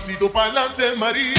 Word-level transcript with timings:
pasito 0.00 0.30
pa'lante, 0.30 0.96
María. 0.96 1.34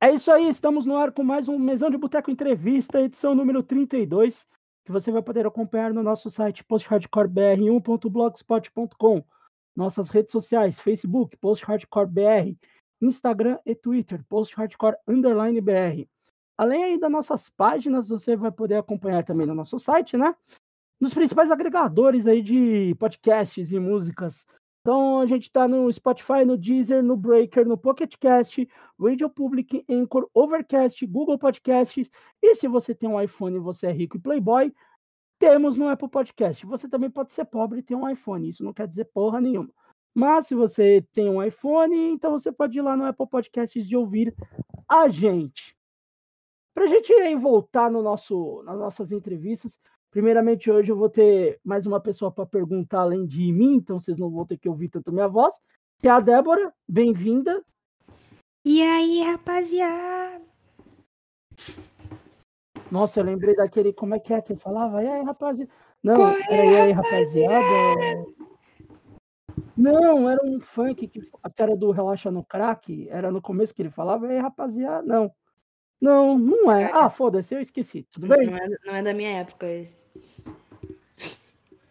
É 0.00 0.10
isso 0.10 0.32
aí, 0.32 0.48
estamos 0.48 0.84
no 0.84 0.96
ar 0.96 1.12
com 1.12 1.22
mais 1.22 1.46
um 1.48 1.60
Mesão 1.60 1.90
de 1.90 1.96
Boteco 1.96 2.28
Entrevista, 2.28 3.00
edição 3.00 3.36
número 3.36 3.62
32, 3.62 4.44
que 4.84 4.92
você 4.92 5.10
vai 5.10 5.22
poder 5.22 5.46
acompanhar 5.46 5.92
no 5.92 6.02
nosso 6.02 6.30
site 6.30 6.62
posthardcorebr1.blogspot.com, 6.64 9.24
nossas 9.74 10.10
redes 10.10 10.32
sociais, 10.32 10.78
Facebook, 10.78 11.36
posthardcorebr, 11.38 12.54
Instagram 13.00 13.58
e 13.64 13.74
Twitter, 13.74 14.22
posthardcore 14.28 14.96
underline 15.08 15.58
br. 15.60 16.06
Além 16.56 16.84
aí 16.84 16.96
das 16.98 17.10
nossas 17.10 17.50
páginas, 17.50 18.08
você 18.08 18.36
vai 18.36 18.52
poder 18.52 18.76
acompanhar 18.76 19.24
também 19.24 19.46
no 19.46 19.54
nosso 19.54 19.80
site, 19.80 20.16
né? 20.16 20.34
Nos 21.00 21.12
principais 21.12 21.50
agregadores 21.50 22.24
aí 22.26 22.40
de 22.40 22.94
podcasts 22.94 23.72
e 23.72 23.80
músicas 23.80 24.46
então 24.84 25.20
a 25.20 25.24
gente 25.24 25.44
está 25.44 25.66
no 25.66 25.90
Spotify, 25.90 26.44
no 26.44 26.58
Deezer, 26.58 27.02
no 27.02 27.16
Breaker, 27.16 27.66
no 27.66 27.78
Pocket 27.78 28.18
Cast, 28.18 28.68
Radio 29.00 29.30
Public, 29.30 29.82
Anchor, 29.88 30.28
Overcast, 30.34 31.06
Google 31.06 31.38
Podcasts. 31.38 32.10
E 32.42 32.54
se 32.54 32.68
você 32.68 32.94
tem 32.94 33.08
um 33.08 33.18
iPhone 33.18 33.56
e 33.56 33.60
você 33.60 33.86
é 33.86 33.92
rico 33.92 34.18
e 34.18 34.20
playboy, 34.20 34.70
temos 35.38 35.78
no 35.78 35.88
Apple 35.88 36.10
Podcast. 36.10 36.66
Você 36.66 36.86
também 36.86 37.10
pode 37.10 37.32
ser 37.32 37.46
pobre 37.46 37.78
e 37.78 37.82
ter 37.82 37.94
um 37.94 38.06
iPhone. 38.06 38.46
Isso 38.46 38.62
não 38.62 38.74
quer 38.74 38.86
dizer 38.86 39.06
porra 39.06 39.40
nenhuma. 39.40 39.70
Mas 40.12 40.48
se 40.48 40.54
você 40.54 41.00
tem 41.14 41.30
um 41.30 41.42
iPhone, 41.42 41.96
então 42.10 42.32
você 42.32 42.52
pode 42.52 42.76
ir 42.78 42.82
lá 42.82 42.94
no 42.94 43.06
Apple 43.06 43.26
Podcasts 43.26 43.90
e 43.90 43.96
ouvir 43.96 44.34
a 44.86 45.08
gente. 45.08 45.74
Para 46.74 46.84
a 46.84 46.88
gente 46.88 47.34
voltar 47.36 47.90
no 47.90 48.02
nosso, 48.02 48.62
nas 48.64 48.78
nossas 48.78 49.12
entrevistas, 49.12 49.78
Primeiramente, 50.14 50.70
hoje 50.70 50.92
eu 50.92 50.96
vou 50.96 51.10
ter 51.10 51.58
mais 51.64 51.86
uma 51.86 51.98
pessoa 51.98 52.30
para 52.30 52.46
perguntar 52.46 53.00
além 53.00 53.26
de 53.26 53.52
mim, 53.52 53.74
então 53.74 53.98
vocês 53.98 54.16
não 54.16 54.30
vão 54.30 54.46
ter 54.46 54.56
que 54.56 54.68
ouvir 54.68 54.88
tanto 54.88 55.10
minha 55.10 55.26
voz, 55.26 55.60
que 55.98 56.06
é 56.06 56.10
a 56.12 56.20
Débora. 56.20 56.72
Bem-vinda. 56.88 57.64
E 58.64 58.80
aí, 58.80 59.24
rapaziada? 59.24 60.40
Nossa, 62.92 63.18
eu 63.18 63.24
lembrei 63.24 63.56
daquele, 63.56 63.92
como 63.92 64.14
é 64.14 64.20
que 64.20 64.32
é 64.32 64.40
que 64.40 64.52
eu 64.52 64.56
falava? 64.56 65.02
E 65.02 65.08
aí, 65.08 65.24
rapaziada? 65.24 65.72
Não, 66.00 66.28
era 66.28 66.64
e 66.64 66.80
aí, 66.80 66.92
rapaziada? 66.92 68.24
Não, 69.76 70.30
era 70.30 70.46
um 70.46 70.60
funk 70.60 71.08
que 71.08 71.28
era 71.58 71.76
do 71.76 71.90
Relaxa 71.90 72.30
no 72.30 72.44
Crack, 72.44 73.08
era 73.10 73.32
no 73.32 73.42
começo 73.42 73.74
que 73.74 73.82
ele 73.82 73.90
falava, 73.90 74.28
e 74.28 74.36
aí, 74.36 74.38
rapaziada? 74.38 75.02
Não. 75.04 75.34
Não, 76.00 76.38
não 76.38 76.70
é. 76.70 76.92
Ah, 76.92 77.10
foda-se, 77.10 77.52
eu 77.52 77.60
esqueci. 77.60 78.06
Tudo 78.12 78.28
bem? 78.28 78.46
Não 78.46 78.56
é, 78.56 78.68
não 78.86 78.94
é 78.94 79.02
da 79.02 79.12
minha 79.12 79.40
época 79.40 79.66
esse. 79.66 80.03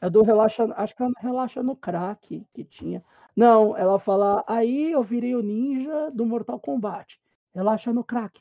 É 0.01 0.09
do 0.09 0.21
Relaxa, 0.21 0.65
acho 0.75 0.95
que 0.95 1.03
é 1.03 1.07
Relaxa 1.19 1.63
no 1.63 1.75
Crack 1.75 2.45
que 2.53 2.63
tinha. 2.63 3.03
Não, 3.35 3.75
ela 3.75 3.97
fala, 3.97 4.43
aí 4.47 4.91
eu 4.91 5.01
virei 5.01 5.35
o 5.35 5.41
ninja 5.41 6.11
do 6.11 6.25
Mortal 6.25 6.59
Kombat. 6.59 7.19
Relaxa 7.53 7.91
no 7.91 8.03
crack. 8.03 8.39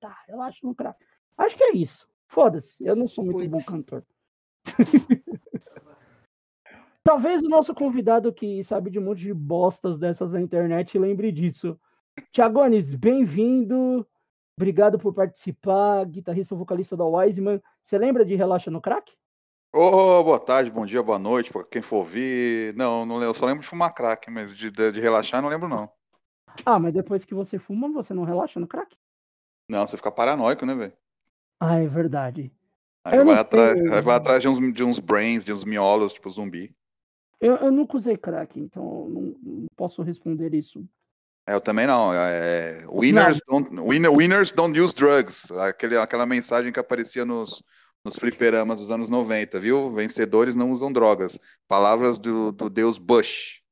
Tá, 0.00 0.16
relaxa 0.28 0.58
no 0.62 0.74
crack. 0.74 0.98
Acho 1.36 1.56
que 1.56 1.64
é 1.64 1.76
isso. 1.76 2.08
Foda-se, 2.26 2.84
eu 2.84 2.94
não 2.94 3.08
sou 3.08 3.24
muito 3.24 3.48
bom 3.48 3.62
cantor. 3.62 4.04
Talvez 7.02 7.42
o 7.42 7.48
nosso 7.48 7.74
convidado 7.74 8.32
que 8.32 8.62
sabe 8.62 8.90
de 8.90 8.98
um 8.98 9.04
monte 9.04 9.22
de 9.22 9.32
bostas 9.32 9.98
dessas 9.98 10.32
na 10.32 10.40
internet 10.40 10.98
lembre 10.98 11.32
disso. 11.32 11.78
Tiagones, 12.30 12.94
bem-vindo. 12.94 14.06
Obrigado 14.58 14.98
por 14.98 15.14
participar, 15.14 16.04
guitarrista 16.06 16.52
vocalista 16.52 16.96
da 16.96 17.04
Wiseman. 17.04 17.62
Você 17.80 17.96
lembra 17.96 18.24
de 18.24 18.34
Relaxa 18.34 18.72
no 18.72 18.80
Crack? 18.80 19.12
Oh, 19.72 20.24
boa 20.24 20.40
tarde, 20.40 20.68
bom 20.68 20.84
dia, 20.84 21.00
boa 21.00 21.16
noite, 21.16 21.52
para 21.52 21.62
quem 21.62 21.80
for 21.80 21.98
ouvir. 21.98 22.74
Não, 22.74 23.06
não 23.06 23.22
eu 23.22 23.32
só 23.32 23.46
lembro 23.46 23.62
de 23.62 23.68
fumar 23.68 23.94
crack, 23.94 24.28
mas 24.28 24.52
de, 24.52 24.68
de, 24.68 24.90
de, 24.90 25.00
relaxar 25.00 25.40
não 25.40 25.48
lembro 25.48 25.68
não. 25.68 25.88
Ah, 26.66 26.76
mas 26.76 26.92
depois 26.92 27.24
que 27.24 27.34
você 27.34 27.56
fuma, 27.56 27.88
você 27.92 28.12
não 28.12 28.24
relaxa 28.24 28.58
no 28.58 28.66
crack? 28.66 28.96
Não, 29.70 29.86
você 29.86 29.96
fica 29.96 30.10
paranoico, 30.10 30.66
né, 30.66 30.74
velho? 30.74 30.92
Ah, 31.60 31.78
é 31.78 31.86
verdade. 31.86 32.52
Aí 33.04 33.22
vai, 33.22 33.38
atrás, 33.38 34.04
vai 34.04 34.16
atrás 34.16 34.42
de 34.42 34.48
uns, 34.48 34.72
de 34.74 34.82
uns 34.82 34.98
brains, 34.98 35.44
de 35.44 35.52
uns 35.52 35.64
miolos, 35.64 36.12
tipo 36.12 36.28
zumbi. 36.30 36.74
Eu, 37.40 37.54
eu 37.58 37.70
nunca 37.70 37.96
usei 37.96 38.16
crack, 38.16 38.58
então 38.58 39.08
não, 39.08 39.22
não 39.40 39.66
posso 39.76 40.02
responder 40.02 40.52
isso. 40.52 40.84
É, 41.48 41.54
eu 41.54 41.62
também 41.62 41.86
não. 41.86 42.12
É, 42.12 42.84
winners, 42.86 43.40
não. 43.48 43.62
Don't, 43.62 43.80
winner, 43.80 44.12
winners 44.12 44.52
don't 44.52 44.78
use 44.78 44.94
drugs. 44.94 45.50
Aquele, 45.52 45.96
aquela 45.96 46.26
mensagem 46.26 46.70
que 46.70 46.78
aparecia 46.78 47.24
nos, 47.24 47.62
nos 48.04 48.16
fliperamas 48.16 48.80
dos 48.80 48.90
anos 48.90 49.08
90, 49.08 49.58
viu? 49.58 49.90
Vencedores 49.90 50.54
não 50.54 50.70
usam 50.70 50.92
drogas. 50.92 51.40
Palavras 51.66 52.18
do, 52.18 52.52
do 52.52 52.68
deus 52.68 52.98
Bush. 52.98 53.62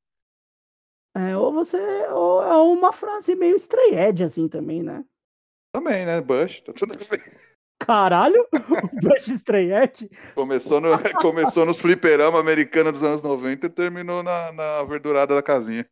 É, 1.15 1.37
ou 1.37 1.53
você. 1.53 1.77
Ou 2.09 2.41
é 2.41 2.57
uma 2.57 2.91
frase 2.91 3.35
meio 3.35 3.55
estreed, 3.55 4.23
assim, 4.23 4.47
também, 4.47 4.81
né? 4.81 5.05
Também, 5.71 6.03
né? 6.03 6.19
Bush, 6.19 6.61
tá 6.61 6.73
tudo 6.73 6.97
bem. 6.97 7.19
Caralho! 7.79 8.47
Bush 9.03 9.27
estreed? 9.27 10.09
Começou, 10.33 10.81
no, 10.81 10.89
começou 11.21 11.63
nos 11.63 11.77
fliperamas 11.77 12.39
americanos 12.39 12.93
dos 12.93 13.03
anos 13.03 13.21
90 13.21 13.67
e 13.67 13.69
terminou 13.69 14.23
na, 14.23 14.51
na 14.51 14.83
verdurada 14.83 15.35
da 15.35 15.43
casinha. 15.43 15.87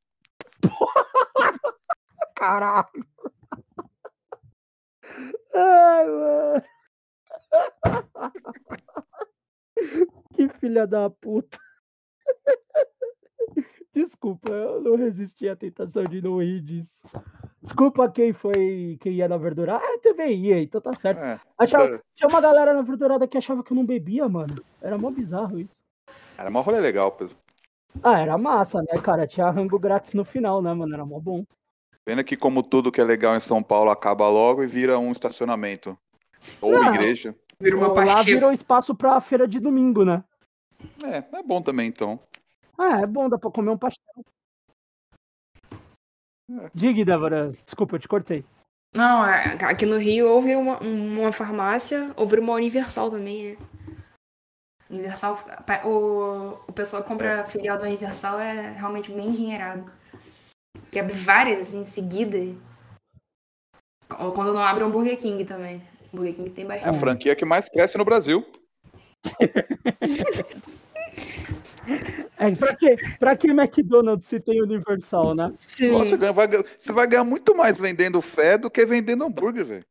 Caralho! 2.35 3.07
Ai, 5.53 6.05
mano. 6.05 6.63
que 10.33 10.49
filha 10.59 10.85
da 10.85 11.09
puta. 11.09 11.57
Desculpa, 13.93 14.51
eu 14.51 14.81
não 14.81 14.97
resisti 14.97 15.47
à 15.47 15.55
tentação 15.55 16.03
de 16.03 16.21
não 16.21 16.39
rir 16.39 16.61
disso. 16.61 17.07
Desculpa 17.61 18.11
quem 18.11 18.33
foi, 18.33 18.97
quem 18.99 19.13
ia 19.13 19.27
na 19.29 19.37
verdura. 19.37 19.77
Ah, 19.77 19.99
TV 20.01 20.27
ia, 20.33 20.61
então 20.61 20.81
tá 20.81 20.93
certo. 20.93 21.19
É, 21.19 21.39
achava, 21.57 21.95
é. 21.95 22.01
Tinha 22.13 22.27
uma 22.27 22.41
galera 22.41 22.73
na 22.73 22.81
verdurada 22.81 23.25
que 23.25 23.37
achava 23.37 23.63
que 23.63 23.71
eu 23.71 23.75
não 23.75 23.85
bebia, 23.85 24.27
mano. 24.27 24.55
Era 24.81 24.97
mó 24.97 25.09
bizarro 25.09 25.57
isso. 25.57 25.81
Era 26.37 26.51
mó 26.51 26.59
rolê 26.59 26.81
legal, 26.81 27.13
Pedro. 27.13 27.37
Ah, 28.03 28.19
era 28.19 28.37
massa, 28.37 28.81
né, 28.81 29.01
cara? 29.01 29.25
Tinha 29.25 29.49
rango 29.49 29.79
grátis 29.79 30.13
no 30.13 30.25
final, 30.25 30.61
né, 30.61 30.73
mano? 30.73 30.93
Era 30.93 31.05
mó 31.05 31.17
bom. 31.17 31.45
Pena 32.05 32.23
que 32.23 32.37
como 32.37 32.61
tudo 32.61 32.91
que 32.91 33.01
é 33.01 33.03
legal 33.03 33.35
em 33.35 33.39
São 33.39 33.63
Paulo 33.63 33.89
acaba 33.89 34.29
logo 34.29 34.63
e 34.63 34.67
vira 34.67 34.99
um 34.99 35.11
estacionamento. 35.11 35.97
Ou 36.61 36.71
não, 36.71 36.93
igreja. 36.93 37.35
Vira 37.59 37.75
uma 37.75 38.05
lá 38.05 38.21
virou 38.21 38.51
espaço 38.51 38.93
pra 38.93 39.19
feira 39.19 39.47
de 39.47 39.59
domingo, 39.59 40.05
né? 40.05 40.23
É, 41.03 41.37
é 41.37 41.43
bom 41.43 41.61
também, 41.63 41.87
então. 41.87 42.19
Ah, 42.77 43.01
é 43.01 43.07
bom, 43.07 43.27
dá 43.27 43.39
pra 43.39 43.49
comer 43.49 43.71
um 43.71 43.77
pastel. 43.77 44.23
É. 46.51 46.69
Diga, 46.75 47.03
Débora, 47.03 47.53
desculpa, 47.65 47.95
eu 47.95 47.99
te 47.99 48.07
cortei. 48.07 48.45
Não, 48.93 49.25
é, 49.25 49.57
aqui 49.65 49.85
no 49.85 49.97
Rio 49.97 50.29
ou 50.29 50.41
vira 50.41 50.59
uma, 50.59 50.79
uma 50.79 51.33
farmácia, 51.33 52.13
ou 52.15 52.27
vira 52.27 52.41
uma 52.41 52.53
Universal 52.53 53.09
também, 53.09 53.51
né? 53.51 53.57
Universal, 54.89 55.39
o, 55.83 56.59
o 56.67 56.71
pessoal 56.71 57.01
que 57.01 57.07
compra 57.07 57.39
é. 57.39 57.45
filial 57.45 57.77
do 57.77 57.83
Universal 57.85 58.39
é 58.39 58.73
realmente 58.73 59.11
bem 59.11 59.29
engenheirado. 59.29 59.91
Que 60.95 60.99
abre 61.01 61.13
várias, 61.13 61.59
assim, 61.59 61.81
em 61.81 61.85
seguida. 61.85 62.37
Ou 64.17 64.31
quando 64.31 64.53
não 64.53 64.61
abre 64.61 64.81
um 64.81 64.89
Burger 64.89 65.17
King 65.17 65.43
também. 65.43 65.81
Burger 66.13 66.33
King 66.33 66.49
tem 66.51 66.65
bastante. 66.65 66.87
É 66.87 66.89
a 66.89 66.93
franquia 66.97 67.35
que 67.35 67.43
mais 67.43 67.67
cresce 67.67 67.97
no 67.97 68.05
Brasil. 68.05 68.45
É, 72.37 72.55
pra, 72.55 72.75
que, 72.75 72.95
pra 73.19 73.35
que 73.35 73.49
McDonald's 73.49 74.27
se 74.27 74.39
tem 74.39 74.61
Universal, 74.61 75.35
né? 75.35 75.53
Sim. 75.67 75.91
Você, 75.91 76.17
vai, 76.17 76.47
você 76.47 76.93
vai 76.93 77.05
ganhar 77.07 77.25
muito 77.25 77.53
mais 77.55 77.77
vendendo 77.77 78.21
fé 78.21 78.57
do 78.57 78.71
que 78.71 78.85
vendendo 78.85 79.25
hambúrguer, 79.25 79.65
velho. 79.65 79.85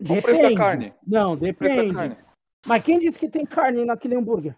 O 0.00 0.22
preço 0.22 0.40
da 0.40 0.54
carne? 0.54 0.94
Não, 1.06 1.36
depende. 1.36 1.94
Carne. 1.94 2.16
Mas 2.66 2.82
quem 2.82 2.98
disse 2.98 3.18
que 3.18 3.28
tem 3.28 3.44
carne 3.44 3.84
naquele 3.84 4.16
hambúrguer? 4.16 4.56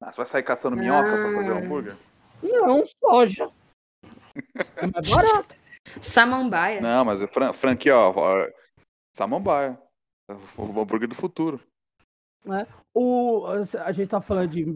Ah, 0.00 0.12
você 0.12 0.16
vai 0.16 0.26
sair 0.26 0.42
caçando 0.44 0.76
minhoca 0.76 1.12
ah. 1.12 1.22
pra 1.24 1.34
fazer 1.34 1.52
ah. 1.52 1.58
hambúrguer? 1.58 1.96
Não, 2.40 2.84
soja. 2.86 3.50
É 4.76 4.86
mais 4.86 5.08
barato. 5.08 5.56
Samambaia. 6.00 6.80
Não, 6.80 7.04
mas 7.04 7.22
é 7.22 7.26
fran 7.26 7.52
franquia, 7.52 7.96
ó, 7.96 8.46
Samambaia. 9.16 9.78
O 10.56 10.80
hambúrguer 10.80 11.08
do 11.08 11.14
futuro. 11.14 11.60
É. 12.46 12.66
O, 12.94 13.46
a 13.46 13.92
gente 13.92 14.08
tá 14.08 14.20
falando 14.20 14.50
de 14.50 14.66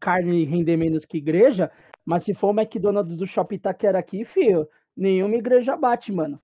carne 0.00 0.44
render 0.44 0.76
menos 0.76 1.04
que 1.04 1.18
igreja, 1.18 1.70
mas 2.04 2.24
se 2.24 2.34
for 2.34 2.48
o 2.48 2.58
McDonald's 2.58 3.16
do 3.16 3.26
Shopping 3.26 3.56
Itaquera 3.56 3.98
aqui, 3.98 4.24
filho, 4.24 4.68
nenhuma 4.96 5.36
igreja 5.36 5.76
bate, 5.76 6.12
mano. 6.12 6.40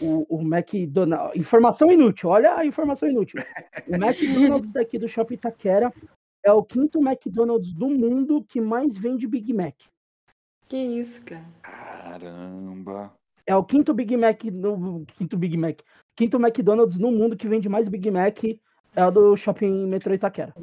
o, 0.00 0.04
o, 0.04 0.38
o 0.38 0.42
McDonald's. 0.42 1.36
Informação 1.36 1.90
inútil, 1.90 2.30
olha 2.30 2.56
a 2.56 2.64
informação 2.64 3.08
inútil. 3.08 3.42
O 3.88 3.94
McDonald's 3.94 4.72
daqui 4.72 4.98
do 4.98 5.08
Shopping 5.08 5.34
Itaquera 5.34 5.92
é 6.44 6.52
o 6.52 6.64
quinto 6.64 7.00
McDonald's 7.00 7.72
do 7.72 7.88
mundo 7.88 8.44
que 8.48 8.60
mais 8.60 8.96
vende 8.96 9.26
Big 9.26 9.52
Mac. 9.52 9.74
Que 10.68 10.76
isso, 10.76 11.24
cara. 11.24 11.44
Caramba. 12.10 13.12
É 13.46 13.54
o 13.54 13.64
quinto 13.64 13.94
Big 13.94 14.16
Mac 14.16 14.44
no 14.44 15.04
quinto 15.06 15.36
Big 15.36 15.56
Mac, 15.56 15.80
quinto 16.16 16.38
McDonald's 16.38 16.98
no 16.98 17.10
mundo 17.10 17.36
que 17.36 17.48
vende 17.48 17.68
mais 17.68 17.88
Big 17.88 18.10
Mac 18.10 18.38
é 18.94 19.06
o 19.06 19.10
do 19.10 19.36
Shopping 19.36 19.86
Metro 19.86 20.14
Itaquera. 20.14 20.54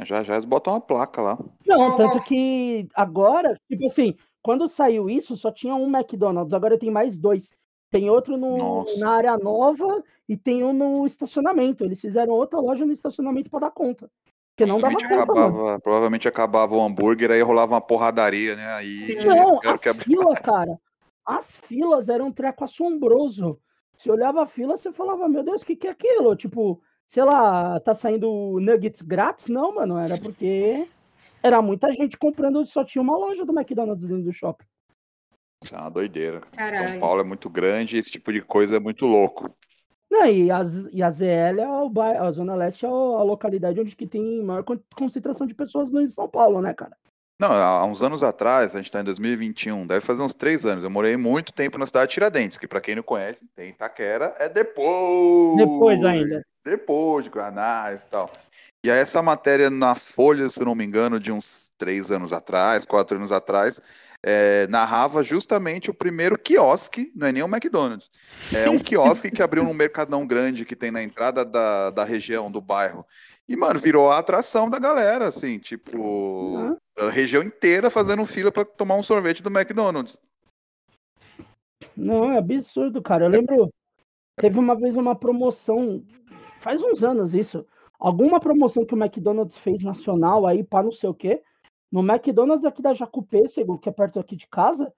Já 0.00 0.22
já 0.22 0.34
eles 0.34 0.44
botam 0.44 0.74
uma 0.74 0.80
placa 0.80 1.20
lá. 1.20 1.38
Não, 1.66 1.96
tanto 1.96 2.22
que 2.22 2.88
agora, 2.94 3.58
tipo 3.68 3.86
assim, 3.86 4.14
quando 4.42 4.68
saiu 4.68 5.08
isso, 5.08 5.36
só 5.36 5.50
tinha 5.50 5.74
um 5.74 5.88
McDonald's, 5.88 6.52
agora 6.52 6.78
tem 6.78 6.90
mais 6.90 7.18
dois. 7.18 7.50
Tem 7.90 8.10
outro 8.10 8.36
no, 8.36 8.58
Nossa. 8.58 9.00
na 9.00 9.12
área 9.12 9.36
nova 9.38 10.02
e 10.28 10.36
tem 10.36 10.62
um 10.62 10.72
no 10.72 11.06
estacionamento. 11.06 11.84
Eles 11.84 12.00
fizeram 12.00 12.34
outra 12.34 12.60
loja 12.60 12.84
no 12.84 12.92
estacionamento 12.92 13.50
para 13.50 13.60
dar 13.60 13.70
conta. 13.70 14.10
Porque 14.54 14.66
não 14.70 14.80
dava 14.80 14.94
Provavelmente 14.94 15.26
conta, 15.26 15.32
acabava, 15.32 15.80
provavelmente 15.80 16.28
acabava 16.28 16.74
o 16.74 16.82
hambúrguer, 16.82 17.30
aí 17.30 17.40
rolava 17.40 17.74
uma 17.74 17.80
porradaria, 17.80 18.56
né? 18.56 18.66
Aí 18.72 19.04
Sim. 19.04 19.24
Não, 19.24 19.58
abra- 19.58 19.94
filas, 19.94 20.40
cara. 20.40 20.78
As 21.28 21.54
filas 21.54 22.08
eram 22.08 22.28
um 22.28 22.32
treco 22.32 22.64
assombroso. 22.64 23.60
Você 23.94 24.10
olhava 24.10 24.42
a 24.42 24.46
fila, 24.46 24.78
você 24.78 24.90
falava, 24.90 25.28
meu 25.28 25.42
Deus, 25.42 25.60
o 25.60 25.66
que, 25.66 25.76
que 25.76 25.86
é 25.86 25.90
aquilo? 25.90 26.34
Tipo, 26.34 26.80
sei 27.06 27.22
lá, 27.22 27.78
tá 27.80 27.94
saindo 27.94 28.58
nuggets 28.58 29.02
grátis? 29.02 29.48
Não, 29.48 29.74
mano, 29.74 29.98
era 29.98 30.16
porque 30.16 30.88
era 31.42 31.60
muita 31.60 31.92
gente 31.92 32.16
comprando, 32.16 32.64
só 32.64 32.82
tinha 32.82 33.02
uma 33.02 33.14
loja 33.14 33.44
do 33.44 33.52
McDonald's 33.52 34.08
dentro 34.08 34.24
do 34.24 34.32
shopping. 34.32 34.64
Isso 35.62 35.74
é 35.74 35.78
uma 35.78 35.90
doideira. 35.90 36.40
São 36.40 36.50
Caralho. 36.52 37.00
Paulo 37.00 37.20
é 37.20 37.24
muito 37.24 37.50
grande 37.50 37.96
e 37.96 37.98
esse 37.98 38.10
tipo 38.10 38.32
de 38.32 38.40
coisa 38.40 38.76
é 38.76 38.80
muito 38.80 39.04
louco. 39.04 39.54
Não, 40.10 40.24
e, 40.24 40.50
as, 40.50 40.88
e 40.90 41.02
a 41.02 41.10
ZL, 41.10 41.60
é 41.60 41.68
o 41.68 41.90
bairro, 41.90 42.24
a 42.24 42.32
Zona 42.32 42.54
Leste 42.54 42.86
é 42.86 42.88
a 42.88 43.22
localidade 43.22 43.78
onde 43.78 43.94
que 43.94 44.06
tem 44.06 44.42
maior 44.42 44.64
con- 44.64 44.80
concentração 44.96 45.46
de 45.46 45.54
pessoas 45.54 45.90
no 45.90 46.00
em 46.00 46.08
São 46.08 46.26
Paulo, 46.26 46.62
né, 46.62 46.72
cara? 46.72 46.96
Não, 47.40 47.52
há 47.52 47.84
uns 47.84 48.02
anos 48.02 48.24
atrás, 48.24 48.74
a 48.74 48.78
gente 48.78 48.90
tá 48.90 49.00
em 49.00 49.04
2021, 49.04 49.86
deve 49.86 50.04
fazer 50.04 50.22
uns 50.22 50.34
três 50.34 50.66
anos. 50.66 50.82
Eu 50.82 50.90
morei 50.90 51.16
muito 51.16 51.52
tempo 51.52 51.78
na 51.78 51.86
cidade 51.86 52.08
de 52.08 52.14
Tiradentes, 52.14 52.58
que 52.58 52.66
pra 52.66 52.80
quem 52.80 52.96
não 52.96 53.02
conhece, 53.02 53.46
tem 53.54 53.70
Itaquera, 53.70 54.34
é 54.38 54.48
depois. 54.48 55.56
Depois 55.56 56.04
ainda. 56.04 56.44
Depois 56.64 57.24
de 57.24 57.30
Guanás 57.30 58.02
e 58.02 58.06
tal. 58.06 58.28
E 58.84 58.90
aí 58.90 58.98
essa 58.98 59.22
matéria 59.22 59.70
na 59.70 59.94
Folha, 59.94 60.50
se 60.50 60.64
não 60.64 60.74
me 60.74 60.84
engano, 60.84 61.20
de 61.20 61.30
uns 61.30 61.70
três 61.78 62.10
anos 62.10 62.32
atrás, 62.32 62.84
quatro 62.84 63.16
anos 63.16 63.30
atrás, 63.30 63.80
é, 64.30 64.66
narrava 64.66 65.22
justamente 65.22 65.90
o 65.90 65.94
primeiro 65.94 66.38
quiosque, 66.38 67.10
não 67.16 67.28
é 67.28 67.32
nem 67.32 67.42
o 67.42 67.46
McDonald's, 67.46 68.10
é 68.54 68.68
um 68.68 68.78
quiosque 68.78 69.30
que 69.30 69.42
abriu 69.42 69.64
num 69.64 69.72
mercadão 69.72 70.26
grande 70.26 70.66
que 70.66 70.76
tem 70.76 70.90
na 70.90 71.02
entrada 71.02 71.46
da, 71.46 71.88
da 71.88 72.04
região, 72.04 72.50
do 72.50 72.60
bairro. 72.60 73.06
E, 73.48 73.56
mano, 73.56 73.80
virou 73.80 74.10
a 74.10 74.18
atração 74.18 74.68
da 74.68 74.78
galera, 74.78 75.28
assim, 75.28 75.58
tipo, 75.58 75.96
Uhum. 75.96 76.76
a 76.98 77.08
região 77.08 77.42
inteira 77.42 77.88
fazendo 77.88 78.26
fila 78.26 78.52
pra 78.52 78.66
tomar 78.66 78.96
um 78.96 79.02
sorvete 79.02 79.42
do 79.42 79.48
McDonald's. 79.48 80.18
Não, 81.96 82.30
é 82.30 82.36
absurdo, 82.36 83.00
cara. 83.00 83.24
Eu 83.24 83.30
lembro, 83.30 83.72
teve 84.36 84.58
uma 84.58 84.74
vez 84.74 84.94
uma 84.94 85.16
promoção, 85.16 86.04
faz 86.60 86.82
uns 86.82 87.02
anos 87.02 87.32
isso, 87.32 87.64
alguma 87.98 88.38
promoção 88.38 88.84
que 88.84 88.94
o 88.94 89.02
McDonald's 89.02 89.56
fez 89.56 89.82
nacional 89.82 90.46
aí 90.46 90.62
para 90.62 90.84
não 90.84 90.92
sei 90.92 91.08
o 91.08 91.14
quê. 91.14 91.40
No 91.90 92.00
McDonald's 92.00 92.64
aqui 92.64 92.82
da 92.82 92.92
Jacupêssego, 92.94 93.78
que 93.78 93.88
é 93.88 93.92
perto 93.92 94.20
aqui 94.20 94.36
de 94.36 94.46
casa, 94.46 94.92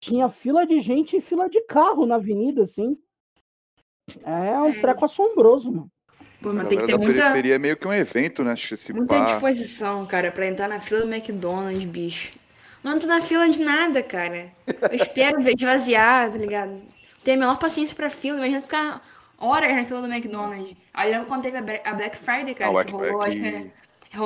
tinha 0.00 0.28
fila 0.28 0.66
de 0.66 0.80
gente 0.80 1.16
e 1.16 1.20
fila 1.20 1.48
de 1.50 1.60
carro 1.62 2.06
na 2.06 2.16
avenida, 2.16 2.62
assim. 2.62 2.96
É 4.22 4.60
um 4.60 4.70
É. 4.70 4.80
treco 4.80 5.04
assombroso, 5.04 5.70
mano. 5.72 5.90
Pô, 6.40 6.50
A 6.50 6.52
mas 6.52 6.68
tem 6.68 6.78
que 6.78 6.86
ter 6.86 6.92
da 6.92 6.98
muita, 6.98 7.22
periferia 7.22 7.54
é 7.56 7.58
meio 7.58 7.76
que 7.76 7.88
um 7.88 7.92
evento, 7.92 8.44
né? 8.44 8.52
Acho 8.52 8.68
que 8.68 8.74
esse 8.74 8.92
muita 8.92 9.14
pá. 9.18 9.24
disposição, 9.24 10.06
cara, 10.06 10.30
pra 10.30 10.46
entrar 10.46 10.68
na 10.68 10.78
fila 10.80 11.00
do 11.00 11.12
McDonald's, 11.12 11.84
bicho. 11.84 12.32
Não 12.84 12.94
entro 12.94 13.08
na 13.08 13.20
fila 13.20 13.48
de 13.48 13.60
nada, 13.60 14.02
cara. 14.02 14.52
Eu 14.88 14.94
espero 14.96 15.42
ver 15.42 15.54
esvaziar, 15.56 16.30
tá 16.30 16.38
ligado? 16.38 16.80
Tenho 17.24 17.38
a 17.38 17.40
menor 17.40 17.58
paciência 17.58 17.96
pra 17.96 18.08
fila, 18.08 18.38
imagina 18.38 18.62
ficar 18.62 19.02
horas 19.38 19.74
na 19.74 19.84
fila 19.84 20.02
do 20.02 20.06
McDonald's. 20.12 20.76
Aí 20.94 21.10
lembro 21.10 21.26
quando 21.26 21.42
teve 21.42 21.56
a 21.56 21.94
Black 21.94 22.16
Friday, 22.16 22.54
cara, 22.54 22.78
Ah, 22.78 22.84
que 22.84 22.92
rolou, 22.92 23.22
acho 23.22 23.36
que 23.36 23.44
é 23.46 23.72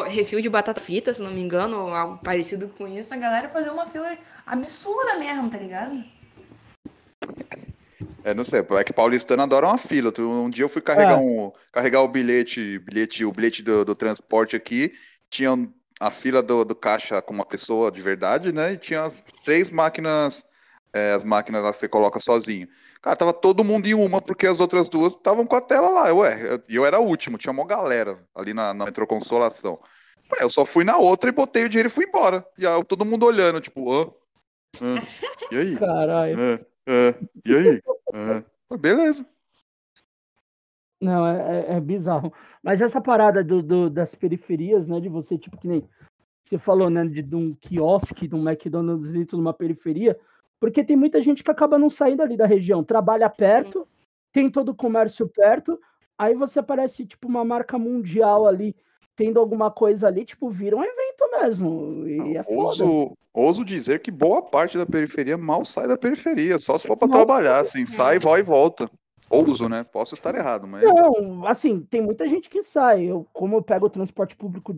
refil 0.08 0.40
de 0.40 0.48
batata 0.48 0.80
frita, 0.80 1.12
se 1.12 1.20
não 1.22 1.30
me 1.30 1.40
engano, 1.40 1.78
ou 1.86 1.94
algo 1.94 2.18
parecido 2.22 2.68
com 2.68 2.86
isso. 2.86 3.12
A 3.12 3.16
galera 3.16 3.48
fazia 3.48 3.72
uma 3.72 3.86
fila 3.86 4.16
absurda 4.46 5.18
mesmo, 5.18 5.50
tá 5.50 5.58
ligado? 5.58 6.02
É, 8.22 8.34
não 8.34 8.44
sei, 8.44 8.60
é 8.60 8.84
que 8.84 8.92
paulistano 8.92 9.42
adora 9.42 9.66
uma 9.66 9.78
fila. 9.78 10.12
Tu- 10.12 10.22
Um 10.22 10.50
dia 10.50 10.64
eu 10.64 10.68
fui 10.68 10.82
carregar, 10.82 11.14
É. 11.14 11.16
um, 11.16 11.52
carregar 11.72 12.02
o 12.02 12.08
bilhete, 12.08 12.78
bilhete, 12.78 13.24
o 13.24 13.32
bilhete 13.32 13.62
do, 13.62 13.84
do 13.84 13.94
transporte 13.94 14.54
aqui, 14.56 14.92
tinha 15.28 15.50
a 15.98 16.10
fila 16.10 16.42
do, 16.42 16.64
do 16.64 16.74
caixa 16.74 17.20
com 17.22 17.32
uma 17.34 17.44
pessoa 17.44 17.90
de 17.90 18.00
verdade, 18.00 18.52
né? 18.52 18.72
E 18.74 18.78
tinha 18.78 19.02
as 19.02 19.22
três 19.44 19.70
máquinas, 19.70 20.44
é, 20.92 21.12
as 21.12 21.24
máquinas 21.24 21.62
lá 21.62 21.70
que 21.70 21.78
você 21.78 21.88
coloca 21.88 22.20
sozinho. 22.20 22.68
Cara, 23.02 23.16
tava 23.16 23.32
todo 23.32 23.64
mundo 23.64 23.86
em 23.86 23.94
uma, 23.94 24.20
porque 24.20 24.46
as 24.46 24.60
outras 24.60 24.88
duas 24.88 25.14
estavam 25.14 25.46
com 25.46 25.56
a 25.56 25.60
tela 25.60 25.88
lá. 25.88 26.12
Ué, 26.14 26.54
eu- 26.54 26.62
eu, 26.68 26.86
era 26.86 27.00
o 27.00 27.06
último, 27.06 27.38
tinha 27.38 27.52
uma 27.52 27.66
galera 27.66 28.18
ali 28.34 28.52
na, 28.52 28.74
na 28.74 28.84
Metrô 28.84 29.06
Consolação. 29.06 29.78
Ué, 30.32 30.44
eu 30.44 30.50
só 30.50 30.64
fui 30.66 30.84
na 30.84 30.98
outra 30.98 31.30
e 31.30 31.32
botei 31.32 31.64
o 31.64 31.68
dinheiro 31.68 31.88
e 31.88 31.92
fui 31.92 32.04
embora. 32.04 32.44
E 32.58 32.66
aí, 32.66 32.84
todo 32.84 33.04
mundo 33.04 33.24
olhando, 33.24 33.60
tipo, 33.60 33.90
hã? 33.92 34.10
Hã? 34.82 34.98
E 35.50 35.56
aí? 35.56 35.76
Caralho. 35.78 36.38
E 37.46 37.56
aí? 37.56 37.82
Beleza. 38.78 39.26
Não, 41.00 41.26
é, 41.26 41.60
é- 41.60 41.72
é 41.76 41.80
bizarro. 41.80 42.32
Mas 42.62 42.82
essa 42.82 43.00
parada 43.00 43.42
do, 43.42 43.62
do- 43.62 43.88
das 43.90 44.14
periferias, 44.14 44.86
né? 44.86 45.00
De 45.00 45.08
você, 45.08 45.38
tipo, 45.38 45.56
que 45.56 45.66
nem 45.66 45.88
você 46.42 46.58
falou, 46.58 46.90
né? 46.90 47.04
De, 47.06 47.22
de 47.22 47.34
um 47.34 47.54
quiosque, 47.54 48.28
de 48.28 48.34
um 48.34 48.46
McDonald's 48.46 49.10
dentro 49.10 49.36
de 49.38 49.42
uma 49.42 49.54
periferia. 49.54 50.18
Porque 50.60 50.84
tem 50.84 50.94
muita 50.94 51.22
gente 51.22 51.42
que 51.42 51.50
acaba 51.50 51.78
não 51.78 51.88
saindo 51.88 52.22
ali 52.22 52.36
da 52.36 52.46
região. 52.46 52.84
Trabalha 52.84 53.30
perto, 53.30 53.88
tem 54.30 54.50
todo 54.50 54.68
o 54.68 54.74
comércio 54.74 55.26
perto. 55.26 55.80
Aí 56.18 56.34
você 56.34 56.60
aparece, 56.60 57.06
tipo, 57.06 57.26
uma 57.26 57.42
marca 57.42 57.78
mundial 57.78 58.46
ali, 58.46 58.76
tendo 59.16 59.40
alguma 59.40 59.70
coisa 59.70 60.06
ali, 60.06 60.24
tipo, 60.24 60.50
vira 60.50 60.76
um 60.76 60.84
evento 60.84 61.30
mesmo. 61.40 62.06
E 62.06 62.36
é 62.36 62.42
foda. 62.42 62.60
Ouso, 62.60 63.12
ouso 63.32 63.64
dizer 63.64 64.02
que 64.02 64.10
boa 64.10 64.42
parte 64.42 64.76
da 64.76 64.84
periferia 64.84 65.38
mal 65.38 65.64
sai 65.64 65.88
da 65.88 65.96
periferia, 65.96 66.58
só 66.58 66.76
se 66.76 66.86
for 66.86 66.96
pra 66.96 67.08
Não. 67.08 67.14
trabalhar, 67.14 67.60
assim, 67.60 67.86
sai, 67.86 68.18
vai 68.18 68.40
e 68.40 68.42
volta. 68.42 68.90
Ouso, 69.30 69.68
né? 69.68 69.84
Posso 69.84 70.14
estar 70.14 70.34
errado, 70.34 70.66
mas 70.66 70.82
Não, 70.82 71.46
assim, 71.46 71.80
tem 71.80 72.02
muita 72.02 72.28
gente 72.28 72.50
que 72.50 72.62
sai. 72.62 73.04
Eu, 73.04 73.26
como 73.32 73.56
eu 73.56 73.62
pego 73.62 73.86
o 73.86 73.90
transporte 73.90 74.36
público. 74.36 74.74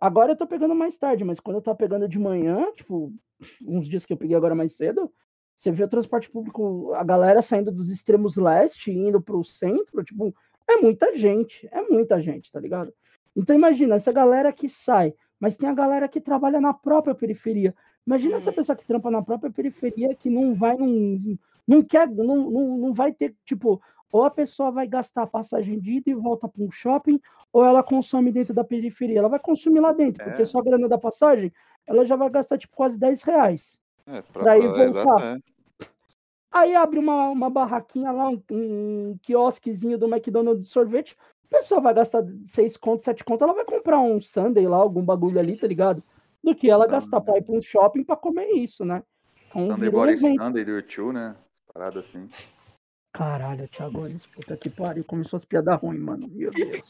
Agora 0.00 0.32
eu 0.32 0.36
tô 0.36 0.46
pegando 0.46 0.74
mais 0.74 0.96
tarde, 0.96 1.24
mas 1.24 1.40
quando 1.40 1.56
eu 1.56 1.62
tava 1.62 1.76
pegando 1.76 2.08
de 2.08 2.18
manhã, 2.18 2.70
tipo, 2.74 3.12
uns 3.66 3.88
dias 3.88 4.04
que 4.04 4.12
eu 4.12 4.16
peguei 4.16 4.36
agora 4.36 4.54
mais 4.54 4.76
cedo, 4.76 5.10
você 5.54 5.70
vê 5.70 5.84
o 5.84 5.88
transporte 5.88 6.30
público, 6.30 6.92
a 6.94 7.02
galera 7.02 7.40
saindo 7.40 7.72
dos 7.72 7.90
extremos 7.90 8.36
leste, 8.36 8.90
indo 8.92 9.20
pro 9.20 9.42
centro, 9.42 10.04
tipo, 10.04 10.34
é 10.68 10.76
muita 10.76 11.16
gente, 11.16 11.66
é 11.72 11.80
muita 11.82 12.20
gente, 12.20 12.52
tá 12.52 12.60
ligado? 12.60 12.92
Então 13.34 13.56
imagina, 13.56 13.94
essa 13.94 14.12
galera 14.12 14.52
que 14.52 14.68
sai, 14.68 15.14
mas 15.40 15.56
tem 15.56 15.68
a 15.68 15.74
galera 15.74 16.08
que 16.08 16.20
trabalha 16.20 16.60
na 16.60 16.74
própria 16.74 17.14
periferia. 17.14 17.74
Imagina 18.06 18.36
essa 18.36 18.50
Uhum. 18.50 18.56
pessoa 18.56 18.76
que 18.76 18.86
trampa 18.86 19.10
na 19.10 19.22
própria 19.22 19.50
periferia 19.50 20.14
que 20.14 20.30
não 20.30 20.54
vai, 20.54 20.76
não, 20.76 21.38
não 21.66 21.82
quer, 21.82 22.08
não, 22.08 22.50
não, 22.50 22.76
não 22.78 22.94
vai 22.94 23.12
ter, 23.12 23.34
tipo, 23.44 23.80
ou 24.16 24.24
a 24.24 24.30
pessoa 24.30 24.70
vai 24.70 24.86
gastar 24.86 25.22
a 25.22 25.26
passagem 25.26 25.78
de 25.78 25.94
ida 25.98 26.10
e 26.10 26.14
volta 26.14 26.48
para 26.48 26.62
um 26.62 26.70
shopping, 26.70 27.20
ou 27.52 27.64
ela 27.64 27.82
consome 27.82 28.32
dentro 28.32 28.52
da 28.54 28.64
periferia. 28.64 29.18
Ela 29.18 29.28
vai 29.28 29.38
consumir 29.38 29.80
lá 29.80 29.92
dentro, 29.92 30.22
porque 30.24 30.42
É. 30.42 30.44
só 30.44 30.58
a 30.58 30.62
grana 30.62 30.88
da 30.88 30.98
passagem, 30.98 31.52
ela 31.86 32.04
já 32.04 32.16
vai 32.16 32.28
gastar, 32.30 32.58
tipo, 32.58 32.74
quase 32.76 32.98
10 32.98 33.22
reais. 33.22 33.78
é, 34.06 34.22
pra 34.22 34.56
ir 34.58 34.68
voltar. 34.92 35.36
é. 35.36 35.38
Aí 36.50 36.74
abre 36.74 36.98
uma, 36.98 37.28
uma 37.28 37.50
barraquinha 37.50 38.10
lá, 38.12 38.28
um, 38.30 38.42
um 38.50 39.18
quiosquezinho 39.22 39.98
do 39.98 40.06
McDonald's 40.06 40.66
de 40.66 40.72
sorvete, 40.72 41.16
a 41.50 41.56
pessoa 41.58 41.80
vai 41.80 41.92
gastar 41.92 42.24
6 42.46 42.76
contos, 42.76 43.04
7 43.04 43.24
contos, 43.24 43.42
ela 43.42 43.52
vai 43.52 43.64
comprar 43.64 44.00
um 44.00 44.20
sundae 44.20 44.66
lá, 44.66 44.76
algum 44.76 45.02
bagulho 45.02 45.38
ali, 45.38 45.56
tá 45.56 45.66
ligado? 45.66 46.02
Do 46.42 46.54
que 46.54 46.70
ela 46.70 46.86
gastar 46.86 47.20
pra 47.20 47.36
ir 47.36 47.42
pra 47.42 47.54
um 47.54 47.60
shopping 47.60 48.04
pra 48.04 48.16
comer 48.16 48.48
isso, 48.50 48.84
né? 48.84 49.02
Então, 49.48 49.66
Sunday 49.66 49.88
um 49.88 49.92
Body. 49.92 50.16
Sunday 50.16 50.64
do 50.64 50.70
YouTube, 50.72 51.14
né? 51.14 51.36
Parada 51.72 52.00
assim. 52.00 52.28
Caralho, 53.16 53.66
Thiago, 53.68 54.02
olha 54.02 54.12
isso, 54.12 54.28
puta 54.28 54.54
que 54.58 54.68
pariu, 54.68 55.02
começou 55.02 55.38
as 55.38 55.44
piadas 55.46 55.80
ruins, 55.80 55.98
mano. 55.98 56.28
Meu 56.28 56.50
Deus. 56.50 56.82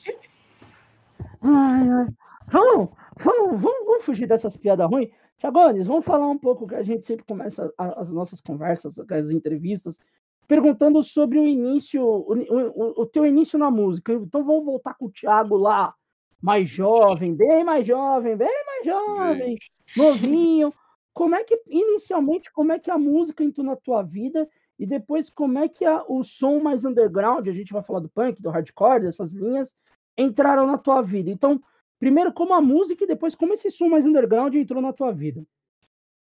Ai, 1.40 1.88
ai. 1.88 2.06
Vamos, 2.48 2.90
vamos, 3.16 3.60
vamos, 3.60 3.86
vamos 3.86 4.04
fugir 4.04 4.26
dessas 4.26 4.56
piadas 4.56 4.90
ruins. 4.90 5.08
Thiagones, 5.38 5.86
vamos 5.86 6.04
falar 6.04 6.26
um 6.26 6.36
pouco, 6.36 6.66
que 6.66 6.74
a 6.74 6.82
gente 6.82 7.06
sempre 7.06 7.24
começa 7.24 7.72
as 7.78 8.10
nossas 8.10 8.40
conversas, 8.40 8.98
as 8.98 9.30
entrevistas, 9.30 10.00
perguntando 10.48 11.00
sobre 11.00 11.38
o 11.38 11.46
início, 11.46 12.02
o, 12.02 12.34
o, 12.34 13.02
o 13.02 13.06
teu 13.06 13.24
início 13.24 13.56
na 13.56 13.70
música. 13.70 14.12
Então 14.12 14.44
vamos 14.44 14.64
voltar 14.64 14.94
com 14.94 15.06
o 15.06 15.12
Thiago 15.12 15.56
lá, 15.56 15.94
mais 16.42 16.68
jovem, 16.68 17.36
bem 17.36 17.62
mais 17.62 17.86
jovem, 17.86 18.36
bem 18.36 18.64
mais 18.66 18.84
jovem, 18.84 19.56
novinho. 19.96 20.74
Como 21.14 21.36
é 21.36 21.44
que, 21.44 21.62
inicialmente, 21.68 22.52
como 22.52 22.72
é 22.72 22.80
que 22.80 22.90
a 22.90 22.98
música 22.98 23.44
entrou 23.44 23.64
na 23.64 23.76
tua 23.76 24.02
vida 24.02 24.48
E 24.78 24.86
depois, 24.86 25.30
como 25.30 25.58
é 25.58 25.68
que 25.68 25.84
a, 25.84 26.04
o 26.06 26.22
som 26.22 26.60
mais 26.60 26.84
underground, 26.84 27.48
a 27.48 27.52
gente 27.52 27.72
vai 27.72 27.82
falar 27.82 28.00
do 28.00 28.08
punk, 28.08 28.40
do 28.42 28.50
hardcore, 28.50 29.02
dessas 29.02 29.32
linhas, 29.32 29.74
entraram 30.18 30.66
na 30.66 30.76
tua 30.76 31.00
vida? 31.00 31.30
Então, 31.30 31.62
primeiro 31.98 32.32
como 32.32 32.52
a 32.52 32.60
música 32.60 33.04
e 33.04 33.06
depois 33.06 33.34
como 33.34 33.54
esse 33.54 33.70
som 33.70 33.88
mais 33.88 34.04
underground 34.04 34.54
entrou 34.54 34.82
na 34.82 34.92
tua 34.92 35.12
vida. 35.12 35.42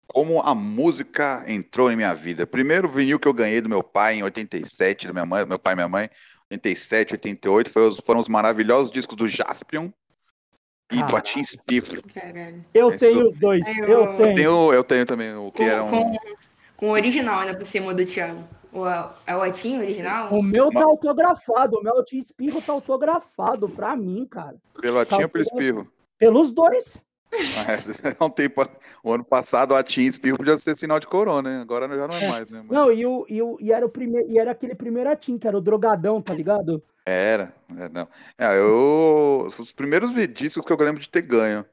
Como 0.06 0.40
a 0.40 0.54
música 0.54 1.44
entrou 1.49 1.90
em 1.90 1.96
minha 1.96 2.14
vida. 2.14 2.46
Primeiro 2.46 2.88
vinil 2.88 3.18
que 3.18 3.26
eu 3.26 3.32
ganhei 3.32 3.61
do 3.61 3.68
meu 3.68 3.82
pai 3.82 4.16
em 4.16 4.23
87, 4.23 5.08
do 5.08 5.14
minha 5.14 5.26
mãe, 5.26 5.46
meu 5.46 5.58
pai 5.58 5.73
e 5.73 5.76
minha 5.76 5.88
mãe, 5.88 6.11
87, 6.50 7.14
88, 7.14 7.70
foi 7.70 7.88
os, 7.88 7.96
foram 7.96 8.20
os 8.20 8.28
maravilhosos 8.28 8.90
discos 8.90 9.16
do 9.16 9.26
Jaspion 9.26 9.90
e 10.92 11.02
do 11.02 11.16
Atin 11.16 11.42
Spiff. 11.42 12.00
Eu 12.73 12.90
Esse 12.90 12.99
tenho 13.08 13.30
do... 13.30 13.32
dois. 13.32 13.66
Eu... 13.78 13.88
eu, 13.88 14.16
tenho. 14.16 14.34
tenho. 14.34 14.73
Eu 14.73 14.84
tenho 14.84 15.06
também 15.06 15.34
o 15.34 15.50
que 15.50 15.58
com, 15.58 15.64
era 15.64 15.82
um... 15.82 15.90
com, 15.90 16.16
com 16.76 16.88
o 16.88 16.93
original 16.93 17.40
ainda 17.40 17.57
por 17.57 17.66
cima 17.66 17.95
do 17.95 18.04
Thiago. 18.04 18.45
O, 18.73 18.87
é 19.26 19.37
o 19.37 19.43
Atin 19.43 19.78
original? 19.78 20.33
O 20.33 20.43
meu 20.43 20.69
tá 20.71 20.85
autografado, 20.85 21.78
o 21.78 21.83
meu 21.83 22.00
Atin 22.00 22.19
Espirro 22.19 22.61
tá 22.61 22.73
autografado 22.73 23.69
pra 23.69 23.95
mim, 23.95 24.26
cara. 24.28 24.57
Pelo 24.81 24.99
Atin 24.99 25.16
tá 25.16 25.23
ou 25.23 25.28
pelo 25.28 25.43
Espirro? 25.43 25.93
Pelos 26.19 26.52
dois. 26.52 27.00
É, 27.35 28.16
não 28.21 28.31
tem, 28.31 28.49
o 29.02 29.12
ano 29.12 29.25
passado 29.25 29.75
a 29.75 29.83
Team 29.83 30.07
Espirro 30.07 30.37
podia 30.37 30.57
ser 30.57 30.76
sinal 30.76 31.00
de 31.00 31.07
corona, 31.07 31.57
né? 31.57 31.62
Agora 31.62 31.88
já 31.88 32.07
não 32.07 32.14
é, 32.14 32.25
é. 32.25 32.28
mais, 32.28 32.50
né? 32.50 32.61
Mas... 32.61 32.71
Não, 32.71 32.93
e, 32.93 33.04
o, 33.04 33.26
e, 33.28 33.43
o, 33.43 33.57
e, 33.61 33.73
era 33.73 33.85
o 33.85 33.88
primeiro, 33.88 34.31
e 34.31 34.38
era 34.38 34.52
aquele 34.52 34.75
primeiro 34.75 35.11
Atim, 35.11 35.38
que 35.38 35.47
era 35.47 35.57
o 35.57 35.61
drogadão, 35.61 36.23
tá 36.23 36.33
ligado? 36.33 36.83
Era, 37.04 37.52
é, 37.76 37.88
não. 37.88 38.09
É, 38.38 38.59
eu. 38.59 39.49
Os 39.59 39.73
primeiros 39.73 40.14
discos 40.28 40.64
que 40.64 40.73
eu 40.73 40.76
lembro 40.78 41.00
de 41.00 41.09
ter 41.09 41.23
ganho. 41.23 41.64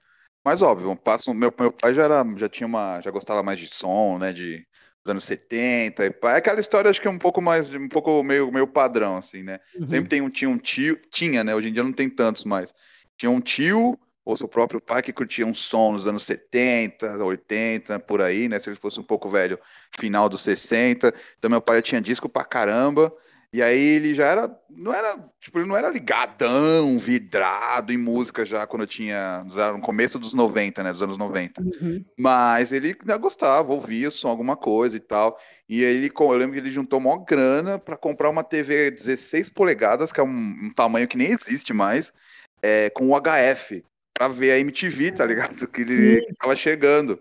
Mas 0.44 0.62
óbvio, 0.62 0.96
passo, 0.96 1.34
meu, 1.34 1.54
meu 1.58 1.72
pai 1.72 1.94
já, 1.94 2.04
era, 2.04 2.26
já 2.36 2.50
tinha 2.50 2.68
uma. 2.68 3.00
já 3.02 3.12
gostava 3.12 3.44
mais 3.44 3.60
de 3.60 3.68
som, 3.68 4.18
né? 4.18 4.34
De 4.34 4.66
anos 5.10 5.24
70. 5.24 6.04
É 6.04 6.36
aquela 6.36 6.60
história, 6.60 6.90
acho 6.90 7.02
que 7.02 7.08
é 7.08 7.12
um 7.12 7.18
pouco 7.18 7.42
mais, 7.42 7.74
um 7.74 7.88
pouco 7.88 8.22
meio, 8.24 8.52
meio 8.52 8.68
padrão, 8.68 9.18
assim, 9.18 9.44
né? 9.44 9.60
Uhum. 9.76 9.88
Sempre 9.88 10.10
tem 10.10 10.22
um, 10.22 10.30
tinha 10.30 10.50
um 10.50 10.58
tio, 10.58 11.00
tinha, 11.10 11.44
né? 11.44 11.56
Hoje 11.56 11.70
em 11.70 11.74
dia 11.74 11.84
não 11.84 11.94
tem 11.94 12.10
tantos 12.10 12.46
mais. 12.46 12.74
Tinha 13.18 13.30
um 13.30 13.40
tio 13.42 13.98
ou 14.24 14.38
seu 14.38 14.48
próprio 14.48 14.80
pai 14.80 15.02
que 15.02 15.12
curtia 15.12 15.46
um 15.46 15.54
som 15.54 15.94
nos 15.94 16.06
anos 16.06 16.24
70, 16.24 17.24
80, 17.24 18.00
por 18.00 18.22
aí, 18.22 18.48
né? 18.48 18.60
Se 18.60 18.70
ele 18.70 18.76
fosse 18.76 19.00
um 19.00 19.04
pouco 19.04 19.30
velho, 19.30 19.60
final 19.98 20.30
dos 20.30 20.42
60. 20.42 21.14
Então 21.38 21.50
meu 21.50 21.62
pai 21.62 21.82
tinha 21.82 22.00
disco 22.00 22.30
pra 22.30 22.46
caramba. 22.46 23.12
E 23.54 23.62
aí 23.62 23.80
ele 23.80 24.14
já 24.14 24.28
era, 24.28 24.60
não 24.70 24.94
era, 24.94 25.18
tipo, 25.38 25.60
ele 25.60 25.68
não 25.68 25.76
era 25.76 25.90
ligadão, 25.90 26.98
vidrado 26.98 27.92
em 27.92 27.98
música 27.98 28.46
já 28.46 28.66
quando 28.66 28.84
eu 28.84 28.88
tinha, 28.88 29.46
no 29.74 29.82
começo 29.82 30.18
dos 30.18 30.34
90, 30.34 30.82
né, 30.82 30.92
dos 30.92 31.04
anos 31.04 31.18
90. 31.18 31.62
Uhum. 31.62 32.06
Mas 32.18 32.72
ele 32.72 32.96
gostava, 33.20 33.74
ouvia 33.74 34.10
som, 34.10 34.30
alguma 34.30 34.56
coisa 34.56 34.96
e 34.96 35.02
tal. 35.02 35.38
E 35.68 35.84
aí 35.86 35.96
ele, 35.98 36.12
eu 36.18 36.30
lembro 36.30 36.54
que 36.54 36.60
ele 36.60 36.72
juntou 36.72 36.98
uma 36.98 37.26
grana 37.26 37.78
para 37.78 37.98
comprar 37.98 38.30
uma 38.30 38.44
TV 38.44 38.90
16 38.90 39.50
polegadas, 39.50 40.14
que 40.14 40.22
é 40.22 40.24
um, 40.24 40.30
um 40.30 40.74
tamanho 40.74 41.08
que 41.08 41.18
nem 41.18 41.32
existe 41.32 41.74
mais, 41.74 42.14
é, 42.62 42.90
com 42.92 43.10
o 43.10 43.16
HF 43.20 43.84
pra 44.14 44.30
ver 44.30 44.52
a 44.52 44.60
MTV, 44.60 45.12
tá 45.12 45.26
ligado? 45.26 45.68
Que 45.68 45.82
ele 45.82 46.22
Sim. 46.22 46.34
tava 46.40 46.56
chegando. 46.56 47.20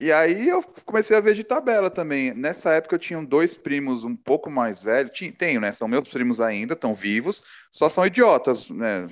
E 0.00 0.12
aí 0.12 0.48
eu 0.48 0.62
comecei 0.84 1.16
a 1.16 1.20
ver 1.20 1.34
de 1.34 1.42
tabela 1.42 1.90
também. 1.90 2.32
Nessa 2.32 2.72
época 2.72 2.94
eu 2.94 2.98
tinha 3.00 3.20
dois 3.20 3.56
primos 3.56 4.04
um 4.04 4.14
pouco 4.14 4.48
mais 4.48 4.82
velhos. 4.82 5.18
Tenho, 5.36 5.60
né? 5.60 5.72
São 5.72 5.88
meus 5.88 6.08
primos 6.08 6.40
ainda, 6.40 6.74
estão 6.74 6.94
vivos, 6.94 7.44
só 7.72 7.88
são 7.88 8.06
idiotas, 8.06 8.70
né? 8.70 9.06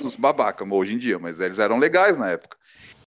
Os 0.00 0.14
babaca 0.14 0.64
hoje 0.64 0.94
em 0.94 0.98
dia, 0.98 1.18
mas 1.18 1.40
eles 1.40 1.58
eram 1.58 1.78
legais 1.78 2.16
na 2.16 2.30
época. 2.30 2.56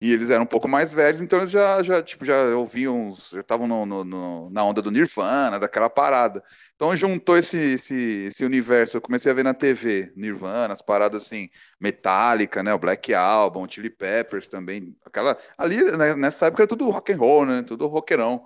E 0.02 0.14
eles 0.14 0.30
eram 0.30 0.44
um 0.44 0.48
pouco 0.48 0.66
mais 0.66 0.94
velhos, 0.94 1.22
então 1.22 1.40
eles 1.40 1.52
já, 1.52 1.84
já, 1.84 2.02
tipo, 2.02 2.24
já 2.24 2.42
ouviam, 2.56 3.12
já 3.34 3.42
estavam 3.42 3.68
no, 3.68 3.86
no, 3.86 4.06
no, 4.06 4.50
na 4.50 4.64
onda 4.64 4.82
do 4.82 4.90
Nirvana, 4.90 5.60
daquela 5.60 5.90
parada. 5.90 6.42
Então 6.80 6.96
juntou 6.96 7.38
esse, 7.38 7.58
esse, 7.58 8.24
esse 8.28 8.46
universo, 8.46 8.96
eu 8.96 9.02
comecei 9.02 9.30
a 9.30 9.36
ver 9.36 9.44
na 9.44 9.54
TV, 9.54 10.14
Nirvana, 10.16 10.72
as 10.72 10.82
paradas 10.82 11.26
assim, 11.26 11.50
Metallica, 11.78 12.64
né, 12.64 12.74
o 12.74 12.80
Black 12.80 13.14
Album, 13.14 13.64
o 13.64 13.70
Chili 13.70 13.90
Peppers 13.90 14.48
também, 14.48 14.96
aquela, 15.06 15.38
ali 15.58 15.84
né, 15.98 16.16
nessa 16.16 16.46
época 16.46 16.64
era 16.64 16.70
tudo 16.70 16.90
rock 16.90 17.12
and 17.12 17.18
roll, 17.18 17.46
né, 17.46 17.64
tudo 17.68 17.86
rockerão. 17.86 18.46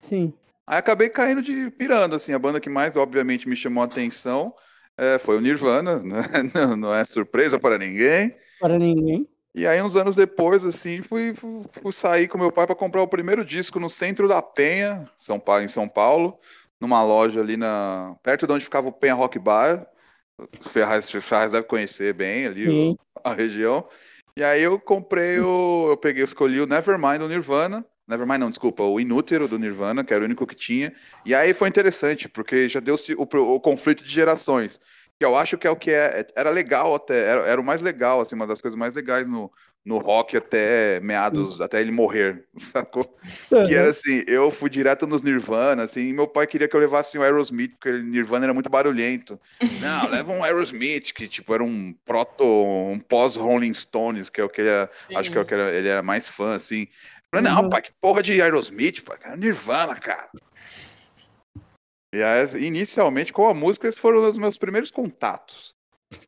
Sim. 0.00 0.32
Aí 0.66 0.78
acabei 0.78 1.10
caindo 1.10 1.42
de 1.42 1.70
pirando, 1.70 2.16
assim, 2.16 2.32
a 2.32 2.38
banda 2.38 2.60
que 2.60 2.70
mais 2.70 2.96
obviamente 2.96 3.46
me 3.46 3.54
chamou 3.54 3.82
a 3.82 3.84
atenção 3.84 4.54
é, 4.96 5.18
foi 5.18 5.36
o 5.36 5.40
Nirvana, 5.42 5.98
né? 6.00 6.22
não, 6.54 6.76
não 6.78 6.94
é 6.94 7.04
surpresa 7.04 7.60
para 7.60 7.76
ninguém. 7.76 8.34
Para 8.58 8.78
ninguém. 8.78 9.28
E 9.54 9.66
aí, 9.66 9.82
uns 9.82 9.96
anos 9.96 10.16
depois, 10.16 10.64
assim, 10.64 11.02
fui, 11.02 11.34
fui, 11.34 11.62
fui 11.72 11.92
sair 11.92 12.28
com 12.28 12.38
meu 12.38 12.52
pai 12.52 12.66
para 12.66 12.74
comprar 12.74 13.02
o 13.02 13.08
primeiro 13.08 13.44
disco 13.44 13.78
no 13.78 13.88
centro 13.88 14.28
da 14.28 14.40
Penha, 14.40 15.10
São 15.16 15.38
Paulo, 15.38 15.62
em 15.62 15.68
São 15.68 15.88
Paulo 15.88 16.38
numa 16.80 17.02
loja 17.02 17.40
ali 17.40 17.56
na 17.56 18.16
perto 18.22 18.46
de 18.46 18.52
onde 18.52 18.64
ficava 18.64 18.88
o 18.88 18.92
Penha 18.92 19.14
Rock 19.14 19.38
Bar. 19.38 19.86
O 20.38 20.68
Ferraz, 20.68 21.10
Ferraz 21.10 21.52
deve 21.52 21.66
conhecer 21.66 22.12
bem 22.12 22.46
ali 22.46 22.68
o, 22.68 22.98
a 23.24 23.32
região. 23.32 23.86
E 24.36 24.44
aí 24.44 24.62
eu 24.62 24.78
comprei 24.78 25.40
o. 25.40 25.86
Eu 25.90 25.96
peguei, 25.96 26.22
escolhi 26.22 26.60
o 26.60 26.66
Nevermind 26.66 27.18
do 27.18 27.28
Nirvana. 27.28 27.84
Nevermind, 28.06 28.38
não, 28.38 28.50
desculpa, 28.50 28.82
o 28.82 29.00
Inútero 29.00 29.48
do 29.48 29.58
Nirvana, 29.58 30.04
que 30.04 30.12
era 30.12 30.22
o 30.22 30.26
único 30.26 30.46
que 30.46 30.54
tinha. 30.54 30.94
E 31.24 31.34
aí 31.34 31.54
foi 31.54 31.68
interessante, 31.68 32.28
porque 32.28 32.68
já 32.68 32.78
deu-se 32.78 33.14
o, 33.14 33.22
o, 33.22 33.60
conflito 33.60 34.04
de 34.04 34.10
gerações. 34.10 34.78
Que 35.18 35.24
eu 35.24 35.34
acho 35.34 35.56
que 35.56 35.66
é 35.66 35.70
o 35.70 35.76
que 35.76 35.90
é. 35.90 36.26
Era 36.36 36.50
legal 36.50 36.94
até, 36.94 37.18
era, 37.18 37.46
era 37.46 37.60
o 37.60 37.64
mais 37.64 37.80
legal, 37.80 38.20
assim, 38.20 38.36
uma 38.36 38.46
das 38.46 38.60
coisas 38.60 38.78
mais 38.78 38.94
legais 38.94 39.26
no, 39.26 39.50
no 39.86 39.98
rock 39.98 40.36
até 40.36 40.98
meados, 40.98 41.60
até 41.60 41.80
ele 41.80 41.92
morrer, 41.92 42.44
sacou? 42.58 43.16
Uhum. 43.52 43.64
Que 43.64 43.74
era 43.76 43.90
assim, 43.90 44.24
eu 44.26 44.50
fui 44.50 44.68
direto 44.68 45.06
nos 45.06 45.22
Nirvana, 45.22 45.84
assim, 45.84 46.08
e 46.08 46.12
meu 46.12 46.26
pai 46.26 46.44
queria 46.48 46.66
que 46.66 46.74
eu 46.74 46.80
levasse 46.80 47.16
um 47.16 47.22
Aerosmith, 47.22 47.70
porque 47.78 47.90
o 47.90 48.02
Nirvana 48.02 48.46
era 48.46 48.52
muito 48.52 48.68
barulhento. 48.68 49.40
Não, 49.80 50.08
leva 50.10 50.32
um 50.32 50.42
Aerosmith, 50.42 51.12
que 51.14 51.28
tipo, 51.28 51.54
era 51.54 51.62
um 51.62 51.94
proto, 52.04 52.44
um 52.44 52.98
pós-Rolling 52.98 53.72
Stones, 53.72 54.28
que 54.28 54.40
é 54.40 54.44
o 54.44 54.48
que 54.48 54.62
ele 54.62 54.70
é, 54.70 54.88
acho 55.14 55.30
que 55.30 55.38
é 55.38 55.40
o 55.40 55.44
que 55.44 55.54
ele 55.54 55.88
era 55.88 56.02
mais 56.02 56.26
fã, 56.26 56.56
assim. 56.56 56.88
Falei, 57.32 57.48
não, 57.48 57.62
uhum. 57.62 57.70
pai, 57.70 57.82
que 57.82 57.92
porra 58.00 58.24
de 58.24 58.42
Aerosmith, 58.42 59.04
pai, 59.04 59.18
cara, 59.18 59.36
Nirvana, 59.36 59.94
cara. 59.94 60.28
E 62.12 62.22
aí, 62.22 62.64
inicialmente, 62.64 63.32
com 63.32 63.48
a 63.48 63.54
música, 63.54 63.86
esses 63.86 64.00
foram 64.00 64.26
os 64.26 64.36
meus 64.36 64.58
primeiros 64.58 64.90
contatos. 64.90 65.75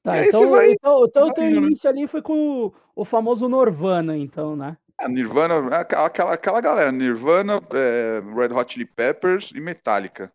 Tá, 0.02 0.26
então, 0.26 0.50
vai... 0.50 0.72
então, 0.72 1.04
então 1.04 1.28
o 1.28 1.32
teu 1.32 1.44
né? 1.44 1.52
início 1.52 1.88
ali 1.88 2.06
foi 2.06 2.20
com 2.20 2.66
o, 2.66 2.72
o 2.96 3.04
famoso 3.04 3.48
Nirvana, 3.48 4.16
então, 4.16 4.56
né? 4.56 4.76
É, 5.00 5.08
Nirvana, 5.08 5.68
aquela, 5.68 6.32
aquela 6.34 6.60
galera, 6.60 6.90
Nirvana, 6.90 7.62
é, 7.72 8.20
Red 8.34 8.52
Hot 8.52 8.72
Chili 8.72 8.84
Peppers 8.84 9.52
e 9.54 9.60
Metallica. 9.60 10.32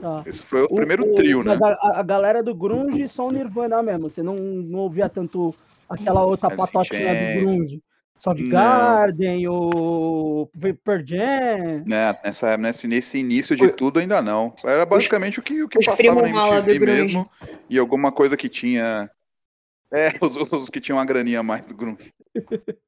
Tá. 0.00 0.22
Esse 0.24 0.44
foi 0.44 0.62
o, 0.62 0.66
o 0.66 0.74
primeiro 0.74 1.04
o, 1.04 1.14
trio, 1.14 1.42
né? 1.42 1.58
A, 1.62 2.00
a, 2.00 2.02
galera 2.02 2.42
do 2.42 2.54
grunge 2.54 3.06
só 3.08 3.28
o 3.28 3.30
Nirvana 3.30 3.82
mesmo, 3.82 4.08
você 4.08 4.22
não, 4.22 4.36
não 4.36 4.78
ouvia 4.78 5.08
tanto 5.08 5.54
aquela 5.88 6.24
outra 6.24 6.48
Alice 6.48 6.72
patotinha 6.72 7.34
do 7.34 7.40
grunge. 7.40 7.82
Soundgarden, 8.22 9.48
o 9.48 10.48
Vapor 10.54 11.02
Jam. 11.04 11.82
Né, 11.84 12.16
nessa, 12.24 12.56
nesse, 12.56 12.86
nesse 12.86 13.18
início 13.18 13.56
de 13.56 13.72
tudo 13.72 13.98
ainda 13.98 14.22
não. 14.22 14.54
Era 14.64 14.86
basicamente 14.86 15.40
o 15.40 15.42
que, 15.42 15.60
o 15.60 15.68
que 15.68 15.84
passava 15.84 16.22
na 16.22 16.28
MTV 16.28 16.78
mesmo 16.78 17.28
e 17.68 17.76
alguma 17.80 18.12
coisa 18.12 18.36
que 18.36 18.48
tinha. 18.48 19.10
É, 19.92 20.12
os, 20.22 20.36
os 20.36 20.70
que 20.70 20.80
tinham 20.80 20.98
uma 20.98 21.04
graninha 21.04 21.42
mais 21.42 21.66
do 21.66 21.74
grunge. 21.74 22.14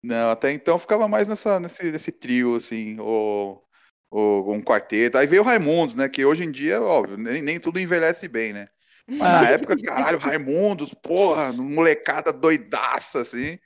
não, 0.00 0.30
até 0.30 0.52
então 0.52 0.78
ficava 0.78 1.08
mais 1.08 1.26
nessa, 1.26 1.58
nesse, 1.58 1.90
nesse 1.90 2.12
trio, 2.12 2.54
assim, 2.54 2.96
ou, 3.00 3.60
ou 4.08 4.54
um 4.54 4.62
quarteto. 4.62 5.18
Aí 5.18 5.26
veio 5.26 5.42
o 5.42 5.44
Raimundos, 5.44 5.96
né? 5.96 6.08
Que 6.08 6.24
hoje 6.24 6.44
em 6.44 6.52
dia, 6.52 6.80
óbvio, 6.80 7.16
nem, 7.16 7.42
nem 7.42 7.58
tudo 7.58 7.80
envelhece 7.80 8.28
bem, 8.28 8.52
né? 8.52 8.68
Mas 9.08 9.18
na 9.18 9.50
época, 9.50 9.76
caralho, 9.82 10.18
Raimundos, 10.18 10.94
porra, 10.94 11.52
molecada 11.52 12.32
doidaça, 12.32 13.22
assim. 13.22 13.58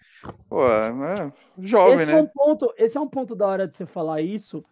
Pô, 0.49 0.67
é 0.69 1.33
jovem, 1.59 1.97
esse 1.97 2.07
né? 2.07 2.12
É 2.12 2.23
um 2.23 2.26
ponto, 2.26 2.75
esse 2.76 2.97
é 2.97 3.00
um 3.00 3.09
ponto 3.09 3.35
da 3.35 3.47
hora 3.47 3.67
de 3.67 3.75
você 3.75 3.87
falar 3.87 4.21
isso, 4.21 4.64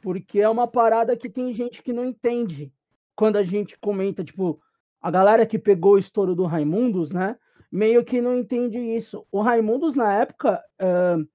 porque 0.00 0.40
é 0.40 0.48
uma 0.48 0.66
parada 0.66 1.16
que 1.16 1.28
tem 1.28 1.52
gente 1.54 1.82
que 1.82 1.92
não 1.92 2.04
entende. 2.04 2.72
Quando 3.14 3.36
a 3.36 3.42
gente 3.42 3.78
comenta, 3.78 4.24
tipo, 4.24 4.60
a 5.00 5.10
galera 5.10 5.44
que 5.44 5.58
pegou 5.58 5.94
o 5.94 5.98
estouro 5.98 6.34
do 6.34 6.44
Raimundos, 6.44 7.10
né? 7.10 7.36
Meio 7.70 8.04
que 8.04 8.20
não 8.20 8.36
entende 8.36 8.78
isso. 8.78 9.26
O 9.30 9.40
Raimundos, 9.40 9.96
na 9.96 10.12
época, 10.14 10.62
uh, 10.80 11.26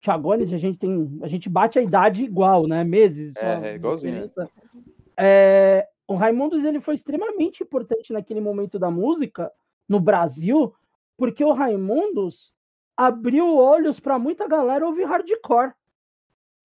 Thiagones, 0.00 0.52
a 0.52 0.58
gente 0.58 0.78
tem. 0.78 1.18
A 1.22 1.28
gente 1.28 1.48
bate 1.48 1.78
a 1.78 1.82
idade 1.82 2.22
igual, 2.24 2.66
né? 2.66 2.84
Meses. 2.84 3.34
É, 3.36 3.70
é 3.70 3.74
igualzinho. 3.74 4.30
É, 5.16 5.88
o 6.06 6.14
Raimundos 6.14 6.64
ele 6.64 6.80
foi 6.80 6.94
extremamente 6.94 7.62
importante 7.62 8.12
naquele 8.12 8.40
momento 8.40 8.78
da 8.78 8.90
música 8.90 9.50
no 9.88 9.98
Brasil, 9.98 10.72
porque 11.16 11.44
o 11.44 11.52
Raimundos 11.52 12.52
abriu 12.96 13.56
olhos 13.56 14.00
para 14.00 14.18
muita 14.18 14.48
galera 14.48 14.86
ouvir 14.86 15.04
hardcore. 15.04 15.72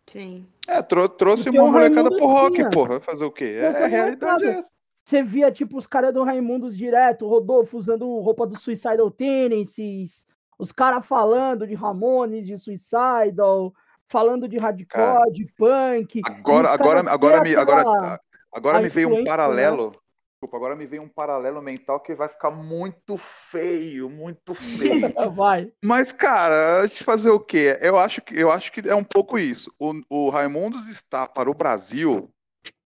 Sim. 0.08 0.46
É, 0.68 0.82
trou 0.82 1.08
trouxe 1.08 1.46
Porque 1.46 1.60
uma 1.60 1.72
molecada 1.72 2.10
pro 2.16 2.26
rock, 2.26 2.56
tinha. 2.56 2.70
porra. 2.70 3.00
Fazer 3.00 3.26
o 3.26 3.32
quê? 3.32 3.56
É, 3.60 3.84
a 3.84 3.88
realidade 3.88 4.46
é 4.46 4.50
essa. 4.52 4.72
Você 5.04 5.24
via, 5.24 5.52
tipo, 5.52 5.78
os 5.78 5.88
caras 5.88 6.14
do 6.14 6.24
Raimundos 6.24 6.78
direto, 6.78 7.28
Rodolfo 7.28 7.78
usando 7.78 8.08
roupa 8.20 8.46
do 8.46 8.58
Suicidal 8.58 9.10
Tendencies, 9.10 10.26
os 10.58 10.72
caras 10.72 11.06
falando 11.06 11.66
de 11.66 11.74
Ramones, 11.74 12.46
de 12.46 12.58
Suicidal, 12.58 13.74
falando 14.08 14.48
de 14.48 14.58
hardcore, 14.58 14.88
cara, 14.88 15.32
de 15.32 15.46
punk. 15.58 16.22
Agora, 16.26 16.70
agora, 16.70 17.12
agora, 17.12 17.42
me, 17.42 17.56
agora, 17.56 18.20
Agora 18.54 18.78
a 18.78 18.82
me 18.82 18.90
veio 18.90 19.08
um 19.08 19.22
influência, 19.22 19.48
né? 19.50 19.92
Desculpa, 20.42 20.58
agora 20.58 20.76
me 20.76 20.88
veio 20.88 21.04
um 21.04 21.08
paralelo 21.08 21.62
mental 21.62 22.00
que 22.00 22.16
vai 22.16 22.28
ficar 22.28 22.50
muito 22.50 23.16
feio, 23.16 24.10
muito 24.10 24.56
feio. 24.56 25.14
Vai. 25.38 25.72
Mas, 25.86 26.12
cara, 26.12 26.88
te 26.88 27.04
fazer 27.04 27.30
o 27.30 27.40
quê? 27.40 27.78
Eu 27.80 27.96
acho 27.96 28.24
que, 28.24 28.34
eu 28.36 28.50
acho 28.50 28.72
que 28.72 28.90
é 28.90 28.96
um 28.96 29.04
pouco 29.04 29.38
isso. 29.38 29.72
O, 29.78 29.94
o 30.10 30.30
Raimundos 30.32 30.88
está 30.88 31.28
para 31.28 31.48
o 31.48 31.54
Brasil, 31.54 32.28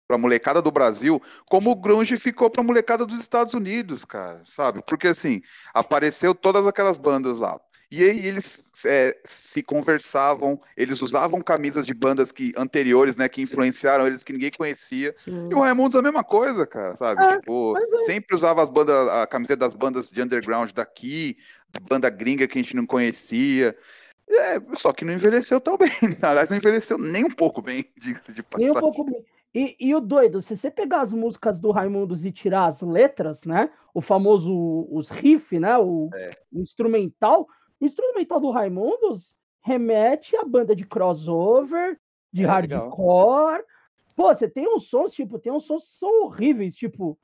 para 0.08 0.16
a 0.16 0.18
molecada 0.18 0.61
do 0.61 0.73
Brasil, 0.73 1.23
como 1.49 1.70
o 1.70 1.76
grunge 1.76 2.16
ficou 2.16 2.50
para 2.50 2.61
a 2.61 2.64
molecada 2.64 3.06
dos 3.06 3.20
Estados 3.20 3.54
Unidos, 3.54 4.04
cara, 4.04 4.42
sabe? 4.44 4.82
Porque 4.84 5.06
assim, 5.06 5.40
apareceu 5.73 6.34
todas 6.34 6.66
aquelas 6.66 6.99
bandas 6.99 7.38
lá. 7.38 7.61
E 7.97 8.03
aí 8.03 8.27
eles 8.27 8.73
é, 8.85 9.17
se 9.25 9.63
conversavam, 9.63 10.61
eles 10.77 11.01
usavam 11.01 11.41
camisas 11.41 11.87
de 11.87 11.95
bandas 11.95 12.33
que 12.33 12.53
anteriores, 12.57 13.17
né, 13.17 13.29
que 13.29 13.41
influenciaram 13.41 14.05
eles 14.05 14.25
que 14.25 14.33
ninguém 14.33 14.51
conhecia. 14.51 15.15
E 15.25 15.55
o 15.55 15.61
Raimundos 15.61 15.95
a 15.95 16.03
mesma 16.03 16.25
coisa, 16.25 16.67
cara, 16.67 16.97
sabe? 16.97 17.23
É, 17.23 17.39
tipo, 17.39 17.79
é. 17.79 17.99
sempre 17.99 18.35
usava 18.35 18.61
as 18.61 18.69
bandas, 18.69 19.09
a 19.09 19.29
camiseta 19.29 19.61
das 19.61 19.75
bandas 19.75 20.11
de 20.11 20.21
underground 20.21 20.73
daqui, 20.73 21.37
banda 21.89 22.11
gringa 22.11 22.49
que 22.49 22.59
a 22.59 22.63
gente 22.63 22.75
não 22.75 22.85
conhecia. 22.85 23.77
É, 24.29 24.59
só 24.75 24.93
que 24.93 25.05
não 25.05 25.13
envelheceu 25.13 25.61
tão 25.61 25.77
bem. 25.77 25.91
Aliás, 26.21 26.51
não 26.51 26.57
envelheceu 26.57 26.99
nem 26.99 27.25
um 27.25 27.31
pouco 27.31 27.63
bem, 27.63 27.85
diga-se 27.97 28.33
de 28.33 28.45
Nem 28.59 28.71
um 28.71 28.75
passagem. 28.75 28.81
pouco 28.81 29.05
bem. 29.05 29.25
E, 29.55 29.77
e 29.79 29.95
o 29.95 30.01
doido, 30.01 30.43
se 30.43 30.57
você 30.57 30.69
pegar 30.69 31.03
as 31.03 31.13
músicas 31.13 31.61
do 31.61 31.71
Raimundos 31.71 32.25
e 32.25 32.33
tirar 32.33 32.67
as 32.67 32.81
letras, 32.81 33.45
né? 33.45 33.71
O 33.95 34.01
famoso 34.01 34.89
os 34.91 35.09
riff, 35.11 35.61
né? 35.61 35.79
O, 35.79 36.11
É. 36.13 36.31
o 36.53 36.61
instrumental. 36.61 37.47
O 37.85 37.87
instrumental 37.87 38.41
do 38.41 38.50
Raimundos 38.50 39.37
remete 39.61 40.35
à 40.38 40.43
banda 40.43 40.75
de 40.75 40.87
crossover, 40.87 42.00
de 42.33 42.43
É, 42.43 42.61
legal. 42.61 42.88
hardcore. 42.88 43.62
Pô, 44.17 44.35
você 44.35 44.49
tem 44.49 44.67
uns 44.67 44.88
sons, 44.88 45.12
tipo, 45.12 45.38
tem 45.38 45.53
uns 45.53 45.67
sons 45.67 45.85
que 45.85 45.99
são 45.99 46.25
horríveis, 46.25 46.75
tipo, 46.75 47.19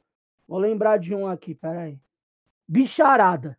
vou 0.46 0.58
lembrar 0.58 0.98
de 0.98 1.14
um 1.14 1.26
aqui, 1.26 1.54
peraí. 1.54 1.98
Bicharada. 2.68 3.56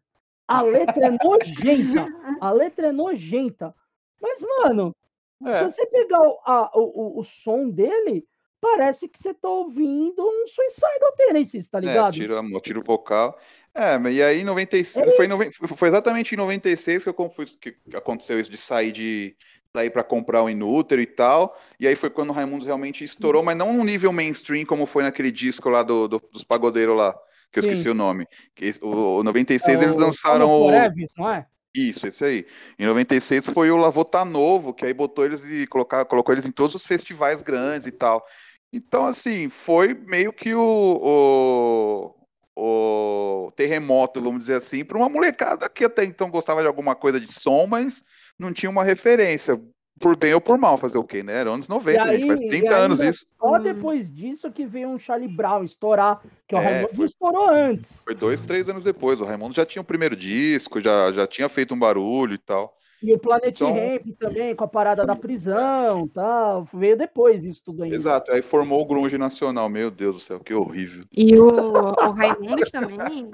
A 0.47 0.61
letra 0.61 1.07
é 1.07 1.09
nojenta. 1.25 2.05
A 2.39 2.51
letra 2.51 2.87
é 2.89 2.91
nojenta. 2.91 3.73
Mas, 4.21 4.39
mano, 4.41 4.95
É, 5.43 5.57
se 5.57 5.71
você 5.71 5.87
pegar 5.87 6.19
o, 6.21 6.39
a- 6.45 6.71
o, 6.75 6.81
o, 6.81 7.19
o 7.21 7.23
som 7.23 7.67
dele, 7.67 8.27
parece 8.61 9.09
que 9.09 9.17
você 9.17 9.33
tá 9.33 9.49
ouvindo 9.49 10.23
um 10.23 10.47
Suicidal 10.47 11.11
Tendencies, 11.17 11.67
tá 11.67 11.79
É, 11.79 11.87
ligado? 11.87 12.13
tira, 12.13 12.39
a- 12.39 12.61
tira 12.61 12.79
o 12.79 12.83
vocal. 12.83 13.37
É, 13.73 13.97
mas 13.97 14.15
e 14.15 14.21
aí 14.21 14.41
em 14.41 14.43
96, 14.43 15.07
É 15.07 15.11
foi, 15.11 15.27
foi 15.75 15.87
exatamente 15.87 16.33
em 16.33 16.37
96 16.37 17.03
que, 17.03 17.09
eu, 17.09 17.13
que 17.59 17.75
aconteceu 17.95 18.39
isso 18.39 18.51
de 18.51 18.57
sair 18.57 18.91
de 18.91 19.35
sair 19.75 19.89
para 19.89 20.03
comprar 20.03 20.43
o 20.43 20.49
Inútero 20.49 21.01
e 21.01 21.05
tal. 21.07 21.57
E 21.79 21.87
aí 21.87 21.95
foi 21.95 22.09
quando 22.09 22.29
o 22.29 22.33
Raimundos 22.33 22.65
realmente 22.67 23.03
estourou, 23.03 23.41
mas 23.41 23.57
não 23.57 23.73
num 23.73 23.83
nível 23.83 24.11
mainstream 24.11 24.65
como 24.65 24.85
foi 24.85 25.03
naquele 25.03 25.31
disco 25.31 25.69
lá 25.69 25.81
do, 25.81 26.07
do- 26.07 26.21
dos 26.31 26.43
pagodeiros 26.43 26.95
lá, 26.95 27.13
que 27.51 27.59
eu 27.59 27.63
Sim. 27.63 27.69
esqueci 27.71 27.89
o 27.89 27.93
nome. 27.93 28.27
Que 28.53 28.71
o, 28.81 29.19
o 29.19 29.23
96 29.23 29.79
É 29.79 29.85
eles 29.85 29.95
lançaram 29.95 30.49
o 30.49 30.57
Forever, 30.65 31.07
não 31.17 31.29
é? 31.31 31.47
isso, 31.73 32.05
esse 32.05 32.23
aí. 32.25 32.45
Em 32.77 32.85
96 32.85 33.45
foi 33.47 33.71
o 33.71 33.77
Lavota 33.77 34.25
Novo, 34.25 34.73
que 34.73 34.85
aí 34.85 34.93
botou 34.93 35.23
eles 35.25 35.45
e 35.45 35.65
colocar, 35.67 36.03
colocou 36.03 36.33
eles 36.33 36.45
em 36.45 36.51
todos 36.51 36.75
os 36.75 36.85
festivais 36.85 37.41
grandes 37.41 37.87
e 37.87 37.91
tal. 37.91 38.25
Então, 38.73 39.05
assim, 39.05 39.49
foi 39.49 39.93
meio 39.93 40.31
que 40.31 40.53
o, 40.55 42.15
o, 42.55 43.45
o 43.47 43.51
terremoto, 43.51 44.21
vamos 44.21 44.39
dizer 44.41 44.55
assim, 44.55 44.85
para 44.85 44.97
uma 44.97 45.09
molecada 45.09 45.67
que 45.69 45.83
até 45.83 46.03
então 46.05 46.29
gostava 46.29 46.61
de 46.61 46.67
alguma 46.67 46.95
coisa 46.95 47.19
de 47.19 47.31
som, 47.31 47.67
mas 47.67 48.03
não 48.39 48.53
tinha 48.53 48.69
uma 48.69 48.83
referência. 48.83 49.59
Por 49.99 50.17
bem 50.17 50.33
ou 50.33 50.41
por 50.41 50.57
mal, 50.57 50.77
fazer 50.77 50.97
o 50.97 51.03
quê, 51.03 51.21
né? 51.21 51.33
Era 51.33 51.51
anos 51.51 51.67
90, 51.67 52.07
E 52.07 52.11
gente, 52.13 52.27
faz 52.27 52.39
aí- 52.41 52.47
30 52.47 52.65
e 52.71 52.73
anos 52.73 52.99
isso. 53.01 53.25
Só 53.37 53.57
Hum. 53.57 53.59
depois 53.61 54.11
disso 54.11 54.51
que 54.51 54.65
veio 54.65 54.87
um 54.89 54.97
Charlie 54.97 55.27
Brown 55.27 55.63
estourar, 55.63 56.23
que 56.47 56.55
o 56.55 56.57
É, 56.57 56.61
Raimundo 56.63 56.95
foi- 56.95 57.05
estourou 57.05 57.49
antes. 57.49 58.01
Foi 58.03 58.15
dois, 58.15 58.41
três 58.41 58.67
anos 58.67 58.83
depois. 58.83 59.21
O 59.21 59.25
Raimundo 59.25 59.53
já 59.53 59.63
tinha 59.65 59.81
o 59.81 59.85
primeiro 59.85 60.15
disco, 60.15 60.81
já, 60.81 61.11
já 61.11 61.27
tinha 61.27 61.47
feito 61.49 61.75
um 61.75 61.79
barulho 61.79 62.33
e 62.33 62.37
tal. 62.39 62.75
E 63.03 63.13
o 63.13 63.19
Planet 63.19 63.55
Então- 63.55 63.73
Ramp 63.73 64.05
também, 64.19 64.55
com 64.55 64.63
a 64.63 64.67
parada 64.67 65.05
da 65.05 65.15
prisão 65.15 66.07
tal. 66.07 66.67
Veio 66.73 66.95
depois 66.95 67.43
isso 67.43 67.63
tudo 67.63 67.83
ainda. 67.83 67.95
Exato, 67.95 68.31
aí 68.31 68.41
formou 68.41 68.79
o 68.81 68.85
grunge 68.85 69.17
nacional. 69.17 69.67
Meu 69.69 69.89
Deus 69.89 70.15
do 70.17 70.21
céu, 70.21 70.39
que 70.39 70.53
horrível. 70.53 71.05
E 71.11 71.37
o, 71.39 71.47
o 71.47 72.11
Raimundos 72.11 72.69
também. 72.69 73.31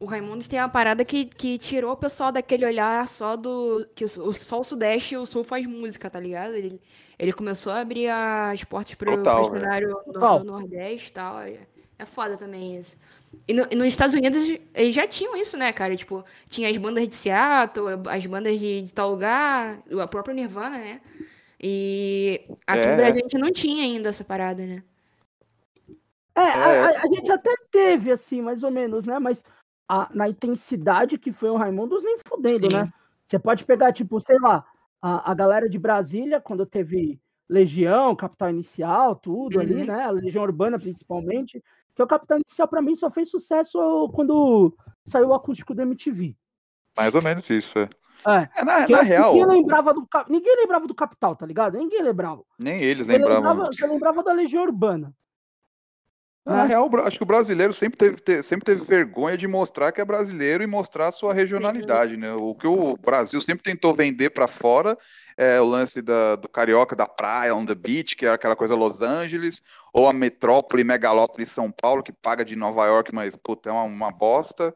O 0.00 0.04
Raimundos 0.04 0.46
tem 0.46 0.60
uma 0.60 0.68
parada 0.68 1.04
que, 1.04 1.24
que 1.24 1.58
tirou 1.58 1.90
o 1.92 1.96
pessoal 1.96 2.30
daquele 2.30 2.64
olhar 2.64 3.08
só 3.08 3.34
do. 3.34 3.84
que 3.96 4.04
o, 4.04 4.32
só 4.32 4.60
o 4.60 4.64
Sudeste 4.64 5.14
e 5.14 5.18
o 5.18 5.26
Sul 5.26 5.42
faz 5.42 5.66
música, 5.66 6.08
tá 6.08 6.20
ligado? 6.20 6.54
Ele, 6.54 6.80
ele 7.18 7.32
começou 7.32 7.72
a 7.72 7.80
abrir 7.80 8.08
as 8.08 8.62
portas 8.62 8.94
pro, 8.94 9.16
Total, 9.16 9.42
pro 9.42 9.50
velho. 9.54 9.60
cenário 9.60 9.88
no, 9.88 10.12
Total. 10.12 10.38
no 10.38 10.52
Nordeste 10.52 11.10
e 11.10 11.12
tal. 11.12 11.40
É, 11.40 11.58
é 11.98 12.06
foda 12.06 12.36
também 12.36 12.76
isso. 12.78 12.96
E, 13.46 13.52
no- 13.54 13.66
e 13.70 13.74
nos 13.76 13.86
Estados 13.86 14.14
Unidos 14.14 14.40
eles 14.74 14.94
já 14.94 15.06
tinham 15.06 15.36
isso, 15.36 15.56
né, 15.56 15.72
cara? 15.72 15.96
Tipo, 15.96 16.24
tinha 16.48 16.68
as 16.70 16.76
bandas 16.76 17.06
de 17.08 17.14
Seattle, 17.14 17.86
as 18.08 18.26
bandas 18.26 18.58
de, 18.58 18.82
de 18.82 18.92
tal 18.92 19.10
lugar, 19.10 19.82
a 20.02 20.06
própria 20.06 20.34
Nirvana, 20.34 20.78
né? 20.78 21.00
E 21.60 22.42
aqui 22.66 22.80
É, 22.80 22.90
no 22.90 22.96
Brasil 22.96 23.20
a 23.20 23.28
gente 23.28 23.38
não 23.38 23.50
tinha 23.52 23.84
ainda 23.84 24.08
essa 24.10 24.24
parada, 24.24 24.64
né? 24.64 24.82
É, 26.34 26.40
a, 26.40 26.68
É. 26.68 26.96
a- 26.96 27.02
a 27.02 27.06
gente 27.08 27.30
até 27.32 27.54
teve, 27.70 28.10
assim, 28.12 28.40
mais 28.40 28.62
ou 28.62 28.70
menos, 28.70 29.04
né? 29.04 29.18
Mas 29.18 29.44
a- 29.88 30.08
na 30.14 30.28
intensidade 30.28 31.18
que 31.18 31.32
foi 31.32 31.50
o 31.50 31.56
Raimundos, 31.56 32.02
nem 32.04 32.18
fudendo, 32.26 32.70
Sim. 32.70 32.76
né? 32.76 32.92
Você 33.26 33.38
pode 33.38 33.64
pegar, 33.64 33.92
tipo, 33.92 34.20
sei 34.20 34.38
lá, 34.38 34.64
a, 35.02 35.30
a 35.30 35.34
galera 35.34 35.68
de 35.68 35.78
Brasília, 35.78 36.40
quando 36.40 36.64
teve 36.64 37.20
Legião, 37.48 38.14
Capital 38.14 38.50
Inicial, 38.50 39.16
tudo 39.16 39.58
ali, 39.60 39.74
Uhum. 39.74 39.86
né? 39.86 40.02
A 40.04 40.10
Legião 40.10 40.44
Urbana, 40.44 40.78
principalmente. 40.78 41.62
Que 41.98 42.02
o 42.04 42.06
Capital 42.06 42.38
Inicial, 42.38 42.68
pra 42.68 42.80
mim, 42.80 42.94
só 42.94 43.10
fez 43.10 43.28
sucesso 43.28 44.08
quando 44.14 44.72
saiu 45.04 45.30
o 45.30 45.34
acústico 45.34 45.74
do 45.74 45.82
MTV. 45.82 46.36
Mais 46.96 47.12
ou 47.12 47.20
menos 47.20 47.50
isso, 47.50 47.76
é. 47.76 47.88
É. 48.24 48.48
É, 48.60 48.64
na, 48.64 48.86
na 48.86 48.98
eu- 48.98 49.04
real, 49.04 49.34
Ninguém 49.34 49.48
lembrava, 49.62 49.92
do, 49.92 50.06
ninguém 50.28 50.56
lembrava 50.58 50.86
do 50.86 50.94
Capital, 50.94 51.34
tá 51.34 51.44
ligado? 51.44 51.76
Ninguém 51.76 52.00
lembrava. 52.00 52.44
nem 52.62 52.80
eles 52.80 53.04
Você 53.08 53.14
lembravam. 53.18 53.34
lembrava, 53.50 53.64
você 53.72 53.84
lembrava 53.84 54.22
da 54.22 54.32
Legião 54.32 54.62
Urbana. 54.62 55.12
Na 56.46 56.58
né? 56.62 56.66
real, 56.66 56.88
acho 57.04 57.16
que 57.18 57.22
o 57.24 57.26
brasileiro 57.26 57.72
sempre 57.72 57.98
teve, 57.98 58.16
te- 58.18 58.42
sempre 58.44 58.64
teve 58.64 58.84
vergonha 58.84 59.36
de 59.36 59.48
mostrar 59.48 59.90
que 59.90 60.00
é 60.00 60.04
brasileiro 60.04 60.62
e 60.62 60.68
mostrar 60.68 61.08
a 61.08 61.12
sua 61.12 61.34
regionalidade, 61.34 62.16
né? 62.16 62.32
O 62.32 62.54
que 62.54 62.66
o 62.68 62.96
Brasil 62.96 63.40
sempre 63.40 63.64
tentou 63.64 63.92
vender 63.92 64.30
para 64.30 64.46
fora 64.46 64.96
é 65.38 65.60
o 65.60 65.64
lance 65.64 66.02
da- 66.02 66.36
do 66.36 66.48
carioca 66.48 66.96
da 66.96 67.06
praia, 67.06 67.54
on 67.54 67.64
the 67.64 67.74
beach, 67.74 68.16
que 68.16 68.26
era 68.26 68.34
aquela 68.34 68.56
coisa 68.56 68.74
Los 68.74 69.00
Angeles, 69.02 69.62
ou 69.94 70.08
a 70.08 70.12
metrópole, 70.12 70.84
megalópole 70.84 71.46
São 71.46 71.70
Paulo, 71.70 72.02
que 72.02 72.12
paga 72.12 72.44
de 72.44 72.56
Nova 72.56 72.84
York, 72.86 73.14
mas 73.14 73.36
puta, 73.36 73.70
é 73.70 73.72
uma, 73.72 73.84
uma 73.84 74.10
bosta. 74.10 74.74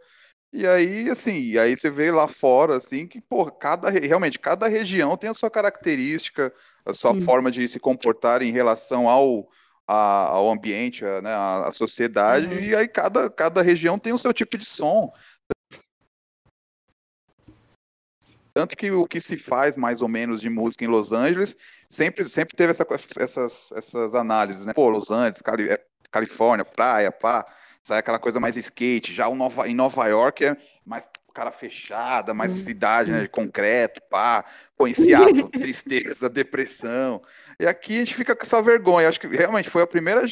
E 0.53 0.67
aí, 0.67 1.09
assim, 1.11 1.33
e 1.41 1.59
aí 1.59 1.77
você 1.77 1.91
vê 1.91 2.11
lá 2.11 2.29
fora, 2.29 2.77
assim, 2.77 3.07
que, 3.09 3.21
pô, 3.23 3.51
cada, 3.51 3.91
re- 3.91 4.07
realmente, 4.07 4.39
cada 4.39 4.69
região 4.69 5.17
tem 5.17 5.31
a 5.31 5.35
sua 5.35 5.51
característica, 5.51 6.53
a 6.87 6.93
sua 6.93 7.15
Sim. 7.15 7.21
forma 7.23 7.51
de 7.51 7.67
se 7.69 7.81
comportar 7.81 8.43
em 8.43 8.53
relação 8.53 9.09
ao, 9.09 9.49
a- 9.89 10.29
ao 10.29 10.51
ambiente, 10.51 11.05
a, 11.05 11.23
né, 11.23 11.31
a, 11.33 11.69
a 11.69 11.73
sociedade, 11.73 12.47
Uhum. 12.49 12.61
e 12.61 12.75
aí 12.77 12.87
cada, 12.87 13.31
cada 13.31 13.63
região 13.63 13.99
tem 13.99 14.13
o 14.13 14.19
seu 14.19 14.33
tipo 14.33 14.59
de 14.59 14.65
som. 14.67 15.11
Tanto 18.55 18.77
que 18.77 18.91
o 18.91 19.07
que 19.07 19.21
se 19.21 19.37
faz 19.37 19.77
mais 19.77 20.03
ou 20.03 20.09
menos 20.09 20.41
de 20.41 20.51
música 20.51 20.85
em 20.85 20.89
Los 20.89 21.13
Angeles 21.13 21.57
sempre, 21.89 22.29
sempre 22.29 22.57
teve 22.57 22.71
essa, 22.71 22.87
essas, 23.19 23.73
essas 23.73 24.15
análises, 24.15 24.67
né? 24.67 24.73
Pô, 24.75 24.89
Los 24.91 25.11
Angeles, 25.11 25.41
Cali- 25.41 25.71
é, 25.71 25.79
Califórnia, 26.11 26.65
praia, 26.65 27.11
pá, 27.11 27.47
sai 27.83 27.99
aquela 27.99 28.19
coisa 28.19 28.39
mais 28.39 28.57
skate. 28.57 29.15
Já 29.15 29.29
Nova, 29.35 29.67
em 29.69 29.75
Nova 29.75 30.07
York 30.07 30.45
é 30.45 30.57
mais 30.85 31.07
cara 31.33 31.51
fechada, 31.51 32.35
mais 32.35 32.53
Hum. 32.53 32.57
cidade, 32.57 33.11
né? 33.11 33.23
De 33.23 33.29
concreto, 33.29 34.01
pá. 34.11 34.45
Seattle, 34.93 35.49
tristeza, 35.53 36.29
depressão. 36.29 37.23
E 37.61 37.67
aqui 37.67 37.97
a 37.97 37.99
gente 38.01 38.15
fica 38.15 38.35
com 38.35 38.43
essa 38.43 38.61
vergonha. 38.61 39.09
Acho 39.09 39.21
que 39.21 39.29
realmente 39.29 39.71
foi 39.71 39.83
a 39.83 39.87
primeira. 39.87 40.23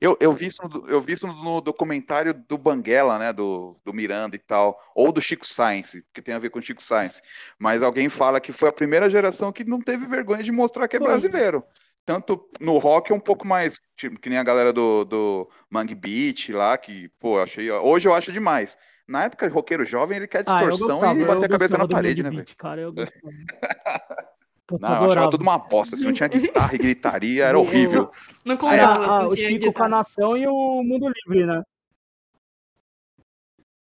Eu, 0.00 0.16
eu 0.20 0.32
vi 0.32 0.46
isso, 0.46 0.62
no, 0.62 0.88
eu 0.88 1.00
vi 1.00 1.14
isso 1.14 1.26
no 1.26 1.60
documentário 1.60 2.32
do 2.32 2.56
Banguela, 2.56 3.18
né? 3.18 3.32
Do, 3.32 3.76
do 3.84 3.92
Miranda 3.92 4.36
e 4.36 4.38
tal. 4.38 4.80
Ou 4.94 5.10
do 5.10 5.20
Chico 5.20 5.46
Science, 5.46 6.04
que 6.12 6.22
tem 6.22 6.34
a 6.34 6.38
ver 6.38 6.50
com 6.50 6.58
o 6.58 6.62
Chico 6.62 6.82
Science. 6.82 7.20
Mas 7.58 7.82
alguém 7.82 8.08
fala 8.08 8.40
que 8.40 8.52
foi 8.52 8.68
a 8.68 8.72
primeira 8.72 9.10
geração 9.10 9.52
que 9.52 9.64
não 9.64 9.80
teve 9.80 10.06
vergonha 10.06 10.42
de 10.42 10.52
mostrar 10.52 10.86
que 10.86 10.96
é 10.96 11.00
brasileiro. 11.00 11.64
Tanto 12.04 12.48
no 12.60 12.78
rock 12.78 13.10
é 13.10 13.14
um 13.14 13.20
pouco 13.20 13.44
mais, 13.44 13.80
tipo, 13.96 14.20
que 14.20 14.28
nem 14.28 14.38
a 14.38 14.44
galera 14.44 14.72
do, 14.72 15.04
do 15.04 15.50
Mangue 15.68 15.96
Beat 15.96 16.50
lá, 16.50 16.78
que, 16.78 17.08
pô, 17.18 17.40
achei. 17.40 17.68
Hoje 17.68 18.08
eu 18.08 18.14
acho 18.14 18.30
demais. 18.30 18.78
Na 19.08 19.24
época, 19.24 19.48
roqueiro 19.48 19.84
jovem, 19.86 20.16
ele 20.16 20.26
quer 20.26 20.38
Ah, 20.38 20.42
distorção 20.68 20.98
gostava, 21.00 21.20
e 21.20 21.24
bater 21.24 21.44
a 21.46 21.48
cabeça 21.48 21.78
na 21.78 21.86
parede, 21.86 22.22
né, 22.22 22.30
velho? 22.30 22.46
Cara, 22.56 22.80
eu 22.80 22.92
gostava. 22.92 23.20
Não, 24.80 25.04
eu 25.04 25.10
achava 25.12 25.30
tudo 25.30 25.42
uma 25.42 25.58
bosta. 25.58 25.96
Se 25.96 26.04
não 26.04 26.12
tinha 26.12 26.28
guitarra 26.28 26.74
e 26.74 26.78
gritaria, 26.78 27.44
era 27.44 27.54
O- 27.56 27.60
horrível. 27.62 28.10
Não 28.44 28.54
Era 28.54 28.58
contava, 28.58 29.04
ah, 29.16 29.22
não 29.22 29.28
o 29.28 29.34
tinha 29.36 29.48
Chico 29.48 29.72
com 29.72 29.84
a. 29.84 29.88
Nação 29.88 30.36
e 30.36 30.44
o 30.48 30.82
Mundo 30.82 31.06
Livre, 31.08 31.46
né? 31.46 31.62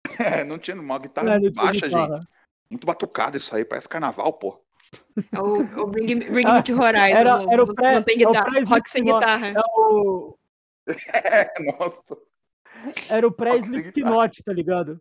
É, 0.41 0.43
não 0.43 0.57
tinha 0.57 0.75
uma 0.75 0.97
guitarra 0.97 1.27
É, 1.27 1.34
não 1.34 1.39
tinha 1.39 1.51
baixa, 1.51 1.86
guitarra. 1.88 2.15
gente. 2.17 2.27
Muito 2.69 2.88
batucado 2.88 3.38
isso 3.38 3.55
aí, 3.55 3.63
parece 3.63 3.88
carnaval, 3.88 4.34
pô. 4.34 4.60
É 5.31 5.39
o, 5.39 5.60
o 5.84 5.88
Bring, 5.88 6.15
Me- 6.15 6.29
Bring 6.31 6.51
Me 6.51 6.63
to 6.63 6.73
Horizon. 6.81 7.15
Era- 7.17 7.38
não, 7.38 7.51
era 7.51 7.63
o 7.63 7.67
não- 7.67 7.75
pré- 7.75 7.93
não 7.93 8.01
tem 8.03 8.21
é 8.23 8.27
o 8.27 8.31
guitarra. 8.31 8.51
pré- 8.51 8.63
Rock 8.63 8.89
sem 8.89 9.03
guitarra. 9.03 9.47
É 9.49 9.60
o, 9.60 10.38
É, 10.88 11.71
nossa. 11.73 12.17
Era 13.10 13.27
o 13.27 13.31
pré-Slipknot, 13.31 14.43
tá 14.43 14.51
ligado? 14.51 14.99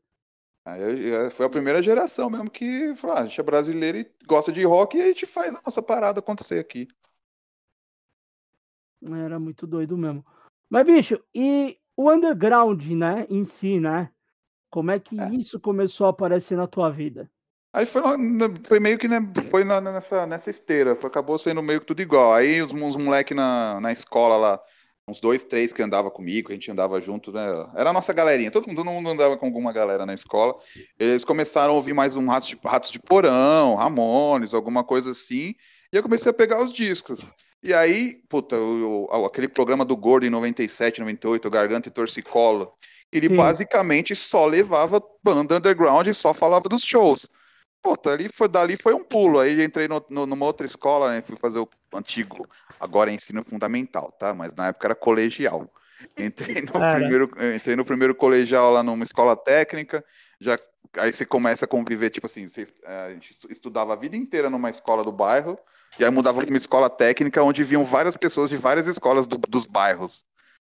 Eu- 0.78 1.30
foi 1.30 1.46
a 1.46 1.50
primeira 1.50 1.80
geração 1.82 2.28
mesmo 2.28 2.50
que 2.50 2.94
falou, 2.96 3.16
ah, 3.16 3.20
a 3.20 3.26
gente 3.26 3.40
é 3.40 3.44
brasileiro 3.44 3.98
e 3.98 4.10
gosta 4.26 4.52
de 4.52 4.62
rock 4.64 4.96
e 4.96 5.02
a 5.02 5.06
gente 5.06 5.26
faz 5.26 5.54
a 5.54 5.60
nossa 5.64 5.82
parada 5.82 6.20
acontecer 6.20 6.58
aqui. 6.58 6.86
Era 9.02 9.38
muito 9.38 9.66
doido 9.66 9.96
mesmo. 9.96 10.24
Mas, 10.68 10.84
bicho, 10.84 11.22
e 11.34 11.78
o 11.96 12.10
underground, 12.10 12.84
né, 12.90 13.26
em 13.28 13.44
si, 13.44 13.80
né? 13.80 14.10
Como 14.70 14.90
é 14.90 15.00
que 15.00 15.18
É. 15.18 15.28
isso 15.34 15.58
começou 15.58 16.06
a 16.06 16.10
aparecer 16.10 16.56
na 16.56 16.66
tua 16.66 16.90
vida? 16.90 17.30
Aí 17.72 17.86
foi, 17.86 18.02
na- 18.16 18.48
foi 18.66 18.80
meio 18.80 18.98
que 18.98 19.08
né, 19.08 19.18
foi 19.50 19.64
na- 19.64 19.80
nessa, 19.80 20.26
nessa 20.26 20.50
esteira, 20.50 20.94
foi, 20.96 21.08
acabou 21.08 21.38
sendo 21.38 21.62
meio 21.62 21.80
que 21.80 21.86
tudo 21.86 22.02
igual. 22.02 22.32
Aí 22.34 22.60
os, 22.60 22.72
uns 22.72 22.96
moleques 22.96 23.36
na, 23.36 23.80
na 23.80 23.92
escola 23.92 24.36
lá, 24.36 24.60
uns 25.10 25.20
dois, 25.20 25.44
três 25.44 25.72
que 25.72 25.82
andava 25.82 26.10
comigo, 26.10 26.50
a 26.50 26.54
gente 26.54 26.70
andava 26.70 27.00
junto, 27.00 27.32
né? 27.32 27.44
Era 27.76 27.90
a 27.90 27.92
nossa 27.92 28.12
galerinha, 28.12 28.50
todo 28.50 28.66
mundo, 28.66 28.76
todo 28.76 28.90
mundo 28.90 29.10
andava 29.10 29.36
com 29.36 29.46
alguma 29.46 29.72
galera 29.72 30.06
na 30.06 30.14
escola. 30.14 30.54
Eles 30.98 31.24
começaram 31.24 31.72
a 31.72 31.76
ouvir 31.76 31.92
mais 31.92 32.16
um 32.16 32.26
Ratos 32.26 32.48
de, 32.48 32.58
Ratos 32.64 32.90
de 32.90 32.98
Porão, 33.00 33.74
Ramones, 33.74 34.54
alguma 34.54 34.84
coisa 34.84 35.10
assim, 35.10 35.54
e 35.92 35.96
eu 35.96 36.02
comecei 36.02 36.30
a 36.30 36.34
pegar 36.34 36.62
os 36.62 36.72
discos. 36.72 37.28
E 37.62 37.74
aí, 37.74 38.20
puta, 38.28 38.56
o- 38.56 39.06
o- 39.10 39.24
aquele 39.26 39.48
programa 39.48 39.84
do 39.84 39.96
Gordo 39.96 40.24
em 40.24 40.30
97, 40.30 41.00
98, 41.00 41.46
o 41.48 41.50
Garganta 41.50 41.88
e 41.88 41.92
Torcicolo, 41.92 42.72
ele 43.12 43.28
Sim. 43.28 43.36
basicamente 43.36 44.14
só 44.14 44.46
levava 44.46 45.02
banda 45.22 45.56
underground 45.56 46.06
e 46.06 46.14
só 46.14 46.32
falava 46.32 46.68
dos 46.68 46.82
shows. 46.82 47.28
Puta, 47.82 48.10
ali 48.10 48.28
foi, 48.28 48.48
dali 48.48 48.76
foi 48.76 48.94
um 48.94 49.02
pulo. 49.02 49.40
Aí 49.40 49.62
entrei 49.62 49.88
no, 49.88 50.04
no- 50.10 50.26
numa 50.26 50.44
outra 50.46 50.66
escola, 50.66 51.10
né? 51.10 51.22
Fui 51.22 51.36
fazer 51.36 51.58
o 51.58 51.68
antigo, 51.94 52.46
agora 52.78 53.10
é 53.10 53.14
ensino 53.14 53.42
fundamental, 53.42 54.12
tá? 54.12 54.34
Mas 54.34 54.54
na 54.54 54.68
época 54.68 54.86
era 54.88 54.94
colegial. 54.94 55.70
Entrei 56.18 56.62
no, 56.62 56.72
Cara. 56.72 56.94
primeiro, 56.96 57.30
entrei 57.54 57.76
no 57.76 57.84
primeiro 57.84 58.14
colegial 58.14 58.70
lá 58.70 58.82
numa 58.82 59.04
escola 59.04 59.36
técnica, 59.36 60.04
já 60.40 60.58
aí 60.96 61.12
você 61.12 61.24
começa 61.24 61.64
a 61.66 61.68
conviver, 61.68 62.10
tipo 62.10 62.26
assim, 62.26 62.48
você, 62.48 62.64
eh, 62.82 63.06
a 63.06 63.10
gente 63.12 63.32
estu- 63.32 63.52
estudava 63.52 63.92
a 63.92 63.96
vida 63.96 64.16
inteira 64.16 64.50
numa 64.50 64.70
escola 64.70 65.04
do 65.04 65.12
bairro, 65.12 65.58
e 65.98 66.04
aí 66.04 66.10
mudava 66.10 66.40
para 66.40 66.48
uma 66.50 66.56
escola 66.56 66.88
técnica 66.88 67.42
onde 67.42 67.62
vinham 67.62 67.84
várias 67.84 68.16
pessoas 68.16 68.50
de 68.50 68.56
várias 68.56 68.86
escolas 68.86 69.26
do- 69.26 69.38
dos 69.38 69.66
bairros, 69.66 70.24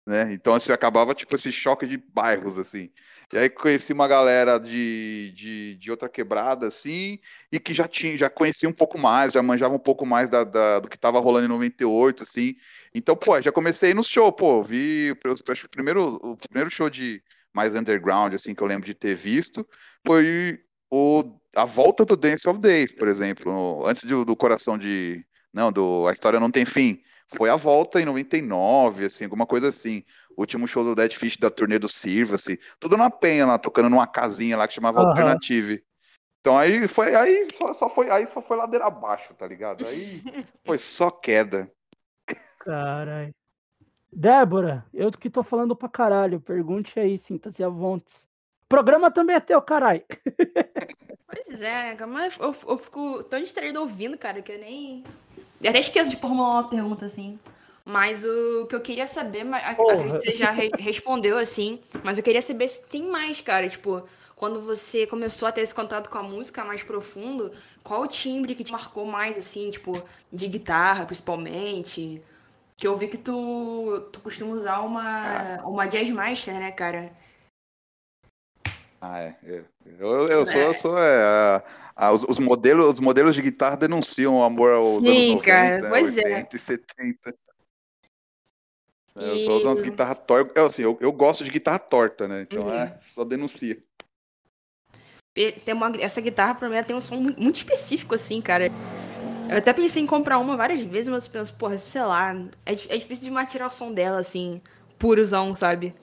né? 0.06 0.32
Então 0.32 0.52
assim, 0.54 0.72
acabava 0.72 1.14
tipo 1.14 1.34
esse 1.36 1.52
choque 1.52 1.86
de 1.86 1.96
bairros, 1.96 2.58
assim. 2.58 2.90
E 3.32 3.38
aí 3.38 3.48
conheci 3.48 3.92
uma 3.92 4.08
galera 4.08 4.58
de, 4.58 5.32
de, 5.36 5.76
de 5.76 5.90
outra 5.90 6.08
quebrada, 6.08 6.66
assim, 6.66 7.18
e 7.52 7.60
que 7.60 7.72
já 7.72 7.86
tinha, 7.86 8.16
já 8.18 8.28
conhecia 8.28 8.68
um 8.68 8.72
pouco 8.72 8.98
mais, 8.98 9.32
já 9.32 9.40
manjava 9.42 9.72
um 9.74 9.78
pouco 9.78 10.04
mais 10.04 10.28
da, 10.28 10.42
da- 10.42 10.80
do 10.80 10.88
que 10.88 10.98
tava 10.98 11.20
rolando 11.20 11.46
em 11.46 11.48
98, 11.48 12.24
assim. 12.24 12.54
Então, 12.92 13.16
pô, 13.16 13.40
já 13.40 13.52
comecei 13.52 13.94
no 13.94 14.02
show, 14.02 14.32
pô, 14.32 14.60
vi, 14.62 15.14
acho 15.48 15.66
o 15.66 15.70
primeiro, 15.70 16.16
o 16.22 16.36
primeiro 16.36 16.68
show 16.70 16.90
de 16.90 17.22
mais 17.52 17.74
underground, 17.74 18.34
assim, 18.34 18.52
que 18.54 18.62
eu 18.62 18.66
lembro 18.66 18.86
de 18.86 18.94
ter 18.94 19.14
visto, 19.14 19.66
foi 20.06 20.58
o, 20.90 21.24
a 21.54 21.64
volta 21.64 22.04
do 22.04 22.16
Dance 22.16 22.48
of 22.48 22.58
Days, 22.60 22.92
por 22.92 23.08
exemplo, 23.08 23.86
antes 23.86 24.04
do, 24.04 24.24
do 24.24 24.36
Coração 24.36 24.76
de, 24.78 25.24
não, 25.52 25.70
do 25.72 26.06
A 26.08 26.12
História 26.12 26.40
Não 26.40 26.50
Tem 26.50 26.64
Fim, 26.64 27.00
foi 27.28 27.48
a 27.50 27.56
volta 27.56 28.00
em 28.00 28.04
99, 28.04 29.04
assim, 29.04 29.24
alguma 29.24 29.46
coisa 29.46 29.68
assim. 29.68 30.02
O 30.36 30.42
último 30.42 30.66
show 30.66 30.84
do 30.84 30.94
Dead 30.94 31.12
Fish 31.12 31.36
da 31.36 31.50
turnê 31.50 31.78
do 31.78 31.88
Sirva-se, 31.88 32.58
tudo 32.78 32.96
na 32.96 33.10
penha 33.10 33.46
lá, 33.46 33.58
tocando 33.58 33.88
numa 33.88 34.06
casinha 34.06 34.56
lá 34.56 34.66
que 34.66 34.74
chamava 34.74 35.00
Aham. 35.00 35.08
Alternative. 35.10 35.84
Então 36.40 36.56
aí 36.56 36.88
foi, 36.88 37.14
aí 37.14 37.48
só, 37.54 37.74
só 37.74 37.88
foi, 37.88 38.10
aí 38.10 38.26
só 38.26 38.40
foi 38.40 38.56
ladeira 38.56 38.86
abaixo, 38.86 39.34
tá 39.34 39.46
ligado? 39.46 39.86
Aí 39.86 40.22
foi 40.64 40.78
só 40.78 41.10
queda. 41.10 41.70
Caralho. 42.58 43.34
Débora, 44.12 44.84
eu 44.92 45.10
que 45.10 45.30
tô 45.30 45.42
falando 45.42 45.76
pra 45.76 45.88
caralho. 45.88 46.40
Pergunte 46.40 46.98
aí, 46.98 47.18
sinta-se 47.18 47.62
à 47.62 47.68
vontade. 47.68 48.28
Programa 48.68 49.10
também 49.10 49.36
é 49.36 49.40
teu, 49.40 49.60
caralho. 49.60 50.04
Pois 51.32 51.62
é, 51.62 51.96
mas 52.06 52.36
eu, 52.40 52.54
eu 52.66 52.76
fico 52.76 53.22
tão 53.22 53.40
distraído 53.40 53.80
ouvindo, 53.80 54.18
cara, 54.18 54.42
que 54.42 54.50
eu 54.50 54.58
nem. 54.58 55.04
Eu 55.62 55.70
até 55.70 55.78
esqueço 55.78 56.10
de 56.10 56.16
formular 56.16 56.54
uma 56.54 56.68
pergunta 56.68 57.06
assim. 57.06 57.38
Mas 57.90 58.24
o 58.24 58.66
que 58.66 58.74
eu 58.76 58.80
queria 58.80 59.04
saber, 59.08 59.44
acredito 59.52 60.04
que 60.04 60.24
você 60.24 60.34
já 60.34 60.52
re- 60.52 60.70
respondeu 60.78 61.36
assim, 61.36 61.80
mas 62.04 62.16
eu 62.16 62.22
queria 62.22 62.40
saber 62.40 62.68
se 62.68 62.86
tem 62.86 63.10
mais, 63.10 63.40
cara. 63.40 63.68
Tipo, 63.68 64.06
quando 64.36 64.60
você 64.60 65.08
começou 65.08 65.48
a 65.48 65.52
ter 65.52 65.62
esse 65.62 65.74
contato 65.74 66.08
com 66.08 66.16
a 66.18 66.22
música 66.22 66.64
mais 66.64 66.84
profundo, 66.84 67.50
qual 67.82 68.02
o 68.02 68.06
timbre 68.06 68.54
que 68.54 68.62
te 68.62 68.70
marcou 68.70 69.04
mais, 69.04 69.36
assim, 69.36 69.72
tipo, 69.72 70.00
de 70.32 70.46
guitarra, 70.46 71.04
principalmente? 71.04 72.22
Que 72.76 72.86
eu 72.86 72.96
vi 72.96 73.08
que 73.08 73.18
tu, 73.18 74.08
tu 74.12 74.20
costuma 74.20 74.54
usar 74.54 74.78
uma, 74.82 75.60
uma 75.64 75.86
Jazzmaster, 75.88 76.60
né, 76.60 76.70
cara? 76.70 77.10
Ah, 79.00 79.18
é. 79.20 79.34
é. 79.42 79.64
Eu, 79.98 80.28
eu 80.28 80.46
sou, 80.46 80.60
eu 80.60 80.74
sou 80.74 80.98
é, 80.98 81.22
a- 81.24 81.62
a- 81.96 82.12
os, 82.12 82.22
os 82.22 82.38
modelos, 82.38 82.86
os 82.86 83.00
modelos 83.00 83.34
de 83.34 83.42
guitarra 83.42 83.76
denunciam 83.76 84.38
o 84.38 84.44
amor 84.44 84.74
aos 84.74 85.02
Sim, 85.02 85.08
anos 85.08 85.26
90, 85.26 85.42
cara, 85.44 85.88
pois 85.88 86.16
é. 86.16 86.22
80 86.22 86.56
e 86.56 86.58
70. 86.60 87.34
É, 89.20 89.30
Eu 89.32 89.38
só 89.38 89.56
uso 89.58 89.68
umas 89.68 89.82
guitarras 89.82 90.18
tortas. 90.26 90.52
Eu, 90.56 90.66
assim, 90.66 90.82
eu, 90.82 90.98
eu 91.00 91.12
gosto 91.12 91.44
de 91.44 91.50
guitarra 91.50 91.78
torta, 91.78 92.26
né? 92.26 92.42
Então 92.42 92.64
Uhum. 92.64 92.72
é, 92.72 92.98
só 93.02 93.24
denuncia. 93.24 93.78
Tem 95.64 95.74
uma, 95.74 95.92
essa 95.98 96.20
guitarra 96.20 96.54
pra 96.54 96.68
mim 96.68 96.82
tem 96.82 96.96
um 96.96 97.00
som 97.00 97.16
mu- 97.16 97.34
muito 97.38 97.56
específico, 97.56 98.14
assim, 98.14 98.40
cara. 98.42 98.66
Eu 99.48 99.58
até 99.58 99.72
pensei 99.72 100.02
em 100.02 100.06
comprar 100.06 100.38
uma 100.38 100.56
várias 100.56 100.82
vezes, 100.82 101.08
mas 101.08 101.24
eu 101.26 101.30
penso, 101.30 101.54
porra, 101.54 101.78
sei 101.78 102.02
lá, 102.02 102.34
é, 102.66 102.72
é 102.72 102.96
difícil 102.98 103.24
demais 103.24 103.50
tirar 103.50 103.66
o 103.66 103.70
som 103.70 103.92
dela, 103.92 104.18
assim, 104.20 104.60
purozão, 104.98 105.54
sabe? 105.54 105.94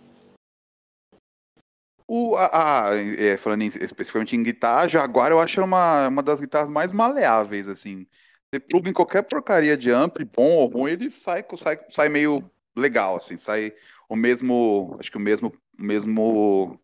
O, 2.08 2.36
a, 2.36 2.90
a- 2.90 2.96
é, 2.96 3.36
falando 3.38 3.64
em- 3.64 3.68
especificamente 3.68 4.36
em 4.36 4.44
guitarra, 4.44 4.84
a 4.84 4.88
Jaguar 4.88 5.32
eu 5.32 5.40
acho 5.40 5.62
uma, 5.62 6.08
uma 6.08 6.24
das 6.24 6.40
guitarras 6.40 6.70
mais 6.70 6.92
maleáveis, 6.94 7.68
assim. 7.68 8.08
Você 8.50 8.60
pluga 8.60 8.90
em 8.90 8.94
qualquer 8.94 9.24
porcaria 9.24 9.76
de 9.78 9.92
ampli, 9.92 10.24
bom 10.24 10.52
ou 10.56 10.68
ruim, 10.68 10.92
ele 10.94 11.10
sai, 11.10 11.46
sai, 11.58 11.80
sai 11.90 12.10
meio 12.10 12.50
legal, 12.78 13.18
assim, 13.18 13.38
sai 13.38 13.74
o 14.10 14.16
mesmo, 14.16 14.96
acho 15.00 15.12
que 15.12 15.18
o 15.18 15.20
mesmo, 15.20 15.52
mesmo 15.78 16.80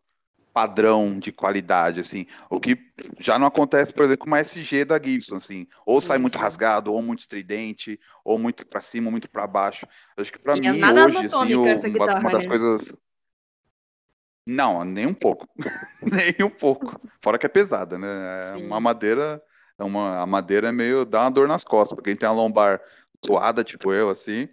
padrão 0.54 1.20
de 1.20 1.32
qualidade, 1.32 2.00
assim. 2.00 2.28
O 2.50 2.60
que 2.60 2.78
já 3.20 3.40
não 3.40 3.48
acontece, 3.48 3.94
por 3.94 4.06
exemplo, 4.06 4.20
com 4.26 4.28
uma 4.28 4.40
SG 4.40 4.86
da 4.86 5.02
Gibson, 5.02 5.38
assim. 5.38 5.68
Ou 5.86 6.02
Sim, 6.02 6.08
sai 6.08 6.18
muito 6.20 6.36
sim. 6.36 6.40
rasgado, 6.40 6.94
ou 6.94 7.02
muito 7.02 7.22
estridente, 7.22 8.00
ou 8.24 8.40
muito 8.40 8.66
pra 8.68 8.82
cima, 8.82 9.08
ou 9.08 9.12
muito 9.12 9.30
pra 9.30 9.48
baixo. 9.48 9.88
Acho 10.18 10.32
que 10.32 10.40
pra 10.40 10.56
E 10.56 10.60
é 10.60 10.62
mim 10.62 10.80
nada 10.80 11.06
hoje, 11.06 11.26
assim, 11.26 11.56
o- 11.56 11.66
guitarra, 11.90 12.20
uma 12.20 12.30
das 12.30 12.44
né? 12.44 12.50
coisas 12.50 12.94
não, 14.46 14.84
nem 14.84 15.06
um 15.08 15.14
pouco. 15.14 15.48
Nem 16.02 16.46
um 16.46 16.50
pouco. 16.50 17.00
Fora 17.22 17.38
que 17.40 17.46
é 17.46 17.50
pesada, 17.50 17.98
né? 17.98 18.08
É 18.54 18.56
uma 18.58 18.80
madeira, 18.80 19.42
é 19.78 19.84
uma, 19.84 20.20
a 20.22 20.26
madeira 20.26 20.68
é 20.68 20.72
meio, 20.72 21.06
dá 21.06 21.22
uma 21.22 21.32
dor 21.32 21.48
nas 21.48 21.64
costas. 21.64 21.96
Pra 21.96 22.04
quem 22.04 22.16
tem 22.16 22.28
a 22.28 22.32
lombar 22.32 22.82
suada, 23.26 23.64
tipo 23.64 23.94
eu, 23.94 24.10
assim. 24.10 24.50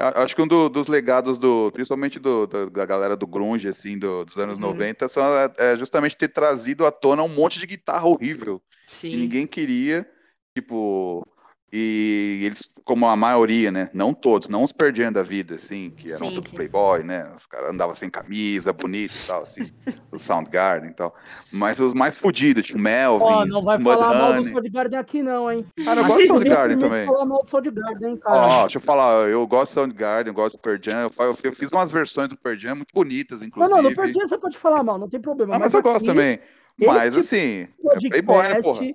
Acho 0.00 0.34
que 0.34 0.42
um 0.42 0.46
do- 0.48 0.68
dos 0.68 0.86
legados 0.86 1.38
do, 1.38 1.70
principalmente 1.72 2.18
do, 2.18 2.46
da, 2.46 2.86
galera 2.86 3.16
do 3.16 3.26
grunge, 3.26 3.68
assim, 3.68 3.98
do- 3.98 4.24
dos 4.24 4.36
anos 4.38 4.58
Uhum. 4.58 4.68
90, 4.68 5.08
são, 5.08 5.22
é, 5.24 5.52
é 5.58 5.76
justamente 5.76 6.16
ter 6.16 6.28
trazido 6.28 6.86
à 6.86 6.90
tona 6.90 7.22
um 7.22 7.28
monte 7.28 7.58
de 7.58 7.66
guitarra 7.66 8.06
horrível 8.06 8.60
que 8.86 8.94
Sim. 8.94 9.16
ninguém 9.16 9.46
queria, 9.46 10.08
tipo, 10.56 11.26
e 11.72 12.40
eles, 12.44 12.68
como 12.84 13.06
a 13.06 13.14
maioria, 13.14 13.70
né, 13.70 13.88
não 13.94 14.12
todos, 14.12 14.48
não 14.48 14.64
os 14.64 14.72
Pearl 14.72 15.12
da 15.12 15.22
vida, 15.22 15.54
assim, 15.54 15.90
que 15.90 16.10
eram 16.10 16.28
Sim, 16.28 16.34
tudo 16.34 16.48
sim. 16.48 16.56
playboy, 16.56 17.04
né, 17.04 17.30
os 17.36 17.46
caras 17.46 17.70
andavam 17.70 17.94
sem 17.94 18.10
camisa, 18.10 18.72
bonito 18.72 19.12
e 19.14 19.26
tal, 19.26 19.42
assim, 19.42 19.70
o 20.10 20.18
Soundgarden 20.18 20.90
e 20.90 20.94
tal, 20.94 21.14
mas 21.52 21.78
os 21.78 21.94
mais 21.94 22.18
fodidos, 22.18 22.64
tipo 22.64 22.78
Melvin, 22.78 23.24
Ó, 23.24 23.46
não 23.46 23.62
vai 23.62 23.80
falar 23.80 24.14
mal 24.14 24.42
do 24.42 24.48
Soundgarden 24.48 24.98
aqui 24.98 25.22
não, 25.22 25.50
hein? 25.50 25.64
ah, 25.86 25.94
eu 25.94 26.04
gosto 26.04 26.08
de 26.08 26.16
ninguém 26.16 26.26
Soundgarden 26.26 26.78
também. 26.78 27.06
falar 27.06 27.24
mal 27.24 27.44
do 27.44 27.50
Soundgarden, 27.50 28.08
hein, 28.10 28.20
Ó, 28.24 28.30
cara. 28.30 28.60
deixa 28.62 28.78
eu 28.78 28.82
falar, 28.82 29.28
eu 29.28 29.46
gosto 29.46 29.68
de 29.68 29.74
Soundgarden, 29.74 30.30
eu 30.30 30.34
gosto 30.34 30.56
do 30.56 30.60
Pearl 30.60 30.78
Jam, 30.82 31.10
eu, 31.18 31.36
eu 31.44 31.54
fiz 31.54 31.70
umas 31.70 31.90
versões 31.90 32.28
do 32.28 32.36
Pearl 32.36 32.58
Jam 32.58 32.74
muito 32.76 32.92
bonitas, 32.92 33.40
não, 33.40 33.46
inclusive. 33.46 33.76
não, 33.76 33.82
no 33.90 33.94
Perdi 33.94 34.18
você 34.20 34.38
pode 34.38 34.58
falar 34.58 34.82
mal, 34.82 34.98
não 34.98 35.08
tem 35.08 35.20
problema. 35.20 35.54
Ah, 35.54 35.58
mas 35.58 35.72
eu 35.72 35.82
gosto 35.82 35.98
aqui, 35.98 36.06
também. 36.06 36.40
esse 36.78 36.86
Mas 36.86 37.04
tipo 37.14 37.20
assim, 37.20 37.68
é 37.92 38.08
playboy, 38.08 38.42
né, 38.48 38.62
porra? 38.62 38.86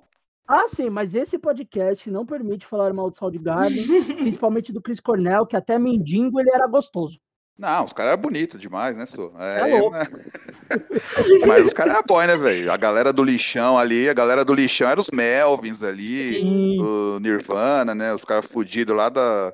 Ah, 0.48 0.68
sim, 0.68 0.88
mas 0.90 1.14
esse 1.14 1.38
podcast 1.38 2.08
não 2.10 2.24
permite 2.24 2.66
falar 2.66 2.92
mal 2.92 3.10
do 3.10 3.16
Soundgarden, 3.16 3.84
principalmente 4.16 4.72
do 4.72 4.80
Chris 4.80 5.00
Cornell, 5.00 5.44
que 5.46 5.56
até 5.56 5.78
mendigo 5.78 6.38
ele 6.40 6.50
era 6.52 6.66
gostoso. 6.66 7.18
Não, 7.58 7.84
os 7.86 7.92
caras 7.94 8.12
eram 8.12 8.20
bonitos 8.22 8.60
demais, 8.60 8.94
né, 8.94 9.06
Su? 9.06 9.32
É 9.38 9.62
Aí, 9.62 9.80
louco. 9.80 9.96
né? 9.96 10.06
Mas 11.48 11.64
os 11.66 11.72
caras 11.72 11.94
eram 11.94 12.02
boy, 12.06 12.26
né, 12.26 12.36
velho? 12.36 12.70
A 12.70 12.76
galera 12.76 13.12
do 13.14 13.24
lixão 13.24 13.78
ali, 13.78 14.08
a 14.10 14.14
galera 14.14 14.44
do 14.44 14.52
lixão 14.54 14.88
eram 14.88 15.00
os 15.00 15.10
Melvins 15.10 15.82
ali, 15.82 16.34
Sim. 16.34 16.80
o 16.80 17.18
Nirvana, 17.18 17.94
né? 17.94 18.12
Os 18.12 18.24
caras 18.26 18.44
fudidos 18.46 18.94
lá 18.94 19.08
da, 19.08 19.52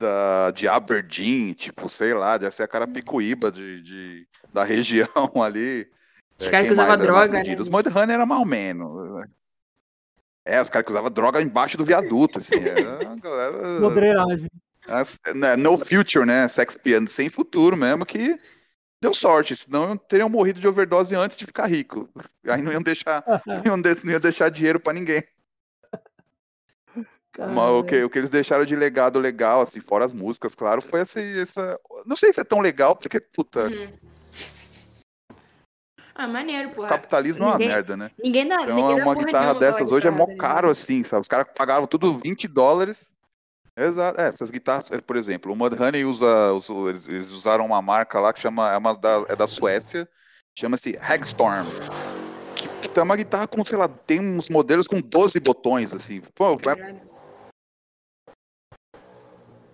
da, 0.00 0.50
de 0.50 0.66
Aberdeen, 0.66 1.52
tipo, 1.52 1.88
sei 1.88 2.12
lá, 2.12 2.36
deve 2.36 2.52
ser 2.54 2.64
a 2.64 2.68
cara 2.68 2.88
picuíba 2.88 3.52
de, 3.52 3.80
de- 3.82 4.26
da 4.52 4.64
região 4.64 5.08
ali. 5.40 5.86
Os 6.40 6.48
É, 6.48 6.50
caras 6.50 6.66
que 6.66 6.72
usavam 6.72 6.94
era 6.94 7.02
droga, 7.02 7.42
né? 7.44 7.56
Os 7.56 7.68
Mudhoney 7.68 8.14
era 8.14 8.26
mal 8.26 8.44
menos. 8.44 9.24
É, 10.44 10.60
os 10.60 10.68
caras 10.68 10.84
que 10.84 10.92
usavam 10.92 11.10
droga 11.10 11.40
embaixo 11.40 11.76
do 11.78 11.84
viaduto, 11.84 12.38
assim. 12.38 12.56
Era 12.62 13.12
a 13.12 13.16
galera. 13.16 13.58
Né, 15.34 15.56
no 15.56 15.78
future, 15.78 16.26
né? 16.26 16.46
Sex 16.46 16.76
piano 16.76 17.08
sem 17.08 17.30
futuro 17.30 17.74
mesmo, 17.76 18.04
que 18.04 18.38
deu 19.00 19.14
sorte, 19.14 19.56
senão 19.56 19.96
teriam 19.96 20.28
morrido 20.28 20.60
de 20.60 20.68
overdose 20.68 21.14
antes 21.14 21.36
de 21.38 21.46
ficar 21.46 21.66
rico. 21.66 22.08
Aí 22.46 22.60
não 22.60 22.70
iam 22.70 22.82
deixar, 22.82 23.24
não 23.46 23.62
iam, 23.64 23.80
de- 23.80 23.96
não 24.04 24.12
iam 24.12 24.20
deixar 24.20 24.50
dinheiro 24.50 24.78
pra 24.78 24.92
ninguém. 24.92 25.22
Mas 27.36 27.70
o 27.70 27.82
que, 27.82 28.04
o 28.04 28.10
que 28.10 28.18
eles 28.18 28.30
deixaram 28.30 28.64
de 28.64 28.76
legado 28.76 29.18
legal, 29.18 29.60
assim, 29.62 29.80
fora 29.80 30.04
as 30.04 30.12
músicas, 30.12 30.54
claro, 30.54 30.80
foi 30.80 31.00
essa, 31.00 31.20
essa. 31.20 31.80
Não 32.06 32.14
sei 32.16 32.32
se 32.32 32.40
é 32.40 32.44
tão 32.44 32.60
legal, 32.60 32.94
porque, 32.94 33.18
puta, 33.18 33.64
Uhum. 33.68 33.92
Ah, 36.14 36.28
maneiro, 36.28 36.70
porra. 36.70 36.88
capitalismo 36.88 37.42
é 37.42 37.46
uma 37.46 37.52
Ninguém- 37.54 37.68
merda, 37.68 37.96
né? 37.96 38.10
Ninguém 38.22 38.46
dá, 38.46 38.62
Então, 38.62 38.76
ninguém 38.76 38.96
dá 38.96 39.02
uma 39.04 39.14
guitarra 39.16 39.44
nenhuma 39.46 39.60
dessas 39.60 39.90
hoje 39.90 40.06
é 40.06 40.10
mó 40.10 40.26
né? 40.26 40.36
caro, 40.36 40.70
assim, 40.70 41.02
sabe? 41.02 41.22
Os 41.22 41.28
caras 41.28 41.46
pagavam 41.56 41.86
tudo 41.86 42.16
20 42.18 42.46
dólares. 42.46 43.12
Exato. 43.76 44.20
É, 44.20 44.28
essas 44.28 44.50
guitarras, 44.50 44.90
é, 44.92 45.00
por 45.00 45.16
exemplo, 45.16 45.52
o 45.52 45.56
Mudhoney 45.56 46.04
usa, 46.04 46.52
usa- 46.52 46.72
eles 47.08 47.32
usaram 47.32 47.66
uma 47.66 47.82
marca 47.82 48.20
lá 48.20 48.32
que 48.32 48.38
chama, 48.38 48.72
é, 48.72 48.76
uma 48.78 48.94
da, 48.94 49.24
é 49.28 49.34
da 49.34 49.48
Suécia, 49.48 50.08
chama-se 50.56 50.96
Hagstorm. 51.02 51.66
Que 52.54 52.68
puta, 52.68 53.00
é 53.00 53.02
uma 53.02 53.16
guitarra 53.16 53.48
com, 53.48 53.64
sei 53.64 53.76
lá, 53.76 53.88
tem 53.88 54.20
uns 54.20 54.48
modelos 54.48 54.86
com 54.86 55.00
12 55.00 55.40
botões, 55.40 55.92
assim. 55.92 56.22
Pô, 56.36 56.52
é. 56.52 56.94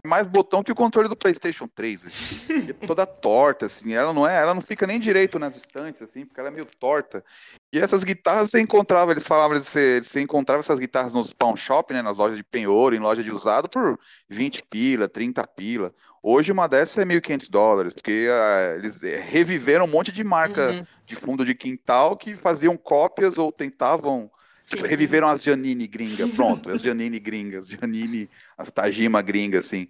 Mais 0.06 0.26
botão 0.26 0.62
que 0.62 0.72
o 0.72 0.74
controle 0.74 1.08
do 1.08 1.16
PlayStation 1.16 1.68
3. 1.68 2.04
assim. 2.04 2.68
É 2.68 2.86
toda 2.86 3.04
torta, 3.06 3.66
assim. 3.66 3.92
Ela 3.92 4.12
não 4.12 4.26
é, 4.26 4.36
ela 4.36 4.54
não 4.54 4.60
fica 4.62 4.86
nem 4.86 4.98
direito 5.00 5.38
nas 5.38 5.56
estantes, 5.56 6.02
assim, 6.02 6.24
porque 6.24 6.40
ela 6.40 6.48
é 6.48 6.52
meio 6.52 6.66
torta. 6.78 7.24
E 7.72 7.78
essas 7.78 8.02
guitarras 8.02 8.50
você 8.50 8.60
encontrava, 8.60 9.12
eles 9.12 9.26
falavam, 9.26 9.58
você, 9.58 10.00
você 10.02 10.20
encontrava 10.20 10.60
essas 10.60 10.78
guitarras 10.78 11.12
nos 11.12 11.32
pawn 11.32 11.54
shop, 11.56 11.92
né, 11.94 12.02
nas 12.02 12.16
lojas 12.16 12.36
de 12.36 12.42
penhor, 12.42 12.92
em 12.94 12.98
loja 12.98 13.22
de 13.22 13.30
usado, 13.30 13.68
por 13.68 13.98
20 14.28 14.62
pila, 14.64 15.08
30 15.08 15.46
pila. 15.46 15.92
Hoje 16.22 16.52
uma 16.52 16.66
dessas 16.68 16.98
é 16.98 17.06
1.500 17.06 17.48
dólares, 17.48 17.94
porque 17.94 18.28
ah, 18.30 18.74
eles 18.76 19.02
eh, 19.02 19.20
reviveram 19.26 19.86
um 19.86 19.88
monte 19.88 20.12
de 20.12 20.22
marca 20.22 20.72
Uhum. 20.72 20.84
de 21.06 21.16
fundo 21.16 21.44
de 21.44 21.54
quintal 21.54 22.16
que 22.16 22.34
faziam 22.36 22.76
cópias 22.76 23.38
ou 23.38 23.50
tentavam 23.50 24.30
Tipo, 24.70 24.86
reviveram 24.86 25.28
as 25.28 25.42
Janine 25.42 25.86
gringa, 25.88 26.28
pronto, 26.28 26.70
as 26.70 26.80
Janine 26.80 27.18
gringas, 27.18 27.66
Janine, 27.66 28.30
as 28.56 28.70
Tajima 28.70 29.20
gringas, 29.20 29.66
assim. 29.66 29.88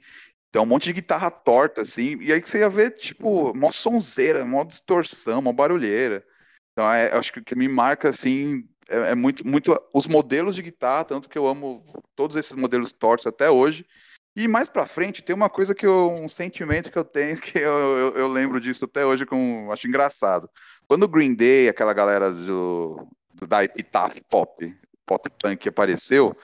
Então, 0.48 0.62
um 0.62 0.66
monte 0.66 0.84
de 0.84 0.94
guitarra 0.94 1.30
torta, 1.30 1.82
assim, 1.82 2.16
e 2.20 2.32
aí 2.32 2.40
que 2.40 2.48
você 2.48 2.60
ia 2.60 2.68
ver, 2.70 2.92
tipo, 2.92 3.54
mó 3.54 3.70
sonzeira, 3.70 4.44
mó 4.44 4.64
distorção, 4.64 5.42
mó 5.42 5.52
barulheira. 5.52 6.24
Então, 6.72 6.90
é, 6.90 7.12
acho 7.14 7.30
que 7.30 7.40
o 7.40 7.44
que 7.44 7.54
me 7.54 7.68
marca, 7.68 8.08
assim, 8.08 8.66
é, 8.88 9.10
é 9.10 9.14
muito, 9.14 9.46
muito 9.46 9.78
os 9.94 10.06
modelos 10.06 10.54
de 10.54 10.62
guitarra, 10.62 11.04
tanto 11.04 11.28
que 11.28 11.36
eu 11.36 11.46
amo 11.46 11.82
todos 12.16 12.34
esses 12.36 12.56
modelos 12.56 12.90
tortos 12.90 13.26
até 13.26 13.50
hoje. 13.50 13.84
E 14.34 14.48
mais 14.48 14.70
pra 14.70 14.86
frente, 14.86 15.22
tem 15.22 15.36
uma 15.36 15.50
coisa 15.50 15.74
que 15.74 15.86
eu, 15.86 16.14
um 16.18 16.28
sentimento 16.28 16.90
que 16.90 16.98
eu 16.98 17.04
tenho, 17.04 17.36
que 17.38 17.58
eu, 17.58 17.72
eu, 17.72 18.14
eu 18.16 18.28
lembro 18.28 18.60
disso 18.60 18.86
até 18.86 19.04
hoje, 19.04 19.26
com, 19.26 19.70
acho 19.70 19.86
engraçado. 19.86 20.48
Quando 20.88 21.02
o 21.02 21.08
Green 21.08 21.34
Day, 21.34 21.68
aquela 21.68 21.92
galera 21.92 22.32
do- 22.32 23.06
da 23.48 23.64
Epitaph 23.64 24.18
Pop, 24.28 24.76
pop 25.06 25.30
punk 25.42 25.68
apareceu, 25.68 26.36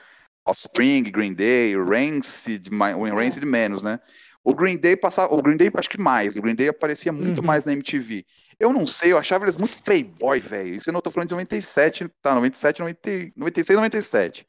Offspring, 0.45 1.05
Green 1.05 1.35
Day, 1.35 1.75
Rancid, 1.77 2.69
o 2.71 3.15
Rancid 3.15 3.45
menos, 3.45 3.83
né? 3.83 3.99
O 4.45 4.55
Green 4.55 4.77
Day 4.77 4.97
passava, 4.97 5.35
o 5.35 5.43
Green 5.43 5.57
Day 5.57 5.71
acho 5.75 5.91
que 5.91 6.01
mais, 6.01 6.37
o 6.37 6.43
Green 6.43 6.55
Day 6.55 6.69
aparecia 6.69 7.13
muito 7.13 7.41
Uhum. 7.41 7.47
mais 7.47 7.65
na 7.67 7.73
MTV. 7.73 8.25
Eu 8.61 8.73
não 8.73 8.87
sei, 8.87 9.11
eu 9.13 9.19
achava 9.19 9.45
eles 9.45 9.57
muito 9.57 9.83
playboy, 9.83 10.39
velho. 10.39 10.75
Isso 10.75 10.89
eu 10.89 10.93
não 10.93 11.01
tô 11.01 11.11
falando 11.11 11.29
de 11.29 11.35
97, 11.35 12.09
tá, 12.23 12.33
97, 12.33 12.81
90, 12.81 13.33
96, 13.37 13.77
97. 13.77 14.47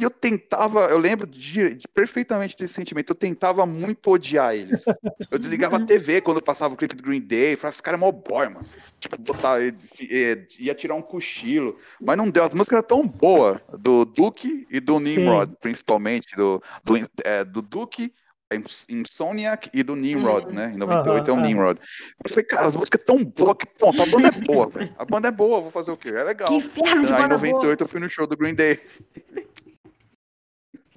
E 0.00 0.02
eu 0.02 0.08
tentava, 0.10 0.80
eu 0.86 0.96
lembro 0.96 1.26
de, 1.26 1.74
de- 1.74 1.86
perfeitamente 1.92 2.56
desse 2.56 2.72
sentimento, 2.72 3.10
eu 3.10 3.14
tentava 3.14 3.66
muito 3.66 4.10
odiar 4.10 4.54
eles. 4.54 4.82
Eu 5.30 5.38
desligava 5.38 5.76
a 5.76 5.84
TV 5.84 6.22
quando 6.22 6.40
passava 6.40 6.72
o 6.72 6.76
clipe 6.76 6.96
do 6.96 7.02
Green 7.02 7.20
Day, 7.20 7.54
falava, 7.54 7.74
esse 7.74 7.82
cara 7.82 7.98
é 7.98 8.00
mó 8.00 8.10
boy, 8.10 8.48
mano. 8.48 8.66
Tipo, 8.98 9.20
botar, 9.20 9.60
eh, 9.62 10.46
ia 10.58 10.74
tirar 10.74 10.94
um 10.94 11.02
cochilo. 11.02 11.76
Mas 12.00 12.16
não 12.16 12.30
deu, 12.30 12.44
as 12.44 12.54
músicas 12.54 12.78
eram 12.78 12.88
tão 12.88 13.06
boas, 13.06 13.60
do 13.78 14.06
Duke 14.06 14.66
e 14.70 14.80
do 14.80 14.98
Nimrod, 14.98 15.52
principalmente, 15.60 16.34
do, 16.34 16.62
do, 16.82 16.96
eh, 17.22 17.44
do 17.44 17.60
Duke, 17.60 18.10
Ins- 18.52 18.86
Insomniac 18.88 19.70
e 19.72 19.82
do 19.82 19.94
Nimrod, 19.94 20.46
Uhum. 20.46 20.52
né? 20.54 20.72
Em 20.74 20.76
98 20.76 21.30
é 21.30 21.34
o. 21.34 21.36
Nimrod. 21.40 21.78
Eu 22.24 22.30
falei, 22.30 22.44
cara, 22.44 22.66
as 22.66 22.74
músicas 22.74 23.00
tão 23.06 23.22
boas 23.22 23.54
que, 23.56 23.66
ponto, 23.78 24.02
a 24.02 24.06
banda 24.06 24.26
é 24.28 24.32
boa, 24.32 24.66
velho. 24.70 24.92
A 24.98 25.04
banda 25.04 25.28
é 25.28 25.30
boa, 25.30 25.60
vou 25.60 25.70
fazer 25.70 25.92
o 25.92 25.96
quê? 25.96 26.08
É 26.08 26.24
legal. 26.24 26.48
Que 26.48 26.54
inferno 26.54 27.04
de 27.06 27.12
Aí 27.12 27.18
em 27.18 27.22
banda 27.22 27.36
boa. 27.38 27.52
98 27.52 27.84
eu 27.84 27.86
fui 27.88 28.00
no 28.00 28.08
show 28.08 28.26
do 28.26 28.36
Green 28.36 28.54
Day. 28.54 28.80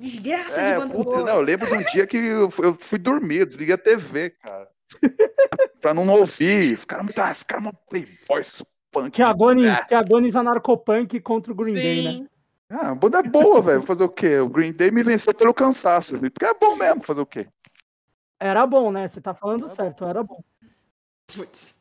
Desgraça 0.03 0.59
É, 0.59 0.73
de 0.73 0.79
banda 0.81 0.95
puta, 0.95 1.09
boa. 1.11 1.21
não, 1.23 1.35
eu 1.35 1.41
lembro 1.41 1.65
de 1.65 1.73
um 1.75 1.83
dia 1.91 2.05
que 2.05 2.17
eu, 2.17 2.51
eu 2.59 2.73
fui 2.77 2.99
dormir, 2.99 3.37
eu 3.39 3.45
desliguei 3.45 3.73
a 3.75 3.77
TV, 3.77 4.31
cara. 4.31 4.67
pra 5.79 5.93
não 5.93 6.05
ouvir. 6.09 6.73
Os 6.73 6.83
caras, 6.83 7.11
tá, 7.13 7.31
esse 7.31 7.45
cara 7.45 7.61
é 7.61 7.65
uma 7.65 7.73
playboy, 7.89 8.41
punk. 8.91 9.11
que 9.11 9.21
agoniza, 9.23 9.71
É. 9.71 9.85
que 9.85 9.95
agoniza 9.95 10.43
narcopunk 10.43 11.19
contra 11.21 11.51
o 11.53 11.55
Green 11.55 11.73
Day, 11.73 12.03
né? 12.03 12.11
Sim. 12.11 12.27
Ah, 12.69 12.89
a 12.91 12.95
banda 12.95 13.19
é 13.19 13.23
boa, 13.23 13.61
velho. 13.61 13.81
Fazer 13.81 14.03
o 14.03 14.09
quê? 14.09 14.39
O 14.39 14.49
Green 14.49 14.73
Day 14.73 14.91
me 14.91 15.03
venceu 15.03 15.33
pelo 15.33 15.53
cansaço. 15.53 16.19
Porque 16.19 16.45
é 16.45 16.53
bom 16.53 16.75
mesmo 16.75 17.01
fazer 17.01 17.21
o 17.21 17.25
quê? 17.25 17.47
Era 18.39 18.65
bom, 18.67 18.91
né? 18.91 19.07
Você 19.07 19.21
tá 19.21 19.33
falando 19.33 19.69
certo, 19.69 20.03
era 20.05 20.21
bom. 20.23 20.43
Putz. 21.33 21.73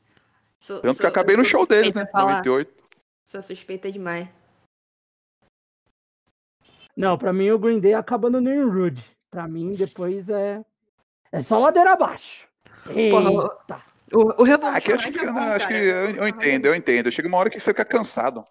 Sou- 0.61 0.81
Tanto 0.81 1.01
que 1.01 1.07
acabei 1.07 1.37
no 1.37 1.45
show 1.45 1.67
deles, 1.67 1.93
né? 1.95 2.03
suspeita 2.03 2.19
a 2.19 2.21
falar. 2.21 2.33
98. 2.45 2.85
Sou 3.25 3.43
suspeita 3.43 3.91
demais. 3.91 4.29
Não, 6.97 7.17
pra 7.17 7.33
mim 7.33 7.51
o 7.51 7.59
Green 7.59 7.81
Day 7.81 7.95
acaba 7.95 8.29
no 8.29 8.41
Nimrod. 8.41 9.03
Pra 9.31 9.49
mim, 9.49 9.73
depois 9.73 10.29
é. 10.29 10.61
É 11.31 11.41
só 11.41 11.59
ladeira 11.59 11.93
abaixo. 11.93 12.47
Eita. 12.91 13.17
O, 14.15 14.43
o 14.43 14.45
Revolution 14.45 14.77
Ah, 14.77 14.81
que 14.81 14.91
eu 14.93 14.97
acho 14.97 15.11
que, 15.11 15.19
é 15.21 15.33
bom, 15.33 15.39
acho 15.39 15.69
que 15.69 15.73
eu, 15.75 16.11
eu 16.17 16.29
entendo, 16.29 16.67
eu 16.67 16.75
entendo. 16.75 17.11
Chega 17.11 17.29
uma 17.29 17.39
hora 17.39 17.49
que 17.49 17.59
você 17.59 17.71
fica 17.71 17.85
cansado. 17.85 18.45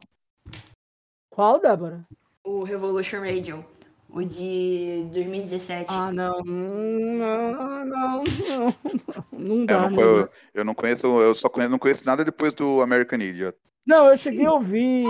Qual, 1.30 1.60
Débora? 1.60 2.04
O 2.44 2.64
Revolution 2.64 3.20
Radio. 3.20 3.64
O 4.10 4.24
de 4.24 5.06
2017. 5.14 5.86
Ah, 5.88 6.12
não. 6.12 6.42
Não, 6.44 7.54
não, 7.54 7.86
não. 7.86 8.24
Não, 8.24 9.26
não 9.32 9.56
Eu 9.60 9.66
dá. 9.66 9.82
não, 9.82 9.90
não, 9.92 10.02
eu, 10.02 10.30
eu 10.56 10.66
não 10.66 10.74
conheço, 10.74 11.06
eu 11.22 11.36
só 11.36 11.48
conheço, 11.48 11.72
não 11.72 11.80
conheço 11.80 12.06
nada 12.06 12.26
depois 12.26 12.54
do 12.54 12.82
American 12.82 13.20
Idiot. 13.20 13.56
Não, 13.88 14.08
eu 14.10 14.18
cheguei 14.18 14.46
a 14.46 14.54
ouvir 14.54 15.04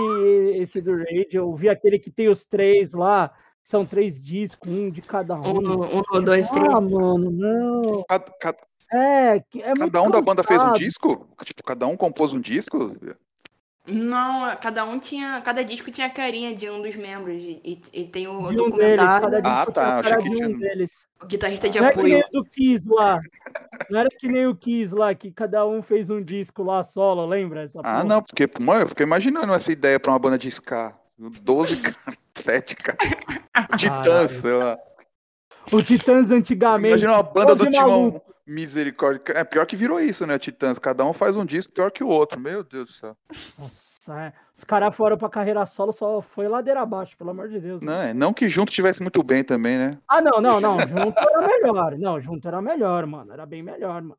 esse 0.60 0.80
do 0.80 0.96
Radio, 0.96 1.26
eu 1.32 1.48
ouvi 1.48 1.68
aquele 1.68 1.98
que 1.98 2.10
tem 2.10 2.28
os 2.28 2.44
três 2.44 2.92
lá, 2.92 3.30
são 3.62 3.84
três 3.84 4.20
discos, 4.20 4.70
um 4.70 4.90
de 4.90 5.02
cada 5.02 5.34
Um, 5.38 5.58
um. 5.58 6.18
um, 6.18 6.24
dois, 6.24 6.48
três. 6.50 6.68
Ah, 6.74 6.80
mano, 6.80 7.30
não. 7.30 8.04
Cada, 8.08 8.32
cada- 8.40 8.58
É, 8.92 9.36
é 9.36 9.68
muito 9.68 9.78
cada 9.78 10.02
um 10.02 10.10
da 10.10 10.20
banda 10.20 10.42
fez 10.42 10.58
um 10.60 10.64
cansado. 10.64 10.78
disco? 10.78 11.28
Tipo, 11.44 11.62
cada 11.62 11.86
um 11.86 11.96
compôs 11.96 12.32
um 12.32 12.40
disco? 12.40 12.96
Não, 13.86 14.54
cada 14.58 14.84
um 14.84 14.98
tinha. 14.98 15.40
Cada 15.44 15.64
disco 15.64 15.90
tinha 15.90 16.06
a 16.06 16.10
carinha 16.10 16.54
de 16.54 16.70
um 16.70 16.80
dos 16.82 16.94
membros. 16.94 17.34
E, 17.34 17.60
e- 17.92 18.00
e 18.02 18.04
tem 18.06 18.28
o 18.28 18.38
De 18.38 18.60
um 18.60 18.70
deles, 18.70 18.96
documentário. 18.96 19.22
cada 19.22 19.40
disco 19.40 19.48
Ah, 19.56 19.62
tinha 19.64 19.72
tá, 19.74 19.98
achei 19.98 20.16
que 20.18 20.22
de 20.22 20.30
um 20.30 20.34
tinha- 20.36 20.58
deles. 20.58 20.92
O 21.20 21.26
guitarrista 21.26 21.68
de 21.68 21.80
Não 21.80 21.86
é 21.88 21.92
que 21.92 22.02
nem 22.02 22.14
apoio. 22.20 22.28
o 22.40 22.44
do 22.44 22.50
Kiss 22.50 22.88
lá. 22.88 23.20
Não 23.90 24.00
era 24.00 24.08
que 24.08 24.28
nem 24.28 24.46
o 24.46 24.54
Kiss 24.54 24.94
lá, 24.94 25.14
que 25.14 25.30
cada 25.32 25.66
um 25.66 25.82
fez 25.82 26.10
um 26.10 26.22
disco 26.22 26.62
lá 26.62 26.82
solo, 26.84 27.26
lembra? 27.26 27.62
Essa 27.62 27.80
Ah, 27.80 27.82
porra? 27.82 28.04
não, 28.04 28.22
porque, 28.22 28.48
mano, 28.60 28.82
eu 28.82 28.86
fiquei 28.86 29.04
imaginando 29.04 29.52
essa 29.52 29.70
ideia 29.72 29.98
pra 29.98 30.12
uma 30.12 30.18
banda 30.18 30.38
de 30.38 30.48
ska. 30.48 30.94
12 31.18 31.76
caras, 31.96 32.18
7 32.34 32.76
caras. 32.76 33.08
Titãs, 33.76 34.30
sei 34.30 34.52
lá. 34.52 34.78
O 35.72 35.82
Titãs 35.82 36.30
antigamente. 36.30 36.88
Imagina 36.90 37.12
uma 37.12 37.22
banda 37.22 37.54
do 37.54 37.64
12 37.64 37.70
Timão. 37.70 38.20
Misericórdia. 38.46 39.22
É 39.34 39.44
pior 39.44 39.64
que 39.66 39.76
virou 39.76 40.00
isso, 40.00 40.26
né, 40.26 40.38
Titãs? 40.38 40.78
Cada 40.78 41.04
um 41.04 41.12
faz 41.12 41.36
um 41.36 41.44
disco 41.44 41.72
pior 41.72 41.90
que 41.90 42.02
o 42.02 42.08
outro. 42.08 42.40
Meu 42.40 42.64
Deus 42.64 42.88
do 42.88 42.92
céu. 42.92 43.16
Nossa, 43.58 44.20
é. 44.20 44.32
Os 44.56 44.64
caras 44.64 44.94
foram 44.94 45.16
pra 45.16 45.28
carreira 45.28 45.64
solo, 45.66 45.92
só 45.92 46.20
foi 46.20 46.48
ladeira 46.48 46.80
abaixo, 46.82 47.16
pelo 47.16 47.30
amor 47.30 47.48
de 47.48 47.60
Deus. 47.60 47.80
né? 47.80 47.86
Não, 47.86 48.02
é, 48.02 48.14
não 48.14 48.32
que 48.32 48.48
junto 48.48 48.72
tivesse 48.72 49.00
muito 49.00 49.22
bem 49.22 49.42
também, 49.44 49.76
né? 49.78 49.98
Ah, 50.08 50.20
não, 50.20 50.40
não, 50.40 50.60
não. 50.60 50.78
Junto 50.80 51.18
era 51.18 51.46
melhor. 51.46 51.98
Não, 51.98 52.20
junto 52.20 52.46
era 52.48 52.60
melhor, 52.60 53.06
mano. 53.06 53.32
Era 53.32 53.46
bem 53.46 53.62
melhor, 53.62 54.02
mano. 54.02 54.18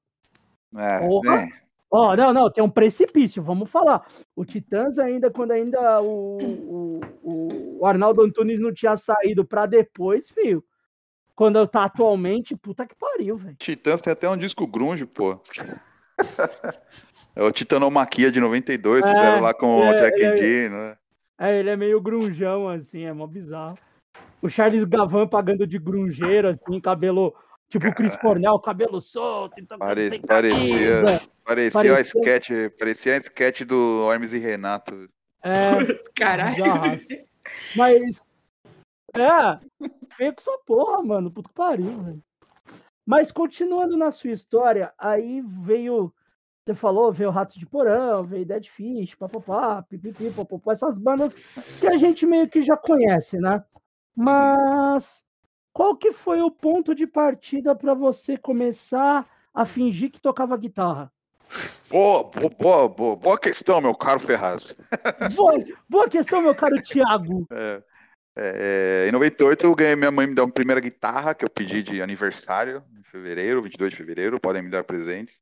É, 0.76 1.00
Porra. 1.00 1.36
né? 1.38 1.50
Ó, 1.92 2.16
não, 2.16 2.34
não, 2.34 2.50
tem 2.50 2.64
um 2.64 2.70
precipício, 2.70 3.44
vamos 3.44 3.70
falar. 3.70 4.04
O 4.36 4.44
Titãs 4.44 4.98
ainda, 4.98 5.30
quando 5.30 5.52
ainda 5.52 6.02
o, 6.02 6.38
o, 6.42 7.00
o- 7.22 7.78
o 7.82 7.86
Arnaldo 7.86 8.22
Antunes 8.24 8.60
não 8.60 8.74
tinha 8.74 8.98
saído 8.98 9.46
pra 9.46 9.66
depois, 9.68 10.28
filho. 10.30 10.64
Quando 11.36 11.66
tá 11.68 11.86
atualmente, 11.86 12.56
puta 12.56 12.86
que 12.86 12.96
pariu, 12.96 13.38
velho. 13.38 13.56
Titãs 13.58 14.02
tem 14.02 14.14
até 14.14 14.30
um 14.30 14.38
disco 14.38 14.68
grunge, 14.68 15.06
pô. 15.06 15.40
É 17.36 17.42
o 17.42 17.52
Titanomaquia 17.52 18.32
de 18.32 18.40
92, 18.40 19.04
É, 19.04 19.08
fizeram 19.08 19.40
lá 19.42 19.56
com 19.56 19.80
o 19.80 19.84
é, 19.86 19.96
Jack 19.96 20.22
é, 20.24 20.28
and 20.28 20.38
Jill, 20.38 20.70
né? 20.70 20.98
É, 21.40 21.60
ele 21.60 21.70
é 21.72 21.76
meio 21.76 22.00
grunjão, 22.00 22.70
assim, 22.70 23.06
é 23.06 23.12
mó 23.12 23.26
bizarro. 23.26 23.76
O 24.40 24.48
Charles 24.48 24.84
Gavan 24.84 25.28
pagando 25.28 25.66
de 25.66 25.80
grungeiro, 25.80 26.48
assim, 26.48 26.80
cabelo. 26.80 27.34
Tipo 27.70 27.88
o 27.88 27.96
Chris 27.96 28.16
Cornell, 28.18 28.60
cabelo 28.60 29.02
solto. 29.02 29.60
Então, 29.60 29.80
Pare- 29.80 30.20
parecia- 30.22 31.02
camisa. 31.02 31.22
Parecia, 31.44 31.80
a 31.92 31.96
Parecia- 31.96 32.02
sketch, 32.02 32.50
parecia 32.78 33.14
a 33.16 33.18
sketch 33.18 33.62
do 33.64 34.08
Hermes 34.14 34.32
e 34.34 34.38
Renato. 34.38 35.10
É, 35.44 35.72
Caralho. 36.16 36.64
Mas. 37.76 38.32
É, 39.16 39.60
feio 40.16 40.34
com 40.34 40.42
essa 40.42 40.58
porra, 40.66 41.04
mano. 41.04 41.32
Puta 41.32 41.50
que 41.50 41.56
pariu, 41.56 42.02
velho. 42.02 42.24
Mas 43.06 43.32
continuando 43.32 43.98
na 43.98 44.12
sua 44.12 44.32
história, 44.32 44.94
aí 44.98 45.42
veio. 45.42 46.14
Você 46.66 46.74
falou, 46.74 47.12
veio 47.12 47.30
Ratos 47.30 47.56
de 47.56 47.66
Porão, 47.66 48.24
veio 48.24 48.46
Dead 48.46 48.66
Fish, 48.70 49.16
papapá, 49.16 49.84
pipipi, 49.84 50.32
popopó, 50.32 50.72
essas 50.72 50.98
bandas 50.98 51.36
que 51.80 51.86
a 51.86 51.98
gente 51.98 52.26
meio 52.26 52.48
que 52.48 52.62
já 52.62 52.78
conhece, 52.78 53.38
né? 53.38 53.62
Mas 54.16 55.26
qual 55.74 55.98
que 55.98 56.14
foi 56.14 56.42
o 56.42 56.50
ponto 56.50 56.96
de 56.96 57.06
partida 57.06 57.76
para 57.76 57.94
você 57.94 58.38
começar 58.38 59.28
a 59.54 59.66
fingir 59.66 60.10
que 60.10 60.22
tocava 60.22 60.56
guitarra? 60.56 61.12
Boa, 61.90 62.24
boa, 62.58 62.88
boa, 62.88 63.16
boa 63.16 63.38
questão, 63.38 63.82
meu 63.82 63.94
caro 63.94 64.20
Ferraz. 64.20 64.76
Boa, 65.36 65.54
boa 65.90 66.08
questão, 66.08 66.42
meu 66.42 66.56
caro 66.56 66.76
Thiago. 66.82 67.46
É, 67.52 67.84
é, 68.36 69.06
em 69.08 69.12
98 69.12 69.66
eu 69.66 69.76
ganhei, 69.76 69.96
minha 69.96 70.12
mãe 70.12 70.26
me 70.26 70.34
deu 70.34 70.46
uma 70.46 70.52
primeira 70.52 70.82
guitarra 70.82 71.34
que 71.34 71.46
eu 71.46 71.50
pedi 71.50 71.84
de 71.84 72.02
aniversário, 72.02 72.84
em 72.98 73.04
fevereiro, 73.04 73.62
22 73.62 73.92
de 73.92 73.98
fevereiro, 73.98 74.40
podem 74.40 74.62
me 74.62 74.70
dar 74.70 74.84
presentes. 74.84 75.42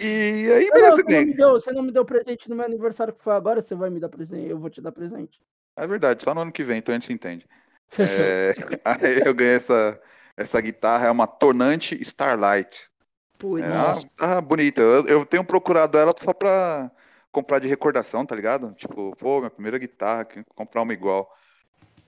E 0.00 0.48
aí, 0.52 0.70
beleza, 0.70 0.96
você, 0.96 1.24
não 1.26 1.34
deu, 1.34 1.52
você 1.52 1.72
não 1.72 1.82
me 1.82 1.92
deu 1.92 2.04
presente 2.04 2.48
no 2.48 2.56
meu 2.56 2.64
aniversário 2.64 3.12
que 3.12 3.22
foi 3.22 3.34
agora, 3.34 3.60
você 3.60 3.74
vai 3.74 3.90
me 3.90 4.00
dar 4.00 4.08
presente, 4.08 4.48
eu 4.48 4.58
vou 4.58 4.70
te 4.70 4.80
dar 4.80 4.92
presente. 4.92 5.40
É 5.76 5.86
verdade, 5.86 6.22
só 6.22 6.34
no 6.34 6.40
ano 6.40 6.52
que 6.52 6.64
vem, 6.64 6.78
então 6.78 6.92
a 6.92 6.96
gente 6.96 7.06
se 7.06 7.12
entende. 7.12 7.46
É, 7.98 8.52
aí 8.84 9.22
eu 9.24 9.32
ganhei 9.32 9.54
essa, 9.54 9.98
essa 10.36 10.60
guitarra, 10.60 11.06
é 11.06 11.10
uma 11.10 11.26
Tornante 11.26 11.94
Starlight. 12.02 12.90
Putz. 13.38 13.64
É 13.64 13.68
uma 13.68 13.94
guitarra 13.94 14.40
bonita. 14.42 14.80
Eu, 14.82 15.06
eu 15.06 15.24
tenho 15.24 15.42
procurado 15.42 15.96
ela 15.96 16.12
só 16.18 16.34
pra 16.34 16.90
comprar 17.32 17.60
de 17.60 17.68
recordação, 17.68 18.26
tá 18.26 18.34
ligado? 18.34 18.74
Tipo, 18.74 19.16
pô, 19.16 19.38
minha 19.38 19.50
primeira 19.50 19.78
guitarra, 19.78 20.26
comprar 20.54 20.82
uma 20.82 20.92
igual. 20.92 21.32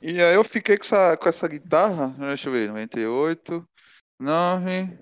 E 0.03 0.21
aí 0.21 0.35
eu 0.35 0.43
fiquei 0.43 0.79
com 0.79 0.85
essa, 0.85 1.17
com 1.17 1.29
essa 1.29 1.47
guitarra, 1.47 2.15
deixa 2.19 2.49
eu 2.49 2.53
ver, 2.53 2.69
98, 2.69 3.69
9. 4.19 4.99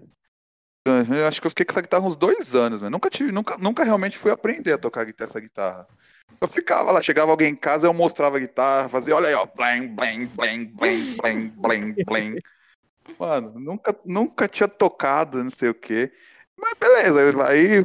Eu 0.87 1.27
acho 1.27 1.41
que 1.41 1.47
eu 1.47 1.51
fiquei 1.51 1.65
com 1.65 1.73
essa 1.73 1.83
guitarra 1.83 2.05
uns 2.05 2.17
dois 2.17 2.55
anos, 2.57 2.83
né? 2.83 2.89
Nunca 2.89 3.09
tive, 3.09 3.31
nunca, 3.31 3.57
nunca 3.59 3.85
realmente 3.85 4.19
fui 4.19 4.33
aprender 4.33 4.73
a 4.73 4.79
tocar 4.79 5.07
essa 5.21 5.39
guitarra. 5.39 5.87
Eu 6.41 6.49
ficava 6.49 6.91
lá, 6.91 7.01
chegava 7.01 7.31
alguém 7.31 7.51
em 7.51 7.57
casa, 7.57 7.87
eu 7.87 7.95
mostrava 7.95 8.37
a 8.37 8.41
guitarra, 8.41 8.89
fazia, 8.89 9.15
olha 9.15 9.29
aí, 9.29 9.35
ó, 9.35 9.47
bling, 9.47 9.89
bling, 9.95 10.27
bling, 10.27 10.65
bling, 10.67 11.17
bling, 11.21 11.49
bling, 11.51 12.05
bling. 12.05 12.39
Mano, 13.19 13.59
nunca, 13.59 13.97
nunca 14.05 14.49
tinha 14.49 14.69
tocado, 14.69 15.43
não 15.43 15.51
sei 15.51 15.69
o 15.69 15.75
quê. 15.75 16.13
Mas 16.57 16.75
beleza, 16.75 17.47
aí 17.47 17.85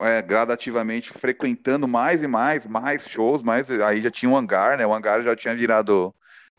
é, 0.00 0.22
gradativamente 0.22 1.10
frequentando 1.12 1.88
mais 1.88 2.22
e 2.22 2.28
mais, 2.28 2.64
mais 2.66 3.08
shows, 3.08 3.42
mais 3.42 3.70
aí 3.70 4.02
já 4.02 4.10
tinha 4.10 4.30
um 4.30 4.36
hangar, 4.36 4.78
né? 4.78 4.86
O 4.86 4.92
hangar 4.94 5.22
já 5.22 5.34
tinha 5.34 5.54
virado 5.54 6.14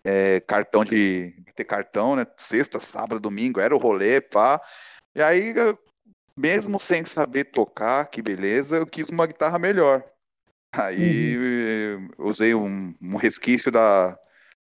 é, 0.06 0.40
cartão 0.40 0.86
de, 0.86 1.34
de, 1.40 1.54
ter 1.54 1.64
cartão, 1.64 2.16
né? 2.16 2.26
Sexta, 2.38 2.80
sábado, 2.80 3.20
domingo, 3.20 3.60
era 3.60 3.76
o 3.76 3.80
rolê, 3.80 4.22
pá. 4.22 4.62
E 5.16 5.22
aí, 5.22 5.54
mesmo 6.38 6.80
sem 6.80 7.04
saber 7.04 7.46
tocar, 7.46 8.06
que 8.06 8.22
beleza, 8.22 8.78
eu 8.78 8.86
quis 8.86 9.10
uma 9.10 9.26
guitarra 9.26 9.58
melhor. 9.58 10.04
Aí 10.72 11.36
uhum. 11.38 12.10
usei 12.20 12.54
um, 12.54 12.94
um, 13.02 13.16
resquício 13.16 13.72
da 13.72 14.18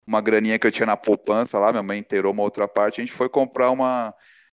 uma 0.06 0.22
graninha 0.22 0.60
que 0.60 0.68
eu 0.68 0.72
tinha 0.72 0.86
na 0.86 0.98
poupança 0.98 1.58
lá, 1.58 1.72
minha 1.72 1.84
mãe 1.84 2.00
inteirou 2.00 2.34
uma 2.34 2.44
outra 2.44 2.68
parte, 2.68 3.00
a 3.00 3.04
gente 3.04 3.14
foi 3.14 3.30
comprar 3.30 3.72
uma 3.72 4.14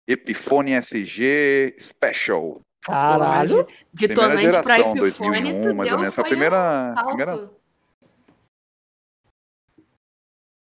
Epiphone 0.08 0.74
SG 0.74 1.76
Special. 1.80 2.60
Caralho! 2.82 3.68
De 3.94 4.08
primeira 4.08 4.38
geração, 4.38 4.96
2001, 4.96 5.74
mais 5.74 5.92
ou 5.92 6.00
menos. 6.00 6.20
A 6.20 6.24
primeira, 6.24 6.96
um 6.98 7.06
primeira, 7.08 7.50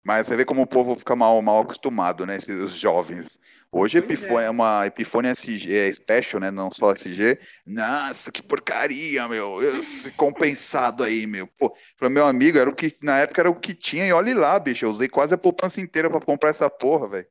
Mas 0.03 0.27
você 0.27 0.35
vê 0.35 0.43
como 0.43 0.61
o 0.61 0.67
povo 0.67 0.95
fica 0.95 1.15
mal, 1.15 1.41
mal 1.41 1.61
acostumado, 1.61 2.25
né? 2.25 2.35
Esses, 2.35 2.59
os 2.59 2.73
jovens. 2.73 3.39
Hoje 3.71 3.97
Epifone 3.97 4.43
é. 4.43 4.49
uma 4.49 4.85
Epifone 4.85 5.29
SG, 5.29 5.73
é 5.73 5.91
Special, 5.91 6.41
né? 6.41 6.51
Não 6.51 6.69
só 6.69 6.91
SG. 6.91 7.39
Nossa, 7.65 8.31
que 8.31 8.43
porcaria, 8.43 9.25
meu. 9.29 9.61
Esse 9.61 10.11
compensado 10.11 11.03
aí, 11.03 11.25
meu. 11.25 11.47
Pô, 11.47 11.73
para 11.97 12.09
meu 12.09 12.25
amigo, 12.25 12.57
era 12.57 12.69
o 12.69 12.75
que 12.75 12.95
na 13.01 13.19
época 13.19 13.41
era 13.41 13.49
o 13.49 13.55
que 13.55 13.73
tinha, 13.73 14.05
e 14.05 14.11
olhe 14.11 14.33
lá, 14.33 14.59
bicho. 14.59 14.85
Eu 14.85 14.89
usei 14.89 15.07
quase 15.07 15.33
a 15.33 15.37
poupança 15.37 15.79
inteira 15.79 16.09
para 16.09 16.19
comprar 16.19 16.49
essa 16.49 16.69
porra, 16.69 17.07
velho. 17.07 17.27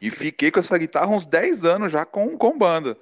E 0.00 0.10
fiquei 0.10 0.50
com 0.50 0.60
essa 0.60 0.76
guitarra 0.78 1.08
uns 1.08 1.26
10 1.26 1.64
anos 1.64 1.92
já 1.92 2.04
com, 2.04 2.36
com 2.38 2.56
banda. 2.56 2.96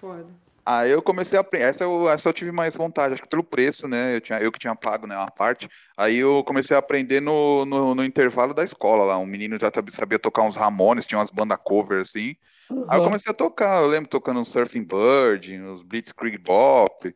Foda. 0.00 0.41
Aí 0.64 0.92
eu 0.92 1.02
comecei 1.02 1.36
a 1.36 1.40
aprender. 1.40 1.66
Essa 1.66 1.84
eu, 1.84 2.08
essa 2.08 2.28
eu 2.28 2.32
tive 2.32 2.52
mais 2.52 2.76
vontade, 2.76 3.14
acho 3.14 3.22
que 3.22 3.28
pelo 3.28 3.42
preço, 3.42 3.88
né? 3.88 4.16
Eu, 4.16 4.20
tinha, 4.20 4.38
eu 4.38 4.52
que 4.52 4.58
tinha 4.58 4.74
pago 4.76 5.06
né, 5.06 5.16
uma 5.16 5.30
parte. 5.30 5.68
Aí 5.96 6.18
eu 6.18 6.44
comecei 6.44 6.76
a 6.76 6.78
aprender 6.78 7.20
no, 7.20 7.64
no, 7.64 7.94
no 7.94 8.04
intervalo 8.04 8.54
da 8.54 8.62
escola 8.62 9.04
lá. 9.04 9.18
Um 9.18 9.26
menino 9.26 9.58
já 9.58 9.70
sabia 9.90 10.18
tocar 10.18 10.42
uns 10.42 10.56
Ramones, 10.56 11.04
tinha 11.04 11.18
umas 11.18 11.30
bandas 11.30 11.58
cover 11.64 12.00
assim. 12.00 12.36
Uhum. 12.70 12.86
Aí 12.88 12.98
eu 12.98 13.02
comecei 13.02 13.30
a 13.30 13.34
tocar. 13.34 13.82
Eu 13.82 13.88
lembro 13.88 14.08
tocando 14.08 14.38
um 14.38 14.44
Surfing 14.44 14.84
Bird, 14.84 15.60
uns 15.60 15.82
Blitzkrieg 15.82 16.38
Bop. 16.38 17.12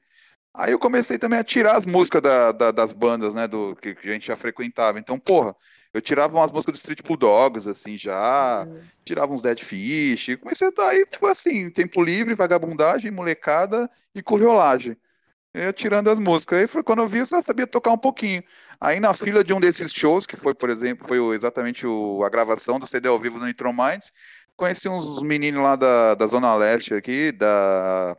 Aí 0.53 0.73
eu 0.73 0.79
comecei 0.79 1.17
também 1.17 1.39
a 1.39 1.45
tirar 1.45 1.77
as 1.77 1.87
músicas 1.87 2.23
da, 2.23 2.51
da, 2.51 2.71
das 2.73 2.93
bandas, 2.93 3.35
né? 3.35 3.47
Do, 3.47 3.77
que, 3.77 3.95
que 3.95 4.09
a 4.09 4.13
gente 4.13 4.27
já 4.27 4.37
frequentava. 4.37 4.99
Então, 4.99 5.21
porra, 5.21 5.55
eu 5.97 6.03
tirava 6.03 6.37
umas 6.37 6.53
músicas 6.53 6.75
do 6.75 6.77
Street 6.77 7.01
Bulldogs, 7.03 7.67
assim, 7.67 7.97
já. 7.97 8.67
Uhum. 8.69 8.81
Tirava 9.03 9.33
uns 9.33 9.41
Dead 9.41 9.59
Fish. 9.59 10.37
Comecei 10.37 10.67
a 10.67 10.69
estar 10.69 10.89
aí, 10.91 11.07
foi 11.19 11.31
assim, 11.31 11.71
tempo 11.71 12.03
livre, 12.03 12.35
vagabundagem, 12.35 13.11
molecada 13.11 13.91
e 14.15 14.23
curiolagem. 14.23 14.95
Eu 15.55 15.73
tirando 15.73 16.11
as 16.11 16.21
músicas. 16.21 16.59
Aí 16.59 16.67
foi 16.67 16.83
quando 16.83 16.99
eu 16.99 17.07
vi, 17.07 17.21
eu 17.21 17.25
só 17.25 17.41
sabia 17.41 17.67
tocar 17.67 17.93
um 17.93 17.99
pouquinho. 17.99 18.45
Aí 18.79 19.01
na 19.01 19.15
fila 19.15 19.43
de 19.43 19.55
um 19.55 19.61
desses 19.61 19.91
shows, 19.91 20.27
que 20.27 20.37
foi, 20.37 20.55
por 20.55 20.69
exemplo, 20.69 21.09
foi 21.09 21.19
exatamente 21.35 21.87
o, 21.87 22.23
a 22.23 22.29
gravação 22.29 22.79
do 22.79 22.87
CD 22.87 23.09
ao 23.09 23.19
vivo 23.19 23.39
do 23.39 23.47
Nitro 23.47 23.73
Minds, 23.73 24.13
conheci 24.55 24.91
uns 24.91 25.23
meninos 25.23 25.63
lá 25.63 25.77
da, 25.77 26.15
da 26.15 26.27
Zona 26.27 26.55
Leste 26.57 26.93
aqui, 26.93 27.33
da, 27.33 28.15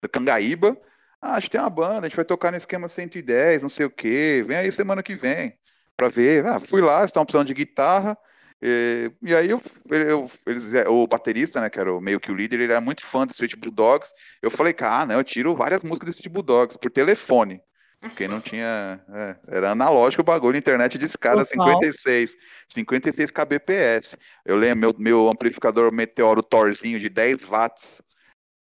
da 0.00 0.08
Cangaíba. 0.08 0.80
Ah, 1.20 1.34
acho 1.34 1.48
que 1.48 1.56
tem 1.56 1.60
uma 1.60 1.70
banda, 1.70 2.06
a 2.06 2.08
gente 2.08 2.14
vai 2.14 2.24
tocar 2.24 2.52
no 2.52 2.56
esquema 2.56 2.88
110, 2.88 3.62
não 3.62 3.68
sei 3.68 3.86
o 3.86 3.90
quê. 3.90 4.44
Vem 4.46 4.58
aí 4.58 4.70
semana 4.70 5.02
que 5.02 5.16
vem 5.16 5.58
para 5.96 6.08
ver. 6.08 6.44
Ah, 6.46 6.60
fui 6.60 6.80
lá, 6.80 7.04
estavam 7.04 7.24
precisando 7.26 7.46
de 7.46 7.54
guitarra. 7.54 8.16
E, 8.62 9.10
e 9.22 9.34
aí 9.34 9.50
eu, 9.50 9.62
eu, 9.90 10.30
eles, 10.46 10.74
é, 10.74 10.88
o 10.88 11.06
baterista, 11.06 11.60
né, 11.60 11.68
que 11.68 11.78
era 11.78 12.00
meio 12.00 12.18
que 12.18 12.30
o 12.30 12.34
líder, 12.34 12.60
ele 12.60 12.72
era 12.72 12.80
muito 12.80 13.04
fã 13.04 13.26
do 13.26 13.30
Street 13.30 13.54
Bulldogs. 13.56 14.12
Eu 14.40 14.50
falei, 14.50 14.72
cara, 14.72 15.02
ah, 15.02 15.06
não, 15.06 15.14
eu 15.16 15.24
tiro 15.24 15.54
várias 15.54 15.84
músicas 15.84 16.06
do 16.06 16.10
Street 16.10 16.32
Bulldogs 16.32 16.76
por 16.76 16.90
telefone. 16.90 17.60
Porque 18.00 18.28
não 18.28 18.40
tinha. 18.40 19.00
É, 19.08 19.36
era 19.48 19.70
analógico 19.70 20.22
o 20.22 20.24
bagulho, 20.24 20.56
internet 20.56 20.98
de 20.98 21.04
escada 21.06 21.44
Total. 21.44 21.80
56, 21.80 22.36
56 22.68 23.30
kbps. 23.30 24.16
Eu 24.44 24.56
lembro 24.56 24.80
meu, 24.80 24.94
meu 24.98 25.28
amplificador 25.28 25.92
Meteoro 25.92 26.42
Thorzinho 26.42 27.00
de 27.00 27.08
10 27.08 27.42
watts 27.42 28.02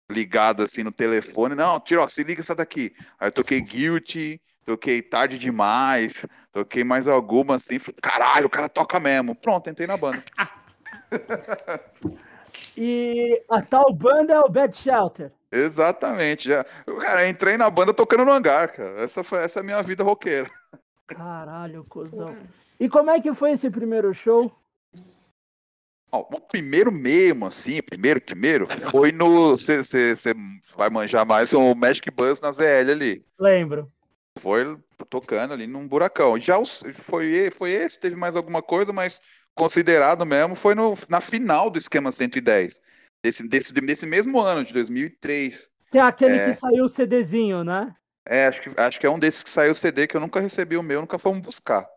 ligado 0.10 0.64
assim 0.64 0.84
no 0.84 0.92
telefone. 0.92 1.56
Não, 1.56 1.80
tira, 1.80 2.02
ó, 2.02 2.08
se 2.08 2.24
liga 2.24 2.42
essa 2.42 2.56
daqui. 2.56 2.94
Aí 3.20 3.28
eu 3.28 3.32
toquei 3.32 3.62
Guilty, 3.62 4.42
toquei 4.66 5.02
tarde 5.02 5.38
demais, 5.38 6.26
toquei 6.56 6.86
mais 6.86 7.06
alguma 7.06 7.58
assim, 7.58 7.78
falei, 7.78 8.00
caralho, 8.02 8.48
o 8.48 8.50
cara 8.50 8.70
toca 8.70 8.98
mesmo. 8.98 9.36
Pronto, 9.36 9.70
entrei 9.70 9.86
na 9.86 9.98
banda. 9.98 10.24
e 12.78 13.44
a 13.50 13.62
tal 13.62 13.94
banda 13.94 14.34
é 14.34 14.40
o 14.40 14.48
Bad 14.48 14.76
Shelter. 14.78 15.34
Exatamente, 15.52 16.48
já. 16.48 16.64
Cara, 17.02 17.28
entrei 17.28 17.58
na 17.58 17.70
banda 17.70 17.94
tocando 17.94 18.24
no 18.24 18.32
hangar, 18.32 18.72
cara. 18.72 19.02
Essa 19.02 19.22
foi 19.22 19.40
essa 19.40 19.60
é 19.60 19.62
a 19.62 19.64
minha 19.66 19.84
vida 19.84 20.02
roqueira. 20.02 20.50
Caralho, 21.08 21.84
cuzão. 21.84 22.38
E 22.80 22.88
como 22.88 23.12
é 23.12 23.20
que 23.20 23.34
foi 23.34 23.52
esse 23.52 23.70
primeiro 23.70 24.14
show? 24.14 24.50
o 26.12 26.40
primeiro 26.40 26.94
mesmo, 26.94 27.46
assim, 27.46 27.82
primeiro, 27.82 28.22
primeiro, 28.22 28.66
foi 28.90 29.12
no. 29.12 29.58
Você 29.58 30.34
vai 30.78 30.90
manjar 30.90 31.26
mais 31.26 31.52
o 31.52 31.76
Magic 31.76 32.10
Bus 32.10 32.40
na 32.40 32.54
ZL 32.54 32.90
ali. 32.90 33.26
Lembro 33.38 33.92
foi 34.40 34.78
tocando 35.10 35.54
ali 35.54 35.68
num 35.68 35.88
buracão. 35.88 36.40
Já 36.40 36.56
foi, 36.94 37.50
foi 37.52 37.72
esse, 37.72 38.00
teve 38.00 38.16
mais 38.16 38.36
alguma 38.36 38.62
coisa, 38.62 38.94
mas 38.94 39.20
considerado 39.54 40.26
mesmo 40.26 40.56
foi 40.56 40.76
no, 40.76 40.98
na 41.10 41.22
final 41.22 41.70
do 41.70 41.78
esquema 41.78 42.12
110, 42.12 42.80
desse, 43.24 43.48
desse, 43.48 43.74
desse 43.74 44.06
mesmo 44.06 44.40
ano, 44.40 44.64
de 44.64 44.74
2003. 44.74 45.70
Que 45.92 45.98
é 45.98 46.02
aquele 46.02 46.36
é, 46.36 46.46
que 46.46 46.54
saiu 46.54 46.86
o 46.86 46.90
CDzinho, 46.90 47.64
né? 47.64 47.96
É, 48.28 48.48
acho 48.48 48.62
que, 48.62 48.72
acho 48.76 49.00
que 49.00 49.06
é 49.06 49.10
um 49.10 49.20
desses 49.20 49.44
que 49.44 49.50
saiu 49.50 49.72
o 49.72 49.76
CD 49.76 50.08
que 50.08 50.18
eu 50.18 50.22
nunca 50.22 50.40
recebi 50.40 50.76
o 50.78 50.84
meu, 50.84 51.02
nunca 51.02 51.20
fomos 51.20 51.42
buscar. 51.42 51.88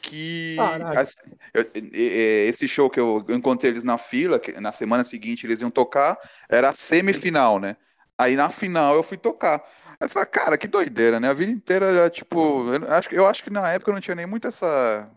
Que 0.00 0.56
assim, 0.96 1.36
eu, 1.52 1.70
esse 1.92 2.66
show 2.66 2.88
que 2.88 2.98
eu 2.98 3.22
encontrei 3.28 3.70
eles 3.70 3.84
na 3.84 3.98
fila, 3.98 4.40
que 4.40 4.58
na 4.58 4.72
semana 4.72 5.04
seguinte 5.04 5.44
eles 5.44 5.60
iam 5.60 5.70
tocar, 5.70 6.16
era 6.48 6.70
a 6.70 6.72
semifinal, 6.72 7.60
né? 7.60 7.76
Aí 8.16 8.34
na 8.34 8.48
final 8.48 8.94
eu 8.94 9.02
fui 9.02 9.18
tocar. 9.18 9.62
Mas 10.00 10.12
fala, 10.12 10.26
cara, 10.26 10.56
que 10.56 10.68
doideira, 10.68 11.18
né? 11.18 11.28
A 11.28 11.34
vida 11.34 11.50
inteira 11.50 11.92
já, 11.92 12.08
tipo, 12.08 12.72
eu 12.72 12.92
acho, 12.92 13.14
eu 13.14 13.26
acho 13.26 13.42
que 13.42 13.50
na 13.50 13.68
época 13.72 13.90
eu 13.90 13.94
não 13.94 14.00
tinha 14.00 14.14
nem 14.14 14.26
muito 14.26 14.46
essa, 14.46 15.10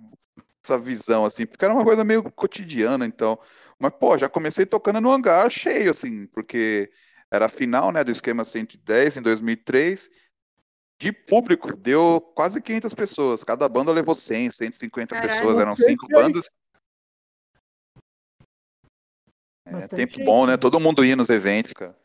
essa 0.63 0.79
visão, 0.79 1.23
assim, 1.23 1.45
porque 1.45 1.63
era 1.63 1.73
uma 1.73 1.83
coisa 1.83 2.03
meio 2.03 2.23
cotidiana, 2.31 3.05
então. 3.05 3.37
Mas, 3.77 3.93
pô, 3.93 4.17
já 4.17 4.27
comecei 4.27 4.65
tocando 4.65 4.99
no 4.99 5.11
hangar 5.11 5.49
cheio, 5.51 5.91
assim, 5.91 6.25
porque 6.27 6.91
era 7.29 7.45
a 7.45 7.49
final, 7.49 7.91
né, 7.91 8.03
do 8.03 8.11
esquema 8.11 8.43
110 8.43 9.17
em 9.17 9.21
2003. 9.21 10.09
De 10.99 11.11
público, 11.11 11.75
deu 11.75 12.21
quase 12.35 12.61
500 12.61 12.93
pessoas. 12.93 13.43
Cada 13.43 13.67
banda 13.67 13.91
levou 13.91 14.13
100, 14.13 14.51
150 14.51 15.15
Caralho, 15.15 15.31
pessoas. 15.31 15.57
Eram 15.57 15.75
cinco 15.75 16.07
bandas. 16.07 16.51
É, 19.65 19.87
tempo 19.87 20.23
bom, 20.23 20.45
né? 20.45 20.57
Todo 20.57 20.79
mundo 20.79 21.03
ia 21.03 21.15
nos 21.15 21.29
eventos, 21.29 21.73
cara. 21.73 21.97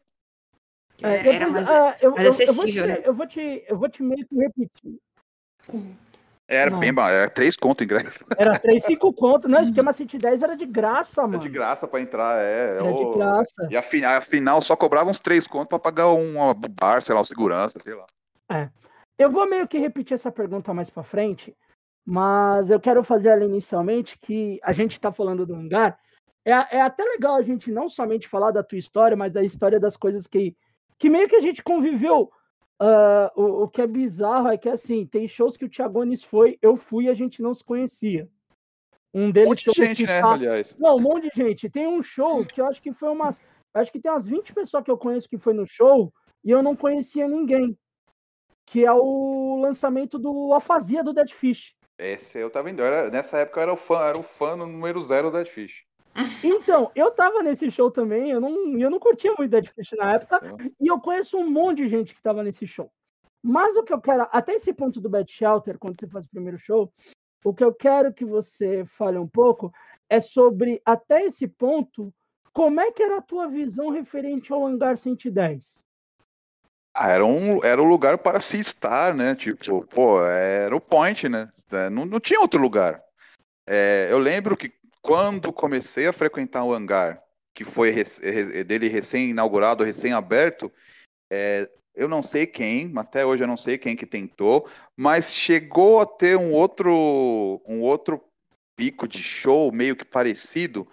É, 1.03 1.18
Era, 1.18 1.28
era 1.28 1.38
depois, 1.47 1.53
mais, 1.53 1.68
ah, 1.68 1.97
eu, 2.01 2.11
mais 2.12 2.40
eu- 2.40 2.47
eu 2.47 2.55
vou 2.55 2.64
te, 2.64 2.70
acessível, 2.70 2.86
né? 2.86 3.03
eu 3.05 3.14
vou 3.14 3.26
te, 3.26 3.64
eu 3.68 3.78
vou 3.78 3.88
te 3.88 4.03
meio 4.03 4.26
que 4.26 4.34
repetir. 4.36 4.99
Era 6.49 6.70
Não. 6.70 6.78
bem 6.78 6.90
era 6.97 7.28
três 7.28 7.57
conto 7.57 7.82
ingresso. 7.82 8.24
Era 8.38 8.53
3, 8.53 8.84
5 8.84 9.12
conto. 9.12 9.49
Não, 9.49 9.61
esquema 9.61 9.92
110 9.92 10.42
era 10.42 10.57
de 10.57 10.64
graça, 10.64 11.22
É 11.22 11.26
mano. 11.26 11.40
de 11.40 11.49
graça 11.49 11.88
pra 11.88 12.01
entrar, 12.01 12.38
é. 12.40 12.76
Era 12.76 12.92
de 12.92 13.03
Ô, 13.03 13.16
graça. 13.16 13.66
E 13.68 13.76
a 13.76 13.82
final, 13.82 14.14
a 14.16 14.20
final 14.20 14.62
só 14.62 14.76
cobrava 14.76 15.11
uns 15.11 15.18
três 15.18 15.49
contos 15.49 15.68
pra 15.68 15.78
pagar 15.80 16.12
um 16.12 16.34
bar, 16.80 17.03
sei 17.03 17.16
lá, 17.16 17.20
um 17.20 17.24
segurança, 17.24 17.80
sei 17.80 17.94
lá. 17.94 18.07
Eu 19.18 19.28
vou 19.30 19.49
meio 19.49 19.66
que 19.66 19.76
repetir 19.78 20.14
essa 20.14 20.30
pergunta 20.30 20.72
mais 20.72 20.88
pra 20.88 21.03
frente, 21.03 21.53
mas 22.07 22.70
eu 22.70 22.78
quero 22.78 23.03
fazer 23.03 23.30
ela 23.30 23.44
inicialmente, 23.44 24.16
que 24.16 24.61
a 24.62 24.72
gente 24.72 25.01
tá 25.01 25.11
falando 25.11 25.44
do 25.44 25.55
hangar. 25.55 25.99
É, 26.44 26.76
é 26.76 26.80
até 26.80 27.03
legal 27.03 27.34
a 27.34 27.42
gente 27.42 27.72
não 27.72 27.88
somente 27.88 28.28
falar 28.28 28.53
da 28.53 28.62
tua 28.62 28.78
história, 28.78 29.16
mas 29.16 29.32
da 29.32 29.42
história 29.42 29.80
das 29.80 29.97
coisas 29.97 30.28
que, 30.28 30.55
que 30.99 31.11
meio 31.11 31.28
que 31.28 31.36
a 31.36 31.40
gente 31.40 31.62
conviveu. 31.62 32.30
Ah, 32.78 33.32
o, 33.34 33.64
o 33.64 33.68
que 33.68 33.80
é 33.80 33.86
bizarro 33.86 34.49
é 34.49 34.59
que, 34.59 34.68
assim, 34.68 35.07
tem 35.07 35.26
shows 35.26 35.57
que 35.57 35.64
o 35.64 35.68
Thiagones 35.68 36.22
foi, 36.22 36.59
eu 36.61 36.76
fui 36.76 37.05
e 37.05 37.09
a 37.09 37.14
gente 37.14 37.40
não 37.40 37.55
se 37.55 37.64
conhecia. 37.64 38.28
Um 39.14 39.28
Um 39.28 39.30
deles 39.30 39.49
monte 39.49 39.64
que 39.64 39.70
eu 39.70 39.74
de 39.74 39.80
gente, 39.80 40.07
né, 40.07 40.20
aliás. 40.22 40.76
Não, 40.78 40.97
um 40.97 41.01
monte 41.01 41.30
de 41.30 41.42
gente. 41.42 41.70
Tem 41.70 41.86
um 41.86 42.03
show 42.03 42.44
que 42.44 42.61
eu 42.61 42.66
acho 42.66 42.82
que 42.82 42.92
foi 42.92 43.09
umas. 43.09 43.40
Acho 43.72 43.90
que 43.90 43.99
tem 43.99 44.11
umas 44.11 44.26
20 44.26 44.53
pessoas 44.53 44.84
que 44.84 44.90
eu 44.90 44.99
conheço 44.99 45.28
que 45.28 45.38
foi 45.38 45.55
no 45.55 45.66
show 45.66 46.12
e 46.44 46.51
eu 46.51 46.62
não 46.62 46.76
conhecia 46.76 47.26
ninguém. 47.26 47.78
Que 48.66 48.84
é 48.84 48.92
o 48.92 49.59
lançamento 49.61 50.18
do 50.18 50.53
Afasia 50.53 51.03
do 51.03 51.14
Dead 51.14 51.30
Fish. 51.30 51.74
Esse 51.99 52.38
eu 52.38 52.51
tava 52.51 52.70
indo. 52.70 52.82
eu 52.82 52.86
Era, 52.86 53.11
nessa 53.11 53.38
época 53.38 53.61
eu 53.61 53.62
era 53.62 53.72
o 53.72 53.76
fã, 53.76 54.01
era 54.01 54.18
o 54.18 54.22
fã 54.22 54.55
número 54.55 55.01
zero 55.01 55.30
da 55.30 55.38
Dead 55.38 55.49
Fish. 55.49 55.86
Então, 56.43 56.91
eu 56.95 57.11
tava 57.11 57.43
nesse 57.43 57.71
show 57.71 57.91
também, 57.91 58.31
eu 58.31 58.41
não, 58.41 58.79
eu 58.79 58.91
não 58.91 58.99
curtia 58.99 59.33
muito 59.37 59.51
Dead 59.51 59.69
Fish 59.69 59.91
na 59.97 60.14
época, 60.14 60.41
e 60.81 60.87
eu 60.87 60.99
conheço 61.01 61.37
um 61.37 61.51
monte 61.51 61.83
de 61.83 61.89
gente 61.89 62.14
que 62.14 62.23
tava 62.23 62.43
nesse 62.43 62.67
show. 62.67 62.91
Mas 63.43 63.77
o 63.77 63.83
que 63.83 63.93
eu 63.93 64.01
quero, 64.01 64.27
até 64.33 64.55
esse 64.55 64.73
ponto 64.73 65.01
do 65.01 65.09
Bad 65.09 65.31
Shelter, 65.31 65.79
quando 65.79 65.99
você 65.99 66.07
faz 66.09 66.25
o 66.25 66.31
primeiro 66.31 66.59
show, 66.59 66.93
o 67.45 67.55
que 67.55 67.62
eu 67.62 67.73
quero 67.73 68.12
que 68.12 68.25
você 68.25 68.85
fale 68.85 69.19
um 69.19 69.29
pouco 69.29 69.73
é 70.09 70.19
sobre, 70.21 70.81
até 70.85 71.25
esse 71.25 71.47
ponto, 71.47 72.12
como 72.53 72.81
é 72.81 72.91
que 72.91 73.03
era 73.03 73.19
a 73.19 73.23
tua 73.23 73.49
visão 73.49 73.91
referente 73.91 74.53
ao 74.53 74.67
Hangar 74.67 74.97
110? 74.97 75.79
Ah, 76.95 77.11
era 77.11 77.25
um, 77.25 77.62
era 77.62 77.81
um 77.81 77.89
lugar 77.89 78.17
para 78.17 78.41
se 78.41 78.59
estar, 78.59 79.14
né? 79.14 79.35
Tipo, 79.35 79.87
pô, 79.87 80.25
era 80.25 80.75
o 80.75 80.81
point, 80.81 81.29
né? 81.29 81.53
É, 81.71 81.91
Não, 81.91 82.07
não 82.07 82.19
tinha 82.19 82.41
outro 82.41 82.61
lugar. 82.61 83.03
É, 83.67 84.09
eu 84.11 84.19
lembro 84.19 84.57
que 84.57 84.73
quando 85.07 85.53
comecei 85.53 86.09
a 86.09 86.13
frequentar 86.13 86.65
o 86.65 86.75
hangar, 86.75 87.23
que 87.55 87.63
foi 87.63 87.91
rec- 87.91 88.21
re- 88.21 88.65
dele 88.65 88.89
recém-inaugurado, 88.89 89.85
recém-aberto, 89.85 90.71
é, 91.33 91.71
eu 91.95 92.09
não 92.09 92.23
sei 92.23 92.45
quem, 92.45 92.93
até 92.97 93.25
hoje 93.25 93.45
eu 93.45 93.47
não 93.47 93.57
sei 93.57 93.79
quem 93.79 93.95
que 93.95 94.05
tentou, 94.05 94.69
mas 94.97 95.33
chegou 95.33 96.01
a 96.01 96.07
ter 96.07 96.37
um 96.37 96.53
outro, 96.53 97.63
um 97.67 97.81
outro 97.81 98.21
pico 98.77 99.07
de 99.07 99.23
show 99.23 99.71
meio 99.73 99.95
que 99.95 100.05
parecido 100.05 100.87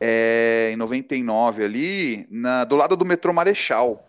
é, 0.00 0.70
em 0.72 0.76
99 0.76 1.62
ali, 1.62 2.26
na, 2.30 2.64
do 2.64 2.74
lado 2.74 2.96
do 2.96 3.04
metrô 3.04 3.34
Marechal 3.34 4.08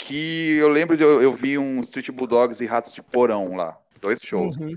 que 0.00 0.56
eu 0.56 0.68
lembro 0.68 0.96
de 0.96 1.02
eu, 1.02 1.20
eu 1.20 1.32
vi 1.32 1.58
um 1.58 1.80
Street 1.80 2.10
Bulldogs 2.10 2.60
e 2.62 2.66
Ratos 2.66 2.94
de 2.94 3.02
Porão 3.02 3.56
lá, 3.56 3.78
dois 4.00 4.20
shows. 4.22 4.56
Uhum. 4.56 4.74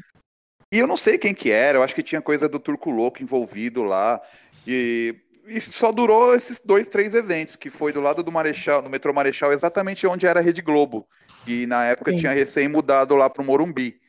E 0.71 0.79
eu 0.79 0.87
não 0.87 0.95
sei 0.95 1.17
quem 1.17 1.33
que 1.33 1.51
era, 1.51 1.77
eu 1.77 1.83
acho 1.83 1.93
que 1.93 2.01
tinha 2.01 2.21
coisa 2.21 2.47
do 2.47 2.57
Turco 2.57 2.89
Louco 2.89 3.21
envolvido 3.21 3.83
lá. 3.83 4.21
E, 4.65 5.15
e 5.45 5.59
só 5.59 5.91
durou 5.91 6.33
esses 6.33 6.61
dois, 6.61 6.87
três 6.87 7.13
eventos, 7.13 7.57
que 7.57 7.69
foi 7.69 7.91
do 7.91 7.99
lado 7.99 8.23
do 8.23 8.31
Marechal, 8.31 8.81
no 8.81 8.89
metrô 8.89 9.13
Marechal, 9.13 9.51
exatamente 9.51 10.07
onde 10.07 10.25
era 10.25 10.39
a 10.39 10.43
Rede 10.43 10.61
Globo. 10.61 11.05
E 11.45 11.65
na 11.65 11.85
época 11.85 12.11
Sim. 12.11 12.17
tinha 12.17 12.31
recém 12.31 12.69
mudado 12.69 13.15
lá 13.15 13.29
pro 13.29 13.43
Morumbi. 13.43 13.99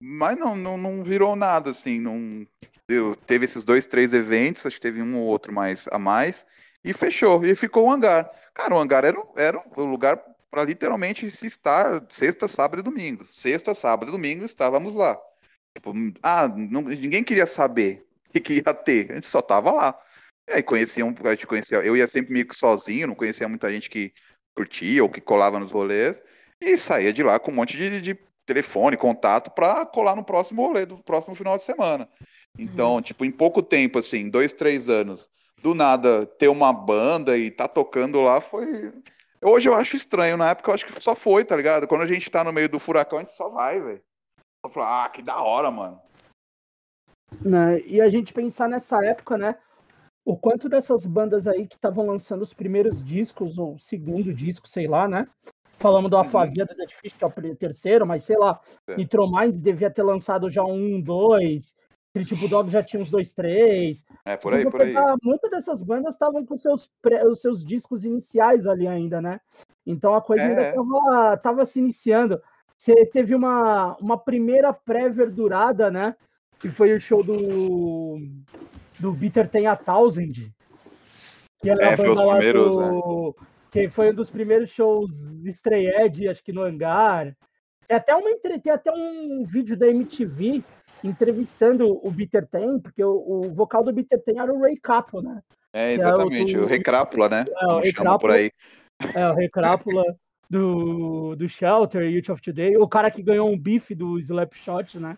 Mas 0.00 0.36
não, 0.36 0.56
não, 0.56 0.76
não 0.76 1.04
virou 1.04 1.36
nada, 1.36 1.70
assim. 1.70 2.00
Não, 2.00 2.44
deu- 2.88 3.14
teve 3.14 3.44
esses 3.44 3.64
dois, 3.64 3.86
três 3.86 4.12
eventos, 4.12 4.66
acho 4.66 4.76
que 4.76 4.82
teve 4.82 5.00
um 5.00 5.16
ou 5.16 5.26
outro 5.26 5.52
mais 5.52 5.86
a 5.92 5.98
mais, 5.98 6.44
e 6.84 6.92
fechou. 6.92 7.44
E 7.44 7.54
ficou 7.54 7.86
o 7.86 7.92
hangar. 7.92 8.28
Cara, 8.52 8.74
o 8.74 8.78
hangar 8.80 9.04
era, 9.04 9.16
o- 9.16 9.32
era 9.36 9.62
o 9.76 9.84
lugar 9.84 10.20
para 10.50 10.64
literalmente 10.64 11.30
se 11.30 11.46
estar 11.46 12.04
sexta, 12.10 12.48
sábado 12.48 12.80
e 12.80 12.82
domingo. 12.82 13.24
Sexta, 13.30 13.74
sábado 13.74 14.08
e 14.08 14.12
domingo 14.12 14.44
estávamos 14.44 14.92
lá. 14.92 15.16
Tipo, 15.74 15.92
ah, 16.22 16.48
não- 16.48 16.82
ninguém 16.82 17.24
queria 17.24 17.46
saber 17.46 18.06
o 18.28 18.32
que, 18.32 18.40
que 18.40 18.54
ia 18.54 18.74
ter, 18.74 19.10
a 19.10 19.14
gente 19.16 19.26
só 19.26 19.40
tava 19.40 19.72
lá. 19.72 19.98
E 20.48 20.54
aí 20.54 20.62
conheciam, 20.62 21.14
a 21.24 21.30
gente 21.30 21.46
conhecia, 21.46 21.78
eu 21.78 21.96
ia 21.96 22.06
sempre 22.06 22.32
meio 22.32 22.46
que 22.46 22.54
sozinho, 22.54 23.06
não 23.06 23.14
conhecia 23.14 23.48
muita 23.48 23.72
gente 23.72 23.88
que 23.88 24.12
curtia 24.54 25.02
ou 25.02 25.10
que 25.10 25.20
colava 25.20 25.58
nos 25.58 25.70
rolês, 25.70 26.20
e 26.60 26.76
saía 26.76 27.12
de 27.12 27.22
lá 27.22 27.38
com 27.38 27.50
um 27.50 27.54
monte 27.54 27.76
de, 27.76 28.00
de 28.00 28.18
telefone, 28.44 28.96
contato 28.96 29.50
para 29.50 29.86
colar 29.86 30.16
no 30.16 30.24
próximo 30.24 30.66
rolê 30.66 30.84
do 30.84 31.02
próximo 31.02 31.34
final 31.34 31.56
de 31.56 31.62
semana. 31.62 32.08
Então, 32.58 33.00
tipo, 33.00 33.24
em 33.24 33.30
pouco 33.30 33.62
tempo, 33.62 33.98
assim, 33.98 34.28
dois, 34.28 34.52
três 34.52 34.88
anos, 34.88 35.28
do 35.62 35.74
nada 35.74 36.26
ter 36.26 36.48
uma 36.48 36.72
banda 36.72 37.36
e 37.38 37.50
tá 37.50 37.66
tocando 37.66 38.20
lá 38.20 38.40
foi. 38.40 38.92
Hoje 39.42 39.68
eu 39.68 39.74
acho 39.74 39.96
estranho, 39.96 40.36
na 40.36 40.50
época 40.50 40.70
eu 40.70 40.74
acho 40.74 40.86
que 40.86 41.00
só 41.00 41.16
foi, 41.16 41.44
tá 41.44 41.56
ligado? 41.56 41.88
Quando 41.88 42.02
a 42.02 42.06
gente 42.06 42.30
tá 42.30 42.44
no 42.44 42.52
meio 42.52 42.68
do 42.68 42.78
furacão, 42.78 43.18
a 43.18 43.22
gente 43.22 43.34
só 43.34 43.48
vai, 43.48 43.80
velho. 43.80 44.02
Eu 44.64 44.70
falo, 44.70 44.86
ah, 44.86 45.08
que 45.08 45.22
da 45.22 45.42
hora, 45.42 45.70
mano. 45.70 46.00
Né? 47.40 47.80
E 47.80 48.00
a 48.00 48.08
gente 48.08 48.32
pensar 48.32 48.68
nessa 48.68 49.04
época, 49.04 49.36
né? 49.36 49.58
O 50.24 50.36
quanto 50.36 50.68
dessas 50.68 51.04
bandas 51.04 51.48
aí 51.48 51.66
que 51.66 51.74
estavam 51.74 52.06
lançando 52.06 52.42
os 52.42 52.54
primeiros 52.54 53.02
discos, 53.02 53.58
ou 53.58 53.76
segundo 53.78 54.32
disco, 54.32 54.68
sei 54.68 54.86
lá, 54.86 55.08
né? 55.08 55.26
Falamos 55.78 56.08
do 56.08 56.16
Afasia 56.16 56.64
do 56.64 56.76
Dead 56.76 56.90
Fish, 56.92 57.12
que 57.14 57.24
é 57.24 57.26
o 57.26 57.56
terceiro, 57.56 58.06
mas 58.06 58.22
sei 58.22 58.36
lá, 58.38 58.60
É. 58.88 58.96
Nitro 58.96 59.28
Minds 59.28 59.60
devia 59.60 59.90
ter 59.90 60.04
lançado 60.04 60.48
já 60.48 60.62
um, 60.64 61.00
dois, 61.00 61.74
Street 62.14 62.38
Bulldog 62.38 62.70
já 62.70 62.84
tinha 62.84 63.02
uns 63.02 63.10
dois, 63.10 63.34
três. 63.34 64.04
É, 64.24 64.36
por 64.36 64.54
aí, 64.54 64.70
por 64.70 64.80
aí. 64.80 64.88
pegar, 64.88 65.16
Muitas 65.24 65.50
dessas 65.50 65.82
bandas 65.82 66.14
estavam 66.14 66.46
com 66.46 66.56
seus 66.56 66.88
pré- 67.02 67.26
os 67.26 67.40
seus 67.40 67.64
discos 67.64 68.04
iniciais 68.04 68.68
ali 68.68 68.86
ainda, 68.86 69.20
né? 69.20 69.40
Então 69.84 70.14
a 70.14 70.22
coisa 70.22 70.44
É, 70.44 70.46
ainda 70.46 70.62
é. 70.62 70.72
tava, 70.72 71.36
tava 71.38 71.66
se 71.66 71.80
iniciando. 71.80 72.40
Você 72.82 73.06
teve 73.06 73.32
uma, 73.32 73.96
uma 74.00 74.18
primeira 74.18 74.72
pré-verdurada, 74.72 75.88
né? 75.88 76.16
Que 76.58 76.68
foi 76.68 76.92
o 76.92 77.00
show 77.00 77.22
do, 77.22 78.18
do 78.98 79.12
Bitter 79.12 79.48
Ten 79.48 79.68
a 79.68 79.76
Thousand. 79.76 80.32
Que 81.62 81.70
era 81.70 81.92
É, 81.92 81.96
foi 81.96 82.10
os 82.10 82.20
primeiros, 82.20 82.76
do- 82.76 83.36
Que 83.70 83.88
foi 83.88 84.10
um 84.10 84.14
dos 84.14 84.28
primeiros 84.28 84.70
shows 84.70 85.12
Edge, 85.46 86.26
acho 86.26 86.42
que 86.42 86.52
no 86.52 86.62
hangar. 86.62 87.36
Tem 87.86 87.96
até, 87.96 88.16
uma, 88.16 88.36
tem 88.36 88.72
até 88.72 88.90
um 88.90 89.44
vídeo 89.44 89.76
da 89.76 89.86
MTV 89.86 90.64
entrevistando 91.04 92.04
o 92.04 92.10
Bitter 92.10 92.48
Ten, 92.48 92.80
porque 92.80 93.04
o, 93.04 93.12
o 93.12 93.54
vocal 93.54 93.84
do 93.84 93.92
Bitter 93.92 94.20
Ten 94.24 94.40
era 94.40 94.52
o 94.52 94.60
Ray 94.60 94.76
Capo, 94.76 95.22
né? 95.22 95.40
É, 95.72 95.92
é 95.92 95.92
o 95.92 95.94
exatamente. 95.94 96.56
do- 96.56 96.64
O 96.64 96.66
Recrápula, 96.66 97.28
né? 97.28 97.44
É, 97.48 97.66
o 97.74 97.82
chama 97.84 98.18
por 98.18 98.32
aí. 98.32 98.50
É, 99.14 99.28
o 99.28 99.34
Ray 99.34 99.48
Crápula 99.48 100.02
do, 100.56 101.34
do 101.34 101.48
Shelter, 101.48 102.02
Youth 102.10 102.28
of 102.28 102.42
Today, 102.42 102.76
o 102.76 102.86
cara 102.86 103.10
que 103.10 103.22
ganhou 103.22 103.50
um 103.50 103.58
bife 103.58 103.94
do 103.94 104.18
Slapshot, 104.18 104.98
né? 104.98 105.16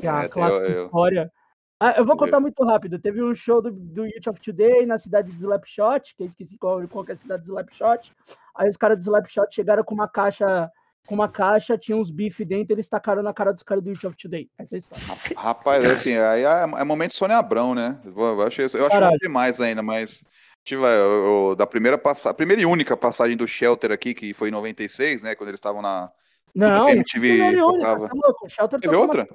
Que 0.00 0.06
é 0.06 0.10
a 0.10 0.24
É, 0.24 0.28
clássica 0.28 0.64
eu- 0.64 0.70
eu- 0.72 0.84
história. 0.86 1.32
Ah, 1.78 1.94
eu 1.96 2.04
vou 2.04 2.14
eu- 2.14 2.18
contar 2.18 2.40
muito 2.40 2.62
rápido. 2.64 2.98
Teve 2.98 3.22
um 3.22 3.34
show 3.36 3.62
do, 3.62 3.70
do 3.70 4.04
Youth 4.04 4.26
of 4.28 4.40
Today 4.40 4.84
na 4.84 4.98
cidade 4.98 5.30
de 5.30 5.36
Slapshot, 5.38 6.14
que 6.16 6.24
eu 6.24 6.26
esqueci 6.26 6.58
qual, 6.58 6.86
qual 6.88 7.04
é 7.08 7.12
a 7.12 7.16
cidade 7.16 7.42
de 7.44 7.48
Slapshot. 7.50 8.12
Aí 8.56 8.68
os 8.68 8.76
caras 8.76 8.98
do 8.98 9.02
Slapshot 9.02 9.54
chegaram 9.54 9.84
com 9.84 9.94
uma 9.94 10.08
caixa, 10.08 10.68
com 11.06 11.14
uma 11.14 11.28
caixa, 11.28 11.78
tinha 11.78 11.96
uns 11.96 12.10
bife 12.10 12.44
dentro, 12.44 12.74
eles 12.74 12.88
tacaram 12.88 13.22
na 13.22 13.32
cara 13.32 13.52
dos 13.52 13.62
caras 13.62 13.84
do 13.84 13.90
Youth 13.90 14.04
of 14.04 14.16
Today. 14.16 14.50
Essa 14.58 14.74
é 14.74 14.76
a 14.76 14.78
história. 14.78 15.34
Rapaz, 15.36 15.84
assim, 15.84 16.16
aí 16.16 16.42
é, 16.44 16.62
é 16.80 16.84
momento 16.84 17.14
Sônia 17.14 17.36
Abrão, 17.38 17.74
né? 17.76 18.00
Eu, 18.04 18.12
eu 18.16 18.42
acho, 18.42 18.60
eu 18.60 18.88
Caralho. 18.88 19.18
demais 19.20 19.60
ainda, 19.60 19.82
mas. 19.82 20.24
Tive, 20.64 20.82
eu- 20.82 21.48
eu- 21.50 21.56
da 21.56 21.66
primeira 21.66 21.98
passagem, 21.98 22.36
primeira 22.36 22.62
e 22.62 22.66
única 22.66 22.96
passagem 22.96 23.36
do 23.36 23.46
Shelter 23.46 23.92
aqui, 23.92 24.14
que 24.14 24.32
foi 24.32 24.48
em 24.48 24.52
96, 24.52 25.22
né? 25.22 25.34
Quando 25.34 25.50
eles 25.50 25.58
estavam 25.58 25.82
na. 25.82 26.10
Não, 26.54 26.88
MTV 26.88 27.28
primeira 27.28 27.58
e 27.58 27.62
única, 27.62 27.78
tocava. 27.80 27.98
você 27.98 28.06
é 28.06 28.14
louco, 28.14 28.46
o 28.46 28.48
Shelter 28.48 28.80
Teve 28.80 28.96
umas 28.96 29.06
outra? 29.08 29.28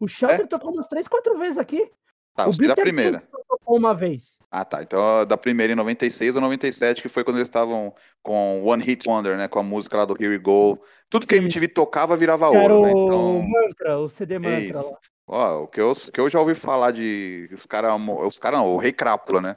O 0.00 0.08
Shelter 0.08 0.40
É? 0.40 0.46
tocou 0.46 0.72
umas 0.72 0.88
três, 0.88 1.06
quatro 1.06 1.36
vezes 1.38 1.58
aqui. 1.58 1.90
Tá, 2.34 2.46
o 2.46 2.50
os 2.50 2.58
da 2.58 2.74
primeira. 2.74 3.22
Tocou 3.48 3.76
uma 3.76 3.94
vez. 3.94 4.36
Ah, 4.50 4.64
tá. 4.64 4.82
Então 4.82 5.24
da 5.26 5.36
primeira 5.36 5.72
em 5.72 5.76
96 5.76 6.34
ou 6.34 6.40
97, 6.40 7.02
que 7.02 7.08
foi 7.08 7.22
quando 7.24 7.36
eles 7.36 7.46
estavam 7.48 7.94
com 8.22 8.62
One 8.64 8.82
Hit 8.82 9.08
Wonder, 9.08 9.36
né? 9.36 9.46
Com 9.48 9.58
a 9.58 9.62
música 9.62 9.96
lá 9.98 10.04
do 10.04 10.14
Here 10.14 10.28
We 10.28 10.38
Go. 10.38 10.82
Tudo 11.10 11.26
que 11.26 11.34
a. 11.34 11.38
MTV 11.38 11.68
tocava 11.68 12.16
virava 12.16 12.50
Que 12.50 12.56
era 12.56 12.74
ouro, 12.74 12.86
né? 12.86 12.92
o 12.94 13.04
Então. 13.06 13.42
Mantra, 13.42 13.98
o 13.98 14.08
CD 14.08 14.38
Mantra 14.38 14.58
isso. 14.80 14.90
lá. 14.90 14.98
Ó, 15.26 15.62
o 15.62 15.68
que 15.68 15.80
eu, 15.80 15.92
o 15.92 15.94
que 16.12 16.20
eu 16.20 16.28
já 16.28 16.40
ouvi 16.40 16.54
falar 16.54 16.90
de. 16.90 17.48
Os 17.52 17.66
caras. 17.66 17.92
Os 18.26 18.38
caras 18.38 18.58
não, 18.60 18.68
o 18.68 18.78
Rei 18.78 18.92
Crápula, 18.92 19.40
né? 19.40 19.56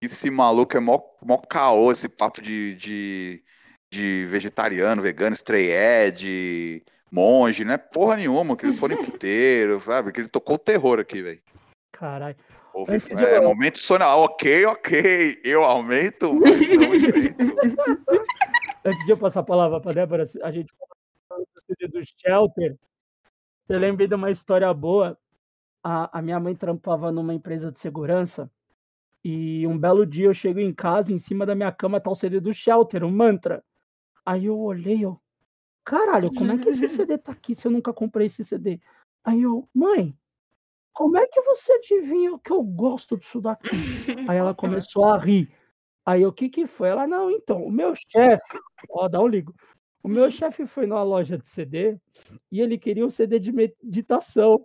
Esse 0.00 0.30
maluco 0.30 0.76
é 0.76 0.80
mó, 0.80 1.00
mó 1.20 1.38
caô, 1.38 1.90
esse 1.90 2.08
papo 2.08 2.40
de, 2.40 2.76
de, 2.76 3.44
de 3.90 4.26
vegetariano, 4.26 5.02
vegano, 5.02 5.34
stray 5.34 5.70
edge, 5.70 6.84
monge, 7.10 7.64
não 7.64 7.74
é 7.74 7.78
porra 7.78 8.16
nenhuma, 8.16 8.56
que 8.56 8.64
eles 8.64 8.78
foram 8.78 8.94
em 8.94 8.98
puteiro, 9.04 9.80
sabe? 9.80 10.12
Que 10.12 10.20
ele 10.20 10.28
tocou 10.28 10.54
o 10.54 10.58
terror 10.58 11.00
aqui, 11.00 11.20
velho. 11.20 11.42
Caralho. 11.90 12.36
Ouve, 12.72 12.92
é, 12.94 13.40
momento 13.40 13.78
sonora. 13.78 14.16
Ok, 14.18 14.66
ok. 14.66 15.40
Eu 15.42 15.64
aumento, 15.64 16.32
mas 16.38 17.74
não 17.74 17.96
Antes 18.84 19.04
de 19.04 19.10
eu 19.10 19.18
passar 19.18 19.40
a 19.40 19.44
palavra 19.44 19.80
para 19.80 19.94
Débora, 19.94 20.22
a 20.44 20.52
gente 20.52 20.72
falou 21.28 21.44
do 21.66 22.02
Shelter. 22.20 22.76
Eu 23.68 23.78
lembrei 23.80 24.06
de 24.06 24.14
uma 24.14 24.30
história 24.30 24.72
boa. 24.72 25.18
A, 25.82 26.18
a 26.18 26.22
minha 26.22 26.38
mãe 26.38 26.54
trampava 26.54 27.10
numa 27.10 27.34
empresa 27.34 27.72
de 27.72 27.80
segurança 27.80 28.48
e 29.30 29.66
um 29.66 29.76
belo 29.76 30.06
dia 30.06 30.24
eu 30.24 30.32
chego 30.32 30.58
em 30.58 30.72
casa, 30.72 31.12
em 31.12 31.18
cima 31.18 31.44
da 31.44 31.54
minha 31.54 31.70
cama 31.70 32.00
tá 32.00 32.10
o 32.10 32.14
CD 32.14 32.40
do 32.40 32.54
Shelter, 32.54 33.04
um 33.04 33.10
mantra. 33.10 33.62
Aí 34.24 34.46
eu 34.46 34.58
olhei, 34.58 35.04
eu, 35.04 35.20
caralho, 35.84 36.32
como 36.32 36.52
é 36.52 36.56
que 36.56 36.70
esse 36.70 36.88
CD 36.88 37.18
tá 37.18 37.32
aqui 37.32 37.54
se 37.54 37.66
eu 37.66 37.70
nunca 37.70 37.92
comprei 37.92 38.28
esse 38.28 38.42
CD? 38.42 38.80
Aí 39.22 39.42
eu, 39.42 39.68
mãe, 39.74 40.16
como 40.94 41.18
é 41.18 41.26
que 41.26 41.42
você 41.42 41.72
adivinha 41.72 42.38
que 42.42 42.50
eu 42.50 42.62
gosto 42.62 43.18
disso 43.18 43.38
daqui? 43.38 43.68
Aí 44.26 44.38
ela 44.38 44.54
começou 44.88 45.04
a 45.04 45.18
rir. 45.18 45.46
Aí 46.06 46.24
o 46.24 46.32
que 46.32 46.48
que 46.48 46.66
foi? 46.66 46.88
Ela, 46.88 47.06
não, 47.06 47.30
então, 47.30 47.62
o 47.62 47.70
meu 47.70 47.94
chefe, 47.94 48.42
ó, 48.90 49.08
dá 49.08 49.20
um 49.20 49.28
ligo. 49.28 49.54
O 50.02 50.08
meu 50.08 50.30
chefe 50.30 50.66
foi 50.66 50.86
numa 50.86 51.02
loja 51.02 51.36
de 51.36 51.46
CD 51.46 51.98
e 52.50 52.62
ele 52.62 52.78
queria 52.78 53.04
um 53.04 53.10
CD 53.10 53.38
de 53.38 53.52
meditação. 53.52 54.64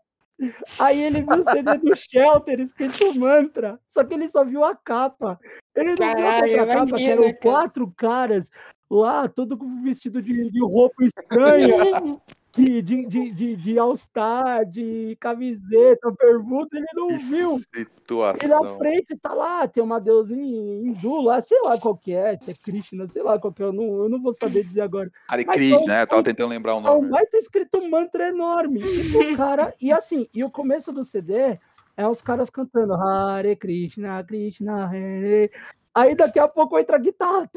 Aí 0.79 1.01
ele 1.01 1.21
viu 1.21 1.41
o 1.41 1.43
CD 1.43 1.77
do 1.77 1.95
Shelter 1.95 2.59
escrito 2.59 3.13
mantra, 3.17 3.79
só 3.89 4.03
que 4.03 4.13
ele 4.13 4.27
só 4.27 4.43
viu 4.43 4.63
a 4.63 4.75
capa. 4.75 5.39
Ele 5.75 5.91
não 5.91 5.97
Caralho, 5.97 6.53
viu 6.53 6.63
a 6.63 6.67
capa, 6.67 6.95
que 6.95 7.05
eram 7.05 7.33
quatro 7.33 7.93
caras 7.95 8.49
lá, 8.89 9.27
todo 9.27 9.57
vestido 9.83 10.21
de, 10.21 10.49
de 10.51 10.61
roupa 10.61 11.03
estranha, 11.03 11.67
de, 12.55 12.81
de, 12.83 13.05
de, 13.07 13.31
de, 13.31 13.55
de 13.55 13.79
All-Star, 13.79 14.63
de 14.65 15.17
camiseta, 15.19 16.11
pergunta, 16.11 16.77
ele 16.77 16.85
não 16.93 17.07
viu. 17.09 17.57
Situação. 17.57 18.47
E 18.47 18.47
na 18.47 18.77
frente 18.77 19.17
tá 19.17 19.33
lá, 19.33 19.67
tem 19.67 19.81
uma 19.81 19.99
deusinha 19.99 20.87
hindu 20.87 21.21
lá, 21.21 21.41
sei 21.41 21.59
lá 21.63 21.79
qual 21.79 21.97
que 21.97 22.13
é, 22.13 22.35
se 22.35 22.51
é 22.51 22.53
Krishna, 22.53 23.07
sei 23.07 23.23
lá 23.23 23.39
qual 23.39 23.51
que 23.51 23.63
é, 23.63 23.65
eu 23.65 23.73
não, 23.73 24.03
eu 24.03 24.09
não 24.09 24.21
vou 24.21 24.33
saber 24.33 24.63
dizer 24.63 24.81
agora. 24.81 25.11
Hare 25.27 25.45
Krishna, 25.45 25.87
né? 25.87 26.01
Eu 26.03 26.07
tava 26.07 26.23
tentando 26.23 26.49
lembrar 26.49 26.75
o 26.75 26.81
nome. 26.81 26.97
Então 26.97 27.09
vai 27.09 27.25
ter 27.25 27.37
escrito 27.37 27.79
um 27.79 27.89
mantra 27.89 28.27
enorme. 28.27 28.79
E, 28.79 29.35
cara, 29.35 29.73
e 29.81 29.91
assim, 29.91 30.27
e 30.31 30.43
o 30.43 30.51
começo 30.51 30.91
do 30.91 31.03
CD 31.03 31.57
é 31.97 32.07
os 32.07 32.21
caras 32.21 32.51
cantando 32.51 32.93
Hare 32.93 33.55
Krishna, 33.55 34.23
Krishna, 34.23 34.85
Hare. 34.85 35.51
Aí 35.95 36.15
daqui 36.15 36.39
a 36.39 36.47
pouco 36.47 36.79
entra 36.79 36.95
a 36.95 36.99
guitarra. 36.99 37.49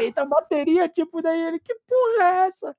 Entra 0.00 0.22
a 0.22 0.26
bateria, 0.26 0.88
tipo, 0.88 1.20
daí 1.20 1.40
ele, 1.42 1.58
que 1.58 1.74
porra 1.86 2.24
é 2.24 2.46
essa? 2.46 2.74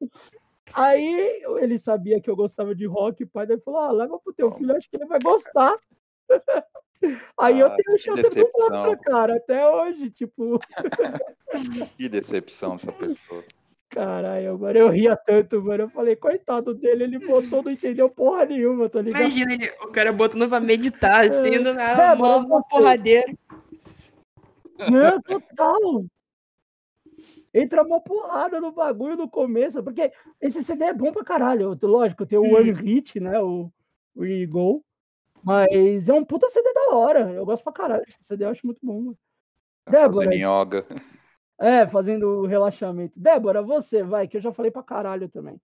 Aí 0.74 1.44
ele 1.60 1.78
sabia 1.78 2.20
que 2.20 2.30
eu 2.30 2.36
gostava 2.36 2.74
de 2.74 2.86
rock, 2.88 3.24
o 3.24 3.28
pai 3.28 3.46
dele 3.46 3.62
falou: 3.62 3.82
ah, 3.82 3.92
leva 3.92 4.18
pro 4.20 4.34
teu 4.34 4.52
filho, 4.54 4.76
acho 4.76 4.90
que 4.90 4.98
ele 4.98 5.06
vai 5.06 5.20
gostar. 5.20 5.76
Aí 7.38 7.62
ah, 7.62 7.66
eu 7.66 7.70
tenho 7.70 7.96
o 7.96 8.00
chapéu 8.00 8.46
do 8.46 8.52
contra, 8.52 8.98
cara, 8.98 9.36
até 9.36 9.68
hoje, 9.70 10.10
tipo. 10.10 10.58
que 11.98 12.10
decepção 12.10 12.74
essa 12.74 12.92
pessoa. 12.92 13.44
Caralho, 13.90 14.58
mano, 14.58 14.80
eu 14.80 14.90
ria 14.90 15.16
tanto, 15.16 15.62
mano. 15.62 15.84
Eu 15.84 15.90
falei, 15.90 16.16
coitado 16.16 16.74
dele, 16.74 17.04
ele 17.04 17.20
botou, 17.20 17.62
não 17.62 17.72
entendeu 17.72 18.10
porra 18.10 18.46
nenhuma, 18.46 18.90
tá 18.90 19.02
ligado? 19.02 19.22
Imagina 19.22 19.54
ele, 19.54 19.72
o 19.82 19.88
cara 19.88 20.12
botando 20.12 20.50
pra 20.50 20.60
meditar, 20.60 21.30
assim, 21.30 21.62
do 21.62 21.74
nada, 21.74 22.04
é, 22.04 22.14
uma 22.16 22.62
porradeira. 22.68 23.32
Não, 24.92 25.22
total. 25.24 26.06
Entra 27.54 27.84
uma 27.84 28.02
porrada 28.02 28.60
no 28.60 28.72
bagulho 28.72 29.16
no 29.16 29.30
começo, 29.30 29.82
porque 29.82 30.12
esse 30.42 30.64
CD 30.64 30.86
é 30.86 30.94
bom 30.94 31.12
pra 31.12 31.24
caralho. 31.24 31.78
Lógico, 31.82 32.26
tem 32.26 32.38
o 32.38 32.56
One 32.56 32.72
Hit, 32.72 33.20
né? 33.20 33.40
O, 33.40 33.72
o 34.14 34.26
Eagle. 34.26 34.84
Mas 35.42 36.10
é 36.10 36.14
um 36.14 36.26
puta 36.26 36.50
CD 36.50 36.74
da 36.74 36.96
hora. 36.96 37.32
Eu 37.32 37.46
gosto 37.46 37.64
pra 37.64 37.72
caralho. 37.72 38.04
Esse 38.08 38.18
CD 38.22 38.46
eu 38.46 38.50
acho 38.50 38.66
muito 38.66 38.80
bom. 38.84 39.02
Mano. 39.02 39.18
Tá 39.86 39.92
Débora. 39.92 40.26
Fazendo 40.26 40.34
yoga. 40.34 40.86
É, 41.60 41.88
fazendo 41.88 42.46
relaxamento. 42.46 43.18
Débora, 43.18 43.62
você 43.62 44.04
vai, 44.04 44.28
que 44.28 44.38
eu 44.38 44.42
já 44.42 44.52
falei 44.52 44.72
pra 44.72 44.84
caralho 44.84 45.30
também. 45.30 45.62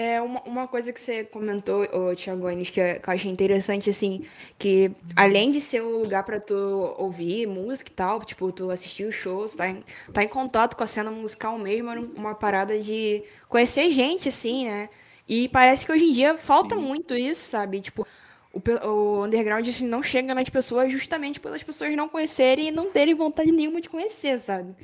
É 0.00 0.22
uma, 0.22 0.40
uma 0.42 0.68
coisa 0.68 0.92
que 0.92 1.00
você 1.00 1.24
comentou, 1.24 1.82
ô, 1.82 2.14
Thiago 2.14 2.46
Anis, 2.46 2.70
que, 2.70 2.80
que 3.00 3.10
eu 3.10 3.12
achei 3.12 3.28
interessante, 3.28 3.90
assim, 3.90 4.24
que 4.56 4.92
além 5.16 5.50
de 5.50 5.60
ser 5.60 5.82
um 5.82 5.98
lugar 5.98 6.22
para 6.22 6.38
tu 6.38 6.54
ouvir 6.96 7.48
música 7.48 7.90
e 7.90 7.94
tal, 7.94 8.24
tipo, 8.24 8.52
tu 8.52 8.70
assistir 8.70 9.06
os 9.06 9.16
shows, 9.16 9.56
tá 9.56 9.68
em, 9.68 9.82
tá 10.12 10.22
em 10.22 10.28
contato 10.28 10.76
com 10.76 10.84
a 10.84 10.86
cena 10.86 11.10
musical 11.10 11.58
mesmo, 11.58 11.90
uma 12.16 12.32
parada 12.32 12.78
de 12.78 13.24
conhecer 13.48 13.90
gente, 13.90 14.28
assim, 14.28 14.66
né? 14.66 14.88
E 15.28 15.48
parece 15.48 15.84
que 15.84 15.90
hoje 15.90 16.04
em 16.04 16.12
dia 16.12 16.38
falta 16.38 16.76
muito 16.76 17.12
isso, 17.16 17.48
sabe? 17.50 17.80
Tipo, 17.80 18.06
o, 18.52 18.60
o 18.86 19.24
underground 19.24 19.66
assim, 19.66 19.84
não 19.84 20.00
chega 20.00 20.32
nas 20.32 20.48
pessoas 20.48 20.92
justamente 20.92 21.40
pelas 21.40 21.64
pessoas 21.64 21.96
não 21.96 22.08
conhecerem 22.08 22.68
e 22.68 22.70
não 22.70 22.92
terem 22.92 23.16
vontade 23.16 23.50
nenhuma 23.50 23.80
de 23.80 23.88
conhecer, 23.88 24.38
sabe? 24.38 24.76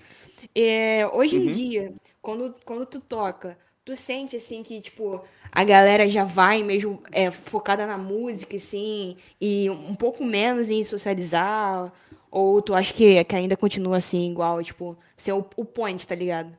É, 0.52 1.08
hoje 1.12 1.38
uhum. 1.38 1.44
em 1.44 1.46
dia, 1.46 1.94
quando, 2.20 2.52
quando 2.64 2.84
tu 2.84 2.98
toca 2.98 3.56
Tu 3.84 3.96
sente, 3.96 4.36
assim, 4.36 4.62
que, 4.62 4.80
tipo, 4.80 5.22
a 5.52 5.62
galera 5.62 6.08
já 6.08 6.24
vai 6.24 6.62
mesmo 6.62 7.02
é, 7.12 7.30
focada 7.30 7.86
na 7.86 7.98
música, 7.98 8.56
assim, 8.56 9.16
e 9.40 9.68
um 9.68 9.94
pouco 9.94 10.24
menos 10.24 10.70
em 10.70 10.82
socializar? 10.84 11.92
Ou 12.30 12.62
tu 12.62 12.74
acha 12.74 12.94
que, 12.94 13.22
que 13.24 13.36
ainda 13.36 13.56
continua 13.56 13.98
assim, 13.98 14.30
igual, 14.30 14.62
tipo, 14.62 14.96
ser 15.16 15.32
o, 15.32 15.46
o 15.56 15.64
point, 15.64 16.06
tá 16.06 16.14
ligado? 16.14 16.56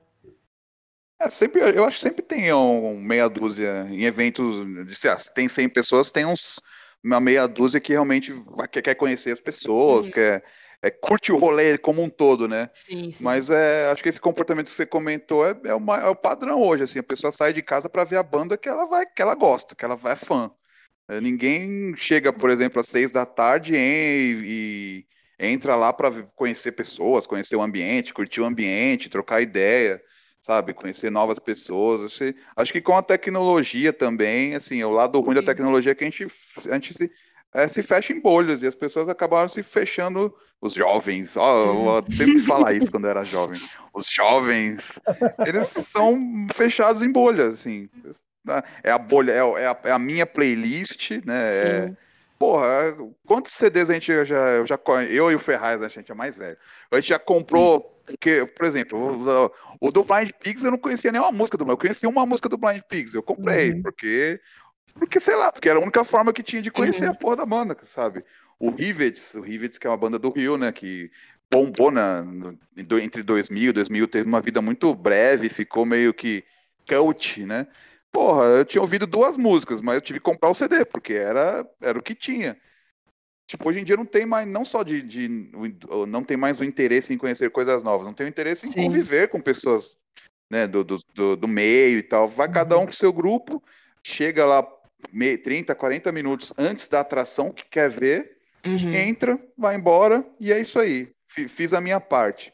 É, 1.20 1.28
sempre, 1.28 1.62
eu 1.62 1.84
acho 1.86 1.98
que 1.98 2.04
sempre 2.04 2.22
tem 2.22 2.54
um, 2.54 2.96
meia 2.98 3.28
dúzia 3.28 3.88
em 3.90 4.04
eventos, 4.04 4.58
se 4.96 5.08
ah, 5.08 5.16
tem 5.34 5.50
100 5.50 5.70
pessoas, 5.70 6.12
tem 6.12 6.26
uns 6.26 6.62
uma 7.04 7.20
meia 7.20 7.48
dúzia 7.48 7.80
que 7.80 7.94
realmente 7.94 8.32
vai, 8.32 8.68
quer 8.68 8.96
conhecer 8.96 9.32
as 9.32 9.40
pessoas, 9.40 10.08
uhum. 10.08 10.14
quer 10.14 10.44
é, 10.86 10.92
curte 10.92 11.32
o 11.32 11.38
rolê 11.38 11.80
como 11.80 12.04
um 12.04 12.10
todo, 12.10 12.48
né? 12.48 12.70
Sim, 12.72 13.12
sim. 13.12 13.24
Mas 13.24 13.50
é, 13.50 13.90
acho 13.90 14.04
que 14.04 14.10
esse 14.10 14.22
comportamento 14.22 14.68
que 14.68 14.72
você 14.72 14.86
comentou 14.86 15.44
é, 15.44 15.60
é, 15.66 15.74
uma, 15.74 15.98
é 15.98 16.08
o 16.08 16.16
padrão 16.16 16.62
hoje, 16.62 16.84
assim, 16.84 17.00
a 17.00 17.04
pessoa 17.04 17.32
sai 17.32 17.52
de 17.54 17.64
casa 17.64 17.90
para 17.90 18.04
ver 18.04 18.18
a 18.18 18.24
banda 18.24 18.56
que 18.56 18.70
ela 18.70 18.86
vai, 18.86 19.04
que 19.04 19.20
ela 19.20 19.34
gosta, 19.34 19.74
que 19.74 19.84
ela 19.84 19.96
vai 19.96 20.14
é 20.14 20.16
fã. 20.16 20.52
É, 21.10 21.20
ninguém 21.20 21.96
chega, 21.98 22.32
por 22.32 22.52
exemplo, 22.52 22.80
às 22.80 22.88
seis 22.88 23.12
da 23.12 23.26
tarde 23.26 23.74
e, 23.76 25.06
e 25.40 25.44
entra 25.54 25.76
lá 25.76 25.92
para 25.92 26.12
conhecer 26.36 26.74
pessoas, 26.74 27.26
conhecer 27.26 27.56
o 27.56 27.64
ambiente, 27.64 28.14
curtir 28.14 28.42
o 28.42 28.46
ambiente, 28.46 29.10
trocar 29.10 29.42
ideia, 29.42 30.00
sabe, 30.40 30.72
conhecer 30.72 31.10
novas 31.10 31.40
pessoas. 31.40 32.02
Acho, 32.04 32.36
acho 32.56 32.72
que 32.72 32.82
com 32.82 32.96
a 32.96 33.02
tecnologia 33.02 33.92
também, 33.92 34.54
assim, 34.54 34.84
o 34.84 34.92
lado 34.92 35.20
ruim 35.20 35.34
da 35.34 35.42
tecnologia 35.42 35.94
é 35.94 35.96
que 35.96 36.04
a 36.04 36.08
gente, 36.08 36.28
a 36.70 36.74
gente 36.76 36.94
se 36.94 37.10
é, 37.56 37.70
se 37.70 37.82
fecha 37.82 38.12
em 38.12 38.20
bolhas 38.20 38.62
e 38.62 38.68
as 38.68 38.76
pessoas 38.76 39.08
acabaram 39.08 39.48
se 39.48 39.64
fechando. 39.64 40.34
Os 40.62 40.74
jovens, 40.74 41.38
ó, 41.38 42.00
eu 42.00 42.06
sempre 42.12 42.40
falar 42.40 42.74
isso 42.74 42.90
quando 42.90 43.06
eu 43.06 43.12
era 43.12 43.24
jovem. 43.24 43.62
Os 43.94 44.10
jovens, 44.10 45.00
eles 45.46 45.68
são 45.68 46.48
fechados 46.54 47.04
em 47.04 47.12
bolhas, 47.12 47.54
assim. 47.54 47.90
É 48.84 48.92
a 48.92 48.98
bolha, 48.98 49.32
é, 49.32 49.38
é, 49.38 49.68
a, 49.68 49.80
é 49.84 49.92
a 49.92 50.00
minha 50.00 50.26
playlist, 50.26 51.12
né? 51.24 51.56
É, 51.56 51.92
porra, 52.40 52.68
quantos 53.26 53.54
CDs 53.54 53.90
a 53.90 53.94
gente 53.94 54.26
já, 54.26 54.66
já 54.66 54.80
eu 55.10 55.32
e 55.32 55.36
o 55.36 55.40
Ferraz, 55.40 55.82
a 55.82 55.88
gente 55.88 56.12
é 56.12 56.16
mais 56.16 56.38
velho. 56.38 56.58
A 56.90 56.96
gente 56.96 57.10
já 57.10 57.20
comprou, 57.20 57.82
porque, 58.06 58.46
por 58.46 58.66
exemplo, 58.66 58.98
o, 59.80 59.88
o 59.88 59.92
do 59.92 60.04
Blind 60.04 60.32
Pigs 60.42 60.64
eu 60.64 60.72
não 60.72 60.78
conhecia 60.78 61.12
nenhuma 61.12 61.32
música 61.32 61.58
do 61.58 61.70
eu 61.70 61.78
conhecia 61.78 62.10
uma 62.10 62.26
música 62.26 62.50
do 62.50 62.58
Blind 62.58 62.82
Pigs, 62.90 63.14
eu 63.14 63.24
comprei, 63.24 63.72
uhum. 63.72 63.82
porque 63.82 64.40
porque, 64.98 65.20
sei 65.20 65.36
lá, 65.36 65.52
porque 65.52 65.70
era 65.70 65.78
a 65.78 65.82
única 65.82 66.06
forma 66.06 66.32
que 66.32 66.42
tinha 66.42 66.62
de 66.62 66.72
conhecer 66.72 67.06
uhum. 67.06 67.12
a 67.12 67.16
porra 67.16 67.36
da 67.36 67.46
banda, 67.46 67.78
sabe? 67.84 68.24
O 68.58 68.70
Rivets, 68.70 69.36
o 69.36 69.42
Rivets, 69.42 69.78
que 69.78 69.86
é 69.86 69.90
uma 69.90 69.98
banda 69.98 70.18
do 70.18 70.30
Rio, 70.30 70.58
né? 70.58 70.72
Que 70.72 71.12
bombou 71.52 71.92
na, 71.92 72.24
no, 72.24 72.58
entre 73.00 73.22
2000 73.22 73.70
e 73.70 73.74
2000, 73.74 74.08
teve 74.08 74.28
uma 74.28 74.42
vida 74.42 74.62
muito 74.62 74.94
breve, 74.96 75.50
ficou 75.50 75.86
meio 75.86 76.14
que 76.14 76.44
cult, 76.88 77.46
né? 77.46 77.68
Porra, 78.12 78.46
eu 78.46 78.66
tinha 78.66 78.82
ouvido 78.82 79.06
duas 79.06 79.38
músicas, 79.38 79.82
mas 79.82 79.96
eu 79.96 80.02
tive 80.02 80.20
que 80.20 80.26
comprar 80.26 80.50
o 80.50 80.56
CD, 80.56 80.86
porque 80.86 81.14
era, 81.14 81.68
era 81.82 82.00
o 82.00 82.02
que 82.02 82.16
tinha. 82.16 82.58
Tipo, 83.48 83.70
hoje 83.70 83.82
em 83.82 83.84
dia 83.84 83.98
não 83.98 84.06
tem 84.06 84.26
mais, 84.26 84.48
não 84.48 84.64
só 84.64 84.82
de, 84.82 85.02
de 85.02 85.52
não 86.08 86.24
tem 86.24 86.38
mais 86.38 86.60
o 86.60 86.64
interesse 86.64 87.14
em 87.14 87.18
conhecer 87.18 87.52
coisas 87.52 87.84
novas, 87.84 88.08
não 88.08 88.14
tem 88.14 88.26
o 88.26 88.30
interesse 88.30 88.66
em 88.66 88.72
Sim. 88.72 88.86
conviver 88.86 89.28
com 89.28 89.42
pessoas 89.42 89.98
né, 90.50 90.66
do, 90.66 90.84
do, 90.84 91.00
do, 91.14 91.36
do 91.36 91.48
meio 91.48 92.00
e 92.00 92.04
tal. 92.04 92.28
Vai 92.28 92.50
cada 92.50 92.78
um 92.78 92.82
uhum. 92.82 92.86
com 92.86 92.92
seu 92.94 93.12
grupo, 93.12 93.62
chega 94.02 94.46
lá 94.46 94.66
30, 95.44 95.74
40 95.76 96.12
minutos 96.12 96.54
antes 96.58 96.88
da 96.88 97.00
atração 97.00 97.52
que 97.52 97.66
quer 97.66 97.90
ver, 97.90 98.38
uhum. 98.66 98.94
entra, 98.94 99.40
vai 99.58 99.76
embora 99.76 100.26
e 100.40 100.52
é 100.52 100.60
isso 100.60 100.80
aí. 100.80 101.12
Fiz 101.28 101.74
a 101.74 101.82
minha 101.82 102.00
parte. 102.00 102.54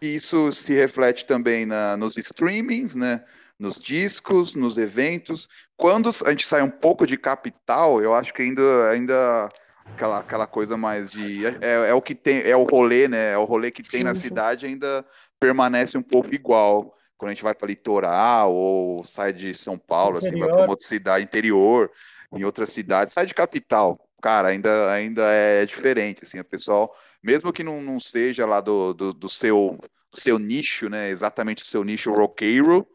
E 0.00 0.14
isso 0.14 0.52
se 0.52 0.74
reflete 0.74 1.26
também 1.26 1.66
na, 1.66 1.96
nos 1.96 2.16
streamings, 2.16 2.94
né? 2.94 3.24
Nos 3.58 3.78
discos, 3.78 4.54
nos 4.54 4.78
eventos. 4.78 5.48
Quando 5.76 6.10
a 6.24 6.30
gente 6.30 6.46
sai 6.46 6.62
um 6.62 6.70
pouco 6.70 7.06
de 7.06 7.16
capital, 7.16 8.00
eu 8.00 8.14
acho 8.14 8.32
que 8.32 8.42
ainda, 8.42 8.90
ainda 8.90 9.48
aquela, 9.86 10.18
aquela 10.18 10.46
coisa 10.46 10.76
mais 10.76 11.10
de 11.10 11.44
é, 11.46 11.90
é 11.90 11.94
o 11.94 12.02
que 12.02 12.14
tem, 12.14 12.40
é 12.42 12.56
o 12.56 12.64
rolê, 12.64 13.08
né? 13.08 13.32
É 13.32 13.38
o 13.38 13.44
rolê 13.44 13.70
que 13.70 13.82
tem 13.82 14.00
sim, 14.00 14.04
na 14.04 14.14
sim. 14.14 14.22
cidade 14.22 14.66
ainda 14.66 15.04
permanece 15.40 15.98
um 15.98 16.02
pouco 16.02 16.32
igual 16.34 16.96
quando 17.18 17.30
a 17.30 17.34
gente 17.34 17.42
vai 17.42 17.54
para 17.54 17.66
litoral 17.66 18.54
ou 18.54 19.04
sai 19.04 19.32
de 19.32 19.52
São 19.52 19.76
Paulo, 19.76 20.18
interior. 20.18 20.28
assim, 20.28 20.40
vai 20.40 20.48
para 20.48 20.62
uma 20.62 20.70
outra 20.70 20.86
cidade 20.86 21.24
interior, 21.24 21.90
em 22.32 22.44
outra 22.44 22.64
cidade, 22.64 23.12
sai 23.12 23.26
de 23.26 23.34
capital. 23.34 23.98
cara, 24.22 24.48
ainda, 24.48 24.92
ainda 24.92 25.22
é 25.30 25.66
diferente, 25.66 26.24
assim, 26.24 26.38
o 26.38 26.44
pessoal, 26.44 26.94
mesmo 27.22 27.52
que 27.52 27.64
não, 27.64 27.82
não 27.82 28.00
seja 28.00 28.46
lá 28.46 28.60
do, 28.60 28.94
do, 28.94 29.12
do 29.12 29.28
seu, 29.28 29.78
do 30.10 30.20
seu 30.20 30.38
nicho, 30.38 30.88
né, 30.88 31.10
exatamente 31.10 31.62
o 31.62 31.66
seu 31.66 31.84
nicho 31.84 32.12
roqueiro, 32.12 32.86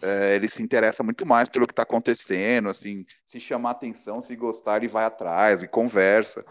é, 0.00 0.36
ele 0.36 0.48
se 0.48 0.62
interessa 0.62 1.02
muito 1.02 1.26
mais 1.26 1.48
pelo 1.48 1.66
que 1.66 1.72
está 1.72 1.82
acontecendo, 1.82 2.68
assim, 2.68 3.04
se 3.24 3.40
chamar 3.40 3.70
atenção, 3.70 4.22
se 4.22 4.34
gostar, 4.36 4.76
ele 4.76 4.88
vai 4.88 5.04
atrás 5.04 5.62
e 5.62 5.68
conversa. 5.68 6.44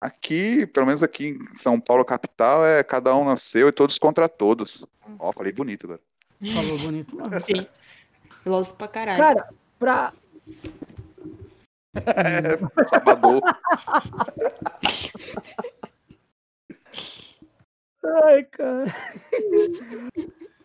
Aqui, 0.00 0.66
pelo 0.66 0.86
menos 0.86 1.02
aqui 1.02 1.28
em 1.28 1.56
São 1.56 1.78
Paulo, 1.78 2.04
capital, 2.04 2.64
é 2.64 2.82
cada 2.82 3.14
um 3.14 3.24
nasceu 3.24 3.68
e 3.68 3.72
todos 3.72 3.98
contra 3.98 4.28
todos. 4.28 4.86
Ó, 5.18 5.32
falei 5.32 5.52
bonito 5.52 5.84
agora. 5.84 6.09
Falou 6.54 6.78
bonito. 6.78 7.16
mano. 7.16 7.40
Sim. 7.44 7.60
Filósofo 8.42 8.76
pra 8.76 8.88
caralho. 8.88 9.18
Cara, 9.18 9.48
pra. 9.78 10.12
É. 11.92 12.56
Ai, 18.24 18.44
cara. 18.44 18.94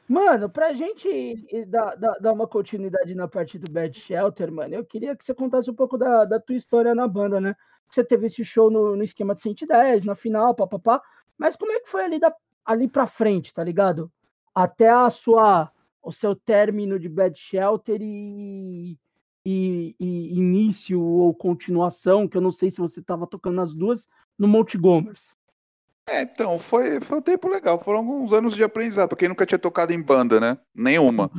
Mano, 0.08 0.50
pra 0.50 0.74
gente 0.74 1.36
dar, 1.68 1.96
dar, 1.96 2.20
dar 2.20 2.32
uma 2.32 2.48
continuidade 2.48 3.16
na 3.16 3.28
parte 3.28 3.58
do 3.58 3.72
Bad 3.72 4.00
Shelter, 4.00 4.52
mano, 4.52 4.76
eu 4.76 4.86
queria 4.86 5.16
que 5.16 5.26
você 5.26 5.34
contasse 5.34 5.70
um 5.70 5.74
pouco 5.74 5.98
da, 5.98 6.26
da 6.26 6.40
tua 6.40 6.56
história 6.56 6.94
na 6.94 7.08
banda, 7.08 7.42
né? 7.42 7.56
Você 7.90 8.04
teve 8.04 8.28
esse 8.28 8.46
show 8.46 8.70
no, 8.70 8.96
no 8.96 9.04
esquema 9.04 9.34
de 9.34 9.42
110, 9.42 10.06
na 10.06 10.16
final, 10.16 10.54
papapá. 10.54 11.02
Mas 11.38 11.56
como 11.56 11.72
é 11.72 11.80
que 11.80 11.90
foi 11.90 12.04
ali, 12.04 12.20
da, 12.20 12.34
ali 12.64 12.88
pra 12.88 13.08
frente, 13.08 13.54
tá 13.54 13.64
ligado? 13.64 14.12
Até 14.56 14.90
a 14.90 15.10
sua, 15.10 15.70
o 16.02 16.12
seu 16.12 16.34
término 16.34 16.98
de 16.98 17.10
Bad 17.10 17.38
Shelter 17.38 18.00
e, 18.02 18.98
e, 19.46 19.96
e 20.00 20.34
início 20.34 21.02
ou 21.02 21.34
continuação, 21.34 22.28
que 22.28 22.38
eu 22.38 22.42
não 22.42 22.52
sei 22.52 22.72
se 22.72 22.80
você 22.80 23.02
tava 23.02 23.28
tocando 23.28 23.58
nas 23.58 23.74
duas, 23.74 24.08
no 24.40 24.48
Montgomery. 24.48 25.20
É, 26.10 26.22
então, 26.22 26.58
foi, 26.58 27.02
foi 27.02 27.18
um 27.18 27.22
tempo 27.22 27.50
legal. 27.50 27.84
Foram 27.84 28.00
alguns 28.00 28.32
anos 28.32 28.56
de 28.56 28.64
aprendizado, 28.64 29.16
quem 29.16 29.28
nunca 29.28 29.46
tinha 29.46 29.60
tocado 29.60 29.92
em 29.92 30.02
banda, 30.02 30.40
né? 30.40 30.58
Nenhuma. 30.74 31.30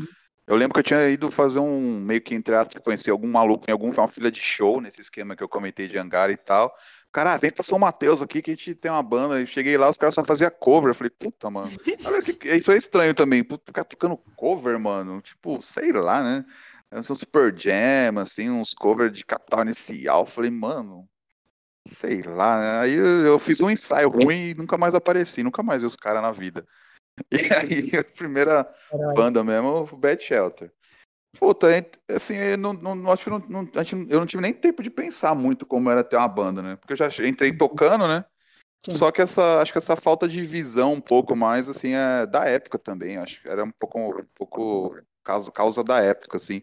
Eu 0.47 0.55
lembro 0.55 0.75
que 0.75 0.81
eu 0.81 0.85
tinha 0.85 1.09
ido 1.09 1.31
fazer 1.31 1.59
um 1.59 1.99
meio 2.01 2.21
que 2.21 2.35
entre 2.35 2.55
aspas, 2.55 2.81
conhecer 2.81 3.11
algum 3.11 3.27
maluco 3.27 3.65
em 3.69 3.73
alguma 3.73 4.07
fila 4.07 4.31
de 4.31 4.41
show 4.41 4.81
nesse 4.81 5.01
esquema 5.01 5.35
que 5.35 5.43
eu 5.43 5.49
comentei 5.49 5.89
de 5.89 5.99
hangar 5.99 6.31
e 6.31 6.37
tal. 6.37 6.73
Cara, 7.17 7.33
ah, 7.33 7.39
vem 7.39 7.51
pra 7.51 7.65
São 7.65 7.79
Mateus 7.79 8.21
aqui 8.21 8.43
que 8.43 8.51
a 8.51 8.55
gente 8.55 8.75
tem 8.75 8.91
uma 8.91 9.03
banda. 9.03 9.41
Eu 9.41 9.47
cheguei 9.47 9.79
lá, 9.79 9.89
os 9.89 9.97
caras 9.97 10.15
só 10.15 10.23
faziam 10.23 10.51
cover. 10.51 10.91
Eu 10.91 10.95
falei, 10.95 11.09
puta, 11.09 11.49
mano. 11.49 11.73
Isso 12.45 12.71
é 12.71 12.77
estranho 12.77 13.15
também. 13.15 13.43
Puta, 13.43 13.65
ficar 13.69 13.85
tocando 13.85 14.19
cover, 14.37 14.79
mano. 14.79 15.23
Tipo, 15.23 15.63
sei 15.63 15.93
lá, 15.93 16.23
né? 16.23 16.45
São 17.03 17.17
Super 17.17 17.59
Jam, 17.59 18.19
assim, 18.19 18.51
uns 18.51 18.75
covers 18.75 19.15
de 19.15 19.25
capital 19.25 19.63
inicial. 19.63 20.21
Eu 20.21 20.27
falei, 20.27 20.51
mano, 20.51 21.09
sei 21.89 22.21
lá, 22.21 22.61
né? 22.61 22.81
Aí 22.81 22.93
eu, 22.93 23.25
eu 23.25 23.39
fiz 23.39 23.63
um 23.63 23.71
ensaio 23.71 24.11
ruim 24.11 24.51
e 24.51 24.55
nunca 24.55 24.77
mais 24.77 24.95
apareci, 24.95 25.43
nunca 25.43 25.63
mais 25.63 25.81
vi 25.81 25.87
os 25.87 25.97
caras 25.97 26.21
na 26.21 26.33
vida. 26.33 26.67
E 27.33 27.39
aí, 27.55 27.99
a 27.99 28.05
primeira 28.05 28.63
Caralho. 28.91 29.15
banda 29.15 29.43
mesmo, 29.43 29.89
o 29.91 29.97
Bad 29.97 30.23
Shelter. 30.23 30.71
Puta, 31.39 31.71
ent- 31.77 31.99
assim, 32.09 32.35
eu 32.35 32.57
não, 32.57 32.73
não- 32.73 33.13
acho 33.13 33.25
que 33.25 33.31
não, 33.31 33.39
não- 33.41 33.69
eu 34.09 34.19
não 34.21 34.27
tive 34.27 34.43
nem 34.43 34.55
tempo 34.55 34.83
de 34.83 34.91
pensar 34.91 35.35
muito 35.35 35.67
como 35.67 35.91
era 35.91 36.03
ter 36.03 36.17
uma 36.17 36.29
banda, 36.29 36.63
né? 36.63 36.77
Porque 36.77 36.95
eu 36.95 36.97
já 36.97 37.09
entrei 37.27 37.53
tocando, 37.53 38.09
né? 38.09 38.25
Sim. 38.89 38.97
Só 38.97 39.11
que 39.11 39.21
essa, 39.21 39.61
acho 39.61 39.73
que 39.73 39.79
essa 39.79 39.97
falta 39.97 40.29
de 40.29 40.43
visão 40.43 40.93
um 40.95 41.01
pouco 41.01 41.35
mais, 41.37 41.69
assim, 41.69 41.93
é 41.95 42.27
da 42.27 42.45
época 42.47 42.79
também, 42.79 43.17
acho 43.17 43.43
que 43.43 43.49
era 43.49 43.65
um 43.65 43.71
pouco, 43.71 43.99
um 43.99 44.27
pouco 44.35 44.97
causa, 45.25 45.51
causa 45.51 45.85
da 45.85 46.01
época, 46.01 46.37
assim. 46.37 46.63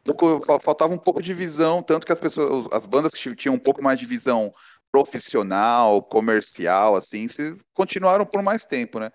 Um 0.00 0.14
pouco- 0.14 0.40
fal- 0.46 0.60
faltava 0.60 0.94
um 0.94 0.98
pouco 0.98 1.22
de 1.22 1.34
visão, 1.34 1.82
tanto 1.82 2.06
que 2.06 2.12
as 2.12 2.20
pessoas, 2.20 2.66
as 2.72 2.86
bandas 2.86 3.12
que 3.14 3.34
tinham 3.36 3.54
um 3.54 3.58
pouco 3.58 3.82
mais 3.82 3.98
de 3.98 4.06
visão 4.06 4.52
profissional, 4.90 6.02
comercial, 6.02 6.96
assim, 6.96 7.28
se, 7.28 7.56
continuaram 7.74 8.24
por 8.26 8.42
mais 8.42 8.64
tempo, 8.64 8.98
né? 8.98 9.10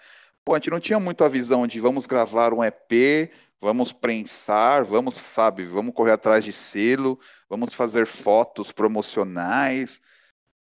Pô, 0.45 0.53
a 0.53 0.57
gente 0.57 0.69
não 0.69 0.79
tinha 0.79 0.99
muito 0.99 1.23
a 1.23 1.29
visão 1.29 1.65
de 1.65 1.79
vamos 1.79 2.05
gravar 2.05 2.53
um 2.53 2.63
EP, 2.63 3.31
vamos 3.63 3.93
prensar, 3.93 4.83
vamos, 4.83 5.15
sabe, 5.15 5.65
vamos 5.65 5.95
correr 5.95 6.11
atrás 6.11 6.43
de 6.43 6.51
selo, 6.51 7.17
vamos 7.49 7.73
fazer 7.73 8.05
fotos 8.05 8.73
promocionais. 8.73 10.01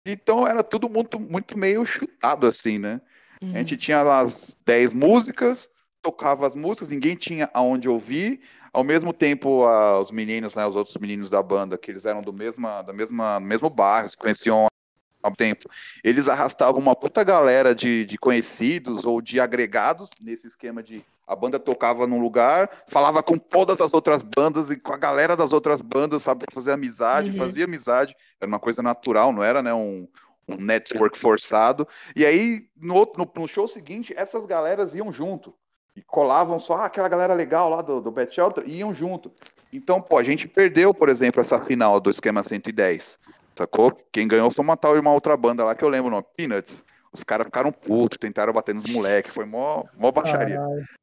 Então 0.07 0.47
era 0.47 0.63
tudo 0.63 0.89
muito, 0.89 1.19
muito 1.19 1.59
meio 1.59 1.85
chutado 1.85 2.47
assim, 2.47 2.79
né? 2.79 3.01
Uhum. 3.43 3.51
A 3.53 3.59
gente 3.59 3.77
tinha 3.77 4.01
lá 4.01 4.21
as 4.21 4.57
10 4.65 4.95
músicas, 4.95 5.69
tocava 6.01 6.47
as 6.47 6.55
músicas, 6.55 6.89
ninguém 6.89 7.17
tinha 7.17 7.51
aonde 7.53 7.89
ouvir. 7.89 8.41
Ao 8.73 8.85
mesmo 8.85 9.13
tempo, 9.13 9.65
ah, 9.65 10.01
os 10.01 10.13
meninos, 10.13 10.55
né, 10.55 10.65
os 10.65 10.77
outros 10.77 10.97
meninos 10.97 11.29
da 11.29 11.43
banda, 11.43 11.77
que 11.77 11.91
eles 11.91 12.05
eram 12.05 12.23
do 12.23 12.33
mesma, 12.33 12.81
da 12.83 12.93
mesma, 12.93 13.41
do 13.41 13.47
mesmo 13.47 13.69
bairro, 13.69 14.09
se 14.09 14.17
conheciam 14.17 14.69
há 15.21 15.29
um 15.29 15.35
tempo, 15.35 15.69
eles 16.05 16.29
arrastavam 16.29 16.81
uma 16.81 16.95
puta 16.95 17.25
galera 17.25 17.75
de, 17.75 18.05
de 18.07 18.17
conhecidos 18.19 19.05
ou 19.05 19.21
de 19.21 19.41
agregados 19.41 20.11
nesse 20.21 20.47
esquema 20.47 20.81
de 20.81 21.03
a 21.27 21.35
banda 21.35 21.59
tocava 21.59 22.07
num 22.07 22.21
lugar, 22.21 22.69
falava 22.89 23.23
com 23.23 23.39
todas 23.39 23.81
as 23.81 23.95
outras 23.95 24.23
bandas 24.23 24.71
e 24.71 24.77
com 24.79 24.93
a 24.93 24.97
galera 24.97 25.37
das 25.37 25.53
outras 25.53 25.81
bandas, 25.81 26.23
sabe, 26.23 26.45
fazer 26.53 26.73
amizade, 26.73 27.31
Uhum. 27.31 27.39
fazia 27.39 27.65
amizade, 27.65 28.15
era 28.41 28.49
uma 28.49 28.61
coisa 28.61 28.83
natural, 28.83 29.33
não 29.33 29.43
era, 29.43 29.63
né, 29.63 29.73
um, 29.73 30.07
um 30.47 30.57
network 30.57 31.19
forçado. 31.19 31.89
E 32.15 32.25
aí, 32.27 32.67
no, 32.77 32.95
outro- 32.95 33.25
no, 33.25 33.43
no 33.43 33.49
show 33.49 33.67
seguinte, 33.67 34.13
essas 34.17 34.45
galeras 34.47 34.95
iam 34.95 35.11
junto. 35.11 35.55
E 35.97 36.03
colavam 36.03 36.59
só 36.59 36.75
ah, 36.79 36.87
aquela 36.87 37.09
galera 37.09 37.35
legal 37.35 37.71
lá 37.71 37.81
do, 37.81 38.01
do 38.01 38.11
Bad 38.11 38.35
Shelter 38.35 38.65
e 38.67 38.79
iam 38.79 38.93
junto. 38.93 39.31
Então, 39.73 40.03
pô, 40.03 40.19
a 40.19 40.25
gente 40.25 40.49
perdeu, 40.49 40.93
por 40.93 41.09
exemplo, 41.09 41.41
essa 41.41 41.61
final 41.61 42.01
do 42.01 42.11
esquema 42.11 42.43
110. 42.43 43.17
Sacou? 43.57 43.93
Quem 44.11 44.27
ganhou 44.27 44.51
foi 44.51 44.65
uma 44.65 44.77
tal 44.77 44.97
e 44.97 44.99
uma 44.99 45.13
outra 45.13 45.37
banda 45.37 45.65
lá 45.65 45.73
que 45.75 45.85
eu 45.85 45.89
lembro 45.89 46.09
o 46.09 46.11
nome, 46.11 46.27
Peanuts. 46.37 46.85
Os 47.15 47.23
caras 47.23 47.47
ficaram 47.47 47.71
putos, 47.71 48.19
tentaram 48.19 48.53
bater 48.53 48.75
nos 48.75 48.87
moleques, 48.87 49.33
foi 49.33 49.45
mó, 49.45 49.85
mó 49.97 50.11
baixaria. 50.11 50.59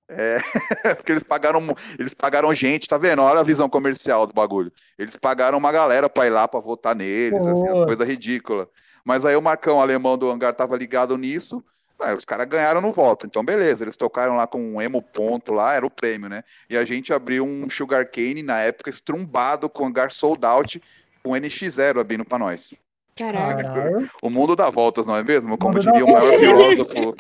É, 0.09 0.39
porque 0.97 1.13
eles 1.13 1.23
pagaram, 1.23 1.73
eles 1.97 2.13
pagaram 2.13 2.53
gente, 2.53 2.85
tá 2.85 2.97
vendo? 2.97 3.21
Olha 3.21 3.39
a 3.39 3.43
visão 3.43 3.69
comercial 3.69 4.27
do 4.27 4.33
bagulho. 4.33 4.73
Eles 4.99 5.15
pagaram 5.15 5.57
uma 5.57 5.71
galera 5.71 6.09
pra 6.09 6.27
ir 6.27 6.29
lá 6.31 6.49
pra 6.49 6.59
votar 6.59 6.93
neles, 6.93 7.41
assim, 7.41 7.65
as 7.65 7.79
coisas 7.79 8.05
ridículas. 8.05 8.67
Mas 9.05 9.23
aí 9.25 9.37
o 9.37 9.41
Marcão 9.41 9.79
alemão 9.79 10.17
do 10.17 10.29
hangar 10.29 10.53
tava 10.53 10.75
ligado 10.75 11.17
nisso. 11.17 11.63
ah, 12.01 12.13
os 12.13 12.25
caras 12.25 12.45
ganharam 12.45 12.81
no 12.81 12.91
voto, 12.91 13.25
então 13.25 13.43
beleza, 13.45 13.85
eles 13.85 13.95
tocaram 13.95 14.35
lá 14.35 14.45
com 14.45 14.59
um 14.59 14.81
emo 14.81 15.01
ponto 15.01 15.53
lá, 15.53 15.73
era 15.73 15.85
o 15.85 15.89
prêmio, 15.89 16.27
né? 16.27 16.43
E 16.69 16.75
a 16.75 16.83
gente 16.83 17.13
abriu 17.13 17.45
um 17.45 17.69
Sugar 17.69 18.05
Cane 18.11 18.43
na 18.43 18.59
época 18.59 18.89
estrumbado 18.89 19.69
com 19.69 19.85
hangar 19.85 20.11
sold 20.11 20.45
out 20.45 20.81
com 21.23 21.31
NX0 21.31 22.01
abrindo 22.01 22.25
pra 22.25 22.37
nós. 22.37 22.80
Caralho. 23.17 24.09
O 24.21 24.29
mundo 24.29 24.55
dá 24.55 24.69
voltas, 24.69 25.05
não 25.05 25.15
é 25.15 25.23
mesmo? 25.23 25.57
Como 25.57 25.79
diria 25.79 26.03
o 26.05 26.11
maior 26.11 26.33
filósofo, 26.33 27.15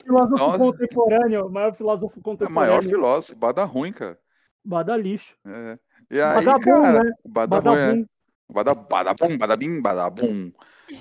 Filósofo 0.04 0.38
Nossa. 0.38 0.58
contemporâneo, 0.60 1.46
o 1.46 1.50
maior 1.52 1.74
filósofo 1.76 2.14
é 2.16 2.20
o 2.20 2.24
contemporâneo. 2.24 2.54
maior 2.56 2.84
filósofo, 2.84 3.36
bada 3.38 3.64
ruim, 3.64 3.94
cara. 3.94 4.20
Bada 4.64 4.98
lixo. 4.98 5.34
É. 5.46 5.78
E 6.12 6.20
aí, 6.22 6.44
Badabum, 6.46 6.64
cara, 6.84 7.04
né? 7.04 7.12
bada 7.26 7.60
ruim, 7.60 7.78
é. 7.78 7.86
Badabum. 7.88 8.06
Bada, 8.50 8.76
badabum, 8.76 9.38
badabim, 9.38 9.82
badabum. 9.82 10.52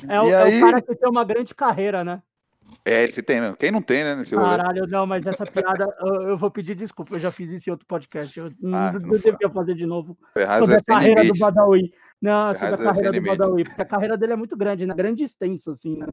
É, 0.09 0.21
o, 0.21 0.25
E 0.27 0.31
é 0.31 0.37
aí- 0.43 0.59
o 0.63 0.67
cara 0.67 0.81
que 0.83 0.95
tem 0.95 1.09
uma 1.11 1.25
grande 1.25 1.53
carreira, 1.55 2.05
né? 2.05 2.23
É, 2.85 3.05
esse 3.05 3.23
tem 3.23 3.41
mesmo. 3.41 3.57
Quem 3.57 3.71
não 3.71 3.81
tem, 3.81 4.03
né, 4.03 4.17
nesse 4.17 4.35
rolê? 4.35 4.57
Caralho, 4.57 4.87
não, 4.89 5.07
mas 5.07 5.25
essa 5.25 5.45
piada 5.45 5.87
eu, 6.01 6.31
eu 6.31 6.37
vou 6.37 6.51
pedir 6.51 6.75
desculpa, 6.75 7.15
eu 7.15 7.21
já 7.21 7.31
fiz 7.31 7.53
isso 7.53 7.71
em 7.71 7.73
outro 7.73 7.87
podcast. 7.87 8.37
Eu 8.37 8.51
não, 8.61 8.79
Ah, 8.79 8.93
não 8.93 9.01
não 9.01 9.11
devia 9.11 9.51
fazer 9.51 9.75
de 9.75 9.87
novo. 9.87 10.19
Ferraz 10.35 10.61
sobre 10.61 10.75
é 10.75 10.79
a 10.79 10.83
carreira 10.83 11.23
limites. 11.23 11.41
do 11.41 11.45
Badawi. 11.45 11.95
Não, 12.21 12.55
sobre 12.55 12.59
Ferraz 12.59 12.81
a 12.81 12.83
é 12.83 12.87
carreira 12.87 13.21
do. 13.21 13.27
Badawi, 13.27 13.65
porque 13.65 13.83
a 13.83 13.87
carreira 13.87 14.17
dele 14.17 14.33
é 14.33 14.37
muito 14.37 14.57
grande, 14.57 14.85
né? 14.85 14.95
Grande 14.95 15.23
e 15.23 15.27
extensa, 15.27 15.71
assim, 15.71 15.97
né? 15.97 16.07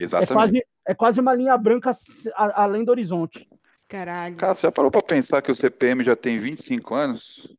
É 0.00 0.04
Exatamente. 0.04 0.32
quase, 0.32 0.66
é 0.86 0.94
quase 0.94 1.20
uma 1.20 1.34
linha 1.34 1.56
branca 1.56 1.90
além 2.34 2.84
do 2.84 2.90
horizonte. 2.90 3.48
Caralho. 3.88 4.36
Cara, 4.36 4.54
você 4.54 4.66
já 4.66 4.72
parou 4.72 4.90
pra 4.90 5.02
pensar 5.02 5.40
que 5.40 5.50
o 5.50 5.54
CPM 5.54 6.04
já 6.04 6.14
tem 6.14 6.38
25 6.38 6.94
anos? 6.94 7.56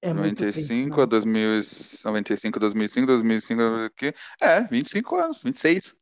É 0.00 0.12
muito 0.12 0.44
95 0.44 0.90
tempo, 0.90 1.02
a 1.02 1.06
2000, 1.06 1.60
95, 2.04 2.60
2005, 2.60 3.06
2005, 3.06 3.62
o 3.62 3.90
quê? 3.96 4.14
É, 4.40 4.62
25 4.62 5.16
anos, 5.16 5.42
26. 5.42 5.96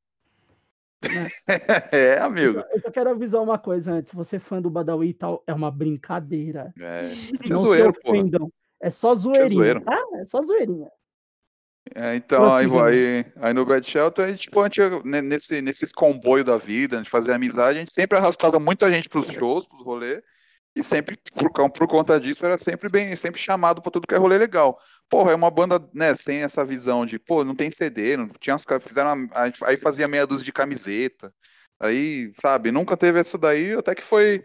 é, 1.93 2.19
amigo. 2.19 2.59
né? 2.59 2.65
Eu 2.73 2.81
só 2.81 2.91
quero 2.91 3.11
avisar 3.11 3.43
uma 3.43 3.59
coisa 3.59 3.93
antes. 3.93 4.13
Você 4.13 4.37
é 4.37 4.39
fã 4.39 4.61
do 4.61 4.71
Badawi 4.71 5.09
e 5.11 5.15
tal, 5.15 5.43
é 5.47 5.55
uma 5.55 5.71
brincadeira. 5.71 6.73
É, 6.79 7.11
é 7.45 7.49
Não 7.49 7.61
zoeiro. 7.61 7.93
É 8.81 8.91
só 8.91 9.15
zoeirinha. 9.15 9.51
zoeiro. 9.51 9.83
Ah, 9.87 10.21
é 10.21 10.25
só 10.25 10.43
zoeirinha. 10.43 10.91
É, 11.95 12.17
então, 12.17 12.53
aí, 12.53 12.67
Prossiga. 12.67 12.89
aí, 12.89 13.27
aí 13.37 13.55
no 13.55 13.65
Bad 13.65 13.89
Shelter, 13.89 14.25
a 14.25 14.29
gente, 14.29 14.41
tipo, 14.41 14.61
a 14.61 14.65
gente, 14.65 14.81
né, 15.05 15.23
nesse, 15.23 15.63
nesses 15.63 15.93
comboios 15.93 16.45
da 16.45 16.57
vida, 16.57 16.97
a 16.97 16.99
gente 16.99 17.11
fazia 17.11 17.35
amizade, 17.35 17.79
a 17.79 17.81
gente 17.81 17.93
sempre 17.93 18.19
arrastava 18.19 18.59
muita 18.59 18.93
gente 18.93 19.09
pros 19.09 19.29
shows, 19.29 19.69
pros 19.69 19.83
rolês, 19.83 20.21
e 20.75 20.83
sempre, 20.83 21.17
por, 21.35 21.71
por 21.71 21.89
conta 21.89 22.21
disso, 22.21 22.45
era 22.45 22.59
sempre 22.59 22.89
bem, 22.91 23.15
sempre 23.17 23.41
chamado 23.41 23.81
pra 23.81 23.91
tudo 23.91 24.07
que 24.07 24.15
é 24.15 24.19
rolê 24.19 24.37
legal. 24.37 24.79
Porra, 25.09 25.33
é 25.33 25.35
uma 25.35 25.51
banda, 25.51 25.79
né, 25.95 26.15
sem 26.15 26.43
essa 26.43 26.65
visão 26.65 27.07
de, 27.07 27.19
pô, 27.19 27.45
não 27.45 27.55
tem 27.55 27.71
CD, 27.71 28.17
não 28.17 28.29
tinha 28.41 28.57
as, 28.57 28.65
fizeram, 28.81 29.15
uma- 29.15 29.31
aí 29.65 29.77
fazia 29.77 30.09
meia 30.09 30.27
dúzia 30.27 30.45
de 30.45 30.53
camiseta, 30.53 31.33
aí, 31.79 32.33
sabe, 32.41 32.73
nunca 32.73 32.97
teve 32.97 33.21
essa 33.21 33.39
daí, 33.39 33.73
até 33.75 33.95
que 33.95 34.03
foi, 34.03 34.45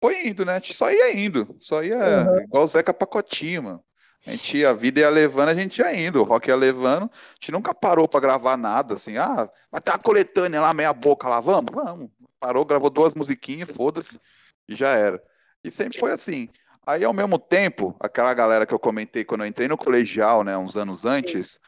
foi 0.00 0.28
indo, 0.28 0.44
né, 0.44 0.60
só 0.62 0.90
ia 0.90 1.16
indo, 1.18 1.56
só 1.60 1.82
ia, 1.82 1.96
Uhum. 1.96 2.40
igual 2.40 2.64
o 2.64 2.66
Zeca 2.68 2.94
Pacotinho, 2.94 3.64
mano. 3.64 3.84
A 4.26 4.30
gente 4.32 4.64
a 4.64 4.72
vida 4.72 5.00
ia 5.00 5.08
levando, 5.08 5.50
a 5.50 5.54
gente 5.54 5.78
ia 5.78 5.94
indo, 5.94 6.20
o 6.20 6.24
rock 6.24 6.48
ia 6.48 6.56
levando, 6.56 7.04
a 7.04 7.34
gente 7.40 7.52
nunca 7.52 7.72
parou 7.72 8.08
para 8.08 8.18
gravar 8.20 8.56
nada, 8.56 8.94
assim, 8.94 9.16
ah, 9.16 9.48
vai 9.70 9.80
ter 9.80 9.92
uma 9.92 9.98
coletânea 9.98 10.60
lá, 10.60 10.74
meia 10.74 10.92
boca 10.92 11.28
lá, 11.28 11.40
vamos, 11.40 11.72
vamos. 11.72 12.10
Parou, 12.40 12.64
gravou 12.64 12.90
duas 12.90 13.14
musiquinhas, 13.14 13.70
foda-se, 13.70 14.20
e 14.68 14.74
já 14.74 14.88
era. 14.90 15.22
E 15.62 15.70
sempre 15.70 15.98
foi 15.98 16.10
assim. 16.12 16.48
Aí, 16.86 17.04
ao 17.04 17.12
mesmo 17.12 17.38
tempo, 17.38 17.96
aquela 17.98 18.32
galera 18.32 18.64
que 18.64 18.72
eu 18.72 18.78
comentei 18.78 19.24
quando 19.24 19.40
eu 19.40 19.46
entrei 19.48 19.66
no 19.66 19.76
colegial, 19.76 20.44
né, 20.44 20.56
uns 20.56 20.76
anos 20.76 21.04
antes, 21.04 21.58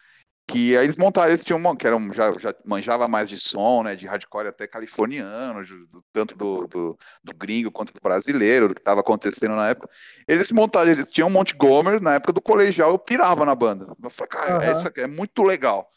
que 0.46 0.76
aí 0.76 0.84
eles 0.84 0.96
montaram, 0.96 1.28
eles 1.28 1.44
tinham, 1.44 1.76
que 1.76 1.86
eram, 1.86 2.10
já, 2.12 2.32
já 2.32 2.54
manjava 2.64 3.06
mais 3.06 3.28
de 3.28 3.36
som, 3.36 3.82
né, 3.82 3.94
de 3.94 4.06
hardcore 4.06 4.46
até 4.46 4.66
californiano, 4.66 5.62
tanto 6.12 6.36
do, 6.38 6.66
do, 6.66 6.98
do 7.22 7.34
gringo 7.36 7.70
quanto 7.70 7.92
do 7.92 8.00
brasileiro, 8.00 8.68
do 8.68 8.74
que 8.74 8.80
estava 8.80 9.00
acontecendo 9.00 9.56
na 9.56 9.68
época. 9.68 9.90
Eles 10.26 10.50
montaram, 10.52 10.90
eles 10.90 11.10
tinham 11.10 11.28
um 11.28 11.44
Gomer, 11.56 12.00
na 12.00 12.14
época 12.14 12.32
do 12.32 12.40
colegial 12.40 12.92
eu 12.92 12.98
pirava 12.98 13.44
na 13.44 13.54
banda. 13.54 13.88
Eu 14.02 14.10
falei, 14.10 14.28
cara, 14.28 14.56
uhum. 14.56 14.62
é, 14.62 14.78
isso 14.78 14.88
aqui, 14.88 15.00
é 15.00 15.06
muito 15.06 15.42
legal. 15.42 15.90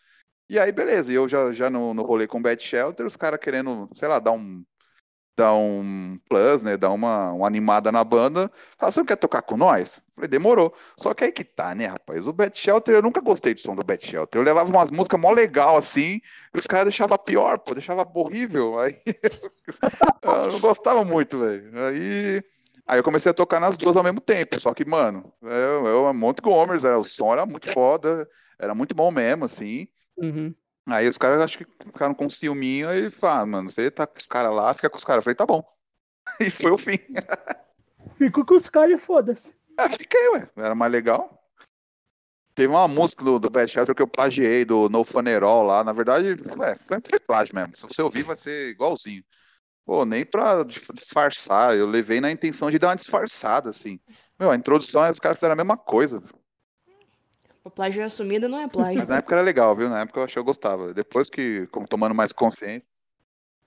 E 0.49 0.59
aí, 0.59 0.72
beleza, 0.72 1.13
e 1.13 1.15
eu 1.15 1.30
já, 1.30 1.49
já 1.51 1.69
no, 1.69 1.93
no 1.93 2.03
rolê 2.03 2.28
com 2.28 2.41
Bad 2.41 2.61
Shelter, 2.61 3.05
os 3.05 3.15
caras 3.15 3.39
querendo, 3.39 3.88
sei 3.93 4.09
lá, 4.09 4.19
dar 4.19 4.32
um 4.32 4.65
dar 5.36 5.53
um 5.53 6.19
plus, 6.29 6.63
né? 6.63 6.77
Dar 6.77 6.91
uma, 6.91 7.32
uma 7.32 7.47
animada 7.47 7.91
na 7.91 8.03
banda. 8.03 8.51
Fala, 8.77 8.91
você 8.91 8.99
não 8.99 9.05
quer 9.05 9.15
tocar 9.15 9.41
com 9.41 9.57
nós? 9.57 10.01
Falei, 10.15 10.27
demorou. 10.27 10.73
Só 10.97 11.13
que 11.13 11.23
aí 11.23 11.32
que 11.32 11.43
tá, 11.43 11.73
né, 11.73 11.88
rapaz? 11.88 12.27
O 12.27 12.34
Bad 12.34 12.57
Shelter, 12.57 12.95
eu 12.95 13.01
nunca 13.01 13.21
gostei 13.21 13.53
do 13.53 13.61
som 13.61 13.75
do 13.75 13.84
Bad 13.84 14.05
Shelter. 14.05 14.39
Eu 14.39 14.45
levava 14.45 14.69
umas 14.69 14.91
músicas 14.91 15.19
mó 15.19 15.32
legal 15.32 15.77
assim, 15.77 16.21
e 16.53 16.57
os 16.57 16.67
caras 16.67 16.86
deixavam 16.86 17.17
pior, 17.17 17.57
pô, 17.59 17.73
deixava 17.73 18.07
horrível. 18.13 18.79
Aí 18.79 18.95
eu 20.23 20.51
não 20.51 20.59
gostava 20.59 21.03
muito, 21.03 21.39
velho. 21.39 21.86
Aí. 21.86 22.43
Aí 22.88 22.99
eu 22.99 23.03
comecei 23.03 23.29
a 23.29 23.34
tocar 23.34 23.59
nas 23.59 23.77
duas 23.77 23.95
ao 23.95 24.03
mesmo 24.03 24.19
tempo. 24.19 24.59
Só 24.59 24.73
que, 24.73 24.84
mano, 24.84 25.32
eu, 25.41 25.86
eu 25.86 26.13
Monte 26.13 26.41
Gomers, 26.41 26.84
era, 26.84 26.99
o 26.99 27.03
som 27.03 27.32
era 27.32 27.45
muito 27.45 27.71
foda, 27.71 28.27
era 28.59 28.75
muito 28.75 28.93
bom 28.93 29.11
mesmo, 29.11 29.45
assim. 29.45 29.88
Uhum. 30.17 30.53
Aí 30.94 31.08
os 31.08 31.18
caras 31.18 31.42
acho 31.42 31.58
que 31.58 31.66
ficaram 31.66 32.14
com 32.14 32.30
ciúminho 32.30 32.92
e 32.94 33.10
falaram, 33.10 33.48
mano, 33.48 33.70
você 33.70 33.89
tá 33.89 34.06
com 34.06 34.18
os 34.18 34.28
caras 34.28 34.54
lá, 34.54 34.74
fica 34.74 34.89
com 34.89 34.98
os 34.98 35.04
caras. 35.04 35.20
Eu 35.20 35.24
falei, 35.24 35.36
tá 35.36 35.46
bom. 35.46 35.64
E 36.39 36.50
foi 36.50 36.72
o 36.72 36.78
fim. 36.78 36.98
Ficou 38.18 38.46
com 38.46 38.56
os 38.56 38.70
caras 38.70 38.92
e 38.92 39.04
foda-se. 39.04 39.54
É, 39.80 39.89
fiquei, 39.89 40.30
ué. 40.30 40.50
Era 40.56 40.76
mais 40.76 40.92
legal. 40.92 41.42
Teve 42.54 42.68
uma 42.68 42.88
música 42.88 43.24
do, 43.24 43.39
do 43.39 43.50
Bad 43.50 43.72
Shelter 43.72 43.96
que 43.96 44.02
eu 44.02 44.08
plagiei 44.08 44.64
do 44.64 44.89
No 44.89 45.04
Funeral 45.04 45.64
lá. 45.64 45.84
Na 45.84 45.94
verdade, 45.94 46.36
ué, 46.58 46.76
foi, 46.76 46.98
foi 47.04 47.20
plágio 47.20 47.56
mesmo. 47.56 47.76
Se 47.76 47.82
você 47.82 48.02
ouvir, 48.02 48.24
vai 48.24 48.36
ser 48.36 48.70
igualzinho. 48.70 49.24
Pô, 49.86 50.06
nem 50.06 50.26
pra 50.26 50.64
disfarçar. 50.64 51.76
Eu 51.76 51.88
levei 51.88 52.22
na 52.22 52.32
intenção 52.32 52.70
de 52.70 52.78
dar 52.78 52.89
uma 52.89 52.96
disfarçada, 52.96 53.70
assim. 53.70 54.00
Meu, 54.39 54.52
a 54.52 54.56
introdução, 54.56 55.10
os 55.10 55.20
caras 55.20 55.38
fizeram 55.38 55.54
a 55.54 55.56
mesma 55.56 55.78
coisa. 55.78 56.22
O 57.64 57.70
plágio 57.70 58.03
assumido 58.03 58.49
não 58.49 58.59
é 58.59 58.68
plágio. 58.68 58.99
Mas 58.99 59.09
na 59.09 59.18
época 59.18 59.36
era 59.36 59.43
legal, 59.43 59.76
viu? 59.76 59.88
Na 59.88 60.01
época 60.01 60.20
eu 60.20 60.24
achei 60.24 60.39
eu 60.39 60.43
gostava. 60.43 60.93
Depois 60.93 61.30
que, 61.30 61.68
como 61.68 61.88
tomando 61.88 62.16
mais 62.16 62.32
consciência. 62.32 62.84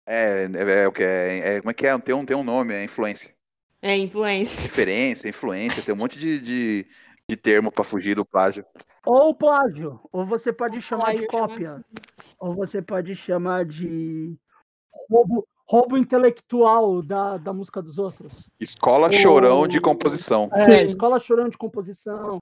É, 0.07 0.45
é, 0.53 0.83
é 0.83 0.89
o 0.89 0.93
que? 0.93 1.03
É, 1.03 1.57
é, 1.57 1.61
como 1.61 1.71
é 1.71 1.75
que 1.75 1.87
é? 1.87 1.99
Tem 1.99 2.15
um, 2.15 2.25
tem 2.25 2.37
um 2.37 2.45
nome, 2.45 2.75
é 2.75 2.85
influência. 2.85 3.33
É, 3.81 3.97
influência. 3.97 4.61
Referência, 4.61 5.29
influência, 5.29 5.83
tem 5.83 5.95
um 5.95 5.99
monte 5.99 6.19
de, 6.19 6.41
de, 6.41 6.87
de 7.29 7.37
termo 7.37 7.71
para 7.71 7.85
fugir 7.85 8.17
do 8.17 8.25
plágio. 8.25 8.65
Ou 9.05 9.35
plágio, 9.35 10.01
ou 10.11 10.25
você 10.25 10.53
pode 10.53 10.81
chamar 10.81 11.15
de 11.15 11.27
cópia, 11.27 11.85
ou 12.41 12.55
você 12.55 12.81
pode 12.81 13.15
chamar 13.15 13.67
de 13.67 14.35
roubo, 15.11 15.47
roubo 15.67 15.99
intelectual 15.99 17.03
da, 17.03 17.37
da 17.37 17.53
música 17.53 17.83
dos 17.83 17.99
outros. 17.99 18.49
Escola 18.59 19.09
ou... 19.09 19.13
chorão 19.13 19.69
de 19.69 19.81
composição. 19.81 20.49
É, 20.55 20.65
Sim. 20.65 20.85
escola 20.87 21.19
chorão 21.19 21.49
de 21.49 21.59
composição. 21.59 22.41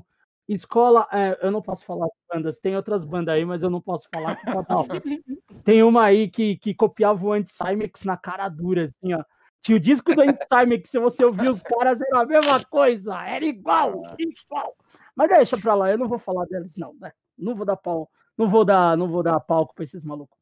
Escola, 0.48 1.06
é, 1.12 1.38
eu 1.40 1.50
não 1.50 1.62
posso 1.62 1.84
falar 1.84 2.08
bandas, 2.32 2.58
tem 2.58 2.76
outras 2.76 3.04
bandas 3.04 3.34
aí, 3.34 3.44
mas 3.44 3.62
eu 3.62 3.70
não 3.70 3.80
posso 3.80 4.08
falar 4.12 4.36
que 4.36 4.44
tá 4.44 4.54
Tem 5.64 5.82
uma 5.82 6.04
aí 6.04 6.28
que, 6.28 6.56
que 6.56 6.74
copiava 6.74 7.24
o 7.24 7.32
Anti-Cymex 7.32 8.04
na 8.04 8.16
cara 8.16 8.48
dura, 8.48 8.84
assim, 8.84 9.14
ó. 9.14 9.22
Tinha 9.62 9.76
o 9.76 9.80
disco 9.80 10.12
do 10.12 10.22
Anti-Cymex, 10.22 10.90
se 10.90 10.98
você 10.98 11.24
ouvir 11.24 11.48
os 11.48 11.62
caras, 11.62 12.00
era 12.00 12.22
a 12.22 12.26
mesma 12.26 12.64
coisa, 12.64 13.16
era 13.24 13.44
igual, 13.44 14.02
igual. 14.18 14.74
Mas 15.14 15.28
deixa 15.28 15.56
pra 15.56 15.74
lá, 15.74 15.90
eu 15.90 15.98
não 15.98 16.08
vou 16.08 16.18
falar 16.18 16.44
deles, 16.46 16.76
não, 16.76 16.94
né? 17.00 17.12
Não 17.38 17.54
vou 17.54 17.64
dar 17.64 17.76
pau, 17.76 18.10
não 18.36 18.48
vou 18.48 18.64
dar, 18.64 18.96
não 18.96 19.08
vou 19.08 19.22
dar 19.22 19.38
palco 19.38 19.74
pra 19.74 19.84
esses 19.84 20.04
malucos. 20.04 20.36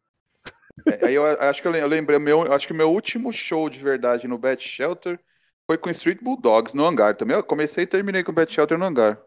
É, 0.87 1.07
aí 1.07 1.15
eu 1.15 1.27
acho 1.27 1.61
que 1.61 1.69
eu 1.69 1.87
lembrei, 1.87 2.19
meu, 2.19 2.51
acho 2.53 2.67
que 2.67 2.73
meu 2.73 2.91
último 2.91 3.31
show 3.31 3.69
de 3.69 3.79
verdade 3.79 4.27
no 4.27 4.39
Bat 4.39 4.63
Shelter 4.67 5.21
foi 5.67 5.77
com 5.77 5.91
Street 5.91 6.23
Bulldogs 6.23 6.75
no 6.75 6.87
hangar 6.87 7.15
também. 7.15 7.37
Eu 7.37 7.45
comecei 7.45 7.85
e 7.85 7.87
terminei 7.87 8.25
com 8.25 8.33
o 8.33 8.35
Bat 8.35 8.53
Shelter 8.53 8.79
no 8.79 8.87
hangar. 8.87 9.21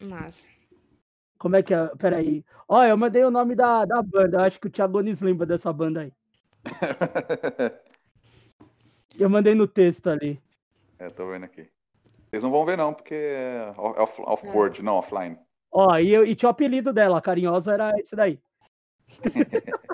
Massa. 0.00 0.46
Como 1.38 1.56
é 1.56 1.62
que 1.62 1.74
é? 1.74 1.86
Peraí. 1.98 2.44
Ó, 2.68 2.82
eu 2.82 2.96
mandei 2.96 3.24
o 3.24 3.30
nome 3.30 3.54
da, 3.54 3.84
da 3.84 4.02
banda. 4.02 4.38
Eu 4.38 4.42
acho 4.42 4.60
que 4.60 4.66
o 4.66 4.70
Thiago 4.70 4.98
Nunes 4.98 5.20
lembra 5.20 5.46
dessa 5.46 5.72
banda 5.72 6.00
aí. 6.00 6.12
eu 9.18 9.28
mandei 9.30 9.54
no 9.54 9.66
texto 9.66 10.08
ali. 10.08 10.40
É, 10.98 11.10
tô 11.10 11.30
vendo 11.30 11.44
aqui. 11.44 11.68
Vocês 12.30 12.42
não 12.42 12.50
vão 12.50 12.64
ver, 12.64 12.76
não, 12.76 12.92
porque 12.92 13.14
é 13.14 13.72
off-board, 13.76 14.80
é. 14.80 14.82
não, 14.82 14.94
offline. 14.96 15.38
Ó, 15.70 15.96
e, 15.98 16.14
e 16.14 16.34
tinha 16.34 16.48
o 16.48 16.50
apelido 16.50 16.92
dela, 16.92 17.20
carinhosa 17.20 17.72
era 17.74 17.92
esse 17.98 18.16
daí. 18.16 18.40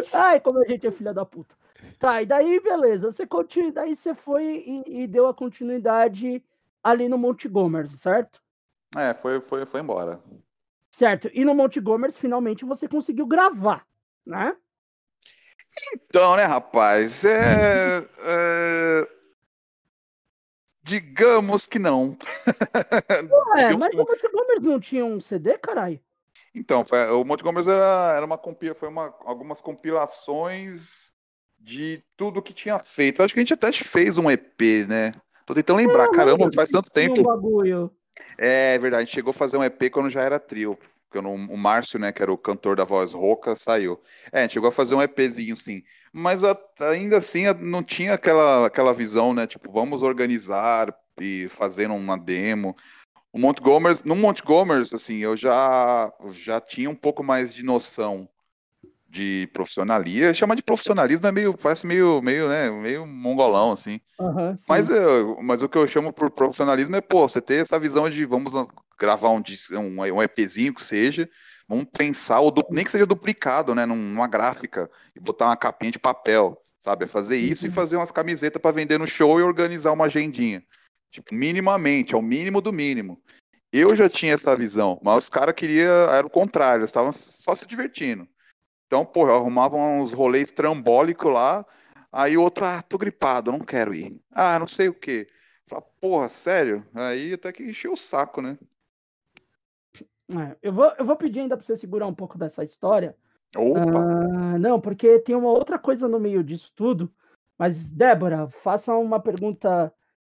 Ai, 0.12 0.40
como 0.40 0.58
a 0.58 0.66
gente 0.66 0.86
é 0.86 0.90
filha 0.90 1.14
da 1.14 1.24
puta. 1.24 1.54
Tá, 2.00 2.22
e 2.22 2.26
daí, 2.26 2.58
beleza. 2.58 3.12
Você 3.12 3.26
continua, 3.26 3.70
daí 3.72 3.94
você 3.94 4.14
foi 4.14 4.64
e, 4.66 5.02
e 5.02 5.06
deu 5.06 5.28
a 5.28 5.34
continuidade 5.34 6.42
ali 6.82 7.10
no 7.10 7.18
Montgomery, 7.18 7.90
certo? 7.90 8.42
É, 8.96 9.12
foi, 9.12 9.38
foi, 9.42 9.66
foi 9.66 9.80
embora. 9.80 10.18
Certo. 10.90 11.30
E 11.34 11.44
no 11.44 11.54
Montgomery, 11.54 12.14
finalmente, 12.14 12.64
você 12.64 12.88
conseguiu 12.88 13.26
gravar, 13.26 13.86
né? 14.24 14.56
Então, 15.92 16.36
né, 16.36 16.44
rapaz? 16.44 17.22
É, 17.22 17.98
é... 17.98 19.08
Digamos 20.82 21.66
que 21.66 21.78
não. 21.78 22.16
Ué, 23.54 23.76
mas 23.76 23.94
o 23.94 23.98
Montgomery 23.98 24.60
não 24.62 24.80
tinha 24.80 25.04
um 25.04 25.20
CD, 25.20 25.58
caralho? 25.58 26.00
Então, 26.54 26.82
o 27.12 27.24
Montgomery 27.24 27.68
era, 27.68 28.14
era 28.16 28.24
uma 28.24 28.38
compila, 28.38 28.74
foi 28.74 28.88
uma, 28.88 29.14
algumas 29.20 29.60
compilações 29.60 31.09
de 31.60 32.02
tudo 32.16 32.42
que 32.42 32.52
tinha 32.52 32.78
feito. 32.78 33.22
Acho 33.22 33.34
que 33.34 33.40
a 33.40 33.42
gente 33.42 33.54
até 33.54 33.70
fez 33.72 34.16
um 34.16 34.30
EP, 34.30 34.86
né? 34.88 35.12
Tô 35.44 35.54
tentando 35.54 35.78
lembrar, 35.78 36.08
caramba, 36.10 36.50
faz 36.54 36.70
tanto 36.70 36.90
tempo. 36.90 37.20
Um 37.20 37.90
é, 38.38 38.74
é 38.74 38.78
verdade, 38.78 39.02
a 39.02 39.04
gente 39.04 39.14
chegou 39.14 39.30
a 39.30 39.34
fazer 39.34 39.56
um 39.56 39.64
EP 39.64 39.90
quando 39.90 40.10
já 40.10 40.22
era 40.22 40.38
trio. 40.38 40.78
Porque 41.10 41.26
o 41.26 41.56
Márcio, 41.56 41.98
né, 41.98 42.12
que 42.12 42.22
era 42.22 42.32
o 42.32 42.38
cantor 42.38 42.76
da 42.76 42.84
voz 42.84 43.12
rouca, 43.12 43.56
saiu. 43.56 44.00
É, 44.32 44.38
a 44.38 44.42
gente 44.42 44.52
chegou 44.52 44.68
a 44.68 44.72
fazer 44.72 44.94
um 44.94 45.02
EPzinho, 45.02 45.56
sim. 45.56 45.82
Mas 46.12 46.44
a, 46.44 46.56
ainda 46.82 47.16
assim 47.16 47.52
não 47.54 47.82
tinha 47.82 48.14
aquela, 48.14 48.66
aquela 48.66 48.94
visão, 48.94 49.34
né? 49.34 49.44
Tipo, 49.44 49.72
vamos 49.72 50.04
organizar 50.04 50.94
e 51.20 51.48
fazer 51.48 51.90
uma 51.90 52.16
demo. 52.16 52.76
O 53.32 53.40
Montgomery, 53.40 53.98
no 54.04 54.14
Montgomery, 54.14 54.82
assim, 54.82 55.16
eu 55.16 55.36
já, 55.36 56.12
já 56.30 56.60
tinha 56.60 56.88
um 56.88 56.94
pouco 56.94 57.24
mais 57.24 57.52
de 57.52 57.64
noção 57.64 58.28
de 59.10 59.48
profissionalismo. 59.52 60.34
Chamar 60.34 60.54
de 60.54 60.62
profissionalismo 60.62 61.26
é 61.26 61.32
meio, 61.32 61.52
parece 61.54 61.86
meio, 61.86 62.22
meio, 62.22 62.48
né, 62.48 62.70
meio 62.70 63.04
mongolão, 63.04 63.72
assim. 63.72 64.00
Uhum, 64.18 64.54
mas, 64.68 64.88
eu, 64.88 65.36
mas 65.42 65.62
o 65.62 65.68
que 65.68 65.76
eu 65.76 65.86
chamo 65.86 66.12
por 66.12 66.30
profissionalismo 66.30 66.94
é, 66.94 67.00
pô, 67.00 67.28
você 67.28 67.40
ter 67.40 67.60
essa 67.60 67.78
visão 67.78 68.08
de 68.08 68.24
vamos 68.24 68.52
gravar 68.98 69.30
um, 69.30 69.42
um, 69.72 70.00
um 70.00 70.22
EPzinho 70.22 70.72
que 70.72 70.82
seja, 70.82 71.28
vamos 71.68 71.86
pensar, 71.92 72.38
ou 72.40 72.52
du, 72.52 72.64
nem 72.70 72.84
que 72.84 72.90
seja 72.90 73.04
duplicado, 73.04 73.74
né, 73.74 73.84
numa 73.84 74.28
gráfica, 74.28 74.88
e 75.14 75.18
botar 75.18 75.46
uma 75.46 75.56
capinha 75.56 75.90
de 75.90 75.98
papel, 75.98 76.56
sabe? 76.78 77.04
É 77.04 77.08
fazer 77.08 77.36
isso 77.36 77.66
uhum. 77.66 77.72
e 77.72 77.74
fazer 77.74 77.96
umas 77.96 78.12
camisetas 78.12 78.62
para 78.62 78.70
vender 78.70 78.98
no 78.98 79.06
show 79.06 79.40
e 79.40 79.42
organizar 79.42 79.90
uma 79.92 80.04
agendinha. 80.04 80.62
Tipo, 81.10 81.34
minimamente, 81.34 82.14
é 82.14 82.16
o 82.16 82.22
mínimo 82.22 82.60
do 82.60 82.72
mínimo. 82.72 83.20
Eu 83.72 83.94
já 83.96 84.08
tinha 84.08 84.34
essa 84.34 84.54
visão, 84.54 85.00
mas 85.02 85.24
os 85.24 85.30
caras 85.30 85.54
queriam, 85.54 85.88
era 86.12 86.26
o 86.26 86.30
contrário, 86.30 86.84
estavam 86.84 87.12
só 87.12 87.54
se 87.56 87.66
divertindo. 87.66 88.28
Então, 88.90 89.06
pô, 89.06 89.28
eu 89.28 89.36
arrumava 89.36 89.76
uns 89.76 90.12
rolês 90.12 90.50
trambólicos 90.50 91.32
lá, 91.32 91.64
aí 92.10 92.36
o 92.36 92.42
outro, 92.42 92.64
ah, 92.64 92.82
tô 92.82 92.98
gripado, 92.98 93.52
não 93.52 93.60
quero 93.60 93.94
ir. 93.94 94.20
Ah, 94.32 94.58
não 94.58 94.66
sei 94.66 94.88
o 94.88 94.92
quê. 94.92 95.28
Fala, 95.68 95.80
porra, 96.00 96.28
sério? 96.28 96.84
Aí 96.92 97.34
até 97.34 97.52
que 97.52 97.62
encheu 97.62 97.92
o 97.92 97.96
saco, 97.96 98.42
né? 98.42 98.58
É, 99.96 100.56
eu, 100.60 100.72
vou, 100.72 100.92
eu 100.98 101.04
vou 101.04 101.14
pedir 101.14 101.38
ainda 101.38 101.56
pra 101.56 101.64
você 101.64 101.76
segurar 101.76 102.08
um 102.08 102.14
pouco 102.14 102.36
dessa 102.36 102.64
história. 102.64 103.16
Opa! 103.56 103.80
Ah, 103.80 104.58
não, 104.58 104.80
porque 104.80 105.20
tem 105.20 105.36
uma 105.36 105.50
outra 105.50 105.78
coisa 105.78 106.08
no 106.08 106.18
meio 106.18 106.42
disso 106.42 106.72
tudo. 106.74 107.14
Mas, 107.56 107.92
Débora, 107.92 108.48
faça 108.48 108.92
uma 108.96 109.20
pergunta, 109.20 109.94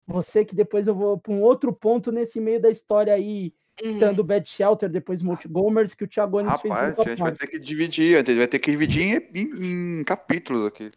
você, 0.05 0.43
que 0.43 0.53
depois 0.53 0.87
eu 0.87 0.93
vou 0.93 1.17
para 1.17 1.31
um 1.31 1.41
outro 1.41 1.71
ponto 1.71 2.11
nesse 2.11 2.41
meio 2.41 2.61
da 2.61 2.69
história 2.69 3.13
aí 3.13 3.53
Uhum. 3.83 3.99
Tendo 3.99 4.23
Bad 4.23 4.47
Shelter, 4.47 4.89
depois 4.89 5.21
Multigomers, 5.21 5.93
que 5.93 6.03
o 6.03 6.07
Thiago 6.07 6.39
Anis 6.39 6.61
fez. 6.61 6.73
Rapaz, 6.73 6.99
a 6.99 7.09
gente 7.09 7.19
vai 7.19 7.31
ter 7.31 7.47
que 7.47 7.59
dividir, 7.59 8.15
a 8.15 8.19
gente 8.19 8.37
vai 8.37 8.47
ter 8.47 8.59
que 8.59 8.71
dividir 8.71 9.03
em, 9.03 9.39
em, 9.39 9.99
em 9.99 10.03
capítulos 10.03 10.67
aqui. 10.67 10.91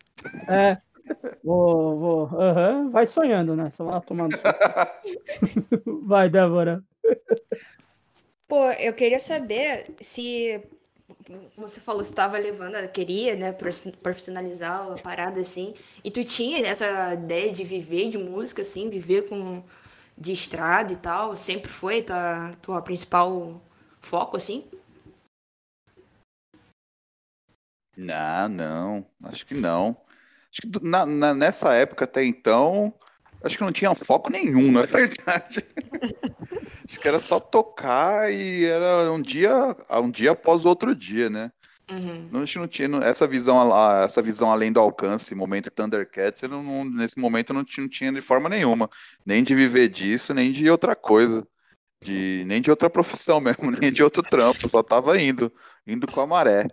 É, 0.49 0.77
Vou, 1.43 1.99
vou. 1.99 2.41
Aham, 2.41 2.91
vai 2.91 3.07
sonhando, 3.07 3.55
né? 3.55 3.71
Só 3.71 3.85
lá 3.85 4.01
tomando. 4.01 4.37
vai, 6.07 6.29
Débora. 6.29 6.83
Pô, 8.49 8.71
eu 8.73 8.93
queria 8.93 9.19
saber 9.19 9.87
se 10.01 10.63
você 11.57 11.81
falou 11.81 12.01
que 12.01 12.09
estava 12.09 12.39
levando, 12.39 12.77
queria, 12.89 13.35
né, 13.35 13.53
profissionalizar 14.03 14.93
a 14.93 14.95
parada 14.97 15.41
assim, 15.41 15.75
e 16.03 16.11
tu 16.11 16.23
tinha 16.25 16.67
essa 16.67 17.15
ideia 17.15 17.51
de 17.53 17.65
viver 17.65 18.09
de 18.11 18.19
música 18.19 18.63
assim, 18.63 18.91
viver 18.91 19.29
com 19.29 19.63
de 20.17 20.33
estrada 20.33 20.93
e 20.93 20.97
tal, 20.97 21.37
sempre 21.37 21.71
foi 21.71 22.03
tua 22.03 22.55
tua 22.63 22.83
principal 22.83 23.61
foco 24.01 24.37
assim? 24.37 24.69
Não, 27.97 28.49
não, 28.49 29.07
acho 29.25 29.47
que 29.47 29.55
não. 29.55 29.97
Acho 30.51 30.63
que 30.63 30.87
na, 30.87 31.07
na, 31.07 31.35
nessa 31.35 31.73
época 31.75 32.05
até 32.05 32.25
então, 32.25 32.93
acho 33.43 33.57
que 33.57 33.65
não 33.65 33.73
tinha 33.73 33.95
foco 33.95 34.31
nenhum, 34.31 34.71
na 34.73 34.83
verdade. 34.87 35.65
acho 36.89 37.01
que 37.01 37.09
era 37.09 37.21
só 37.21 37.39
tocar 37.39 38.33
e 38.33 38.65
era 38.65 39.11
um 39.13 39.23
dia, 39.23 39.53
um 39.91 40.11
dia 40.11 40.33
após 40.33 40.65
outro 40.65 40.95
dia, 40.95 41.31
né? 41.31 41.53
Uhum. 41.91 42.29
Não, 42.33 42.41
não 42.41 42.69
tinha 42.69 42.89
essa 43.03 43.27
visão, 43.27 44.03
essa 44.03 44.23
visão 44.23 44.51
além 44.51 44.73
do 44.73 44.81
alcance, 44.81 45.35
momento 45.35 45.71
Thundercats, 45.71 46.43
não, 46.43 46.85
nesse 46.85 47.19
momento 47.19 47.53
não 47.53 47.63
tinha, 47.63 47.85
não 47.85 47.91
tinha 47.91 48.13
de 48.13 48.23
forma 48.23 48.49
nenhuma, 48.49 48.89
nem 49.25 49.45
de 49.45 49.55
viver 49.55 49.89
disso, 49.89 50.33
nem 50.33 50.51
de 50.51 50.71
outra 50.71 50.97
coisa, 50.97 51.47
de, 52.03 52.45
nem 52.47 52.61
de 52.61 52.71
outra 52.71 52.89
profissão 52.89 53.39
mesmo, 53.41 53.71
nem 53.71 53.93
de 53.93 54.03
outro 54.03 54.23
trampo, 54.23 54.69
só 54.69 54.83
tava 54.83 55.21
indo, 55.21 55.53
indo 55.87 56.07
com 56.07 56.21
a 56.21 56.27
maré 56.27 56.67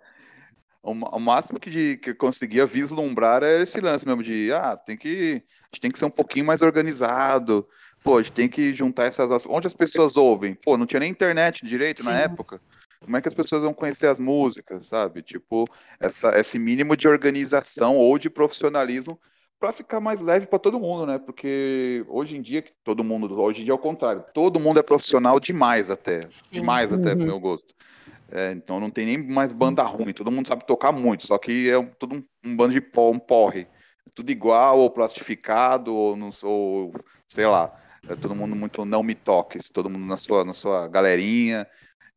o, 0.83 0.91
o 0.91 1.19
máximo 1.19 1.59
que, 1.59 1.69
de, 1.69 1.97
que 1.97 2.09
eu 2.11 2.15
conseguia 2.15 2.65
vislumbrar 2.65 3.43
era 3.43 3.61
esse 3.61 3.79
lance 3.79 4.05
mesmo 4.05 4.23
de, 4.23 4.51
ah, 4.51 4.75
tem 4.75 4.97
que, 4.97 5.43
a 5.61 5.75
gente 5.75 5.81
tem 5.81 5.91
que 5.91 5.99
ser 5.99 6.05
um 6.05 6.11
pouquinho 6.11 6.45
mais 6.45 6.61
organizado, 6.61 7.67
pô, 8.03 8.17
a 8.17 8.23
gente 8.23 8.31
tem 8.31 8.49
que 8.49 8.73
juntar 8.73 9.05
essas... 9.05 9.29
Onde 9.45 9.67
as 9.67 9.73
pessoas 9.73 10.17
ouvem? 10.17 10.55
Pô, 10.55 10.77
não 10.77 10.87
tinha 10.87 10.99
nem 10.99 11.11
internet 11.11 11.65
direito 11.65 12.01
Sim. 12.03 12.09
na 12.09 12.19
época. 12.19 12.59
Como 13.03 13.17
é 13.17 13.21
que 13.21 13.27
as 13.27 13.33
pessoas 13.33 13.63
vão 13.63 13.73
conhecer 13.73 14.07
as 14.07 14.19
músicas, 14.19 14.85
sabe? 14.85 15.23
Tipo, 15.23 15.65
essa, 15.99 16.37
esse 16.39 16.59
mínimo 16.59 16.95
de 16.95 17.07
organização 17.07 17.97
ou 17.97 18.17
de 18.17 18.29
profissionalismo 18.29 19.19
para 19.59 19.73
ficar 19.73 19.99
mais 19.99 20.21
leve 20.21 20.47
para 20.47 20.59
todo 20.59 20.79
mundo, 20.79 21.05
né? 21.05 21.19
Porque 21.19 22.05
hoje 22.07 22.37
em 22.37 22.41
dia, 22.41 22.63
todo 22.83 23.03
mundo, 23.03 23.39
hoje 23.39 23.61
em 23.61 23.63
dia 23.63 23.73
é 23.73 23.75
o 23.75 23.79
contrário, 23.79 24.23
todo 24.33 24.59
mundo 24.59 24.79
é 24.79 24.83
profissional 24.83 25.39
demais 25.39 25.91
até, 25.91 26.21
demais 26.51 26.91
até, 26.93 27.11
uhum. 27.11 27.17
pro 27.17 27.25
meu 27.25 27.39
gosto. 27.39 27.73
É, 28.31 28.51
então 28.53 28.79
não 28.79 28.89
tem 28.89 29.05
nem 29.05 29.17
mais 29.17 29.51
banda 29.51 29.83
ruim, 29.83 30.13
todo 30.13 30.31
mundo 30.31 30.47
sabe 30.47 30.65
tocar 30.65 30.91
muito, 30.91 31.27
só 31.27 31.37
que 31.37 31.69
é 31.69 31.83
tudo 31.99 32.15
um, 32.15 32.23
um 32.43 32.55
bando 32.55 32.73
de 32.73 32.81
pó, 32.81 33.11
um 33.11 33.19
porre. 33.19 33.67
É 34.07 34.09
tudo 34.15 34.31
igual, 34.31 34.79
ou 34.79 34.89
plastificado, 34.89 35.93
ou, 35.93 36.15
não, 36.15 36.29
ou 36.43 36.93
sei 37.27 37.45
lá. 37.45 37.71
É 38.09 38.15
todo 38.15 38.33
mundo 38.33 38.55
muito 38.55 38.83
não 38.83 39.03
me 39.03 39.13
toques, 39.13 39.69
todo 39.69 39.89
mundo 39.89 40.05
na 40.05 40.17
sua, 40.17 40.43
na 40.43 40.53
sua 40.53 40.87
galerinha. 40.87 41.67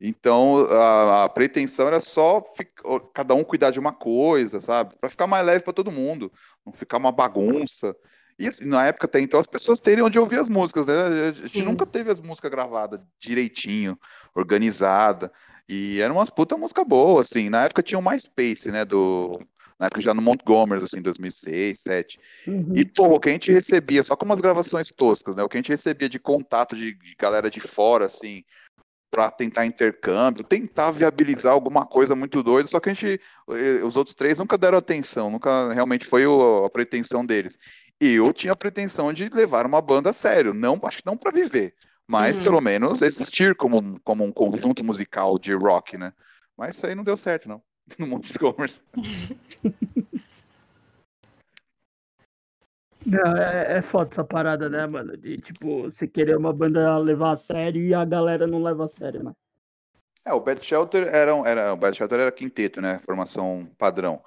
Então 0.06 0.66
a, 0.66 1.24
a 1.24 1.28
pretensão 1.30 1.86
era 1.86 1.98
só 1.98 2.44
ficar, 2.54 2.82
cada 3.14 3.34
um 3.34 3.42
cuidar 3.42 3.70
de 3.70 3.80
uma 3.80 3.92
coisa, 3.92 4.60
sabe? 4.60 4.94
Para 5.00 5.08
ficar 5.08 5.26
mais 5.26 5.46
leve 5.46 5.64
para 5.64 5.72
todo 5.72 5.90
mundo, 5.90 6.30
não 6.64 6.74
ficar 6.74 6.98
uma 6.98 7.10
bagunça. 7.10 7.96
E 8.38 8.46
assim, 8.46 8.66
na 8.66 8.86
época 8.86 9.06
até 9.06 9.18
então 9.18 9.40
as 9.40 9.46
pessoas 9.46 9.80
terem 9.80 10.04
onde 10.04 10.18
ouvir 10.18 10.38
as 10.38 10.48
músicas, 10.50 10.86
né? 10.86 10.94
A 10.94 11.32
gente 11.32 11.58
Sim. 11.58 11.62
nunca 11.62 11.86
teve 11.86 12.10
as 12.10 12.20
músicas 12.20 12.50
gravadas 12.50 13.00
direitinho, 13.18 13.98
organizada. 14.34 15.32
E 15.66 15.98
era 16.02 16.12
umas 16.12 16.28
puta 16.28 16.54
música 16.54 16.84
boa, 16.84 17.22
assim. 17.22 17.48
Na 17.48 17.64
época 17.64 17.82
tinha 17.82 17.98
o 17.98 18.02
MySpace, 18.02 18.70
né? 18.70 18.84
Do, 18.84 19.40
na 19.78 19.86
época 19.86 20.02
já 20.02 20.12
no 20.12 20.20
Montgomery, 20.20 20.84
assim, 20.84 21.00
2006, 21.00 21.82
2007. 21.84 22.20
Uhum. 22.46 22.72
E, 22.76 22.84
pô, 22.84 23.06
o 23.06 23.20
que 23.20 23.30
a 23.30 23.32
gente 23.32 23.50
recebia, 23.50 24.02
só 24.02 24.14
com 24.14 24.26
umas 24.26 24.40
gravações 24.40 24.90
toscas, 24.90 25.36
né? 25.36 25.42
O 25.42 25.48
que 25.48 25.56
a 25.56 25.60
gente 25.60 25.70
recebia 25.70 26.08
de 26.08 26.18
contato 26.18 26.76
de, 26.76 26.92
de 26.92 27.14
galera 27.18 27.50
de 27.50 27.60
fora, 27.60 28.04
assim, 28.04 28.44
para 29.14 29.30
tentar 29.30 29.64
intercâmbio, 29.64 30.42
tentar 30.42 30.90
viabilizar 30.90 31.52
alguma 31.52 31.86
coisa 31.86 32.16
muito 32.16 32.42
doida, 32.42 32.68
só 32.68 32.80
que 32.80 32.90
a 32.90 32.94
gente, 32.94 33.20
eh, 33.50 33.84
os 33.84 33.94
outros 33.94 34.12
três 34.12 34.40
nunca 34.40 34.58
deram 34.58 34.76
atenção, 34.76 35.30
nunca 35.30 35.72
realmente 35.72 36.04
foi 36.04 36.24
a 36.24 36.68
pretensão 36.68 37.24
deles. 37.24 37.56
E 38.00 38.14
eu 38.14 38.32
tinha 38.32 38.52
a 38.52 38.56
pretensão 38.56 39.12
de 39.12 39.28
levar 39.28 39.66
uma 39.66 39.80
banda 39.80 40.10
a 40.10 40.12
sério, 40.12 40.52
não, 40.52 40.80
acho 40.82 40.98
que 40.98 41.06
não 41.06 41.16
para 41.16 41.30
viver, 41.30 41.76
mas 42.08 42.38
uhum. 42.38 42.42
pelo 42.42 42.60
menos 42.60 43.02
existir 43.02 43.54
como, 43.54 44.00
como 44.02 44.24
um 44.24 44.32
conjunto 44.32 44.82
musical 44.82 45.38
de 45.38 45.54
rock, 45.54 45.96
né? 45.96 46.12
Mas 46.58 46.76
isso 46.76 46.84
aí 46.84 46.96
não 46.96 47.04
deu 47.04 47.16
certo, 47.16 47.48
não, 47.48 47.62
no 47.96 48.08
mundo 48.08 48.26
de 48.26 48.36
commerce. 48.36 48.80
Não, 53.06 53.36
é, 53.36 53.78
é 53.78 53.82
foda 53.82 54.10
essa 54.10 54.24
parada, 54.24 54.68
né, 54.68 54.86
mano? 54.86 55.16
De 55.16 55.38
tipo, 55.38 55.82
você 55.82 56.06
querer 56.06 56.36
uma 56.36 56.52
banda 56.52 56.96
levar 56.98 57.32
a 57.32 57.36
sério 57.36 57.82
e 57.82 57.92
a 57.94 58.04
galera 58.04 58.46
não 58.46 58.62
leva 58.62 58.86
a 58.86 58.88
sério, 58.88 59.22
né? 59.22 59.32
É, 60.26 60.32
o 60.32 60.40
Bad 60.40 60.64
Shelter 60.64 61.06
era, 61.14 61.32
era, 61.46 61.72
o 61.72 61.76
Bad 61.76 61.96
Shelter 61.96 62.18
era 62.18 62.32
quinteto, 62.32 62.80
né? 62.80 62.98
Formação 63.04 63.68
padrão. 63.76 64.22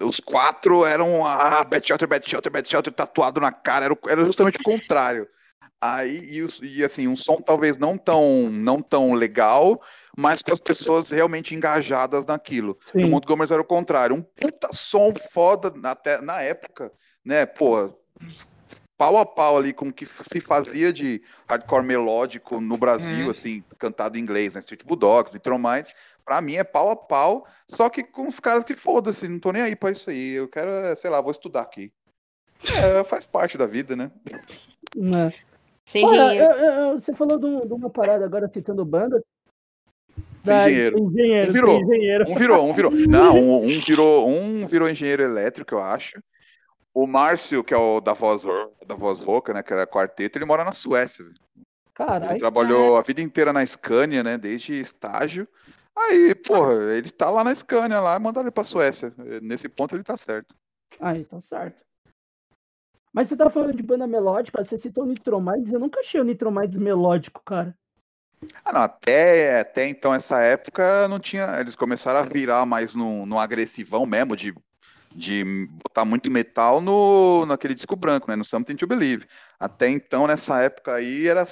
Os 0.00 0.20
quatro 0.20 0.84
eram 0.84 1.26
ah, 1.26 1.64
Bad 1.64 1.86
Shelter, 1.86 2.08
Bad 2.08 2.28
Shelter, 2.28 2.52
Bad 2.52 2.68
Shelter 2.68 2.92
tatuado 2.92 3.40
na 3.40 3.52
cara, 3.52 3.86
era, 3.86 3.98
era 4.08 4.24
justamente 4.24 4.58
o 4.60 4.62
contrário. 4.62 5.28
Aí, 5.80 6.30
e, 6.30 6.66
e, 6.78 6.84
assim, 6.84 7.06
um 7.06 7.16
som 7.16 7.36
talvez 7.36 7.76
não 7.76 7.98
tão, 7.98 8.48
não 8.48 8.80
tão 8.80 9.12
legal, 9.12 9.82
mas 10.16 10.40
com 10.40 10.52
as 10.52 10.60
pessoas 10.60 11.10
realmente 11.10 11.54
engajadas 11.54 12.24
naquilo. 12.24 12.78
Sim. 12.90 13.02
No 13.02 13.08
Montgomery 13.08 13.52
era 13.52 13.60
o 13.60 13.66
contrário, 13.66 14.16
um 14.16 14.22
puta 14.22 14.68
som 14.72 15.12
foda 15.32 15.72
até 15.84 16.20
na 16.20 16.40
época, 16.40 16.90
né? 17.24 17.44
Pô, 17.44 17.92
pau 18.96 19.18
a 19.18 19.26
pau 19.26 19.56
ali 19.56 19.72
com 19.72 19.88
o 19.88 19.92
que 19.92 20.06
se 20.06 20.40
fazia 20.40 20.92
de 20.92 21.20
hardcore 21.48 21.84
melódico 21.84 22.60
no 22.60 22.76
Brasil, 22.76 23.26
hum. 23.26 23.30
assim, 23.30 23.64
cantado 23.78 24.16
em 24.16 24.20
inglês, 24.20 24.54
né? 24.54 24.60
Street 24.60 24.84
Bulldogs, 24.84 25.34
Nitromites, 25.34 25.92
pra 26.24 26.40
mim 26.40 26.54
é 26.54 26.64
pau 26.64 26.90
a 26.90 26.96
pau, 26.96 27.46
só 27.68 27.88
que 27.88 28.02
com 28.02 28.26
os 28.26 28.40
caras 28.40 28.64
que 28.64 28.74
foda-se, 28.74 29.28
não 29.28 29.38
tô 29.38 29.52
nem 29.52 29.62
aí 29.62 29.76
pra 29.76 29.90
isso 29.90 30.10
aí. 30.10 30.32
Eu 30.32 30.48
quero, 30.48 30.70
sei 30.96 31.10
lá, 31.10 31.20
vou 31.20 31.32
estudar 31.32 31.62
aqui. 31.62 31.92
É, 32.62 33.04
faz 33.04 33.26
parte 33.26 33.58
da 33.58 33.66
vida, 33.66 33.94
né? 33.94 34.10
Não. 34.96 35.32
Sim, 35.84 36.04
Olha, 36.06 36.34
eu, 36.34 36.50
eu, 36.50 37.00
você 37.00 37.12
falou 37.14 37.38
de, 37.38 37.44
um, 37.44 37.66
de, 37.66 37.72
uma 37.72 37.90
parada 37.90 38.24
agora 38.24 38.48
citando 38.48 38.84
banda. 38.84 39.22
Da, 40.42 40.68
engenheiro. 40.68 40.98
engenheiro. 40.98 41.50
Um 41.50 41.52
virou. 41.52 41.80
Engenheiro. 41.80 42.30
Um 42.30 42.34
virou, 42.34 42.68
um 42.68 42.72
virou. 42.72 42.90
Não, 42.92 43.36
um, 43.36 43.64
um, 43.64 43.80
virou, 43.80 44.28
um 44.28 44.66
virou 44.66 44.88
engenheiro 44.88 45.22
elétrico, 45.22 45.74
eu 45.74 45.82
acho. 45.82 46.22
O 46.94 47.06
Márcio, 47.08 47.64
que 47.64 47.74
é 47.74 47.76
o 47.76 48.00
da 48.00 48.12
voz, 48.12 48.44
da 48.86 48.94
voz 48.94 49.18
rouca, 49.18 49.52
né? 49.52 49.62
Que 49.62 49.72
era 49.72 49.86
quarteto, 49.86 50.38
ele 50.38 50.44
mora 50.44 50.64
na 50.64 50.72
Suécia. 50.72 51.24
Caralho. 51.92 52.32
Ele 52.32 52.38
trabalhou 52.38 52.96
a 52.96 53.02
vida 53.02 53.20
inteira 53.20 53.52
na 53.52 53.66
Scania, 53.66 54.22
né? 54.22 54.38
Desde 54.38 54.80
estágio. 54.80 55.48
Aí, 55.96 56.34
porra, 56.34 56.72
ele 56.94 57.10
tá 57.10 57.30
lá 57.30 57.42
na 57.42 57.54
Scania 57.54 58.00
lá, 58.00 58.18
mandaram 58.18 58.46
ele 58.46 58.52
pra 58.52 58.64
Suécia. 58.64 59.12
Nesse 59.42 59.68
ponto 59.68 59.94
ele 59.96 60.04
tá 60.04 60.16
certo. 60.16 60.54
Aí, 61.00 61.24
tá 61.24 61.40
certo. 61.40 61.84
Mas 63.12 63.28
você 63.28 63.36
tá 63.36 63.48
falando 63.48 63.76
de 63.76 63.82
banda 63.82 64.08
melódica, 64.08 64.64
você 64.64 64.76
citou 64.76 65.04
o 65.04 65.06
Nitromides, 65.06 65.72
eu 65.72 65.78
nunca 65.78 66.00
achei 66.00 66.20
o 66.20 66.24
Nitromides 66.24 66.76
melódico, 66.76 67.40
cara. 67.44 67.76
Ah, 68.64 68.72
não, 68.72 68.82
até, 68.82 69.60
até 69.60 69.86
então, 69.86 70.12
essa 70.12 70.42
época, 70.42 71.06
não 71.08 71.20
tinha. 71.20 71.60
Eles 71.60 71.76
começaram 71.76 72.20
a 72.20 72.24
virar 72.24 72.66
mais 72.66 72.94
no, 72.94 73.24
no 73.24 73.38
agressivão 73.38 74.04
mesmo, 74.04 74.36
de, 74.36 74.52
de 75.14 75.68
botar 75.82 76.04
muito 76.04 76.30
metal 76.30 76.80
no, 76.80 77.46
naquele 77.46 77.74
disco 77.74 77.96
branco, 77.96 78.28
né? 78.28 78.36
No 78.36 78.44
Something 78.44 78.76
to 78.76 78.86
Believe. 78.86 79.26
Até 79.58 79.88
então, 79.88 80.26
nessa 80.26 80.60
época 80.62 80.94
aí, 80.94 81.28
era, 81.28 81.44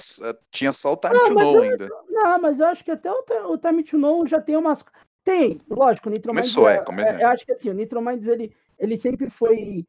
tinha 0.51 0.73
só 0.73 0.93
o 0.93 0.97
Time 0.97 1.23
to 1.23 1.33
Know 1.33 1.61
ainda. 1.61 1.87
Não, 2.09 2.41
mas 2.41 2.59
eu 2.59 2.67
acho 2.67 2.83
que 2.83 2.91
até 2.91 3.09
o, 3.11 3.23
o 3.51 3.57
Time 3.57 3.83
to 3.83 3.97
Know 3.97 4.27
já 4.27 4.41
tem 4.41 4.57
umas. 4.57 4.83
Tem, 5.23 5.57
lógico, 5.69 6.09
o 6.09 6.11
Nitromides. 6.11 6.53
Começou, 6.53 6.69
é, 6.69 6.77
é, 6.77 6.83
come... 6.83 7.01
é, 7.01 7.23
Eu 7.23 7.29
acho 7.29 7.45
que 7.45 7.53
assim, 7.53 7.69
o 7.69 7.73
Nitromides 7.73 8.27
ele, 8.27 8.53
ele 8.77 8.97
sempre 8.97 9.29
foi 9.29 9.85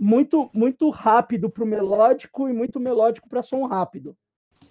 muito 0.00 0.48
muito 0.54 0.88
rápido 0.90 1.50
para 1.50 1.64
o 1.64 1.66
melódico 1.66 2.48
e 2.48 2.52
muito 2.52 2.80
melódico 2.80 3.28
para 3.28 3.42
som 3.42 3.66
rápido. 3.66 4.16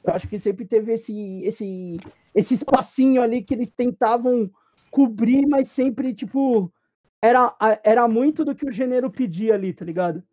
Eu 0.03 0.13
acho 0.13 0.27
que 0.27 0.39
sempre 0.39 0.65
teve 0.65 0.93
esse, 0.93 1.41
esse, 1.43 1.97
esse 2.33 2.53
espacinho 2.53 3.21
ali 3.21 3.43
que 3.43 3.53
eles 3.53 3.69
tentavam 3.69 4.49
cobrir, 4.89 5.45
mas 5.45 5.69
sempre, 5.69 6.13
tipo, 6.13 6.71
era, 7.22 7.55
era 7.84 8.07
muito 8.07 8.45
do 8.45 8.55
que 8.55 8.68
o 8.68 8.72
gênero 8.72 9.09
pedia 9.09 9.53
ali, 9.53 9.74
tá 9.74 9.84
ligado? 9.84 10.24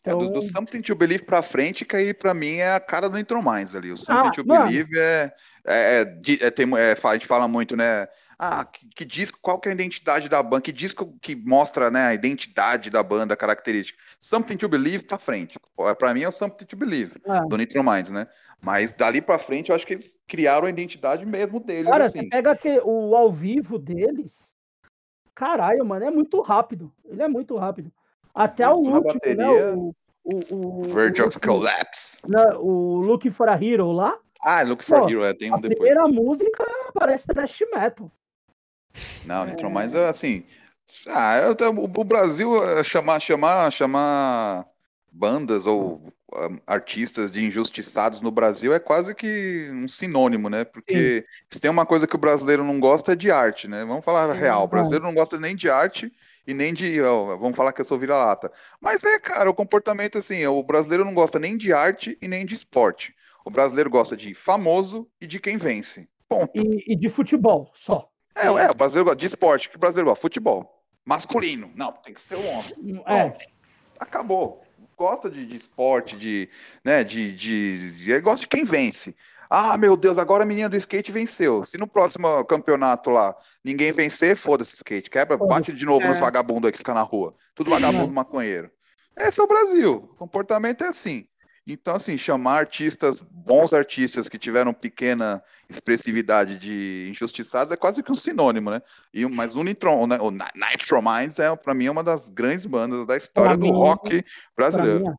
Então... 0.00 0.20
É, 0.20 0.24
do, 0.24 0.30
do, 0.30 0.38
então 0.38 0.42
Something 0.42 0.82
to 0.82 0.94
Believe 0.94 1.24
pra 1.24 1.42
frente, 1.42 1.84
que 1.84 1.96
aí 1.96 2.14
pra 2.14 2.32
mim 2.32 2.56
é 2.56 2.72
a 2.72 2.80
cara 2.80 3.08
do 3.08 3.18
Intromines 3.18 3.74
ali. 3.74 3.92
O 3.92 3.96
Something 3.96 4.28
ah, 4.28 4.32
to 4.32 4.46
mano. 4.46 4.64
Believe 4.64 4.98
é, 4.98 5.32
é, 5.66 5.74
é, 5.74 6.46
é, 6.46 6.50
tem, 6.50 6.66
é, 6.76 6.96
A 7.02 7.12
gente 7.12 7.26
fala 7.26 7.46
muito, 7.46 7.76
né? 7.76 8.06
ah, 8.40 8.64
que, 8.64 8.88
que 8.88 9.04
diz 9.04 9.30
qual 9.30 9.60
que 9.60 9.68
é 9.68 9.72
a 9.72 9.74
identidade 9.74 10.26
da 10.26 10.42
banda, 10.42 10.62
que 10.62 10.72
disco 10.72 11.14
que 11.20 11.36
mostra 11.36 11.90
né, 11.90 12.06
a 12.06 12.14
identidade 12.14 12.88
da 12.88 13.02
banda, 13.02 13.34
a 13.34 13.36
característica. 13.36 13.98
Something 14.18 14.56
to 14.56 14.68
Believe 14.68 15.04
pra 15.04 15.18
frente. 15.18 15.58
Pra 15.98 16.14
mim 16.14 16.22
é 16.22 16.28
o 16.28 16.32
Something 16.32 16.64
to 16.64 16.76
Believe, 16.76 17.20
é. 17.26 17.46
do 17.46 17.58
Nitro 17.58 17.84
Minds, 17.84 18.10
né? 18.10 18.26
Mas 18.62 18.92
dali 18.92 19.20
pra 19.20 19.38
frente 19.38 19.68
eu 19.68 19.76
acho 19.76 19.86
que 19.86 19.92
eles 19.92 20.18
criaram 20.26 20.66
a 20.66 20.70
identidade 20.70 21.26
mesmo 21.26 21.60
deles. 21.60 21.90
Cara, 21.90 22.06
assim. 22.06 22.20
você 22.20 22.28
pega 22.28 22.56
que, 22.56 22.80
o 22.82 23.14
ao 23.14 23.30
vivo 23.30 23.78
deles, 23.78 24.49
caralho, 25.34 25.84
mano, 25.84 26.04
é 26.04 26.10
muito 26.10 26.40
rápido. 26.40 26.92
Ele 27.04 27.22
é 27.22 27.28
muito 27.28 27.56
rápido. 27.56 27.90
Até 28.34 28.68
o 28.68 28.82
Na 28.82 28.96
último, 28.96 29.14
bateria, 29.14 29.36
né? 29.36 29.72
O, 29.72 29.94
o, 30.24 30.80
o, 30.80 30.82
Verge 30.84 31.22
o, 31.22 31.26
of 31.26 31.38
Collapse. 31.40 32.18
né, 32.28 32.54
o 32.58 33.00
Looking 33.00 33.30
for 33.30 33.48
a 33.48 33.54
Hero 33.54 33.90
lá. 33.92 34.16
Ah, 34.42 34.62
Look 34.62 34.84
for 34.84 35.00
Pô, 35.00 35.08
Hero, 35.08 35.24
é, 35.24 35.34
tem 35.34 35.50
A 35.50 35.56
um 35.56 35.60
depois. 35.60 35.78
primeira 35.78 36.06
música 36.08 36.64
parece 36.94 37.26
thrash 37.26 37.60
metal. 37.74 38.10
Não, 39.26 39.44
Nitro 39.46 39.70
Mais 39.70 39.94
é 39.94 40.08
assim. 40.08 40.44
Ah, 41.08 41.38
eu, 41.38 41.56
o, 41.72 41.84
o 41.84 42.04
Brasil 42.04 42.62
é, 42.64 42.82
chamar, 42.82 43.20
chamar, 43.20 43.70
chamar 43.70 44.66
bandas 45.12 45.66
ou 45.66 46.12
ah, 46.34 46.48
artistas 46.66 47.32
de 47.32 47.44
injustiçados 47.44 48.20
no 48.20 48.30
Brasil 48.30 48.72
é 48.72 48.78
quase 48.78 49.14
que 49.14 49.68
um 49.72 49.88
sinônimo, 49.88 50.48
né? 50.48 50.64
Porque 50.64 51.24
se 51.48 51.60
tem 51.60 51.70
uma 51.70 51.86
coisa 51.86 52.06
que 52.06 52.14
o 52.14 52.20
brasileiro 52.20 52.64
não 52.64 52.78
gosta 52.78 53.12
é 53.12 53.16
de 53.16 53.30
arte, 53.30 53.68
né? 53.68 53.84
Vamos 53.84 54.04
falar 54.04 54.32
Sim, 54.32 54.40
real. 54.40 54.62
O 54.62 54.66
é. 54.66 54.68
brasileiro 54.68 55.04
não 55.04 55.14
gosta 55.14 55.38
nem 55.38 55.56
de 55.56 55.68
arte 55.68 56.12
e 56.46 56.54
nem 56.54 56.72
de. 56.72 57.00
ó, 57.02 57.36
vamos 57.36 57.56
falar 57.56 57.72
que 57.72 57.80
eu 57.80 57.84
sou 57.84 57.98
vira-lata. 57.98 58.50
Mas 58.80 59.04
é, 59.04 59.18
cara, 59.18 59.50
o 59.50 59.54
comportamento 59.54 60.18
assim, 60.18 60.46
o 60.46 60.62
brasileiro 60.62 61.04
não 61.04 61.14
gosta 61.14 61.38
nem 61.38 61.56
de 61.56 61.72
arte 61.72 62.16
e 62.20 62.28
nem 62.28 62.46
de 62.46 62.54
esporte. 62.54 63.14
O 63.44 63.50
brasileiro 63.50 63.90
gosta 63.90 64.16
de 64.16 64.34
famoso 64.34 65.08
e 65.20 65.26
de 65.26 65.40
quem 65.40 65.56
vence. 65.56 66.08
Ponto. 66.28 66.52
E, 66.54 66.92
e 66.92 66.96
de 66.96 67.08
futebol, 67.08 67.72
só. 67.74 68.08
É, 68.36 68.46
é, 68.46 68.70
o 68.70 68.74
brasileiro 68.74 69.06
gosta 69.06 69.18
de 69.18 69.26
esporte, 69.26 69.68
que 69.68 69.76
o 69.76 69.80
brasileiro 69.80 70.10
gosta? 70.10 70.22
Futebol. 70.22 70.84
Masculino. 71.04 71.72
Não, 71.74 71.92
tem 71.92 72.14
que 72.14 72.20
ser 72.20 72.36
o 72.36 72.46
homem. 72.46 73.02
É, 73.06 73.34
Acabou. 74.00 74.62
Gosta 75.00 75.30
de, 75.30 75.46
de 75.46 75.56
esporte, 75.56 76.14
de, 76.14 76.46
né, 76.84 77.02
de, 77.02 77.34
de, 77.34 77.96
de- 77.96 78.10
ele 78.12 78.20
gosta 78.20 78.40
de 78.40 78.46
quem 78.48 78.64
vence. 78.64 79.16
Ah, 79.48 79.78
meu 79.78 79.96
Deus, 79.96 80.18
agora 80.18 80.42
a 80.42 80.46
menina 80.46 80.68
do 80.68 80.76
skate 80.76 81.10
venceu. 81.10 81.64
Se 81.64 81.78
no 81.78 81.86
próximo 81.86 82.44
campeonato 82.44 83.08
lá 83.08 83.34
ninguém 83.64 83.92
vencer, 83.92 84.36
foda-se 84.36 84.74
skate. 84.76 85.08
Quebra, 85.08 85.38
bate 85.38 85.72
de 85.72 85.86
novo 85.86 86.04
É. 86.04 86.08
nos 86.08 86.20
vagabundos 86.20 86.66
aí 86.68 86.72
que 86.72 86.76
fica 86.78 86.92
na 86.92 87.00
rua. 87.00 87.34
Tudo 87.54 87.70
vagabundo 87.70 88.12
maconheiro. 88.12 88.70
Esse 89.16 89.40
é 89.40 89.42
o 89.42 89.46
Brasil. 89.48 89.94
O 90.12 90.16
comportamento 90.16 90.84
é 90.84 90.88
assim. 90.88 91.26
Então, 91.72 91.94
assim, 91.94 92.16
chamar 92.18 92.58
artistas, 92.58 93.20
bons 93.20 93.72
artistas 93.72 94.28
que 94.28 94.38
tiveram 94.38 94.72
pequena 94.72 95.42
expressividade 95.68 96.58
de 96.58 97.08
injustiçados 97.10 97.72
é 97.72 97.76
quase 97.76 98.02
que 98.02 98.10
um 98.10 98.16
sinônimo, 98.16 98.70
né? 98.70 98.82
E, 99.14 99.24
mas 99.26 99.54
o 99.56 99.62
Nitron, 99.62 100.06
né, 100.06 100.18
o 100.20 100.30
Ni- 100.30 100.44
Nitro 100.54 101.00
Minds 101.02 101.38
é, 101.38 101.54
pra 101.56 101.72
mim, 101.74 101.86
é 101.86 101.90
uma 101.90 102.02
das 102.02 102.28
grandes 102.28 102.66
bandas 102.66 103.06
da 103.06 103.16
história 103.16 103.50
Pra 103.50 103.56
do 103.56 103.62
mim, 103.62 103.72
rock 103.72 104.24
brasileiro. 104.56 105.04
mim, 105.04 105.14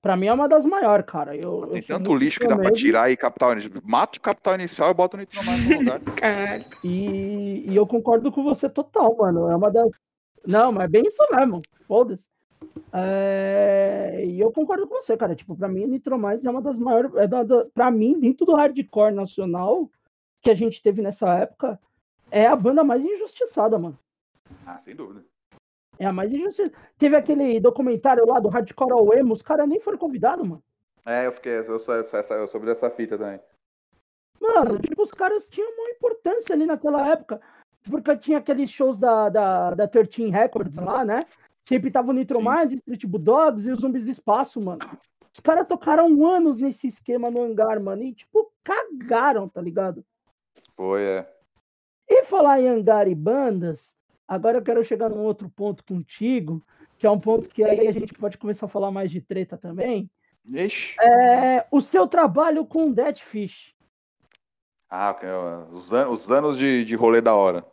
pra 0.00 0.16
mim 0.16 0.26
é 0.26 0.32
uma 0.32 0.48
das 0.48 0.64
maiores, 0.64 1.04
cara. 1.06 1.34
Eu, 1.36 1.62
eu 1.62 1.68
Tem 1.70 1.82
sou 1.82 1.96
tanto 1.96 2.14
lixo 2.14 2.38
que 2.40 2.46
dá 2.46 2.56
pra 2.56 2.70
tirar 2.72 3.02
aí 3.04 3.16
capital 3.16 3.52
inicial. 3.52 3.82
Mata 3.84 4.18
o 4.18 4.22
capital 4.22 4.54
inicial 4.54 4.90
e 4.90 4.94
bota 4.94 5.16
o 5.16 5.20
Nitro 5.20 5.40
Minds 5.44 5.68
no 5.68 5.78
lugar. 5.78 6.00
Caralho. 6.16 6.64
E, 6.84 7.64
e 7.70 7.74
eu 7.76 7.86
concordo 7.86 8.30
com 8.30 8.42
você 8.44 8.68
total, 8.68 9.16
mano. 9.16 9.50
É 9.50 9.56
uma 9.56 9.70
das. 9.70 9.88
Não, 10.46 10.70
mas 10.72 10.84
é 10.84 10.88
bem 10.88 11.02
isso 11.04 11.22
mesmo. 11.32 11.60
Foda-se. 11.86 12.24
É, 12.92 14.24
E 14.24 14.40
eu 14.40 14.50
concordo 14.52 14.86
com 14.86 14.94
você, 14.94 15.16
cara. 15.16 15.34
Tipo, 15.34 15.56
pra 15.56 15.68
mim, 15.68 15.86
Nitromides 15.86 16.44
é 16.44 16.50
uma 16.50 16.62
das 16.62 16.78
maiores. 16.78 17.14
É 17.16 17.26
da, 17.26 17.42
da... 17.42 17.64
Pra 17.66 17.90
mim, 17.90 18.18
dentro 18.18 18.46
do 18.46 18.54
hardcore 18.54 19.14
nacional 19.14 19.90
que 20.40 20.50
a 20.50 20.54
gente 20.54 20.82
teve 20.82 21.02
nessa 21.02 21.34
época, 21.34 21.80
é 22.30 22.46
a 22.46 22.56
banda 22.56 22.84
mais 22.84 23.04
injustiçada, 23.04 23.78
mano. 23.78 23.98
Ah, 24.66 24.78
sem 24.78 24.94
dúvida. 24.94 25.24
É 25.98 26.06
a 26.06 26.12
mais 26.12 26.32
injustiçada. 26.32 26.76
Teve 26.96 27.16
aquele 27.16 27.60
documentário 27.60 28.26
lá 28.26 28.38
do 28.38 28.48
Hardcore 28.48 28.92
ao 28.92 29.12
Emo, 29.14 29.32
os 29.34 29.42
caras 29.42 29.68
nem 29.68 29.80
foram 29.80 29.98
convidados, 29.98 30.46
mano. 30.46 30.62
É, 31.04 31.26
eu 31.26 31.32
fiquei, 31.32 31.58
eu, 31.58 31.78
sou, 31.78 31.94
essa, 31.94 32.34
eu 32.34 32.46
soube 32.46 32.66
dessa 32.66 32.90
fita 32.90 33.18
também. 33.18 33.40
Mano, 34.40 34.78
tipo, 34.78 35.02
os 35.02 35.10
caras 35.10 35.48
tinham 35.48 35.68
uma 35.72 35.90
importância 35.90 36.54
ali 36.54 36.66
naquela 36.66 37.08
época. 37.08 37.40
Porque 37.90 38.16
tinha 38.18 38.38
aqueles 38.38 38.70
shows 38.70 38.98
da, 38.98 39.28
da, 39.28 39.74
da 39.74 39.88
13 39.88 40.28
Records 40.28 40.76
lá, 40.76 41.04
né? 41.04 41.24
Sempre 41.68 41.90
tava 41.90 42.08
o 42.08 42.14
Nitromind, 42.14 42.72
Street 42.72 43.04
Bulldogs 43.04 43.66
e 43.66 43.70
os 43.70 43.80
Zumbis 43.80 44.02
do 44.02 44.10
Espaço, 44.10 44.58
mano. 44.58 44.78
Os 45.30 45.38
caras 45.38 45.68
tocaram 45.68 46.26
anos 46.26 46.56
nesse 46.56 46.86
esquema 46.86 47.30
no 47.30 47.42
hangar, 47.42 47.78
mano. 47.78 48.02
E, 48.04 48.14
tipo, 48.14 48.50
cagaram, 48.64 49.46
tá 49.50 49.60
ligado? 49.60 50.02
Foi, 50.74 51.02
é. 51.02 51.30
E 52.08 52.24
falar 52.24 52.58
em 52.62 52.68
hangar 52.68 53.06
e 53.06 53.14
bandas, 53.14 53.94
agora 54.26 54.56
eu 54.56 54.62
quero 54.62 54.82
chegar 54.82 55.10
num 55.10 55.20
outro 55.20 55.50
ponto 55.50 55.84
contigo, 55.84 56.64
que 56.96 57.06
é 57.06 57.10
um 57.10 57.20
ponto 57.20 57.46
que 57.46 57.62
aí 57.62 57.86
a 57.86 57.92
gente 57.92 58.14
pode 58.14 58.38
começar 58.38 58.64
a 58.64 58.70
falar 58.70 58.90
mais 58.90 59.10
de 59.10 59.20
treta 59.20 59.58
também. 59.58 60.10
Ixi. 60.46 60.96
É 61.02 61.66
o 61.70 61.82
seu 61.82 62.06
trabalho 62.06 62.64
com 62.64 62.90
Dead 62.90 63.18
Fish. 63.18 63.74
Ah, 64.90 65.14
os, 65.70 65.92
an 65.92 66.08
os 66.08 66.30
anos 66.30 66.56
de, 66.56 66.82
de 66.84 66.94
rolê 66.94 67.20
da 67.20 67.34
hora. 67.34 67.64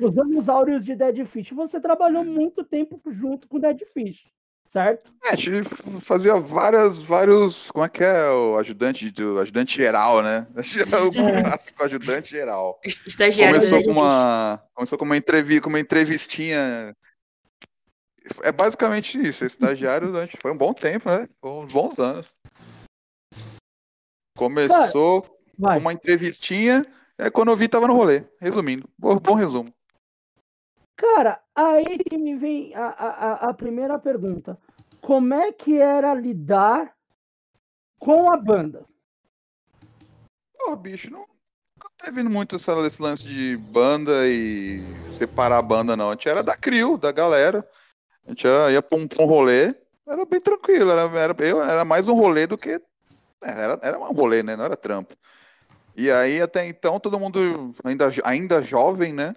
Os, 0.00 0.10
os 0.10 0.18
anos 0.18 0.48
áureos 0.48 0.82
de 0.82 0.94
Dead 0.94 1.26
Fish. 1.26 1.50
Você 1.50 1.78
trabalhou 1.78 2.24
muito 2.24 2.64
tempo 2.64 2.98
junto 3.10 3.46
com 3.46 3.60
Dead 3.60 3.82
Fish, 3.92 4.24
certo? 4.66 5.12
É, 5.26 5.34
a 5.34 5.36
gente 5.36 5.68
fazia 6.00 6.36
várias, 6.36 7.04
vários. 7.04 7.70
Como 7.70 7.84
é 7.84 7.88
que 7.90 8.02
é? 8.02 8.30
O 8.30 8.56
ajudante, 8.56 9.10
do, 9.10 9.38
ajudante 9.40 9.76
geral, 9.76 10.22
né? 10.22 10.46
O 11.06 11.12
clássico 11.12 11.84
ajudante 11.84 12.30
geral. 12.30 12.80
Estagiário 13.06 13.56
Começou 13.56 13.82
com 13.82 13.90
uma. 13.90 14.62
Começou 14.72 14.98
com 14.98 15.04
uma, 15.04 15.16
entrevi 15.18 15.60
com 15.60 15.68
uma 15.68 15.80
entrevistinha. 15.80 16.96
É 18.42 18.52
basicamente 18.52 19.20
isso, 19.20 19.44
estagiário 19.44 20.08
durante. 20.12 20.38
Foi 20.38 20.50
um 20.50 20.56
bom 20.56 20.72
tempo, 20.72 21.10
né? 21.10 21.28
Foi 21.42 21.50
uns 21.50 21.70
bons 21.70 21.98
anos. 21.98 22.34
Começou 24.34 25.20
com 25.22 25.41
Vai. 25.58 25.78
uma 25.78 25.92
entrevistinha, 25.92 26.84
é 27.18 27.30
quando 27.30 27.50
eu 27.50 27.56
vi 27.56 27.68
tava 27.68 27.86
no 27.86 27.94
rolê. 27.94 28.24
Resumindo, 28.40 28.88
bom, 28.98 29.16
bom 29.18 29.34
resumo. 29.34 29.68
Cara, 30.96 31.40
aí 31.54 31.98
que 31.98 32.16
me 32.16 32.36
vem 32.36 32.74
a, 32.74 32.86
a, 32.86 33.32
a- 33.50 33.54
primeira 33.54 33.98
pergunta. 33.98 34.58
Como 35.00 35.34
é 35.34 35.50
que 35.52 35.78
era 35.78 36.14
lidar 36.14 36.94
com 37.98 38.30
a 38.30 38.36
banda? 38.36 38.84
Pô, 40.58 40.76
bicho, 40.76 41.10
não 41.10 41.20
nunca 41.20 41.90
teve 42.04 42.22
muito 42.22 42.54
essa, 42.56 42.72
esse 42.86 43.02
lance 43.02 43.24
de 43.24 43.56
banda 43.56 44.28
e 44.28 44.80
separar 45.14 45.58
a 45.58 45.62
banda, 45.62 45.96
não. 45.96 46.10
A 46.10 46.12
gente 46.12 46.28
era 46.28 46.42
da 46.42 46.56
CRIO, 46.56 46.96
da 46.96 47.10
galera. 47.10 47.68
A 48.24 48.30
gente 48.30 48.46
era- 48.46 48.70
ia 48.70 48.80
pra 48.80 48.96
um, 48.96 49.08
pra 49.08 49.22
um 49.24 49.26
rolê, 49.26 49.74
era 50.06 50.24
bem 50.24 50.40
tranquilo. 50.40 50.90
Era, 50.92 51.02
era, 51.18 51.34
eu, 51.44 51.60
era 51.62 51.84
mais 51.84 52.06
um 52.06 52.14
rolê 52.14 52.46
do 52.46 52.56
que. 52.56 52.70
é, 52.70 52.80
Era, 53.42 53.78
era 53.82 53.98
um 53.98 54.12
rolê, 54.12 54.42
né? 54.44 54.54
Não 54.54 54.64
era 54.64 54.76
trampo. 54.76 55.14
E 55.96 56.10
aí, 56.10 56.40
até 56.40 56.66
então, 56.66 56.98
todo 56.98 57.18
mundo, 57.18 57.74
ainda, 57.84 58.10
ainda 58.24 58.62
jovem, 58.62 59.12
né? 59.12 59.34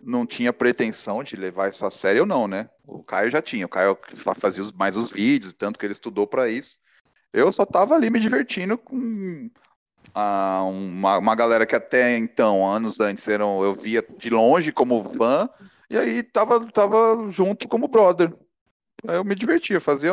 Não 0.00 0.26
tinha 0.26 0.52
pretensão 0.52 1.22
de 1.22 1.36
levar 1.36 1.70
isso 1.70 1.84
a 1.84 1.90
sério, 1.90 2.20
eu 2.20 2.26
não, 2.26 2.46
né? 2.48 2.68
O 2.86 3.02
Caio 3.02 3.30
já 3.30 3.40
tinha. 3.40 3.66
O 3.66 3.68
Caio 3.68 3.96
fa- 4.14 4.34
fazia 4.34 4.64
mais 4.74 4.96
os 4.96 5.10
vídeos, 5.10 5.52
tanto 5.52 5.78
que 5.78 5.86
ele 5.86 5.92
estudou 5.92 6.26
pra 6.26 6.48
isso. 6.48 6.78
Eu 7.32 7.50
só 7.52 7.64
tava 7.66 7.94
ali 7.94 8.10
me 8.10 8.20
divertindo 8.20 8.76
com 8.78 9.50
a- 10.14 10.62
uma, 10.64 11.18
uma 11.18 11.34
galera 11.34 11.66
que 11.66 11.74
até 11.74 12.16
então, 12.16 12.66
anos 12.66 13.00
antes, 13.00 13.26
eram, 13.28 13.62
eu 13.62 13.74
via 13.74 14.04
de 14.18 14.30
longe 14.30 14.72
como 14.72 15.02
fã, 15.16 15.48
e 15.90 15.96
aí 15.98 16.22
tava, 16.22 16.64
tava 16.70 17.30
junto 17.30 17.68
como 17.68 17.88
brother. 17.88 18.32
Eu 19.04 19.24
me 19.24 19.34
divertia, 19.34 19.80
fazia, 19.80 20.12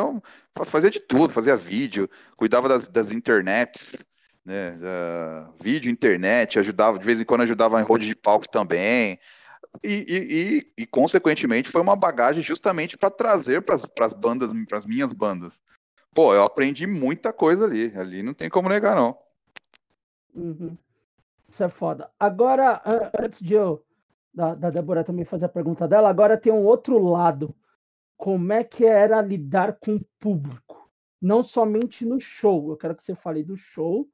fa- 0.56 0.64
fazia 0.64 0.90
de 0.90 1.00
tudo, 1.00 1.32
fazia 1.32 1.56
vídeo, 1.56 2.08
cuidava 2.36 2.68
das, 2.68 2.88
das 2.88 3.10
internets, 3.10 4.04
né? 4.44 4.72
da- 4.72 5.50
vídeo, 5.60 5.90
internet, 5.90 6.58
ajudava, 6.58 6.98
de 6.98 7.04
vez 7.04 7.20
em 7.20 7.24
quando 7.24 7.42
ajudava 7.42 7.80
em 7.80 7.84
road 7.84 8.06
de 8.06 8.16
palco 8.16 8.48
também. 8.48 9.18
E, 9.82 10.04
e, 10.08 10.18
e, 10.78 10.82
e, 10.82 10.86
consequentemente 10.86 11.70
foi 11.70 11.80
uma 11.80 11.96
bagagem 11.96 12.42
justamente 12.42 12.98
para 12.98 13.10
trazer 13.10 13.62
para 13.62 13.76
as 14.04 14.12
bandas, 14.12 14.52
para 14.68 14.76
as 14.76 14.84
minhas 14.84 15.12
bandas. 15.12 15.62
Pô, 16.14 16.34
eu 16.34 16.42
aprendi 16.42 16.86
muita 16.86 17.32
coisa 17.32 17.64
ali. 17.64 17.90
Ali 17.96 18.22
não 18.22 18.34
tem 18.34 18.50
como 18.50 18.68
negar, 18.68 18.94
não. 18.94 19.16
Uhum. 20.34 20.76
Isso 21.48 21.64
é 21.64 21.68
foda. 21.70 22.10
Agora, 22.20 22.82
an- 22.84 23.10
antes 23.18 23.40
de 23.40 23.54
eu 23.54 23.82
da, 24.32 24.54
da 24.54 24.70
Débora 24.70 25.04
também 25.04 25.24
fazer 25.24 25.46
a 25.46 25.48
pergunta 25.50 25.88
dela, 25.88 26.08
agora 26.08 26.36
tem 26.36 26.52
um 26.52 26.64
outro 26.64 26.98
lado. 26.98 27.54
Como 28.16 28.52
é 28.52 28.62
que 28.62 28.84
era 28.84 29.20
lidar 29.22 29.78
com 29.80 29.96
o 29.96 30.04
público? 30.20 30.90
Não 31.20 31.42
somente 31.42 32.04
no 32.04 32.20
show. 32.20 32.70
Eu 32.70 32.76
quero 32.76 32.94
que 32.94 33.02
você 33.04 33.14
fale 33.14 33.42
do 33.42 33.56
show 33.56 34.08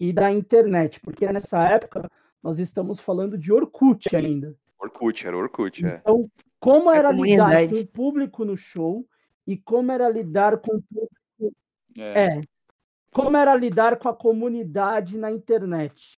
e 0.00 0.12
da 0.12 0.32
internet, 0.32 0.98
porque 1.00 1.30
nessa 1.30 1.62
época 1.68 2.10
nós 2.42 2.58
estamos 2.58 2.98
falando 2.98 3.36
de 3.36 3.52
Orkut 3.52 4.16
ainda. 4.16 4.56
Orkut, 4.78 5.26
era 5.26 5.36
Orkut, 5.36 5.84
é. 5.84 5.98
Então, 6.00 6.26
como 6.58 6.88
A 6.88 6.96
era 6.96 7.12
lidar 7.12 7.68
com 7.68 7.76
o 7.76 7.86
público 7.86 8.44
no 8.44 8.56
show 8.56 9.06
e 9.46 9.58
como 9.58 9.92
era 9.92 10.08
lidar 10.08 10.56
com 10.56 10.76
o 10.76 10.82
público 10.82 11.56
É, 11.98 12.24
é, 12.24 12.40
como 13.12 13.36
era 13.36 13.54
lidar 13.54 13.98
com 13.98 14.08
a 14.08 14.14
comunidade 14.14 15.18
na 15.18 15.30
internet? 15.30 16.18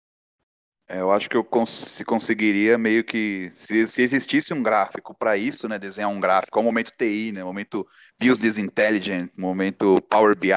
é, 0.90 1.00
eu 1.00 1.12
acho 1.12 1.30
que 1.30 1.36
eu 1.36 1.44
cons 1.44 1.70
se 1.70 2.04
conseguiria 2.04 2.76
meio 2.76 3.04
que. 3.04 3.48
Se, 3.52 3.86
se 3.86 4.02
existisse 4.02 4.52
um 4.52 4.60
gráfico 4.60 5.14
para 5.14 5.36
isso, 5.36 5.68
né? 5.68 5.78
Desenhar 5.78 6.10
um 6.10 6.18
gráfico, 6.18 6.58
é 6.58 6.60
o 6.60 6.64
momento 6.64 6.92
TI, 6.98 7.30
né? 7.30 7.44
Momento 7.44 7.86
Business 8.18 8.58
Intelligent, 8.58 9.30
momento 9.36 10.02
Power 10.10 10.36
BI. 10.36 10.50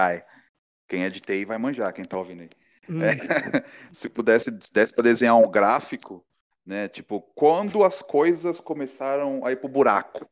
Quem 0.87 1.03
é 1.03 1.09
de 1.11 1.21
TI 1.21 1.45
vai 1.45 1.59
manjar, 1.59 1.93
quem 1.93 2.03
tá 2.03 2.17
ouvindo 2.17 2.41
aí. 2.41 2.49
Hum, 2.89 3.01
É, 3.01 3.15
se 3.91 4.09
pudesse, 4.09 4.51
se 4.61 4.71
desse 4.73 4.93
para 4.93 5.03
desenhar 5.03 5.37
um 5.37 5.49
gráfico, 5.49 6.25
né? 6.65 6.87
Tipo, 6.87 7.21
quando 7.35 7.83
as 7.83 8.01
coisas 8.01 8.59
começaram 8.59 9.45
a 9.45 9.51
ir 9.51 9.57
pro 9.57 9.69
buraco. 9.69 10.27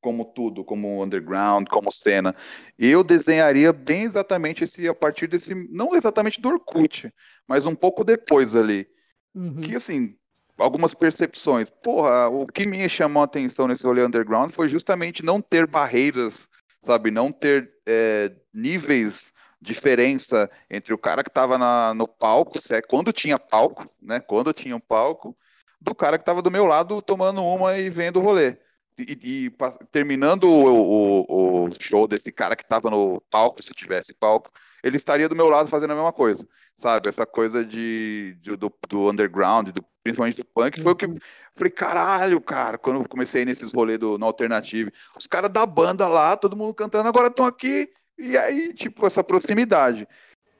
como 0.00 0.24
tudo, 0.24 0.64
como 0.64 1.04
underground, 1.04 1.68
como 1.68 1.92
cena. 1.92 2.34
Eu 2.78 3.04
desenharia 3.04 3.72
bem 3.72 4.04
exatamente 4.04 4.64
esse 4.64 4.88
a 4.88 4.94
partir 4.94 5.26
desse, 5.26 5.54
não 5.70 5.94
exatamente 5.94 6.40
do 6.40 6.48
Orkut, 6.48 7.12
mas 7.46 7.66
um 7.66 7.74
pouco 7.74 8.02
depois 8.02 8.56
ali. 8.56 8.88
Uhum. 9.34 9.60
Que 9.60 9.76
assim, 9.76 10.16
algumas 10.58 10.94
percepções. 10.94 11.68
Porra, 11.70 12.28
o 12.28 12.46
que 12.46 12.66
me 12.66 12.88
chamou 12.88 13.20
a 13.22 13.24
atenção 13.24 13.68
nesse 13.68 13.86
rolê 13.86 14.04
underground 14.04 14.50
foi 14.50 14.68
justamente 14.68 15.22
não 15.24 15.40
ter 15.40 15.66
barreiras, 15.66 16.48
sabe? 16.82 17.10
Não 17.10 17.30
ter 17.30 17.70
é, 17.86 18.32
níveis 18.54 19.32
diferença 19.60 20.50
entre 20.70 20.94
o 20.94 20.98
cara 20.98 21.22
que 21.22 21.30
estava 21.30 21.58
no 21.94 22.08
palco, 22.08 22.58
é 22.70 22.80
quando 22.80 23.12
tinha 23.12 23.38
palco, 23.38 23.84
né? 24.00 24.18
Quando 24.20 24.52
tinha 24.52 24.74
um 24.74 24.80
palco, 24.80 25.36
do 25.80 25.94
cara 25.94 26.18
que 26.18 26.22
estava 26.22 26.42
do 26.42 26.50
meu 26.50 26.66
lado 26.66 27.00
tomando 27.02 27.42
uma 27.42 27.78
e 27.78 27.90
vendo 27.90 28.18
o 28.18 28.22
rolê. 28.22 28.56
E, 28.98 29.46
e 29.46 29.52
terminando 29.90 30.44
o, 30.44 31.24
o, 31.26 31.64
o, 31.64 31.70
show 31.80 32.06
desse 32.06 32.30
cara 32.30 32.54
que 32.54 32.62
estava 32.62 32.90
no 32.90 33.20
palco, 33.30 33.62
se 33.62 33.72
tivesse 33.72 34.12
palco, 34.12 34.50
ele 34.82 34.96
estaria 34.96 35.28
do 35.28 35.36
meu 35.36 35.48
lado 35.48 35.70
fazendo 35.70 35.92
a 35.92 35.94
mesma 35.94 36.12
coisa, 36.12 36.46
sabe? 36.76 37.08
Essa 37.08 37.24
coisa 37.24 37.64
de, 37.64 38.36
de 38.42 38.56
do, 38.56 38.72
do, 38.88 39.10
underground, 39.10 39.68
do, 39.68 39.82
principalmente 40.02 40.36
do 40.36 40.44
punk, 40.44 40.82
foi 40.82 40.92
o 40.92 40.96
que 40.96 41.06
falei, 41.54 41.70
caralho, 41.70 42.40
cara, 42.42 42.76
quando 42.76 43.08
comecei 43.08 43.44
nesses 43.44 43.72
rolês 43.72 43.98
do, 43.98 44.18
no 44.18 44.26
Alternative, 44.26 44.92
os 45.16 45.26
caras 45.26 45.50
da 45.50 45.64
banda 45.64 46.06
lá, 46.06 46.36
todo 46.36 46.56
mundo 46.56 46.74
cantando, 46.74 47.08
agora 47.08 47.28
estão 47.28 47.46
aqui, 47.46 47.90
e 48.20 48.36
aí, 48.36 48.72
tipo, 48.72 49.06
essa 49.06 49.24
proximidade. 49.24 50.06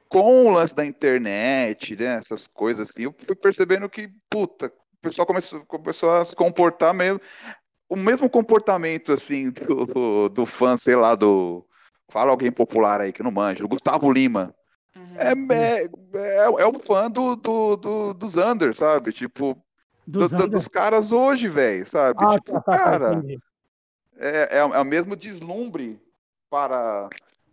Com 0.09 0.47
o 0.47 0.51
lance 0.51 0.75
da 0.75 0.85
internet, 0.85 1.95
né, 1.95 2.15
essas 2.15 2.45
coisas 2.47 2.89
assim, 2.89 3.03
eu 3.03 3.15
fui 3.17 3.35
percebendo 3.35 3.89
que, 3.89 4.09
puta, 4.29 4.67
o 4.67 5.01
pessoal 5.01 5.25
começou, 5.25 5.65
começou 5.65 6.11
a 6.11 6.25
se 6.25 6.35
comportar 6.35 6.93
meio. 6.93 7.21
O 7.87 7.95
mesmo 7.95 8.29
comportamento, 8.29 9.13
assim, 9.13 9.51
do, 9.51 10.27
do 10.27 10.45
fã, 10.45 10.75
sei 10.75 10.95
lá, 10.95 11.15
do. 11.15 11.65
Fala 12.09 12.31
alguém 12.31 12.51
popular 12.51 12.99
aí 12.99 13.13
que 13.13 13.23
não 13.23 13.31
manja, 13.31 13.63
o 13.63 13.69
Gustavo 13.69 14.11
Lima. 14.11 14.53
Uhum. 14.95 15.15
É, 15.17 15.31
é, 15.55 15.85
é, 15.85 16.45
é 16.45 16.65
o 16.65 16.73
fã 16.79 17.09
do, 17.09 17.37
do, 17.37 17.77
do, 17.77 18.13
dos 18.13 18.35
Under, 18.35 18.75
sabe? 18.75 19.13
Tipo, 19.13 19.57
dos, 20.05 20.29
do, 20.29 20.47
dos 20.47 20.67
caras 20.67 21.11
hoje, 21.11 21.47
velho, 21.47 21.87
sabe? 21.87 22.19
Ah, 22.21 22.37
tipo, 22.37 22.53
tá, 22.53 22.61
tá, 22.61 22.71
tá 22.71 22.77
cara, 22.77 23.21
é, 24.17 24.57
é, 24.57 24.59
é 24.59 24.79
o 24.79 24.85
mesmo 24.85 25.15
deslumbre 25.15 26.01
para 26.49 27.09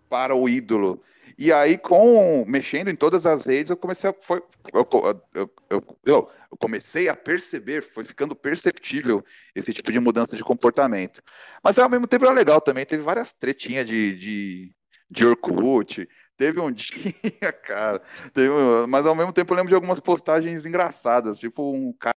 para 0.09 0.35
o 0.35 0.49
ídolo. 0.49 1.03
E 1.37 1.53
aí, 1.53 1.79
com 1.79 2.45
mexendo 2.47 2.89
em 2.89 2.97
todas 2.97 3.27
as 3.27 3.47
redes, 3.47 3.71
eu 3.71 3.77
comecei 3.77 4.11
a. 4.11 4.15
Foi, 4.21 4.43
eu, 4.73 4.89
eu, 5.35 5.51
eu, 5.71 5.99
eu, 6.05 6.31
comecei 6.59 7.09
a 7.09 7.15
perceber, 7.17 7.83
foi 7.83 8.03
ficando 8.03 8.35
perceptível 8.35 9.25
esse 9.55 9.73
tipo 9.73 9.93
de 9.93 10.01
mudança 10.01 10.37
de 10.37 10.43
comportamento. 10.43 11.23
Mas 11.63 11.79
ao 11.79 11.89
mesmo 11.89 12.07
tempo 12.07 12.25
era 12.25 12.35
legal 12.35 12.61
também, 12.61 12.85
teve 12.85 13.03
várias 13.03 13.33
tretinhas 13.33 13.87
de, 13.87 14.17
de, 14.17 14.77
de 15.11 15.27
Orkut. 15.27 16.09
Teve 16.37 16.61
um 16.61 16.71
dia, 16.73 17.53
cara. 17.65 18.01
Teve, 18.33 18.51
mas 18.89 19.07
ao 19.07 19.15
mesmo 19.15 19.33
tempo 19.33 19.53
eu 19.53 19.57
lembro 19.57 19.69
de 19.69 19.75
algumas 19.75 20.01
postagens 20.01 20.67
engraçadas, 20.67 21.39
tipo 21.39 21.73
um 21.73 21.93
cara 21.93 22.17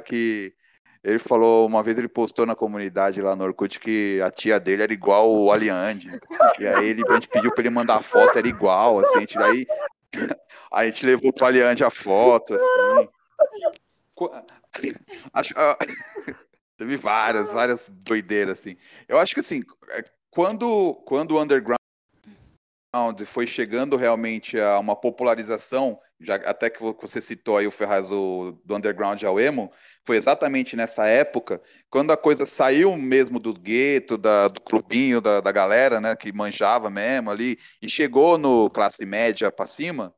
que 0.00 0.54
ele 1.02 1.18
falou, 1.18 1.66
uma 1.66 1.82
vez 1.82 1.96
ele 1.96 2.08
postou 2.08 2.44
na 2.44 2.54
comunidade 2.54 3.22
lá 3.22 3.36
no 3.36 3.44
Orkut 3.44 3.78
que 3.78 4.20
a 4.22 4.30
tia 4.30 4.58
dele 4.58 4.82
era 4.82 4.92
igual 4.92 5.32
o 5.32 5.52
Aliande. 5.52 6.10
E 6.58 6.66
aí 6.66 6.88
ele, 6.88 7.02
a 7.08 7.14
gente 7.14 7.28
pediu 7.28 7.52
pra 7.52 7.62
ele 7.62 7.70
mandar 7.70 7.96
a 7.96 8.02
foto, 8.02 8.36
era 8.36 8.48
igual, 8.48 9.00
assim, 9.00 9.16
a 9.16 9.20
gente, 9.20 9.38
daí 9.38 9.66
a 10.72 10.84
gente 10.84 11.06
levou 11.06 11.32
pro 11.32 11.46
Aliande 11.46 11.84
a 11.84 11.90
foto, 11.90 12.54
assim. 12.54 13.08
Acho, 15.32 15.54
teve 16.76 16.96
várias, 16.96 17.52
várias 17.52 17.88
doideiras, 17.88 18.58
assim. 18.58 18.76
Eu 19.06 19.18
acho 19.18 19.34
que 19.34 19.40
assim, 19.40 19.62
é, 19.90 20.02
quando, 20.30 20.94
quando 21.04 21.32
o 21.32 21.42
underground 21.42 21.78
foi 23.26 23.46
chegando 23.46 23.96
realmente 23.96 24.58
a 24.58 24.78
uma 24.78 24.96
popularização, 24.96 25.98
já 26.20 26.34
até 26.36 26.68
que 26.68 26.80
você 26.82 27.20
citou 27.20 27.56
aí 27.56 27.66
o 27.66 27.70
Ferraz 27.70 28.08
do, 28.08 28.58
do 28.64 28.76
underground 28.76 29.22
ao 29.22 29.38
emo, 29.38 29.70
foi 30.04 30.16
exatamente 30.16 30.74
nessa 30.74 31.06
época, 31.06 31.60
quando 31.90 32.10
a 32.10 32.16
coisa 32.16 32.44
saiu 32.44 32.96
mesmo 32.96 33.38
do 33.38 33.54
gueto, 33.54 34.18
da, 34.18 34.48
do 34.48 34.60
clubinho 34.60 35.20
da, 35.20 35.40
da 35.40 35.52
galera, 35.52 36.00
né, 36.00 36.16
que 36.16 36.32
manjava 36.32 36.90
mesmo 36.90 37.30
ali, 37.30 37.58
e 37.80 37.88
chegou 37.88 38.36
no 38.36 38.68
classe 38.70 39.06
média 39.06 39.52
para 39.52 39.66
cima, 39.66 40.14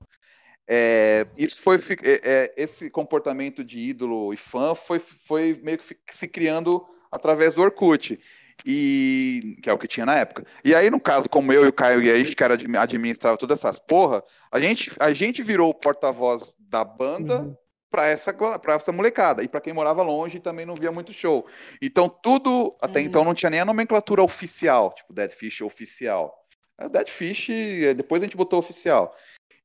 é, 0.73 1.27
isso 1.37 1.61
foi 1.61 1.77
é, 1.77 2.21
é, 2.23 2.55
esse 2.57 2.89
comportamento 2.89 3.65
de 3.65 3.79
ídolo 3.79 4.33
e 4.33 4.37
fã 4.37 4.75
foi, 4.75 5.01
foi 5.01 5.61
meio 5.65 5.79
que 5.79 6.15
se 6.15 6.29
criando 6.29 6.87
através 7.11 7.55
do 7.55 7.63
Orkut 7.63 8.21
e 8.65 9.57
que 9.63 9.71
é 9.71 9.73
o 9.73 9.79
que 9.79 9.89
tinha 9.89 10.07
na 10.07 10.17
época. 10.17 10.45
E 10.65 10.75
aí, 10.75 10.91
no 10.91 11.01
caso, 11.01 11.29
como 11.29 11.53
eu 11.53 11.65
e 11.65 11.69
o 11.69 11.73
Caio 11.73 12.03
e 12.03 12.11
a 12.11 12.17
gente 12.17 12.35
que 12.35 12.45
era 12.45 12.55
administrava 12.55 13.37
todas 13.37 13.59
essas 13.59 13.79
porra, 13.79 14.23
a 14.51 14.61
gente, 14.61 14.93
a 14.99 15.13
gente 15.13 15.43
virou 15.43 15.71
o 15.71 15.75
porta-voz 15.75 16.55
da 16.59 16.85
banda 16.85 17.43
uhum. 17.43 17.57
para 17.91 18.07
essa, 18.07 18.33
pra 18.33 18.75
essa 18.75 18.93
molecada. 18.93 19.43
E 19.43 19.49
para 19.49 19.61
quem 19.61 19.73
morava 19.73 20.03
longe 20.03 20.41
também 20.41 20.67
não 20.67 20.75
via 20.75 20.93
muito 20.93 21.13
show. 21.13 21.47
Então, 21.81 22.09
tudo, 22.09 22.77
até 22.81 23.01
uhum. 23.01 23.07
então, 23.07 23.25
não 23.25 23.35
tinha 23.35 23.51
nem 23.51 23.61
a 23.61 23.65
nomenclatura 23.65 24.23
oficial, 24.23 24.93
tipo 24.93 25.13
Dead 25.13 25.33
Fish 25.33 25.61
oficial. 25.63 26.35
É 26.79 26.89
Dead 26.89 27.09
Fish, 27.09 27.49
depois 27.97 28.23
a 28.23 28.27
gente 28.27 28.37
botou 28.37 28.59
oficial. 28.59 29.15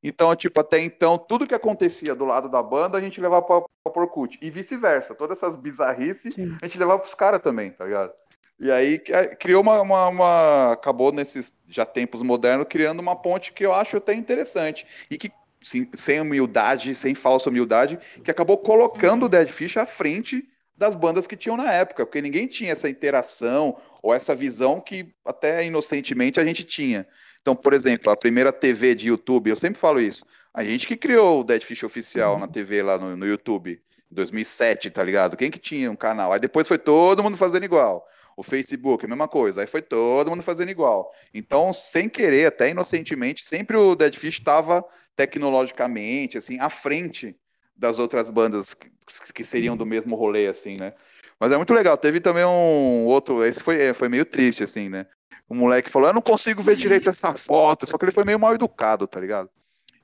Então, 0.07 0.35
tipo, 0.35 0.59
até 0.59 0.79
então, 0.79 1.17
tudo 1.17 1.47
que 1.47 1.55
acontecia 1.55 2.13
do 2.13 2.25
lado 2.25 2.47
da 2.47 2.61
banda, 2.61 2.95
a 2.95 3.01
gente 3.01 3.19
levava 3.19 3.41
pra, 3.41 3.61
pra 3.61 3.91
Porcut. 3.91 4.37
E 4.39 4.51
vice-versa. 4.51 5.15
Todas 5.15 5.39
essas 5.39 5.55
bizarrices, 5.55 6.35
Sim. 6.35 6.55
a 6.61 6.67
gente 6.67 6.77
levava 6.77 6.99
pros 6.99 7.15
caras 7.15 7.41
também, 7.41 7.71
tá 7.71 7.85
ligado? 7.85 8.13
E 8.59 8.71
aí 8.71 8.99
criou 9.39 9.61
uma, 9.61 9.81
uma, 9.81 10.07
uma, 10.07 10.71
acabou 10.71 11.11
nesses 11.11 11.53
já 11.67 11.85
tempos 11.85 12.23
modernos 12.23 12.67
criando 12.69 12.99
uma 12.99 13.15
ponte 13.15 13.51
que 13.51 13.65
eu 13.65 13.73
acho 13.73 13.97
até 13.97 14.13
interessante 14.13 14.87
e 15.11 15.17
que 15.17 15.29
sim, 15.61 15.89
sem 15.93 16.21
humildade, 16.21 16.95
sem 16.95 17.13
falsa 17.13 17.49
humildade, 17.49 17.99
que 18.23 18.31
acabou 18.31 18.57
colocando 18.57 19.25
o 19.25 19.29
Dead 19.29 19.49
Fish 19.49 19.75
à 19.75 19.85
frente 19.85 20.47
das 20.77 20.95
bandas 20.95 21.25
que 21.25 21.35
tinham 21.35 21.57
na 21.57 21.71
época, 21.71 22.05
porque 22.05 22.21
ninguém 22.21 22.47
tinha 22.47 22.71
essa 22.71 22.89
interação 22.89 23.77
ou 24.01 24.13
essa 24.13 24.35
visão 24.35 24.79
que 24.79 25.13
até 25.25 25.65
inocentemente 25.65 26.39
a 26.39 26.45
gente 26.45 26.63
tinha. 26.63 27.07
Então, 27.41 27.55
por 27.55 27.73
exemplo, 27.73 28.11
a 28.11 28.17
primeira 28.17 28.51
TV 28.51 28.95
de 28.95 29.07
YouTube, 29.07 29.49
eu 29.49 29.55
sempre 29.55 29.79
falo 29.79 29.99
isso, 30.01 30.25
a 30.53 30.63
gente 30.63 30.87
que 30.87 30.95
criou 30.95 31.41
o 31.41 31.43
Dead 31.43 31.61
Fish 31.61 31.83
oficial 31.83 32.35
uhum. 32.35 32.39
na 32.39 32.47
TV 32.47 32.81
lá 32.81 32.97
no, 32.97 33.15
no 33.15 33.25
YouTube, 33.25 33.81
em 34.11 34.15
2007, 34.15 34.89
tá 34.89 35.03
ligado? 35.03 35.35
Quem 35.35 35.51
que 35.51 35.59
tinha 35.59 35.91
um 35.91 35.95
canal? 35.95 36.31
Aí 36.31 36.39
depois 36.39 36.67
foi 36.67 36.77
todo 36.77 37.23
mundo 37.23 37.37
fazendo 37.37 37.65
igual. 37.65 38.07
O 38.37 38.43
Facebook, 38.43 39.05
a 39.05 39.07
mesma 39.07 39.27
coisa. 39.27 39.61
Aí 39.61 39.67
foi 39.67 39.81
todo 39.81 40.29
mundo 40.29 40.43
fazendo 40.43 40.69
igual. 40.69 41.11
Então, 41.33 41.71
sem 41.71 42.09
querer, 42.09 42.47
até 42.47 42.69
inocentemente, 42.69 43.43
sempre 43.43 43.77
o 43.77 43.95
Dead 43.95 44.13
Fish 44.15 44.39
estava 44.39 44.85
tecnologicamente, 45.15 46.37
assim, 46.37 46.59
à 46.59 46.69
frente 46.69 47.35
das 47.75 47.97
outras 47.97 48.29
bandas 48.29 48.73
que, 48.73 48.91
que 49.33 49.43
seriam 49.43 49.77
do 49.77 49.85
mesmo 49.85 50.15
rolê, 50.15 50.47
assim, 50.47 50.77
né? 50.77 50.93
Mas 51.39 51.51
é 51.51 51.57
muito 51.57 51.73
legal. 51.73 51.97
Teve 51.97 52.19
também 52.19 52.45
um 52.45 53.05
outro, 53.05 53.43
esse 53.43 53.61
foi, 53.61 53.81
é, 53.81 53.93
foi 53.93 54.09
meio 54.09 54.25
triste, 54.25 54.63
assim, 54.63 54.89
né? 54.89 55.05
O 55.47 55.55
moleque 55.55 55.89
falou: 55.89 56.09
Eu 56.09 56.13
não 56.13 56.21
consigo 56.21 56.61
ver 56.61 56.75
direito 56.75 57.09
essa 57.09 57.33
foto. 57.33 57.85
Só 57.85 57.97
que 57.97 58.05
ele 58.05 58.11
foi 58.11 58.23
meio 58.23 58.39
mal 58.39 58.53
educado, 58.53 59.07
tá 59.07 59.19
ligado? 59.19 59.49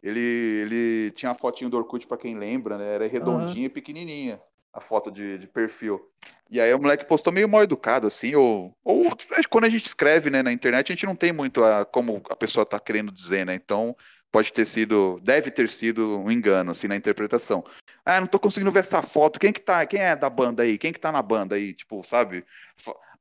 Ele, 0.04 0.20
ele 0.20 1.12
tinha 1.12 1.32
a 1.32 1.36
fotinho 1.36 1.70
do 1.70 1.78
Orkut, 1.78 2.08
pra 2.08 2.18
quem 2.18 2.38
lembra, 2.38 2.78
né? 2.78 2.96
Era 2.96 3.08
redondinha 3.08 3.62
uhum. 3.62 3.66
e 3.66 3.70
pequenininha 3.70 4.40
a 4.74 4.80
foto 4.80 5.12
de, 5.12 5.38
de, 5.38 5.48
perfil. 5.48 6.02
E 6.50 6.60
aí 6.60 6.74
o 6.74 6.80
moleque 6.80 7.06
postou 7.06 7.34
meio 7.34 7.48
mal 7.48 7.64
educado, 7.64 8.08
assim, 8.08 8.36
ou, 8.36 8.76
ou 8.84 9.06
quando 9.50 9.66
a 9.66 9.70
gente 9.70 9.86
escreve 9.86 10.30
né, 10.30 10.42
na 10.42 10.52
internet, 10.52 10.92
a 10.92 10.96
gente 10.96 11.06
não 11.06 11.16
tem 11.16 11.34
muito 11.34 11.64
a, 11.64 11.86
como 11.86 12.22
a 12.30 12.36
pessoa 12.36 12.64
está 12.64 12.80
querendo 12.80 13.12
dizer, 13.12 13.46
né? 13.46 13.56
Então 13.56 13.96
pode 14.32 14.54
ter 14.54 14.66
sido, 14.66 15.20
deve 15.22 15.52
ter 15.52 15.70
sido 15.70 16.20
um 16.20 16.32
engano, 16.32 16.72
assim, 16.72 16.88
na 16.88 16.96
interpretação. 16.96 17.64
Ah, 18.06 18.20
não 18.20 18.28
tô 18.28 18.40
conseguindo 18.40 18.72
ver 18.72 18.80
essa 18.80 19.02
foto, 19.02 19.40
quem 19.40 19.52
que 19.52 19.60
tá, 19.60 19.86
quem 19.86 20.00
é 20.00 20.16
da 20.16 20.30
banda 20.30 20.64
aí? 20.64 20.78
Quem 20.78 20.94
que 20.94 21.00
tá 21.00 21.12
na 21.12 21.22
banda 21.22 21.56
aí? 21.56 21.74
Tipo, 21.74 22.02
sabe? 22.04 22.46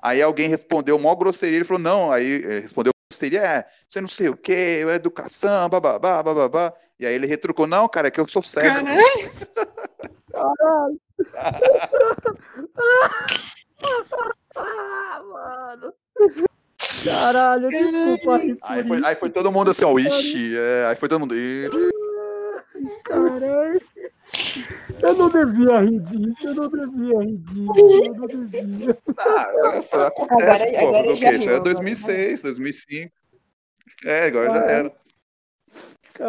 Aí 0.00 0.22
alguém 0.22 0.48
respondeu 0.48 0.98
mó 0.98 1.14
grosseria, 1.14 1.56
ele 1.56 1.64
falou, 1.64 1.82
não, 1.82 2.10
aí 2.10 2.42
eh, 2.44 2.60
respondeu 2.60 2.92
grosseria, 3.10 3.42
é, 3.42 3.66
você 3.88 4.00
não 4.00 4.08
sei 4.08 4.28
o 4.28 4.36
que, 4.36 4.52
educação, 4.52 5.68
bababá, 5.68 6.22
bababá. 6.22 6.72
E 7.00 7.06
aí 7.06 7.14
ele 7.14 7.26
retrucou, 7.26 7.66
não, 7.66 7.88
cara, 7.88 8.08
é 8.08 8.10
que 8.10 8.20
eu 8.20 8.28
sou 8.28 8.42
cego. 8.42 8.84
Caralho! 10.30 11.00
Mano. 15.24 15.94
Caralho, 17.02 17.70
desculpa. 17.70 18.40
Aí 18.62 18.86
foi, 18.86 19.04
aí 19.04 19.16
foi 19.16 19.30
todo 19.30 19.50
mundo 19.50 19.70
assim, 19.70 19.86
ó, 19.86 19.98
ixi, 19.98 20.54
é, 20.54 20.86
aí 20.90 20.96
foi 20.96 21.08
todo 21.08 21.20
mundo. 21.20 21.34
Caralho. 23.04 23.80
Eu 25.02 25.14
não 25.14 25.30
devia 25.30 25.80
rir 25.80 26.00
disso, 26.00 26.48
eu 26.48 26.54
não 26.54 26.68
devia 26.68 27.18
rir 27.20 27.38
disso, 27.38 28.04
eu 28.04 28.14
não 28.14 28.46
devia. 28.46 28.98
Ah, 29.16 30.06
acontece, 30.06 30.66
agora, 30.66 30.78
pô, 30.78 30.88
agora 30.88 31.16
já 31.16 31.32
Isso 31.32 31.48
é 31.48 31.60
2006, 31.60 32.42
2005. 32.42 33.12
É, 34.04 34.24
agora 34.24 34.52
já 34.52 34.66
era. 34.66 34.92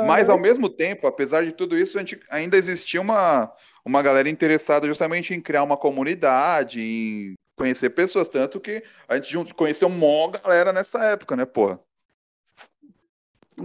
Mas 0.08 0.30
ao 0.30 0.38
mesmo 0.38 0.70
tempo, 0.70 1.06
apesar 1.06 1.44
de 1.44 1.52
tudo 1.52 1.78
isso, 1.78 1.98
a 1.98 2.02
gente 2.02 2.20
ainda 2.30 2.58
existia 2.58 3.02
uma, 3.02 3.52
uma 3.84 4.02
galera 4.02 4.30
interessada 4.30 4.88
justamente 4.88 5.34
em 5.34 5.42
criar 5.42 5.64
uma 5.64 5.76
comunidade, 5.76 6.82
em 6.82 7.34
conhecer 7.58 7.90
pessoas, 7.90 8.30
tanto 8.30 8.60
que 8.60 8.84
a 9.08 9.20
gente 9.20 9.54
conheceu 9.54 9.88
uma 9.88 10.32
galera 10.32 10.72
nessa 10.72 11.04
época, 11.06 11.36
né, 11.36 11.46
porra? 11.46 11.80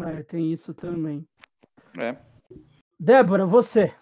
É, 0.04 0.22
tem 0.24 0.52
isso 0.52 0.74
também. 0.74 1.26
É. 1.98 2.16
Débora, 2.98 3.46
você. 3.46 3.94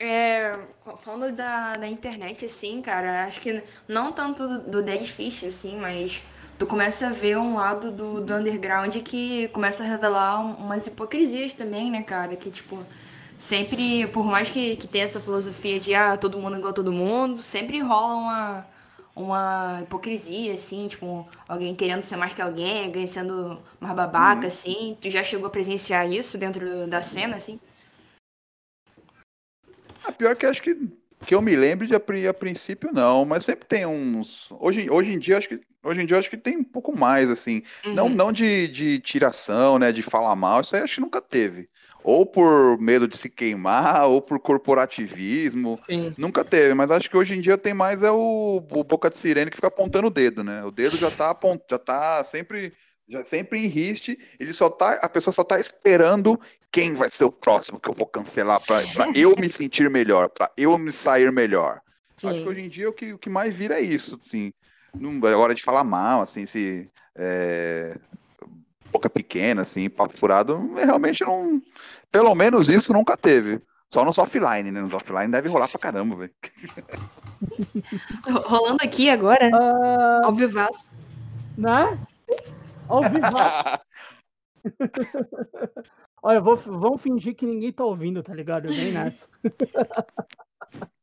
É, 0.00 0.52
falando 0.98 1.34
da, 1.34 1.76
da 1.76 1.88
internet, 1.88 2.44
assim, 2.44 2.80
cara, 2.80 3.24
acho 3.24 3.40
que 3.40 3.62
não 3.88 4.12
tanto 4.12 4.46
do, 4.46 4.70
do 4.70 4.82
Dead 4.82 5.02
Fish, 5.02 5.42
assim, 5.44 5.76
mas 5.76 6.22
tu 6.58 6.66
começa 6.66 7.06
a 7.06 7.12
ver 7.12 7.38
um 7.38 7.54
lado 7.54 7.92
do, 7.92 8.20
do 8.20 8.34
underground 8.34 8.94
que 8.96 9.48
começa 9.48 9.84
a 9.84 9.86
revelar 9.86 10.40
umas 10.40 10.86
hipocrisias 10.86 11.54
também, 11.54 11.90
né, 11.90 12.02
cara? 12.02 12.34
Que, 12.36 12.50
tipo, 12.50 12.84
sempre, 13.38 14.08
por 14.08 14.24
mais 14.24 14.50
que, 14.50 14.76
que 14.76 14.88
tenha 14.88 15.04
essa 15.04 15.20
filosofia 15.20 15.78
de, 15.78 15.94
ah, 15.94 16.16
todo 16.16 16.38
mundo 16.38 16.58
igual 16.58 16.72
todo 16.72 16.90
mundo, 16.90 17.40
sempre 17.40 17.78
rola 17.80 18.14
uma, 18.14 18.66
uma 19.14 19.80
hipocrisia, 19.82 20.52
assim, 20.54 20.88
tipo, 20.88 21.28
alguém 21.46 21.76
querendo 21.76 22.02
ser 22.02 22.16
mais 22.16 22.34
que 22.34 22.42
alguém, 22.42 22.86
alguém 22.86 23.06
sendo 23.06 23.60
mais 23.78 23.94
babaca, 23.94 24.42
uhum. 24.42 24.48
assim. 24.48 24.98
Tu 25.00 25.10
já 25.10 25.22
chegou 25.22 25.46
a 25.46 25.50
presenciar 25.50 26.10
isso 26.10 26.36
dentro 26.36 26.88
da 26.88 27.00
cena, 27.00 27.36
assim? 27.36 27.60
A 30.04 30.08
ah, 30.08 30.12
pior 30.12 30.34
que 30.34 30.46
acho 30.46 30.62
que, 30.62 30.76
que 31.24 31.34
eu 31.34 31.42
me 31.42 31.56
lembro 31.56 31.86
de 31.86 31.94
a, 31.94 32.34
princípio 32.34 32.90
não, 32.92 33.24
mas 33.24 33.44
sempre 33.44 33.66
tem 33.66 33.86
uns. 33.86 34.50
Hoje, 34.60 34.88
hoje 34.90 35.12
em 35.12 35.18
dia 35.18 35.38
acho 35.38 35.48
que 35.48 35.60
hoje 35.82 36.02
em 36.02 36.06
dia 36.06 36.18
acho 36.18 36.30
que 36.30 36.36
tem 36.36 36.56
um 36.56 36.64
pouco 36.64 36.96
mais 36.96 37.30
assim, 37.30 37.62
uhum. 37.84 37.94
não 37.94 38.08
não 38.08 38.32
de, 38.32 38.68
de 38.68 38.98
tiração, 38.98 39.78
né, 39.78 39.92
de 39.92 40.02
falar 40.02 40.36
mal, 40.36 40.60
isso 40.60 40.76
aí 40.76 40.82
acho 40.82 40.96
que 40.96 41.00
nunca 41.00 41.20
teve. 41.20 41.68
Ou 42.04 42.24
por 42.24 42.78
medo 42.80 43.08
de 43.08 43.16
se 43.16 43.28
queimar, 43.28 44.06
ou 44.06 44.22
por 44.22 44.38
corporativismo. 44.38 45.78
Sim. 45.84 46.12
Nunca 46.16 46.44
teve, 46.44 46.72
mas 46.72 46.90
acho 46.90 47.10
que 47.10 47.16
hoje 47.16 47.34
em 47.36 47.40
dia 47.40 47.58
tem 47.58 47.74
mais 47.74 48.02
é 48.02 48.10
o, 48.10 48.62
o 48.70 48.84
boca 48.84 49.10
de 49.10 49.16
sirene 49.16 49.50
que 49.50 49.56
fica 49.56 49.66
apontando 49.66 50.06
o 50.06 50.10
dedo, 50.10 50.44
né? 50.44 50.64
O 50.64 50.70
dedo 50.70 50.96
já 50.96 51.10
tá, 51.10 51.30
apont, 51.30 51.60
já 51.68 51.78
tá 51.78 52.22
sempre 52.22 52.72
já 53.08 53.24
sempre 53.24 53.64
em 53.64 53.66
riste, 53.66 54.18
ele 54.38 54.52
só 54.52 54.68
tá, 54.68 54.94
a 54.94 55.08
pessoa 55.08 55.32
só 55.32 55.42
tá 55.42 55.58
esperando 55.58 56.38
quem 56.70 56.94
vai 56.94 57.08
ser 57.08 57.24
o 57.24 57.32
próximo 57.32 57.80
que 57.80 57.88
eu 57.88 57.94
vou 57.94 58.06
cancelar 58.06 58.60
para 58.60 58.82
eu 59.16 59.34
me 59.38 59.48
sentir 59.48 59.88
melhor, 59.88 60.28
para 60.28 60.50
eu 60.56 60.76
me 60.76 60.92
sair 60.92 61.32
melhor. 61.32 61.80
Sim. 62.16 62.28
Acho 62.28 62.42
que 62.42 62.48
hoje 62.48 62.60
em 62.60 62.68
dia 62.68 62.88
o 62.88 62.92
que, 62.92 63.12
o 63.12 63.18
que 63.18 63.30
mais 63.30 63.54
vira 63.54 63.76
é 63.76 63.80
isso, 63.80 64.18
assim. 64.20 64.52
Não 64.94 65.26
é 65.28 65.34
hora 65.34 65.54
de 65.54 65.62
falar 65.62 65.84
mal, 65.84 66.20
assim, 66.20 66.46
se 66.46 66.90
é, 67.16 67.96
boca 68.90 69.08
pequena, 69.08 69.62
assim, 69.62 69.88
papo 69.88 70.16
furado, 70.16 70.74
realmente 70.74 71.24
não. 71.24 71.62
Pelo 72.10 72.34
menos 72.34 72.68
isso 72.68 72.92
nunca 72.92 73.16
teve. 73.16 73.60
Só 73.90 74.04
no 74.04 74.10
offline, 74.10 74.70
né? 74.70 74.82
Nos 74.82 74.92
offline 74.92 75.32
deve 75.32 75.48
rolar 75.48 75.68
pra 75.68 75.78
caramba, 75.78 76.16
velho. 76.16 76.32
Rolando 78.44 78.82
aqui 78.82 79.08
agora, 79.08 79.48
uh... 79.48 80.26
ao 80.26 80.34
vivaço. 80.34 80.90
Né? 81.56 81.98
Ao 82.88 83.02
vivo. 83.02 83.26
Olha, 86.22 86.40
vou, 86.40 86.56
vamos 86.56 87.00
fingir 87.00 87.34
que 87.34 87.46
ninguém 87.46 87.72
tá 87.72 87.84
ouvindo, 87.84 88.22
tá 88.22 88.34
ligado? 88.34 88.66
Eu 88.66 88.72
nem 88.72 88.92
nessa. 88.92 89.28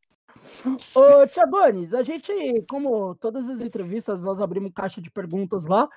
Ô, 0.93 1.27
Tiagones, 1.27 1.93
a 1.93 2.03
gente, 2.03 2.31
como 2.69 3.15
todas 3.15 3.49
as 3.49 3.61
entrevistas, 3.61 4.21
nós 4.21 4.41
abrimos 4.41 4.73
caixa 4.73 5.01
de 5.01 5.09
perguntas 5.09 5.65
lá 5.65 5.87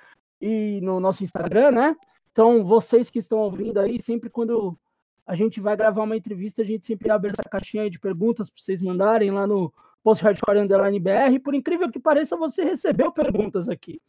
e 0.41 0.81
no 0.83 1.01
nosso 1.01 1.25
Instagram, 1.25 1.71
né? 1.73 1.97
Então, 2.31 2.65
vocês 2.65 3.11
que 3.11 3.19
estão 3.19 3.39
ouvindo 3.39 3.79
aí, 3.79 4.01
sempre 4.01 4.31
quando 4.31 4.79
a 5.27 5.35
gente 5.35 5.61
vai 5.61 5.77
gravar 5.77 6.05
uma 6.05 6.17
entrevista, 6.17 6.63
a 6.63 6.65
gente 6.65 6.87
sempre 6.87 7.11
abre 7.11 7.31
essa 7.31 7.49
caixinha 7.49 7.91
de 7.91 7.99
perguntas 7.99 8.49
para 8.49 8.63
vocês 8.63 8.81
mandarem 8.81 9.31
lá 9.31 9.47
no 9.47 9.73
Post 10.03 10.25
Hardcore 10.25 10.61
Underline 10.61 11.01
BR. 11.01 11.41
Por 11.43 11.55
incrível 11.55 11.91
que 11.91 11.99
pareça, 11.99 12.37
você 12.37 12.63
recebeu 12.63 13.13
perguntas 13.13 13.69
aqui. 13.69 14.01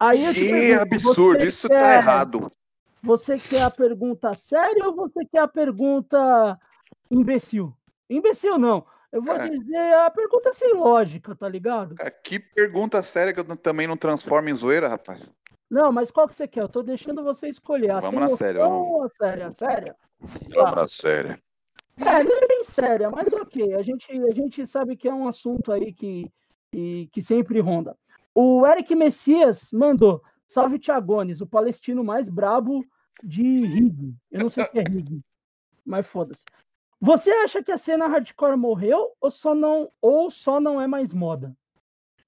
Aí 0.00 0.24
eu 0.24 0.32
que 0.32 0.72
absurdo, 0.72 1.44
isso 1.44 1.68
tá 1.68 1.76
quer, 1.76 1.82
tá 1.82 1.94
errado. 1.94 2.50
Você 3.02 3.38
quer 3.38 3.62
a 3.62 3.70
pergunta 3.70 4.32
séria 4.32 4.86
ou 4.86 4.96
você 4.96 5.26
quer 5.26 5.40
a 5.40 5.48
pergunta 5.48 6.58
imbecil? 7.10 7.76
Imbecil 8.08 8.58
não. 8.58 8.86
Eu 9.12 9.22
vou 9.22 9.36
é. 9.36 9.48
dizer 9.48 9.94
a 9.94 10.10
pergunta 10.10 10.54
sem 10.54 10.72
lógica, 10.72 11.36
tá 11.36 11.46
ligado? 11.46 11.96
Que 12.24 12.38
pergunta 12.38 13.02
séria 13.02 13.34
que 13.34 13.40
eu 13.40 13.56
também 13.56 13.86
não 13.86 13.96
transformo 13.96 14.48
em 14.48 14.54
zoeira, 14.54 14.88
rapaz. 14.88 15.30
Não, 15.70 15.92
mas 15.92 16.10
qual 16.10 16.26
que 16.26 16.34
você 16.34 16.48
quer? 16.48 16.62
Eu 16.62 16.68
tô 16.68 16.82
deixando 16.82 17.22
você 17.22 17.48
escolher. 17.48 17.90
A 17.90 18.00
vamos 18.00 18.20
na 18.20 18.30
séria. 18.30 18.60
Vamos... 18.60 19.04
a 19.04 19.24
séria? 19.24 19.46
A 19.46 19.50
séria? 19.50 19.96
Vamos 20.18 20.74
na 20.74 20.88
séria. 20.88 21.42
É, 21.98 22.24
não 22.24 22.42
é 22.42 22.46
bem 22.46 22.64
séria, 22.64 23.10
mas 23.10 23.32
ok. 23.32 23.74
A 23.74 23.82
gente, 23.82 24.10
a 24.10 24.34
gente 24.34 24.66
sabe 24.66 24.96
que 24.96 25.06
é 25.06 25.12
um 25.12 25.28
assunto 25.28 25.70
aí 25.70 25.92
que, 25.92 26.24
que, 26.72 27.08
que 27.12 27.22
sempre 27.22 27.60
ronda. 27.60 27.96
O 28.42 28.66
Eric 28.66 28.94
Messias 28.94 29.68
mandou: 29.70 30.22
Salve 30.46 30.78
Tiagones, 30.78 31.42
o 31.42 31.46
palestino 31.46 32.02
mais 32.02 32.30
brabo 32.30 32.82
de 33.22 33.42
Rig. 33.42 34.14
Eu 34.30 34.40
não 34.40 34.48
sei 34.48 34.64
o 34.64 34.70
que 34.70 34.78
é 34.78 34.82
Rig, 34.82 35.20
mas 35.84 36.06
foda-se. 36.06 36.42
Você 36.98 37.30
acha 37.30 37.62
que 37.62 37.70
a 37.70 37.76
cena 37.76 38.06
hardcore 38.06 38.56
morreu 38.56 39.10
ou 39.20 39.30
só 39.30 39.54
não, 39.54 39.92
ou 40.00 40.30
só 40.30 40.58
não 40.58 40.80
é 40.80 40.86
mais 40.86 41.12
moda? 41.12 41.54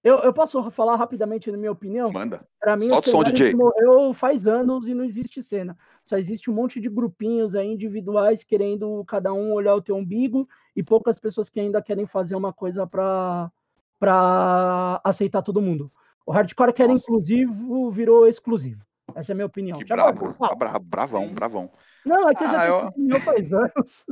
Eu, 0.05 0.19
eu 0.19 0.35
posso 0.35 0.71
falar 0.71 0.97
rapidamente 0.97 1.51
na 1.51 1.57
minha 1.57 1.73
opinião? 1.73 2.13
Manda. 2.13 2.47
Para 2.61 2.77
mim, 2.77 2.89
Solta 2.89 3.09
o 3.09 3.13
som, 3.13 3.23
DJ. 3.23 3.55
morreu 3.55 4.13
faz 4.13 4.47
anos 4.47 4.87
e 4.87 4.93
não 4.93 5.05
existe 5.05 5.43
cena. 5.43 5.79
Só 6.05 6.19
existe 6.19 6.51
um 6.51 6.55
monte 6.55 6.79
de 6.79 6.91
grupinhos 6.91 7.55
aí 7.55 7.73
individuais 7.73 8.45
querendo 8.45 9.03
cada 9.07 9.33
um 9.33 9.55
olhar 9.55 9.75
o 9.75 9.81
teu 9.81 9.97
umbigo 9.97 10.47
e 10.77 10.83
poucas 10.83 11.19
pessoas 11.19 11.49
que 11.49 11.59
ainda 11.59 11.81
querem 11.81 12.07
fazer 12.07 12.35
uma 12.35 12.53
coisa 12.53 12.87
para 12.87 13.51
para 13.99 15.01
aceitar 15.05 15.43
todo 15.43 15.63
mundo. 15.63 15.91
O 16.27 16.33
hardcore 16.33 16.73
que 16.73 16.83
era 16.83 16.93
Nossa. 16.93 17.05
inclusivo 17.05 17.91
virou 17.91 18.27
exclusivo. 18.27 18.83
Essa 19.15 19.33
é 19.33 19.35
a 19.35 19.37
minha 19.37 19.47
opinião. 19.47 19.79
Que 19.79 19.85
brabo, 19.85 20.33
tá 20.35 20.55
bra 20.55 20.79
bravão, 20.79 21.29
bravão. 21.33 21.71
Não, 22.05 22.29
é 22.29 22.35
que 22.35 22.45
ah, 22.45 22.67
eu 22.67 23.09
já 23.09 23.21
faz 23.21 23.53
anos. 23.53 24.05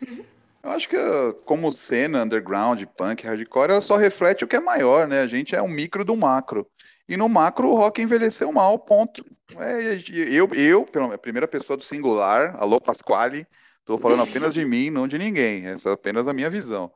Eu 0.60 0.72
acho 0.72 0.88
que 0.88 0.96
como 1.44 1.70
cena 1.70 2.24
underground, 2.24 2.82
punk, 2.96 3.24
hardcore, 3.24 3.70
ela 3.70 3.80
só 3.80 3.96
reflete 3.96 4.44
o 4.44 4.48
que 4.48 4.56
é 4.56 4.60
maior, 4.60 5.06
né? 5.06 5.22
A 5.22 5.26
gente 5.26 5.54
é 5.54 5.62
um 5.62 5.68
micro 5.68 6.04
do 6.04 6.16
macro. 6.16 6.66
E 7.08 7.16
no 7.16 7.28
macro 7.28 7.68
o 7.68 7.74
rock 7.74 8.02
envelheceu 8.02 8.52
mal, 8.52 8.78
ponto. 8.78 9.24
É, 9.56 9.98
eu, 10.30 10.50
eu, 10.52 10.84
pela 10.84 11.16
primeira 11.16 11.48
pessoa 11.48 11.76
do 11.76 11.84
singular, 11.84 12.54
alô 12.58 12.80
Pasquale, 12.80 13.46
estou 13.78 13.98
falando 13.98 14.24
apenas 14.24 14.52
de 14.52 14.64
mim, 14.64 14.90
não 14.90 15.08
de 15.08 15.16
ninguém. 15.16 15.66
Essa 15.66 15.90
é 15.90 15.92
apenas 15.92 16.26
a 16.26 16.34
minha 16.34 16.50
visão. 16.50 16.92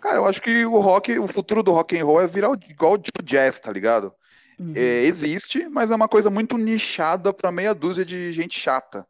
Cara, 0.00 0.16
eu 0.16 0.26
acho 0.26 0.40
que 0.40 0.64
o 0.64 0.78
rock, 0.78 1.18
o 1.18 1.26
futuro 1.26 1.62
do 1.62 1.72
rock 1.72 1.98
and 1.98 2.04
roll 2.04 2.20
é 2.20 2.26
virar 2.26 2.50
igual 2.68 2.98
tipo 2.98 3.22
jazz, 3.22 3.58
tá 3.60 3.72
ligado? 3.72 4.12
Uhum. 4.58 4.72
É, 4.74 5.04
existe, 5.04 5.68
mas 5.68 5.90
é 5.90 5.94
uma 5.94 6.08
coisa 6.08 6.30
muito 6.30 6.56
nichada 6.56 7.32
para 7.32 7.52
meia 7.52 7.74
dúzia 7.74 8.04
de 8.04 8.32
gente 8.32 8.58
chata. 8.58 9.06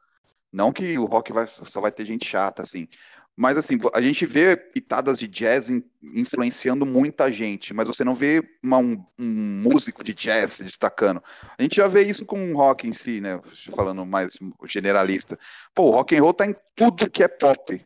Não 0.52 0.72
que 0.72 0.98
o 0.98 1.04
rock 1.04 1.32
vai, 1.32 1.46
só 1.46 1.80
vai 1.80 1.92
ter 1.92 2.04
gente 2.04 2.26
chata, 2.26 2.62
assim. 2.62 2.88
Mas 3.36 3.58
assim, 3.58 3.78
a 3.92 4.00
gente 4.00 4.24
vê 4.24 4.56
pitadas 4.56 5.18
de 5.18 5.28
jazz 5.28 5.68
in, 5.68 5.84
influenciando 6.02 6.86
muita 6.86 7.30
gente, 7.30 7.74
mas 7.74 7.86
você 7.86 8.02
não 8.02 8.14
vê 8.14 8.42
uma, 8.62 8.78
um, 8.78 9.04
um, 9.18 9.62
músico 9.62 10.02
de 10.02 10.14
jazz 10.14 10.60
destacando. 10.60 11.22
A 11.58 11.62
gente 11.62 11.76
já 11.76 11.86
vê 11.86 12.02
isso 12.02 12.24
com 12.24 12.52
o 12.52 12.56
rock 12.56 12.88
em 12.88 12.94
si, 12.94 13.20
né? 13.20 13.38
Falando 13.74 14.06
mais 14.06 14.38
generalista. 14.64 15.38
Pô, 15.74 15.88
o 15.88 15.90
rock 15.90 16.16
and 16.16 16.22
roll 16.22 16.32
tá 16.32 16.46
em 16.46 16.56
tudo 16.74 17.10
que 17.10 17.22
é 17.22 17.28
pop. 17.28 17.84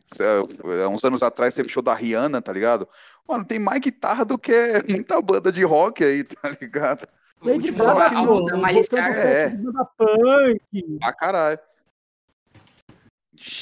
Há 0.83 0.87
uns 0.87 1.03
anos 1.03 1.21
atrás 1.21 1.53
teve 1.53 1.67
show 1.67 1.83
da 1.83 1.93
Rihanna, 1.93 2.41
tá 2.41 2.53
ligado? 2.53 2.87
Mano, 3.27 3.43
tem 3.43 3.59
mais 3.59 3.81
guitarra 3.81 4.23
do 4.23 4.37
que 4.37 4.53
muita 4.87 5.21
banda 5.21 5.51
de 5.51 5.65
rock 5.65 6.01
aí, 6.01 6.23
tá 6.41 6.49
ligado? 6.61 7.05
Lady 7.41 7.71
Gaga, 7.71 9.19
é. 9.19 9.49
Punk. 9.97 10.99
Ah, 11.01 11.11
caralho. 11.11 11.59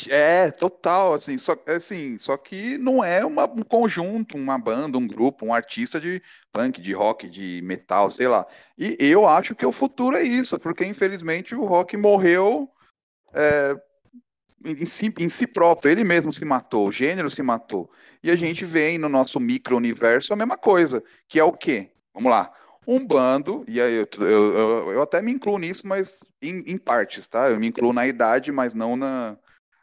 É, 0.10 0.52
total, 0.52 1.14
assim, 1.14 1.38
só, 1.38 1.56
assim, 1.68 2.18
só 2.18 2.36
que 2.36 2.78
não 2.78 3.04
é 3.04 3.26
uma, 3.26 3.46
um 3.46 3.64
conjunto, 3.64 4.36
uma 4.38 4.58
banda, 4.58 4.98
um 4.98 5.08
grupo, 5.08 5.46
um 5.46 5.54
artista 5.54 6.00
de 6.00 6.22
punk, 6.52 6.82
de 6.82 6.94
rock, 6.94 7.30
de 7.30 7.62
metal, 7.62 8.10
sei 8.10 8.28
lá. 8.28 8.46
E 8.78 8.98
eu 9.00 9.28
acho 9.28 9.56
que 9.56 9.66
o 9.66 9.72
futuro 9.72 10.18
é 10.18 10.24
isso, 10.24 10.60
porque 10.60 10.86
infelizmente 10.86 11.56
o 11.56 11.66
rock 11.66 11.96
morreu 11.96 12.70
é, 13.34 13.76
em, 14.66 14.86
si, 14.86 15.14
em 15.18 15.30
si 15.30 15.48
próprio, 15.48 15.92
ele 15.92 16.04
mesmo 16.04 16.32
se 16.32 16.44
matou, 16.44 16.88
o 16.88 16.92
gênero 16.92 17.30
se 17.30 17.42
matou. 17.42 17.90
E 18.24 18.30
a 18.30 18.36
gente 18.36 18.66
vê 18.66 18.98
no 18.98 19.08
nosso 19.08 19.40
micro-universo 19.40 20.34
a 20.34 20.36
mesma 20.36 20.58
coisa, 20.58 21.04
que 21.28 21.40
é 21.40 21.44
o 21.44 21.54
quê? 21.54 21.92
Vamos 22.14 22.32
lá, 22.32 22.52
um 22.86 23.06
bando, 23.06 23.64
e 23.68 23.80
aí 23.80 23.94
eu, 23.94 24.08
eu, 24.26 24.92
eu, 24.94 25.02
até 25.02 25.22
me 25.22 25.32
incluo 25.32 25.58
nisso, 25.58 25.88
mas 25.88 26.20
em, 26.42 26.64
em, 26.66 26.78
partes, 26.78 27.28
tá? 27.28 27.50
Eu 27.50 27.60
me 27.60 27.68
incluo 27.68 27.94
na 27.94 28.08
idade, 28.08 28.52
mas 28.52 28.74
não 28.74 28.96
na, 28.98 29.38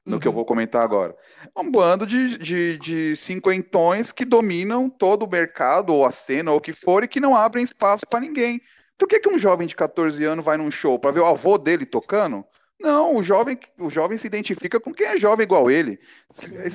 no 0.07 0.15
uhum. 0.15 0.21
que 0.21 0.29
eu 0.29 0.31
uhum. 0.31 0.37
vou 0.37 0.45
comentar 0.45 0.83
agora. 0.83 1.15
É 1.55 1.61
um 1.61 1.71
bando 1.71 2.07
de, 2.07 2.39
de, 2.39 2.79
de 2.79 3.17
cinquentões 3.17 4.13
que 4.13 4.25
dominam 4.25 4.89
todo 4.89 5.25
o 5.25 5.31
mercado, 5.31 5.93
ou 5.93 6.07
a 6.07 6.13
cena, 6.13 6.53
ou 6.53 6.59
o 6.59 6.61
que 6.61 6.73
for, 6.73 7.03
e 7.03 7.09
que 7.09 7.19
não 7.19 7.35
abrem 7.35 7.65
espaço 7.65 8.07
para 8.09 8.21
ninguém. 8.21 8.61
Por 8.97 9.09
que, 9.09 9.19
que 9.19 9.29
um 9.29 9.39
jovem 9.39 9.67
de 9.67 9.75
14 9.75 10.25
anos 10.25 10.45
vai 10.45 10.57
num 10.57 10.71
show? 10.71 10.99
Para 10.99 11.11
ver 11.11 11.21
o 11.21 11.27
avô 11.27 11.59
dele 11.59 11.85
tocando? 11.85 12.45
Não, 12.81 13.17
o 13.17 13.23
jovem, 13.23 13.59
o 13.79 13.91
jovem 13.91 14.17
se 14.17 14.27
identifica 14.27 14.79
com 14.79 14.95
quem 14.95 15.07
é 15.07 15.19
jovem 15.19 15.45
igual 15.45 15.71
ele. 15.71 15.99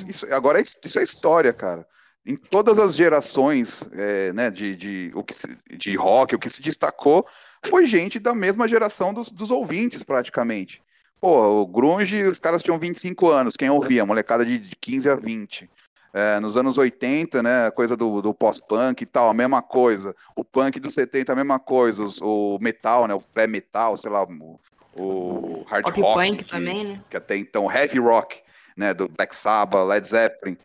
Isso, 0.07 0.31
agora, 0.33 0.59
isso 0.61 0.99
é 0.99 1.03
história, 1.03 1.53
cara. 1.53 1.87
Em 2.25 2.35
todas 2.35 2.77
as 2.77 2.95
gerações 2.95 3.83
é, 3.93 4.33
né, 4.33 4.51
de, 4.51 4.75
de, 4.75 5.11
o 5.15 5.23
que 5.23 5.33
se, 5.33 5.47
de 5.71 5.95
rock, 5.95 6.35
o 6.35 6.39
que 6.39 6.49
se 6.49 6.61
destacou 6.61 7.25
foi 7.65 7.85
gente 7.85 8.19
da 8.19 8.35
mesma 8.35 8.67
geração 8.67 9.13
dos, 9.13 9.31
dos 9.31 9.49
ouvintes, 9.49 10.03
praticamente. 10.03 10.83
Pô, 11.22 11.61
o 11.61 11.68
grunge, 11.68 12.23
os 12.23 12.39
caras 12.39 12.64
tinham 12.64 12.80
25 12.80 13.30
anos, 13.30 13.56
quem 13.56 13.69
ouvia? 13.69 14.03
Molecada 14.03 14.43
de 14.43 14.60
15 14.81 15.07
a 15.07 15.15
20. 15.15 15.69
É, 16.11 16.39
nos 16.39 16.57
anos 16.57 16.80
80, 16.80 17.43
né, 17.43 17.72
coisa 17.72 17.95
do, 17.95 18.23
do 18.23 18.34
pós-punk 18.34 19.02
e 19.02 19.06
tal, 19.06 19.30
a 19.30 19.34
mesma 19.34 19.61
coisa. 19.61 20.15
O 20.35 20.43
punk 20.43 20.80
dos 20.80 20.95
70, 20.95 21.31
a 21.31 21.35
mesma 21.35 21.60
coisa. 21.60 22.03
Os, 22.03 22.19
o 22.19 22.57
metal, 22.60 23.07
né, 23.07 23.14
o 23.14 23.22
pré-metal, 23.22 23.95
sei 23.95 24.10
lá, 24.10 24.23
o, 24.23 24.60
o 24.95 25.64
hard 25.68 25.85
rock, 25.85 26.02
rock 26.02 26.35
que, 26.38 26.43
também, 26.43 26.84
né? 26.84 27.02
que 27.07 27.15
até 27.15 27.38
então, 27.38 27.72
heavy 27.72 27.99
rock, 27.99 28.41
né, 28.76 28.91
do 28.91 29.07
Black 29.07 29.35
Sabbath, 29.35 29.88
Led 29.88 30.06
Zeppelin. 30.06 30.57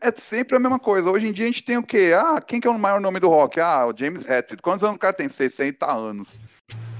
É 0.00 0.12
sempre 0.12 0.56
a 0.56 0.60
mesma 0.60 0.78
coisa. 0.78 1.10
Hoje 1.10 1.26
em 1.26 1.32
dia 1.32 1.44
a 1.44 1.48
gente 1.48 1.64
tem 1.64 1.78
o 1.78 1.82
quê? 1.82 2.12
Ah, 2.16 2.40
quem 2.40 2.60
que 2.60 2.68
é 2.68 2.70
o 2.70 2.78
maior 2.78 3.00
nome 3.00 3.18
do 3.18 3.28
rock? 3.28 3.60
Ah, 3.60 3.86
o 3.86 3.96
James 3.96 4.24
Hetfield. 4.24 4.62
Quantos 4.62 4.84
anos 4.84 4.96
o 4.96 5.00
cara 5.00 5.12
tem? 5.12 5.28
60 5.28 5.92
anos. 5.92 6.38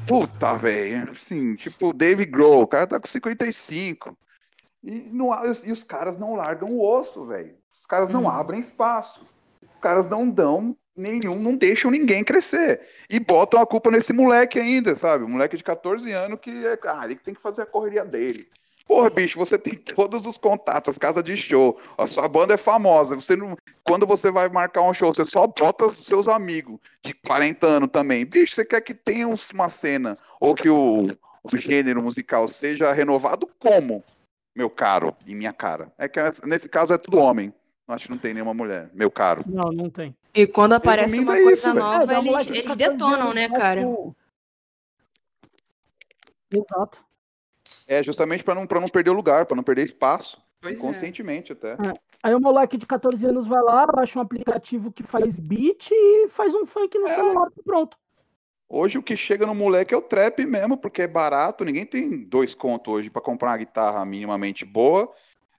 Puta, 0.06 0.54
velho. 0.54 1.10
Assim, 1.10 1.54
tipo, 1.56 1.92
Dave 1.92 2.24
Grohl, 2.24 2.62
o 2.62 2.66
cara 2.66 2.86
tá 2.86 3.00
com 3.00 3.08
55. 3.08 4.16
E, 4.82 5.08
não, 5.12 5.30
e 5.44 5.72
os 5.72 5.82
caras 5.82 6.16
não 6.16 6.34
largam 6.34 6.70
o 6.70 6.80
osso, 6.80 7.26
velho. 7.26 7.54
Os 7.68 7.86
caras 7.86 8.08
não 8.08 8.22
uhum. 8.22 8.30
abrem 8.30 8.60
espaço. 8.60 9.24
Os 9.62 9.80
caras 9.80 10.08
não 10.08 10.30
dão 10.30 10.76
nenhum, 10.96 11.38
não 11.38 11.56
deixam 11.56 11.90
ninguém 11.90 12.24
crescer. 12.24 12.80
E 13.10 13.20
botam 13.20 13.60
a 13.60 13.66
culpa 13.66 13.90
nesse 13.90 14.12
moleque 14.12 14.58
ainda, 14.58 14.94
sabe? 14.94 15.24
Um 15.24 15.28
moleque 15.28 15.56
de 15.56 15.64
14 15.64 16.10
anos 16.12 16.38
que 16.40 16.50
é, 16.66 16.78
ah, 16.84 17.04
ele 17.04 17.16
tem 17.16 17.34
que 17.34 17.40
fazer 17.40 17.62
a 17.62 17.66
correria 17.66 18.04
dele. 18.04 18.48
Porra, 18.86 19.10
bicho, 19.10 19.38
você 19.38 19.58
tem 19.58 19.74
todos 19.94 20.26
os 20.26 20.38
contatos, 20.38 20.90
as 20.90 20.98
casas 20.98 21.24
de 21.24 21.36
show, 21.36 21.78
a 21.98 22.06
sua 22.06 22.28
banda 22.28 22.54
é 22.54 22.56
famosa. 22.56 23.16
Você 23.16 23.34
não, 23.34 23.56
quando 23.84 24.06
você 24.06 24.30
vai 24.30 24.48
marcar 24.48 24.82
um 24.82 24.94
show, 24.94 25.12
você 25.12 25.24
só 25.24 25.46
bota 25.46 25.86
os 25.86 25.96
seus 25.96 26.28
amigos 26.28 26.78
de 27.04 27.12
40 27.12 27.66
anos 27.66 27.90
também. 27.90 28.24
Bicho, 28.24 28.54
você 28.54 28.64
quer 28.64 28.80
que 28.80 28.94
tenha 28.94 29.28
uma 29.28 29.68
cena 29.68 30.16
ou 30.40 30.54
que 30.54 30.68
o, 30.68 31.08
o 31.42 31.56
gênero 31.56 32.00
musical 32.00 32.46
seja 32.46 32.92
renovado 32.92 33.48
como, 33.58 34.04
meu 34.54 34.70
caro 34.70 35.16
e 35.26 35.34
minha 35.34 35.52
cara? 35.52 35.92
É 35.98 36.08
que 36.08 36.20
nesse 36.44 36.68
caso 36.68 36.94
é 36.94 36.98
tudo 36.98 37.18
homem. 37.18 37.52
Acho 37.88 38.06
que 38.06 38.10
não 38.10 38.18
tem 38.18 38.34
nenhuma 38.34 38.52
mulher, 38.52 38.90
meu 38.92 39.10
caro. 39.10 39.44
Não, 39.46 39.70
não 39.70 39.88
tem. 39.88 40.16
E 40.34 40.44
quando 40.44 40.72
aparece 40.72 41.20
uma 41.20 41.36
é 41.36 41.42
coisa 41.42 41.68
isso, 41.68 41.74
nova, 41.78 42.14
é, 42.14 42.18
eles, 42.18 42.50
eles 42.50 42.76
detonam, 42.76 43.32
né, 43.32 43.48
cara? 43.48 43.82
Exato. 46.50 47.05
É, 47.86 48.02
justamente 48.02 48.44
para 48.44 48.54
não, 48.54 48.66
não 48.68 48.88
perder 48.88 49.10
o 49.10 49.14
lugar, 49.14 49.46
para 49.46 49.56
não 49.56 49.62
perder 49.62 49.82
espaço. 49.82 50.38
Pois 50.60 50.80
conscientemente 50.80 51.52
é. 51.52 51.54
até. 51.54 51.72
É. 51.72 51.94
Aí 52.22 52.34
o 52.34 52.40
moleque 52.40 52.76
de 52.76 52.86
14 52.86 53.24
anos 53.26 53.46
vai 53.46 53.62
lá, 53.62 53.86
baixa 53.86 54.18
um 54.18 54.22
aplicativo 54.22 54.90
que 54.90 55.02
faz 55.02 55.38
beat 55.38 55.90
e 55.90 56.28
faz 56.28 56.52
um 56.54 56.66
funk 56.66 56.98
no 56.98 57.06
é. 57.06 57.14
celular 57.14 57.48
pronto. 57.64 57.96
Hoje 58.68 58.98
o 58.98 59.02
que 59.02 59.16
chega 59.16 59.46
no 59.46 59.54
moleque 59.54 59.94
é 59.94 59.96
o 59.96 60.02
trap 60.02 60.44
mesmo, 60.44 60.76
porque 60.76 61.02
é 61.02 61.06
barato, 61.06 61.64
ninguém 61.64 61.86
tem 61.86 62.24
dois 62.24 62.52
contos 62.52 62.92
hoje 62.92 63.10
para 63.10 63.22
comprar 63.22 63.50
uma 63.50 63.58
guitarra 63.58 64.04
minimamente 64.04 64.64
boa. 64.64 65.12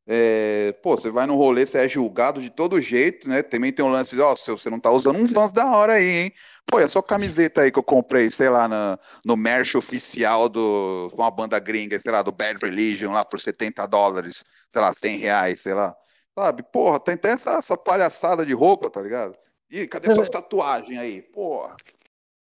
É, 0.09 0.71
pô, 0.81 0.95
você 0.95 1.11
vai 1.11 1.25
no 1.25 1.35
rolê, 1.35 1.65
você 1.65 1.79
é 1.79 1.88
julgado 1.88 2.41
de 2.41 2.49
todo 2.49 2.79
jeito, 2.79 3.27
né? 3.27 3.43
Também 3.43 3.73
tem 3.73 3.84
um 3.84 3.89
lance, 3.89 4.17
ó, 4.21 4.31
oh, 4.31 4.35
você 4.57 4.69
não 4.69 4.79
tá 4.79 4.89
usando 4.89 5.17
um 5.17 5.27
Vans 5.27 5.51
da 5.51 5.69
hora 5.69 5.93
aí, 5.93 6.07
hein? 6.07 6.34
Pô, 6.65 6.79
é 6.79 6.88
só 6.88 7.01
camiseta 7.01 7.61
aí 7.61 7.71
que 7.71 7.77
eu 7.77 7.84
comprei, 7.84 8.31
sei 8.31 8.47
lá, 8.47 8.69
na, 8.69 8.97
no 9.25 9.35
merch 9.35 9.75
oficial 9.75 10.47
do 10.47 11.11
uma 11.13 11.29
banda 11.29 11.59
gringa, 11.59 11.99
sei 11.99 12.11
lá, 12.11 12.21
do 12.21 12.31
Bad 12.31 12.65
Religion 12.65 13.11
lá 13.11 13.25
por 13.25 13.41
70 13.41 13.85
dólares, 13.85 14.45
sei 14.69 14.81
lá, 14.81 14.93
100 14.93 15.17
reais, 15.17 15.59
sei 15.59 15.73
lá. 15.73 15.93
Sabe? 16.38 16.63
Porra, 16.63 17.01
tem 17.01 17.15
até 17.15 17.31
essa, 17.31 17.51
essa 17.57 17.75
palhaçada 17.75 18.45
de 18.45 18.53
roupa, 18.53 18.89
tá 18.89 19.01
ligado? 19.01 19.38
Ih, 19.69 19.88
cadê 19.88 20.13
suas 20.13 20.29
tatuagens 20.29 20.97
aí? 20.97 21.21
Porra. 21.21 21.75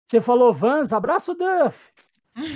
Você 0.07 0.21
falou 0.21 0.53
Vans, 0.53 0.93
abraço, 0.93 1.33
Duff. 1.33 1.77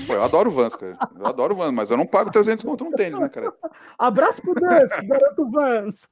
Pô, 0.05 0.13
eu 0.13 0.23
adoro 0.23 0.51
Vans, 0.51 0.75
cara. 0.75 0.97
Eu 1.17 1.25
adoro 1.25 1.55
Vans, 1.55 1.71
mas 1.71 1.89
eu 1.89 1.97
não 1.97 2.05
pago 2.05 2.31
300 2.31 2.63
conto 2.63 2.85
no 2.85 2.91
tênis, 2.91 3.19
né, 3.19 3.27
cara? 3.29 3.51
Abraço 3.97 4.41
pro 4.41 4.53
Duff, 4.53 5.07
garoto 5.07 5.49
Vans. 5.49 6.07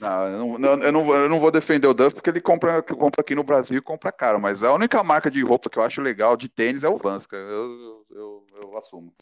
Não 0.00 0.28
eu, 0.28 0.58
não, 0.58 0.82
eu, 0.82 0.92
não, 0.92 1.14
eu 1.14 1.28
não 1.28 1.40
vou 1.40 1.50
defender 1.50 1.88
o 1.88 1.94
Duff 1.94 2.14
porque 2.14 2.30
ele 2.30 2.40
compra, 2.40 2.80
compra 2.82 3.20
aqui 3.20 3.34
no 3.34 3.42
Brasil 3.42 3.78
e 3.78 3.82
compra 3.82 4.12
caro, 4.12 4.40
mas 4.40 4.62
a 4.62 4.72
única 4.72 5.02
marca 5.02 5.30
de 5.30 5.42
roupa 5.42 5.68
que 5.68 5.78
eu 5.78 5.82
acho 5.82 6.00
legal 6.00 6.36
de 6.36 6.48
tênis 6.48 6.84
é 6.84 6.88
o 6.88 6.96
Vans, 6.96 7.26
cara. 7.26 7.42
Eu, 7.42 8.06
eu, 8.10 8.46
eu 8.62 8.78
assumo. 8.78 9.12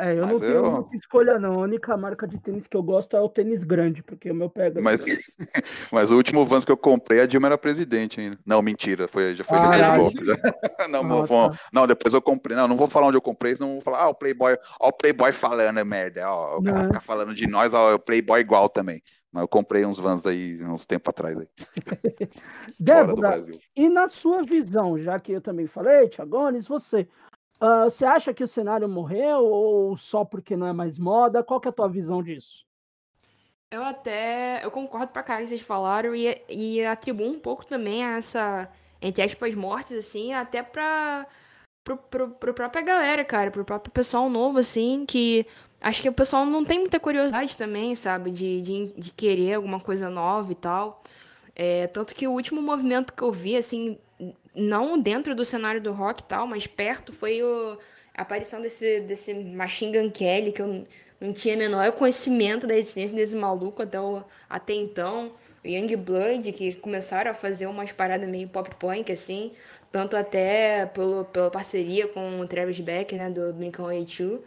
É, 0.00 0.12
eu 0.12 0.26
mas 0.26 0.40
não 0.40 0.40
tenho 0.40 0.52
eu... 0.52 0.88
escolha, 0.94 1.38
não. 1.40 1.52
A 1.54 1.58
única 1.60 1.96
marca 1.96 2.26
de 2.26 2.38
tênis 2.38 2.68
que 2.68 2.76
eu 2.76 2.82
gosto 2.82 3.16
é 3.16 3.20
o 3.20 3.28
tênis 3.28 3.64
grande, 3.64 4.00
porque 4.00 4.30
o 4.30 4.34
meu 4.34 4.48
pega. 4.48 4.80
Mas, 4.80 5.02
mas 5.92 6.10
o 6.12 6.16
último 6.16 6.46
Vans 6.46 6.64
que 6.64 6.70
eu 6.70 6.76
comprei, 6.76 7.20
a 7.20 7.26
Dilma 7.26 7.48
era 7.48 7.58
presidente 7.58 8.20
ainda. 8.20 8.38
Não, 8.46 8.62
mentira, 8.62 9.08
foi, 9.08 9.34
já 9.34 9.42
foi 9.42 9.58
ah, 9.58 9.70
depois 9.70 9.92
do 9.92 9.98
golpe. 9.98 10.18
Não, 10.88 11.22
ah, 11.22 11.26
tá. 11.26 11.58
não, 11.72 11.86
depois 11.86 12.14
eu 12.14 12.22
comprei. 12.22 12.56
Não, 12.56 12.68
não 12.68 12.76
vou 12.76 12.86
falar 12.86 13.08
onde 13.08 13.16
eu 13.16 13.22
comprei, 13.22 13.54
senão 13.54 13.72
vou 13.72 13.80
falar, 13.80 14.04
ah, 14.04 14.08
o 14.08 14.14
Playboy, 14.14 14.56
ó, 14.80 14.88
o 14.88 14.92
Playboy 14.92 15.32
falando, 15.32 15.78
é 15.78 15.84
merda. 15.84 16.30
Ó, 16.30 16.58
o 16.58 16.62
cara 16.62 16.84
fica 16.84 17.00
falando 17.00 17.34
de 17.34 17.46
nós, 17.46 17.74
ó, 17.74 17.94
o 17.94 17.98
Playboy 17.98 18.40
igual 18.40 18.68
também. 18.68 19.02
Mas 19.30 19.42
eu 19.42 19.48
comprei 19.48 19.84
uns 19.84 19.98
Vans 19.98 20.24
aí 20.24 20.64
uns 20.64 20.86
tempos 20.86 21.10
atrás. 21.10 21.36
Aí. 21.36 21.48
Débora, 22.80 23.40
e 23.76 23.88
na 23.88 24.08
sua 24.08 24.42
visão, 24.42 24.98
já 24.98 25.18
que 25.20 25.32
eu 25.32 25.40
também 25.40 25.66
falei, 25.66 26.08
Tiagones, 26.08 26.66
você 26.66 27.06
Uh, 27.60 27.84
você 27.84 28.04
acha 28.04 28.32
que 28.32 28.44
o 28.44 28.48
cenário 28.48 28.88
morreu 28.88 29.44
ou 29.44 29.96
só 29.96 30.24
porque 30.24 30.56
não 30.56 30.66
é 30.66 30.72
mais 30.72 30.96
moda? 30.98 31.42
Qual 31.42 31.60
que 31.60 31.66
é 31.66 31.70
a 31.70 31.72
tua 31.72 31.88
visão 31.88 32.22
disso? 32.22 32.64
Eu 33.70 33.82
até. 33.84 34.64
Eu 34.64 34.70
concordo 34.70 35.08
pra 35.08 35.22
caralho 35.22 35.46
que 35.46 35.50
vocês 35.50 35.62
falaram 35.62 36.14
e, 36.14 36.40
e 36.48 36.84
atribuo 36.84 37.28
um 37.28 37.38
pouco 37.38 37.66
também 37.66 38.02
a 38.04 38.16
essa, 38.16 38.70
entre 39.02 39.22
aspas, 39.22 39.54
mortes, 39.54 39.96
assim, 39.96 40.32
até 40.32 40.62
pra. 40.62 41.26
Pro, 41.84 41.96
pro, 41.96 42.30
pro 42.30 42.54
própria 42.54 42.82
galera, 42.82 43.24
cara, 43.24 43.50
pro 43.50 43.64
próprio 43.64 43.90
pessoal 43.90 44.28
novo, 44.28 44.58
assim, 44.58 45.06
que 45.06 45.46
acho 45.80 46.02
que 46.02 46.08
o 46.08 46.12
pessoal 46.12 46.44
não 46.44 46.62
tem 46.64 46.80
muita 46.80 47.00
curiosidade 47.00 47.56
também, 47.56 47.94
sabe, 47.94 48.30
de, 48.30 48.60
de, 48.60 48.86
de 48.98 49.10
querer 49.10 49.54
alguma 49.54 49.80
coisa 49.80 50.10
nova 50.10 50.52
e 50.52 50.54
tal. 50.54 51.02
É, 51.56 51.86
tanto 51.88 52.14
que 52.14 52.28
o 52.28 52.32
último 52.32 52.60
movimento 52.60 53.12
que 53.14 53.22
eu 53.22 53.32
vi, 53.32 53.56
assim, 53.56 53.98
não 54.58 54.98
dentro 54.98 55.34
do 55.34 55.44
cenário 55.44 55.80
do 55.80 55.92
rock 55.92 56.22
e 56.22 56.24
tal, 56.24 56.46
mas 56.46 56.66
perto 56.66 57.12
foi 57.12 57.42
o, 57.42 57.78
a 58.14 58.22
aparição 58.22 58.60
desse, 58.60 59.00
desse 59.00 59.32
Machine 59.32 59.98
Gun 59.98 60.10
Kelly, 60.10 60.52
que 60.52 60.62
eu 60.62 60.86
não 61.20 61.32
tinha 61.32 61.56
menor 61.56 61.90
conhecimento 61.92 62.66
da 62.66 62.76
existência 62.76 63.16
desse 63.16 63.36
maluco 63.36 63.82
até, 63.82 64.00
o, 64.00 64.22
até 64.48 64.74
então. 64.74 65.32
Young 65.64 65.96
Blood, 65.96 66.52
que 66.52 66.74
começaram 66.74 67.30
a 67.30 67.34
fazer 67.34 67.66
umas 67.66 67.92
paradas 67.92 68.28
meio 68.28 68.48
pop 68.48 68.74
punk, 68.76 69.10
assim, 69.12 69.52
tanto 69.90 70.16
até 70.16 70.86
pelo, 70.86 71.24
pela 71.26 71.50
parceria 71.50 72.06
com 72.08 72.40
o 72.40 72.46
Travis 72.46 72.80
Becker, 72.80 73.18
né, 73.18 73.30
do 73.30 73.52
Blink-182. 73.52 74.40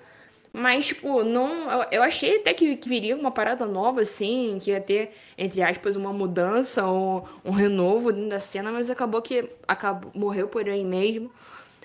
Mas, 0.54 0.88
tipo, 0.88 1.24
não. 1.24 1.72
Eu, 1.72 1.86
eu 1.92 2.04
achei 2.04 2.38
até 2.38 2.54
que, 2.54 2.76
que, 2.76 2.90
viria 2.90 3.16
uma 3.16 3.32
parada 3.32 3.66
nova, 3.66 4.02
assim, 4.02 4.58
que 4.62 4.72
ia 4.72 4.82
ter, 4.82 5.12
entre 5.38 5.62
aspas, 5.62 5.96
uma 5.96 6.12
mudança 6.12 6.86
ou 6.86 7.28
um 7.46 7.52
renovo 7.52 8.12
dentro 8.12 8.30
da 8.30 8.40
cena, 8.40 8.72
mas 8.72 8.90
acabou 8.90 9.22
que 9.22 9.50
acabou, 9.68 10.12
morreu 10.14 10.48
por 10.48 10.68
aí 10.68 10.84
mesmo. 10.84 11.32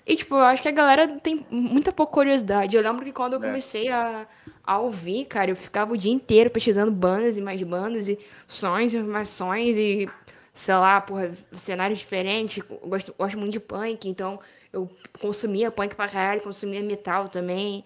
E, 0.05 0.17
tipo, 0.17 0.37
eu 0.37 0.45
acho 0.45 0.63
que 0.63 0.69
a 0.69 0.73
galera 0.73 1.09
tem 1.21 1.45
muita 1.51 1.93
pouca 1.93 2.13
curiosidade. 2.13 2.77
Eu 2.77 2.83
lembro 2.83 3.05
que 3.05 3.13
quando 3.13 3.35
eu 3.35 3.41
é. 3.41 3.47
comecei 3.47 3.89
a, 3.89 4.27
a 4.65 4.79
ouvir, 4.79 5.25
cara, 5.27 5.51
eu 5.51 5.57
ficava 5.57 5.93
o 5.93 5.97
dia 5.97 6.13
inteiro 6.13 6.51
pesquisando 6.51 6.91
bandas 6.91 7.37
e 7.37 7.41
mais 7.41 7.63
bandas, 7.63 8.09
e 8.09 8.19
sons 8.49 8.95
e 8.95 8.99
mais 8.99 9.29
sons, 9.29 9.77
e 9.77 10.09
sei 10.55 10.75
lá, 10.75 11.01
porra, 11.01 11.33
cenários 11.57 12.01
diferentes. 12.01 12.63
Eu 12.69 12.89
gosto, 12.89 13.15
gosto 13.17 13.39
muito 13.39 13.53
de 13.53 13.61
punk, 13.61 14.09
então 14.09 14.41
eu 14.73 14.89
consumia 15.21 15.71
punk 15.71 15.95
pra 15.95 16.09
caralho, 16.09 16.41
consumia 16.41 16.83
metal 16.83 17.29
também. 17.29 17.85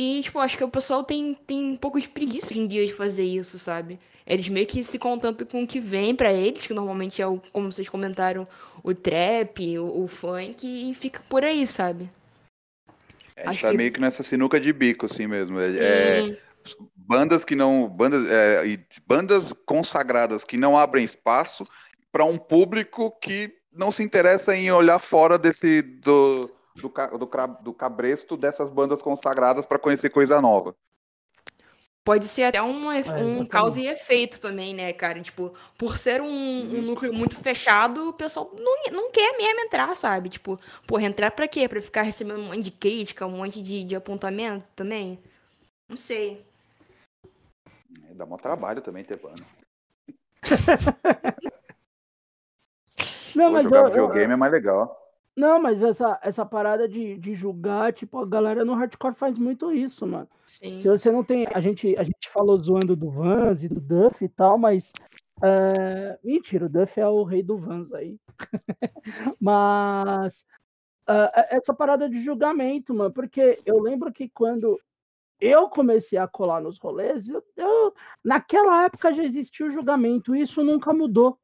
E, 0.00 0.22
tipo, 0.22 0.38
acho 0.38 0.56
que 0.56 0.62
o 0.62 0.68
pessoal 0.68 1.02
tem, 1.02 1.34
tem 1.34 1.72
um 1.72 1.76
pouco 1.76 2.00
de 2.00 2.08
preguiça 2.08 2.52
hoje 2.52 2.60
em 2.60 2.68
dia 2.68 2.86
de 2.86 2.94
fazer 2.94 3.24
isso, 3.24 3.58
sabe? 3.58 3.98
Eles 4.24 4.48
meio 4.48 4.64
que 4.64 4.84
se 4.84 4.96
contentam 4.96 5.44
com 5.44 5.64
o 5.64 5.66
que 5.66 5.80
vem 5.80 6.14
para 6.14 6.32
eles, 6.32 6.64
que 6.64 6.72
normalmente 6.72 7.20
é 7.20 7.26
o, 7.26 7.42
como 7.52 7.72
vocês 7.72 7.88
comentaram, 7.88 8.46
o 8.84 8.94
trap, 8.94 9.76
o, 9.76 10.04
o 10.04 10.06
funk, 10.06 10.64
e 10.64 10.94
fica 10.94 11.20
por 11.28 11.44
aí, 11.44 11.66
sabe? 11.66 12.08
É, 13.34 13.48
a 13.48 13.52
gente 13.52 13.62
tá 13.62 13.70
que... 13.72 13.76
meio 13.76 13.90
que 13.90 14.00
nessa 14.00 14.22
sinuca 14.22 14.60
de 14.60 14.72
bico, 14.72 15.06
assim 15.06 15.26
mesmo. 15.26 15.58
É, 15.58 15.66
é 15.66 16.38
bandas 16.94 17.44
que 17.44 17.56
não. 17.56 17.88
Bandas, 17.88 18.24
é, 18.30 18.78
bandas 19.04 19.52
consagradas 19.66 20.44
que 20.44 20.56
não 20.56 20.78
abrem 20.78 21.04
espaço 21.04 21.66
para 22.12 22.24
um 22.24 22.38
público 22.38 23.10
que 23.20 23.52
não 23.72 23.90
se 23.90 24.04
interessa 24.04 24.54
em 24.54 24.70
olhar 24.70 25.00
fora 25.00 25.36
desse. 25.36 25.82
do 25.82 26.48
do, 26.80 26.88
do, 27.18 27.46
do 27.62 27.72
cabresto 27.74 28.36
dessas 28.36 28.70
bandas 28.70 29.02
consagradas 29.02 29.66
para 29.66 29.78
conhecer 29.78 30.10
coisa 30.10 30.40
nova. 30.40 30.74
pode 32.04 32.26
ser 32.26 32.44
até 32.44 32.62
um, 32.62 32.90
É, 32.90 33.00
um 33.22 33.44
causa 33.44 33.78
e 33.80 33.86
efeito 33.86 34.40
também, 34.40 34.72
né, 34.74 34.92
cara? 34.94 35.20
Tipo, 35.20 35.52
por 35.76 35.98
ser 35.98 36.22
um, 36.22 36.26
um 36.26 36.80
núcleo 36.82 37.12
muito 37.12 37.36
fechado, 37.36 38.08
o 38.08 38.12
pessoal 38.14 38.50
não, 38.58 38.92
não 38.92 39.10
quer 39.10 39.36
mesmo 39.36 39.60
entrar, 39.60 39.94
sabe? 39.94 40.30
Tipo, 40.30 40.58
porra, 40.86 41.02
entrar 41.04 41.30
pra 41.32 41.46
quê? 41.46 41.68
Pra 41.68 41.82
ficar 41.82 42.02
recebendo 42.02 42.40
um 42.40 42.44
monte 42.46 42.62
de 42.62 42.70
crítica, 42.70 43.26
um 43.26 43.36
monte 43.36 43.60
de, 43.60 43.84
de 43.84 43.94
apontamento 43.94 44.66
também? 44.74 45.18
Não 45.88 45.96
sei. 45.98 46.46
Dá 48.14 48.24
mó 48.26 48.36
trabalho 48.38 48.80
também 48.80 49.04
ter 49.04 49.18
banda. 49.20 49.44
Não, 53.34 53.46
Pô, 53.48 53.52
mas 53.52 53.64
jogar 53.64 53.76
eu- 53.80 53.82
eu- 53.84 53.90
videogame 53.90 54.32
é 54.32 54.36
mais 54.36 54.50
legal. 54.50 55.07
Não, 55.38 55.62
mas 55.62 55.84
essa, 55.84 56.18
essa 56.20 56.44
parada 56.44 56.88
de, 56.88 57.16
de 57.16 57.32
julgar, 57.32 57.92
tipo, 57.92 58.18
a 58.18 58.26
galera 58.26 58.64
no 58.64 58.74
hardcore 58.74 59.14
faz 59.14 59.38
muito 59.38 59.70
isso, 59.70 60.04
mano. 60.04 60.28
Sim. 60.44 60.80
Se 60.80 60.88
você 60.88 61.12
não 61.12 61.22
tem. 61.22 61.46
A 61.54 61.60
gente, 61.60 61.96
a 61.96 62.02
gente 62.02 62.28
falou 62.28 62.60
zoando 62.60 62.96
do 62.96 63.08
Vans 63.08 63.62
e 63.62 63.68
do 63.68 63.80
Duff 63.80 64.24
e 64.24 64.28
tal, 64.28 64.58
mas. 64.58 64.92
é, 65.40 66.18
mentira, 66.24 66.66
o 66.66 66.68
Duff 66.68 66.98
é 66.98 67.06
o 67.06 67.22
rei 67.22 67.40
do 67.40 67.56
Vans 67.56 67.92
aí. 67.92 68.18
mas. 69.40 70.44
é, 71.08 71.56
essa 71.56 71.72
parada 71.72 72.08
de 72.08 72.20
julgamento, 72.20 72.92
mano, 72.92 73.12
porque 73.12 73.60
eu 73.64 73.80
lembro 73.80 74.12
que 74.12 74.28
quando 74.28 74.76
eu 75.40 75.68
comecei 75.68 76.18
a 76.18 76.26
colar 76.26 76.60
nos 76.60 76.80
rolês, 76.80 77.28
eu, 77.28 77.44
eu- 77.56 77.94
naquela 78.24 78.86
época 78.86 79.14
já 79.14 79.22
existia 79.22 79.66
o 79.66 79.70
julgamento, 79.70 80.34
e 80.34 80.40
isso 80.40 80.64
nunca 80.64 80.92
mudou. 80.92 81.38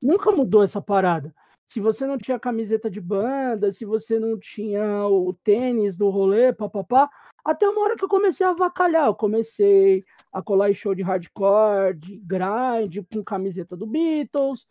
Nunca 0.00 0.30
mudou 0.30 0.62
essa 0.62 0.80
parada. 0.80 1.34
Se 1.68 1.80
você 1.80 2.06
não 2.06 2.16
tinha 2.16 2.38
camiseta 2.38 2.88
de 2.88 3.00
banda, 3.00 3.72
se 3.72 3.84
você 3.84 4.18
não 4.18 4.38
tinha 4.38 5.06
o 5.06 5.32
tênis 5.44 5.96
do 5.96 6.08
rolê, 6.08 6.52
papapá, 6.52 7.10
até 7.44 7.68
uma 7.68 7.82
hora 7.82 7.96
que 7.96 8.04
eu 8.04 8.08
comecei 8.08 8.46
a 8.46 8.50
avacalhar, 8.50 9.06
eu 9.06 9.14
comecei 9.14 10.04
a 10.32 10.40
colar 10.40 10.70
em 10.70 10.74
show 10.74 10.94
de 10.94 11.02
hardcore, 11.02 11.94
de 11.96 12.18
grind, 12.24 13.04
com 13.12 13.22
camiseta 13.22 13.76
do 13.76 13.86
Beatles, 13.86 14.66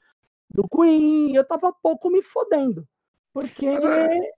do 0.49 0.67
Queen, 0.67 1.35
eu 1.35 1.45
tava 1.45 1.73
pouco 1.73 2.09
me 2.09 2.21
fodendo. 2.21 2.87
Porque 3.33 3.67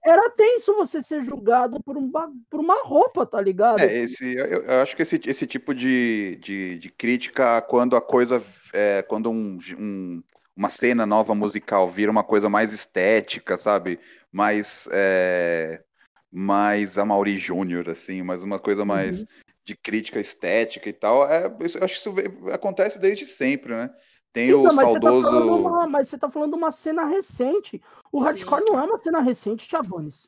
era 0.04 0.30
tenso 0.32 0.74
você 0.74 1.04
ser 1.04 1.24
julgado 1.24 1.80
por, 1.84 1.96
um, 1.96 2.12
por 2.50 2.60
uma 2.60 2.84
roupa, 2.84 3.28
tá 3.28 3.40
ligado? 3.40 3.80
É, 3.80 3.96
esse, 3.96 4.36
eu, 4.36 4.64
eu 4.64 4.82
acho 4.82 4.96
que 4.96 5.04
esse, 5.04 5.22
esse 5.24 5.46
tipo 5.46 5.76
de, 5.76 6.36
de, 6.38 6.80
de 6.80 6.90
crítica, 6.90 7.62
quando 7.62 7.96
a 7.96 8.02
coisa, 8.02 8.44
é, 8.74 9.04
quando 9.04 9.30
um, 9.30 9.60
um- 9.80 10.24
uma 10.58 10.70
cena 10.70 11.06
nova 11.06 11.36
musical 11.36 11.88
vira 11.88 12.10
uma 12.12 12.24
coisa 12.24 12.50
mais 12.50 12.74
estética, 12.74 13.58
sabe? 13.60 14.00
Mais, 14.32 14.90
é, 14.92 15.84
mais 16.32 16.98
Amaury 16.98 17.38
Júnior, 17.38 17.88
assim, 17.90 18.24
mais 18.24 18.42
uma 18.42 18.58
coisa 18.58 18.84
mais 18.84 19.24
de 19.64 19.76
crítica 19.78 20.20
estética 20.20 20.90
e 20.90 20.94
tal. 20.94 21.30
É, 21.30 21.56
isso- 21.62 21.78
eu 21.78 21.84
acho 21.84 21.94
que 21.94 22.00
isso 22.00 22.50
acontece 22.52 22.98
desde 22.98 23.28
sempre, 23.28 23.76
né? 23.76 23.92
Tem 24.34 24.52
o 24.52 24.62
Então, 24.62 24.76
mas 24.76 24.90
você 24.90 25.00
tá 25.00 25.08
saudoso. 25.08 25.30
falando 25.30 25.56
uma- 25.56 25.88
mas 25.88 26.10
você 26.10 26.18
tá 26.18 26.30
falando 26.30 26.52
de 26.54 26.58
uma 26.58 26.72
cena 26.72 27.06
recente. 27.06 27.82
O 28.12 28.20
Sim. 28.20 28.26
hardcore 28.26 28.64
não 28.66 28.80
é 28.80 28.84
uma 28.84 28.98
cena 28.98 29.22
recente, 29.22 29.68
Thiagones. 29.68 30.28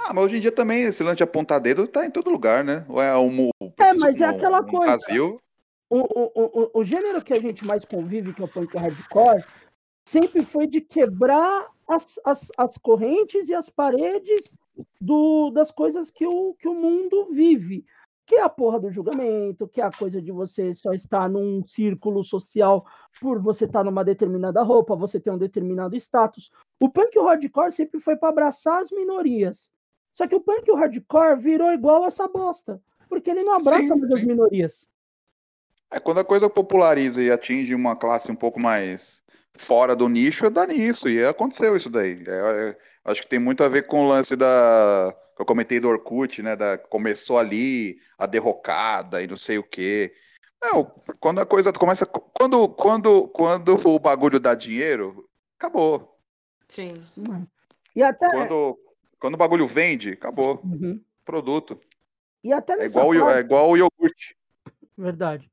Ah, 0.00 0.14
mas 0.14 0.24
hoje 0.24 0.36
em 0.36 0.40
dia 0.40 0.52
também 0.52 0.82
esse 0.82 1.02
lance 1.02 1.16
de 1.16 1.22
apontar 1.24 1.60
dedo 1.60 1.86
tá 1.88 2.06
em 2.06 2.10
todo 2.10 2.30
lugar, 2.30 2.62
né? 2.62 2.84
Ou 2.88 3.02
é 3.02 3.16
um, 3.18 3.50
É, 3.76 3.92
mas 3.94 4.20
é 4.20 4.26
no- 4.28 4.32
aquela 4.36 4.62
coisa. 4.62 4.96
Brasil, 4.96 5.40
o, 5.90 6.00
o, 6.00 6.30
o, 6.34 6.70
o 6.80 6.84
gênero 6.84 7.22
que 7.22 7.32
a 7.32 7.40
gente 7.40 7.66
mais 7.66 7.84
convive, 7.84 8.34
que 8.34 8.42
é 8.42 8.44
o 8.44 8.48
punk 8.48 8.76
hardcore, 8.76 9.44
sempre 10.06 10.44
foi 10.44 10.66
de 10.66 10.80
quebrar 10.80 11.68
as, 11.86 12.18
as, 12.24 12.48
as 12.56 12.76
correntes 12.78 13.48
e 13.48 13.54
as 13.54 13.68
paredes 13.70 14.54
do, 15.00 15.50
das 15.50 15.70
coisas 15.70 16.10
que 16.10 16.26
o, 16.26 16.54
que 16.54 16.68
o 16.68 16.74
mundo 16.74 17.28
vive. 17.30 17.84
Que 18.26 18.36
é 18.36 18.42
a 18.42 18.48
porra 18.48 18.78
do 18.78 18.90
julgamento, 18.90 19.66
que 19.66 19.80
é 19.80 19.84
a 19.84 19.90
coisa 19.90 20.20
de 20.20 20.30
você 20.30 20.74
só 20.74 20.92
estar 20.92 21.30
num 21.30 21.66
círculo 21.66 22.22
social 22.22 22.84
por 23.18 23.40
você 23.40 23.64
estar 23.64 23.82
numa 23.82 24.04
determinada 24.04 24.62
roupa, 24.62 24.94
você 24.94 25.18
ter 25.18 25.30
um 25.30 25.38
determinado 25.38 25.96
status. 25.96 26.50
O 26.78 26.90
punk 26.90 27.14
e 27.14 27.18
o 27.18 27.24
hardcore 27.24 27.72
sempre 27.72 27.98
foi 27.98 28.16
para 28.16 28.28
abraçar 28.28 28.82
as 28.82 28.90
minorias. 28.90 29.72
Só 30.14 30.26
que 30.26 30.34
o 30.34 30.40
punk 30.40 30.68
e 30.68 30.70
o 30.70 30.76
hardcore 30.76 31.40
virou 31.40 31.72
igual 31.72 32.04
essa 32.04 32.28
bosta. 32.28 32.82
Porque 33.08 33.30
ele 33.30 33.44
não 33.44 33.54
abraça 33.54 33.78
Sim, 33.78 33.88
mais 33.88 34.12
as 34.12 34.22
minorias. 34.22 34.88
É, 35.90 35.98
quando 35.98 36.18
a 36.20 36.24
coisa 36.24 36.50
populariza 36.50 37.22
e 37.22 37.30
atinge 37.30 37.74
uma 37.74 37.96
classe 37.96 38.30
um 38.30 38.36
pouco 38.36 38.60
mais 38.60 39.22
fora 39.56 39.96
do 39.96 40.08
nicho, 40.08 40.50
dá 40.50 40.66
nisso, 40.66 41.08
e 41.08 41.24
aconteceu 41.24 41.74
isso 41.76 41.88
daí. 41.90 42.22
É, 42.26 42.68
é, 42.70 42.78
acho 43.06 43.22
que 43.22 43.28
tem 43.28 43.38
muito 43.38 43.64
a 43.64 43.68
ver 43.68 43.86
com 43.86 44.04
o 44.04 44.08
lance 44.08 44.36
da. 44.36 45.14
que 45.34 45.42
eu 45.42 45.46
comentei 45.46 45.80
do 45.80 45.88
Orkut, 45.88 46.42
né? 46.42 46.54
Da, 46.56 46.76
começou 46.78 47.38
ali 47.38 47.98
a 48.18 48.26
derrocada 48.26 49.22
e 49.22 49.26
não 49.26 49.36
sei 49.38 49.58
o 49.58 49.62
quê. 49.62 50.12
Não, 50.62 50.84
quando 51.20 51.40
a 51.40 51.46
coisa 51.46 51.72
começa. 51.72 52.04
Quando, 52.04 52.68
quando, 52.68 53.28
quando 53.28 53.76
o 53.88 53.98
bagulho 53.98 54.38
dá 54.40 54.54
dinheiro, 54.54 55.28
acabou. 55.58 56.18
Sim. 56.68 56.88
E 57.96 58.02
até, 58.02 58.28
Quando, 58.28 58.78
quando 59.18 59.34
o 59.34 59.38
bagulho 59.38 59.66
vende, 59.66 60.10
acabou. 60.10 60.60
Uhum. 60.64 61.00
Produto. 61.24 61.78
e 62.44 62.52
até 62.52 62.74
É 62.74 62.86
igual, 62.86 63.10
o- 63.10 63.18
parte, 63.20 63.36
é 63.36 63.40
igual 63.40 63.70
o 63.70 63.76
iogurte. 63.76 64.36
verdade. 64.96 65.50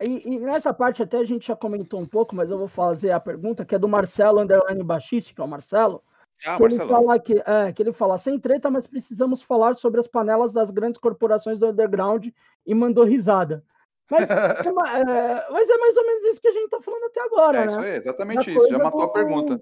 E, 0.00 0.34
e 0.34 0.38
nessa 0.38 0.72
parte 0.72 1.02
até 1.02 1.18
a 1.18 1.24
gente 1.24 1.46
já 1.48 1.54
comentou 1.56 2.00
um 2.00 2.06
pouco, 2.06 2.34
mas 2.34 2.50
eu 2.50 2.56
vou 2.58 2.68
fazer 2.68 3.10
a 3.10 3.20
pergunta, 3.20 3.64
que 3.64 3.74
é 3.74 3.78
do 3.78 3.88
Marcelo 3.88 4.40
Underline 4.40 4.82
Baixiste, 4.82 5.34
que 5.34 5.40
é 5.40 5.44
o 5.44 5.48
Marcelo. 5.48 6.02
Ah, 6.46 6.56
que 6.56 6.62
ele 6.62 6.76
Marcelão. 6.78 6.88
fala 7.02 7.18
que, 7.20 7.42
é, 7.44 7.72
que 7.72 7.82
ele 7.82 7.92
fala, 7.92 8.16
sem 8.16 8.38
treta, 8.38 8.70
mas 8.70 8.86
precisamos 8.86 9.42
falar 9.42 9.74
sobre 9.74 10.00
as 10.00 10.08
panelas 10.08 10.54
das 10.54 10.70
grandes 10.70 10.98
corporações 10.98 11.58
do 11.58 11.66
underground 11.68 12.28
e 12.66 12.74
mandou 12.74 13.04
risada. 13.04 13.62
Mas, 14.10 14.28
é, 14.30 14.34
é, 14.34 15.46
mas 15.50 15.68
é 15.68 15.76
mais 15.76 15.96
ou 15.98 16.06
menos 16.06 16.24
isso 16.24 16.40
que 16.40 16.48
a 16.48 16.52
gente 16.52 16.70
tá 16.70 16.80
falando 16.80 17.04
até 17.04 17.20
agora, 17.20 17.58
É 17.58 17.60
né? 17.60 17.66
isso 17.66 17.80
aí, 17.80 17.90
Da 17.90 17.96
exatamente 17.96 18.50
isso. 18.50 18.68
Já 18.70 18.78
matou 18.78 19.02
a 19.02 19.12
pergunta. 19.12 19.60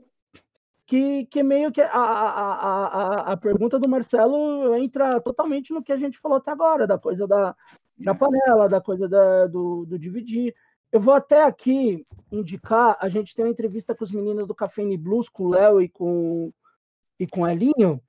que, 0.87 1.27
que 1.27 1.43
meio 1.43 1.73
que 1.73 1.83
a, 1.83 1.91
a, 1.91 2.85
a, 2.87 3.33
a 3.33 3.37
pergunta 3.37 3.77
do 3.79 3.89
Marcelo 3.89 4.77
entra 4.77 5.21
totalmente 5.21 5.73
no 5.73 5.83
que 5.83 5.93
a 5.93 5.97
gente 5.97 6.17
falou 6.19 6.39
até 6.39 6.53
agora, 6.53 6.87
da 6.87 6.97
coisa 6.97 7.27
da, 7.27 7.57
da 7.99 8.15
panela, 8.15 8.69
da 8.69 8.81
coisa 8.81 9.09
da, 9.09 9.47
do, 9.47 9.85
do 9.87 9.99
dividir. 9.99 10.55
Eu 10.91 11.01
vou 11.01 11.15
até 11.15 11.45
aqui 11.45 12.07
indicar, 12.33 12.97
a 13.01 13.09
gente 13.09 13.35
tem 13.35 13.45
uma 13.45 13.51
entrevista 13.51 13.95
com 13.95 14.05
os 14.05 14.13
meninos 14.13 14.47
do 14.47 14.55
Café 14.55 14.83
Blues, 14.97 15.29
com 15.29 15.45
o 15.45 15.51
Léo 15.51 15.83
e 15.83 15.89
com, 15.89 16.51
e 17.19 17.27
com 17.27 17.43
o 17.43 17.49
Elinho, 17.49 18.01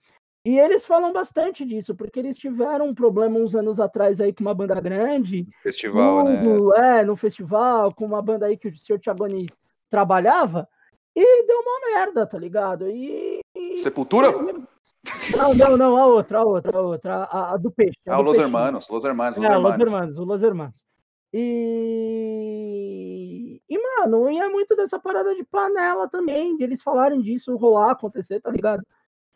e 0.46 0.58
eles 0.58 0.86
falam 0.86 1.12
bastante 1.12 1.66
disso, 1.66 1.94
porque 1.94 2.20
eles 2.20 2.38
tiveram 2.38 2.88
um 2.88 2.96
problema 2.96 3.38
uns 3.38 3.56
anos 3.56 3.80
atrás 3.80 4.22
aí 4.22 4.34
com 4.34 4.42
uma 4.42 4.56
banda 4.56 4.80
grande, 4.80 5.46
Festival, 5.62 6.24
né? 6.24 6.42
no, 6.42 6.74
é, 6.74 7.04
no 7.04 7.16
festival, 7.16 7.94
com 7.94 8.06
uma 8.06 8.22
banda 8.22 8.46
aí 8.46 8.58
que 8.58 8.70
o 8.70 8.78
senhor 8.78 9.00
Thiagonis 9.00 9.52
trabalhava, 9.90 10.68
e 11.16 11.46
deu 11.46 11.60
uma 11.60 11.94
merda, 11.94 12.26
tá 12.26 12.38
ligado? 12.38 12.90
E- 12.90 13.42
Sepultura? 13.84 14.30
Não, 15.38 15.54
não, 15.54 15.78
não, 15.78 15.98
a 15.98 16.06
outra, 16.08 16.40
a 16.40 16.44
outra, 16.44 16.78
a 16.78 16.82
outra, 16.82 17.16
a, 17.24 17.54
a 17.54 17.58
do 17.58 17.72
peixe. 17.72 17.98
a 18.08 18.16
Ah, 18.16 18.18
do 18.18 18.24
Los 18.24 18.38
peixinho. 18.38 18.46
Hermanos, 18.46 18.88
Los 18.90 19.04
Hermanos, 19.06 19.38
Los 19.38 19.46
É, 19.46 19.58
Los 19.58 19.80
Hermanos. 19.80 19.82
Hermanos, 19.82 20.18
o 20.18 20.24
Los 20.26 20.44
Hermanos. 20.44 20.84
E... 22.30 23.62
e, 23.70 23.78
mano, 23.78 24.30
e 24.30 24.40
é 24.40 24.50
muito 24.50 24.76
dessa 24.76 25.00
parada 25.00 25.34
de 25.36 25.44
panela 25.44 26.08
também, 26.10 26.58
de 26.58 26.64
eles 26.64 26.82
falarem 26.82 27.22
disso, 27.22 27.56
rolar, 27.56 27.92
acontecer, 27.92 28.42
tá 28.42 28.52
ligado? 28.52 28.84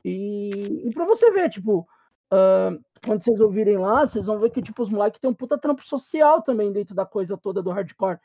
E, 0.04 0.88
e 0.88 0.94
pra 0.94 1.06
você 1.06 1.32
ver, 1.32 1.50
tipo, 1.50 1.88
ah, 2.32 2.78
quando 3.06 3.24
vocês 3.24 3.40
ouvirem 3.40 3.78
lá, 3.78 4.06
vocês 4.08 4.26
vão 4.26 4.40
ver 4.40 4.50
que, 4.50 4.62
tipo, 4.62 4.82
os 4.82 4.90
moleques 4.90 5.20
têm 5.20 5.30
um 5.30 5.34
puta 5.34 5.58
trampo 5.58 5.86
social 5.86 6.42
também 6.42 6.72
dentro 6.72 6.96
da 6.96 7.06
coisa 7.06 7.38
toda 7.38 7.62
do 7.62 7.72
hardcore. 7.72 8.20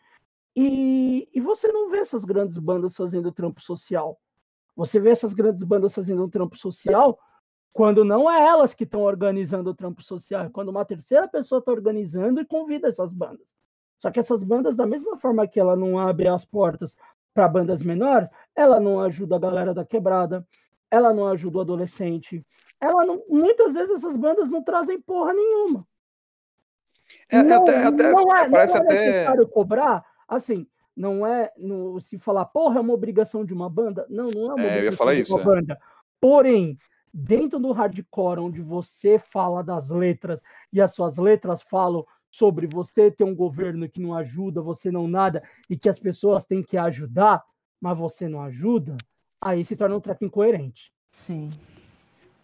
E, 0.56 1.28
e 1.32 1.40
você 1.40 1.69
não 1.69 1.90
vê 1.90 1.98
essas 1.98 2.24
grandes 2.24 2.59
bandas 2.59 2.97
fazendo 2.97 3.31
trampo 3.31 3.60
social. 3.60 4.19
Você 4.78 5.00
vê 5.00 5.10
essas 5.10 5.34
grandes 5.34 5.64
bandas 5.64 5.92
fazendo 5.92 6.24
um 6.24 6.30
trampo 6.30 6.56
social 6.56 7.18
quando 7.72 8.05
não 8.05 8.30
é 8.30 8.46
elas 8.46 8.74
que 8.74 8.84
estão 8.84 9.00
organizando 9.00 9.70
o 9.70 9.74
trampo 9.74 10.05
social, 10.05 10.44
é 10.44 10.50
quando 10.50 10.68
uma 10.68 10.84
terceira 10.84 11.26
pessoa 11.26 11.59
está 11.59 11.72
organizando 11.72 12.40
e 12.40 12.46
convida 12.46 12.88
essas 12.88 13.12
bandas. 13.12 13.44
Só 13.98 14.09
que 14.09 14.20
essas 14.20 14.44
bandas, 14.44 14.76
da 14.76 14.86
mesma 14.86 15.16
forma 15.16 15.48
que 15.48 15.59
ela 15.59 15.74
não 15.74 15.98
abre 15.98 16.28
as 16.28 16.44
portas 16.44 16.96
para 17.34 17.48
bandas 17.48 17.82
menores, 17.82 18.28
ela 18.55 18.78
não 18.78 19.00
ajuda 19.00 19.34
a 19.34 19.40
galera 19.40 19.74
da 19.74 19.84
quebrada, 19.84 20.46
ela 20.88 21.12
não 21.12 21.26
ajuda 21.26 21.59
o 21.59 21.62
adolescente, 21.62 22.46
ela 22.80 23.05
não, 23.05 23.24
muitas 23.28 23.74
vezes 23.74 23.96
essas 23.96 24.14
bandas 24.14 24.48
não 24.48 24.62
trazem 24.62 25.00
porra 25.00 25.34
nenhuma. 25.34 25.84
É, 27.28 27.42
não, 27.42 27.62
até, 27.62 27.84
até, 27.84 28.12
não 28.12 28.36
é, 28.36 28.48
não 28.48 28.59
é 28.59 28.62
até. 28.62 28.80
necessário 28.80 29.48
cobrar, 29.48 30.05
assim, 30.28 30.68
não 30.98 31.24
é 31.24 31.52
no, 31.56 32.00
se 32.00 32.18
falar, 32.18 32.44
porra, 32.46 32.78
é 32.78 32.80
uma 32.80 32.92
obrigação 32.92 33.44
de 33.44 33.54
uma 33.54 33.70
banda. 33.70 34.04
Não, 34.10 34.28
não 34.30 34.50
é 34.50 34.54
uma 34.54 34.62
É, 34.62 34.64
eu 34.64 34.68
ia 34.68 34.72
obrigação 34.72 34.98
falar 34.98 35.14
de 35.14 35.20
isso, 35.20 35.34
uma 35.34 35.40
é. 35.40 35.44
banda. 35.44 35.80
Porém, 36.20 36.76
dentro 37.14 37.60
do 37.60 37.70
hardcore, 37.70 38.40
onde 38.40 38.60
você 38.60 39.18
fala 39.30 39.62
das 39.62 39.90
letras 39.90 40.42
e 40.72 40.80
as 40.80 40.92
suas 40.92 41.16
letras 41.16 41.62
falam 41.62 42.04
sobre 42.28 42.66
você 42.66 43.10
ter 43.10 43.22
um 43.22 43.34
governo 43.34 43.88
que 43.88 44.00
não 44.00 44.12
ajuda, 44.12 44.60
você 44.60 44.90
não 44.90 45.06
nada, 45.06 45.42
e 45.70 45.78
que 45.78 45.88
as 45.88 46.00
pessoas 46.00 46.44
têm 46.44 46.62
que 46.62 46.76
ajudar, 46.76 47.44
mas 47.80 47.96
você 47.96 48.28
não 48.28 48.42
ajuda, 48.42 48.96
aí 49.40 49.64
se 49.64 49.76
torna 49.76 49.96
um 49.96 50.00
treco 50.00 50.24
incoerente. 50.24 50.92
Sim. 51.12 51.48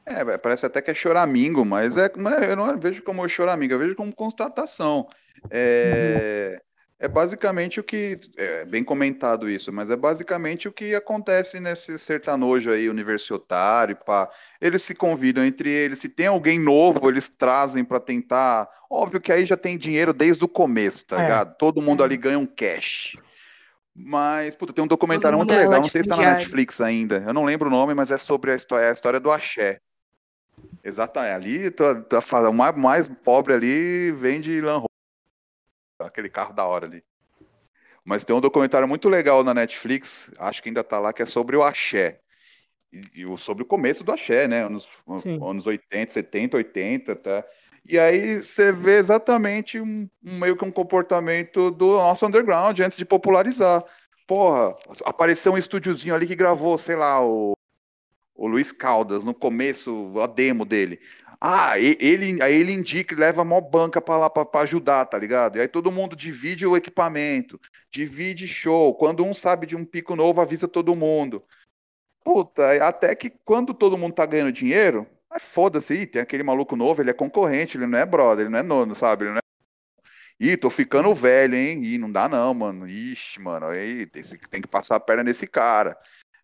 É, 0.06 0.39
parece 0.39 0.64
até 0.64 0.81
que 0.81 0.90
é 0.90 0.94
choramingo, 0.94 1.64
mas 1.64 1.97
é, 1.97 2.10
eu 2.48 2.56
não 2.56 2.78
vejo 2.78 3.02
como 3.02 3.28
choramingo, 3.28 3.74
eu 3.74 3.78
vejo 3.78 3.97
como 3.97 4.14
constatação. 4.14 5.09
É, 5.51 6.62
é 7.05 7.09
basicamente 7.09 7.78
o 7.78 7.85
que. 7.85 8.18
É 8.36 8.64
bem 8.64 8.82
comentado 8.82 9.48
isso, 9.48 9.70
mas 9.70 9.90
é 9.90 9.97
basicamente 9.97 10.66
o 10.66 10.72
que 10.72 10.94
acontece 10.94 11.60
nesse 11.60 11.98
sertanojo 11.98 12.70
aí, 12.70 12.89
universitário, 12.89 13.97
pá. 14.06 14.31
Eles 14.59 14.82
se 14.82 14.94
convidam 14.94 15.44
entre 15.44 15.70
eles, 15.70 15.98
se 15.98 16.09
tem 16.09 16.26
alguém 16.26 16.59
novo, 16.59 17.06
eles 17.10 17.28
trazem 17.28 17.85
para 17.85 18.01
tentar. 18.01 18.66
Óbvio 18.90 19.20
que 19.20 19.31
aí 19.31 19.44
já 19.44 19.56
tem 19.56 19.76
dinheiro 19.76 20.14
desde 20.14 20.43
o 20.44 20.48
começo, 20.48 21.05
tá 21.05 21.18
é. 21.18 21.22
ligado? 21.22 21.56
Todo 21.59 21.82
mundo 21.82 22.02
é. 22.02 22.06
ali 22.06 22.16
ganha 22.16 22.39
um 22.39 22.47
cash. 22.47 23.18
Mas, 23.94 24.55
puta, 24.55 24.72
tem 24.72 24.82
um 24.82 24.89
documentário 24.89 25.36
muito 25.36 25.52
é 25.52 25.59
legal, 25.59 25.82
não 25.82 25.89
sei 25.89 26.02
se 26.02 26.09
tá 26.09 26.16
na 26.16 26.32
Netflix 26.32 26.81
ainda. 26.81 27.22
Eu 27.26 27.35
não 27.35 27.44
lembro 27.44 27.68
o 27.68 27.70
nome, 27.70 27.93
mas 27.93 28.10
é 28.10 28.16
sobre 28.16 28.51
a 28.51 28.56
história, 28.56 28.89
a 28.89 28.93
história 28.93 29.20
do 29.20 29.31
axé. 29.31 29.78
Exatamente. 30.82 31.32
Ali, 31.35 31.70
tá, 31.70 31.94
tá, 31.94 32.48
o 32.48 32.52
mais, 32.52 32.76
mais 32.76 33.09
pobre 33.22 33.52
ali 33.52 34.10
vende 34.12 34.59
Lan 34.62 34.82
aquele 35.99 36.29
carro 36.29 36.53
da 36.53 36.65
hora 36.65 36.87
ali. 36.87 37.05
Mas 38.05 38.25
tem 38.25 38.37
um 38.37 38.41
documentário 38.41 38.87
muito 38.87 39.09
legal 39.09 39.43
na 39.43 39.55
Netflix, 39.55 40.31
acho 40.39 40.62
que 40.62 40.69
ainda 40.69 40.85
tá 40.85 40.99
lá, 40.99 41.12
que 41.12 41.23
é 41.23 41.27
sobre 41.27 41.57
o 41.57 41.62
axé. 41.62 42.21
E, 42.93 43.23
e 43.23 43.39
sobre 43.39 43.62
o 43.62 43.66
começo 43.66 44.05
do 44.05 44.12
axé, 44.12 44.47
né? 44.47 44.65
Anos, 44.65 44.87
anos 45.41 45.66
80, 45.66 46.12
70, 46.12 46.57
80, 46.59 47.16
tá? 47.16 47.45
E 47.87 47.99
aí 47.99 48.43
você 48.43 48.73
vê 48.73 48.99
exatamente 48.99 49.81
um, 49.81 50.09
um, 50.25 50.39
meio 50.39 50.57
que 50.57 50.65
um 50.65 50.71
comportamento 50.71 51.71
do 51.71 51.95
nosso 51.95 52.27
underground 52.27 52.79
antes 52.81 52.97
de 52.97 53.05
popularizar. 53.05 53.85
Porra, 54.27 54.75
apareceu 55.05 55.53
um 55.53 55.59
estúdiozinho 55.59 56.15
ali 56.15 56.27
que 56.27 56.35
gravou, 56.35 56.79
sei 56.79 56.97
lá, 56.97 57.23
o, 57.23 57.53
o 58.35 58.47
Luiz 58.47 58.73
Caldas 58.73 59.23
no 59.23 59.32
começo, 59.32 60.12
a 60.20 60.27
demo 60.27 60.65
dele. 60.65 61.01
Ah, 61.40 61.78
ele, 61.78 62.43
aí 62.43 62.55
ele 62.55 62.73
indica 62.73 63.15
e 63.15 63.19
leva 63.19 63.43
a 63.43 63.44
mó 63.44 63.61
banca 63.61 64.01
para 64.01 64.16
lá 64.16 64.31
para 64.31 64.61
ajudar, 64.62 65.05
tá 65.05 65.19
ligado? 65.19 65.56
E 65.56 65.61
aí 65.61 65.69
todo 65.69 65.93
mundo 65.93 66.16
divide 66.16 66.66
o 66.66 66.77
equipamento, 66.77 67.61
divide 67.90 68.48
show. 68.48 68.94
Quando 68.94 69.24
um 69.24 69.35
sabe 69.35 69.66
de 69.66 69.77
um 69.77 69.85
pico 69.85 70.16
novo, 70.16 70.40
avisa 70.40 70.66
todo 70.66 70.97
mundo. 70.97 71.43
Puta, 72.24 72.86
até 72.86 73.15
que 73.15 73.31
quando 73.44 73.74
todo 73.74 73.98
mundo 73.98 74.15
tá 74.15 74.24
ganhando 74.24 74.52
dinheiro, 74.52 75.06
aí 75.31 75.39
foda-se, 75.39 76.06
tem 76.06 76.23
aquele 76.23 76.43
maluco 76.43 76.77
novo, 76.77 77.02
ele 77.02 77.11
é 77.11 77.15
concorrente, 77.15 77.77
ele 77.77 77.86
não 77.86 77.98
é 77.98 78.06
brother, 78.06 78.47
ele 78.47 78.52
não 78.52 78.59
é 78.61 78.62
nono, 78.62 78.94
sabe? 78.94 79.24
Ele 79.24 79.32
não 79.32 79.39
é... 79.39 79.40
Ih, 80.40 80.56
tô 80.56 80.70
ficando 80.70 81.15
velho, 81.15 81.55
hein? 81.55 81.82
Ih, 81.85 81.98
não 81.98 82.11
dá 82.11 82.27
não, 82.27 82.55
mano. 82.55 82.89
Ixi, 82.89 83.40
mano, 83.40 83.66
aí 83.66 84.06
tem 84.06 84.62
que 84.62 84.69
passar 84.69 84.97
a 84.97 85.01
perna 85.01 85.23
nesse 85.23 85.47
cara. 85.47 85.97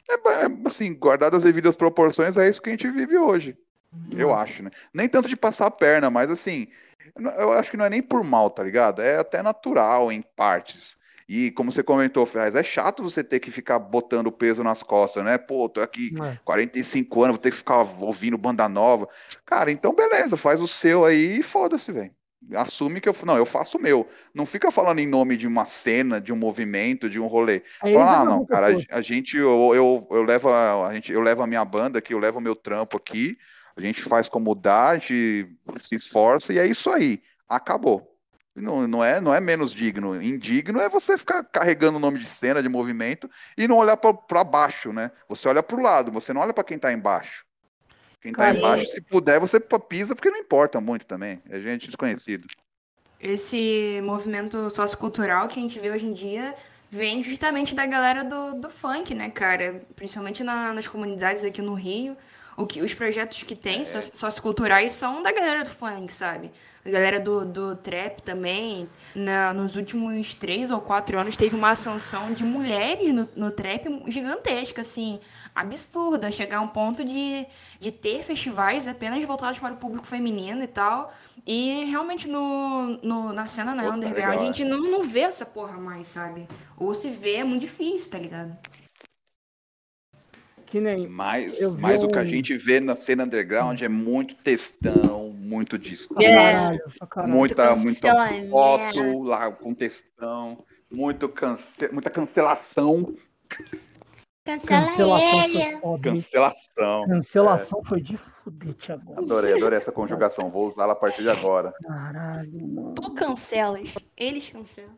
É, 0.08 0.14
é, 0.14 0.46
assim, 0.66 0.94
guardadas 0.94 1.38
as 1.38 1.44
devidas 1.44 1.76
proporções, 1.76 2.36
é 2.36 2.48
isso 2.48 2.60
que 2.60 2.70
a 2.70 2.72
gente 2.72 2.90
vive 2.90 3.16
hoje. 3.16 3.56
Eu 4.16 4.32
acho, 4.32 4.62
né? 4.62 4.70
Nem 4.94 5.08
tanto 5.08 5.28
de 5.28 5.36
passar 5.36 5.66
a 5.66 5.70
perna, 5.70 6.10
mas 6.10 6.30
assim, 6.30 6.68
eu 7.38 7.52
acho 7.52 7.70
que 7.70 7.76
não 7.76 7.84
é 7.84 7.90
nem 7.90 8.02
por 8.02 8.22
mal, 8.22 8.48
tá 8.50 8.62
ligado? 8.62 9.02
É 9.02 9.18
até 9.18 9.42
natural 9.42 10.12
em 10.12 10.22
partes. 10.22 10.96
E 11.28 11.52
como 11.52 11.70
você 11.70 11.82
comentou, 11.82 12.26
Ferraz, 12.26 12.56
é 12.56 12.62
chato 12.62 13.04
você 13.04 13.22
ter 13.22 13.38
que 13.38 13.52
ficar 13.52 13.78
botando 13.78 14.32
peso 14.32 14.64
nas 14.64 14.82
costas, 14.82 15.24
né? 15.24 15.38
Pô, 15.38 15.68
tô 15.68 15.80
aqui 15.80 16.12
é. 16.20 16.36
45 16.44 17.22
anos, 17.22 17.36
vou 17.36 17.42
ter 17.42 17.50
que 17.50 17.56
ficar 17.56 17.82
ouvindo 18.00 18.36
banda 18.36 18.68
nova. 18.68 19.08
Cara, 19.46 19.70
então 19.70 19.94
beleza, 19.94 20.36
faz 20.36 20.60
o 20.60 20.66
seu 20.66 21.04
aí 21.04 21.38
e 21.38 21.42
foda-se, 21.42 21.92
velho. 21.92 22.12
Assume 22.54 23.00
que 23.00 23.08
eu. 23.08 23.14
Não, 23.24 23.36
eu 23.36 23.44
faço 23.44 23.76
o 23.76 23.80
meu. 23.80 24.08
Não 24.34 24.46
fica 24.46 24.70
falando 24.70 24.98
em 24.98 25.06
nome 25.06 25.36
de 25.36 25.46
uma 25.46 25.64
cena, 25.64 26.20
de 26.20 26.32
um 26.32 26.36
movimento, 26.36 27.08
de 27.08 27.20
um 27.20 27.26
rolê. 27.26 27.62
Fala, 27.80 28.20
ah, 28.20 28.24
não, 28.24 28.46
cara, 28.46 28.68
a, 28.68 28.96
a 28.96 29.02
gente, 29.02 29.36
eu, 29.36 29.72
eu, 29.74 30.08
eu, 30.10 30.22
levo 30.22 30.48
a, 30.48 30.88
a 30.88 30.94
gente, 30.94 31.12
eu 31.12 31.20
levo 31.20 31.42
a 31.42 31.46
minha 31.46 31.64
banda 31.64 31.98
aqui, 31.98 32.14
eu 32.14 32.18
levo 32.18 32.38
o 32.38 32.42
meu 32.42 32.56
trampo 32.56 32.96
aqui. 32.96 33.36
A 33.76 33.80
gente 33.80 34.02
faz 34.02 34.28
como 34.28 34.54
dá, 34.54 34.90
a 34.90 34.94
gente 34.94 35.48
se 35.82 35.94
esforça 35.94 36.52
e 36.52 36.58
é 36.58 36.66
isso 36.66 36.90
aí. 36.90 37.22
Acabou. 37.48 38.10
Não, 38.54 38.86
não, 38.86 39.04
é, 39.04 39.20
não 39.20 39.34
é 39.34 39.40
menos 39.40 39.72
digno. 39.72 40.20
Indigno 40.20 40.80
é 40.80 40.88
você 40.88 41.16
ficar 41.16 41.44
carregando 41.44 41.98
o 41.98 42.00
nome 42.00 42.18
de 42.18 42.26
cena, 42.26 42.62
de 42.62 42.68
movimento 42.68 43.30
e 43.56 43.68
não 43.68 43.76
olhar 43.76 43.96
para 43.96 44.44
baixo, 44.44 44.92
né? 44.92 45.10
Você 45.28 45.48
olha 45.48 45.62
para 45.62 45.76
o 45.76 45.82
lado, 45.82 46.10
você 46.10 46.32
não 46.32 46.40
olha 46.40 46.52
para 46.52 46.64
quem 46.64 46.76
está 46.76 46.92
embaixo. 46.92 47.44
Quem 48.20 48.32
está 48.32 48.54
embaixo, 48.54 48.86
se 48.86 49.00
puder, 49.00 49.40
você 49.40 49.58
pisa, 49.60 50.14
porque 50.14 50.30
não 50.30 50.38
importa 50.38 50.80
muito 50.80 51.06
também. 51.06 51.40
É 51.48 51.58
gente 51.60 51.86
desconhecido. 51.86 52.46
Esse 53.18 54.00
movimento 54.02 54.70
sociocultural 54.70 55.48
que 55.48 55.58
a 55.58 55.62
gente 55.62 55.78
vê 55.78 55.90
hoje 55.90 56.06
em 56.06 56.12
dia 56.12 56.54
vem 56.90 57.22
justamente 57.22 57.74
da 57.74 57.86
galera 57.86 58.24
do, 58.24 58.54
do 58.54 58.70
funk, 58.70 59.14
né, 59.14 59.30
cara? 59.30 59.82
Principalmente 59.94 60.42
na, 60.42 60.72
nas 60.72 60.88
comunidades 60.88 61.44
aqui 61.44 61.62
no 61.62 61.74
Rio 61.74 62.16
o 62.56 62.66
que, 62.66 62.82
os 62.82 62.92
projetos 62.92 63.42
que 63.42 63.56
tem, 63.56 63.82
é. 63.82 63.84
socioculturais, 63.84 64.92
são 64.92 65.22
da 65.22 65.32
galera 65.32 65.64
do 65.64 65.70
funk, 65.70 66.12
sabe? 66.12 66.50
A 66.84 66.90
galera 66.90 67.20
do, 67.20 67.44
do 67.44 67.76
trap 67.76 68.22
também. 68.22 68.88
Na, 69.14 69.52
nos 69.52 69.76
últimos 69.76 70.34
três 70.34 70.70
ou 70.70 70.80
quatro 70.80 71.18
anos 71.18 71.36
teve 71.36 71.54
uma 71.54 71.70
ascensão 71.70 72.32
de 72.32 72.44
mulheres 72.44 73.12
no, 73.14 73.28
no 73.36 73.50
trap 73.50 74.04
gigantesca, 74.08 74.80
assim, 74.80 75.20
absurda. 75.54 76.30
Chegar 76.30 76.58
a 76.58 76.60
um 76.60 76.68
ponto 76.68 77.04
de, 77.04 77.46
de 77.78 77.92
ter 77.92 78.22
festivais 78.22 78.86
apenas 78.86 79.24
voltados 79.24 79.58
para 79.58 79.74
o 79.74 79.76
público 79.76 80.06
feminino 80.06 80.62
e 80.62 80.68
tal. 80.68 81.12
E 81.46 81.84
realmente 81.84 82.28
no, 82.28 82.98
no, 83.02 83.32
na 83.32 83.46
cena 83.46 83.74
na 83.74 83.90
underground 83.90 84.40
a 84.40 84.44
gente 84.44 84.64
não, 84.64 84.80
não 84.82 85.04
vê 85.04 85.20
essa 85.20 85.46
porra 85.46 85.78
mais, 85.78 86.06
sabe? 86.06 86.46
Ou 86.76 86.92
se 86.94 87.10
vê 87.10 87.36
é 87.36 87.44
muito 87.44 87.62
difícil, 87.62 88.10
tá 88.10 88.18
ligado? 88.18 88.56
Que 90.70 90.80
nem. 90.80 91.08
Mas, 91.08 91.60
mas 91.78 92.02
um... 92.02 92.06
o 92.06 92.08
que 92.08 92.18
a 92.18 92.24
gente 92.24 92.56
vê 92.56 92.78
na 92.78 92.94
cena 92.94 93.24
underground 93.24 93.80
é 93.82 93.88
muito 93.88 94.36
textão, 94.36 95.30
muito 95.30 95.76
disco. 95.76 96.14
É. 96.22 96.78
Muita, 97.26 97.74
muita 97.74 98.28
foto 98.48 99.22
lá 99.24 99.50
com 99.50 99.74
textão, 99.74 100.64
muito 100.88 101.28
cance... 101.28 101.92
muita 101.92 102.08
cancelação. 102.08 103.16
Cancela 104.58 104.86
cancelação 104.86 105.44
ele. 105.44 105.76
Foi 105.76 106.00
Cancelação. 106.00 107.06
Cancelação 107.06 107.80
é. 107.84 107.88
foi 107.88 108.00
de 108.00 108.16
fudete 108.16 108.90
agora. 108.90 109.20
Adorei, 109.20 109.54
adorei 109.54 109.76
essa 109.76 109.92
conjugação. 109.92 110.50
Vou 110.50 110.66
usá-la 110.66 110.94
a 110.94 110.96
partir 110.96 111.22
de 111.22 111.30
agora. 111.30 111.72
Caralho, 111.82 112.66
mano. 112.66 112.94
Tu 112.94 113.14
cancelas, 113.14 113.94
eles 114.16 114.48
cancelam. 114.48 114.96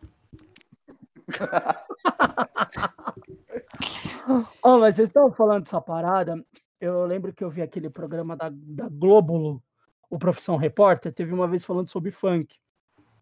oh, 4.62 4.78
mas 4.78 4.96
vocês 4.96 5.10
estão 5.10 5.30
falando 5.32 5.64
dessa 5.64 5.80
parada. 5.80 6.42
Eu 6.80 7.04
lembro 7.04 7.32
que 7.32 7.44
eu 7.44 7.50
vi 7.50 7.60
aquele 7.60 7.90
programa 7.90 8.36
da, 8.36 8.50
da 8.50 8.88
Globo, 8.88 9.62
o 10.08 10.18
Profissão 10.18 10.56
Repórter, 10.56 11.12
teve 11.12 11.32
uma 11.32 11.46
vez 11.46 11.64
falando 11.64 11.88
sobre 11.88 12.10
funk. 12.10 12.56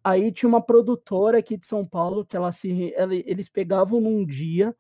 Aí 0.03 0.33
tinha 0.33 0.49
uma 0.49 0.63
produtora 0.63 1.39
aqui 1.39 1.57
de 1.57 1.67
São 1.67 1.85
Paulo 1.85 2.25
que 2.25 2.37
ela 2.37 2.53
se, 2.53 2.95
ela, 2.95 3.15
eles 3.15 3.49
pegavam 3.49 4.01
num 4.01 4.25
dia 4.25 4.75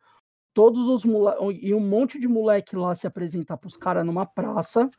todos 0.52 0.86
os 0.86 1.04
moleques 1.04 1.58
e 1.62 1.74
um 1.74 1.80
monte 1.80 2.18
de 2.18 2.28
moleque 2.28 2.76
lá 2.76 2.94
se 2.94 3.06
apresentar 3.06 3.56
para 3.56 3.68
os 3.68 3.76
caras 3.76 4.04
numa 4.04 4.26
praça. 4.26 4.90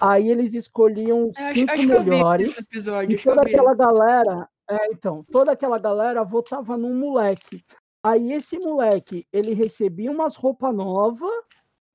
Aí 0.00 0.30
eles 0.30 0.54
escolhiam 0.54 1.28
os 1.28 1.36
cinco 1.36 1.72
acho, 1.72 1.82
acho 1.82 1.88
melhores. 1.88 2.58
Episódio, 2.58 3.16
e 3.16 3.22
toda 3.22 3.42
aquela 3.42 3.74
galera, 3.74 4.48
é, 4.68 4.86
então, 4.90 5.24
toda 5.30 5.52
aquela 5.52 5.78
galera 5.78 6.24
votava 6.24 6.76
num 6.76 6.94
moleque. 6.94 7.62
Aí 8.02 8.32
esse 8.32 8.58
moleque, 8.58 9.26
ele 9.32 9.52
recebia 9.52 10.10
umas 10.10 10.36
roupas 10.36 10.74
novas, 10.74 11.30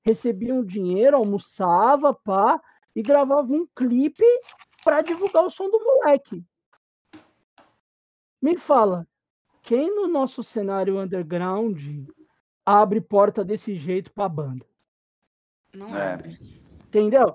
recebia 0.04 0.54
um 0.54 0.64
dinheiro, 0.64 1.16
almoçava, 1.16 2.12
pá, 2.14 2.60
e 2.94 3.02
gravava 3.02 3.52
um 3.52 3.66
clipe 3.74 4.24
para 4.84 5.00
divulgar 5.00 5.44
o 5.44 5.50
som 5.50 5.70
do 5.70 5.82
moleque. 5.82 6.44
Me 8.40 8.56
fala, 8.56 9.06
quem 9.62 9.94
no 9.94 10.08
nosso 10.08 10.42
cenário 10.42 10.98
underground 10.98 11.78
abre 12.64 13.00
porta 13.00 13.44
desse 13.44 13.74
jeito 13.76 14.12
pra 14.12 14.28
banda? 14.28 14.64
Não 15.74 15.96
é. 15.96 16.14
abre. 16.14 16.38
Entendeu? 16.86 17.34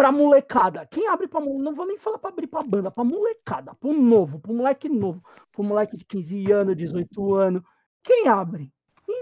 pra 0.00 0.10
molecada. 0.10 0.86
Quem 0.90 1.06
abre 1.08 1.28
pra 1.28 1.40
Não 1.40 1.74
vou 1.74 1.86
nem 1.86 1.98
falar 1.98 2.16
pra 2.16 2.30
abrir 2.30 2.46
pra 2.46 2.62
banda, 2.62 2.90
pra 2.90 3.04
molecada, 3.04 3.74
pro 3.74 3.92
novo, 3.92 4.40
pro 4.40 4.54
moleque 4.54 4.88
novo, 4.88 5.22
pro 5.52 5.62
moleque 5.62 5.94
de 5.94 6.06
15 6.06 6.50
anos, 6.50 6.76
18 6.76 7.34
anos. 7.34 7.62
Quem 8.02 8.26
abre? 8.26 8.72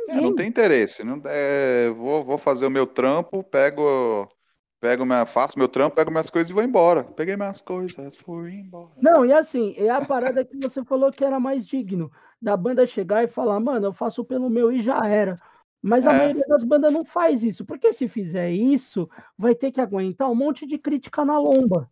É, 0.09 0.21
não 0.21 0.37
tem 0.37 0.47
interesse. 0.47 1.03
Não, 1.03 1.21
é, 1.25 1.91
vou, 1.91 2.25
vou 2.25 2.39
fazer 2.39 2.65
o 2.65 2.71
meu 2.71 2.87
trampo, 2.87 3.43
pego. 3.43 4.29
Pego 4.81 5.05
minha, 5.05 5.27
faço 5.27 5.59
meu 5.59 5.67
trampo, 5.67 5.97
pego 5.97 6.13
minhas 6.13 6.31
coisas 6.31 6.49
e 6.49 6.53
vou 6.53 6.63
embora. 6.63 7.03
Peguei 7.03 7.37
minhas 7.37 7.61
coisas, 7.61 8.17
fui 8.17 8.55
embora. 8.55 8.93
Não, 9.03 9.27
e 9.27 9.33
assim, 9.33 9.75
é 9.77 9.91
a 9.91 10.05
parada 10.05 10.45
que 10.45 10.57
você 10.57 10.85
falou 10.85 11.11
que 11.11 11.25
era 11.25 11.41
mais 11.41 11.67
digno 11.67 12.13
da 12.41 12.57
banda 12.57 12.87
chegar 12.87 13.25
e 13.25 13.29
falar, 13.29 13.59
mano, 13.61 13.87
eu 13.87 13.93
faço 13.93 14.25
pelo 14.25 14.49
meu 14.49 14.71
e 14.71 14.83
já 14.83 15.07
era. 15.07 15.37
Mas 15.83 16.07
a 16.07 16.13
é. 16.13 16.19
maioria 16.19 16.45
das 16.49 16.65
bandas 16.65 16.93
não 16.93 17.05
faz 17.05 17.43
isso, 17.43 17.65
porque 17.65 17.93
se 17.93 18.09
fizer 18.09 18.51
isso, 18.51 19.09
vai 19.37 19.55
ter 19.55 19.71
que 19.71 19.81
aguentar 19.81 20.31
um 20.31 20.35
monte 20.35 20.67
de 20.67 20.77
crítica 20.77 21.25
na 21.25 21.39
lomba. 21.39 21.91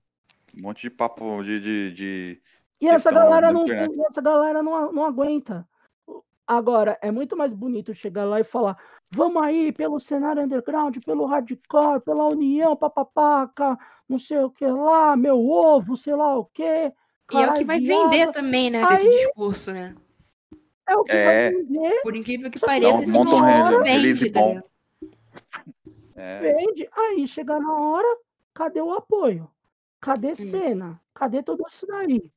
Um 0.57 0.63
monte 0.63 0.83
de 0.83 0.91
papo 0.91 1.43
de. 1.43 1.61
de, 1.61 1.93
de 1.93 2.43
e 2.81 2.89
essa 2.89 3.11
galera, 3.11 3.53
não, 3.53 3.65
essa 4.09 4.21
galera 4.21 4.63
não, 4.63 4.93
não 4.93 5.05
aguenta. 5.05 5.67
Agora, 6.47 6.97
é 7.03 7.11
muito 7.11 7.37
mais 7.37 7.53
bonito 7.53 7.95
chegar 7.95 8.25
lá 8.25 8.41
e 8.41 8.45
falar: 8.45 8.77
Vamos 9.11 9.43
aí 9.43 9.73
pelo 9.73 9.99
cenário 9.99 10.43
underground, 10.43 10.97
pelo 11.05 11.27
hardcore, 11.27 12.01
pela 12.01 12.27
união, 12.27 12.77
papapaca, 12.77 13.79
não 14.09 14.19
sei 14.19 14.39
o 14.39 14.51
que 14.51 14.67
lá, 14.67 15.17
meu 15.17 15.39
ovo, 15.39 15.97
sei 15.97 16.15
lá 16.15 16.37
o 16.37 16.45
que. 16.45 16.63
E 16.63 17.37
é 17.37 17.51
o 17.51 17.55
que 17.55 17.65
vai 17.65 17.81
vender 17.81 18.31
também, 18.31 18.71
né? 18.71 18.83
Aí, 18.85 18.95
esse 18.95 19.11
discurso, 19.11 19.73
né? 19.73 19.95
É 20.89 20.97
o 20.97 21.03
que 21.03 21.13
é... 21.13 21.53
Por 22.03 22.15
incrível 22.15 22.51
que 22.51 22.61
pareça, 22.61 23.03
esse 23.03 23.07
discurso 23.07 23.43
vende, 23.83 24.31
tá 24.31 24.63
é. 26.17 26.41
Vende. 26.41 26.89
Aí 26.93 27.27
chega 27.29 27.59
na 27.61 27.73
hora, 27.73 28.19
cadê 28.55 28.81
o 28.81 28.93
apoio? 28.93 29.51
Cadê 30.01 30.35
cena? 30.35 31.01
Cadê 31.15 31.43
tudo 31.43 31.65
isso 31.69 31.87
daí? 31.87 32.31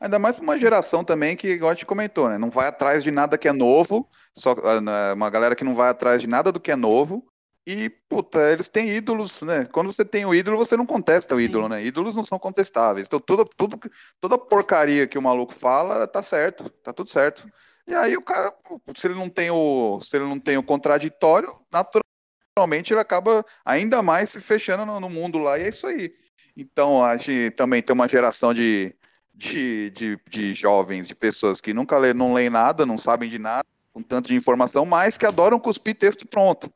Ainda 0.00 0.18
mais 0.18 0.36
para 0.36 0.42
uma 0.42 0.58
geração 0.58 1.04
também 1.04 1.36
que, 1.36 1.48
igual 1.48 1.70
a 1.70 1.74
gente 1.74 1.86
comentou, 1.86 2.28
né? 2.28 2.36
Não 2.36 2.50
vai 2.50 2.66
atrás 2.66 3.04
de 3.04 3.10
nada 3.10 3.38
que 3.38 3.46
é 3.46 3.52
novo, 3.52 4.08
só 4.36 4.54
né, 4.80 5.12
uma 5.12 5.30
galera 5.30 5.54
que 5.54 5.62
não 5.62 5.76
vai 5.76 5.90
atrás 5.90 6.20
de 6.20 6.26
nada 6.26 6.50
do 6.50 6.58
que 6.58 6.72
é 6.72 6.76
novo. 6.76 7.24
E, 7.64 7.88
puta, 8.08 8.40
eles 8.50 8.68
têm 8.68 8.88
ídolos, 8.88 9.42
né? 9.42 9.64
Quando 9.66 9.92
você 9.92 10.04
tem 10.04 10.26
o 10.26 10.34
ídolo, 10.34 10.56
você 10.56 10.76
não 10.76 10.84
contesta 10.84 11.36
o 11.36 11.38
Sim. 11.38 11.44
ídolo, 11.44 11.68
né? 11.68 11.84
Ídolos 11.84 12.16
não 12.16 12.24
são 12.24 12.36
contestáveis. 12.36 13.06
Então, 13.06 13.20
tudo, 13.20 13.44
tudo, 13.56 13.78
toda 14.20 14.36
porcaria 14.36 15.06
que 15.06 15.16
o 15.16 15.22
maluco 15.22 15.54
fala, 15.54 16.08
tá 16.08 16.20
certo, 16.20 16.68
tá 16.68 16.92
tudo 16.92 17.08
certo. 17.08 17.46
E 17.86 17.94
aí 17.94 18.16
o 18.16 18.22
cara, 18.22 18.54
se 18.96 19.06
ele 19.06 19.14
não 19.14 19.28
tem 19.28 19.50
o, 19.50 20.00
se 20.00 20.16
ele 20.16 20.26
não 20.26 20.38
tem 20.38 20.56
o 20.56 20.62
contraditório, 20.62 21.58
naturalmente 21.70 22.92
ele 22.92 23.00
acaba 23.00 23.44
ainda 23.64 24.02
mais 24.02 24.30
se 24.30 24.40
fechando 24.40 24.86
no, 24.86 25.00
no 25.00 25.10
mundo 25.10 25.38
lá, 25.38 25.58
e 25.58 25.62
é 25.62 25.68
isso 25.68 25.86
aí. 25.86 26.14
Então, 26.56 27.04
a 27.04 27.16
gente 27.16 27.50
também 27.52 27.82
tem 27.82 27.94
uma 27.94 28.08
geração 28.08 28.52
de, 28.52 28.94
de, 29.34 29.90
de, 29.90 30.20
de 30.28 30.54
jovens, 30.54 31.08
de 31.08 31.14
pessoas 31.14 31.60
que 31.60 31.72
nunca 31.72 31.96
lê, 31.98 32.12
não 32.12 32.34
leem 32.34 32.50
nada, 32.50 32.84
não 32.84 32.98
sabem 32.98 33.28
de 33.28 33.38
nada, 33.38 33.66
com 33.92 34.02
tanto 34.02 34.28
de 34.28 34.34
informação, 34.34 34.84
mas 34.84 35.16
que 35.16 35.26
adoram 35.26 35.58
cuspir 35.58 35.96
texto 35.96 36.26
pronto. 36.26 36.72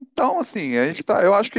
Então, 0.00 0.38
assim, 0.38 0.76
a 0.76 0.86
gente 0.86 1.02
tá. 1.02 1.22
Eu 1.22 1.34
acho 1.34 1.50
que. 1.50 1.58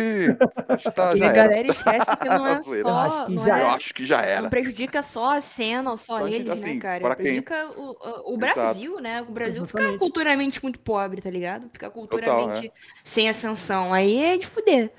A 0.67 0.75
gente 0.75 0.91
tá, 0.91 1.11
a 1.11 1.15
galera 1.15 1.67
esquece 1.67 2.17
que 2.17 2.27
não 2.29 2.47
é 2.47 2.61
só. 2.61 2.73
Eu 2.73 2.87
acho 2.87 3.25
que, 3.27 3.35
já, 3.35 3.57
é, 3.57 3.61
eu 3.61 3.67
acho 3.67 3.93
que 3.93 4.05
já 4.05 4.21
era. 4.21 4.41
Não 4.43 4.49
prejudica 4.49 5.03
só 5.03 5.35
a 5.35 5.41
cena 5.41 5.91
ou 5.91 5.97
só 5.97 6.17
então, 6.17 6.27
eles, 6.27 6.47
né, 6.47 6.53
assim, 6.53 6.73
né, 6.75 6.79
cara? 6.79 7.15
Prejudica 7.15 7.73
quem... 7.73 7.83
o, 7.83 8.33
o 8.33 8.37
Brasil, 8.37 8.91
Exato. 8.91 9.03
né? 9.03 9.21
O 9.21 9.31
Brasil 9.31 9.63
Exatamente. 9.63 9.87
fica 9.91 9.99
culturalmente 9.99 10.63
muito 10.63 10.79
pobre, 10.79 11.21
tá 11.21 11.29
ligado? 11.29 11.69
Fica 11.71 11.89
culturalmente 11.89 12.69
Total, 12.69 12.77
é. 12.77 13.01
sem 13.03 13.29
ascensão. 13.29 13.93
Aí 13.93 14.23
é 14.23 14.37
de 14.37 14.47
fuder. 14.47 14.91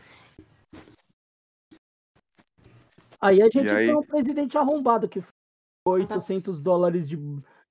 Aí 3.20 3.40
a 3.40 3.46
gente 3.46 3.68
aí... 3.68 3.86
tem 3.86 3.96
um 3.96 4.02
presidente 4.02 4.58
arrombado 4.58 5.08
que 5.08 5.22
800 5.86 6.60
dólares 6.60 7.08
de, 7.08 7.18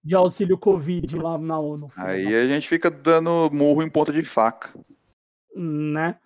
de 0.04 0.16
auxílio 0.16 0.58
Covid 0.58 1.18
lá 1.18 1.38
na 1.38 1.60
ONU. 1.60 1.92
Aí 1.98 2.34
a 2.34 2.48
gente 2.48 2.68
fica 2.68 2.90
dando 2.90 3.50
murro 3.52 3.84
em 3.84 3.90
ponta 3.90 4.12
de 4.12 4.24
faca. 4.24 4.74
Né? 5.56 6.18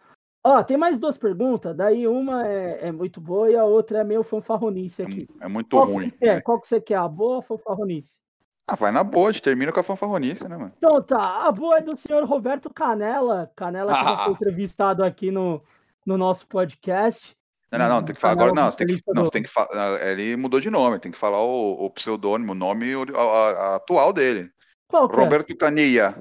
Ó, 0.44 0.64
tem 0.64 0.78
mais 0.78 1.00
duas 1.00 1.18
perguntas, 1.18 1.76
daí 1.76 2.08
uma 2.08 2.48
é, 2.48 2.88
é, 2.88 2.92
muito 2.92 3.20
boa 3.20 3.52
e 3.52 3.56
a 3.56 3.66
outra 3.66 4.00
é 4.00 4.04
meio 4.04 4.24
fanfarronice 4.24 5.02
aqui. 5.02 5.28
É, 5.42 5.46
é 5.46 5.48
muito 5.48 5.76
Qual 5.76 5.86
ruim. 5.86 6.10
Que 6.10 6.28
é? 6.28 6.42
Qual 6.42 6.60
que 6.60 6.68
você 6.68 6.80
quer, 6.80 6.96
a 6.96 7.08
boa 7.08 7.36
ou 7.36 7.40
a 7.40 7.44
fanfarronice? 7.44 8.18
Ah, 8.66 8.76
vai 8.76 8.92
na 8.92 9.04
boa, 9.04 9.30
a 9.30 9.32
gente 9.32 9.42
termina 9.42 9.72
com 9.72 9.80
a 9.80 9.84
fanfarronice, 9.84 10.48
né, 10.48 10.56
mano? 10.56 10.72
Então 10.78 11.02
tá, 11.02 11.48
a 11.48 11.52
boa 11.52 11.78
é 11.78 11.82
do 11.82 11.98
senhor 11.98 12.24
Roberto 12.24 12.72
Canela, 12.74 13.52
Canela 13.56 13.94
que 13.94 14.00
ah. 14.00 14.04
já 14.04 14.18
foi 14.26 14.34
entrevistado 14.34 15.04
aqui 15.04 15.30
no, 15.30 15.62
no 16.06 16.18
nosso 16.18 16.48
podcast. 16.48 17.36
Não, 17.72 17.80
não, 17.80 17.90
não, 17.90 18.04
tem 18.04 18.16
que 18.16 18.22
falar 18.22 18.34
agora, 18.34 18.54
não, 18.54 18.72
tem 18.72 18.88
que, 18.88 19.02
não, 19.08 19.28
tem 19.28 19.44
que 19.44 19.50
falar, 19.50 20.02
ele 20.08 20.36
mudou 20.36 20.60
de 20.60 20.72
nome, 20.72 21.00
tem 21.00 21.12
que 21.12 21.18
falar 21.18 21.44
o, 21.44 21.86
o 21.86 21.90
pseudônimo, 21.92 22.54
o 22.54 22.56
nome 22.56 22.88
a, 23.16 23.22
a, 23.22 23.76
atual 23.76 24.12
dele. 24.12 24.50
Qual 24.88 25.08
que 25.08 25.16
é? 25.16 25.20
Roberto 25.20 25.52
é? 25.52 25.56
Canilla. 25.56 26.16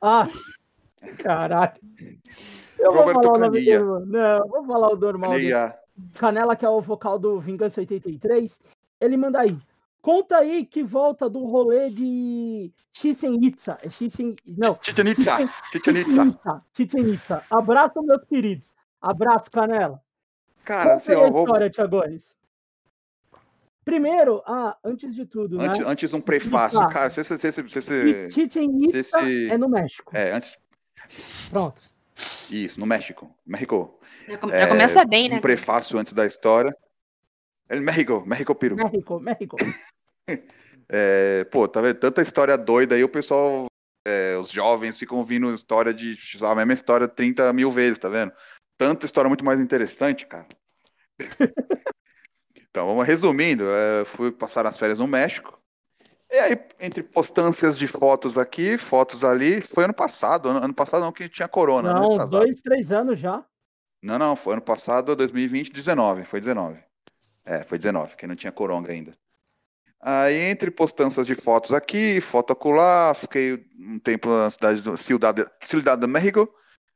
Ah, 0.00 0.24
caralho. 1.18 1.72
Eu 2.78 2.92
Roberto 2.92 3.22
vou 3.22 3.22
falar 3.22 3.50
Canilla. 3.50 3.82
O 3.82 3.86
nome 3.86 4.12
não, 4.12 4.48
vou 4.48 4.64
falar 4.64 4.92
o 4.92 4.96
normal 4.96 5.30
Canilla. 5.32 5.78
Canela, 6.14 6.56
que 6.56 6.64
é 6.64 6.68
o 6.68 6.80
vocal 6.80 7.18
do 7.18 7.38
Vingança 7.40 7.80
83, 7.80 8.60
ele 9.00 9.16
manda 9.16 9.40
aí. 9.40 9.56
Conta 10.02 10.36
aí 10.36 10.66
que 10.66 10.82
volta 10.82 11.30
do 11.30 11.44
rolê 11.46 11.88
de 11.88 12.70
Chichen 12.92 13.42
Itza. 13.42 13.78
É 13.82 13.88
Chichen... 13.88 14.36
Não. 14.46 14.78
Chichen 14.82 15.08
Itza. 15.08 15.38
Chichen 15.72 15.96
Itza. 15.96 16.62
Chichen 16.76 17.14
Itza. 17.14 17.42
Abraço, 17.50 18.02
meus 18.02 18.22
queridos. 18.24 18.74
Abraço, 19.00 19.50
Canela. 19.50 20.02
Cara, 20.62 20.94
assim, 20.94 21.14
ó, 21.14 21.30
vou... 21.30 21.44
história, 21.44 21.70
Tiagores? 21.70 22.36
Primeiro, 23.82 24.42
ah, 24.46 24.76
antes 24.84 25.14
de 25.14 25.26
tudo, 25.26 25.60
antes, 25.60 25.80
né? 25.80 25.84
Antes 25.86 26.14
um 26.14 26.20
prefácio, 26.20 26.86
cara, 26.88 27.10
você, 27.10 27.22
você, 27.22 27.50
você, 27.50 27.62
você, 27.62 28.30
Chichen 28.30 28.78
Itza 28.82 29.18
é 29.50 29.56
no 29.56 29.68
México. 29.68 30.14
É, 30.14 30.32
antes... 30.32 30.58
Pronto. 31.50 31.80
Isso, 32.50 32.78
no 32.78 32.86
México. 32.86 33.34
México. 33.46 33.98
Já, 34.26 34.38
come... 34.38 34.52
é, 34.52 34.66
começa 34.66 35.04
bem, 35.04 35.28
né? 35.28 35.36
Um 35.36 35.40
prefácio 35.40 35.98
antes 35.98 36.12
da 36.12 36.26
história. 36.26 36.74
É 37.68 37.78
México, 37.80 38.22
México 38.26 38.54
Piru. 38.54 38.76
México, 38.76 39.20
México. 39.20 39.56
é, 40.88 41.44
pô, 41.44 41.66
tá 41.66 41.80
vendo? 41.80 41.98
Tanta 41.98 42.22
história 42.22 42.56
doida 42.56 42.94
aí, 42.94 43.02
o 43.02 43.08
pessoal, 43.08 43.66
é, 44.06 44.36
os 44.36 44.50
jovens 44.50 44.98
ficam 44.98 45.18
ouvindo 45.18 45.52
história 45.54 45.92
de, 45.92 46.16
a 46.42 46.54
mesma 46.54 46.74
história 46.74 47.08
30 47.08 47.52
mil 47.52 47.70
vezes, 47.70 47.98
tá 47.98 48.08
vendo? 48.08 48.32
tanta 48.76 49.06
história 49.06 49.28
muito 49.28 49.44
mais 49.44 49.60
interessante, 49.60 50.26
cara. 50.26 50.46
então, 52.56 52.86
vamos 52.86 53.06
resumindo. 53.06 53.64
É, 53.68 54.04
fui 54.04 54.32
passar 54.32 54.66
as 54.66 54.78
férias 54.78 54.98
no 54.98 55.06
México. 55.06 55.58
E 56.30 56.36
aí, 56.36 56.58
entre 56.80 57.02
postâncias 57.02 57.78
de 57.78 57.86
fotos 57.86 58.36
aqui, 58.36 58.76
fotos 58.78 59.22
ali, 59.22 59.60
foi 59.60 59.84
ano 59.84 59.94
passado. 59.94 60.48
Ano, 60.48 60.64
ano 60.64 60.74
passado 60.74 61.02
não, 61.02 61.12
que 61.12 61.28
tinha 61.28 61.46
corona. 61.46 61.92
Não, 61.92 62.16
né, 62.16 62.26
dois, 62.26 62.60
três 62.60 62.90
anos 62.90 63.18
já. 63.18 63.44
Não, 64.02 64.18
não, 64.18 64.36
foi 64.36 64.54
ano 64.54 64.62
passado, 64.62 65.14
2020, 65.16 65.72
19. 65.72 66.24
Foi 66.24 66.40
19. 66.40 66.78
É, 67.44 67.62
foi 67.64 67.78
19, 67.78 68.16
que 68.16 68.26
não 68.26 68.34
tinha 68.34 68.52
corona 68.52 68.88
ainda. 68.88 69.12
Aí, 70.00 70.50
entre 70.50 70.70
postanças 70.70 71.26
de 71.26 71.34
fotos 71.34 71.72
aqui, 71.72 72.20
foto 72.20 72.52
acolá, 72.52 73.14
fiquei 73.14 73.66
um 73.78 73.98
tempo 73.98 74.28
na 74.28 74.50
cidade 74.50 74.82
de 74.82 74.98
Ciudad, 74.98 75.38
Ciudad 75.60 75.98
de 75.98 76.06
México. 76.06 76.52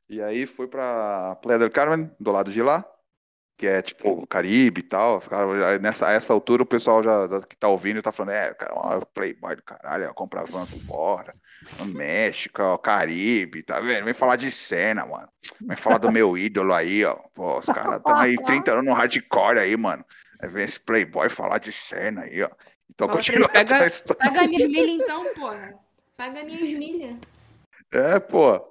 E 0.07 0.21
aí 0.21 0.45
foi 0.45 0.67
pra 0.67 1.35
Playa 1.41 1.59
del 1.59 1.71
Carmen, 1.71 2.11
do 2.19 2.31
lado 2.31 2.51
de 2.51 2.61
lá, 2.61 2.85
que 3.59 3.67
é 3.67 3.81
tipo 3.81 4.25
Caribe 4.25 4.79
e 4.79 4.83
tal. 4.83 5.21
Nessa 5.81 6.07
a 6.07 6.13
essa 6.13 6.31
altura 6.31 6.63
o 6.63 6.65
pessoal 6.65 7.03
já 7.03 7.41
que 7.41 7.57
tá 7.57 7.67
ouvindo 7.67 8.01
tá 8.01 8.13
falando, 8.13 8.31
é, 8.31 8.53
cara, 8.53 8.71
ó, 8.73 9.01
Playboy 9.01 9.57
do 9.57 9.63
caralho, 9.63 10.13
compra 10.13 10.41
avanço 10.41 10.79
fora. 10.85 11.33
No 11.77 11.85
México, 11.85 12.61
ó, 12.61 12.77
Caribe, 12.77 13.61
tá 13.61 13.81
vendo? 13.81 14.05
Vem 14.05 14.13
falar 14.13 14.37
de 14.37 14.49
cena, 14.49 15.05
mano. 15.05 15.27
Vem 15.59 15.75
falar 15.75 15.97
do 15.97 16.09
meu 16.09 16.37
ídolo 16.37 16.73
aí, 16.73 17.03
ó. 17.03 17.15
Pô, 17.33 17.59
os 17.59 17.65
caras 17.65 17.97
estão 17.97 18.15
aí 18.15 18.37
30 18.37 18.71
anos 18.71 18.85
no 18.85 18.93
hardcore 18.93 19.59
aí, 19.59 19.75
mano. 19.75 20.05
Aí 20.41 20.47
vem 20.47 20.63
esse 20.63 20.79
Playboy 20.79 21.27
falar 21.27 21.57
de 21.57 21.73
cena 21.73 22.21
aí, 22.21 22.41
ó. 22.41 22.49
Então 22.89 23.09
continua 23.09 23.49
pega, 23.49 23.75
essa 23.75 23.87
história. 23.87 24.31
Paga 24.31 24.47
minhas 24.47 24.69
milhas 24.69 25.01
então, 25.01 25.33
porra. 25.33 25.75
Paga 26.15 26.45
minhas 26.45 26.79
milhas. 26.79 27.17
É, 27.91 28.19
pô. 28.21 28.65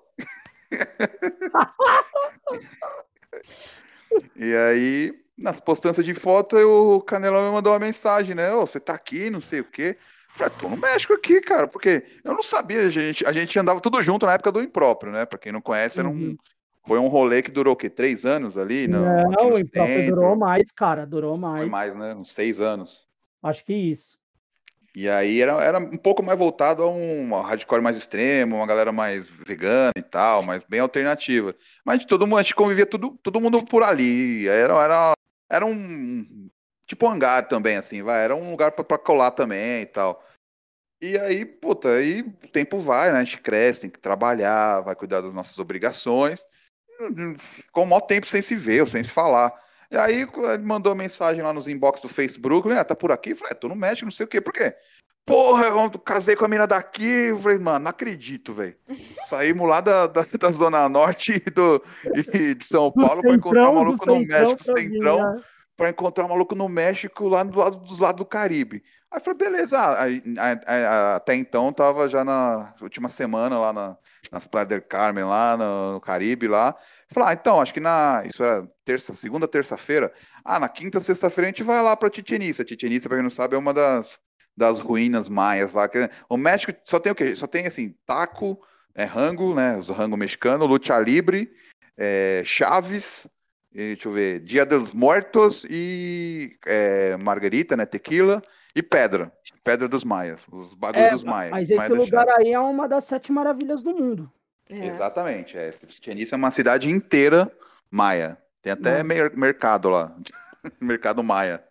e 4.37 4.55
aí, 4.55 5.15
nas 5.37 5.61
postanças 5.61 6.05
de 6.05 6.15
foto, 6.15 6.57
o 6.57 7.01
Canelão 7.01 7.47
me 7.47 7.53
mandou 7.53 7.73
uma 7.73 7.79
mensagem, 7.79 8.35
né? 8.35 8.53
Ô, 8.53 8.67
você 8.67 8.81
tá 8.81 8.95
aqui, 8.95 9.31
não 9.31 9.41
sei 9.41 9.61
o 9.61 9.65
quê. 9.65 9.97
Eu 10.29 10.35
falei, 10.35 10.53
tô 10.61 10.69
no 10.69 10.77
México 10.77 11.13
aqui, 11.13 11.41
cara, 11.41 11.67
porque 11.67 12.05
eu 12.23 12.35
não 12.35 12.43
sabia, 12.43 12.87
a 12.87 12.91
gente, 12.91 13.27
a 13.27 13.33
gente 13.33 13.59
andava 13.59 13.81
tudo 13.81 14.03
junto 14.03 14.27
na 14.27 14.35
época 14.35 14.53
do 14.53 14.63
Impróprio, 14.63 15.13
né? 15.13 15.25
Pra 15.25 15.39
quem 15.39 15.53
não 15.53 15.61
conhece, 15.61 15.99
era 15.99 16.09
um, 16.09 16.13
uhum. 16.13 16.37
foi 16.87 16.99
um 16.99 17.09
rolê 17.09 17.43
que 17.43 17.51
durou 17.51 17.75
o 17.75 17.77
quê? 17.77 17.89
Três 17.89 18.25
anos 18.25 18.57
ali? 18.57 18.89
Não, 18.89 19.31
não 19.31 19.53
o 19.53 19.59
Impróprio 19.59 20.15
durou 20.15 20.37
mais, 20.37 20.71
cara, 20.71 21.07
durou 21.07 21.37
mais. 21.37 21.63
Foi 21.63 21.71
mais, 21.71 21.95
né? 21.95 22.15
Uns 22.15 22.31
seis 22.31 22.61
anos. 22.61 23.07
Acho 23.43 23.65
que 23.65 23.73
isso. 23.73 24.18
E 25.01 25.09
aí 25.09 25.41
era, 25.41 25.53
era 25.63 25.79
um 25.79 25.97
pouco 25.97 26.25
mais 26.25 26.37
voltado 26.37 26.83
a 26.83 26.91
um 26.91 27.33
hardcore 27.41 27.81
mais 27.81 27.97
extremo, 27.97 28.57
uma 28.57 28.67
galera 28.67 28.91
mais 28.91 29.31
vegana 29.31 29.93
e 29.97 30.03
tal, 30.03 30.43
mas 30.43 30.65
bem 30.65 30.81
alternativa. 30.81 31.55
Mas 31.85 32.05
todo 32.05 32.27
mundo, 32.27 32.41
a 32.41 32.43
gente 32.43 32.57
convivia 32.57 32.85
tudo, 32.85 33.17
todo 33.23 33.41
mundo 33.41 33.65
por 33.65 33.85
ali. 33.85 34.49
Era, 34.49 34.75
era, 34.83 35.13
era 35.49 35.65
um 35.65 36.51
tipo 36.85 37.07
um 37.07 37.13
hangar 37.13 37.47
também, 37.47 37.77
assim, 37.77 38.03
vai. 38.03 38.25
Era 38.25 38.35
um 38.35 38.51
lugar 38.51 38.73
para 38.73 38.99
colar 38.99 39.31
também 39.31 39.83
e 39.83 39.87
tal. 39.87 40.21
E 41.01 41.17
aí, 41.17 41.45
puta, 41.45 41.91
aí 41.91 42.23
o 42.23 42.49
tempo 42.49 42.81
vai, 42.81 43.13
né? 43.13 43.21
A 43.21 43.25
gente 43.25 43.41
cresce, 43.41 43.83
tem 43.83 43.91
que 43.91 44.01
trabalhar, 44.01 44.81
vai 44.81 44.97
cuidar 44.97 45.21
das 45.21 45.33
nossas 45.33 45.61
obrigações. 45.61 46.45
Com 47.71 47.85
o 47.85 47.87
maior 47.87 48.01
tempo 48.01 48.27
sem 48.27 48.43
se 48.43 48.57
ver, 48.57 48.89
sem 48.89 49.05
se 49.05 49.13
falar. 49.13 49.53
E 49.91 49.97
aí 49.97 50.21
ele 50.23 50.65
mandou 50.65 50.95
mensagem 50.95 51.43
lá 51.43 51.53
nos 51.53 51.67
inbox 51.67 52.01
do 52.01 52.09
Facebook? 52.09 52.71
Ah, 52.73 52.85
tá 52.85 52.95
por 52.95 53.11
aqui? 53.11 53.31
Eu 53.31 53.37
falei, 53.37 53.53
é, 53.53 53.55
tô 53.55 53.69
no 53.69 53.75
México, 53.75 54.05
não 54.05 54.13
sei 54.13 54.25
o 54.25 54.29
quê. 54.29 54.41
Por 54.41 54.53
quê? 54.53 54.75
Porra, 55.25 55.67
eu 55.67 55.91
casei 56.01 56.35
com 56.37 56.45
a 56.45 56.49
mina 56.49 56.67
daqui. 56.67 57.05
Eu 57.05 57.39
falei, 57.39 57.59
mano, 57.59 57.81
não 57.81 57.91
acredito, 57.91 58.55
velho. 58.55 58.75
Saímos 59.29 59.69
lá 59.69 59.81
da, 59.81 60.07
da, 60.07 60.27
da, 60.41 60.51
Zona 60.51 60.89
Norte 60.89 61.39
do, 61.55 61.83
e 62.15 62.55
de 62.55 62.65
São 62.65 62.91
Paulo 62.91 63.23
para 63.23 63.35
encontrar 63.35 63.71
um 63.71 63.75
maluco 63.75 64.07
no 64.07 64.21
México, 64.21 64.63
centrão. 64.63 65.43
para 65.77 65.91
encontrar 65.91 66.25
um 66.25 66.29
maluco 66.29 66.55
no 66.55 66.69
México, 66.69 67.29
lá 67.29 67.43
do 67.43 67.59
lado 67.59 67.77
dos 67.79 67.99
lados 67.99 68.19
do 68.19 68.27
Caribe. 68.27 68.83
Aí 69.11 69.19
eu 69.19 69.25
falei, 69.25 69.39
beleza. 69.39 69.79
Ah, 69.79 70.03
aí, 70.03 70.23
aí, 70.39 70.59
aí, 70.67 70.85
até 71.15 71.35
então 71.35 71.73
tava 71.75 72.09
já 72.09 72.25
na 72.25 72.75
última 72.81 73.11
semana 73.11 73.59
lá 73.59 73.73
na, 73.73 73.97
nas 74.33 74.47
Playa 74.47 74.67
del 74.67 74.83
Carmen, 74.83 75.25
lá 75.25 75.57
no, 75.57 75.93
no 75.93 76.01
Caribe, 76.01 76.49
lá. 76.49 76.75
Falei, 77.11 77.31
ah, 77.31 77.33
então, 77.33 77.61
acho 77.61 77.73
que 77.73 77.81
na. 77.81 78.23
Isso 78.27 78.43
era 78.43 78.69
terça, 78.85 79.15
segunda, 79.15 79.49
terça-feira. 79.49 80.13
Ah, 80.45 80.61
na 80.61 80.69
quinta, 80.69 81.01
sexta-feira 81.01 81.47
a 81.47 81.51
gente 81.51 81.63
vai 81.63 81.83
lá 81.83 81.97
pra 81.97 82.11
Titeniça. 82.11 82.65
Titeniça, 82.65 83.09
pra 83.09 83.17
quem 83.17 83.23
não 83.23 83.31
sabe, 83.31 83.55
é 83.55 83.59
uma 83.59 83.73
das, 83.73 84.19
das 84.57 84.79
ruínas 84.79 85.29
maias 85.29 85.73
lá. 85.73 85.89
O 86.29 86.37
México 86.37 86.73
só 86.85 87.01
tem 87.01 87.13
o 87.13 87.15
quê? 87.15 87.35
Só 87.35 87.47
tem 87.47 87.67
assim, 87.67 87.95
taco, 88.05 88.61
é, 88.95 89.05
rango, 89.05 89.55
né? 89.55 89.77
Os 89.79 89.89
rango 89.89 90.17
mexicano, 90.17 90.67
lucha 90.67 90.99
libre, 90.99 91.51
é, 91.97 92.43
chaves, 92.45 93.27
e, 93.73 93.95
deixa 93.95 94.09
eu 94.09 94.13
ver, 94.13 94.41
Dia 94.41 94.67
dos 94.67 94.93
Mortos 94.93 95.65
e 95.69 96.57
é, 96.67 97.17
Margarita, 97.17 97.77
né? 97.77 97.87
Tequila 97.87 98.43
e 98.75 98.83
Pedra. 98.83 99.33
Pedra 99.63 99.89
dos 99.89 100.05
Maias. 100.05 100.47
Os 100.51 100.75
bagulhos 100.75 101.07
é, 101.07 101.11
dos 101.11 101.25
Maias. 101.25 101.51
Mas 101.53 101.71
esse 101.71 101.77
Maia 101.77 101.95
lugar 101.95 102.29
aí 102.29 102.53
é 102.53 102.61
uma 102.61 102.89
das 102.89 103.05
sete 103.05 103.31
maravilhas 103.33 103.83
do 103.83 103.95
mundo. 103.95 104.31
É. 104.69 104.87
Exatamente. 104.87 105.57
É. 105.57 105.71
É 105.71 106.37
uma 106.37 106.51
cidade 106.51 106.91
inteira 106.91 107.51
maia. 107.91 108.39
Tem 108.63 108.73
até 108.73 109.03
mer 109.03 109.35
mercado 109.37 109.89
lá. 109.89 110.15
mercado 110.81 111.23
maia. 111.23 111.63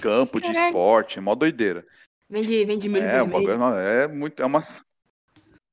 Campo 0.00 0.40
de 0.40 0.48
Caraca. 0.48 0.66
esporte, 0.66 1.20
mó 1.20 1.34
doideira. 1.34 1.84
Vende, 2.28 2.64
vende 2.64 2.88
milho 2.88 3.04
é, 3.04 3.24
vermelho. 3.24 3.50
É, 3.78 4.08
muito, 4.08 4.42
é 4.42 4.46
uma... 4.46 4.60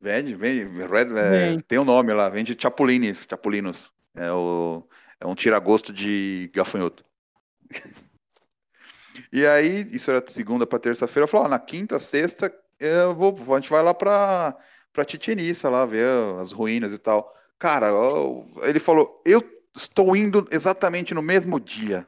Vende, 0.01 0.35
vende, 0.35 0.63
red, 0.85 1.07
é, 1.17 1.57
tem 1.67 1.77
o 1.77 1.81
um 1.81 1.85
nome 1.85 2.13
lá, 2.13 2.29
vende 2.29 2.55
chapulines, 2.59 3.27
chapulinos. 3.29 3.91
É, 4.15 4.31
o, 4.31 4.87
é 5.19 5.27
um 5.27 5.35
tira-gosto 5.35 5.91
de 5.91 6.49
gafanhoto. 6.53 7.03
e 9.31 9.45
aí, 9.45 9.87
isso 9.91 10.09
era 10.09 10.23
segunda 10.25 10.65
para 10.65 10.79
terça-feira, 10.79 11.25
eu 11.25 11.27
falei, 11.27 11.47
ó, 11.47 11.49
na 11.49 11.59
quinta, 11.59 11.99
sexta, 11.99 12.53
eu 12.79 13.13
vou, 13.13 13.37
a 13.53 13.59
gente 13.59 13.69
vai 13.69 13.83
lá 13.83 13.93
pra 13.93 14.57
pra 14.99 15.05
Titiniça 15.05 15.69
lá, 15.69 15.85
ver 15.85 16.05
as 16.39 16.51
ruínas 16.51 16.91
e 16.91 16.97
tal. 16.97 17.33
Cara, 17.57 17.87
ele 18.63 18.79
falou, 18.79 19.21
eu 19.25 19.41
estou 19.73 20.13
indo 20.15 20.45
exatamente 20.51 21.13
no 21.13 21.21
mesmo 21.21 21.57
dia. 21.57 22.05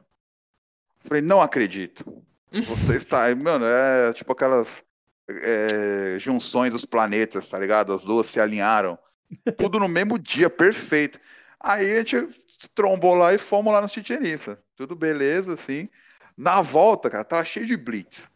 falei, 1.04 1.22
não 1.22 1.40
acredito. 1.40 2.22
Você 2.52 2.98
está, 2.98 3.34
mano, 3.34 3.64
é 3.64 4.12
tipo 4.12 4.30
aquelas 4.32 4.82
é, 5.26 6.18
junções 6.18 6.70
dos 6.70 6.84
planetas, 6.84 7.48
tá 7.48 7.58
ligado? 7.58 7.94
As 7.94 8.04
duas 8.04 8.26
se 8.26 8.38
alinharam. 8.38 8.98
Tudo 9.56 9.80
no 9.80 9.88
mesmo 9.88 10.18
dia, 10.18 10.50
perfeito. 10.50 11.18
Aí 11.58 11.96
a 11.96 11.98
gente 11.98 12.28
trombou 12.74 13.14
lá 13.14 13.32
e 13.32 13.38
fomos 13.38 13.72
lá 13.72 13.80
no 13.80 13.88
Titiniça. 13.88 14.62
Tudo 14.76 14.94
beleza, 14.94 15.54
assim. 15.54 15.88
Na 16.36 16.60
volta, 16.60 17.08
cara, 17.08 17.24
tava 17.24 17.44
cheio 17.44 17.64
de 17.64 17.76
blitz. 17.76 18.30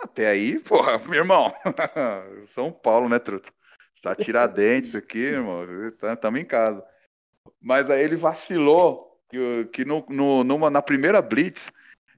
Até 0.00 0.26
aí, 0.26 0.58
porra, 0.58 0.98
meu 0.98 1.20
irmão. 1.20 1.54
São 2.46 2.72
Paulo, 2.72 3.08
né, 3.08 3.20
truta? 3.20 3.48
Tá 4.02 4.16
Tiradentes 4.16 4.96
aqui, 4.96 5.18
irmão. 5.18 5.64
Estamos 5.86 6.20
tá, 6.20 6.28
em 6.38 6.44
casa. 6.44 6.84
Mas 7.60 7.88
aí 7.88 8.02
ele 8.02 8.16
vacilou 8.16 9.16
que, 9.30 9.64
que 9.72 9.84
no, 9.84 10.04
no, 10.08 10.42
numa, 10.42 10.68
na 10.68 10.82
primeira 10.82 11.22
Blitz, 11.22 11.70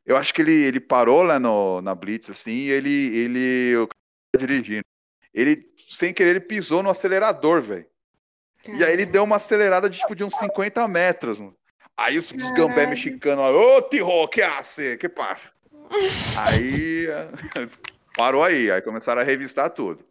eu 0.07 0.17
acho 0.17 0.33
que 0.33 0.41
ele, 0.41 0.55
ele 0.55 0.81
parou 0.81 1.23
lá 1.23 1.39
no, 1.39 1.83
na 1.83 1.95
Blitz, 1.95 2.31
assim, 2.31 2.53
e 2.53 2.71
ele, 2.71 3.15
ele 3.15 3.77
o 3.77 3.89
dirigindo. 4.39 4.85
Ele, 5.33 5.71
sem 5.91 6.15
querer, 6.15 6.31
ele 6.31 6.41
pisou 6.41 6.83
no 6.83 6.89
acelerador, 6.89 7.61
velho. 7.61 7.87
E 8.67 8.83
aí 8.83 8.95
ele 8.95 9.05
deu 9.05 9.23
uma 9.23 9.37
acelerada 9.37 9.91
de 9.91 9.99
tipo 9.99 10.17
de 10.17 10.25
uns 10.25 10.35
50 10.39 10.89
metros, 10.89 11.39
mano. 11.39 11.55
Aí 11.95 12.19
os, 12.19 12.31
os 12.31 12.51
gambé 12.53 12.87
mexicanos 12.87 13.45
lá, 13.45 13.51
ô 13.51 13.83
Tiro, 13.83 14.27
que 14.29 14.41
hace? 14.41 14.97
Que 14.97 15.09
passa? 15.09 15.53
aí 16.39 17.09
parou 18.17 18.43
aí, 18.43 18.71
aí 18.71 18.81
começaram 18.81 19.21
a 19.21 19.25
revistar 19.25 19.69
tudo. 19.69 20.03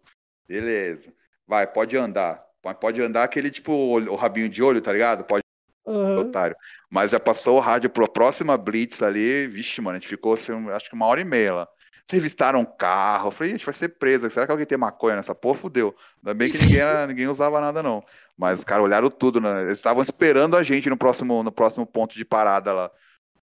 Beleza. 0.47 1.11
Vai, 1.47 1.67
pode 1.67 1.97
andar. 1.97 2.43
Pode 2.79 3.01
andar 3.01 3.23
aquele 3.23 3.51
tipo 3.51 3.73
o 3.73 4.15
rabinho 4.15 4.47
de 4.47 4.63
olho, 4.63 4.81
tá 4.81 4.91
ligado? 4.91 5.25
Pode. 5.25 5.43
Uhum. 5.85 6.19
Otário. 6.19 6.55
Mas 6.89 7.11
já 7.11 7.19
passou 7.19 7.57
o 7.57 7.59
rádio 7.59 7.89
pra 7.89 8.07
próxima 8.07 8.57
Blitz 8.57 9.01
ali. 9.01 9.47
Vixe, 9.47 9.81
mano, 9.81 9.97
a 9.97 9.99
gente 9.99 10.07
ficou 10.07 10.33
assim, 10.33 10.53
acho 10.69 10.89
que 10.89 10.95
uma 10.95 11.05
hora 11.05 11.19
e 11.19 11.25
meia 11.25 11.53
lá. 11.53 11.67
Vocês 12.05 12.21
revistaram 12.21 12.59
um 12.59 12.65
carro. 12.65 13.27
Eu 13.27 13.31
falei, 13.31 13.51
a 13.51 13.57
gente 13.57 13.65
vai 13.65 13.73
ser 13.73 13.89
preso. 13.89 14.29
Será 14.29 14.45
que 14.45 14.51
alguém 14.51 14.65
tem 14.65 14.77
maconha 14.77 15.17
nessa 15.17 15.35
porra? 15.35 15.57
Fudeu. 15.57 15.95
Ainda 16.17 16.33
bem 16.33 16.51
que 16.51 16.57
ninguém, 16.57 16.81
ninguém 17.07 17.27
usava 17.27 17.59
nada, 17.59 17.83
não. 17.83 18.03
Mas 18.37 18.59
os 18.59 18.65
caras 18.65 18.83
olharam 18.83 19.09
tudo, 19.09 19.41
né? 19.41 19.63
Eles 19.63 19.77
estavam 19.77 20.01
esperando 20.01 20.55
a 20.55 20.63
gente 20.63 20.89
no 20.89 20.97
próximo, 20.97 21.43
no 21.43 21.51
próximo 21.51 21.85
ponto 21.85 22.15
de 22.15 22.25
parada 22.25 22.71
lá. 22.73 22.91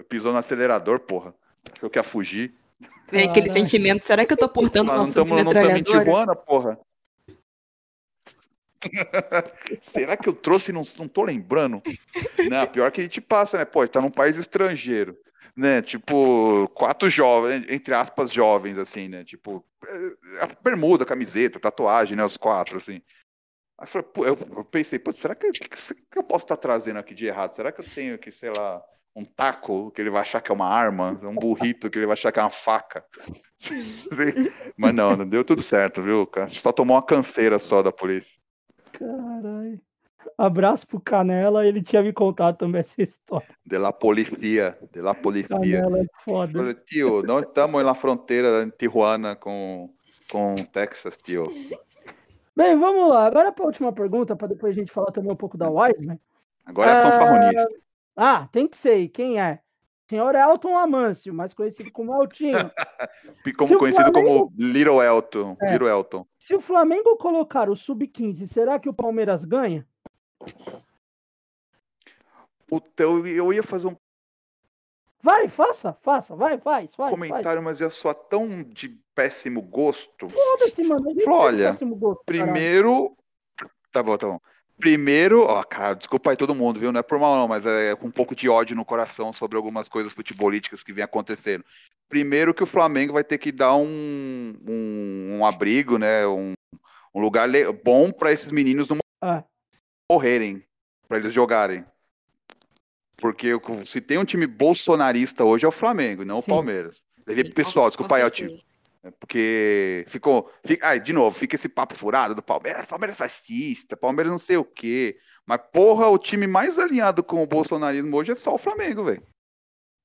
Pisou 0.09 0.33
no 0.33 0.39
acelerador, 0.39 1.01
porra. 1.01 1.35
Achou 1.77 1.91
que 1.91 1.99
ia 1.99 2.05
fugir. 2.05 2.55
Vem 3.11 3.29
aquele 3.29 3.51
sentimento. 3.51 4.07
Será 4.07 4.25
que 4.25 4.33
eu 4.33 4.37
tô 4.37 4.49
portando 4.49 4.87
Nós 4.87 4.99
não 4.99 5.07
estamos 5.07 5.79
em 5.79 5.83
Tijuana, 5.83 6.35
porra. 6.35 6.79
Será 9.81 10.16
que 10.16 10.28
eu 10.28 10.32
trouxe 10.32 10.70
e 10.70 10.74
não, 10.74 10.82
não 10.98 11.09
tô 11.09 11.23
lembrando? 11.23 11.82
Não, 12.48 12.66
pior 12.66 12.90
que 12.90 13.01
a 13.01 13.05
gente 13.05 13.20
passa, 13.20 13.59
né? 13.59 13.65
Pô, 13.65 13.86
tá 13.86 14.01
num 14.01 14.11
país 14.11 14.36
estrangeiro, 14.36 15.16
né? 15.57 15.82
Tipo, 15.82 16.69
quatro 16.74 17.09
jovens, 17.09 17.65
entre 17.69 17.94
aspas, 17.94 18.32
jovens, 18.32 18.78
assim, 18.78 19.09
né? 19.09 19.24
Tipo, 19.24 19.65
é, 19.86 20.44
a 20.44 20.48
bermuda, 20.62 21.05
camiseta, 21.05 21.61
tatuagem, 21.61 22.16
né? 22.16 22.24
Os 22.24 22.36
quatro, 22.36 22.78
assim. 22.78 23.02
Aí 23.78 23.89
eu, 23.94 24.39
eu 24.57 24.65
pensei, 24.65 24.98
pô, 24.98 25.12
será 25.12 25.35
que, 25.35 25.51
que, 25.52 25.69
que 25.69 26.19
eu 26.19 26.23
posso 26.23 26.44
estar 26.44 26.57
tá 26.57 26.62
trazendo 26.62 26.98
aqui 26.98 27.15
de 27.15 27.27
errado? 27.27 27.55
Será 27.55 27.73
que 27.73 27.81
eu 27.81 27.89
tenho 27.89 28.19
que, 28.19 28.31
sei 28.31 28.51
lá, 28.51 28.82
um 29.15 29.24
taco 29.24 29.90
que 29.90 30.01
ele 30.01 30.11
vai 30.11 30.23
achar 30.23 30.40
que 30.40 30.51
é 30.51 30.55
uma 30.55 30.69
arma, 30.69 31.19
um 31.23 31.35
burrito 31.35 31.90
que 31.90 31.98
ele 31.98 32.07
vai 32.07 32.12
achar 32.15 32.31
que 32.31 32.39
é 32.39 32.43
uma 32.43 32.51
faca. 32.51 33.05
Mas 34.77 34.94
não, 34.94 35.16
não 35.16 35.28
deu 35.28 35.44
tudo 35.44 35.62
certo, 35.62 36.02
viu? 36.02 36.28
Só 36.48 36.73
tomou 36.73 36.97
uma 36.97 37.02
canseira 37.02 37.59
só 37.59 37.82
da 37.82 37.90
polícia. 37.90 38.39
Caralho. 39.01 39.81
Abraço 40.36 40.86
pro 40.86 41.01
Canela, 41.01 41.66
ele 41.66 41.82
tinha 41.82 42.02
me 42.02 42.12
contado 42.12 42.59
também 42.59 42.81
essa 42.81 43.01
história. 43.02 43.48
De 43.64 43.78
la 43.78 43.90
policia, 43.90 44.78
de 44.93 45.01
la 45.01 45.14
policia. 45.14 45.59
Canela 45.59 46.01
é 46.01 46.05
foda. 46.22 46.52
Falei, 46.52 46.74
tio, 46.74 47.22
nós 47.22 47.47
estamos 47.47 47.82
na 47.82 47.94
fronteira 47.94 48.62
em 48.62 48.68
Tijuana 48.68 49.35
com, 49.35 49.90
com 50.31 50.56
Texas, 50.56 51.16
tio. 51.16 51.51
Bem, 52.55 52.78
vamos 52.78 53.09
lá. 53.09 53.24
Agora 53.24 53.51
para 53.51 53.64
a 53.64 53.68
última 53.68 53.93
pergunta, 53.93 54.36
para 54.36 54.48
depois 54.48 54.77
a 54.77 54.78
gente 54.78 54.93
falar 54.93 55.10
também 55.10 55.32
um 55.32 55.36
pouco 55.36 55.56
da 55.56 55.70
Wiseman. 55.70 56.20
Agora 56.66 56.90
é 56.90 56.94
a 56.94 57.02
fanfarronice. 57.02 57.81
Ah, 58.14 58.48
tem 58.52 58.68
que 58.68 58.77
ser. 58.77 59.09
Quem 59.09 59.40
é? 59.40 59.60
Senhor 60.11 60.35
Elton 60.35 60.77
Amâncio, 60.77 61.32
mais 61.32 61.55
conhecido 61.55 61.93
como 61.93 62.12
Eltinho. 62.20 62.53
como 63.57 63.78
conhecido 63.78 64.11
Flamengo... 64.11 64.51
como 64.51 64.53
Little 64.59 65.01
Elton. 65.01 65.57
É. 65.62 65.70
Little 65.70 65.89
Elton. 65.89 66.27
Se 66.37 66.53
o 66.53 66.61
Flamengo 66.61 67.16
colocar 67.16 67.70
o 67.70 67.77
sub-15, 67.77 68.49
será 68.49 68.81
que 68.81 68.89
o 68.89 68.93
Palmeiras 68.93 69.45
ganha? 69.45 69.87
Puta, 72.66 73.05
eu, 73.05 73.24
eu 73.24 73.53
ia 73.53 73.62
fazer 73.62 73.87
um. 73.87 73.97
Vai, 75.23 75.47
faça, 75.47 75.97
faça, 76.03 76.35
vai, 76.35 76.59
faz, 76.59 76.93
faz. 76.93 77.11
Comentário, 77.11 77.45
faz. 77.45 77.62
mas 77.62 77.81
é 77.81 77.89
só 77.89 78.12
tão 78.12 78.65
de 78.65 78.89
péssimo 79.15 79.62
gosto. 79.62 80.28
Foda-se, 80.28 80.82
mano. 80.89 81.07
Olha, 81.28 81.78
gosto, 81.81 82.24
primeiro. 82.27 83.16
Tá 83.93 84.03
bom, 84.03 84.19
tá 84.19 84.27
bom. 84.27 84.41
Primeiro, 84.81 85.43
ó, 85.43 85.62
cara, 85.62 85.94
desculpa 85.94 86.31
aí 86.31 86.36
todo 86.36 86.55
mundo, 86.55 86.81
viu? 86.81 86.90
Não 86.90 87.01
é 87.01 87.02
por 87.02 87.19
mal, 87.19 87.36
não, 87.36 87.47
mas 87.47 87.66
é 87.66 87.94
com 87.94 88.07
um 88.07 88.11
pouco 88.11 88.35
de 88.35 88.48
ódio 88.48 88.74
no 88.74 88.85
coração 88.85 89.32
sobre 89.32 89.57
algumas 89.57 89.89
coisas 89.89 90.12
futebolísticas 90.12 90.82
que 90.82 90.93
vem 90.93 91.05
acontecendo. 91.05 91.65
Primeiro 92.09 92.55
que 92.55 92.62
o 92.62 92.66
Flamengo 92.66 93.12
vai 93.12 93.23
ter 93.23 93.36
que 93.36 93.52
dar 93.52 93.77
um, 93.77 94.55
um, 94.66 95.36
um 95.36 95.47
abrigo, 95.47 95.98
né? 95.98 96.27
Um, 96.27 96.55
um 97.15 97.20
lugar 97.20 97.47
bom 97.85 98.11
para 98.11 98.32
esses 98.32 98.51
meninos 98.51 98.89
não 98.89 98.98
ah. 99.23 99.44
morrerem, 100.11 100.65
para 101.07 101.19
eles 101.19 101.32
jogarem. 101.32 101.85
Porque 103.19 103.51
se 103.85 104.01
tem 104.01 104.16
um 104.16 104.24
time 104.24 104.47
bolsonarista 104.47 105.44
hoje 105.44 105.66
é 105.66 105.69
o 105.69 105.73
Flamengo, 105.73 106.24
não 106.24 106.36
Sim. 106.36 106.51
o 106.51 106.55
Palmeiras. 106.55 107.05
Sim, 107.28 107.51
pessoal, 107.51 107.89
desculpa 107.89 108.16
aí, 108.16 108.23
é 108.23 108.27
o 108.27 108.31
time. 108.31 108.65
É 109.02 109.10
porque 109.10 110.05
ficou. 110.09 110.51
Fica, 110.64 110.90
ah, 110.90 110.98
de 110.98 111.12
novo, 111.12 111.36
fica 111.36 111.56
esse 111.56 111.68
papo 111.68 111.94
furado 111.94 112.35
do 112.35 112.43
Palmeiras, 112.43 112.86
Palmeiras 112.86 113.16
fascista, 113.16 113.97
Palmeiras 113.97 114.31
não 114.31 114.39
sei 114.39 114.59
o 114.59 114.64
quê. 114.64 115.16
Mas, 115.47 115.60
porra, 115.72 116.09
o 116.09 116.18
time 116.18 116.47
mais 116.47 116.78
alinhado 116.78 117.22
com 117.24 117.43
o 117.43 117.47
bolsonarismo 117.47 118.14
hoje 118.16 118.32
é 118.32 118.35
só 118.35 118.55
o 118.55 118.59
Flamengo, 118.59 119.05
velho. 119.05 119.22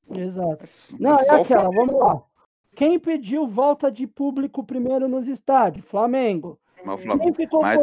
Exato. 0.09 0.63
É, 0.63 0.97
não, 0.97 1.13
é, 1.13 1.25
é 1.27 1.41
aquela, 1.41 1.69
vamos 1.71 1.95
lá. 1.95 2.21
Quem 2.75 2.99
pediu 2.99 3.47
volta 3.47 3.91
de 3.91 4.07
público 4.07 4.63
primeiro 4.63 5.07
nos 5.07 5.27
estádios? 5.27 5.85
Flamengo. 5.85 6.59
Mas, 6.83 7.03
mas, 7.05 7.17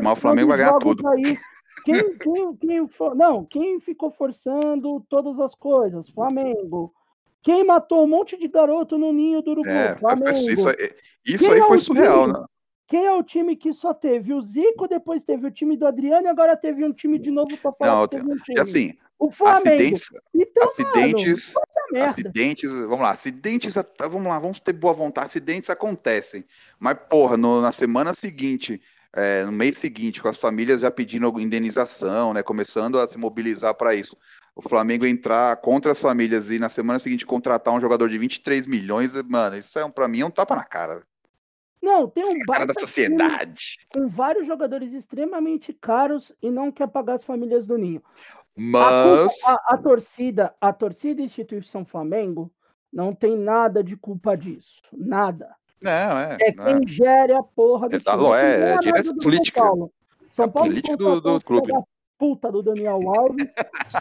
mas 0.00 0.18
o 0.18 0.20
Flamengo 0.20 0.48
vai 0.48 0.58
ganhar 0.58 0.78
tudo. 0.78 1.06
Aí? 1.08 1.36
Quem, 1.84 2.16
quem, 2.16 2.56
quem, 2.56 2.88
não, 3.16 3.44
quem 3.44 3.80
ficou 3.80 4.10
forçando 4.10 5.00
todas 5.08 5.40
as 5.40 5.54
coisas? 5.54 6.08
Flamengo. 6.08 6.94
Quem 7.42 7.64
matou 7.64 8.04
um 8.04 8.08
monte 8.08 8.36
de 8.36 8.46
garoto 8.48 8.96
no 8.96 9.12
ninho 9.12 9.42
do 9.42 9.50
Urubu? 9.50 9.68
É. 9.68 9.96
Isso, 10.40 10.68
isso 11.24 11.52
aí 11.52 11.58
é 11.58 11.66
foi 11.66 11.78
surreal, 11.78 12.26
time, 12.26 12.38
né? 12.38 12.44
Quem 12.86 13.06
é 13.06 13.12
o 13.12 13.22
time 13.22 13.56
que 13.56 13.72
só 13.72 13.94
teve 13.94 14.34
o 14.34 14.42
Zico, 14.42 14.86
depois 14.86 15.24
teve 15.24 15.46
o 15.46 15.50
time 15.50 15.76
do 15.76 15.86
Adriano 15.86 16.26
e 16.26 16.30
agora 16.30 16.56
teve 16.56 16.84
um 16.84 16.92
time 16.92 17.18
de 17.18 17.30
novo 17.30 17.56
para 17.56 17.72
falar 17.72 18.00
Não, 18.00 18.08
que 18.08 18.16
teve 18.16 18.30
um 18.30 18.36
time? 18.36 18.60
assim, 18.60 18.94
o 19.18 19.30
Flamengo. 19.30 19.68
Acidentes, 19.68 20.08
então, 20.34 20.64
acidentes, 20.64 21.54
mano. 21.54 22.04
Acidentes, 22.04 22.70
vamos 22.70 23.00
lá, 23.00 23.10
acidentes, 23.10 23.74
vamos 23.98 24.26
lá, 24.26 24.38
vamos 24.38 24.60
ter 24.60 24.72
boa 24.72 24.92
vontade, 24.92 25.26
acidentes 25.26 25.70
acontecem. 25.70 26.44
Mas, 26.78 26.98
porra, 27.08 27.36
no, 27.36 27.60
na 27.60 27.72
semana 27.72 28.12
seguinte, 28.12 28.80
é, 29.14 29.44
no 29.44 29.52
mês 29.52 29.76
seguinte, 29.76 30.20
com 30.20 30.28
as 30.28 30.38
famílias 30.38 30.80
já 30.80 30.90
pedindo 30.90 31.38
indenização, 31.38 32.32
né, 32.32 32.42
começando 32.42 32.98
a 32.98 33.06
se 33.06 33.16
mobilizar 33.18 33.74
para 33.74 33.94
isso. 33.94 34.16
O 34.54 34.60
Flamengo 34.62 35.06
entrar 35.06 35.56
contra 35.56 35.92
as 35.92 36.00
famílias 36.00 36.50
e 36.50 36.58
na 36.58 36.68
semana 36.68 36.98
seguinte 36.98 37.24
contratar 37.24 37.72
um 37.72 37.80
jogador 37.80 38.08
de 38.08 38.18
23 38.18 38.66
milhões, 38.66 39.12
mano, 39.22 39.56
isso 39.56 39.78
é 39.78 39.84
um, 39.84 39.90
para 39.90 40.06
mim 40.06 40.20
é 40.20 40.26
um 40.26 40.30
tapa 40.30 40.54
na 40.54 40.64
cara. 40.64 41.02
Não, 41.80 42.06
tem 42.06 42.24
um 42.24 42.38
cara 42.40 42.66
da 42.66 42.74
sociedade. 42.74 43.76
Com 43.92 44.06
vários 44.06 44.46
jogadores 44.46 44.92
extremamente 44.92 45.72
caros 45.72 46.32
e 46.40 46.50
não 46.50 46.70
quer 46.70 46.86
pagar 46.86 47.14
as 47.14 47.24
famílias 47.24 47.66
do 47.66 47.76
Ninho. 47.78 48.02
Mas 48.54 49.42
a, 49.46 49.52
a, 49.52 49.74
a 49.74 49.78
torcida, 49.78 50.54
a 50.60 50.72
torcida 50.72 51.22
e 51.22 51.24
instituição 51.24 51.84
Flamengo 51.84 52.52
não 52.92 53.14
tem 53.14 53.36
nada 53.36 53.82
de 53.82 53.96
culpa 53.96 54.36
disso, 54.36 54.82
nada. 54.92 55.56
Não, 55.80 55.90
é. 56.18 56.36
É 56.40 56.54
não 56.54 56.64
quem 56.64 56.86
gere 56.86 57.32
a 57.32 57.42
porra 57.42 57.88
do 57.88 57.96
Exato, 57.96 58.18
time. 58.22 58.34
é, 58.36 58.74
é 58.74 58.78
direção 58.78 59.16
política. 59.16 59.60
São 59.60 59.68
Paulo. 59.70 59.92
São 60.30 60.44
É 60.44 60.48
Paulo 60.48 60.68
política 60.68 60.96
do- 60.96 61.20
do 61.20 61.40
clube. 61.40 61.72
Puta 62.22 62.52
do 62.52 62.62
Daniel 62.62 63.00
Alves, 63.08 63.48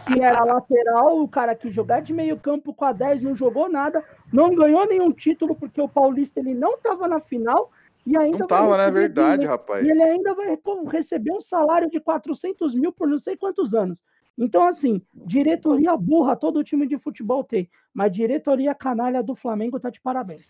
que 0.06 0.22
era 0.22 0.43
lateral, 0.43 1.19
o 1.23 1.27
cara 1.27 1.56
que 1.56 1.72
jogar 1.72 2.03
de 2.03 2.14
meio 2.14 2.38
campo 2.38 2.72
com 2.72 2.85
a 2.85 2.91
10 2.91 3.23
não 3.23 3.35
jogou 3.35 3.68
nada, 3.68 4.06
não 4.31 4.53
ganhou 4.53 4.88
nenhum 4.88 5.11
título 5.11 5.56
porque 5.56 5.81
o 5.81 5.89
Paulista 5.89 6.39
ele 6.39 6.53
não 6.53 6.77
tava 6.77 7.07
na 7.07 7.19
final 7.19 7.72
e 8.06 8.15
ainda 8.15 8.38
Não 8.38 8.45
tava, 8.45 8.77
né? 8.77 8.91
Verdade, 8.91 9.39
dinheiro. 9.39 9.52
rapaz. 9.52 9.84
E 9.84 9.89
ele 9.89 10.03
ainda 10.03 10.35
vai 10.35 10.56
receber 10.91 11.31
um 11.31 11.41
salário 11.41 11.89
de 11.89 11.99
400 11.99 12.76
mil 12.76 12.91
por 12.91 13.07
não 13.07 13.18
sei 13.18 13.35
quantos 13.35 13.73
anos. 13.73 14.03
Então, 14.38 14.68
assim, 14.68 15.02
diretoria 15.15 15.98
burra 15.98 16.35
todo 16.35 16.64
time 16.64 16.88
de 16.88 16.99
futebol 16.99 17.43
tem, 17.43 17.68
mas 17.91 18.11
diretoria 18.11 18.76
canalha 18.76 19.23
do 19.23 19.35
Flamengo 19.35 19.80
tá 19.80 19.89
de 19.89 19.99
parabéns. 19.99 20.45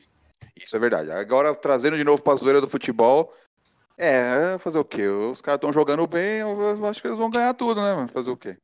Isso 0.58 0.76
é 0.76 0.80
verdade. 0.80 1.10
Agora, 1.10 1.56
trazendo 1.56 1.96
de 1.96 2.04
novo 2.04 2.22
pra 2.22 2.36
zoeira 2.36 2.60
do 2.60 2.68
futebol, 2.68 3.32
é, 4.02 4.58
fazer 4.58 4.80
o 4.80 4.86
quê? 4.86 5.08
Os 5.08 5.42
caras 5.42 5.58
estão 5.58 5.72
jogando 5.72 6.06
bem, 6.08 6.40
eu 6.40 6.86
acho 6.88 7.02
que 7.02 7.08
eles 7.08 7.20
vão 7.20 7.30
ganhar 7.30 7.54
tudo, 7.54 7.82
né? 7.82 8.08
Fazer 8.08 8.32
o 8.32 8.38
quê? 8.38 8.58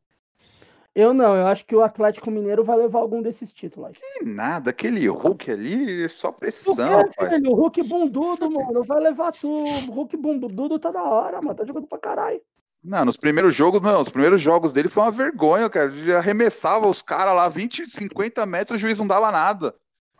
Eu 0.95 1.13
não, 1.13 1.35
eu 1.35 1.45
acho 1.45 1.63
que 1.63 1.75
o 1.75 1.83
Atlético 1.83 2.31
Mineiro 2.31 2.63
vai 2.63 2.75
levar 2.75 2.97
algum 2.99 3.21
desses 3.21 3.53
títulos. 3.53 3.91
Que 3.91 4.25
nada, 4.25 4.71
aquele 4.71 5.07
Hulk 5.07 5.51
ali, 5.51 6.03
é 6.03 6.07
só 6.07 6.29
O 6.29 6.33
pressão, 6.33 6.75
rapaz. 6.75 7.35
filho? 7.35 7.51
O 7.51 7.55
Hulk 7.55 7.83
bundudo, 7.83 8.49
mano, 8.49 8.83
vai 8.83 8.99
levar 8.99 9.31
tudo. 9.31 9.91
O 9.91 9.93
Hulk 9.93 10.17
bundudo 10.17 10.79
tá 10.79 10.89
da 10.89 11.03
hora, 11.03 11.39
mano, 11.39 11.53
tá 11.53 11.63
jogando 11.63 11.85
pra 11.85 11.99
caralho. 11.99 12.41
Não, 12.83 13.05
nos 13.05 13.15
primeiros 13.15 13.53
jogos, 13.53 13.79
não, 13.79 14.01
os 14.01 14.09
primeiros 14.09 14.41
jogos 14.41 14.73
dele 14.73 14.89
foi 14.89 15.03
uma 15.03 15.11
vergonha, 15.11 15.69
cara. 15.69 15.87
Ele 15.87 16.13
arremessava 16.15 16.87
os 16.87 17.03
caras 17.03 17.35
lá 17.35 17.47
20, 17.47 17.87
50 17.87 18.43
metros, 18.47 18.77
o 18.77 18.81
juiz 18.81 18.97
não 18.97 19.05
dava 19.05 19.31
nada. 19.31 19.75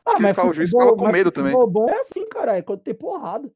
Ah, 0.06 0.20
mas 0.20 0.30
ficava- 0.32 0.50
o 0.50 0.54
juiz 0.54 0.70
ficava 0.70 0.96
com 0.96 1.12
medo 1.12 1.32
também. 1.32 1.54
futebol 1.54 1.72
bom 1.72 1.90
é 1.90 2.02
assim, 2.02 2.24
cara, 2.28 2.56
é 2.56 2.62
quando 2.62 2.82
tem 2.82 2.94
porrada. 2.94 3.50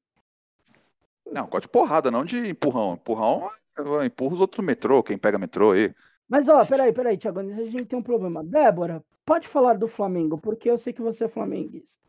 Não, 1.32 1.48
gosto 1.48 1.64
de 1.64 1.70
porrada, 1.70 2.12
não 2.12 2.26
de 2.26 2.50
empurrão. 2.50 2.94
Empurrão, 2.94 3.50
eu 3.78 4.04
empurro 4.04 4.36
os 4.36 4.42
outros 4.42 4.66
metrô, 4.66 5.02
quem 5.02 5.18
pega 5.18 5.38
metrô 5.38 5.72
aí. 5.72 5.94
Mas, 6.28 6.48
ó, 6.48 6.66
peraí, 6.66 6.94
peraí, 6.94 7.18
Thiago, 7.18 7.40
a 7.40 7.44
gente 7.44 7.86
tem 7.86 7.98
um 8.00 8.04
problema. 8.04 8.44
Débora, 8.44 9.04
pode 9.26 9.48
falar 9.48 9.78
do 9.78 9.88
Flamengo, 9.88 10.38
porque 10.38 10.70
eu 10.70 10.78
sei 10.78 10.94
que 10.94 11.02
você 11.02 11.26
é 11.26 11.28
flamenguista. 11.28 12.00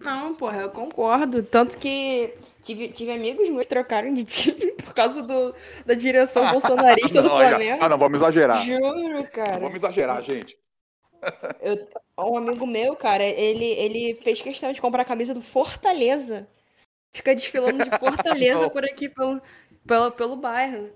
Não, 0.00 0.34
porra, 0.34 0.62
eu 0.62 0.70
concordo. 0.70 1.42
Tanto 1.42 1.78
que 1.78 2.34
tive, 2.62 2.88
tive 2.88 3.12
amigos 3.12 3.48
meus 3.48 3.62
que 3.62 3.68
trocaram 3.68 4.12
de 4.12 4.24
time 4.24 4.72
por 4.72 4.92
causa 4.92 5.22
do, 5.22 5.54
da 5.86 5.94
direção 5.94 6.46
bolsonarista 6.52 7.22
do 7.22 7.28
Não, 7.28 7.38
já- 7.40 7.48
Flamengo. 7.50 7.78
Ah, 7.84 7.88
não, 7.88 7.98
vamos 7.98 8.18
exagerar. 8.18 8.64
Juro, 8.64 9.26
cara. 9.32 9.58
vamos 9.60 9.76
exagerar, 9.76 10.22
gente. 10.22 10.56
Eu- 11.60 11.78
um 12.18 12.36
amigo 12.36 12.66
meu, 12.66 12.94
cara, 12.96 13.24
ele, 13.24 13.64
ele 13.64 14.14
fez 14.22 14.42
questão 14.42 14.72
de 14.72 14.80
comprar 14.80 15.02
a 15.02 15.06
camisa 15.06 15.32
do 15.32 15.40
Fortaleza. 15.40 16.46
Fica 17.14 17.34
desfilando 17.34 17.84
de 17.84 17.90
Fortaleza 17.96 18.68
por 18.68 18.84
aqui 18.84 19.08
pelo, 19.08 19.40
pelo, 19.86 20.10
pelo 20.10 20.36
bairro. 20.36 20.90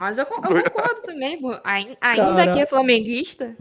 Mas 0.00 0.18
eu, 0.18 0.24
eu 0.24 0.30
concordo 0.30 1.02
também, 1.02 1.40
pô. 1.40 1.58
Ainda 1.62 1.96
Cara. 2.00 2.52
que 2.52 2.60
é 2.60 2.66
flamenguista. 2.66 3.56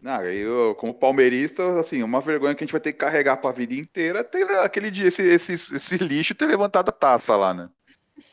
Não, 0.00 0.24
eu, 0.24 0.74
como 0.74 0.92
palmeirista, 0.92 1.78
assim, 1.78 2.02
uma 2.02 2.20
vergonha 2.20 2.56
que 2.56 2.64
a 2.64 2.66
gente 2.66 2.72
vai 2.72 2.80
ter 2.80 2.92
que 2.92 2.98
carregar 2.98 3.36
pra 3.36 3.52
vida 3.52 3.74
inteira 3.74 4.24
ter 4.24 4.42
aquele 4.58 4.90
dia, 4.90 5.06
esse, 5.06 5.22
esse, 5.22 5.52
esse 5.52 5.96
lixo 5.96 6.34
ter 6.34 6.46
levantado 6.46 6.88
a 6.88 6.92
taça 6.92 7.36
lá, 7.36 7.54
né? 7.54 7.70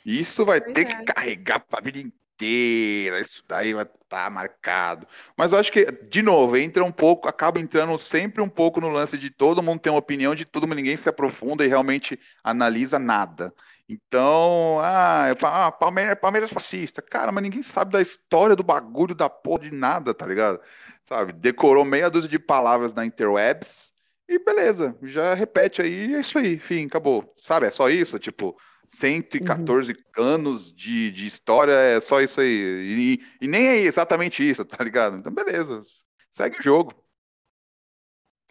Isso 0.03 0.43
vai 0.43 0.59
Pois 0.59 0.73
ter 0.73 0.81
é. 0.81 0.85
que 0.85 1.13
carregar 1.13 1.59
pra 1.59 1.79
vida 1.79 1.99
inteira. 1.99 2.28
Isso 2.45 3.43
daí 3.47 3.73
vai 3.73 3.85
estar 3.85 4.29
marcado. 4.29 5.07
Mas 5.37 5.51
eu 5.51 5.59
acho 5.59 5.71
que, 5.71 5.85
de 5.85 6.21
novo, 6.21 6.57
entra 6.57 6.83
um 6.83 6.91
pouco, 6.91 7.27
acaba 7.27 7.59
entrando 7.59 7.97
sempre 7.99 8.41
um 8.41 8.49
pouco 8.49 8.79
no 8.81 8.89
lance 8.89 9.17
de 9.17 9.29
todo 9.29 9.61
mundo 9.63 9.79
ter 9.79 9.89
uma 9.89 9.99
opinião, 9.99 10.33
de 10.33 10.45
todo 10.45 10.67
mundo, 10.67 10.77
ninguém 10.77 10.97
se 10.97 11.09
aprofunda 11.09 11.65
e 11.65 11.67
realmente 11.67 12.19
analisa 12.43 12.97
nada. 12.99 13.53
Então, 13.87 14.77
ah, 14.81 15.27
é 15.29 15.45
ah, 15.45 15.71
Palmeiras, 15.71 16.15
Palmeiras 16.19 16.51
fascista. 16.51 17.01
Cara, 17.01 17.31
mas 17.31 17.43
ninguém 17.43 17.63
sabe 17.63 17.91
da 17.91 18.01
história 18.01 18.55
do 18.55 18.63
bagulho, 18.63 19.15
da 19.15 19.29
porra 19.29 19.63
de 19.63 19.71
nada, 19.71 20.13
tá 20.13 20.25
ligado? 20.25 20.59
Sabe? 21.03 21.33
Decorou 21.33 21.83
meia 21.83 22.09
dúzia 22.09 22.29
de 22.29 22.37
palavras 22.39 22.93
na 22.93 23.05
interwebs 23.05 23.93
e 24.27 24.37
beleza, 24.37 24.95
já 25.01 25.33
repete 25.33 25.81
aí, 25.81 26.13
é 26.13 26.19
isso 26.19 26.37
aí, 26.37 26.59
fim, 26.59 26.85
acabou. 26.85 27.33
Sabe? 27.35 27.65
É 27.65 27.71
só 27.71 27.89
isso, 27.89 28.19
tipo, 28.19 28.55
114 28.89 29.95
anos 30.17 30.73
de, 30.73 31.11
de 31.11 31.27
história, 31.27 31.71
é 31.73 32.01
só 32.01 32.19
isso 32.21 32.41
aí. 32.41 32.49
E, 32.49 33.45
e 33.45 33.47
nem 33.47 33.67
é 33.67 33.77
exatamente 33.77 34.47
isso, 34.47 34.65
tá 34.65 34.83
ligado? 34.83 35.15
Então, 35.17 35.31
beleza, 35.31 35.83
segue 36.31 36.59
o 36.59 36.63
jogo. 36.63 36.93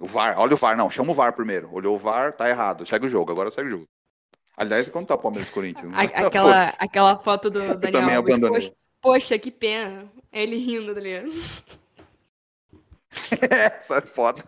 O 0.00 0.06
VAR, 0.06 0.38
olha 0.38 0.54
o 0.54 0.56
VAR, 0.56 0.76
não, 0.76 0.88
chama 0.90 1.10
o 1.10 1.14
VAR 1.14 1.32
primeiro. 1.32 1.68
Olhou 1.74 1.96
o 1.96 1.98
VAR, 1.98 2.32
tá 2.32 2.48
errado, 2.48 2.86
segue 2.86 3.06
o 3.06 3.08
jogo, 3.08 3.32
agora 3.32 3.50
segue 3.50 3.66
o 3.66 3.70
jogo. 3.72 3.88
Aliás, 4.56 4.88
quando 4.88 5.08
tá 5.08 5.14
o 5.16 5.18
Palmeiras 5.18 5.50
Corinthians? 5.50 5.92
A- 5.92 6.02
aquela, 6.26 6.64
aquela 6.78 7.18
foto 7.18 7.50
do 7.50 7.60
Eu 7.60 7.74
Daniel 7.76 7.90
também 7.90 8.14
Alves. 8.14 8.34
abandonei. 8.34 8.60
Poxa, 8.60 8.76
poxa, 9.02 9.38
que 9.38 9.50
pena. 9.50 10.08
Ele 10.32 10.56
rindo, 10.56 10.94
tá 10.94 11.00
ligado? 11.00 11.32
Essa 13.50 13.98
é 13.98 14.00
foda. 14.02 14.44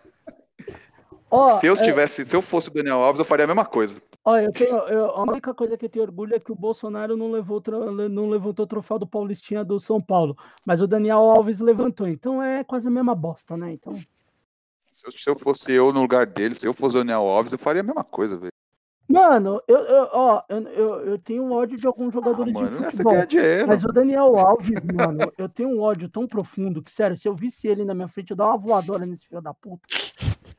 Ó, 1.30 1.48
Se 1.60 1.66
eu 1.66 1.74
é, 1.74 1.76
tivesse, 1.76 2.24
se 2.24 2.34
eu 2.34 2.42
fosse 2.42 2.68
o 2.68 2.72
Daniel 2.72 2.98
Alves, 2.98 3.18
eu 3.18 3.24
faria 3.24 3.44
a 3.44 3.46
mesma 3.46 3.64
coisa. 3.64 4.00
ó, 4.24 4.36
eu 4.36 4.52
tenho, 4.52 4.76
eu- 4.88 5.10
a 5.10 5.22
única 5.22 5.54
coisa 5.54 5.76
que 5.76 5.86
eu 5.86 5.88
tenho 5.88 6.04
orgulho 6.04 6.34
é 6.34 6.40
que 6.40 6.52
o 6.52 6.56
Bolsonaro 6.56 7.16
não, 7.16 7.30
levou, 7.30 7.62
não 8.10 8.28
levantou 8.28 8.64
o 8.64 8.68
troféu 8.68 8.98
do 8.98 9.06
Paulistinha 9.06 9.64
do 9.64 9.78
São 9.78 10.00
Paulo, 10.00 10.36
mas 10.64 10.80
o 10.82 10.86
Daniel 10.86 11.18
Alves 11.18 11.60
levantou, 11.60 12.06
então 12.08 12.42
é 12.42 12.64
quase 12.64 12.88
a 12.88 12.90
mesma 12.90 13.14
bosta, 13.14 13.56
né? 13.56 13.72
Então, 13.72 13.94
Se 14.90 15.06
eu, 15.06 15.12
se 15.12 15.30
eu 15.30 15.36
fosse 15.38 15.72
eu 15.72 15.92
no 15.92 16.02
lugar 16.02 16.26
dele, 16.26 16.54
se 16.54 16.66
eu 16.66 16.74
fosse 16.74 16.96
o 16.96 16.98
Daniel 16.98 17.22
Alves, 17.22 17.52
eu 17.52 17.58
faria 17.58 17.80
a 17.80 17.84
mesma 17.84 18.02
coisa, 18.04 18.36
velho. 18.36 18.50
mano, 19.08 19.60
eu, 19.66 19.78
eu, 19.78 20.08
ó, 20.12 20.42
eu, 20.48 21.00
eu, 21.06 21.18
tenho 21.18 21.50
ódio 21.52 21.76
de 21.76 21.86
alguns 21.86 22.08
Ah, 22.08 22.12
jogadores 22.20 22.52
mano, 22.52 22.78
de 22.78 22.84
futebol. 22.84 23.14
Mas 23.66 23.84
o 23.84 23.88
Daniel 23.88 24.36
Alves, 24.36 24.82
mano, 24.84 25.32
eu 25.38 25.48
tenho 25.48 25.70
um 25.70 25.80
ódio 25.80 26.08
tão 26.08 26.26
profundo 26.26 26.82
que, 26.82 26.90
sério, 26.92 27.16
se 27.16 27.26
eu 27.28 27.34
visse 27.34 27.66
ele 27.68 27.84
na 27.84 27.94
minha 27.94 28.08
frente, 28.08 28.30
eu 28.30 28.36
dava 28.36 28.50
uma 28.50 28.58
voadora 28.58 29.06
nesse 29.06 29.26
filho 29.26 29.40
da 29.40 29.54
puta. 29.54 29.88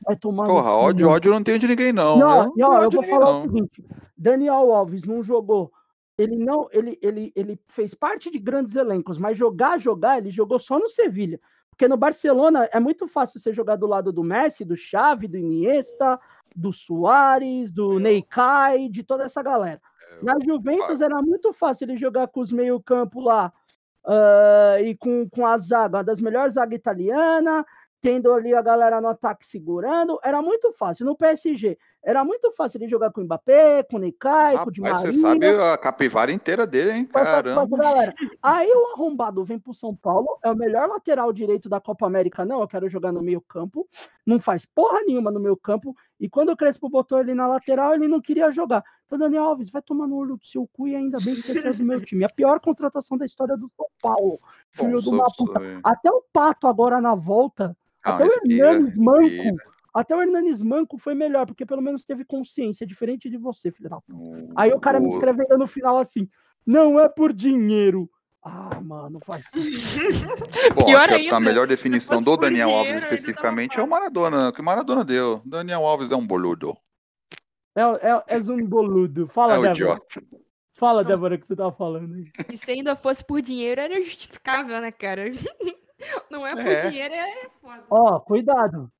Vai 0.06 0.16
tomar. 0.16 0.46
Porra, 0.46 0.72
ódio, 0.72 1.08
ódio 1.08 1.30
eu 1.30 1.34
não 1.34 1.42
tenho 1.42 1.58
de 1.58 1.68
ninguém, 1.68 1.92
não. 1.92 2.18
Não, 2.18 2.52
Eu 2.56 2.66
ó, 2.66 2.70
tenho 2.70 2.82
eu 2.82 2.90
vou 2.90 3.02
falar 3.04 3.30
o 3.30 3.32
não. 3.34 3.40
seguinte: 3.40 3.84
Daniel 4.16 4.72
Alves 4.72 5.04
não 5.04 5.22
jogou. 5.22 5.72
Ele 6.18 6.36
não, 6.36 6.68
ele, 6.70 6.98
ele, 7.00 7.32
ele 7.34 7.58
fez 7.68 7.94
parte 7.94 8.30
de 8.30 8.38
grandes 8.38 8.76
elencos, 8.76 9.18
mas 9.18 9.36
jogar, 9.36 9.78
jogar, 9.78 10.18
ele 10.18 10.30
jogou 10.30 10.58
só 10.58 10.78
no 10.78 10.88
Sevilha. 10.88 11.40
Porque 11.70 11.88
no 11.88 11.96
Barcelona 11.96 12.68
é 12.70 12.78
muito 12.78 13.08
fácil 13.08 13.40
você 13.40 13.52
jogar 13.52 13.76
do 13.76 13.86
lado 13.86 14.12
do 14.12 14.22
Messi, 14.22 14.64
do 14.64 14.76
Xavi, 14.76 15.26
do 15.26 15.38
Iniesta, 15.38 16.20
do 16.54 16.70
Soares, 16.70 17.70
do 17.70 17.98
Neykai, 17.98 18.90
de 18.90 19.02
toda 19.02 19.24
essa 19.24 19.42
galera. 19.42 19.80
Na 20.22 20.34
Juventus 20.44 21.00
era 21.00 21.20
muito 21.22 21.52
fácil 21.52 21.86
ele 21.86 21.96
jogar 21.96 22.28
com 22.28 22.40
os 22.40 22.52
meio-campo 22.52 23.20
lá 23.20 23.50
ah, 24.04 24.76
e 24.80 24.96
com, 24.96 25.28
com 25.28 25.46
a 25.46 25.56
zaga, 25.56 25.98
uma 25.98 26.04
das 26.04 26.20
melhores 26.20 26.54
zaga 26.54 26.74
italiana, 26.74 27.64
tendo 28.02 28.32
ali 28.32 28.52
a 28.52 28.60
galera 28.60 29.00
no 29.00 29.06
ataque 29.08 29.46
segurando. 29.46 30.18
Era 30.24 30.42
muito 30.42 30.72
fácil. 30.72 31.06
No 31.06 31.16
PSG, 31.16 31.78
era 32.04 32.24
muito 32.24 32.50
fácil 32.52 32.78
ele 32.78 32.88
jogar 32.90 33.12
com 33.12 33.20
o 33.20 33.24
Mbappé, 33.24 33.84
com 33.84 33.96
o 33.96 34.00
Neykai, 34.00 34.58
com 34.58 34.68
o 34.68 34.72
Di 34.72 34.80
Maria. 34.80 34.96
você 34.96 35.12
sabe 35.12 35.46
a 35.46 35.78
capivara 35.78 36.32
inteira 36.32 36.66
dele, 36.66 36.90
hein? 36.90 37.04
Caramba. 37.06 37.64
Aí 38.42 38.68
o 38.68 38.92
arrombado 38.94 39.44
vem 39.44 39.56
pro 39.58 39.72
São 39.72 39.94
Paulo, 39.94 40.36
é 40.42 40.50
o 40.50 40.56
melhor 40.56 40.88
lateral 40.88 41.32
direito 41.32 41.68
da 41.68 41.80
Copa 41.80 42.04
América. 42.04 42.44
Não, 42.44 42.60
eu 42.60 42.66
quero 42.66 42.88
jogar 42.88 43.12
no 43.12 43.22
meio 43.22 43.40
campo. 43.40 43.88
Não 44.26 44.40
faz 44.40 44.66
porra 44.66 45.00
nenhuma 45.06 45.30
no 45.30 45.38
meio 45.38 45.56
campo. 45.56 45.94
E 46.18 46.28
quando 46.28 46.50
o 46.50 46.56
Crespo 46.56 46.88
botou 46.90 47.20
ele 47.20 47.34
na 47.34 47.46
lateral, 47.46 47.94
ele 47.94 48.08
não 48.08 48.20
queria 48.20 48.50
jogar. 48.50 48.82
Então, 49.06 49.16
Daniel 49.18 49.44
Alves, 49.44 49.70
vai 49.70 49.82
tomar 49.82 50.08
no 50.08 50.16
olho 50.16 50.36
do 50.36 50.44
seu 50.46 50.68
cu 50.72 50.88
e 50.88 50.96
ainda 50.96 51.18
bem 51.18 51.34
que 51.36 51.42
você 51.42 51.60
saiu 51.60 51.74
do 51.74 51.84
meu 51.84 52.00
time. 52.04 52.24
A 52.24 52.28
pior 52.28 52.58
contratação 52.58 53.16
da 53.16 53.26
história 53.26 53.56
do 53.56 53.70
São 53.76 53.86
Paulo. 54.00 54.38
Bom, 54.40 54.84
Filho 54.86 54.96
de 54.98 55.04
sou- 55.04 55.14
uma 55.14 55.26
puta. 55.36 55.60
Até 55.84 56.10
o 56.10 56.24
Pato 56.32 56.66
agora 56.66 57.00
na 57.00 57.14
volta, 57.14 57.76
Não, 58.04 58.14
até 58.14 58.24
o 58.24 58.32
Hernanes 58.50 58.96
Manco, 58.96 59.20
respira. 59.20 59.56
até 59.94 60.16
o 60.16 60.22
Hernanes 60.22 60.62
Manco 60.62 60.98
foi 60.98 61.14
melhor, 61.14 61.46
porque 61.46 61.64
pelo 61.66 61.82
menos 61.82 62.04
teve 62.04 62.24
consciência, 62.24 62.86
diferente 62.86 63.28
de 63.30 63.36
você, 63.36 63.70
filho 63.70 63.88
da 63.90 64.00
puta. 64.00 64.52
Aí 64.56 64.72
o 64.72 64.80
cara 64.80 64.98
me 65.00 65.08
escrevendo 65.08 65.56
no 65.58 65.66
final 65.66 65.98
assim: 65.98 66.28
não 66.66 66.98
é 66.98 67.08
por 67.08 67.32
dinheiro. 67.32 68.10
Ah, 68.44 68.80
mano, 68.80 69.20
faz 69.24 69.46
Bom, 70.74 70.84
Pior 70.84 70.98
acho 70.98 71.08
que 71.10 71.14
a- 71.14 71.16
ainda, 71.18 71.36
a 71.36 71.40
melhor 71.40 71.66
definição 71.68 72.20
do 72.20 72.36
Daniel 72.36 72.70
Alves 72.70 72.86
dinheiro, 72.86 73.02
tava 73.02 73.14
especificamente 73.14 73.78
é 73.78 73.82
o. 73.82 73.86
Maradona, 73.86 74.50
que 74.52 74.60
o 74.60 74.64
Maradona 74.64 75.04
deu. 75.04 75.40
Daniel 75.44 75.86
Alves 75.86 76.10
é 76.10 76.16
um 76.16 76.26
boludo. 76.26 76.76
É, 77.76 77.82
é, 77.82 78.24
és 78.26 78.48
um 78.48 78.56
boludo. 78.66 79.28
Fala, 79.28 79.54
É 79.54 79.58
um 79.58 79.62
Débora. 79.62 79.74
idiota. 79.74 80.22
Fala, 80.74 81.04
Débora, 81.04 81.36
o 81.36 81.38
que 81.38 81.46
você 81.46 81.54
tava 81.54 81.70
falando 81.70 82.14
aí. 82.14 82.24
E 82.52 82.56
se 82.56 82.72
ainda 82.72 82.96
fosse 82.96 83.24
por 83.24 83.40
dinheiro, 83.40 83.80
era 83.80 84.02
justificável, 84.02 84.80
né, 84.80 84.90
cara? 84.90 85.26
Não 86.30 86.46
é 86.46 86.50
por 86.50 86.60
É. 86.66 86.90
dinheiro, 86.90 87.14
é 87.14 87.48
foda. 87.60 87.82
Ó, 87.90 88.20
cuidado. 88.20 88.90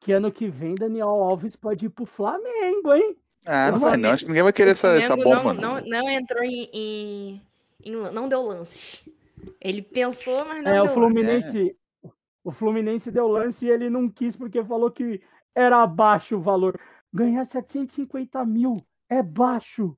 Que 0.00 0.12
ano 0.12 0.30
que 0.30 0.48
vem 0.48 0.74
Daniel 0.74 1.08
Alves 1.08 1.56
pode 1.56 1.86
ir 1.86 1.88
pro 1.90 2.06
Flamengo, 2.06 2.94
hein? 2.94 3.16
Ah, 3.46 3.70
não 3.70 3.78
vai 3.78 3.80
não. 3.80 3.80
Flamengo- 3.90 4.14
Acho 4.14 4.24
que 4.24 4.28
ninguém 4.30 4.42
vai 4.42 4.52
querer 4.52 4.70
essa, 4.72 4.88
essa 4.96 5.16
bomba. 5.16 5.52
não, 5.54 5.74
não, 5.74 5.80
não 5.86 6.10
entrou 6.10 6.42
em, 6.42 6.68
em- 6.72 7.42
em- 7.84 8.10
Não 8.12 8.28
deu 8.28 8.42
lance. 8.42 9.12
Ele 9.60 9.82
pensou, 9.82 10.44
mas 10.44 10.62
não 10.62 10.70
É, 10.70 10.74
deu 10.74 10.82
o 10.82 10.84
lance. 10.86 10.94
Fluminense. 10.94 11.76
O 12.44 12.50
Fluminense 12.52 13.10
deu 13.10 13.28
lance 13.28 13.66
e 13.66 13.70
ele 13.70 13.90
não 13.90 14.08
quis 14.08 14.36
porque 14.36 14.64
falou 14.64 14.90
que 14.90 15.20
era 15.54 15.86
baixo 15.86 16.36
o 16.36 16.40
valor. 16.40 16.78
Ganhar 17.12 17.44
750 17.44 18.44
mil 18.44 18.74
é 19.08 19.22
baixo. 19.22 19.96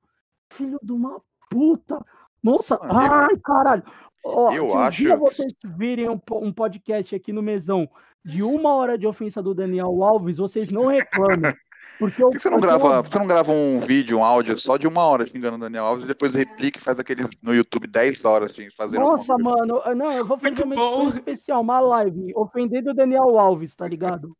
Filho 0.53 0.79
de 0.83 0.93
uma 0.93 1.21
puta. 1.51 2.05
Nossa, 2.43 2.79
ai, 2.83 3.37
caralho. 3.45 3.83
Ó, 4.25 4.53
eu 4.53 4.69
se 4.71 4.77
um 4.77 4.79
acho- 4.79 4.99
dia 5.03 5.17
vocês 5.17 5.53
virem 5.77 6.09
um, 6.09 6.21
um 6.33 6.53
podcast 6.53 7.15
aqui 7.15 7.33
no 7.33 7.43
Mesão 7.43 7.89
de 8.25 8.43
uma 8.43 8.75
hora 8.75 8.99
de 8.99 9.07
ofensa 9.07 9.43
do 9.43 9.55
Daniel 9.55 10.03
Alves, 10.03 10.37
vocês 10.39 10.71
não 10.71 10.87
reclamem. 10.87 11.55
Porque 11.99 12.23
Por 12.23 12.31
que 12.33 12.39
você 12.39 12.49
não 12.49 12.61
grava, 12.61 13.03
você 13.03 13.19
não 13.19 13.27
grava 13.27 13.53
um 13.53 13.79
vídeo, 13.79 14.19
um 14.19 14.25
áudio 14.25 14.57
só 14.57 14.79
de 14.79 14.89
uma 14.89 15.03
hora 15.05 15.27
xingando 15.27 15.57
o 15.57 15.61
Daniel 15.61 15.85
Alves 15.85 16.05
e 16.05 16.09
depois 16.09 16.35
replica 16.35 16.79
e 16.79 16.83
faz 16.83 16.99
aqueles 16.99 17.29
no 17.43 17.55
YouTube 17.55 17.87
10 17.87 18.25
horas 18.25 18.53
assim, 18.53 18.71
fazendo 18.75 19.01
Nossa, 19.03 19.37
mano, 19.37 19.83
eu- 19.85 19.95
não, 19.95 20.11
eu 20.11 20.25
vou 20.27 20.39
fazer 20.39 20.65
Muito 20.65 20.81
uma 20.81 20.87
edição 20.97 21.09
especial, 21.11 21.61
uma 21.61 21.79
live, 21.79 22.33
ofendendo 22.35 22.93
o 22.93 22.95
Daniel 22.95 23.39
Alves, 23.39 23.75
tá 23.77 23.87
ligado? 23.87 24.35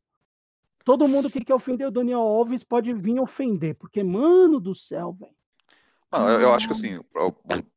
Todo 0.87 1.07
mundo 1.07 1.29
que 1.31 1.45
quer 1.45 1.53
ofender 1.55 1.87
o 1.87 1.91
Daniel 1.91 2.21
Alves 2.21 2.65
pode 2.65 2.95
vir 2.95 3.21
ofender, 3.21 3.75
porque, 3.75 4.03
mano 4.03 4.59
do 4.59 4.75
céu, 4.75 5.15
velho. 5.21 5.33
Mano, 6.13 6.29
eu, 6.29 6.41
eu 6.41 6.53
acho 6.53 6.67
que 6.67 6.73
assim, 6.73 6.97
o 6.97 7.35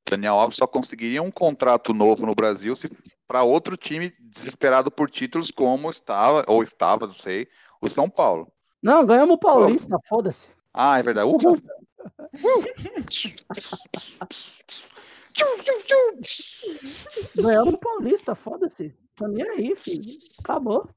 Daniel 0.10 0.36
Alves 0.36 0.58
só 0.58 0.66
conseguiria 0.66 1.22
um 1.22 1.30
contrato 1.30 1.94
novo 1.94 2.26
no 2.26 2.34
Brasil 2.34 2.76
se 2.76 2.90
para 3.28 3.44
outro 3.44 3.78
time 3.78 4.12
desesperado 4.20 4.90
por 4.92 5.10
títulos 5.10 5.52
como 5.52 5.90
estava, 5.90 6.44
ou 6.48 6.64
estava, 6.64 7.06
não 7.06 7.14
sei, 7.14 7.48
o 7.82 7.88
São 7.88 8.10
Paulo. 8.10 8.52
Não, 8.82 9.06
ganhamos 9.06 9.36
o 9.36 9.38
Paulista, 9.38 9.98
foda-se. 10.08 10.48
Ah, 10.74 11.00
é 11.00 11.04
verdade. 11.04 11.28
Uhul. 11.28 11.62
Ganhamos 17.38 17.74
o 17.74 17.78
Paulista, 17.78 18.36
foda-se. 18.36 18.96
Tô 19.16 19.28
nem 19.28 19.48
aí, 19.50 19.76
filho. 19.78 20.04
Acabou. 20.44 20.90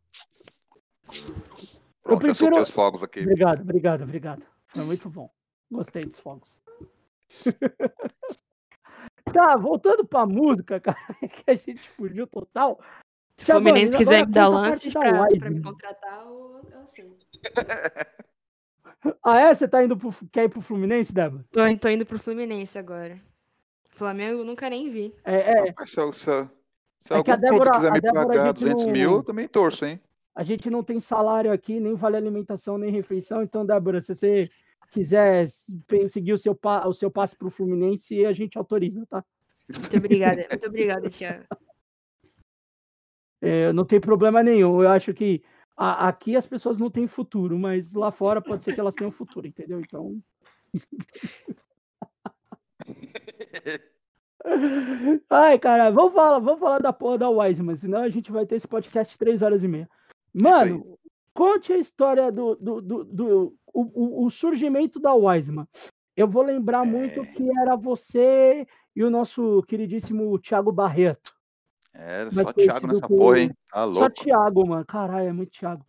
Pronto, 2.03 2.27
já 2.27 2.33
prefiro- 2.33 2.35
soltei 2.35 2.63
os 2.63 2.71
fogos 2.71 3.03
aqui. 3.03 3.21
Obrigado, 3.21 3.61
obrigado, 3.61 4.03
obrigado. 4.03 4.43
Foi 4.69 4.85
muito 4.85 5.09
bom. 5.09 5.31
Gostei 5.71 6.05
dos 6.05 6.19
fogos. 6.19 6.61
tá, 9.33 9.57
voltando 9.57 10.07
pra 10.07 10.27
música, 10.27 10.81
cara, 10.81 10.99
que 11.29 11.51
a 11.51 11.55
gente 11.55 11.89
fugiu 11.91 12.27
total. 12.27 12.81
Se 13.37 13.51
o 13.51 13.55
Fluminense 13.55 13.89
agora 13.89 13.99
quiser 13.99 14.27
me 14.27 14.33
dar 14.33 14.49
lances 14.49 14.93
pra, 14.93 15.27
pra 15.39 15.51
me 15.51 15.63
contratar, 15.63 16.25
eu, 16.25 16.61
eu 16.71 16.87
sei. 16.95 17.07
Ah, 19.23 19.39
é? 19.39 19.55
Você 19.55 19.69
tá 19.69 19.85
indo 19.85 19.97
pro, 19.97 20.13
quer 20.33 20.45
ir 20.45 20.49
pro 20.49 20.61
Fluminense, 20.61 21.13
Débora? 21.13 21.45
Tô, 21.53 21.61
tô 21.79 21.89
indo 21.89 22.05
pro 22.05 22.19
Fluminense 22.19 22.77
agora. 22.77 23.21
Flamengo 23.91 24.41
eu 24.41 24.45
nunca 24.45 24.69
nem 24.69 24.91
vi. 24.91 25.15
É, 25.25 25.69
é, 25.69 25.75
se, 25.85 26.13
se, 26.13 26.49
se 26.99 27.13
É 27.13 27.17
algum 27.17 27.31
a 27.31 27.37
Débora- 27.37 27.71
quiser 27.73 27.89
a 27.89 27.93
me 27.93 28.01
Débora, 28.01 28.27
pagar 28.27 28.47
gente 28.49 28.59
200 28.61 28.85
não- 28.87 28.93
mil, 28.93 29.13
eu 29.13 29.23
também 29.23 29.47
torço, 29.47 29.85
hein? 29.85 30.01
a 30.35 30.43
gente 30.43 30.69
não 30.69 30.83
tem 30.83 30.99
salário 30.99 31.53
aqui, 31.53 31.79
nem 31.79 31.95
vale 31.95 32.17
alimentação, 32.17 32.77
nem 32.79 32.91
refeição. 32.91 33.43
Então, 33.43 33.65
Débora, 33.65 34.01
se 34.01 34.13
você 34.15 34.51
quiser 34.91 35.49
seguir 36.09 36.33
o 36.33 36.39
seu, 36.39 36.55
pa- 36.55 36.87
o 36.87 36.95
seu 36.95 37.11
passe 37.11 37.37
pro 37.37 37.51
Fluminense, 37.51 38.25
a 38.25 38.33
gente 38.33 38.57
autoriza, 38.59 39.05
tá? 39.07 39.25
Muito 39.69 39.97
obrigada, 39.97 40.47
muito 40.51 40.67
obrigada, 40.67 41.11
Thiago. 41.11 41.45
É, 43.41 43.73
não 43.73 43.85
tem 43.85 44.01
problema 44.01 44.43
nenhum. 44.43 44.83
Eu 44.83 44.89
acho 44.89 45.13
que 45.13 45.43
a- 45.77 46.09
aqui 46.09 46.37
as 46.37 46.47
pessoas 46.47 46.79
não 46.79 46.91
têm 46.91 47.07
futuro, 47.07 47.59
mas 47.59 47.93
lá 47.93 48.11
fora 48.11 48.41
pode 48.41 48.65
ser 48.65 48.75
que 48.75 48.81
elas 48.81 48.95
tenham 48.95 49.11
futuro, 49.13 49.47
entendeu? 49.47 49.81
Então. 49.81 50.19
Ai, 55.29 55.59
cara, 55.59 55.91
vamos 55.91 56.15
falar, 56.15 56.39
vamos 56.39 56.61
falar 56.61 56.79
da 56.79 56.93
porra 56.93 57.19
da 57.19 57.29
Wiseman, 57.29 57.75
senão 57.77 58.03
a 58.03 58.09
gente 58.09 58.31
vai 58.31 58.47
ter 58.47 58.57
esse 58.57 58.69
podcast 58.69 59.17
três 59.19 59.43
horas 59.43 59.65
e 59.65 59.69
meia. 59.69 59.89
Mano, 60.33 60.99
conte 61.35 61.73
a 61.73 61.79
história 61.79 62.31
do, 62.31 62.55
do, 62.57 62.81
do, 62.81 63.05
do- 63.05 63.55
o, 63.81 64.23
o- 64.23 64.27
o 64.27 64.31
surgimento 64.31 64.99
da 65.01 65.13
Wiseman. 65.15 65.67
Eu 66.17 66.27
vou 66.29 66.43
lembrar 66.43 66.85
muito 66.85 67.21
É. 67.21 67.27
que 67.27 67.49
era 67.61 67.77
você 67.77 68.67
e 68.95 69.05
o 69.05 69.11
nosso 69.11 69.63
queridíssimo 69.65 70.39
Thiago 70.39 70.73
Barreto. 70.73 71.35
É, 71.93 72.25
Mas 72.27 72.35
só 72.47 72.53
Thiago 72.53 72.87
nessa 72.87 73.07
porra, 73.09 73.39
hein? 73.41 73.51
Tá 73.71 73.81
Só 73.93 74.01
louco. 74.01 74.11
Thiago, 74.11 74.67
mano. 74.67 74.85
Caralho, 74.87 75.29
é 75.29 75.33
muito 75.33 75.51
Thiago. 75.53 75.85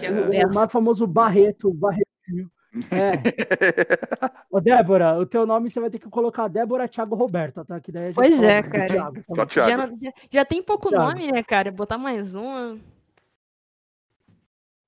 É. 0.00 0.46
O, 0.46 0.54
mais 0.54 0.70
famoso 0.72 1.06
Barreto, 1.06 1.72
Barretinho. 1.72 2.50
É. 2.90 3.12
Ô, 4.50 4.60
Débora, 4.60 5.18
o 5.18 5.26
teu 5.26 5.44
nome 5.44 5.70
você 5.70 5.78
vai 5.80 5.90
ter 5.90 5.98
que 5.98 6.08
colocar 6.08 6.48
Débora 6.48 6.88
Thiago 6.88 7.14
Roberta, 7.14 7.64
tá? 7.64 7.78
Que 7.80 7.92
daí 7.92 8.04
a 8.04 8.06
gente 8.06 8.14
Pois 8.14 8.42
é, 8.42 8.62
cara. 8.62 8.88
Thiago, 8.88 9.24
tá 9.34 9.34
Só? 9.34 9.48
Já, 9.68 9.68
já, 9.76 10.12
já 10.30 10.44
tem 10.44 10.62
pouco 10.62 10.88
Thiago. 10.88 11.04
nome, 11.04 11.30
né, 11.32 11.42
cara? 11.42 11.70
Botar 11.70 11.98
mais 11.98 12.34
um. 12.34 12.78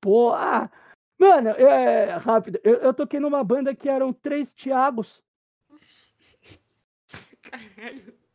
Pô, 0.01 0.33
ah, 0.33 0.71
mano, 1.19 1.51
é, 1.51 2.17
rápido. 2.17 2.61
Eu, 2.63 2.75
eu 2.77 2.95
toquei 2.95 3.21
numa 3.21 3.43
banda 3.43 3.75
que 3.75 3.89
eram 3.89 4.13
três 4.13 4.53
Thiagos. 4.53 5.23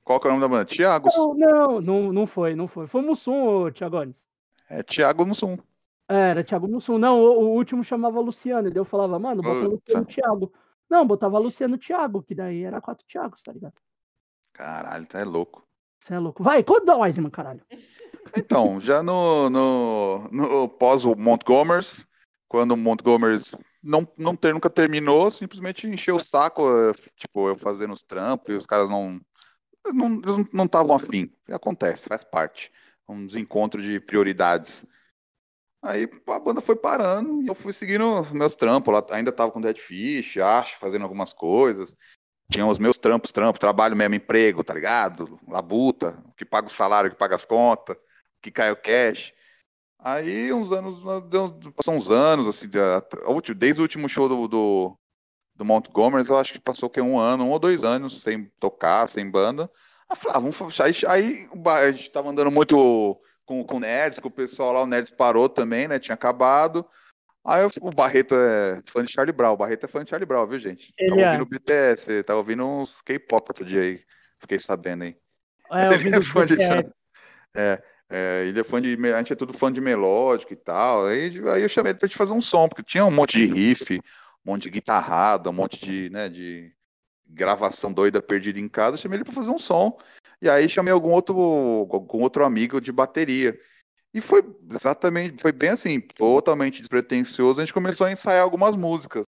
Qual 0.03 0.19
que 0.19 0.27
é 0.27 0.29
o 0.29 0.33
nome 0.33 0.41
da 0.41 0.47
banda? 0.47 0.65
Thiago. 0.65 1.07
Não, 1.15 1.33
não, 1.35 1.81
não, 1.81 2.13
não 2.13 2.27
foi, 2.27 2.55
não 2.55 2.67
foi. 2.67 2.87
Foi 2.87 3.01
Mussum, 3.01 3.45
ô, 3.45 3.71
Thiagones. 3.71 4.25
É 4.69 4.81
Thiago 4.81 5.25
Mussum. 5.25 5.57
É, 6.07 6.31
era 6.31 6.43
Thiago 6.43 6.67
Mussum. 6.67 6.97
Não, 6.97 7.19
o, 7.19 7.39
o 7.41 7.49
último 7.55 7.83
chamava 7.83 8.19
Luciano. 8.19 8.67
E 8.67 8.71
daí 8.71 8.79
eu 8.79 8.85
falava, 8.85 9.19
mano, 9.19 9.43
bota 9.43 9.69
Puta. 9.69 9.75
Luciano 9.75 10.05
Thiago. 10.05 10.53
Não, 10.89 11.05
botava 11.05 11.37
Luciano 11.37 11.77
Thiago, 11.77 12.23
que 12.23 12.33
daí 12.33 12.63
era 12.63 12.81
quatro 12.81 13.05
Thiagos, 13.05 13.43
tá 13.43 13.53
ligado? 13.53 13.75
Caralho, 14.53 15.05
tá 15.05 15.19
é 15.19 15.23
louco. 15.23 15.63
Você 15.99 16.15
é 16.15 16.19
louco. 16.19 16.41
Vai, 16.41 16.63
conta 16.63 16.85
da 16.85 16.97
Wiseman, 16.97 17.29
caralho. 17.29 17.61
Então, 18.35 18.79
já 18.79 19.03
no, 19.03 19.49
no, 19.49 20.27
no 20.31 20.69
pós 20.69 21.05
o 21.05 21.15
Montgomery's, 21.15 22.07
quando 22.49 22.71
o 22.71 22.77
Montgomery's 22.77 23.55
não, 23.81 24.05
não 24.17 24.35
ter, 24.35 24.53
nunca 24.53 24.69
terminou, 24.69 25.29
simplesmente 25.29 25.87
encheu 25.87 26.15
o 26.15 26.23
saco, 26.23 26.63
eh, 26.69 26.93
tipo, 27.15 27.47
eu 27.47 27.55
fazendo 27.55 27.93
os 27.93 28.01
trampos 28.01 28.49
e 28.49 28.53
os 28.53 28.65
caras 28.65 28.89
não 28.89 29.21
não 29.93 30.19
eles 30.21 30.45
não 30.51 30.65
estavam 30.65 30.95
afim. 30.95 31.31
Acontece, 31.49 32.09
faz 32.09 32.23
parte. 32.23 32.71
Um 33.07 33.25
desencontro 33.25 33.81
de 33.81 33.99
prioridades. 33.99 34.85
Aí 35.81 36.09
a 36.27 36.39
banda 36.39 36.59
foi 36.59 36.75
parando 36.75 37.41
e 37.41 37.47
eu 37.47 37.55
fui 37.55 37.71
seguindo 37.71 38.25
meus 38.33 38.55
trampos. 38.55 38.93
Lá, 38.93 39.05
ainda 39.11 39.31
tava 39.31 39.51
com 39.51 39.61
Dead 39.61 39.77
Fish, 39.77 40.37
acho, 40.37 40.77
fazendo 40.79 41.03
algumas 41.03 41.31
coisas. 41.31 41.95
Tinha 42.51 42.65
os 42.65 42.79
meus 42.79 42.97
trampos, 42.97 43.31
trampo, 43.31 43.59
trabalho 43.59 43.95
mesmo, 43.95 44.15
emprego, 44.15 44.63
tá 44.63 44.73
ligado? 44.73 45.39
Labuta, 45.47 46.21
que 46.35 46.43
paga 46.43 46.67
o 46.67 46.71
salário, 46.71 47.11
que 47.11 47.15
paga 47.15 47.35
as 47.35 47.45
contas, 47.45 47.95
que 48.41 48.51
cai 48.51 48.71
o 48.71 48.75
cash. 48.75 49.33
Aí, 50.01 50.53
uns 50.53 50.71
anos, 50.71 51.03
passou 51.75 51.93
uns 51.93 52.09
anos, 52.09 52.47
assim, 52.47 52.69
desde 53.57 53.81
o 53.81 53.83
último 53.83 54.07
show 54.07 54.29
do, 54.29 54.47
do, 54.47 54.97
do 55.55 55.65
Montgomery, 55.65 56.27
eu 56.27 56.37
acho 56.37 56.53
que 56.53 56.59
passou 56.59 56.87
o 56.87 56.89
quê? 56.89 57.01
um 57.01 57.19
ano, 57.19 57.43
um 57.43 57.51
ou 57.51 57.59
dois 57.59 57.83
anos 57.83 58.21
sem 58.21 58.45
tocar, 58.59 59.07
sem 59.07 59.29
banda. 59.29 59.69
Aí, 60.09 60.17
falei, 60.17 60.37
ah, 60.37 60.39
vamos, 60.39 60.79
aí, 60.79 60.93
aí 61.07 61.49
a 61.65 61.91
gente 61.91 62.09
tava 62.11 62.29
andando 62.29 62.49
muito 62.49 63.19
com, 63.45 63.63
com 63.65 63.75
o 63.75 63.79
Nerds, 63.79 64.19
com 64.19 64.29
o 64.29 64.31
pessoal 64.31 64.71
lá, 64.71 64.83
o 64.83 64.87
Nerds 64.87 65.11
parou 65.11 65.49
também, 65.49 65.87
né? 65.87 65.99
Tinha 65.99 66.15
acabado. 66.15 66.85
Aí 67.43 67.63
eu- 67.63 67.71
o 67.81 67.91
Barreto 67.91 68.35
é 68.35 68.81
fã 68.85 69.03
de 69.03 69.11
Charlie 69.11 69.35
Brown, 69.35 69.53
o 69.53 69.57
Barreto 69.57 69.83
é 69.85 69.87
fã 69.87 70.03
de 70.03 70.09
Charlie 70.09 70.25
Brown, 70.25 70.47
viu, 70.47 70.59
gente? 70.59 70.93
Ele 70.97 71.09
Tava 71.09 71.21
é. 71.21 71.25
ouvindo 71.25 71.45
BTS, 71.45 72.23
tava 72.23 72.39
ouvindo 72.39 72.65
uns 72.65 73.01
K-pop 73.01 73.49
outro 73.49 73.65
dia 73.65 73.81
aí, 73.81 74.01
fiquei 74.39 74.59
sabendo 74.59 75.03
aí. 75.03 75.17
É, 75.71 75.89
Mas 75.89 75.91
ele 75.91 76.15
é 76.15 76.21
fã 76.21 76.45
de 76.45 76.55
BTS. 76.55 76.89
É, 77.55 77.83
é, 78.09 78.45
ele 78.47 78.59
é 78.59 78.63
fã 78.63 78.81
de. 78.81 78.97
A 79.13 79.17
gente 79.19 79.33
é 79.33 79.35
tudo 79.35 79.53
fã 79.53 79.71
de 79.71 79.79
melódico 79.79 80.51
e 80.51 80.55
tal. 80.55 81.05
Aí, 81.05 81.31
aí 81.53 81.61
eu 81.61 81.69
chamei 81.69 81.91
ele 81.91 81.99
pra 81.99 82.07
gente 82.07 82.17
fazer 82.17 82.33
um 82.33 82.41
som, 82.41 82.67
porque 82.67 82.83
tinha 82.83 83.05
um 83.05 83.11
monte 83.11 83.37
de 83.37 83.45
riff, 83.45 83.99
um 84.45 84.51
monte 84.51 84.63
de 84.63 84.71
guitarrada, 84.71 85.49
um 85.49 85.53
monte 85.53 85.79
de, 85.79 86.09
né, 86.09 86.27
de 86.27 86.71
gravação 87.27 87.93
doida 87.93 88.21
perdida 88.21 88.59
em 88.59 88.67
casa. 88.67 88.95
Eu 88.95 88.99
chamei 88.99 89.17
ele 89.17 89.25
pra 89.25 89.33
fazer 89.33 89.51
um 89.51 89.59
som. 89.59 89.97
E 90.41 90.49
aí 90.49 90.67
chamei 90.67 90.91
algum 90.91 91.11
outro, 91.11 91.35
algum 91.91 92.21
outro 92.23 92.43
amigo 92.43 92.81
de 92.81 92.91
bateria. 92.91 93.59
E 94.11 94.21
foi 94.21 94.43
exatamente, 94.71 95.39
foi 95.39 95.51
bem 95.51 95.69
assim, 95.69 96.01
totalmente 96.01 96.79
despretensioso. 96.79 97.61
A 97.61 97.65
gente 97.65 97.73
começou 97.73 98.07
a 98.07 98.11
ensaiar 98.11 98.43
algumas 98.43 98.75
músicas. 98.75 99.23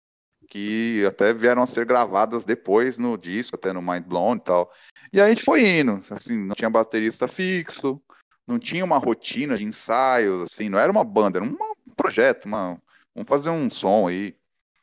que 0.50 1.06
até 1.06 1.34
vieram 1.34 1.62
a 1.62 1.68
ser 1.68 1.86
gravadas 1.86 2.46
depois 2.46 2.98
no 2.98 3.18
disco, 3.18 3.56
até 3.56 3.74
no 3.74 3.82
Mind 3.82 4.04
Blown 4.04 4.36
e 4.36 4.40
tal. 4.40 4.72
E 5.12 5.20
aí 5.20 5.28
a 5.28 5.30
gente 5.30 5.44
foi 5.44 5.68
indo, 5.68 6.00
assim, 6.12 6.38
não 6.38 6.56
tinha 6.56 6.70
baterista 6.70 7.28
fixo, 7.28 8.02
não 8.48 8.58
tinha 8.58 8.86
uma 8.86 8.98
rotina 8.98 9.58
de 9.58 9.64
ensaios, 9.66 10.42
assim, 10.42 10.70
não 10.70 10.80
era 10.80 10.92
uma 10.92 11.04
banda, 11.04 11.40
era 11.40 11.46
um 11.46 11.58
projeto, 11.96 12.46
uma, 12.46 12.82
vamos 13.14 13.28
fazer 13.28 13.50
um 13.50 13.70
som 13.70 14.08
aí. 14.08 14.36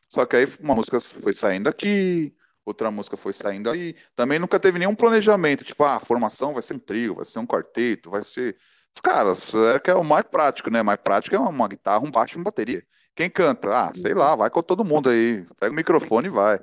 Só 0.08 0.26
que 0.26 0.36
aí 0.36 0.46
uma 0.60 0.74
música 0.74 1.00
foi 1.00 1.32
saindo 1.32 1.68
aqui, 1.68 2.34
outra 2.64 2.90
música 2.90 3.16
foi 3.16 3.32
saindo 3.32 3.70
aí. 3.70 3.96
Também 4.14 4.38
nunca 4.38 4.60
teve 4.60 4.78
nenhum 4.78 4.94
planejamento, 4.94 5.64
tipo, 5.64 5.82
ah, 5.84 5.96
a 5.96 6.00
formação 6.00 6.52
vai 6.52 6.62
ser 6.62 6.74
um 6.74 6.78
trio, 6.78 7.16
vai 7.16 7.24
ser 7.24 7.38
um 7.38 7.46
quarteto, 7.46 8.10
vai 8.10 8.22
ser. 8.22 8.56
Cara, 9.02 9.34
é 9.74 9.80
que 9.80 9.90
é 9.90 9.94
o 9.94 10.04
mais 10.04 10.24
prático, 10.24 10.70
né? 10.70 10.82
Mais 10.82 10.98
prático 10.98 11.34
é 11.34 11.38
uma 11.38 11.68
guitarra, 11.68 12.04
um 12.04 12.10
baixo 12.10 12.36
e 12.36 12.38
uma 12.38 12.44
bateria. 12.44 12.84
Quem 13.14 13.30
canta? 13.30 13.68
Ah, 13.88 13.92
sei 13.94 14.14
lá, 14.14 14.36
vai 14.36 14.50
com 14.50 14.62
todo 14.62 14.84
mundo 14.84 15.08
aí. 15.08 15.44
Pega 15.58 15.72
o 15.72 15.74
microfone 15.76 16.26
e 16.28 16.30
vai. 16.30 16.60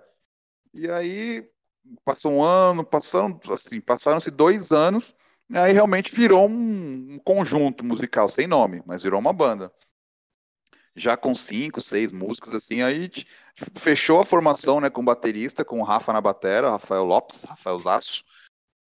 E 0.74 0.90
aí, 0.90 1.50
passou 2.06 2.34
um 2.34 2.44
ano, 2.44 2.86
passaram, 2.86 3.40
assim, 3.52 3.82
passaram-se 3.82 4.32
dois 4.32 4.72
anos, 4.72 5.16
aí 5.54 5.74
realmente 5.74 6.14
virou 6.14 6.48
um, 6.48 7.20
conjunto 7.20 7.84
musical, 7.84 8.30
sem 8.30 8.48
nome, 8.48 8.82
mas 8.86 9.04
virou 9.04 9.20
uma 9.20 9.34
banda. 9.34 9.72
Já 10.96 11.16
com 11.16 11.34
cinco, 11.34 11.80
seis 11.80 12.12
músicas, 12.12 12.54
assim, 12.54 12.82
aí 12.82 13.10
fechou 13.78 14.20
a 14.20 14.26
formação, 14.26 14.82
né, 14.82 14.90
com 14.90 15.04
baterista, 15.04 15.64
com 15.64 15.80
o 15.80 15.84
Rafa 15.84 16.12
na 16.12 16.20
batera, 16.20 16.72
Rafael 16.72 17.06
Lopes, 17.06 17.46
Rafael 17.46 17.80
Zaço, 17.80 18.24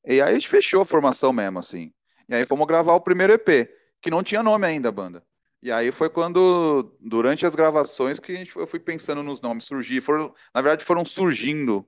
e 0.05 0.13
aí 0.13 0.21
a 0.21 0.33
gente 0.33 0.49
fechou 0.49 0.81
a 0.81 0.85
formação 0.85 1.31
mesmo, 1.31 1.59
assim, 1.59 1.93
e 2.27 2.35
aí 2.35 2.45
fomos 2.45 2.67
gravar 2.67 2.93
o 2.93 3.01
primeiro 3.01 3.33
EP, 3.33 3.69
que 4.01 4.11
não 4.11 4.21
tinha 4.21 4.43
nome 4.43 4.67
ainda 4.67 4.89
a 4.89 4.91
banda, 4.91 5.23
e 5.61 5.71
aí 5.71 5.93
foi 5.93 6.09
quando, 6.09 6.93
durante 6.99 7.45
as 7.45 7.55
gravações, 7.55 8.19
que 8.19 8.33
a 8.33 8.35
gente, 8.35 8.53
eu 8.53 8.67
fui 8.67 8.81
pensando 8.81 9.23
nos 9.23 9.39
nomes, 9.39 9.63
surgir, 9.63 10.01
foram, 10.01 10.35
na 10.53 10.61
verdade 10.61 10.83
foram 10.83 11.05
surgindo 11.05 11.87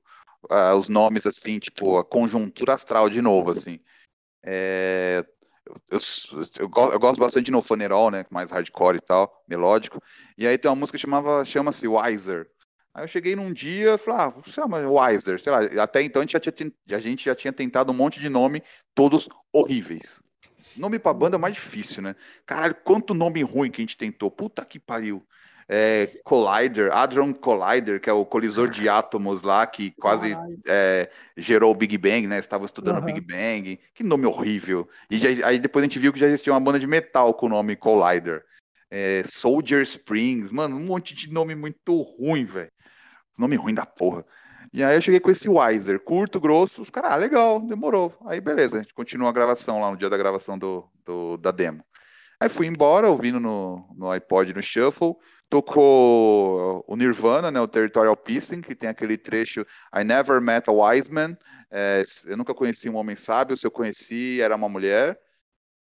uh, 0.49 0.75
os 0.77 0.87
nomes, 0.87 1.25
assim, 1.25 1.59
tipo, 1.59 1.97
a 1.97 2.05
conjuntura 2.05 2.73
astral 2.73 3.09
de 3.09 3.21
novo, 3.21 3.51
assim. 3.51 3.81
É, 4.45 5.25
eu, 5.65 5.99
eu, 6.59 6.69
eu, 6.91 6.99
gosto 6.99 7.19
bastante 7.19 7.51
de 7.51 7.61
Funeral, 7.61 8.11
né, 8.11 8.25
mais 8.29 8.51
hardcore 8.51 8.97
e 8.97 9.01
tal, 9.01 9.43
melódico, 9.49 10.01
e 10.37 10.45
aí 10.45 10.57
tem 10.57 10.69
uma 10.69 10.75
música 10.75 10.97
que 10.97 11.01
chamava, 11.01 11.43
chama-se 11.43 11.87
Wiser, 11.87 12.47
Aí 12.95 13.03
eu 13.03 13.09
cheguei 13.09 13.35
num 13.35 13.51
dia 13.51 13.95
e 13.95 13.97
falei, 13.97 14.21
ah, 14.21 14.33
chama 14.49 14.77
Wiser, 14.87 15.37
sei 15.37 15.51
lá, 15.51 15.83
até 15.83 16.01
então 16.01 16.21
a 16.21 16.25
gente, 16.25 16.39
tinha, 16.49 16.71
a 16.91 16.99
gente 17.01 17.25
já 17.25 17.35
tinha 17.35 17.51
tentado 17.51 17.91
um 17.91 17.95
monte 17.95 18.21
de 18.21 18.29
nome, 18.29 18.63
todos 18.93 19.27
horríveis. 19.51 20.21
Nome 20.77 20.97
pra 20.97 21.13
banda 21.13 21.35
é 21.35 21.37
mais 21.37 21.55
difícil, 21.55 22.01
né? 22.01 22.15
Caralho, 22.45 22.73
quanto 22.73 23.13
nome 23.13 23.43
ruim 23.43 23.69
que 23.69 23.81
a 23.81 23.83
gente 23.83 23.97
tentou. 23.97 24.31
Puta 24.31 24.63
que 24.63 24.79
pariu. 24.79 25.21
É, 25.67 26.07
Collider, 26.23 26.91
Hadron 26.91 27.33
Collider, 27.33 27.99
que 27.99 28.09
é 28.09 28.13
o 28.13 28.25
colisor 28.25 28.69
de 28.69 28.87
átomos 28.87 29.41
lá, 29.41 29.65
que 29.65 29.91
quase 29.91 30.37
é, 30.67 31.09
gerou 31.35 31.71
o 31.71 31.75
Big 31.75 31.97
Bang, 31.97 32.27
né? 32.27 32.37
Estava 32.37 32.65
estudando 32.65 32.97
o 32.97 32.99
uhum. 32.99 33.05
Big 33.05 33.21
Bang. 33.21 33.79
Que 33.93 34.03
nome 34.03 34.25
horrível. 34.25 34.87
E 35.09 35.17
já, 35.17 35.47
aí 35.47 35.57
depois 35.57 35.81
a 35.81 35.87
gente 35.87 35.97
viu 35.97 36.13
que 36.13 36.19
já 36.19 36.27
existia 36.27 36.53
uma 36.53 36.59
banda 36.59 36.79
de 36.79 36.85
metal 36.85 37.33
com 37.33 37.47
o 37.47 37.49
nome 37.49 37.75
Collider. 37.75 38.43
É, 38.91 39.23
Soldier 39.25 39.81
Springs, 39.81 40.51
mano, 40.51 40.77
um 40.77 40.85
monte 40.85 41.15
de 41.15 41.31
nome 41.31 41.55
muito 41.55 42.01
ruim, 42.01 42.45
velho. 42.45 42.71
Nome 43.39 43.55
ruim 43.55 43.73
da 43.73 43.85
porra. 43.85 44.23
E 44.71 44.83
aí 44.83 44.95
eu 44.95 45.01
cheguei 45.01 45.19
com 45.19 45.31
esse 45.31 45.49
Wiser, 45.49 45.99
curto, 45.99 46.39
grosso, 46.39 46.81
os 46.81 46.89
caras, 46.89 47.13
ah, 47.13 47.15
legal, 47.15 47.61
demorou. 47.61 48.13
Aí 48.25 48.41
beleza, 48.41 48.77
a 48.77 48.81
gente 48.81 48.93
continua 48.93 49.29
a 49.29 49.33
gravação 49.33 49.79
lá 49.79 49.89
no 49.89 49.97
dia 49.97 50.09
da 50.09 50.17
gravação 50.17 50.57
do, 50.57 50.85
do 51.05 51.37
da 51.37 51.51
demo. 51.51 51.83
Aí 52.41 52.49
fui 52.49 52.67
embora, 52.67 53.09
ouvindo 53.09 53.39
no, 53.39 53.87
no 53.97 54.11
iPod, 54.11 54.53
no 54.53 54.61
Shuffle, 54.61 55.15
tocou 55.49 56.83
o 56.87 56.95
Nirvana, 56.95 57.51
né, 57.51 57.59
o 57.59 57.67
Territorial 57.67 58.17
Pissing, 58.17 58.61
que 58.61 58.75
tem 58.75 58.89
aquele 58.89 59.17
trecho 59.17 59.65
I 59.93 60.03
never 60.03 60.41
met 60.41 60.69
a 60.69 60.73
wise 60.73 61.11
man, 61.11 61.37
é, 61.71 62.03
eu 62.25 62.37
nunca 62.37 62.53
conheci 62.53 62.89
um 62.89 62.95
homem 62.95 63.15
sábio, 63.15 63.57
se 63.57 63.65
eu 63.65 63.71
conheci 63.71 64.41
era 64.41 64.55
uma 64.55 64.69
mulher, 64.69 65.19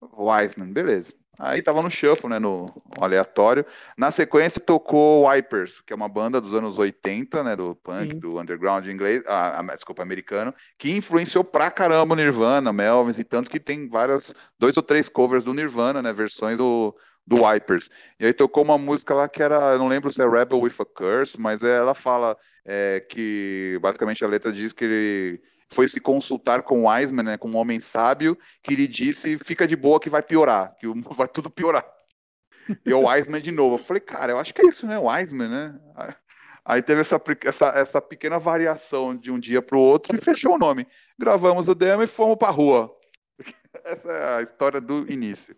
Wiseman, 0.02 0.72
beleza. 0.72 1.12
Aí 1.38 1.62
tava 1.62 1.80
no 1.80 1.90
shuffle, 1.90 2.28
né, 2.28 2.38
no, 2.38 2.66
no, 2.66 3.04
aleatório. 3.04 3.64
Na 3.96 4.10
sequência 4.10 4.60
tocou 4.60 5.26
Wipers, 5.26 5.80
que 5.80 5.92
é 5.92 5.96
uma 5.96 6.08
banda 6.08 6.40
dos 6.40 6.52
anos 6.52 6.78
80, 6.78 7.42
né, 7.42 7.56
do 7.56 7.74
punk, 7.76 8.14
do 8.16 8.38
underground 8.38 8.86
inglês, 8.86 9.22
ah, 9.26 9.60
ah, 9.60 9.74
desculpa, 9.74 10.02
americano, 10.02 10.54
que 10.76 10.90
influenciou 10.94 11.42
pra 11.42 11.70
caramba 11.70 12.14
o 12.14 12.16
Nirvana, 12.16 12.72
Melvins, 12.72 13.18
e 13.18 13.24
tanto 13.24 13.50
que 13.50 13.60
tem 13.60 13.88
várias, 13.88 14.34
dois 14.58 14.76
ou 14.76 14.82
três 14.82 15.08
covers 15.08 15.44
do 15.44 15.54
Nirvana, 15.54 16.02
né, 16.02 16.12
versões 16.12 16.58
do, 16.58 16.94
do 17.30 17.44
Wipers. 17.44 17.88
E 18.18 18.26
aí 18.26 18.32
tocou 18.32 18.64
uma 18.64 18.76
música 18.76 19.14
lá 19.14 19.28
que 19.28 19.40
era, 19.40 19.78
não 19.78 19.86
lembro 19.86 20.12
se 20.12 20.20
é 20.20 20.28
Rebel 20.28 20.58
with 20.58 20.74
a 20.80 20.84
Curse, 20.84 21.40
mas 21.40 21.62
ela 21.62 21.94
fala 21.94 22.36
é, 22.64 22.98
que, 23.08 23.78
basicamente 23.80 24.24
a 24.24 24.28
letra 24.28 24.52
diz 24.52 24.72
que 24.72 24.84
ele 24.84 25.42
foi 25.68 25.88
se 25.88 26.00
consultar 26.00 26.62
com 26.62 26.82
o 26.82 26.88
Wiseman, 26.88 27.22
né, 27.22 27.38
com 27.38 27.48
um 27.48 27.56
homem 27.56 27.78
sábio, 27.78 28.36
que 28.60 28.74
lhe 28.74 28.88
disse: 28.88 29.38
fica 29.38 29.64
de 29.64 29.76
boa 29.76 30.00
que 30.00 30.10
vai 30.10 30.22
piorar, 30.22 30.74
que 30.74 30.88
vai 31.16 31.28
tudo 31.28 31.48
piorar. 31.48 31.86
E 32.84 32.92
o 32.92 33.06
Wiseman 33.06 33.40
de 33.40 33.52
novo. 33.52 33.76
Eu 33.76 33.78
falei, 33.78 34.00
cara, 34.00 34.32
eu 34.32 34.38
acho 34.38 34.52
que 34.52 34.62
é 34.62 34.66
isso, 34.66 34.84
né? 34.86 34.98
O 34.98 35.06
Wiseman, 35.06 35.48
né? 35.48 35.80
Aí 36.64 36.82
teve 36.82 37.00
essa, 37.00 37.20
essa, 37.44 37.66
essa 37.68 38.02
pequena 38.02 38.40
variação 38.40 39.16
de 39.16 39.30
um 39.30 39.38
dia 39.38 39.62
para 39.62 39.76
o 39.76 39.80
outro 39.80 40.16
e 40.16 40.20
fechou 40.20 40.54
o 40.54 40.58
nome. 40.58 40.86
Gravamos 41.18 41.68
o 41.68 41.74
demo 41.76 42.02
e 42.02 42.08
fomos 42.08 42.36
para 42.36 42.52
rua. 42.52 42.92
Essa 43.84 44.10
é 44.10 44.38
a 44.38 44.42
história 44.42 44.80
do 44.80 45.10
início. 45.10 45.56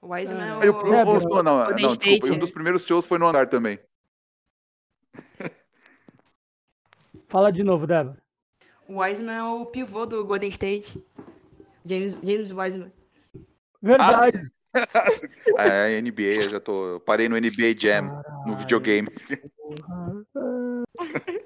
O 0.00 0.08
Wiseman 0.12 0.60
é 0.62 0.70
o... 0.70 0.72
o, 0.72 1.38
o, 1.38 1.42
não, 1.42 1.70
não, 1.70 1.74
desculpa, 1.74 2.26
um 2.28 2.38
dos 2.38 2.50
primeiros 2.50 2.84
shows 2.84 3.04
foi 3.04 3.18
no 3.18 3.26
andar 3.26 3.48
também. 3.48 3.78
Fala 7.28 7.50
de 7.50 7.64
novo, 7.64 7.86
Débora. 7.86 8.22
O 8.88 9.00
Wiseman 9.00 9.34
é 9.34 9.42
o 9.42 9.66
pivô 9.66 10.06
do 10.06 10.24
Golden 10.24 10.50
State. 10.50 11.04
James, 11.84 12.18
James 12.22 12.52
Wiseman. 12.52 12.92
Verdade. 13.82 14.38
Ah, 15.56 15.66
é, 15.88 16.00
NBA, 16.00 16.22
eu 16.22 16.48
já 16.50 16.60
tô. 16.60 16.92
Eu 16.92 17.00
parei 17.00 17.28
no 17.28 17.36
NBA 17.36 17.74
Jam, 17.78 18.08
Caralho. 18.08 18.46
no 18.46 18.56
videogame. 18.56 19.08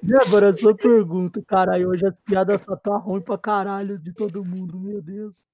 Débora, 0.02 0.52
sua 0.52 0.74
pergunta, 0.74 1.42
caralho. 1.46 1.88
Hoje 1.88 2.06
as 2.06 2.14
piadas 2.24 2.60
só 2.62 2.76
tá 2.76 2.96
ruim 2.96 3.20
pra 3.20 3.38
caralho 3.38 3.98
de 3.98 4.12
todo 4.12 4.44
mundo, 4.48 4.78
meu 4.78 5.00
Deus. 5.00 5.44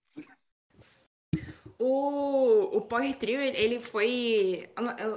O, 1.79 2.79
o 2.79 2.81
Power 2.81 3.15
Trio, 3.17 3.41
ele 3.41 3.81
foi. 3.81 4.69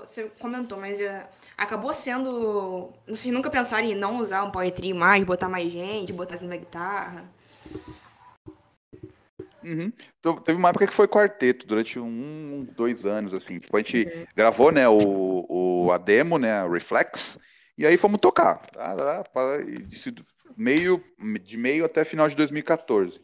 Você 0.01 0.29
comentou, 0.39 0.77
mas 0.77 0.99
é, 0.99 1.27
acabou 1.57 1.93
sendo. 1.93 2.91
Vocês 3.07 3.33
nunca 3.33 3.49
pensaram 3.49 3.87
em 3.87 3.95
não 3.95 4.19
usar 4.19 4.43
um 4.43 4.51
Power 4.51 4.71
Trio 4.71 4.95
mais, 4.95 5.23
botar 5.23 5.47
mais 5.47 5.71
gente, 5.71 6.11
botar 6.11 6.35
assim 6.35 6.47
na 6.47 6.57
guitarra? 6.57 7.29
Uhum. 9.63 9.91
Então, 10.19 10.35
teve 10.35 10.57
uma 10.57 10.69
época 10.69 10.87
que 10.87 10.93
foi 10.93 11.07
quarteto, 11.07 11.67
durante 11.67 11.99
um, 11.99 12.67
dois 12.75 13.05
anos, 13.05 13.33
assim. 13.33 13.59
Tipo, 13.59 13.77
a 13.77 13.81
gente 13.81 14.05
uhum. 14.05 14.25
gravou, 14.35 14.71
né, 14.71 14.87
o, 14.87 15.45
o, 15.49 15.91
a 15.91 15.97
demo, 15.97 16.37
né, 16.37 16.51
a 16.51 16.67
Reflex, 16.67 17.37
e 17.77 17.85
aí 17.85 17.97
fomos 17.97 18.19
tocar. 18.19 18.57
Tá, 18.67 19.23
tá, 19.23 19.59
meio, 20.57 21.03
de 21.43 21.57
meio 21.57 21.85
até 21.85 22.03
final 22.03 22.27
de 22.27 22.35
2014. 22.35 23.21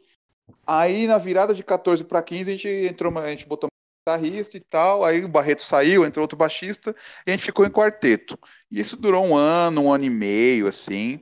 Aí, 0.66 1.08
na 1.08 1.18
virada 1.18 1.54
de 1.54 1.64
14 1.64 2.04
para 2.04 2.22
15, 2.22 2.50
a 2.50 2.54
gente 2.54 2.68
entrou, 2.68 3.18
a 3.18 3.30
gente 3.30 3.48
botou 3.48 3.70
guitarrista 4.08 4.58
e 4.58 4.60
tal, 4.60 5.04
aí 5.04 5.24
o 5.24 5.28
Barreto 5.28 5.64
saiu, 5.64 6.06
entrou 6.06 6.24
outro 6.24 6.38
baixista, 6.38 6.96
e 7.26 7.32
a 7.32 7.34
gente 7.34 7.46
ficou 7.46 7.66
em 7.66 7.72
quarteto. 7.72 8.38
E 8.70 8.80
isso 8.80 8.96
durou 8.96 9.26
um 9.26 9.36
ano, 9.36 9.82
um 9.82 9.92
ano 9.92 10.06
e 10.06 10.10
meio, 10.10 10.68
assim. 10.68 11.20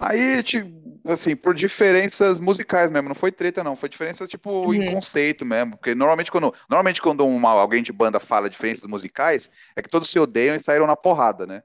Aí 0.00 0.34
a 0.34 0.36
gente, 0.38 0.74
assim, 1.04 1.36
por 1.36 1.54
diferenças 1.54 2.40
musicais 2.40 2.90
mesmo, 2.90 3.08
não 3.08 3.14
foi 3.14 3.30
treta 3.30 3.62
não, 3.62 3.76
foi 3.76 3.88
diferença 3.88 4.26
tipo 4.26 4.50
uhum. 4.50 4.74
em 4.74 4.92
conceito 4.92 5.44
mesmo, 5.44 5.76
porque 5.76 5.94
normalmente 5.94 6.30
quando, 6.30 6.52
normalmente 6.68 7.00
quando 7.00 7.26
uma, 7.26 7.50
alguém 7.50 7.82
de 7.82 7.92
banda 7.92 8.18
fala 8.18 8.50
diferenças 8.50 8.86
musicais, 8.88 9.50
é 9.74 9.82
que 9.82 9.88
todos 9.88 10.10
se 10.10 10.18
odeiam 10.18 10.56
e 10.56 10.60
saíram 10.60 10.86
na 10.86 10.96
porrada, 10.96 11.46
né? 11.46 11.62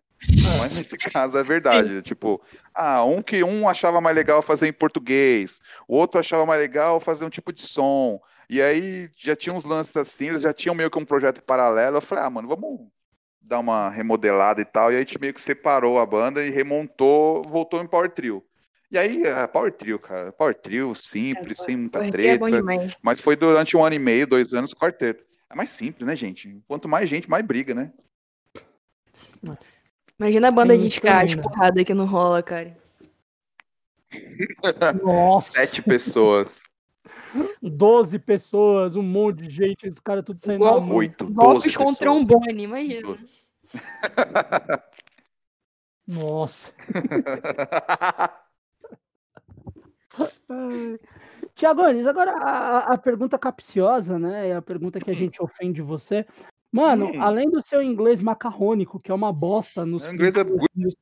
Mas 0.59 0.75
nesse 0.75 0.97
caso 0.97 1.37
é 1.37 1.43
verdade. 1.43 1.95
Sim. 1.95 2.01
Tipo, 2.01 2.41
ah, 2.73 3.03
um 3.03 3.21
que 3.21 3.43
um 3.43 3.67
achava 3.67 3.99
mais 3.99 4.15
legal 4.15 4.41
fazer 4.41 4.67
em 4.67 4.73
português, 4.73 5.59
o 5.87 5.95
outro 5.95 6.19
achava 6.19 6.45
mais 6.45 6.59
legal 6.59 6.99
fazer 6.99 7.25
um 7.25 7.29
tipo 7.29 7.51
de 7.51 7.61
som. 7.61 8.19
E 8.49 8.61
aí 8.61 9.09
já 9.15 9.35
tinha 9.35 9.55
uns 9.55 9.65
lances 9.65 9.95
assim, 9.95 10.27
eles 10.27 10.43
já 10.43 10.53
tinham 10.53 10.75
meio 10.75 10.91
que 10.91 10.99
um 10.99 11.05
projeto 11.05 11.41
paralelo. 11.43 11.97
Eu 11.97 12.01
falei, 12.01 12.23
ah, 12.23 12.29
mano, 12.29 12.47
vamos 12.47 12.81
dar 13.41 13.59
uma 13.59 13.89
remodelada 13.89 14.61
e 14.61 14.65
tal. 14.65 14.91
E 14.91 14.95
aí 14.95 14.97
a 14.97 14.99
gente 14.99 15.19
meio 15.19 15.33
que 15.33 15.41
separou 15.41 15.99
a 15.99 16.05
banda 16.05 16.43
e 16.43 16.51
remontou, 16.51 17.41
voltou 17.43 17.81
em 17.81 17.87
Power 17.87 18.11
Trio. 18.11 18.43
E 18.91 18.97
aí, 18.97 19.23
é, 19.23 19.47
Power 19.47 19.71
Trio, 19.71 19.97
cara. 19.97 20.33
Power 20.33 20.53
Trio, 20.53 20.93
simples, 20.93 21.61
é, 21.61 21.63
sem 21.63 21.77
muita 21.77 22.05
é 22.05 22.11
treta. 22.11 22.45
É 22.49 22.95
mas 23.01 23.21
foi 23.21 23.37
durante 23.37 23.75
um 23.77 23.83
ano 23.83 23.95
e 23.95 23.99
meio, 23.99 24.27
dois 24.27 24.53
anos, 24.53 24.73
quarteto. 24.73 25.23
É 25.49 25.55
mais 25.55 25.69
simples, 25.69 26.05
né, 26.05 26.15
gente? 26.15 26.61
Quanto 26.67 26.89
mais 26.89 27.09
gente, 27.09 27.29
mais 27.29 27.45
briga, 27.45 27.73
né? 27.73 27.91
Imagina 30.21 30.49
a 30.49 30.51
banda 30.51 30.77
de 30.77 30.85
ska 30.85 31.23
de 31.23 31.35
porrada 31.35 31.83
que 31.83 31.95
não 31.95 32.05
rola, 32.05 32.43
cara. 32.43 32.77
Nossa. 35.03 35.53
Sete 35.53 35.81
pessoas. 35.81 36.61
Doze 37.59 38.19
pessoas, 38.19 38.95
um 38.95 39.01
monte 39.01 39.47
de 39.47 39.49
gente, 39.49 39.89
os 39.89 39.99
caras 39.99 40.23
tudo 40.23 40.39
saindo 40.39 40.63
Igual, 40.63 40.87
Oito, 40.91 41.27
Golpes 41.27 41.75
com 41.75 41.91
trombone, 41.95 42.65
imagina. 42.65 43.17
Nossa. 46.07 46.71
Tiago 51.55 51.81
agora 51.81 52.31
a, 52.33 52.93
a, 52.93 52.97
pergunta 52.97 53.39
capciosa, 53.39 54.19
né? 54.19 54.49
É 54.49 54.55
a 54.55 54.61
pergunta 54.61 54.99
que 54.99 55.09
a 55.09 55.15
gente 55.15 55.41
ofende 55.41 55.81
você. 55.81 56.27
Mano, 56.71 57.07
hum. 57.07 57.21
além 57.21 57.49
do 57.49 57.61
seu 57.61 57.81
inglês 57.81 58.21
macarrônico, 58.21 58.99
que 58.99 59.11
é 59.11 59.13
uma 59.13 59.33
bosta 59.33 59.85
nos, 59.85 60.03
é 60.03 60.13
inglês 60.13 60.35
é 60.35 60.43
nos, 60.43 60.95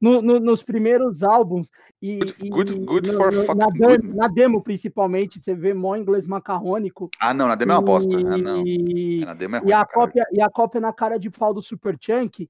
no, 0.00 0.22
no, 0.22 0.40
nos 0.40 0.62
primeiros 0.62 1.22
álbuns 1.22 1.68
e, 2.00 2.18
good, 2.18 2.48
good, 2.48 2.84
good 2.86 3.12
no, 3.12 3.54
na, 3.54 3.66
demo, 3.66 4.14
na, 4.14 4.28
demo, 4.28 4.62
principalmente, 4.62 5.38
você 5.38 5.54
vê 5.54 5.74
mó 5.74 5.94
inglês 5.94 6.26
macarrônico. 6.26 7.10
Ah, 7.20 7.34
não, 7.34 7.46
na 7.46 7.54
demo 7.54 7.72
é 7.72 7.74
uma 7.74 7.82
bosta. 7.82 8.16
Ah, 8.16 8.38
não. 8.38 8.66
E, 8.66 9.22
é, 9.22 9.34
demo 9.34 9.56
é 9.56 9.58
ruim, 9.58 9.68
e, 9.68 9.72
a 9.74 9.84
cópia, 9.84 10.24
e 10.32 10.40
a 10.40 10.48
cópia 10.48 10.80
na 10.80 10.92
cara 10.92 11.18
de 11.18 11.28
pau 11.28 11.52
do 11.52 11.60
Super 11.60 11.98
Chunk. 12.00 12.48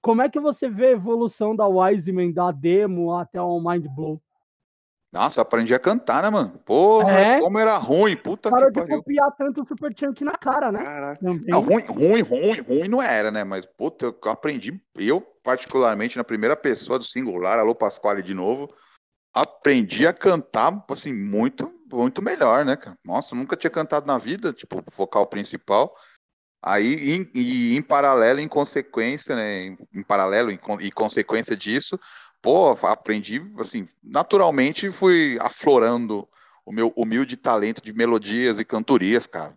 Como 0.00 0.22
é 0.22 0.28
que 0.28 0.38
você 0.38 0.68
vê 0.68 0.86
a 0.86 0.92
evolução 0.92 1.54
da 1.56 1.66
Wiseman, 1.66 2.32
da 2.32 2.52
demo 2.52 3.16
até 3.16 3.42
o 3.42 3.60
Mind 3.60 3.86
Blow? 3.86 4.20
Nossa, 5.12 5.42
aprendi 5.42 5.74
a 5.74 5.78
cantar, 5.78 6.22
né, 6.22 6.30
mano? 6.30 6.58
Porra, 6.64 7.20
é? 7.20 7.40
como 7.40 7.58
era 7.58 7.76
ruim, 7.76 8.16
puta 8.16 8.48
Parou 8.48 8.72
que 8.72 8.80
pariu. 8.80 8.96
de 8.96 9.02
copiar 9.02 9.30
tanto 9.36 9.62
o 9.62 9.66
Super 9.66 9.92
Chunk 9.94 10.24
na 10.24 10.32
cara, 10.32 10.72
né? 10.72 10.82
Caraca. 10.82 11.18
Não, 11.22 11.60
ruim, 11.60 11.84
ruim, 11.84 12.22
ruim, 12.22 12.60
ruim 12.60 12.88
não 12.88 13.02
era, 13.02 13.30
né? 13.30 13.44
Mas, 13.44 13.66
puta, 13.66 14.06
eu 14.06 14.30
aprendi, 14.30 14.82
eu 14.96 15.20
particularmente 15.44 16.16
na 16.16 16.24
primeira 16.24 16.56
pessoa 16.56 16.98
do 16.98 17.04
singular, 17.04 17.58
alô 17.58 17.74
Pasquale 17.74 18.22
de 18.22 18.32
novo, 18.32 18.68
aprendi 19.34 20.06
a 20.06 20.14
cantar, 20.14 20.82
assim, 20.88 21.12
muito, 21.12 21.70
muito 21.92 22.22
melhor, 22.22 22.64
né, 22.64 22.74
cara? 22.74 22.96
Nossa, 23.04 23.34
nunca 23.34 23.54
tinha 23.54 23.70
cantado 23.70 24.06
na 24.06 24.16
vida, 24.16 24.50
tipo, 24.50 24.82
vocal 24.96 25.26
principal. 25.26 25.94
Aí, 26.64 27.16
em, 27.16 27.30
e 27.34 27.76
em 27.76 27.82
paralelo, 27.82 28.40
em 28.40 28.48
consequência, 28.48 29.36
né, 29.36 29.64
em, 29.64 29.78
em 29.92 30.02
paralelo 30.02 30.50
e 30.80 30.90
consequência 30.90 31.54
disso, 31.54 31.98
pô, 32.42 32.72
aprendi, 32.86 33.40
assim, 33.58 33.86
naturalmente 34.02 34.90
fui 34.90 35.38
aflorando 35.40 36.28
o 36.66 36.72
meu 36.72 36.92
humilde 36.96 37.36
talento 37.36 37.80
de 37.80 37.92
melodias 37.92 38.58
e 38.58 38.64
cantorias, 38.64 39.26
cara. 39.26 39.56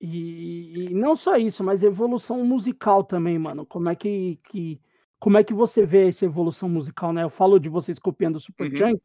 E, 0.00 0.90
e, 0.90 0.94
não 0.94 1.16
só 1.16 1.36
isso, 1.36 1.64
mas 1.64 1.82
evolução 1.82 2.44
musical 2.44 3.02
também, 3.02 3.36
mano. 3.36 3.66
Como 3.66 3.88
é 3.88 3.96
que, 3.96 4.38
que 4.44 4.80
como 5.18 5.36
é 5.36 5.42
que 5.42 5.52
você 5.52 5.84
vê 5.84 6.08
essa 6.08 6.24
evolução 6.24 6.68
musical, 6.68 7.12
né? 7.12 7.24
Eu 7.24 7.30
falo 7.30 7.58
de 7.58 7.68
vocês 7.68 7.98
copiando 7.98 8.36
o 8.36 8.40
Super 8.40 8.72
uhum. 8.72 9.00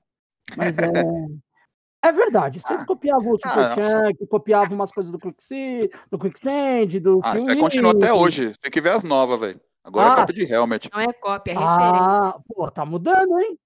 mas 0.55 0.77
é 0.77 0.87
é 2.03 2.11
verdade. 2.11 2.59
Vocês 2.67 2.81
ah, 2.81 2.85
copiavam 2.85 3.31
o 3.31 3.39
Super 3.39 3.81
ah, 3.81 4.27
copiavam 4.29 4.75
umas 4.75 4.91
coisas 4.91 5.09
do 5.11 5.17
Quicksand, 5.17 5.89
do 6.11 6.19
Quicksand, 6.19 6.99
do 6.99 7.21
Ah, 7.23 7.55
continua 7.57 7.93
até 7.93 8.13
hoje. 8.13 8.53
Tem 8.61 8.69
que 8.69 8.81
ver 8.81 8.89
as 8.89 9.05
novas, 9.05 9.39
velho. 9.39 9.61
Agora 9.83 10.07
é 10.07 10.11
ah, 10.11 10.13
é 10.13 10.15
cópia 10.17 10.33
de 10.33 10.53
Helmet. 10.53 10.89
Não 10.91 11.01
é 11.01 11.13
cópia, 11.13 11.51
é 11.51 11.55
referência. 11.55 12.29
Ah, 12.29 12.39
pô, 12.47 12.71
tá 12.71 12.85
mudando, 12.85 13.39
hein? 13.39 13.59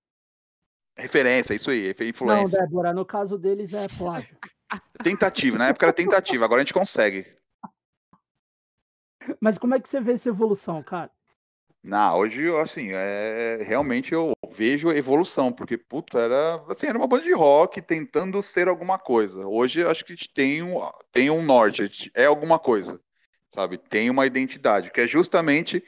Referência, 0.98 1.54
isso 1.54 1.70
aí, 1.70 1.94
influência. 2.02 2.60
Não, 2.60 2.66
Débora, 2.66 2.94
no 2.94 3.06
caso 3.06 3.38
deles 3.38 3.74
é 3.74 3.88
plágio. 3.88 4.36
Tentativa, 5.04 5.58
na 5.58 5.68
época 5.68 5.86
era 5.86 5.94
tentativa, 5.94 6.44
agora 6.44 6.62
a 6.62 6.64
gente 6.64 6.74
consegue. 6.74 7.26
Mas 9.40 9.58
como 9.58 9.76
é 9.76 9.80
que 9.80 9.88
você 9.88 10.02
vê 10.02 10.14
essa 10.14 10.30
evolução, 10.30 10.82
cara? 10.84 11.12
Não, 11.84 12.18
hoje, 12.18 12.54
assim, 12.58 12.90
é, 12.92 13.64
realmente 13.64 14.14
eu 14.14 14.34
vejo 14.52 14.92
evolução, 14.92 15.54
porque, 15.54 15.78
puta, 15.78 16.20
era, 16.20 16.56
assim, 16.68 16.88
era 16.88 16.98
uma 16.98 17.08
banda 17.08 17.24
de 17.24 17.34
rock 17.34 17.82
tentando 17.82 18.42
ser 18.42 18.68
alguma 18.68 18.98
coisa. 18.98 19.48
Hoje, 19.48 19.86
acho 19.86 20.04
que 20.04 20.12
a 20.12 20.16
gente 20.16 20.34
tem 20.34 20.62
um, 20.62 20.80
tem 21.12 21.30
um 21.30 21.42
norte, 21.42 22.12
é 22.14 22.26
alguma 22.26 22.60
coisa, 22.60 23.00
sabe? 23.54 23.78
Tem 23.78 24.10
uma 24.10 24.26
identidade, 24.26 24.92
que 24.92 25.00
é 25.00 25.08
justamente 25.08 25.82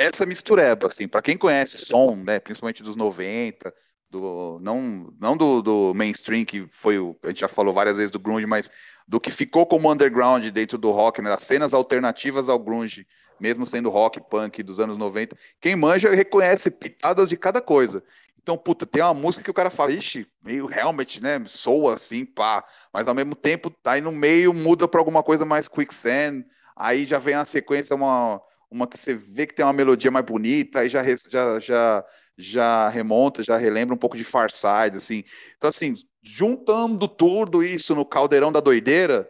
essa 0.00 0.24
mistureba, 0.24 0.86
assim, 0.86 1.06
para 1.06 1.20
quem 1.20 1.36
conhece 1.36 1.76
som, 1.78 2.16
né, 2.16 2.40
principalmente 2.40 2.82
dos 2.82 2.96
90, 2.96 3.72
do 4.10 4.58
não 4.60 5.12
não 5.20 5.36
do, 5.36 5.60
do, 5.62 5.94
mainstream 5.94 6.44
que 6.44 6.66
foi 6.72 6.98
o 6.98 7.16
a 7.22 7.28
gente 7.28 7.40
já 7.40 7.48
falou 7.48 7.72
várias 7.72 7.98
vezes 7.98 8.10
do 8.10 8.18
grunge, 8.18 8.46
mas 8.46 8.70
do 9.06 9.20
que 9.20 9.30
ficou 9.30 9.66
como 9.66 9.92
underground 9.92 10.44
dentro 10.46 10.78
do 10.78 10.90
rock, 10.90 11.20
né, 11.20 11.32
as 11.32 11.42
cenas 11.42 11.74
alternativas 11.74 12.48
ao 12.48 12.58
grunge, 12.58 13.06
mesmo 13.38 13.66
sendo 13.66 13.90
rock 13.90 14.20
punk 14.20 14.62
dos 14.62 14.80
anos 14.80 14.96
90. 14.96 15.36
Quem 15.60 15.76
manja 15.76 16.08
reconhece 16.08 16.70
pitadas 16.70 17.28
de 17.28 17.36
cada 17.36 17.60
coisa. 17.60 18.02
Então, 18.42 18.56
puta, 18.56 18.86
tem 18.86 19.02
uma 19.02 19.12
música 19.12 19.44
que 19.44 19.50
o 19.50 19.54
cara 19.54 19.68
fala, 19.68 19.92
ixi, 19.92 20.26
meio 20.42 20.72
helmet, 20.72 21.22
né? 21.22 21.42
Soa 21.44 21.94
assim, 21.94 22.24
pá. 22.24 22.64
Mas 22.92 23.06
ao 23.06 23.14
mesmo 23.14 23.34
tempo, 23.34 23.70
aí 23.84 24.00
no 24.00 24.12
meio 24.12 24.54
muda 24.54 24.88
para 24.88 24.98
alguma 24.98 25.22
coisa 25.22 25.44
mais 25.44 25.68
quicksand. 25.68 26.44
Aí 26.74 27.04
já 27.04 27.18
vem 27.18 27.34
a 27.34 27.44
sequência, 27.44 27.94
uma, 27.94 28.40
uma 28.70 28.86
que 28.86 28.98
você 28.98 29.14
vê 29.14 29.46
que 29.46 29.54
tem 29.54 29.64
uma 29.64 29.72
melodia 29.72 30.10
mais 30.10 30.24
bonita, 30.24 30.80
aí 30.80 30.88
já, 30.88 31.02
já, 31.04 31.58
já, 31.58 32.04
já 32.38 32.88
remonta, 32.88 33.42
já 33.42 33.56
relembra 33.56 33.94
um 33.94 33.98
pouco 33.98 34.16
de 34.16 34.22
Far 34.22 34.50
Side, 34.50 34.96
assim. 34.96 35.24
Então, 35.56 35.68
assim, 35.68 35.94
juntando 36.22 37.08
tudo 37.08 37.62
isso 37.62 37.94
no 37.94 38.04
caldeirão 38.04 38.52
da 38.52 38.60
doideira, 38.60 39.28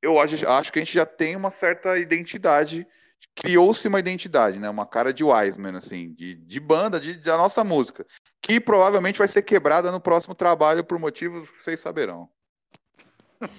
eu 0.00 0.18
acho, 0.18 0.48
acho 0.48 0.72
que 0.72 0.78
a 0.78 0.82
gente 0.82 0.94
já 0.94 1.04
tem 1.04 1.36
uma 1.36 1.50
certa 1.50 1.98
identidade, 1.98 2.86
criou-se 3.34 3.86
uma 3.86 4.00
identidade, 4.00 4.58
né? 4.58 4.70
Uma 4.70 4.86
cara 4.86 5.12
de 5.12 5.22
Wiseman, 5.22 5.76
assim, 5.76 6.12
de, 6.14 6.34
de 6.34 6.60
banda, 6.60 6.98
de, 6.98 7.14
da 7.14 7.36
nossa 7.36 7.62
música, 7.62 8.06
que 8.40 8.58
provavelmente 8.60 9.18
vai 9.18 9.28
ser 9.28 9.42
quebrada 9.42 9.92
no 9.92 10.00
próximo 10.00 10.34
trabalho 10.34 10.82
por 10.82 10.98
motivos 10.98 11.50
que 11.50 11.62
vocês 11.62 11.80
saberão. 11.80 12.28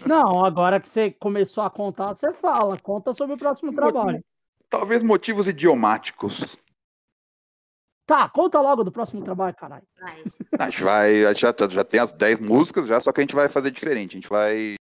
Não, 0.06 0.44
agora 0.44 0.80
que 0.80 0.90
você 0.90 1.12
começou 1.12 1.64
a 1.64 1.70
contar, 1.70 2.14
você 2.14 2.34
fala. 2.34 2.78
Conta 2.80 3.14
sobre 3.14 3.36
o 3.36 3.38
próximo 3.38 3.74
trabalho. 3.74 4.24
Talvez 4.70 5.04
motivos 5.04 5.48
idiomáticos. 5.48 6.46
Tá, 8.06 8.28
conta 8.28 8.60
logo 8.60 8.84
do 8.84 8.92
próximo 8.92 9.24
trabalho, 9.24 9.56
caralho. 9.56 9.88
A 10.60 10.64
gente 10.66 10.84
vai. 10.84 11.26
A 11.26 11.34
gente 11.34 11.42
já, 11.42 11.54
já 11.70 11.84
tem 11.84 12.00
as 12.00 12.12
10 12.12 12.40
músicas, 12.40 12.88
já, 12.88 13.00
só 13.00 13.12
que 13.12 13.20
a 13.20 13.24
gente 13.24 13.36
vai 13.36 13.48
fazer 13.48 13.72
diferente. 13.72 14.12
A 14.12 14.20
gente 14.20 14.30
vai 14.30 14.76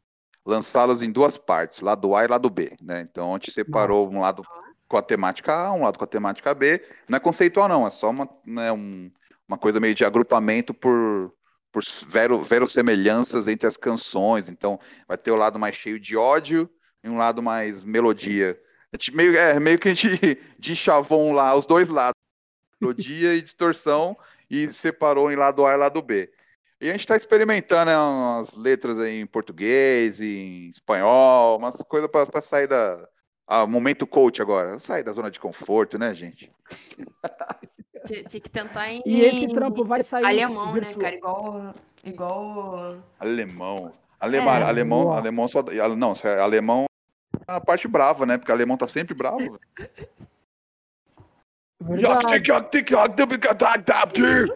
lançá-las 0.46 1.02
em 1.02 1.12
duas 1.12 1.38
partes, 1.38 1.82
lado 1.82 2.16
A 2.16 2.24
e 2.24 2.28
lado 2.28 2.50
B. 2.50 2.76
Né? 2.82 3.02
Então 3.02 3.32
a 3.32 3.34
gente 3.34 3.52
separou 3.52 4.06
Nossa. 4.06 4.18
um 4.18 4.22
lado 4.22 4.44
com 4.88 4.96
a 4.96 5.02
temática 5.02 5.54
A, 5.54 5.74
um 5.74 5.84
lado 5.84 5.98
com 5.98 6.06
a 6.06 6.08
temática 6.08 6.54
B. 6.54 6.82
Não 7.10 7.18
é 7.18 7.20
conceitual, 7.20 7.68
não, 7.68 7.86
é 7.86 7.90
só 7.90 8.10
uma, 8.10 8.30
né, 8.46 8.72
um, 8.72 9.12
uma 9.46 9.58
coisa 9.58 9.80
meio 9.80 9.94
de 9.94 10.06
agrupamento 10.06 10.74
por, 10.74 11.34
por 11.72 11.84
vero, 12.08 12.42
verossemelhanças 12.42 13.50
entre 13.50 13.68
as 13.68 13.76
canções. 13.76 14.48
Então, 14.48 14.80
vai 15.06 15.18
ter 15.18 15.32
o 15.32 15.38
lado 15.38 15.60
mais 15.60 15.76
cheio 15.76 16.00
de 16.00 16.16
ódio 16.16 16.70
e 17.04 17.10
um 17.10 17.18
lado 17.18 17.44
mais 17.44 17.84
melodia. 17.84 18.58
Meio, 19.14 19.38
é, 19.38 19.60
meio 19.60 19.78
que 19.78 19.90
a 19.90 19.94
gente 19.94 20.40
de 20.58 20.76
chavão 20.76 21.32
lá, 21.32 21.56
os 21.56 21.66
dois 21.66 21.90
lados, 21.90 22.16
melodia 22.80 23.36
e 23.36 23.42
distorção, 23.42 24.18
e 24.50 24.68
separou 24.72 25.32
em 25.32 25.36
lado 25.36 25.66
A 25.66 25.74
e 25.74 25.78
lado 25.78 26.02
B. 26.02 26.32
E 26.80 26.90
a 26.90 26.92
gente 26.92 27.02
está 27.02 27.16
experimentando 27.16 27.90
né, 27.90 27.98
umas 27.98 28.56
letras 28.56 28.98
em 29.00 29.26
português, 29.26 30.22
em 30.22 30.70
espanhol, 30.70 31.58
umas 31.58 31.82
coisas 31.84 32.10
para 32.10 32.42
sair 32.42 32.68
da. 32.68 33.08
Ah, 33.48 33.66
momento 33.66 34.06
coach 34.06 34.42
agora. 34.42 34.80
Sair 34.80 35.04
da 35.04 35.12
zona 35.12 35.32
de 35.32 35.40
conforto, 35.40 35.98
né, 35.98 36.14
gente? 36.14 36.52
Tinha 38.06 38.42
que 38.42 38.50
tentar 38.50 38.92
em. 38.92 39.02
E 39.06 39.22
esse 39.22 39.48
trampo 39.48 39.84
vai 39.84 40.04
sair. 40.04 40.26
Alemão, 40.26 40.76
né, 40.76 40.94
cara? 40.94 41.16
Igual. 41.16 41.74
Igual. 42.04 42.98
Alemão. 43.20 43.94
Alemão, 44.20 44.54
é, 44.54 44.64
alemão, 44.64 45.12
alemão 45.12 45.48
só. 45.48 45.64
Não, 45.96 46.14
é 46.24 46.40
alemão 46.40 46.88
a 47.46 47.62
parte 47.62 47.88
brava, 47.88 48.26
né? 48.26 48.38
Porque 48.38 48.52
alemão 48.52 48.78
tá 48.78 48.88
sempre 48.88 49.14
bravo. 49.14 49.60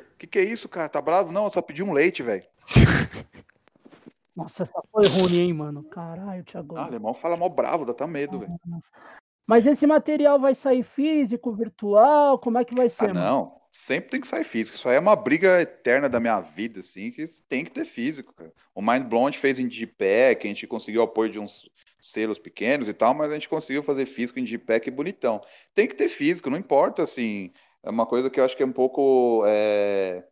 O 0.03 0.17
que, 0.17 0.27
que 0.27 0.39
é 0.39 0.43
isso, 0.43 0.67
cara? 0.67 0.89
Tá 0.89 1.01
bravo? 1.01 1.31
Não, 1.31 1.45
eu 1.45 1.51
só 1.51 1.61
pedi 1.61 1.83
um 1.83 1.93
leite, 1.93 2.23
velho. 2.23 2.43
Nossa, 4.35 4.63
essa 4.63 4.81
foi 4.91 5.07
ruim, 5.07 5.39
hein, 5.39 5.53
mano? 5.53 5.83
Caralho, 5.83 6.43
Thiago. 6.43 6.77
Ah, 6.77 6.85
alemão 6.85 7.13
fala 7.13 7.37
mal 7.37 7.49
bravo, 7.49 7.85
dá 7.85 7.91
até 7.91 8.07
medo, 8.07 8.39
velho. 8.39 8.53
Mas 9.45 9.67
esse 9.67 9.85
material 9.85 10.39
vai 10.39 10.55
sair 10.55 10.83
físico, 10.83 11.53
virtual? 11.53 12.39
Como 12.39 12.57
é 12.57 12.63
que 12.63 12.73
vai 12.73 12.89
ser? 12.89 13.09
Ah, 13.09 13.13
não, 13.13 13.61
sempre 13.71 14.11
tem 14.11 14.21
que 14.21 14.27
sair 14.27 14.43
físico. 14.43 14.77
Isso 14.77 14.87
aí 14.87 14.95
é 14.95 14.99
uma 14.99 15.15
briga 15.15 15.61
eterna 15.61 16.07
da 16.07 16.19
minha 16.19 16.39
vida, 16.39 16.79
assim, 16.79 17.11
que 17.11 17.25
tem 17.47 17.65
que 17.65 17.71
ter 17.71 17.85
físico, 17.85 18.33
cara. 18.33 18.53
O 18.73 18.81
Mind 18.81 19.03
Blonde 19.03 19.37
fez 19.37 19.59
em 19.59 19.67
Digipack, 19.67 20.45
a 20.45 20.47
gente 20.47 20.65
conseguiu 20.67 21.01
o 21.01 21.05
apoio 21.05 21.31
de 21.31 21.39
uns 21.39 21.69
selos 22.01 22.39
pequenos 22.39 22.89
e 22.89 22.93
tal, 22.93 23.13
mas 23.13 23.29
a 23.29 23.33
gente 23.35 23.47
conseguiu 23.47 23.83
fazer 23.83 24.05
físico 24.05 24.39
em 24.39 24.43
Digipack 24.43 24.89
bonitão. 24.91 25.39
Tem 25.73 25.87
que 25.87 25.95
ter 25.95 26.09
físico, 26.09 26.49
não 26.49 26.57
importa, 26.57 27.03
assim. 27.03 27.51
É 27.83 27.89
uma 27.89 28.05
coisa 28.05 28.29
que 28.29 28.39
eu 28.39 28.43
acho 28.43 28.57
que 28.57 28.63
é 28.63 28.65
um 28.65 28.71
pouco. 28.71 29.43
É 29.45 30.23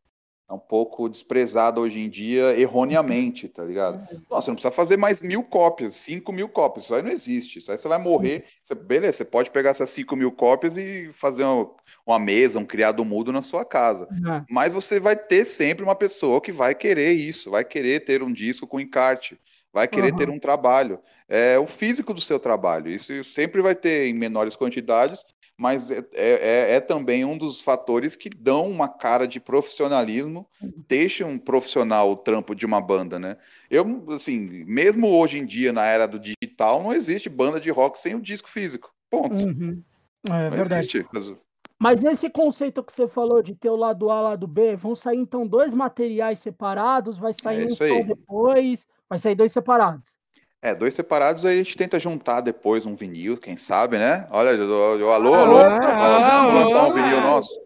é 0.50 0.54
um 0.54 0.60
pouco 0.60 1.08
desprezada 1.08 1.80
hoje 1.80 2.00
em 2.00 2.10
dia 2.10 2.60
erroneamente, 2.60 3.48
tá 3.48 3.64
ligado? 3.64 4.00
Nossa, 4.28 4.46
você 4.46 4.50
não 4.50 4.56
precisa 4.56 4.72
fazer 4.72 4.98
mais 4.98 5.22
mil 5.22 5.44
cópias, 5.44 5.94
cinco 5.94 6.32
mil 6.32 6.50
cópias, 6.50 6.86
isso 6.86 6.96
aí 6.96 7.04
não 7.04 7.12
existe, 7.12 7.60
isso 7.60 7.72
aí 7.72 7.78
você 7.78 7.88
vai 7.88 8.00
morrer. 8.00 8.46
Você, 8.64 8.74
beleza, 8.74 9.18
você 9.18 9.26
pode 9.26 9.52
pegar 9.52 9.70
essas 9.70 9.92
cinco 9.92 10.16
mil 10.16 10.32
cópias 10.32 10.76
e 10.76 11.12
fazer 11.14 11.44
uma, 11.44 11.70
uma 12.04 12.18
mesa, 12.18 12.58
um 12.58 12.66
criado 12.66 13.06
mudo 13.06 13.32
na 13.32 13.44
sua 13.44 13.64
casa. 13.64 14.08
Uhum. 14.10 14.44
Mas 14.50 14.74
você 14.74 15.00
vai 15.00 15.16
ter 15.16 15.46
sempre 15.46 15.84
uma 15.84 15.96
pessoa 15.96 16.42
que 16.42 16.52
vai 16.52 16.74
querer 16.74 17.12
isso, 17.12 17.52
vai 17.52 17.64
querer 17.64 18.00
ter 18.00 18.24
um 18.24 18.34
disco 18.34 18.66
com 18.66 18.80
encarte, 18.80 19.40
vai 19.74 19.88
querer 19.88 20.10
Aham. 20.10 20.18
ter 20.18 20.30
um 20.30 20.40
trabalho. 20.40 21.00
É 21.28 21.58
o 21.60 21.68
físico 21.68 22.14
do 22.14 22.22
seu 22.22 22.40
trabalho. 22.40 22.90
Isso 22.90 23.24
sempre 23.24 23.62
vai 23.62 23.76
ter 23.76 24.08
em 24.08 24.14
menores 24.14 24.56
quantidades, 24.56 25.26
mas 25.58 25.92
é, 25.92 26.04
é- 26.14 26.76
é 26.76 26.80
também 26.80 27.24
um 27.26 27.38
dos 27.38 27.62
fatores 27.62 28.16
que 28.16 28.30
dão 28.30 28.70
uma 28.70 28.88
cara 28.88 29.28
de 29.28 29.40
profissionalismo, 29.40 30.48
deixam 30.88 31.32
um 31.32 31.38
profissional 31.38 32.10
o 32.12 32.16
trampo 32.16 32.56
de 32.56 32.66
uma 32.66 32.82
banda, 32.82 33.20
né? 33.20 33.38
Eu, 33.70 34.06
assim, 34.10 34.64
mesmo 34.66 35.08
hoje 35.10 35.38
em 35.38 35.46
dia, 35.46 35.72
na 35.72 35.86
era 35.86 36.08
do 36.08 36.20
digital, 36.20 36.82
não 36.82 36.94
existe 36.94 37.30
banda 37.30 37.60
de 37.60 37.70
rock 37.70 38.00
sem 38.00 38.16
o 38.16 38.22
disco 38.22 38.50
físico. 38.50 38.92
Ponto. 39.10 39.36
Uhum. 39.36 39.82
É 40.28 40.30
Não 40.30 40.50
verdade. 40.52 40.74
existe. 40.76 41.06
Mas- 41.14 41.34
Mas 41.82 42.02
nesse 42.02 42.30
conceito 42.30 42.84
que 42.84 42.92
você 42.92 43.08
falou 43.08 43.42
de 43.42 43.56
ter 43.56 43.70
o 43.70 43.76
lado 43.76 44.10
A 44.12 44.16
e 44.16 44.20
o 44.20 44.24
lado 44.24 44.48
B, 44.48 44.76
vão 44.76 44.96
sair 44.96 45.18
então 45.18 45.48
dois 45.48 45.74
materiais 45.74 46.40
separados, 46.40 47.18
vai 47.18 47.34
sair 47.34 47.64
É 47.64 47.66
um 47.66 47.94
aí. 47.96 48.04
depois, 48.04 48.86
vai 49.10 49.18
sair 49.20 49.36
dois 49.36 49.52
separados. 49.52 50.16
É, 50.62 50.76
dois 50.76 50.94
separados, 50.94 51.44
aí 51.46 51.56
a 51.56 51.64
gente 51.64 51.76
tenta 51.78 51.98
juntar 52.00 52.42
depois 52.42 52.86
um 52.86 52.96
vinil, 52.96 53.38
quem 53.38 53.56
sabe, 53.58 53.98
né? 53.98 54.28
Olha, 54.30 54.50
eu- 54.50 55.00
eu- 55.00 55.10
alô, 55.12 55.34
Ah, 55.34 55.42
alô, 55.42 55.58
opa, 55.60 55.90
Ah, 55.90 56.46
vamos 56.48 56.54
lançar 56.62 56.84
um 56.84 56.92
ah, 56.92 56.94
vinil 56.94 57.18
ah. 57.18 57.22
nosso. 57.22 57.62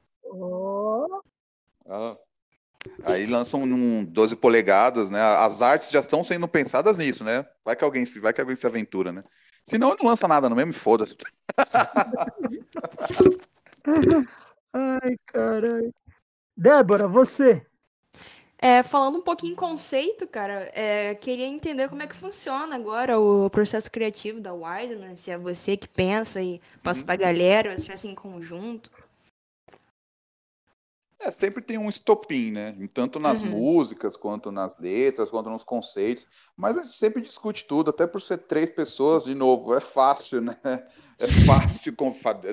Ah. 1.90 2.16
Aí 3.06 3.26
lançam 3.26 3.64
um 3.64 4.04
12 4.04 4.36
polegadas, 4.36 5.10
né? 5.10 5.20
As 5.22 5.62
artes 5.62 5.90
já 5.90 6.00
estão 6.02 6.24
sendo 6.24 6.48
pensadas 6.48 6.98
nisso, 7.00 7.24
né? 7.24 7.46
Vai 7.66 7.76
que 7.76 7.84
alguém 7.84 8.06
se, 8.06 8.20
vai 8.20 8.32
que 8.34 8.42
alguém 8.42 8.56
se 8.56 8.68
aventura, 8.68 9.12
né? 9.12 9.24
Senão 9.64 9.96
não 10.00 10.10
lança 10.10 10.28
nada, 10.28 10.48
não 10.50 10.56
mesmo, 10.56 10.74
foda-se. 10.74 11.18
Ai, 14.74 15.18
caralho. 15.28 15.94
Débora, 16.56 17.08
você. 17.08 17.66
É, 18.64 18.82
falando 18.82 19.18
um 19.18 19.22
pouquinho 19.22 19.52
em 19.52 19.56
conceito, 19.58 20.26
cara, 20.26 20.72
é, 20.74 21.14
queria 21.16 21.46
entender 21.46 21.90
como 21.90 22.02
é 22.02 22.08
que 22.08 22.16
funciona 22.16 22.78
agora 22.78 23.20
o 23.20 23.50
processo 23.50 23.92
criativo 23.92 24.40
da 24.40 24.54
Wiseman, 24.54 25.18
se 25.18 25.32
é 25.32 25.38
você 25.38 25.76
que 25.76 25.86
pensa 25.86 26.42
e 26.42 26.62
passa 26.82 27.04
pra 27.04 27.18
galera, 27.18 27.78
se 27.78 27.92
é 27.92 27.94
assim 27.94 28.12
em 28.12 28.16
conjunto. 28.16 28.90
É, 31.20 31.30
sempre 31.30 31.62
tem 31.62 31.78
um 31.78 31.90
estopim, 31.90 32.52
né? 32.52 32.74
Tanto 32.94 33.20
nas 33.20 33.42
Uhum. 33.42 33.48
músicas, 33.48 34.16
quanto 34.16 34.50
nas 34.50 34.80
letras, 34.80 35.30
quanto 35.30 35.50
nos 35.50 35.66
conceitos. 35.66 36.26
Mas 36.56 36.78
a 36.78 36.86
gente 36.86 36.98
sempre 36.98 37.22
discute 37.22 37.66
tudo, 37.66 37.90
até 37.90 38.08
por 38.08 38.22
ser 38.22 38.38
três 38.38 38.72
pessoas, 38.72 39.26
de 39.26 39.36
novo, 39.36 39.76
é 39.76 39.82
fácil, 39.82 40.40
né? 40.40 40.58
É 41.20 41.28
fácil, 41.28 41.94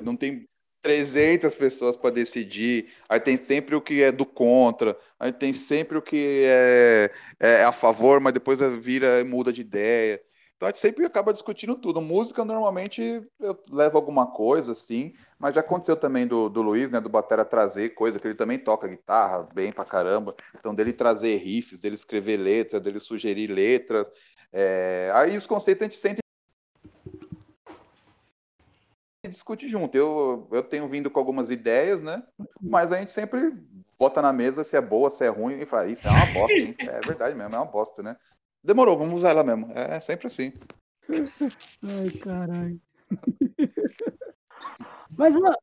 não 0.03 0.17
tem 0.17 0.45
300 0.81 1.55
pessoas 1.55 1.95
para 1.95 2.09
decidir. 2.09 2.91
Aí 3.07 3.19
tem 3.19 3.37
sempre 3.37 3.75
o 3.75 3.81
que 3.81 4.03
é 4.03 4.11
do 4.11 4.25
contra, 4.25 4.97
aí 5.19 5.31
tem 5.31 5.53
sempre 5.53 5.97
o 5.97 6.01
que 6.01 6.43
é, 6.45 7.11
é 7.39 7.63
a 7.63 7.71
favor, 7.71 8.19
mas 8.19 8.33
depois 8.33 8.59
vira 8.79 9.19
e 9.19 9.23
muda 9.23 9.53
de 9.53 9.61
ideia. 9.61 10.21
Então 10.61 10.67
a 10.67 10.69
gente 10.69 10.79
sempre 10.79 11.03
acaba 11.07 11.33
discutindo 11.33 11.75
tudo. 11.75 11.99
Música, 11.99 12.45
normalmente, 12.45 13.01
eu 13.39 13.59
levo 13.71 13.97
alguma 13.97 14.27
coisa, 14.27 14.73
assim, 14.73 15.11
mas 15.39 15.55
já 15.55 15.61
aconteceu 15.61 15.95
também 15.95 16.27
do, 16.27 16.49
do 16.49 16.61
Luiz, 16.61 16.91
né, 16.91 17.01
do 17.01 17.09
Batera 17.09 17.43
trazer 17.43 17.95
coisa, 17.95 18.19
que 18.19 18.27
ele 18.27 18.35
também 18.35 18.59
toca 18.59 18.87
guitarra 18.87 19.47
bem 19.55 19.71
pra 19.71 19.83
caramba. 19.83 20.35
Então, 20.59 20.75
dele 20.75 20.93
trazer 20.93 21.35
riffs, 21.37 21.79
dele 21.79 21.95
escrever 21.95 22.37
letras, 22.37 22.79
dele 22.79 22.99
sugerir 22.99 23.47
letras. 23.47 24.05
É, 24.53 25.09
Aí 25.15 25.35
os 25.35 25.47
conceitos 25.47 25.81
a 25.81 25.85
gente 25.85 25.97
e 25.97 26.21
discute 29.29 29.67
junto. 29.69 29.95
Eu, 29.95 30.47
eu 30.51 30.63
tenho 30.63 30.87
vindo 30.87 31.09
com 31.11 31.19
algumas 31.19 31.49
ideias, 31.51 32.01
né? 32.01 32.23
Mas 32.61 32.91
a 32.91 32.97
gente 32.97 33.11
sempre 33.11 33.51
bota 33.99 34.21
na 34.21 34.33
mesa 34.33 34.63
se 34.63 34.75
é 34.75 34.81
boa, 34.81 35.09
se 35.11 35.23
é 35.23 35.27
ruim, 35.29 35.59
e 35.59 35.65
fala, 35.65 35.87
isso 35.87 36.07
é 36.07 36.11
uma 36.11 36.25
bosta, 36.33 36.57
hein? 36.57 36.75
É 36.79 36.99
verdade 37.01 37.35
mesmo, 37.35 37.53
é 37.55 37.59
uma 37.59 37.65
bosta, 37.65 38.01
né? 38.01 38.17
Demorou, 38.63 38.97
vamos 38.97 39.19
usar 39.19 39.31
ela 39.31 39.43
mesmo. 39.43 39.71
É 39.75 39.99
sempre 39.99 40.27
assim. 40.27 40.53
Ai, 41.09 42.09
caralho. 42.19 42.81
Mas, 45.17 45.33
mano, 45.35 45.55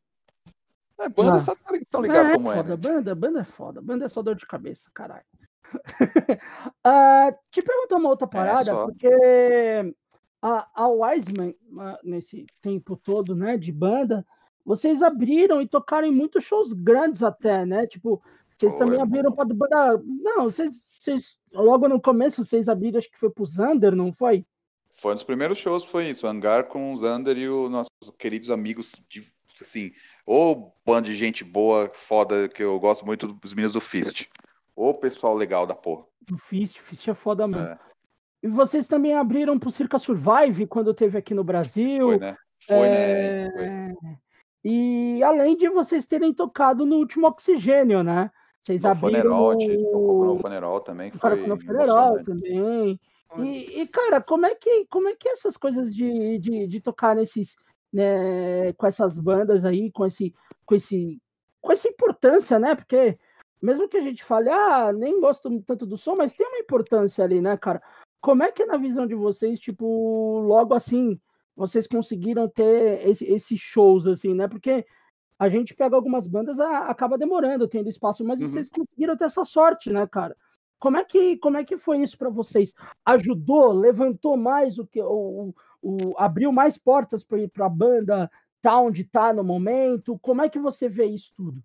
É, 1.01 1.09
banda 1.09 1.37
Ah. 1.37 1.41
só 1.41 1.55
tá 1.55 1.71
lig- 1.73 1.87
tão 1.89 2.03
ligado 2.03 2.31
é, 2.31 2.35
como 2.35 2.51
é, 2.53 2.57
foda. 2.57 2.71
né? 2.71 2.77
Banda, 2.77 3.15
banda 3.15 3.41
é 3.41 3.45
foda. 3.45 3.81
Banda 3.81 4.07
é 4.07 4.09
só 4.09 4.21
dor 4.21 4.35
de 4.35 4.45
cabeça, 4.47 4.91
caralho. 4.95 5.25
Ah, 6.85 7.33
te 7.53 7.63
perguntar 7.63 7.97
uma 7.97 8.09
outra 8.09 8.27
parada, 8.27 8.73
É, 8.73 8.75
porque 8.75 9.95
a, 10.41 10.69
a 10.75 10.89
Wiseman, 10.89 11.55
nesse 12.03 12.47
tempo 12.63 12.97
todo, 12.97 13.35
né, 13.35 13.57
de 13.57 13.73
banda, 13.73 14.27
vocês 14.65 15.03
abriram 15.03 15.63
e 15.63 15.67
tocaram 15.67 16.07
em 16.07 16.15
muitos 16.15 16.45
shows 16.45 16.73
grandes 16.73 17.23
até, 17.23 17.65
né? 17.65 17.87
Tipo, 17.87 18.23
vocês 18.57 18.75
também 18.77 19.01
abriram 19.01 19.33
para 19.33 19.47
banda. 19.47 20.03
Não, 20.05 20.45
vocês, 20.45 20.77
vocês. 20.77 21.39
Logo 21.53 21.89
no 21.89 22.01
começo, 22.01 22.45
vocês 22.45 22.69
abriram, 22.69 22.99
acho 22.99 23.11
que 23.11 23.19
foi 23.19 23.31
pro 23.31 23.47
Zander, 23.47 23.95
não 23.95 24.13
foi? 24.13 24.45
Foi 24.93 25.13
um 25.13 25.15
dos 25.15 25.25
primeiros 25.25 25.59
shows, 25.59 25.85
foi 25.85 26.11
isso. 26.11 26.27
Hangar 26.27 26.65
com 26.65 26.93
o 26.93 26.97
Zander 26.97 27.39
e 27.39 27.49
os 27.49 27.71
nossos 27.71 27.89
queridos 28.19 28.51
amigos 28.51 28.93
de, 29.09 29.25
assim, 29.63 29.93
ou 30.27 30.77
bando 30.85 31.07
de 31.07 31.15
gente 31.15 31.45
boa, 31.45 31.89
foda, 31.89 32.49
que 32.49 32.63
eu 32.63 32.79
gosto 32.81 33.07
muito 33.07 33.29
dos 33.29 33.55
meninos 33.55 33.73
do 33.73 33.81
Fist. 33.81 34.27
Ô 34.75 34.93
pessoal 34.93 35.35
legal 35.35 35.67
da 35.67 35.75
porra. 35.75 36.05
Do 36.21 36.37
Fist, 36.37 36.79
Fist 36.81 37.09
é 37.09 37.15
foda 37.15 37.47
mesmo. 37.47 37.63
É, 37.63 37.79
E 38.43 38.49
vocês 38.49 38.87
também 38.87 39.15
abriram 39.15 39.59
pro 39.59 39.71
Circa 39.71 39.99
Survive 39.99 40.67
quando 40.67 40.95
teve 40.95 41.19
aqui 41.19 41.35
no 41.35 41.45
Brasil. 41.45 42.03
foi, 42.03 42.19
né? 42.19 42.37
Foi, 42.67 42.89
né? 42.89 43.47
É, 43.47 43.51
Foi. 43.51 44.19
E 44.65 45.23
além 45.23 45.57
de 45.57 45.69
vocês 45.69 46.07
terem 46.07 46.33
tocado 46.35 46.85
no 46.85 46.97
último 46.97 47.27
Oxigênio, 47.27 48.03
né? 48.03 48.31
Vocês 48.63 48.83
No 48.83 48.91
abriram 48.91 49.31
Funeral, 49.31 49.51
a 49.51 49.61
gente 49.61 49.85
tocou 49.85 50.25
no 50.25 50.37
Funeral 50.37 50.81
também, 50.81 51.11
foi 51.11 51.37
no 51.47 51.61
Funeral 51.61 52.17
emocionante. 52.17 52.25
também. 52.25 53.01
E, 53.39 53.83
e, 53.83 53.87
cara, 53.87 54.21
como 54.21 54.47
é 54.47 54.55
que 54.55 54.87
como 54.91 55.09
é 55.09 55.15
que 55.15 55.29
essas 55.29 55.57
coisas 55.57 55.95
de, 55.95 56.39
de, 56.39 56.67
de 56.67 56.81
tocar 56.81 57.15
nesses 57.15 57.57
né, 57.93 58.73
com 58.75 58.87
essas 58.87 59.19
bandas 59.19 59.65
aí, 59.65 59.91
com 59.93 60.05
esse 60.07 60.35
com 60.67 60.75
esse 60.75 61.21
com 61.61 61.73
essa 61.73 61.89
importância, 61.89 62.59
né? 62.59 62.75
Porque 62.75 63.19
mesmo 63.61 63.89
que 63.89 63.97
a 63.97 64.01
gente 64.01 64.23
fale, 64.23 64.49
ah, 64.49 64.93
nem 64.93 65.21
gosto 65.21 65.63
tanto 65.63 65.87
do 65.87 65.99
som, 65.99 66.15
mas 66.17 66.33
tem 66.33 66.47
uma 66.47 66.59
importância 66.59 67.25
ali, 67.25 67.41
né, 67.41 67.57
cara? 67.57 67.83
Como 68.21 68.43
é 68.43 68.51
que 68.51 68.65
na 68.67 68.77
visão 68.77 69.07
de 69.07 69.15
vocês, 69.15 69.59
tipo, 69.59 70.41
logo 70.41 70.75
assim, 70.75 71.21
vocês 71.57 71.87
conseguiram 71.87 72.49
ter 72.49 73.07
esse- 73.09 73.25
esses 73.25 73.61
shows 73.61 74.07
assim, 74.07 74.35
né? 74.35 74.49
Porque 74.49 74.85
a 75.39 75.49
gente 75.49 75.75
pega 75.75 75.95
algumas 75.95 76.27
bandas, 76.27 76.59
a- 76.59 76.87
acaba 76.89 77.17
demorando, 77.17 77.69
tendo 77.69 77.89
espaço, 77.89 78.25
mas 78.25 78.41
Uhum. 78.41 78.49
vocês 78.49 78.69
conseguiram 78.69 79.17
ter 79.17 79.25
essa 79.25 79.45
sorte, 79.45 79.91
né, 79.91 80.07
cara? 80.07 80.37
Como 80.81 80.97
é 80.97 81.05
que, 81.05 81.37
como 81.39 81.57
é 81.57 81.65
que 81.65 81.77
foi 81.77 81.99
isso 81.99 82.17
para 82.17 82.31
vocês? 82.31 82.73
Ajudou, 83.05 83.73
levantou 83.73 84.37
mais 84.37 84.79
o 84.79 84.87
que 84.87 85.03
o, 85.03 85.53
o 85.83 86.15
abriu 86.17 86.53
mais 86.53 86.79
portas 86.79 87.25
para 87.25 87.67
a 87.67 87.69
banda 87.69 88.31
tá 88.63 88.79
onde 88.79 89.05
tá 89.05 89.33
no 89.33 89.43
momento? 89.45 90.19
Como 90.21 90.43
é 90.43 90.49
que 90.49 90.59
você 90.59 90.89
vê 90.89 91.07
isso 91.07 91.33
tudo? 91.37 91.63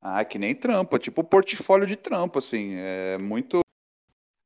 Ah, 0.00 0.24
que 0.24 0.38
nem 0.38 0.54
trampo, 0.54 0.94
é 0.94 0.98
tipo 0.98 1.24
portfólio 1.24 1.86
de 1.86 1.96
trampo, 1.96 2.38
assim, 2.38 2.74
é 2.74 3.16
muito 3.18 3.63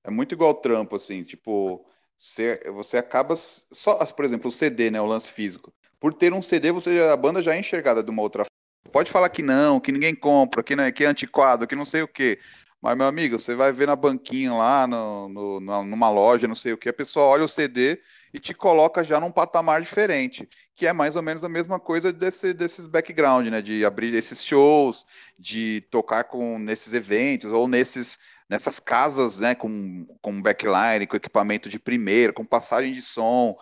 é 0.09 0.11
muito 0.11 0.35
igual 0.35 0.55
trampo, 0.55 0.97
assim, 0.97 1.23
tipo, 1.23 1.85
você, 2.17 2.61
você 2.73 2.97
acaba 2.97 3.37
só, 3.37 4.05
por 4.07 4.25
exemplo, 4.25 4.49
o 4.49 4.53
CD, 4.53 4.91
né, 4.91 5.01
o 5.01 5.07
lance 5.07 5.31
físico. 5.31 5.73
Por 6.01 6.15
ter 6.15 6.33
um 6.33 6.43
CD, 6.43 6.73
você 6.73 7.01
a 7.13 7.17
banda 7.17 7.43
já 7.43 7.55
é 7.55 7.59
enxergada 7.61 8.03
de 8.03 8.11
uma 8.11 8.23
outra. 8.23 8.45
Pode 8.91 9.11
falar 9.11 9.29
que 9.29 9.43
não, 9.43 9.79
que 9.79 9.93
ninguém 9.93 10.15
compra, 10.15 10.63
que, 10.63 10.75
não 10.75 10.85
é- 10.85 10.93
que 10.93 11.05
é 11.05 11.07
antiquado, 11.09 11.67
que 11.67 11.77
não 11.77 11.85
sei 11.85 12.03
o 12.03 12.09
quê. 12.09 12.39
Mas, 12.81 12.97
meu 12.97 13.07
amigo, 13.07 13.39
você 13.39 13.55
vai 13.57 13.73
ver 13.73 13.87
na 13.89 13.97
banquinha 13.97 14.53
lá, 14.55 14.87
no, 14.87 15.29
no- 15.29 15.61
numa 15.85 16.09
loja, 16.09 16.47
não 16.47 16.55
sei 16.55 16.73
o 16.73 16.79
que, 16.79 16.89
a 16.89 16.93
pessoa 16.93 17.27
olha 17.27 17.45
o 17.45 17.49
CD 17.49 18.01
e 18.33 18.39
te 18.39 18.55
coloca 18.55 19.03
já 19.03 19.19
num 19.19 19.33
patamar 19.33 19.83
diferente, 19.83 20.49
que 20.77 20.87
é 20.87 20.93
mais 20.93 21.17
ou 21.17 21.23
menos 21.23 21.43
a 21.43 21.49
mesma 21.49 21.81
coisa 21.81 22.13
desse, 22.13 22.55
desses 22.55 22.87
background, 22.87 23.49
né? 23.49 23.61
De 23.61 23.85
abrir 23.85 24.15
esses 24.15 24.45
shows, 24.45 25.05
de 25.39 25.81
tocar 25.91 26.25
com 26.25 26.57
nesses 26.59 26.95
eventos 26.95 27.51
ou 27.53 27.67
nesses 27.67 28.17
nessas 28.49 28.81
casas, 28.81 29.39
né? 29.39 29.55
Com, 29.55 30.07
com 30.21 30.41
backline, 30.43 31.07
com 31.07 31.17
equipamento 31.17 31.69
de 31.69 31.79
primeira, 31.79 32.33
com 32.33 32.45
passagem 32.45 32.93
de 32.93 33.03
som, 33.03 33.57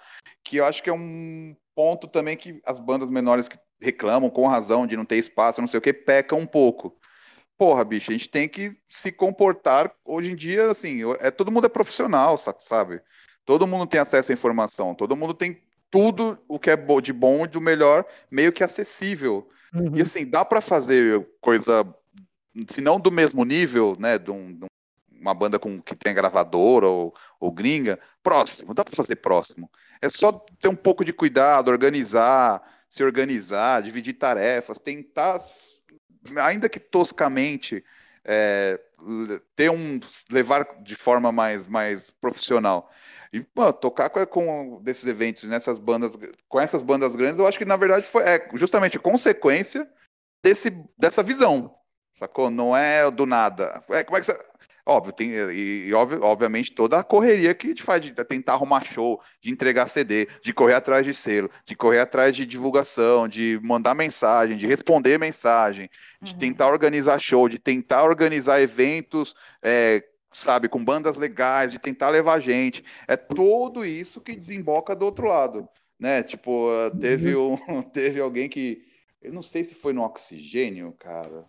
que 0.45 0.57
eu 0.57 0.65
acho 0.65 0.83
que 0.83 0.91
é 0.91 0.93
um 0.93 1.55
ponto 1.75 2.07
também 2.07 2.37
que 2.37 2.61
as 2.65 2.79
bandas 2.79 3.11
menores 3.11 3.49
que 3.49 3.59
reclamam 3.81 4.31
com 4.31 4.47
razão 4.47 4.87
de 4.87 4.97
não 4.97 5.05
ter 5.05 5.17
espaço, 5.17 5.61
não 5.61 5.69
sei 5.69 5.79
o 5.79 5.83
que, 5.83 5.93
pecam 5.93 6.39
um 6.39 6.47
pouco. 6.47 6.97
Porra, 7.59 7.85
bicho, 7.85 8.11
a 8.11 8.13
gente 8.13 8.29
tem 8.29 8.49
que 8.49 8.77
se 8.87 9.11
comportar 9.11 9.93
hoje 10.05 10.31
em 10.31 10.37
dia, 10.37 10.71
assim, 10.71 11.01
é, 11.21 11.31
todo 11.31 11.51
mundo 11.51 11.67
é 11.67 11.71
profissional, 11.71 12.37
sa- 12.37 12.55
sabe? 12.59 13.01
Todo 13.45 13.67
mundo 13.67 13.87
tem 13.87 14.01
acesso 14.01 14.31
à 14.33 14.35
informação, 14.35 14.95
todo 14.95 15.17
mundo 15.17 15.33
tem 15.33 15.63
tudo 15.91 16.39
o 16.49 16.59
que 16.59 16.71
é 16.71 16.77
de 17.01 17.13
bom 17.13 17.45
e 17.45 17.49
do 17.49 17.61
melhor 17.61 18.05
meio 18.31 18.53
que 18.53 18.63
acessível. 18.65 19.49
E 19.97 20.03
assim, 20.03 20.27
dá 20.27 20.45
pra 20.45 20.61
fazer 20.61 21.27
coisa, 21.41 21.87
se 22.69 22.81
não 22.81 22.99
do 23.01 23.11
mesmo 23.11 23.45
nível, 23.45 23.97
né, 23.99 24.19
de, 24.19 24.31
um- 24.31 24.53
de 24.53 24.65
um- 24.65 24.69
uma 25.27 25.35
banda 25.35 25.59
com, 25.59 25.81
que 25.81 25.95
tem 25.95 26.15
gravadora 26.15 26.87
ou, 26.87 27.15
ou 27.41 27.53
gringa, 27.53 27.99
próximo, 28.23 28.75
dá 28.75 28.85
pra 28.85 28.95
fazer 28.95 29.17
próximo. 29.17 29.71
É 30.01 30.09
só 30.09 30.33
ter 30.33 30.69
um 30.69 30.77
pouco 30.77 31.05
de 31.05 31.13
cuidado, 31.13 31.71
organizar, 31.71 32.63
se 32.89 33.03
organizar, 33.03 33.83
dividir 33.83 34.15
tarefas, 34.15 34.79
tentar, 34.79 35.37
ainda 36.37 36.69
que 36.69 36.79
toscamente, 36.79 37.85
é, 38.25 38.81
ter 39.55 39.71
um 39.71 40.01
levar 40.31 40.83
de 40.83 40.95
forma 40.95 41.31
mais, 41.31 41.67
mais 41.69 42.11
profissional. 42.11 42.91
E, 43.33 43.41
pô, 43.41 43.73
tocar 43.73 44.09
com, 44.09 44.25
com 44.27 44.81
desses 44.83 45.07
eventos, 45.07 45.45
nessas 45.45 45.79
bandas, 45.79 46.17
com 46.49 46.61
essas 46.61 46.83
bandas 46.83 47.15
grandes, 47.15 47.39
eu 47.39 47.47
acho 47.47 47.59
que 47.59 47.65
na 47.65 47.77
verdade 47.77 48.07
foi 48.07 48.23
é, 48.23 48.49
justamente 48.55 48.99
consequência 48.99 49.89
desse, 50.43 50.71
dessa 50.97 51.23
visão, 51.23 51.75
sacou? 52.13 52.51
Não 52.51 52.77
é 52.77 53.11
do 53.11 53.27
nada. 53.27 53.85
É, 53.91 54.05
como 54.05 54.17
é 54.17 54.21
que 54.21 54.27
você... 54.27 54.39
Óbvio, 54.89 55.13
tem, 55.13 55.31
e, 55.31 55.89
e 55.89 55.95
obviamente 55.95 56.71
toda 56.71 56.97
a 56.97 57.03
correria 57.03 57.53
que 57.57 57.67
a 57.67 57.71
gente 57.71 57.83
faz 57.83 58.01
de 58.01 58.13
tentar 58.13 58.53
arrumar 58.53 58.85
show, 58.85 59.21
de 59.41 59.51
entregar 59.51 59.89
CD, 59.89 60.29
de 60.41 60.55
correr 60.55 60.75
atrás 60.75 61.05
de 61.05 61.13
selo, 61.13 61.51
de 61.65 61.75
correr 61.75 61.99
atrás 61.99 62.37
de 62.37 62.47
divulgação, 62.47 63.27
de 63.27 63.59
mandar 63.65 63.97
mensagem, 63.97 64.57
de 64.57 64.65
responder 64.65 65.19
mensagem, 65.19 65.91
de 66.23 66.35
uhum. 66.35 66.39
tentar 66.39 66.69
organizar 66.69 67.19
show, 67.19 67.49
de 67.49 67.59
tentar 67.59 68.05
organizar 68.05 68.61
eventos, 68.61 69.35
é, 69.61 70.05
sabe, 70.33 70.69
com 70.69 70.85
bandas 70.85 71.17
legais, 71.17 71.73
de 71.73 71.81
tentar 71.81 72.11
levar 72.11 72.39
gente. 72.39 72.85
É 73.09 73.17
tudo 73.17 73.85
isso 73.85 74.21
que 74.21 74.37
desemboca 74.37 74.95
do 74.95 75.05
outro 75.05 75.27
lado, 75.27 75.69
né? 75.99 76.23
Tipo, 76.23 76.69
teve, 77.01 77.35
uhum. 77.35 77.59
um, 77.69 77.83
teve 77.91 78.21
alguém 78.21 78.49
que. 78.49 78.87
Eu 79.21 79.33
não 79.33 79.43
sei 79.43 79.65
se 79.65 79.75
foi 79.75 79.93
no 79.93 80.03
oxigênio, 80.03 80.95
cara. 80.97 81.45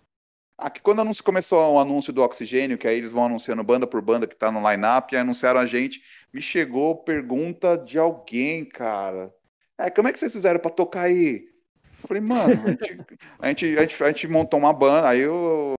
Que 0.73 0.81
quando 0.81 1.01
anúncio, 1.01 1.23
começou 1.23 1.75
o 1.75 1.79
anúncio 1.79 2.11
do 2.11 2.23
oxigênio, 2.23 2.77
que 2.77 2.88
aí 2.88 2.97
eles 2.97 3.11
vão 3.11 3.25
anunciando 3.25 3.63
banda 3.63 3.85
por 3.85 4.01
banda 4.01 4.25
que 4.25 4.35
tá 4.35 4.51
no 4.51 4.67
line-up, 4.69 5.13
e 5.13 5.17
anunciaram 5.17 5.59
a 5.59 5.67
gente, 5.67 6.01
me 6.34 6.41
chegou 6.41 7.03
pergunta 7.03 7.77
de 7.77 7.99
alguém, 7.99 8.65
cara. 8.65 9.31
É, 9.77 9.91
como 9.91 10.07
é 10.07 10.11
que 10.11 10.19
vocês 10.19 10.34
fizeram 10.34 10.59
para 10.59 10.71
tocar 10.71 11.03
aí? 11.03 11.47
Falei, 11.93 12.21
mano, 12.21 12.63
a 12.65 12.69
gente, 12.71 12.99
a 13.39 13.47
gente, 13.47 13.77
a, 13.77 13.81
gente, 13.81 14.03
a, 14.03 14.07
gente, 14.07 14.27
montou 14.27 14.59
uma 14.59 14.73
banda, 14.73 15.07
aí 15.07 15.19
eu 15.21 15.75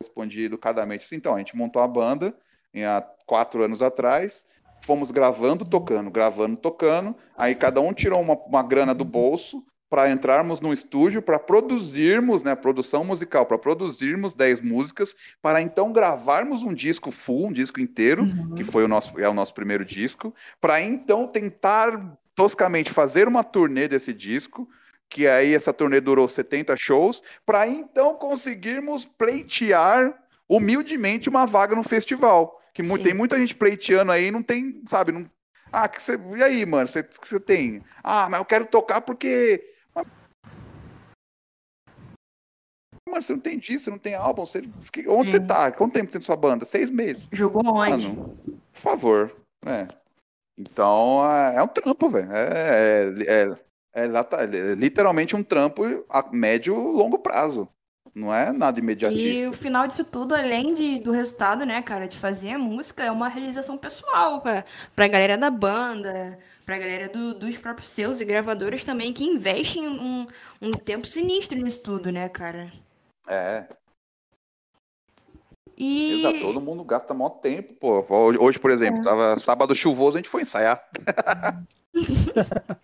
respondi 0.00 0.44
educadamente 0.44 1.04
assim, 1.04 1.16
então, 1.16 1.34
a 1.34 1.38
gente 1.38 1.56
montou 1.56 1.82
a 1.82 1.88
banda 1.88 2.34
há 2.74 3.02
quatro 3.26 3.62
anos 3.62 3.82
atrás, 3.82 4.46
fomos 4.82 5.10
gravando, 5.10 5.64
tocando, 5.64 6.10
gravando, 6.10 6.56
tocando, 6.56 7.16
aí 7.36 7.54
cada 7.54 7.80
um 7.80 7.92
tirou 7.92 8.20
uma, 8.20 8.34
uma 8.34 8.62
grana 8.62 8.94
do 8.94 9.04
bolso, 9.04 9.64
para 9.88 10.10
entrarmos 10.10 10.60
no 10.60 10.72
estúdio, 10.72 11.22
para 11.22 11.38
produzirmos, 11.38 12.42
né, 12.42 12.54
produção 12.54 13.04
musical, 13.04 13.46
para 13.46 13.58
produzirmos 13.58 14.34
10 14.34 14.60
músicas, 14.60 15.14
para 15.40 15.62
então 15.62 15.92
gravarmos 15.92 16.62
um 16.62 16.74
disco 16.74 17.10
full, 17.10 17.48
um 17.48 17.52
disco 17.52 17.80
inteiro, 17.80 18.22
uhum. 18.24 18.54
que 18.54 18.64
foi 18.64 18.84
o 18.84 18.88
nosso, 18.88 19.18
é 19.20 19.28
o 19.28 19.34
nosso 19.34 19.54
primeiro 19.54 19.84
disco, 19.84 20.34
para 20.60 20.80
então 20.80 21.26
tentar 21.26 22.18
toscamente 22.34 22.90
fazer 22.90 23.28
uma 23.28 23.44
turnê 23.44 23.86
desse 23.86 24.12
disco, 24.12 24.68
que 25.08 25.26
aí 25.26 25.54
essa 25.54 25.72
turnê 25.72 26.00
durou 26.00 26.26
70 26.26 26.76
shows, 26.76 27.22
para 27.44 27.66
então 27.66 28.14
conseguirmos 28.14 29.04
pleitear 29.04 30.14
humildemente 30.48 31.28
uma 31.28 31.46
vaga 31.46 31.74
no 31.76 31.82
festival. 31.82 32.60
Que 32.74 32.84
Sim. 32.84 32.98
tem 32.98 33.14
muita 33.14 33.38
gente 33.38 33.54
pleiteando 33.54 34.12
aí, 34.12 34.30
não 34.30 34.42
tem, 34.42 34.82
sabe, 34.86 35.12
não, 35.12 35.30
ah, 35.72 35.88
que 35.88 36.02
você, 36.02 36.18
e 36.36 36.42
aí, 36.42 36.66
mano, 36.66 36.88
você, 36.88 37.02
que 37.02 37.26
você 37.26 37.40
tem? 37.40 37.82
Ah, 38.02 38.28
mas 38.28 38.38
eu 38.38 38.44
quero 38.44 38.66
tocar 38.66 39.00
porque 39.00 39.74
Mano, 43.08 43.22
você 43.22 43.32
não 43.32 43.40
tem 43.40 43.58
disco, 43.58 43.80
você 43.80 43.90
não 43.90 43.98
tem 43.98 44.14
álbum. 44.14 44.44
Você... 44.44 44.58
Onde 45.08 45.30
Sim. 45.30 45.32
você 45.32 45.40
tá? 45.40 45.70
Quanto 45.70 45.92
tempo 45.92 46.10
tem 46.10 46.20
sua 46.20 46.36
banda? 46.36 46.64
Seis 46.64 46.90
meses. 46.90 47.28
Jogou 47.32 47.62
onde? 47.64 48.08
Mano, 48.08 48.38
por 48.72 48.80
favor. 48.80 49.36
É. 49.64 49.86
Então, 50.58 51.22
é, 51.30 51.56
é 51.56 51.62
um 51.62 51.68
trampo, 51.68 52.08
velho. 52.08 52.32
É, 52.32 53.12
é, 53.26 53.56
é, 53.94 54.06
é, 54.06 54.74
literalmente 54.74 55.36
um 55.36 55.42
trampo 55.42 55.82
a 56.08 56.28
médio 56.32 56.74
longo 56.74 57.18
prazo. 57.18 57.68
Não 58.14 58.34
é 58.34 58.50
nada 58.50 58.80
imediatista. 58.80 59.22
E 59.22 59.46
o 59.46 59.52
final 59.52 59.86
disso 59.86 60.02
tudo, 60.02 60.34
além 60.34 60.72
de, 60.72 61.00
do 61.00 61.12
resultado, 61.12 61.66
né, 61.66 61.82
cara, 61.82 62.08
de 62.08 62.16
fazer 62.16 62.52
a 62.52 62.58
música, 62.58 63.04
é 63.04 63.10
uma 63.10 63.28
realização 63.28 63.76
pessoal 63.76 64.40
pra, 64.40 64.64
pra 64.94 65.06
galera 65.06 65.36
da 65.36 65.50
banda, 65.50 66.38
pra 66.64 66.78
galera 66.78 67.10
do, 67.10 67.34
dos 67.34 67.58
próprios 67.58 67.90
seus 67.90 68.18
e 68.18 68.24
gravadores 68.24 68.84
também, 68.84 69.12
que 69.12 69.22
investem 69.22 69.86
um, 69.86 70.26
um 70.62 70.72
tempo 70.72 71.06
sinistro 71.06 71.58
nisso 71.58 71.82
tudo, 71.82 72.10
né, 72.10 72.26
cara? 72.30 72.72
É. 73.28 73.66
E... 75.76 76.20
Exato, 76.20 76.40
todo 76.40 76.60
mundo 76.60 76.82
gasta 76.84 77.12
maior 77.12 77.30
tempo, 77.30 77.74
pô. 77.74 78.06
Hoje, 78.40 78.58
por 78.58 78.70
exemplo, 78.70 79.00
é. 79.00 79.04
tava 79.04 79.38
sábado 79.38 79.74
chuvoso, 79.74 80.16
a 80.16 80.20
gente 80.20 80.30
foi 80.30 80.42
ensaiar. 80.42 80.82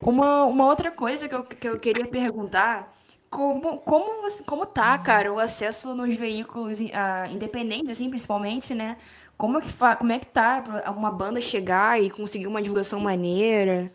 uma, 0.00 0.44
uma 0.44 0.66
outra 0.66 0.90
coisa 0.90 1.28
que 1.28 1.34
eu, 1.34 1.42
que 1.42 1.68
eu 1.68 1.80
queria 1.80 2.06
perguntar, 2.06 2.94
como, 3.30 3.80
como, 3.80 4.28
como 4.46 4.66
tá, 4.66 4.98
cara, 4.98 5.32
o 5.32 5.38
acesso 5.38 5.94
nos 5.94 6.14
veículos 6.14 6.78
uh, 6.80 7.32
independentes, 7.32 7.90
assim, 7.90 8.10
principalmente, 8.10 8.74
né? 8.74 8.98
Como 9.36 9.58
é, 9.58 9.62
que 9.62 9.72
fa 9.72 9.96
como 9.96 10.12
é 10.12 10.18
que 10.20 10.26
tá 10.26 10.62
uma 10.96 11.10
banda 11.10 11.40
chegar 11.40 12.00
e 12.00 12.08
conseguir 12.10 12.46
uma 12.46 12.62
divulgação 12.62 13.00
maneira? 13.00 13.92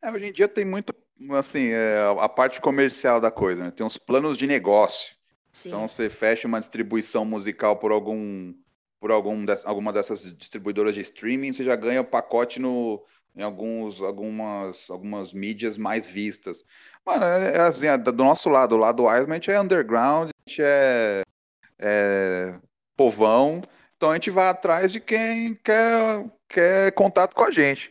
É, 0.00 0.10
hoje 0.10 0.26
em 0.26 0.32
dia 0.32 0.48
tem 0.48 0.64
muito 0.64 0.94
assim, 1.32 1.68
é, 1.70 1.98
a 2.18 2.28
parte 2.28 2.60
comercial 2.60 3.20
da 3.20 3.30
coisa, 3.30 3.64
né? 3.64 3.70
Tem 3.70 3.84
uns 3.84 3.96
planos 3.96 4.38
de 4.38 4.46
negócio. 4.46 5.14
Sim. 5.52 5.68
Então 5.68 5.86
você 5.86 6.08
fecha 6.08 6.46
uma 6.46 6.60
distribuição 6.60 7.24
musical 7.24 7.76
por 7.76 7.92
algum 7.92 8.54
por 9.00 9.10
algum 9.10 9.46
alguma 9.64 9.92
dessas 9.94 10.30
distribuidoras 10.36 10.92
de 10.92 11.00
streaming, 11.00 11.54
você 11.54 11.64
já 11.64 11.74
ganha 11.74 12.02
o 12.02 12.04
pacote 12.04 12.60
no, 12.60 13.02
em 13.34 13.42
alguns, 13.42 14.02
algumas, 14.02 14.90
algumas 14.90 15.32
mídias 15.32 15.78
mais 15.78 16.06
vistas. 16.06 16.64
Mano, 17.04 17.24
é, 17.24 17.56
é 17.56 17.60
assim, 17.60 17.86
é, 17.86 17.96
do 17.96 18.12
nosso 18.12 18.50
lado, 18.50 18.74
o 18.74 18.78
lado 18.78 19.04
Wiseman, 19.04 19.32
a 19.32 19.34
gente 19.36 19.50
é 19.50 19.58
underground, 19.58 20.28
a 20.28 20.50
gente 20.50 20.62
é, 20.62 21.22
é 21.78 22.54
povão, 22.94 23.62
então 23.96 24.10
a 24.10 24.14
gente 24.14 24.30
vai 24.30 24.48
atrás 24.48 24.92
de 24.92 25.00
quem 25.00 25.54
quer, 25.54 26.30
quer 26.46 26.92
contato 26.92 27.34
com 27.34 27.44
a 27.44 27.50
gente. 27.50 27.90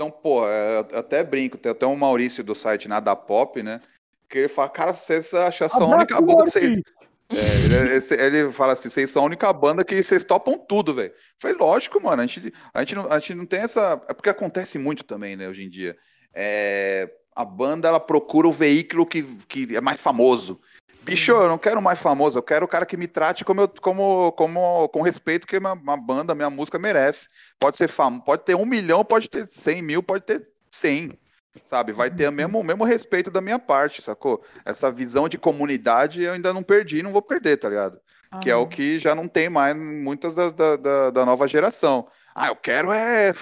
Então, 0.00 0.10
pô, 0.10 0.48
é, 0.48 0.78
eu 0.92 0.98
até 0.98 1.22
brinco, 1.22 1.58
tem 1.58 1.70
até 1.70 1.86
um 1.86 1.94
Maurício 1.94 2.42
do 2.42 2.54
site 2.54 2.88
Nada 2.88 3.14
Pop, 3.14 3.62
né? 3.62 3.82
Que 4.30 4.38
ele 4.38 4.48
fala, 4.48 4.70
cara, 4.70 4.94
vocês 4.94 5.34
acham 5.34 5.68
a 5.70 5.84
única 5.84 6.18
banda 6.22 6.44
que 6.44 6.50
vocês. 6.50 6.80
É, 7.28 8.16
ele, 8.16 8.38
ele, 8.38 8.50
fala 8.52 8.72
assim: 8.72 8.88
vocês 8.88 9.10
são 9.10 9.22
a 9.22 9.26
única 9.26 9.52
banda 9.52 9.84
que 9.84 10.02
vocês 10.02 10.24
topam 10.24 10.56
tudo, 10.56 10.94
velho. 10.94 11.12
Foi 11.38 11.52
lógico, 11.52 12.02
mano. 12.02 12.22
A 12.22 12.26
gente, 12.26 12.50
a, 12.72 12.80
gente 12.80 12.94
não, 12.94 13.12
a 13.12 13.18
gente 13.18 13.34
não 13.34 13.44
tem 13.44 13.60
essa. 13.60 14.02
É 14.08 14.14
porque 14.14 14.30
acontece 14.30 14.78
muito 14.78 15.04
também, 15.04 15.36
né, 15.36 15.46
hoje 15.46 15.64
em 15.64 15.68
dia. 15.68 15.94
É, 16.32 17.10
a 17.36 17.44
banda 17.44 17.86
ela 17.86 18.00
procura 18.00 18.48
o 18.48 18.52
veículo 18.52 19.04
que, 19.04 19.22
que 19.46 19.76
é 19.76 19.82
mais 19.82 20.00
famoso. 20.00 20.58
Bicho, 21.02 21.32
eu 21.32 21.48
não 21.48 21.58
quero 21.58 21.80
mais 21.80 21.98
famoso, 21.98 22.38
eu 22.38 22.42
quero 22.42 22.64
o 22.64 22.68
cara 22.68 22.84
que 22.84 22.96
me 22.96 23.06
trate 23.06 23.44
como, 23.44 23.62
eu, 23.62 23.68
como, 23.68 24.32
como 24.32 24.88
com 24.90 25.02
respeito 25.02 25.46
que 25.46 25.56
uma, 25.56 25.72
uma 25.72 25.96
banda, 25.96 26.34
minha 26.34 26.50
música 26.50 26.78
merece. 26.78 27.28
Pode 27.58 27.76
ser 27.76 27.88
famoso, 27.88 28.24
pode 28.24 28.44
ter 28.44 28.54
um 28.54 28.66
milhão, 28.66 29.04
pode 29.04 29.28
ter 29.28 29.46
cem 29.46 29.82
mil, 29.82 30.02
pode 30.02 30.24
ter 30.24 30.42
cem, 30.70 31.18
sabe? 31.64 31.92
Vai 31.92 32.10
ter 32.10 32.28
o 32.28 32.32
mesmo, 32.32 32.60
o 32.60 32.64
mesmo 32.64 32.84
respeito 32.84 33.30
da 33.30 33.40
minha 33.40 33.58
parte, 33.58 34.02
sacou? 34.02 34.42
Essa 34.64 34.90
visão 34.90 35.28
de 35.28 35.38
comunidade 35.38 36.22
eu 36.22 36.34
ainda 36.34 36.52
não 36.52 36.62
perdi, 36.62 37.02
não 37.02 37.12
vou 37.12 37.22
perder, 37.22 37.56
tá 37.56 37.68
ligado? 37.68 38.00
Que 38.40 38.48
é 38.48 38.54
o 38.54 38.68
que 38.68 38.98
já 38.98 39.12
não 39.12 39.26
tem 39.26 39.48
mais 39.48 39.76
muitas 39.76 40.34
da, 40.34 40.50
da, 40.50 40.76
da, 40.76 41.10
da 41.10 41.26
nova 41.26 41.48
geração. 41.48 42.06
Ah, 42.32 42.46
eu 42.46 42.54
quero 42.54 42.92
é 42.92 43.32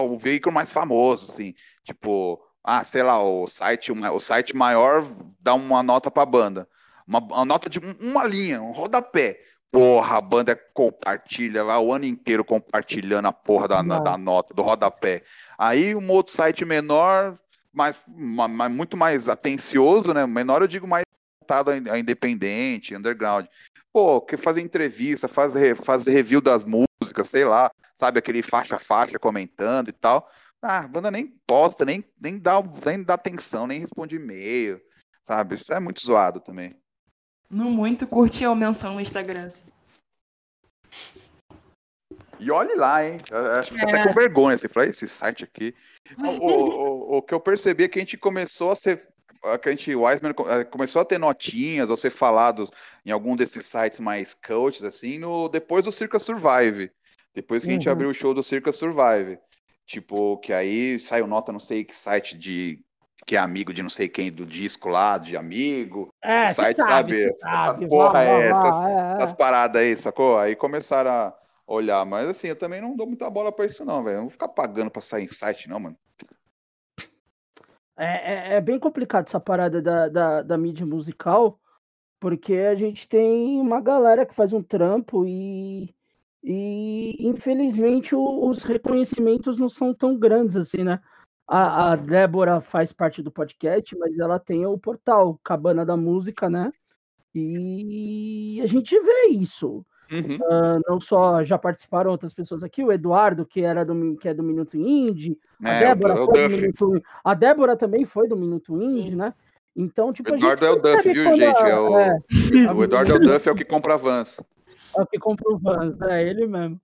o 0.00 0.18
veículo 0.18 0.52
mais 0.52 0.72
famoso, 0.72 1.30
assim. 1.30 1.54
Tipo, 1.84 2.42
ah, 2.64 2.82
sei 2.82 3.04
lá, 3.04 3.22
o 3.22 3.46
site, 3.46 3.92
o 3.92 4.20
site 4.20 4.56
maior 4.56 5.06
dá 5.40 5.54
uma 5.54 5.82
nota 5.82 6.10
pra 6.10 6.26
banda. 6.26 6.68
Uma, 7.12 7.18
uma 7.18 7.44
nota 7.44 7.68
de 7.68 7.78
uma 7.78 8.26
linha, 8.26 8.62
um 8.62 8.72
rodapé. 8.72 9.38
Porra, 9.70 10.16
a 10.16 10.20
banda 10.20 10.58
compartilha, 10.74 11.64
vai 11.64 11.76
o 11.78 11.92
ano 11.92 12.06
inteiro 12.06 12.44
compartilhando 12.44 13.28
a 13.28 13.32
porra 13.32 13.68
da, 13.68 13.82
da 13.82 14.18
nota, 14.18 14.54
do 14.54 14.62
rodapé. 14.62 15.22
Aí 15.58 15.94
um 15.94 16.10
outro 16.10 16.32
site 16.32 16.64
menor, 16.64 17.38
mas, 17.72 17.98
mas 18.06 18.70
muito 18.70 18.96
mais 18.96 19.28
atencioso, 19.28 20.12
né? 20.12 20.26
Menor 20.26 20.62
eu 20.62 20.68
digo 20.68 20.86
mais 20.86 21.04
voltado 21.40 21.70
a 21.70 21.98
independente, 21.98 22.94
underground. 22.94 23.46
Pô, 23.92 24.20
que 24.20 24.36
fazer 24.38 24.62
entrevista, 24.62 25.28
fazer, 25.28 25.76
fazer 25.76 26.12
review 26.12 26.40
das 26.40 26.64
músicas, 26.64 27.28
sei 27.28 27.44
lá, 27.44 27.70
sabe, 27.94 28.18
aquele 28.18 28.42
faixa-faixa 28.42 29.18
comentando 29.18 29.88
e 29.88 29.92
tal. 29.92 30.30
Ah, 30.62 30.78
a 30.78 30.88
banda 30.88 31.10
nem 31.10 31.26
posta, 31.46 31.84
nem, 31.84 32.04
nem, 32.20 32.38
dá, 32.38 32.62
nem 32.86 33.02
dá 33.02 33.14
atenção, 33.14 33.66
nem 33.66 33.80
responde 33.80 34.16
e-mail, 34.16 34.80
sabe? 35.24 35.56
Isso 35.56 35.72
é 35.72 35.80
muito 35.80 36.04
zoado 36.04 36.40
também. 36.40 36.70
No 37.52 37.70
muito, 37.70 38.06
curte 38.06 38.46
a 38.46 38.54
menção 38.54 38.94
no 38.94 39.00
Instagram. 39.02 39.50
E 42.40 42.50
olhe 42.50 42.74
lá, 42.74 43.06
hein? 43.06 43.18
Eu 43.30 43.52
acho 43.52 43.74
que 43.74 43.78
é. 43.78 43.82
até 43.84 44.08
com 44.08 44.14
vergonha. 44.14 44.56
Você 44.56 44.70
fala, 44.70 44.86
esse 44.86 45.06
site 45.06 45.44
aqui. 45.44 45.74
o, 46.18 46.28
o, 46.28 47.16
o, 47.18 47.22
que 47.22 47.34
eu 47.34 47.38
percebi 47.38 47.84
é 47.84 47.88
que 47.88 47.98
a 47.98 48.02
gente 48.02 48.16
começou 48.16 48.70
a 48.70 48.76
ser. 48.76 49.06
Que 49.60 49.68
a 49.68 49.72
gente, 49.72 49.94
o 49.94 50.02
Wiseman 50.02 50.32
eh, 50.48 50.64
começou 50.64 51.02
a 51.02 51.04
ter 51.04 51.18
notinhas 51.18 51.90
ou 51.90 51.96
ser 51.96 52.10
falado 52.10 52.68
em 53.04 53.10
algum 53.10 53.36
desses 53.36 53.66
sites 53.66 54.00
mais 54.00 54.34
coaches, 54.34 54.82
assim, 54.82 55.18
no, 55.18 55.48
depois 55.48 55.84
do 55.84 55.92
Circa 55.92 56.18
Survive. 56.18 56.90
Depois 57.34 57.64
que 57.64 57.68
uhum. 57.68 57.72
a 57.72 57.74
gente 57.74 57.88
uhum. 57.88 57.92
abriu 57.92 58.10
o 58.10 58.14
show 58.14 58.32
do 58.32 58.42
Circa 58.42 58.72
Survive. 58.72 59.38
Tipo, 59.84 60.38
que 60.38 60.52
aí 60.52 60.98
saiu 60.98 61.26
nota, 61.26 61.52
não 61.52 61.58
sei 61.58 61.84
que 61.84 61.94
site 61.94 62.38
de 62.38 62.82
que 63.26 63.36
é 63.36 63.38
amigo 63.38 63.72
de 63.72 63.82
não 63.82 63.90
sei 63.90 64.08
quem 64.08 64.32
do 64.32 64.44
disco 64.44 64.88
lá, 64.88 65.18
de 65.18 65.36
amigo. 65.36 66.08
É, 66.22 66.48
site, 66.48 66.76
sabe, 66.76 66.90
sabe? 66.90 67.34
sabe, 67.34 67.70
essas 67.70 67.88
porra, 67.88 68.22
é, 68.22 68.52
vá, 68.52 68.58
essas, 68.58 68.80
é, 68.80 69.16
essas 69.16 69.32
paradas 69.32 69.82
aí, 69.82 69.96
sacou? 69.96 70.38
Aí 70.38 70.56
começaram 70.56 71.10
a 71.10 71.34
olhar. 71.66 72.04
Mas 72.04 72.28
assim, 72.28 72.48
eu 72.48 72.56
também 72.56 72.80
não 72.80 72.96
dou 72.96 73.06
muita 73.06 73.30
bola 73.30 73.52
pra 73.52 73.66
isso, 73.66 73.84
não, 73.84 74.02
velho. 74.02 74.16
Não 74.16 74.22
vou 74.24 74.30
ficar 74.30 74.48
pagando 74.48 74.90
pra 74.90 75.02
sair 75.02 75.24
em 75.24 75.28
site, 75.28 75.68
não, 75.68 75.78
mano. 75.78 75.96
É, 77.96 78.54
é, 78.54 78.54
é 78.54 78.60
bem 78.60 78.78
complicado 78.78 79.28
essa 79.28 79.38
parada 79.38 79.80
da, 79.80 80.08
da, 80.08 80.42
da 80.42 80.58
mídia 80.58 80.84
musical, 80.84 81.60
porque 82.18 82.54
a 82.54 82.74
gente 82.74 83.08
tem 83.08 83.60
uma 83.60 83.80
galera 83.80 84.26
que 84.26 84.34
faz 84.34 84.52
um 84.52 84.62
trampo 84.62 85.24
e, 85.26 85.94
e 86.42 87.16
infelizmente 87.20 88.14
os 88.14 88.62
reconhecimentos 88.62 89.58
não 89.58 89.68
são 89.68 89.94
tão 89.94 90.18
grandes 90.18 90.56
assim, 90.56 90.82
né? 90.82 91.00
A, 91.46 91.92
a 91.92 91.96
Débora 91.96 92.60
faz 92.60 92.92
parte 92.92 93.22
do 93.22 93.30
podcast, 93.30 93.96
mas 93.98 94.18
ela 94.18 94.38
tem 94.38 94.64
o 94.64 94.78
portal 94.78 95.38
Cabana 95.44 95.84
da 95.84 95.96
Música, 95.96 96.48
né? 96.48 96.72
E 97.34 98.60
a 98.62 98.66
gente 98.66 98.98
vê 98.98 99.26
isso. 99.30 99.84
Uhum. 100.12 100.38
Ah, 100.50 100.78
não 100.86 101.00
só 101.00 101.42
já 101.42 101.56
participaram 101.56 102.10
outras 102.10 102.34
pessoas 102.34 102.62
aqui, 102.62 102.84
o 102.84 102.92
Eduardo, 102.92 103.46
que 103.46 103.62
era 103.62 103.82
do, 103.84 104.16
que 104.16 104.28
é 104.28 104.34
do 104.34 104.42
Minuto 104.42 104.76
Indie, 104.76 105.38
a 105.64 105.70
É, 105.70 105.80
Débora 105.80 106.20
o, 106.20 106.24
o 106.24 106.26
foi 106.26 106.42
do. 106.48 106.56
Minuto 106.56 107.02
A 107.24 107.34
Débora 107.34 107.76
também 107.76 108.04
foi 108.04 108.28
do 108.28 108.36
Minuto 108.36 108.80
Indie, 108.80 109.16
né? 109.16 109.32
Então, 109.74 110.12
tipo, 110.12 110.30
O 110.30 110.34
a 110.34 110.36
gente 110.38 110.44
Eduardo 110.52 110.66
é 110.66 110.70
o 110.70 110.76
Duff, 110.96 111.12
viu, 111.12 111.24
quando 111.24 111.36
gente? 111.40 111.56
a- 111.64 111.68
É 111.68 111.78
o, 111.78 111.98
é, 111.98 112.18
o 112.76 112.84
Eduardo 112.84 113.12
é 113.12 113.14
o 113.14 113.18
Duff, 113.18 113.48
é 113.48 113.52
o 113.52 113.54
que 113.56 113.64
compra 113.64 113.96
Vans. 113.96 114.38
é 114.96 115.00
o 115.00 115.06
que 115.06 115.18
compra 115.18 115.50
o 115.50 115.58
Vans, 115.58 115.98
é 116.02 116.28
ele 116.28 116.46
mesmo. 116.46 116.78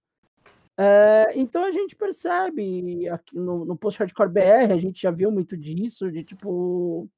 É, 0.80 1.32
então 1.34 1.64
a 1.64 1.72
gente 1.72 1.96
percebe 1.96 3.08
aqui 3.08 3.36
no, 3.36 3.64
no 3.64 3.76
Post 3.76 3.98
Hardcore 3.98 4.30
BR, 4.30 4.72
a 4.72 4.78
gente 4.78 5.02
já 5.02 5.10
viu 5.10 5.28
muito 5.28 5.56
disso, 5.56 6.10
de 6.10 6.22
tipo. 6.22 7.08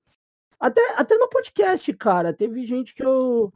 Até, 0.59 0.81
até 0.97 1.17
no 1.19 1.29
podcast, 1.29 1.93
cara, 1.93 2.33
teve 2.33 2.65
gente 2.67 2.95
que 2.95 3.05
eu. 3.05 3.53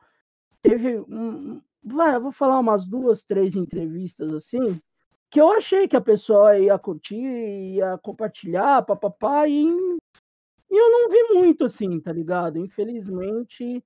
Teve. 0.60 1.00
Um, 1.00 1.62
vai, 1.82 2.16
eu 2.16 2.20
vou 2.20 2.32
falar 2.32 2.60
umas 2.60 2.86
duas, 2.86 3.24
três 3.24 3.56
entrevistas 3.56 4.34
assim, 4.34 4.78
que 5.30 5.40
eu 5.40 5.50
achei 5.50 5.88
que 5.88 5.96
a 5.96 6.02
pessoa 6.02 6.58
ia 6.58 6.78
curtir, 6.78 7.16
ia 7.16 7.96
compartilhar, 7.98 8.82
papapá, 8.82 9.48
e, 9.48 9.64
e 9.64 10.76
eu 10.76 10.90
não 10.90 11.08
vi 11.10 11.34
muito 11.34 11.64
assim, 11.64 11.98
tá 11.98 12.12
ligado? 12.12 12.58
Infelizmente. 12.58 13.82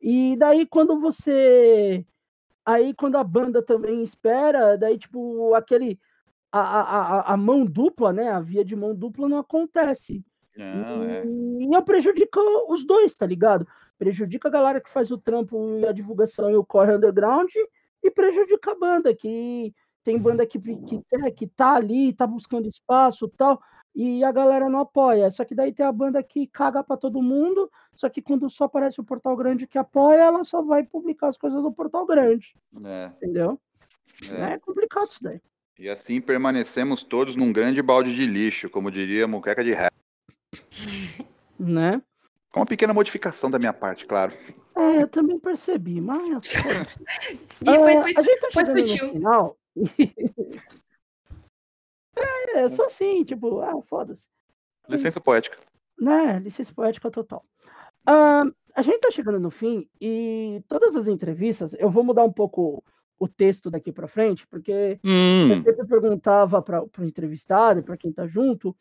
E 0.00 0.36
daí 0.36 0.66
quando 0.66 1.00
você 1.00 2.04
Aí 2.64 2.94
quando 2.94 3.16
a 3.16 3.24
banda 3.24 3.62
também 3.62 4.02
espera, 4.02 4.76
daí 4.76 4.98
tipo 4.98 5.54
aquele 5.54 5.98
a, 6.50 6.60
a, 6.60 7.20
a- 7.32 7.36
mão 7.36 7.64
dupla, 7.64 8.12
né? 8.12 8.30
A 8.30 8.40
via 8.40 8.64
de 8.64 8.76
mão 8.76 8.94
dupla 8.94 9.28
não 9.28 9.38
acontece. 9.38 10.24
Não, 10.56 11.02
é. 11.02 11.24
E 11.26 11.66
prejudica 11.82 12.40
os 12.68 12.86
dois, 12.86 13.14
tá 13.16 13.26
ligado? 13.26 13.66
Prejudica 13.98 14.48
a 14.48 14.50
galera 14.52 14.80
que 14.80 14.88
faz 14.88 15.10
o 15.10 15.18
trampo 15.18 15.78
e 15.80 15.86
a 15.86 15.92
divulgação 15.92 16.48
e 16.50 16.56
o 16.56 16.64
corre 16.64 16.94
underground 16.94 17.50
e 18.02 18.10
prejudica 18.10 18.70
a 18.70 18.78
banda, 18.78 19.14
que 19.14 19.74
tem 20.04 20.18
banda 20.18 20.46
que, 20.46 20.58
que, 20.60 21.00
é, 21.24 21.30
que 21.30 21.46
tá 21.46 21.74
ali, 21.74 22.12
tá 22.12 22.26
buscando 22.26 22.68
espaço 22.68 23.24
e 23.26 23.36
tal, 23.36 23.60
e 23.94 24.24
a 24.24 24.32
galera 24.32 24.68
não 24.68 24.80
apoia. 24.80 25.30
Só 25.30 25.44
que 25.44 25.54
daí 25.54 25.72
tem 25.72 25.86
a 25.86 25.92
banda 25.92 26.22
que 26.22 26.46
caga 26.46 26.82
pra 26.82 26.96
todo 26.96 27.22
mundo, 27.22 27.70
só 27.94 28.08
que 28.08 28.20
quando 28.20 28.50
só 28.50 28.64
aparece 28.64 29.00
o 29.00 29.04
Portal 29.04 29.36
Grande 29.36 29.66
que 29.66 29.78
apoia, 29.78 30.22
ela 30.22 30.44
só 30.44 30.62
vai 30.62 30.82
publicar 30.82 31.28
as 31.28 31.36
coisas 31.36 31.62
do 31.62 31.72
Portal 31.72 32.04
Grande, 32.06 32.54
é, 32.84 33.06
entendeu? 33.16 33.60
é. 34.30 34.54
É, 34.54 34.58
complicado 34.58 35.08
isso 35.08 35.22
daí. 35.22 35.40
E 35.78 35.88
assim 35.88 36.20
permanecemos 36.20 37.02
todos 37.02 37.34
num 37.34 37.52
grande 37.52 37.82
balde 37.82 38.14
de 38.14 38.26
lixo, 38.26 38.70
como 38.70 38.90
diria 38.90 39.24
a 39.24 39.28
muqueca 39.28 39.62
de 39.62 39.72
rap. 39.72 39.92
Né? 41.56 42.02
Com 42.50 42.60
uma 42.60 42.66
pequena 42.66 42.92
modificação 42.92 43.48
da 43.48 43.60
minha 43.60 43.72
parte, 43.72 44.06
claro. 44.06 44.32
É, 44.74 45.02
eu 45.02 45.08
também 45.08 45.38
percebi, 45.38 46.00
mas. 46.00 46.42
E 47.62 47.64
foi, 47.64 47.76
foi, 47.76 48.12
a 48.16 48.22
gente 48.22 48.40
tá 48.40 48.48
foi 48.52 48.66
chegando 48.66 48.80
no 48.80 48.86
sutil. 48.88 49.12
final. 49.12 49.58
é, 52.54 52.68
só 52.68 52.86
assim, 52.86 53.24
tipo, 53.24 53.60
ah, 53.60 53.80
foda-se. 53.82 54.28
Licença 54.88 55.20
poética. 55.20 55.58
Né, 55.98 56.38
licença 56.40 56.72
poética 56.74 57.10
total. 57.10 57.44
Ah, 58.06 58.44
a 58.74 58.82
gente 58.82 59.00
tá 59.00 59.10
chegando 59.10 59.40
no 59.40 59.50
fim 59.50 59.88
e 60.00 60.62
todas 60.68 60.96
as 60.96 61.06
entrevistas, 61.08 61.74
eu 61.78 61.90
vou 61.90 62.04
mudar 62.04 62.24
um 62.24 62.32
pouco 62.32 62.82
o 63.18 63.28
texto 63.28 63.70
daqui 63.70 63.92
para 63.92 64.08
frente, 64.08 64.46
porque 64.48 65.00
eu 65.48 65.56
Hum, 65.56 65.62
sempre 65.62 65.86
perguntava 65.86 66.60
para 66.60 66.82
o 66.82 67.04
entrevistado 67.04 67.80
e 67.80 67.82
para 67.82 67.96
quem 67.96 68.12
tá 68.12 68.26
junto, 68.26 68.76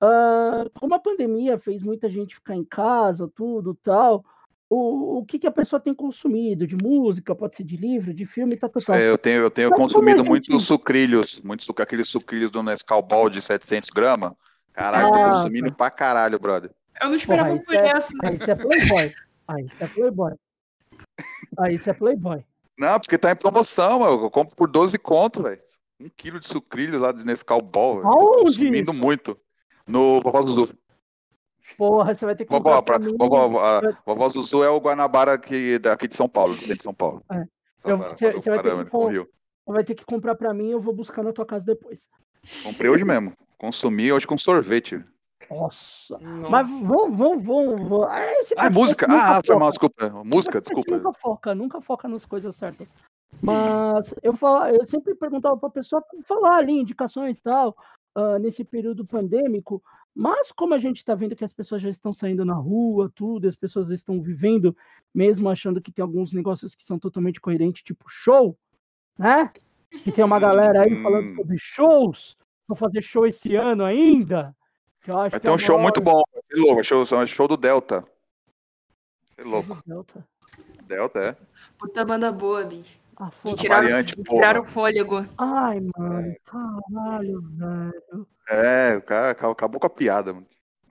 ah, 0.00 0.64
como 0.78 0.94
a 0.94 0.98
pandemia 0.98 1.58
fez 1.58 1.82
muita 1.82 2.08
gente 2.08 2.36
ficar 2.36 2.56
em 2.56 2.64
casa, 2.64 3.28
tudo 3.28 3.74
tal, 3.74 4.24
o, 4.68 5.18
o 5.18 5.24
que, 5.24 5.38
que 5.38 5.46
a 5.46 5.50
pessoa 5.52 5.78
tem 5.80 5.94
consumido 5.94 6.66
de 6.66 6.76
música, 6.76 7.34
pode 7.34 7.56
ser 7.56 7.64
de 7.64 7.76
livro, 7.76 8.12
de 8.12 8.26
filme, 8.26 8.56
tá, 8.56 8.68
tá, 8.68 8.80
tá. 8.80 8.98
é, 8.98 9.08
eu 9.08 9.16
tenho, 9.18 9.42
eu 9.42 9.50
tenho 9.50 9.70
Mas 9.70 9.78
consumido 9.78 10.18
gente- 10.18 10.28
muitos 10.28 10.64
sucrilhos, 10.64 11.40
muitos 11.42 11.66
suc- 11.66 11.80
aqueles 11.80 12.08
sucrilhos 12.08 12.50
do 12.50 12.62
Nescau 12.62 13.02
Ball 13.02 13.28
de 13.30 13.40
700 13.40 13.90
gramas. 13.90 14.32
Caralho, 14.72 15.12
tô 15.12 15.18
Ah, 15.18 15.30
consumindo 15.30 15.72
pra 15.72 15.90
caralho, 15.90 16.38
brother. 16.38 16.70
Eu 17.00 17.08
não 17.08 17.16
esperava 17.16 17.50
Porra, 17.50 17.62
por 17.64 17.74
é- 17.74 17.88
essa. 17.90 18.12
Aí 18.24 18.36
isso 18.36 18.50
é 18.50 18.54
Playboy. 18.54 19.12
Aí 19.48 19.64
isso 19.64 19.76
é 19.80 19.86
Playboy. 19.86 20.32
Aí 21.58 21.74
isso 21.74 21.90
é 21.90 21.92
Playboy. 21.94 22.44
Não, 22.78 23.00
porque 23.00 23.16
tá 23.16 23.30
em 23.30 23.36
promoção, 23.36 24.00
mano. 24.00 24.22
eu 24.24 24.30
compro 24.30 24.54
por 24.54 24.68
12 24.68 24.98
conto, 24.98 25.42
velho. 25.42 25.60
Um 25.98 26.10
quilo 26.14 26.38
de 26.38 26.46
sucrilho 26.46 26.98
lá 26.98 27.10
de 27.12 27.24
Nescau 27.24 27.62
Ball, 27.62 28.02
Aonde 28.06 28.42
consumindo 28.44 28.92
isso? 28.92 28.94
muito. 28.94 29.38
No 29.86 30.20
Vovó 30.20 30.42
Zuzu. 30.42 30.74
Porra, 31.76 32.14
você 32.14 32.24
vai 32.24 32.34
ter 32.34 32.44
que 32.44 32.50
Vovó, 32.52 32.76
comprar 32.76 32.98
pra 32.98 33.10
vovó, 33.18 33.60
a, 33.60 33.80
Vovó 34.04 34.28
Zuzu 34.28 34.62
é 34.62 34.70
o 34.70 34.78
Guanabara 34.80 35.32
aqui, 35.34 35.78
daqui 35.78 36.08
de 36.08 36.14
São 36.14 36.28
Paulo, 36.28 36.54
do 36.54 36.60
centro 36.60 36.76
de 36.78 36.82
São 36.82 36.94
Paulo. 36.94 37.22
É. 37.30 37.44
Eu- 37.84 37.98
pra 37.98 38.08
você- 38.16 38.32
você 38.32 38.50
vai 38.50 38.62
ter 38.62 38.84
que 38.84 38.90
com 38.90 39.72
vai 39.72 39.84
ter 39.84 39.94
que 39.94 40.04
comprar 40.04 40.34
pra 40.34 40.54
mim, 40.54 40.70
eu 40.70 40.80
vou 40.80 40.94
buscar 40.94 41.22
na 41.22 41.32
tua 41.32 41.44
casa 41.44 41.66
depois. 41.66 42.08
Comprei 42.62 42.88
hoje 42.88 43.04
mesmo. 43.04 43.32
Consumi 43.58 44.12
hoje 44.12 44.26
com 44.26 44.38
sorvete. 44.38 45.02
Nossa. 45.50 46.18
Nossa. 46.18 46.48
Mas 46.50 46.68
vamos, 46.82 47.16
vamos, 47.18 47.44
vamos. 47.88 48.06
Ah, 48.08 48.32
esse 48.40 48.54
Ah, 48.56 48.66
é 48.66 48.70
música? 48.70 49.06
Ah, 49.08 49.40
foi 49.44 49.56
mal, 49.56 49.70
desculpa. 49.70 50.08
Música, 50.24 50.60
desculpa. 50.60 50.96
Nunca 50.96 51.12
foca, 51.12 51.54
nunca 51.54 51.80
foca 51.80 52.08
nas 52.08 52.24
coisas 52.24 52.56
certas. 52.56 52.96
Mas 53.42 54.14
eu, 54.22 54.32
fala, 54.34 54.72
eu 54.72 54.86
sempre 54.86 55.14
perguntava 55.14 55.56
pra 55.56 55.68
pessoa 55.68 56.02
falar 56.24 56.56
ali, 56.56 56.72
indicações 56.72 57.38
e 57.38 57.42
tal, 57.42 57.76
ah, 58.14 58.38
nesse 58.38 58.64
período 58.64 59.04
pandêmico. 59.06 59.82
Mas 60.18 60.50
como 60.50 60.72
a 60.72 60.78
gente 60.78 60.96
está 60.96 61.14
vendo 61.14 61.36
que 61.36 61.44
as 61.44 61.52
pessoas 61.52 61.82
já 61.82 61.90
estão 61.90 62.10
saindo 62.14 62.42
na 62.42 62.54
rua, 62.54 63.12
tudo, 63.14 63.46
as 63.46 63.54
pessoas 63.54 63.90
estão 63.90 64.22
vivendo, 64.22 64.74
mesmo 65.14 65.46
achando 65.50 65.78
que 65.78 65.92
tem 65.92 66.02
alguns 66.02 66.32
negócios 66.32 66.74
que 66.74 66.82
são 66.82 66.98
totalmente 66.98 67.38
coerentes, 67.38 67.82
tipo 67.82 68.06
show, 68.08 68.56
né? 69.18 69.52
Que 70.02 70.10
tem 70.10 70.24
uma 70.24 70.38
galera 70.40 70.82
aí 70.82 71.02
falando 71.02 71.32
Hum. 71.32 71.36
sobre 71.36 71.58
shows. 71.58 72.34
Vou 72.66 72.74
fazer 72.76 73.02
show 73.02 73.26
esse 73.26 73.54
ano 73.56 73.84
ainda. 73.84 74.56
que 75.02 75.10
eu 75.10 75.18
acho 75.18 75.30
Vai 75.32 75.38
que 75.38 75.40
ter 75.40 75.48
é 75.48 75.52
um 75.52 75.58
show 75.58 75.78
muito 75.78 76.00
bom. 76.00 76.22
Ser 76.50 76.60
louco. 76.60 76.82
Show, 76.82 77.04
show 77.26 77.46
do 77.46 77.56
Delta. 77.56 78.02
É 79.36 79.44
louco. 79.44 79.76
Delta. 79.86 80.26
Delta, 80.88 81.18
é. 81.20 81.36
Puta 81.78 82.04
banda 82.06 82.32
boa, 82.32 82.64
bicho. 82.64 82.98
Ah, 83.18 83.28
E 83.28 83.32
foda-se. 83.32 83.62
tiraram, 83.62 83.82
variante, 83.84 84.22
tiraram 84.22 84.60
o 84.62 84.64
fôlego. 84.66 85.26
Ai, 85.38 85.80
mano, 85.96 86.34
caralho, 86.44 87.42
velho. 87.42 88.26
É, 88.48 88.96
o 88.96 89.02
cara 89.02 89.30
acabou 89.30 89.80
com 89.80 89.86
a 89.86 89.90
piada, 89.90 90.32
mano. 90.34 90.46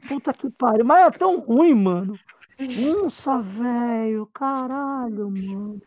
Puta 0.07 0.33
que 0.33 0.49
pariu. 0.49 0.83
Mas 0.85 1.07
é 1.07 1.11
tão 1.17 1.39
ruim, 1.39 1.73
mano. 1.75 2.17
Nossa, 2.59 3.39
velho. 3.41 4.25
Caralho, 4.33 5.29
mano. 5.29 5.81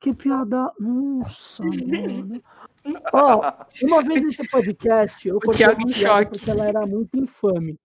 Que 0.00 0.14
piada. 0.14 0.72
Nossa, 0.78 1.62
mano. 1.64 2.42
Ó, 3.12 3.40
uma 3.82 4.02
vez 4.02 4.22
nesse 4.22 4.48
podcast, 4.48 5.26
eu 5.28 5.40
cortei 5.40 5.66
uma 5.66 5.74
piada 5.76 5.92
choque. 5.92 6.30
porque 6.38 6.50
ela 6.50 6.66
era 6.66 6.86
muito 6.86 7.16
infame. 7.18 7.78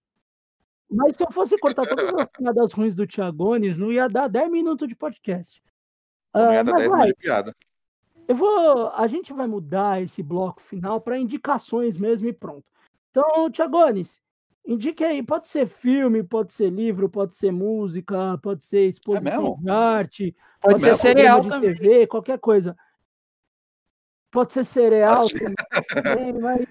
Mas 0.89 1.15
se 1.17 1.23
eu 1.23 1.31
fosse 1.31 1.57
cortar 1.57 1.85
todas 1.87 2.13
as 2.13 2.25
piadas 2.37 2.71
ruins 2.73 2.95
do 2.95 3.07
Thiagones, 3.07 3.77
não 3.77 3.91
ia 3.91 4.07
dar 4.07 4.27
10 4.27 4.51
minutos 4.51 4.87
de 4.87 4.95
podcast. 4.95 5.61
Não 6.33 6.49
Ah, 6.49 6.53
ia 6.53 6.63
dar 6.63 6.71
mas 6.73 6.81
10 6.81 6.91
vai, 6.91 6.99
minutos 7.01 7.17
de 7.19 7.27
piada. 7.27 7.55
Eu 8.27 8.35
vou. 8.35 8.89
A 8.89 9.07
gente 9.07 9.33
vai 9.33 9.47
mudar 9.47 10.01
esse 10.01 10.21
bloco 10.23 10.61
final 10.61 11.01
para 11.01 11.17
indicações 11.17 11.97
mesmo 11.97 12.27
e 12.27 12.33
pronto. 12.33 12.65
Então, 13.11 13.49
Tiagones, 13.51 14.19
indique 14.65 15.03
aí. 15.03 15.21
Pode 15.21 15.47
ser 15.47 15.67
filme, 15.67 16.23
pode 16.23 16.51
ser 16.53 16.69
livro, 16.69 17.09
pode 17.09 17.33
ser 17.33 17.51
música, 17.51 18.37
pode 18.39 18.63
ser 18.63 18.87
exposição 18.87 19.57
É 19.59 19.61
de 19.63 19.69
arte, 19.69 20.35
Pode 20.61 20.79
ser 20.79 20.87
mesmo? 20.87 21.01
cereal 21.01 21.41
de 21.41 21.49
também. 21.49 21.75
TV, 21.75 22.07
qualquer 22.07 22.39
coisa. 22.39 22.75
Pode 24.31 24.53
ser 24.53 24.65
cereal 24.65 25.21
também, 25.93 26.33
mas 26.33 26.65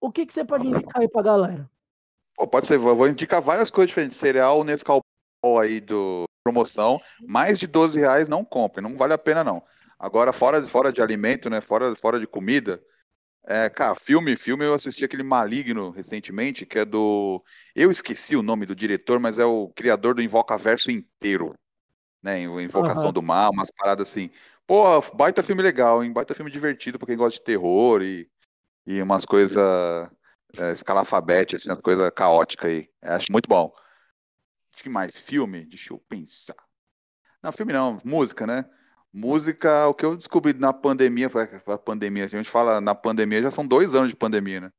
o 0.00 0.10
que, 0.10 0.26
que 0.26 0.32
você 0.32 0.44
pode 0.44 0.66
indicar 0.66 1.00
aí 1.00 1.08
pra 1.08 1.22
galera? 1.22 1.70
Pô, 2.34 2.46
pode 2.48 2.66
ser, 2.66 2.76
vou 2.78 2.96
vou 2.96 3.08
indicar 3.08 3.40
várias 3.40 3.70
coisas 3.70 3.88
diferentes. 3.90 4.16
Cereal 4.16 4.64
Nescau 4.64 5.00
aí 5.60 5.80
do 5.80 6.24
promoção, 6.42 7.00
mais 7.24 7.58
de 7.58 7.68
12 7.68 8.00
reais 8.00 8.28
não 8.28 8.44
compre, 8.44 8.80
não 8.80 8.96
vale 8.96 9.12
a 9.12 9.18
pena 9.18 9.44
não. 9.44 9.62
Agora, 10.02 10.32
fora, 10.32 10.60
fora 10.66 10.92
de 10.92 11.00
alimento, 11.00 11.48
né? 11.48 11.60
Fora, 11.60 11.94
fora 11.94 12.18
de 12.18 12.26
comida, 12.26 12.82
É, 13.46 13.70
cara, 13.70 13.94
filme, 13.94 14.36
filme, 14.36 14.64
eu 14.64 14.74
assisti 14.74 15.04
aquele 15.04 15.22
Maligno 15.22 15.90
recentemente, 15.90 16.66
que 16.66 16.78
é 16.78 16.84
do. 16.84 17.42
Eu 17.74 17.90
esqueci 17.90 18.36
o 18.36 18.42
nome 18.42 18.66
do 18.66 18.74
diretor, 18.74 19.20
mas 19.20 19.38
é 19.38 19.44
o 19.44 19.68
criador 19.70 20.14
do 20.14 20.22
Invocaverso 20.22 20.90
inteiro. 20.90 21.54
Né? 22.22 22.42
Invocação 22.42 23.04
Aham. 23.04 23.12
do 23.12 23.22
Mal, 23.22 23.52
umas 23.52 23.70
paradas 23.70 24.08
assim. 24.08 24.30
Pô, 24.66 25.00
baita 25.14 25.42
filme 25.42 25.62
legal, 25.62 26.04
hein? 26.04 26.12
Baita 26.12 26.34
filme 26.34 26.50
divertido 26.50 26.98
pra 26.98 27.06
quem 27.06 27.16
gosta 27.16 27.38
de 27.38 27.44
terror 27.44 28.02
e, 28.02 28.28
e 28.86 29.02
umas 29.02 29.24
coisas 29.24 29.58
é, 30.58 30.72
escalafabete, 30.72 31.56
assim, 31.56 31.70
umas 31.70 31.80
coisas 31.80 32.10
caóticas 32.14 32.70
aí. 32.70 32.88
Eu 33.02 33.12
acho 33.12 33.32
muito 33.32 33.48
bom. 33.48 33.72
Acho 34.74 34.82
que 34.84 34.88
mais 34.90 35.16
filme? 35.16 35.64
Deixa 35.64 35.92
eu 35.92 35.98
pensar. 36.08 36.56
Não, 37.42 37.52
filme 37.52 37.72
não, 37.72 37.98
música, 38.04 38.46
né? 38.46 38.64
Música, 39.12 39.86
o 39.88 39.94
que 39.94 40.04
eu 40.06 40.16
descobri 40.16 40.54
na 40.54 40.72
pandemia, 40.72 41.28
foi 41.28 41.42
a 41.66 41.78
pandemia, 41.78 42.24
a 42.24 42.28
gente 42.28 42.48
fala 42.48 42.80
na 42.80 42.94
pandemia, 42.94 43.42
já 43.42 43.50
são 43.50 43.66
dois 43.66 43.94
anos 43.94 44.08
de 44.08 44.16
pandemia, 44.16 44.62
né? 44.62 44.70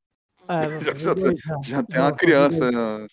É, 0.47 0.79
Já, 0.81 0.93
já- 0.93 1.61
já. 1.63 1.83
tem 1.83 2.01
uma 2.01 2.11
criança, 2.11 2.69
né? 2.71 3.07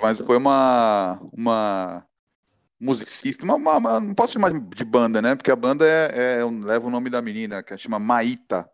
mas 0.00 0.18
foi 0.18 0.36
uma, 0.36 1.18
uma 1.32 2.04
musicista, 2.80 3.44
uma, 3.44 3.54
uma- 3.54 3.76
uma- 3.76 4.00
não 4.00 4.14
posso 4.14 4.32
chamar 4.34 4.52
de 4.52 4.84
banda, 4.84 5.22
né? 5.22 5.34
Porque 5.34 5.50
a 5.50 5.56
banda 5.56 5.86
é, 5.86 6.40
é- 6.40 6.44
leva 6.44 6.86
o 6.86 6.90
nome 6.90 7.08
da 7.08 7.22
menina, 7.22 7.62
que 7.62 7.76
chama 7.78 7.98
Maíta. 7.98 8.68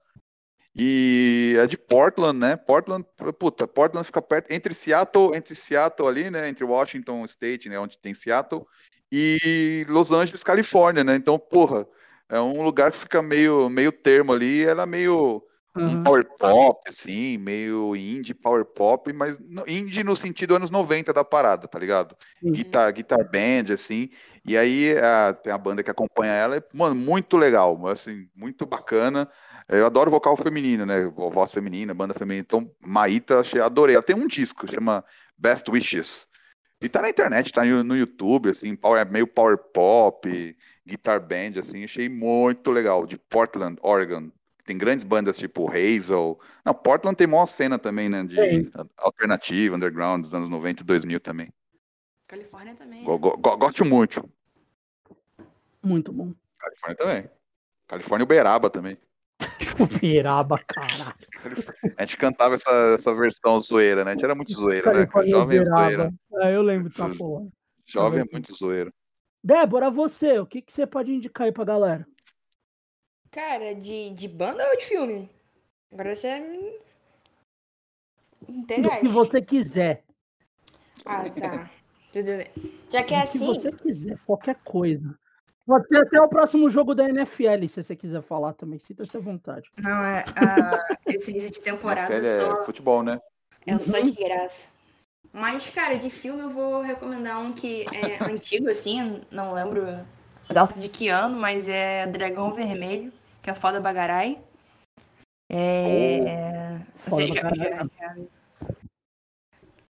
E 0.74 1.54
é 1.58 1.66
de 1.66 1.76
Portland, 1.76 2.38
né? 2.38 2.56
Portland, 2.56 3.04
puta, 3.38 3.66
Portland 3.66 4.06
fica 4.06 4.22
perto 4.22 4.50
entre 4.52 4.72
Seattle, 4.72 5.34
entre 5.36 5.54
Seattle 5.54 6.08
ali, 6.08 6.30
né? 6.30 6.48
Entre 6.48 6.64
Washington 6.64 7.24
State, 7.24 7.68
né? 7.68 7.78
Onde 7.78 7.98
tem 7.98 8.14
Seattle, 8.14 8.64
e 9.12 9.85
Los 9.89 10.12
Angeles, 10.12 10.43
Califórnia, 10.44 11.05
né? 11.05 11.16
Então, 11.16 11.39
porra, 11.39 11.86
é 12.28 12.40
um 12.40 12.62
lugar 12.62 12.93
que 12.93 12.98
fica 12.98 13.22
meio, 13.22 13.68
meio 13.68 13.90
termo 13.93 14.32
ali. 14.32 14.64
Ela 14.64 14.82
é 14.82 14.86
meio 14.86 15.43
um 15.76 15.97
Aham. 15.97 16.02
power 16.02 16.24
pop, 16.39 16.80
assim, 16.89 17.39
meio 17.39 17.94
indie 17.94 18.35
power 18.35 18.64
pop, 18.64 19.12
mas 19.12 19.39
indie 19.66 20.02
no 20.02 20.16
sentido 20.16 20.56
anos 20.56 20.70
90 20.70 21.12
da 21.12 21.24
parada, 21.24 21.68
tá 21.68 21.78
ligado? 21.78 22.16
Sim. 22.43 22.51
Guitar, 22.52 22.93
guitar 22.93 23.18
band, 23.30 23.72
assim, 23.72 24.10
e 24.44 24.56
aí 24.56 24.97
a- 24.98 25.32
tem 25.35 25.52
a 25.52 25.59
banda 25.59 25.82
que 25.82 25.90
acompanha 25.90 26.32
ela, 26.32 26.56
e, 26.56 26.62
mano, 26.76 26.94
muito 26.97 27.36
legal, 27.36 27.86
assim, 27.89 28.28
muito 28.35 28.66
bacana. 28.66 29.28
Eu 29.68 29.86
adoro 29.86 30.10
vocal 30.10 30.36
feminino, 30.36 30.85
né? 30.86 31.06
Voz 31.06 31.52
feminina, 31.52 31.94
banda 31.94 32.14
feminina. 32.14 32.40
Então, 32.40 32.70
Maíta, 32.80 33.40
achei, 33.40 33.60
adorei. 33.60 33.94
Ela 33.94 34.02
tem 34.02 34.16
um 34.16 34.26
disco, 34.26 34.66
chama 34.66 35.05
Best 35.36 35.70
Wishes. 35.70 36.26
E 36.80 36.88
tá 36.88 37.02
na 37.02 37.09
internet, 37.09 37.52
tá 37.52 37.64
no 37.64 37.96
YouTube, 37.96 38.50
assim, 38.50 38.76
power- 38.76 39.10
meio 39.10 39.26
power 39.26 39.59
pop, 39.59 40.56
guitar 40.86 41.20
band, 41.20 41.59
assim, 41.59 41.82
achei 41.82 42.09
muito 42.09 42.70
legal, 42.70 43.05
de 43.05 43.18
Portland, 43.18 43.76
Oregon. 43.82 44.30
Tem 44.64 44.78
grandes 44.78 45.02
bandas 45.05 45.36
tipo 45.36 45.68
Hazel. 45.68 46.38
Não, 46.64 46.74
Portland 46.74 47.16
tem 47.16 47.26
maior 47.26 47.46
cena 47.46 47.78
também, 47.78 48.09
né? 48.09 48.22
De 48.22 48.36
Tem. 48.36 48.70
alternativa, 48.98 49.74
underground, 49.74 50.22
dos 50.22 50.34
anos 50.34 50.48
90 50.48 50.82
e 50.82 50.84
2000 50.84 51.18
também. 51.18 51.48
Califórnia 52.28 52.74
também. 52.76 53.02
Go- 53.02 53.14
né? 53.14 53.18
go- 53.18 53.36
go- 53.38 53.56
Gosto 53.56 53.84
muito. 53.84 54.30
Muito 55.82 56.12
bom. 56.12 56.32
Califórnia 56.59 56.96
também. 56.96 57.30
Califórnia 57.88 58.22
e 58.22 58.26
Uberaba 58.26 58.68
também. 58.68 58.98
Piraba, 60.01 60.59
caralho. 60.59 61.14
A 61.97 62.02
gente 62.02 62.16
cantava 62.16 62.55
essa, 62.55 62.70
essa 62.94 63.14
versão 63.14 63.60
zoeira, 63.60 64.05
né? 64.05 64.10
A 64.10 64.14
gente 64.14 64.24
era 64.24 64.35
muito 64.35 64.52
zoeira, 64.52 64.86
né? 64.93 65.06
Califórnia 65.06 65.30
Jovem 65.30 65.59
é 65.59 65.64
zoeira. 65.64 66.12
Uberaba. 66.30 66.48
É, 66.48 66.56
eu 66.56 66.62
lembro 66.62 66.89
dessa 66.89 67.09
porra. 67.16 67.48
Jovem 67.86 68.20
é 68.20 68.24
muito 68.32 68.55
zoeiro. 68.55 68.93
Débora, 69.43 69.90
você, 69.90 70.39
o 70.39 70.47
que, 70.47 70.60
que 70.60 70.72
você 70.72 70.86
pode 70.86 71.12
indicar 71.12 71.47
aí 71.47 71.52
pra 71.52 71.64
galera? 71.64 72.06
Cara, 73.30 73.74
de, 73.74 74.10
de 74.10 74.28
banda 74.28 74.66
ou 74.68 74.76
de 74.76 74.85
filme? 74.85 75.30
Agora 75.93 76.14
você 76.14 76.39
me 76.40 76.78
Do 78.60 78.66
pegaste. 78.66 79.01
que 79.01 79.09
você 79.09 79.43
quiser. 79.43 80.05
Ah, 81.05 81.28
tá. 81.30 81.70
Tudo 82.12 82.24
bem. 82.26 82.47
Já 82.93 83.02
que 83.02 83.14
é 83.14 83.20
assim. 83.20 83.39
que 83.39 83.44
você 83.47 83.72
quiser, 83.72 84.18
qualquer 84.26 84.56
coisa. 84.64 85.18
Pode 85.68 85.86
ser 85.86 85.98
até 86.00 86.18
o 86.20 86.28
próximo 86.28 86.70
jogo 86.70 86.94
da 86.94 87.06
NFL, 87.10 87.68
se 87.68 87.82
você 87.82 87.94
quiser 87.94 88.22
falar 88.22 88.54
também. 88.54 88.78
Sinta-se 88.78 89.14
à 89.16 89.20
vontade. 89.20 89.68
Não, 89.78 90.02
é. 90.02 90.24
ah, 90.34 90.96
esse 91.06 91.30
início 91.30 91.50
de 91.50 91.60
temporada 91.60 92.12
NFL 92.14 92.26
é 92.26 92.40
só, 92.40 92.64
futebol, 92.64 93.02
né? 93.02 93.20
é 93.66 93.78
só 93.78 93.98
Uhum. 93.98 94.06
de 94.06 94.12
graça. 94.12 94.68
Mas, 95.30 95.68
cara, 95.68 95.98
de 95.98 96.08
filme 96.08 96.40
eu 96.40 96.48
vou 96.50 96.80
recomendar 96.80 97.38
um 97.38 97.52
que 97.52 97.84
é 97.94 98.16
antigo, 98.32 98.70
assim, 98.70 99.20
não 99.30 99.52
lembro 99.52 99.86
a 100.48 100.52
data 100.54 100.80
de 100.80 100.88
que 100.88 101.08
ano, 101.08 101.38
mas 101.38 101.68
é 101.68 102.06
Dragão 102.06 102.50
Vermelho, 102.54 103.12
que 103.42 103.50
é 103.50 103.54
foda 103.54 103.78
bagarai. 103.78 104.40
É. 105.50 106.80
Foda 106.96 107.16
Você 107.16 107.26
já- 107.32 107.42
Bagarai. 107.42 108.28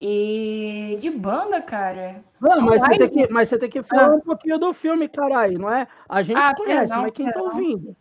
E 0.05 0.97
de 1.01 1.11
banda, 1.11 1.63
cara. 1.63 2.25
Não, 2.41 2.61
mas, 2.63 2.83
você 2.83 2.99
tem 2.99 3.09
que, 3.09 3.33
mas 3.33 3.49
você 3.49 3.57
tem 3.57 3.71
que 3.71 3.83
falar 3.85 4.17
um 4.17 4.21
pouquinho 4.21 4.59
do 4.59 4.73
filme, 4.75 5.09
caralho, 5.09 5.61
não 5.61 5.73
é? 5.73 5.87
A 6.09 6.25
gente 6.25 6.37
Ah, 6.37 6.53
conhece, 6.57 6.89
perdão, 6.89 7.03
mas 7.03 7.13
quem 7.13 7.27
tá 7.27 7.33
perdão. 7.35 7.49
ouvindo? 7.51 7.97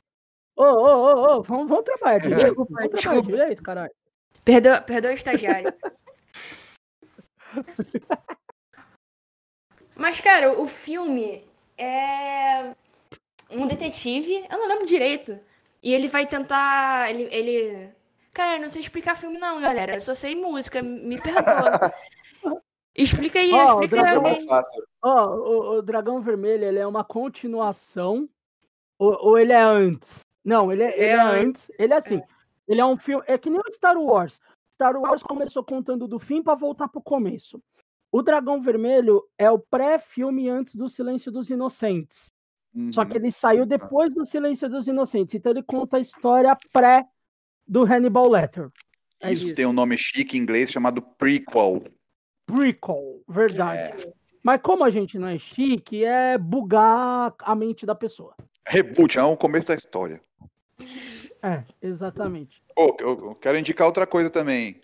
Ô, 0.55 0.63
ô, 0.63 0.65
ô, 0.67 1.37
ô, 1.37 1.43
vamos, 1.43 1.69
vamos 1.69 1.83
trabalhar 1.85 2.17
direito. 2.25 2.45
Desculpa, 2.47 2.73
Vamos 2.73 2.89
trabalhar 2.89 3.21
desculpa. 3.21 3.31
direito, 3.37 3.61
caralho. 3.61 3.93
Perdoa, 4.43 4.81
perdoa 4.81 5.11
o 5.11 5.13
estagiário. 5.13 5.71
Mas, 9.95 10.19
cara, 10.19 10.59
o 10.59 10.67
filme 10.67 11.45
é 11.77 12.73
um 13.51 13.67
detetive, 13.67 14.43
eu 14.49 14.57
não 14.57 14.67
lembro 14.67 14.85
direito. 14.87 15.39
E 15.83 15.93
ele 15.93 16.07
vai 16.07 16.25
tentar. 16.25 17.09
Ele. 17.11 17.23
ele... 17.31 17.89
Cara, 18.33 18.59
não 18.59 18.69
sei 18.69 18.81
explicar 18.81 19.17
filme, 19.17 19.37
não, 19.37 19.59
galera. 19.61 19.95
Eu 19.95 20.01
só 20.01 20.15
sei 20.15 20.35
música, 20.35 20.81
me 20.81 21.19
perdoa. 21.21 21.93
Explica 22.93 23.39
aí, 23.39 23.51
Ó, 23.53 23.77
o 23.79 23.83
explica 23.83 23.95
aí. 24.05 24.19
Dragão- 24.19 24.57
É. 24.57 24.63
Ó, 25.01 25.27
o, 25.35 25.77
o 25.77 25.81
Dragão 25.81 26.21
Vermelho, 26.21 26.65
ele 26.65 26.77
é 26.79 26.85
uma 26.85 27.03
continuação 27.05 28.27
ou, 28.99 29.17
ou 29.21 29.39
ele 29.39 29.53
é 29.53 29.61
antes? 29.61 30.25
Não, 30.43 30.71
ele 30.71 30.83
é, 30.83 30.93
ele 30.95 31.05
é 31.05 31.19
antes. 31.19 31.69
Ele 31.79 31.93
é 31.93 31.97
assim, 31.97 32.21
ele 32.67 32.81
é 32.81 32.85
um 32.85 32.97
filme, 32.97 33.23
é 33.27 33.37
que 33.37 33.49
nem 33.49 33.59
o 33.59 33.71
Star 33.73 33.97
Wars. 33.97 34.41
Star 34.73 34.97
Wars 34.99 35.23
começou 35.23 35.63
contando 35.63 36.05
do 36.05 36.19
fim 36.19 36.43
para 36.43 36.53
voltar 36.53 36.89
pro 36.89 37.01
começo. 37.01 37.63
O 38.11 38.21
Dragão 38.21 38.61
Vermelho 38.61 39.23
é 39.37 39.49
o 39.49 39.57
pré-filme 39.57 40.49
antes 40.49 40.75
do 40.75 40.89
Silêncio 40.89 41.31
dos 41.31 41.49
Inocentes. 41.49 42.33
Só 42.91 43.01
Uhum. 43.03 43.07
que 43.09 43.17
ele 43.17 43.31
saiu 43.31 43.65
depois 43.65 44.13
do 44.13 44.25
Silêncio 44.25 44.69
dos 44.69 44.85
Inocentes. 44.87 45.33
Então 45.35 45.51
ele 45.53 45.63
conta 45.63 45.95
a 45.95 45.99
história 46.01 46.55
pré 46.73 47.05
do 47.71 47.85
Hannibal 47.85 48.29
Lecter. 48.29 48.69
É 49.21 49.31
Isso 49.31 49.45
isso. 49.47 49.55
tem 49.55 49.65
um 49.65 49.71
nome 49.71 49.97
chique 49.97 50.37
em 50.37 50.41
inglês 50.41 50.69
chamado 50.69 51.01
prequel. 51.01 51.81
Prequel, 52.45 53.21
verdade. 53.29 54.11
Mas 54.43 54.59
como 54.61 54.83
a 54.83 54.89
gente 54.89 55.17
não 55.17 55.29
é 55.29 55.39
chique, 55.39 56.03
é 56.03 56.37
bugar 56.37 57.33
a 57.39 57.55
mente 57.55 57.85
da 57.85 57.95
pessoa. 57.95 58.35
Reboot, 58.67 59.17
é 59.17 59.23
o 59.23 59.37
começo 59.37 59.69
da 59.69 59.75
história. 59.75 60.21
É, 61.41 61.63
exatamente. 61.81 62.61
Pô, 62.75 62.95
eu 62.99 63.35
quero 63.35 63.57
indicar 63.57 63.87
outra 63.87 64.05
coisa 64.05 64.29
também. 64.29 64.81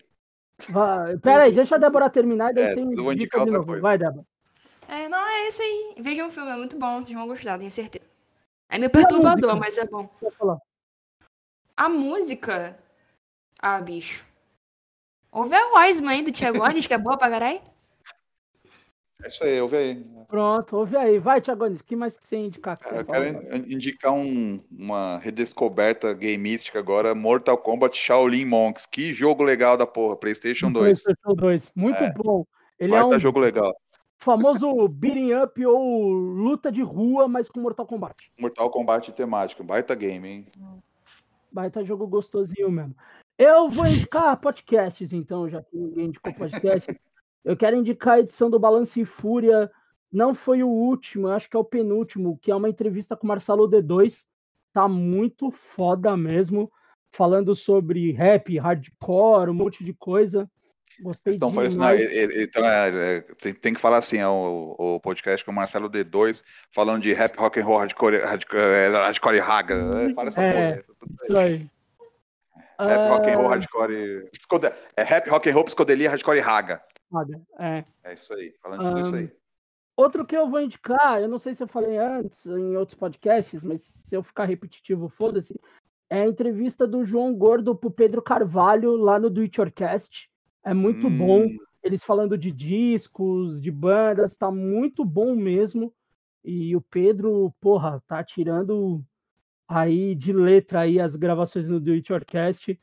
Vai, 0.70 1.16
pera 1.18 1.42
aí, 1.44 1.52
deixa 1.52 1.74
a 1.74 1.78
Débora 1.78 2.08
terminar 2.08 2.50
e 2.52 2.54
daí 2.54 2.64
É, 2.64 2.74
você 2.74 2.80
indica 2.80 3.12
indicar 3.12 3.40
de 3.40 3.50
outra 3.50 3.52
novo. 3.58 3.66
coisa. 3.66 3.82
Vai, 3.82 3.98
Débora. 3.98 4.24
É, 4.88 5.08
não, 5.08 5.28
é 5.28 5.48
isso 5.48 5.60
aí. 5.60 5.94
Vejam 5.98 6.28
o 6.28 6.30
filme, 6.30 6.50
é 6.50 6.56
muito 6.56 6.78
bom, 6.78 7.02
vocês 7.02 7.16
vão 7.16 7.28
gostar, 7.28 7.58
tenho 7.58 7.70
certeza. 7.70 8.06
É 8.70 8.78
meio 8.78 8.90
perturbador, 8.90 9.56
música? 9.56 9.56
mas 9.56 9.78
é 9.78 9.84
bom. 9.86 10.08
A 11.78 11.88
música. 11.88 12.76
Ah, 13.62 13.80
bicho. 13.80 14.24
Ouve 15.30 15.54
a 15.54 15.78
Wiseman 15.78 16.10
aí 16.14 16.22
do 16.22 16.32
Thiago 16.32 16.60
Anis, 16.64 16.88
que 16.88 16.94
é 16.94 16.98
boa 16.98 17.16
pra 17.16 17.30
caralho. 17.30 17.60
É 19.22 19.28
isso 19.28 19.44
aí, 19.44 19.60
ouve 19.60 19.76
aí. 19.76 20.04
Pronto, 20.26 20.76
ouve 20.76 20.96
aí. 20.96 21.18
Vai, 21.20 21.40
Thiagones, 21.40 21.80
o 21.80 21.84
que 21.84 21.94
mais 21.94 22.18
que 22.18 22.26
você 22.26 22.36
indicar? 22.36 22.76
Que 22.78 22.92
eu 22.94 23.04
quero 23.04 23.24
in- 23.56 23.74
indicar 23.74 24.12
um- 24.12 24.60
uma 24.70 25.18
redescoberta 25.18 26.12
gameística 26.14 26.80
agora, 26.80 27.14
Mortal 27.14 27.56
Kombat 27.58 27.96
Shaolin 27.96 28.44
Monks. 28.44 28.84
Que 28.86 29.14
jogo 29.14 29.44
legal 29.44 29.76
da 29.76 29.86
porra, 29.86 30.16
PlayStation 30.16 30.72
2. 30.72 31.02
PlayStation 31.02 31.34
2. 31.34 31.70
Muito 31.76 32.02
É. 32.02 32.12
bom. 32.12 32.44
Ele 32.78 32.90
Baita 32.92 33.14
é 33.14 33.16
um 33.16 33.20
jogo 33.20 33.38
legal. 33.38 33.72
famoso 34.18 34.88
beating 34.88 35.32
up 35.32 35.64
ou 35.64 36.10
luta 36.10 36.72
de 36.72 36.82
rua, 36.82 37.28
mas 37.28 37.48
com 37.48 37.60
Mortal 37.60 37.86
Kombat. 37.86 38.32
Mortal 38.36 38.68
Kombat 38.70 39.12
temático, 39.12 39.62
baita 39.62 39.94
game, 39.94 40.28
hein? 40.28 40.46
Baita 41.50 41.84
jogo 41.84 42.06
gostosinho 42.06 42.70
mesmo. 42.70 42.94
Eu 43.36 43.68
vou 43.68 43.84
indicar 43.86 44.38
podcasts, 44.40 45.12
então, 45.12 45.48
já 45.48 45.62
que 45.62 45.76
ninguém 45.76 46.06
indicou 46.06 46.34
podcast. 46.34 46.98
Eu 47.44 47.56
quero 47.56 47.76
indicar 47.76 48.14
a 48.14 48.20
edição 48.20 48.50
do 48.50 48.58
Balance 48.58 49.00
e 49.00 49.04
Fúria. 49.04 49.70
Não 50.10 50.34
foi 50.34 50.62
o 50.62 50.68
último, 50.68 51.28
acho 51.28 51.48
que 51.48 51.56
é 51.56 51.60
o 51.60 51.64
penúltimo, 51.64 52.38
que 52.38 52.50
é 52.50 52.54
uma 52.54 52.68
entrevista 52.68 53.16
com 53.16 53.26
o 53.26 53.28
Marcelo 53.28 53.68
D2. 53.68 54.24
Tá 54.72 54.88
muito 54.88 55.50
foda 55.50 56.16
mesmo. 56.16 56.70
Falando 57.10 57.54
sobre 57.54 58.12
rap, 58.12 58.58
hardcore, 58.58 59.50
um 59.50 59.54
monte 59.54 59.82
de 59.82 59.94
coisa. 59.94 60.50
Gostei 61.00 61.34
Então, 61.34 61.50
demais. 61.50 61.76
não, 61.76 61.94
e- 61.94 61.98
e- 62.02 62.42
então 62.44 62.64
é, 62.64 63.16
é, 63.16 63.20
tem, 63.20 63.54
tem 63.54 63.74
que 63.74 63.80
falar 63.80 63.98
assim, 63.98 64.18
é 64.18 64.26
o, 64.26 64.74
o 64.78 65.00
podcast 65.00 65.44
com 65.44 65.52
o 65.52 65.54
Marcelo 65.54 65.88
D2, 65.88 66.42
falando 66.72 67.02
de 67.02 67.12
rap, 67.12 67.36
rock 67.36 67.60
and 67.60 67.64
roll, 67.64 67.78
hardcore, 67.78 68.18
hardcore, 68.18 68.58
é, 68.60 68.88
hardcore 68.88 69.36
e 69.36 69.40
raga. 69.40 69.74
É, 69.74 70.14
fala 70.14 70.28
essa 70.28 70.42
É. 70.42 70.52
porra. 70.76 70.82
Isso 71.22 71.36
aí. 71.38 71.70
Rap, 72.80 73.10
rock 73.10 73.30
and 73.30 73.36
roll, 73.36 73.46
Ah, 73.46 73.50
hardcore. 73.50 74.28
Psicode- 74.32 74.72
É 74.96 75.02
rap, 75.02 75.28
rock 75.30 75.48
and 75.50 75.54
roll, 75.54 75.64
psicodelia, 75.64 76.10
hardcore 76.10 76.38
e 76.38 76.40
raga. 76.40 76.82
É. 77.58 77.84
É 78.04 78.14
isso 78.14 78.32
aí. 78.34 78.52
Falando 78.62 78.82
de 78.82 78.88
tudo 78.88 79.00
isso 79.00 79.14
aí. 79.14 79.32
Outro 79.96 80.24
que 80.24 80.36
eu 80.36 80.48
vou 80.48 80.60
indicar, 80.60 81.20
eu 81.20 81.28
não 81.28 81.40
sei 81.40 81.54
se 81.56 81.62
eu 81.62 81.66
falei 81.66 81.96
antes 81.98 82.46
em 82.46 82.76
outros 82.76 82.96
podcasts, 82.96 83.62
mas 83.64 83.82
se 83.82 84.14
eu 84.14 84.22
ficar 84.22 84.44
repetitivo, 84.44 85.08
foda-se. 85.08 85.58
É 86.10 86.22
a 86.22 86.26
entrevista 86.26 86.86
do 86.86 87.04
João 87.04 87.34
Gordo 87.34 87.74
pro 87.74 87.90
Pedro 87.90 88.22
Carvalho 88.22 88.94
lá 88.96 89.18
no 89.18 89.28
Do 89.28 89.40
It 89.42 89.60
Yourcast. 89.60 90.30
É 90.64 90.74
muito 90.74 91.08
Hum, 91.08 91.18
bom. 91.18 91.46
Eles 91.82 92.02
falando 92.04 92.36
de 92.36 92.50
discos, 92.50 93.60
de 93.60 93.70
bandas, 93.70 94.36
tá 94.36 94.50
muito 94.50 95.04
bom 95.04 95.34
mesmo. 95.34 95.92
E 96.44 96.74
o 96.76 96.80
Pedro, 96.80 97.54
porra, 97.60 98.02
tá 98.06 98.22
tirando 98.24 99.04
aí 99.66 100.14
de 100.14 100.32
letra 100.32 100.80
aí 100.80 101.00
as 101.00 101.14
gravações 101.16 101.68
no 101.68 101.80
Do 101.80 101.92
It 101.92 102.10
Yourcast. 102.12 102.78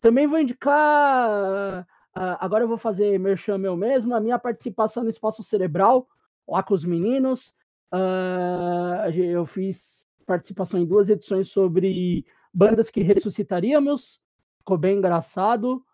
Também 0.00 0.26
vou 0.26 0.38
indicar, 0.38 1.86
ah, 2.14 2.44
agora 2.44 2.64
eu 2.64 2.68
vou 2.68 2.78
fazer 2.78 3.18
merchan 3.18 3.58
meu 3.58 3.76
mesmo, 3.76 4.14
a 4.14 4.20
minha 4.20 4.38
participação 4.38 5.02
no 5.02 5.10
Espaço 5.10 5.42
Cerebral, 5.42 6.08
lá 6.48 6.62
com 6.62 6.74
os 6.74 6.84
meninos. 6.84 7.52
Ah, 7.90 9.06
eu 9.14 9.44
fiz 9.46 10.06
participação 10.26 10.80
em 10.80 10.86
duas 10.86 11.08
edições 11.08 11.48
sobre 11.48 12.24
bandas 12.52 12.90
que 12.90 13.00
ressuscitaríamos. 13.02 14.20
Ficou 14.58 14.78
bem 14.78 14.98
engraçado. 14.98 15.84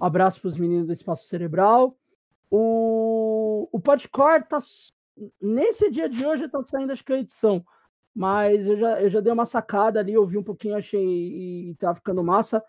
Abraço 0.00 0.40
para 0.40 0.48
os 0.48 0.58
meninos 0.58 0.86
do 0.86 0.92
Espaço 0.92 1.26
Cerebral. 1.26 1.96
O, 2.50 3.68
o 3.72 3.80
Podcore 3.80 4.44
tá. 4.44 4.58
Nesse 5.40 5.90
dia 5.90 6.08
de 6.08 6.24
hoje 6.26 6.48
tá 6.48 6.62
saindo, 6.64 6.92
acho 6.92 7.04
que 7.04 7.12
a 7.12 7.18
edição. 7.18 7.64
Mas 8.14 8.66
eu 8.66 8.76
já, 8.78 9.00
eu 9.02 9.10
já 9.10 9.20
dei 9.20 9.32
uma 9.32 9.46
sacada 9.46 10.00
ali, 10.00 10.16
ouvi 10.16 10.38
um 10.38 10.42
pouquinho, 10.42 10.76
achei 10.76 11.02
e, 11.04 11.70
e 11.70 11.74
tá 11.76 11.94
ficando 11.94 12.22
massa. 12.22 12.62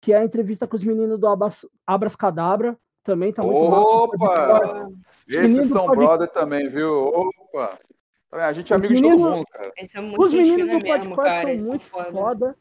Que 0.00 0.12
é 0.12 0.18
a 0.18 0.24
entrevista 0.24 0.66
com 0.66 0.76
os 0.76 0.84
meninos 0.84 1.18
do 1.18 1.26
Abras, 1.26 1.66
Abras 1.86 2.14
Cadabra. 2.16 2.76
Também 3.02 3.32
tá 3.32 3.42
muito 3.42 3.70
massa. 3.70 3.82
Opa! 3.82 4.88
Esses 5.28 5.66
são 5.68 5.86
podem- 5.86 6.06
brother 6.06 6.28
também, 6.28 6.68
viu? 6.68 7.06
Opa! 7.08 7.76
A 8.30 8.52
gente 8.52 8.72
é 8.72 8.76
amigo 8.76 8.94
de 8.94 9.02
todo 9.02 9.18
mundo, 9.18 9.44
cara. 9.50 9.72
Esse 9.78 9.96
é 9.96 10.00
muito 10.00 10.20
Os 10.22 10.32
meninos 10.32 10.66
do 10.66 10.66
mesmo, 10.66 11.14
podcast 11.14 11.44
cara. 11.44 11.58
são 11.58 11.68
muito 11.68 11.84
foda. 11.84 12.10
foda. 12.10 12.58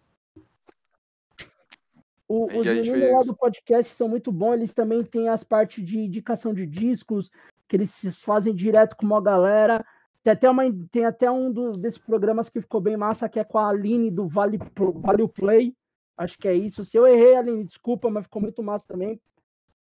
O- 2.33 2.59
os 2.59 2.65
meninos 2.65 3.11
lá 3.11 3.21
do 3.21 3.35
podcast 3.35 3.93
são 3.93 4.09
muito 4.09 4.31
bons. 4.31 4.53
Eles 4.53 4.73
também 4.73 5.03
têm 5.03 5.29
as 5.29 5.43
partes 5.43 5.85
de 5.85 5.99
indicação 5.99 6.53
de 6.53 6.65
discos, 6.65 7.29
que 7.67 7.75
eles 7.75 7.93
fazem 8.17 8.55
direto 8.55 8.95
com 8.95 9.05
uma 9.05 9.21
galera. 9.21 9.85
Tem 10.23 10.33
até, 10.33 10.49
uma, 10.49 10.63
tem 10.89 11.05
até 11.05 11.29
um 11.29 11.51
dos, 11.51 11.77
desses 11.77 11.99
programas 11.99 12.49
que 12.49 12.61
ficou 12.61 12.79
bem 12.79 12.97
massa, 12.97 13.29
que 13.29 13.39
é 13.39 13.43
com 13.43 13.57
a 13.57 13.69
Aline 13.69 14.09
do 14.09 14.27
Vale, 14.27 14.57
vale 14.95 15.27
Play. 15.27 15.75
Acho 16.17 16.37
que 16.37 16.47
é 16.47 16.53
isso. 16.53 16.85
Se 16.85 16.97
eu 16.97 17.05
errei, 17.05 17.35
Aline, 17.35 17.63
desculpa, 17.63 18.09
mas 18.09 18.23
ficou 18.23 18.41
muito 18.41 18.63
massa 18.63 18.87
também. 18.87 19.19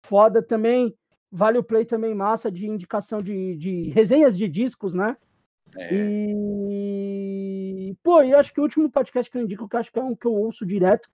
Foda 0.01 0.41
também. 0.41 0.95
Vale 1.31 1.57
o 1.57 1.63
Play 1.63 1.85
também 1.85 2.15
massa 2.15 2.51
de 2.51 2.67
indicação 2.67 3.21
de, 3.21 3.55
de 3.57 3.89
resenhas 3.89 4.37
de 4.37 4.47
discos, 4.47 4.93
né? 4.93 5.17
É. 5.77 5.89
E, 5.93 7.95
pô, 8.01 8.21
eu 8.21 8.39
acho 8.39 8.53
que 8.53 8.59
o 8.59 8.63
último 8.63 8.89
podcast 8.89 9.29
que 9.29 9.37
eu 9.37 9.43
indico, 9.43 9.67
que 9.67 9.75
eu 9.75 9.79
acho 9.79 9.91
que 9.91 9.99
é 9.99 10.03
um 10.03 10.15
que 10.15 10.25
eu 10.25 10.33
ouço 10.33 10.65
direto, 10.65 11.09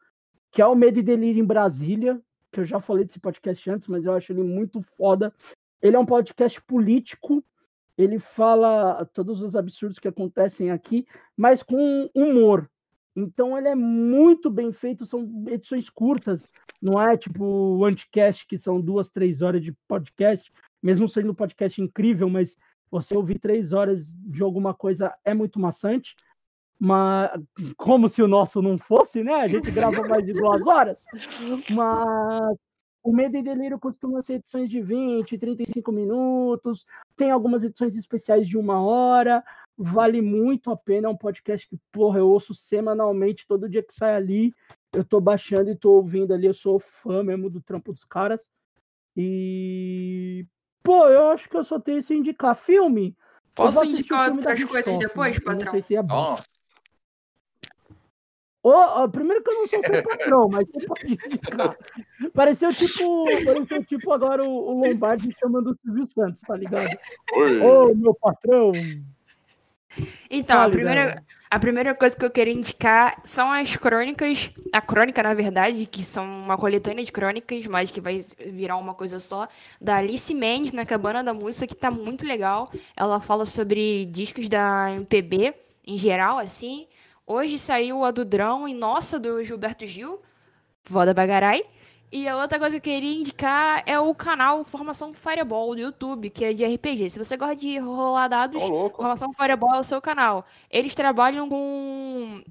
que 0.56 0.62
é 0.62 0.66
o 0.66 0.74
Medo 0.74 1.00
e 1.00 1.04
Delírio 1.04 1.42
em 1.42 1.46
Brasília, 1.46 2.18
que 2.50 2.62
eu 2.62 2.64
já 2.64 2.80
falei 2.80 3.04
desse 3.04 3.20
podcast 3.20 3.70
antes, 3.70 3.90
mas 3.90 4.06
eu 4.06 4.14
acho 4.14 4.32
ele 4.32 4.42
muito 4.42 4.82
foda. 4.82 5.34
Ele 5.82 5.98
é 5.98 6.00
um 6.00 6.06
podcast 6.06 6.62
político, 6.62 7.44
ele 7.98 8.20
fala 8.20 9.06
todos 9.14 9.42
os 9.42 9.54
absurdos 9.54 10.00
que 10.00 10.08
acontecem 10.08 10.72
aqui, 10.72 11.06
mas 11.36 11.62
com 11.62 12.10
humor. 12.16 12.72
Então 13.14 13.58
ele 13.58 13.68
é 13.68 13.76
muito 13.76 14.50
bem 14.50 14.72
feito, 14.72 15.06
são 15.06 15.44
edições 15.50 15.90
curtas, 15.90 16.50
não 16.82 17.02
é 17.02 17.18
tipo 17.18 17.44
o 17.44 17.84
Anticast, 17.84 18.48
que 18.48 18.58
são 18.58 18.80
duas, 18.80 19.10
três 19.10 19.42
horas 19.42 19.62
de 19.62 19.74
podcast, 19.90 20.50
mesmo 20.82 21.10
sendo 21.10 21.32
um 21.32 21.36
podcast 21.36 21.82
incrível, 21.82 22.30
mas 22.30 22.56
você 22.90 23.14
ouvir 23.14 23.40
três 23.40 23.74
horas 23.74 24.06
de 24.26 24.42
alguma 24.42 24.74
coisa 24.74 25.14
é 25.26 25.34
muito 25.34 25.60
maçante. 25.60 26.16
Mas 26.80 27.32
como 27.78 28.10
se 28.10 28.22
o 28.22 28.28
nosso 28.28 28.62
não 28.62 28.78
fosse, 28.78 29.24
né? 29.24 29.34
A 29.34 29.48
gente 29.48 29.72
grava 29.72 30.02
mais 30.08 30.26
de 30.26 30.34
duas 30.34 30.66
horas. 30.68 31.04
Mas 31.72 32.58
o 33.06 33.14
Medo 33.14 33.38
e 33.38 33.44
Delírio 33.44 33.80
costuma 33.80 34.20
ser 34.22 34.34
edições 34.34 34.68
de 34.68 34.82
20, 34.82 35.38
35 35.38 35.92
minutos. 35.92 36.86
Tem 37.16 37.30
algumas 37.30 37.64
edições 37.64 37.96
especiais 37.96 38.48
de 38.48 38.58
uma 38.58 38.82
hora. 38.82 39.44
Vale 39.78 40.22
muito 40.22 40.72
a 40.72 40.76
pena. 40.76 41.08
É 41.08 41.12
um 41.12 41.18
podcast 41.18 41.70
que, 41.70 41.78
porra, 41.92 42.20
eu 42.20 42.28
ouço 42.28 42.56
semanalmente, 42.56 43.48
todo 43.48 43.70
dia 43.70 43.84
que 43.84 43.94
sai 43.94 44.16
ali. 44.16 44.54
Eu 44.92 45.04
tô 45.04 45.22
baixando 45.22 45.70
e 45.70 45.76
tô 45.76 45.92
ouvindo 45.92 46.34
ali. 46.34 46.48
Eu 46.48 46.54
sou 46.54 46.80
fã 46.80 47.24
mesmo 47.24 47.50
do 47.50 47.62
trampo 47.62 47.94
dos 47.94 48.04
caras. 48.04 48.50
E. 49.16 50.46
Pô, 50.82 51.08
eu 51.08 51.30
acho 51.30 51.48
que 51.48 51.56
eu 51.56 51.64
só 51.64 51.80
tenho 51.80 52.00
isso 52.00 52.12
a 52.12 52.16
indicar. 52.16 52.56
Filme. 52.56 53.16
Posso 53.54 53.86
indicar 53.86 54.32
outras 54.32 54.66
coisas 54.66 54.98
depois, 54.98 55.40
patrão? 55.40 55.72
sei 55.72 55.82
se 55.82 55.96
é 55.96 56.04
bom. 56.04 56.16
Nossa, 56.16 56.44
Ô, 58.66 58.72
ó, 58.72 59.08
primeiro 59.08 59.44
que 59.44 59.52
eu 59.52 59.54
não 59.54 59.68
sou 59.68 59.84
seu 59.84 60.02
patrão, 60.02 60.50
mas 60.52 60.68
você 60.74 60.88
pode 60.88 61.12
indicar. 61.12 61.78
Pareceu 62.34 62.74
tipo, 62.74 63.24
pareceu 63.46 63.86
tipo 63.86 64.12
agora 64.12 64.44
o, 64.44 64.50
o 64.50 64.84
Lombardi 64.84 65.30
chamando 65.40 65.70
o 65.70 65.78
Silvio 65.84 66.08
Santos, 66.10 66.42
tá 66.42 66.56
ligado? 66.56 66.90
oi. 67.36 67.60
Ô, 67.62 67.94
meu 67.94 68.16
patrão. 68.16 68.72
Então, 70.32 70.60
a 70.60 70.68
primeira, 70.68 71.06
Débora. 71.06 71.26
a 71.48 71.60
primeira 71.60 71.94
coisa 71.94 72.18
que 72.18 72.26
eu 72.26 72.32
queria 72.32 72.56
indicar 72.56 73.22
são 73.24 73.52
as 73.52 73.76
crônicas, 73.76 74.50
a 74.74 74.82
crônica, 74.82 75.22
na 75.22 75.36
verdade, 75.36 75.86
que 75.86 76.02
são 76.02 76.26
uma 76.26 76.58
coletânea 76.58 77.06
de 77.06 77.12
crônicas, 77.12 77.68
mas 77.68 77.92
que 77.92 78.02
vai 78.02 78.20
virar 78.48 78.78
uma 78.78 78.96
coisa 78.96 79.20
só, 79.20 79.48
da 79.80 79.98
Alice 79.98 80.34
Mendes 80.34 80.72
na 80.72 80.88
Cabana 80.88 81.24
da 81.24 81.36
Música, 81.36 81.68
que 81.68 81.76
tá 81.76 81.92
muito 81.92 82.26
legal. 82.26 82.72
Ela 82.98 83.22
fala 83.22 83.46
sobre 83.46 84.06
discos 84.08 84.50
da 84.50 84.92
MPB 84.92 85.54
em 85.86 86.00
geral, 86.00 86.40
assim. 86.40 86.88
Hoje 87.28 87.58
saiu 87.58 88.06
a 88.06 88.12
do 88.12 88.24
Drão 88.24 88.68
e 88.68 88.74
Nossa, 88.74 89.20
do 89.20 89.44
Gilberto 89.44 89.88
Gil, 89.88 90.22
Voda 90.88 91.14
Bagarai. 91.14 91.64
E 92.12 92.28
a 92.28 92.38
outra 92.38 92.60
coisa 92.60 92.80
que 92.80 92.90
eu 92.90 92.94
queria 92.94 93.20
indicar 93.20 93.84
é 93.86 94.00
o 94.00 94.14
canal 94.14 94.64
Formação 94.64 95.12
Fireball 95.14 95.74
do 95.74 95.82
YouTube, 95.82 96.30
que 96.30 96.46
é 96.46 96.54
de 96.54 96.64
RPG. 96.64 97.10
Se 97.10 97.18
você 97.18 97.36
gosta 97.36 97.56
de 97.56 97.80
rolar 97.80 98.28
dados, 98.28 98.62
louco. 98.62 98.98
Formação 98.98 99.34
Fireball 99.34 99.76
é 99.76 99.80
o 99.80 99.84
seu 99.84 100.00
canal. 100.00 100.46
Eles 100.70 100.94
trabalham 100.94 101.50
com. 101.50 102.44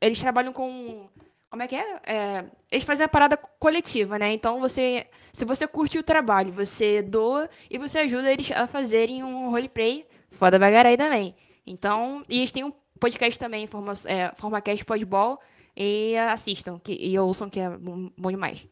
Eles 0.00 0.18
trabalham 0.18 0.52
com. 0.52 1.08
Como 1.50 1.62
é 1.62 1.68
que 1.68 1.76
é? 1.76 2.00
É, 2.06 2.44
Eles 2.70 2.84
fazem 2.84 3.04
a 3.04 3.08
parada 3.08 3.36
coletiva, 3.36 4.18
né? 4.18 4.32
Então 4.32 4.60
você. 4.60 5.06
Se 5.30 5.44
você 5.44 5.68
curte 5.68 5.98
o 5.98 6.02
trabalho, 6.02 6.50
você 6.52 7.02
doa 7.02 7.50
e 7.70 7.76
você 7.76 7.98
ajuda 7.98 8.32
eles 8.32 8.50
a 8.50 8.66
fazerem 8.66 9.22
um 9.22 9.50
roleplay 9.50 10.06
foda 10.30 10.58
bagarai 10.58 10.96
também. 10.96 11.36
Então. 11.66 12.22
E 12.28 12.38
eles 12.38 12.50
têm 12.50 12.64
um 12.64 12.72
podcast 12.98 13.38
também, 13.38 13.66
Forma, 13.66 13.92
é, 14.06 14.34
FormaCast 14.34 14.84
Podball. 14.84 15.38
E 15.76 16.16
assistam, 16.16 16.78
que, 16.78 16.92
e 16.94 17.18
ouçam, 17.18 17.50
que 17.50 17.60
é 17.60 17.68
bom 17.76 18.10
bom 18.16 18.30
demais. 18.30 18.66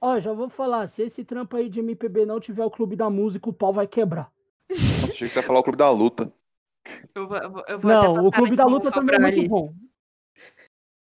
Ó, 0.00 0.18
já 0.20 0.32
vou 0.32 0.48
falar, 0.48 0.86
se 0.88 1.02
esse 1.02 1.22
trampo 1.24 1.56
aí 1.56 1.68
de 1.68 1.80
MPB 1.80 2.24
não 2.24 2.40
tiver 2.40 2.64
o 2.64 2.70
Clube 2.70 2.96
da 2.96 3.10
Música, 3.10 3.48
o 3.50 3.52
pau 3.52 3.72
vai 3.72 3.86
quebrar. 3.86 4.30
Achei 4.70 5.10
que 5.12 5.28
você 5.28 5.38
ia 5.38 5.42
falar 5.42 5.60
o 5.60 5.62
clube 5.62 5.76
da 5.78 5.90
luta. 5.90 6.32
Eu 7.14 7.26
vou, 7.28 7.36
eu 7.38 7.50
vou- 7.50 7.64
eu 7.68 7.78
vou 7.78 7.90
Não, 7.90 8.26
o 8.26 8.30
Clube 8.30 8.56
da 8.56 8.64
Luta 8.66 8.90
também 8.92 9.16
é 9.16 9.18
muito 9.18 9.48
bom. 9.48 9.74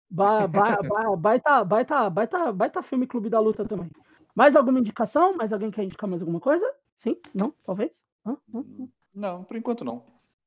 Ba- 0.09 0.47
ba- 0.47 0.79
ba- 0.81 1.15
Baita, 1.17 1.63
baita, 1.63 2.09
baita, 2.09 2.51
baita 2.53 2.81
filme 2.83 3.07
Clube 3.07 3.29
da 3.29 3.39
Luta 3.39 3.65
também. 3.65 3.89
Mais 4.35 4.55
alguma 4.55 4.79
indicação? 4.79 5.35
Mais 5.35 5.51
alguém 5.51 5.71
quer 5.71 5.83
indicar 5.83 6.09
mais 6.09 6.21
alguma 6.21 6.39
coisa? 6.39 6.65
Sim? 6.97 7.17
Não? 7.33 7.53
Talvez? 7.63 7.91
Hã? 8.25 8.37
Hã? 8.53 8.59
Hã? 8.59 8.87
Não, 9.13 9.43
por 9.43 9.57
enquanto 9.57 9.83
não. 9.83 10.03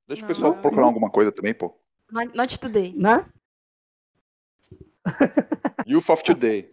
Deixa 0.07 0.25
o 0.25 0.29
Não. 0.29 0.35
pessoal 0.35 0.57
procurar 0.61 0.85
alguma 0.85 1.11
coisa 1.11 1.33
também, 1.33 1.55
pô. 1.55 1.75
Not, 2.11 2.37
not 2.37 2.59
today. 2.59 2.95
Né? 2.97 3.25
Youth 5.87 6.09
of 6.09 6.23
Today. 6.23 6.71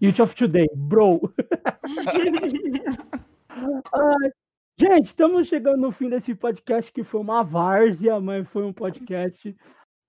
Youth 0.00 0.20
of 0.20 0.34
Today, 0.34 0.68
bro. 0.74 1.20
Ai, 3.50 4.32
gente, 4.78 5.06
estamos 5.06 5.48
chegando 5.48 5.80
no 5.80 5.92
fim 5.92 6.08
desse 6.08 6.34
podcast 6.34 6.90
que 6.90 7.04
foi 7.04 7.20
uma 7.20 7.42
várzea, 7.42 8.18
mas 8.18 8.48
foi 8.48 8.64
um 8.64 8.72
podcast. 8.72 9.54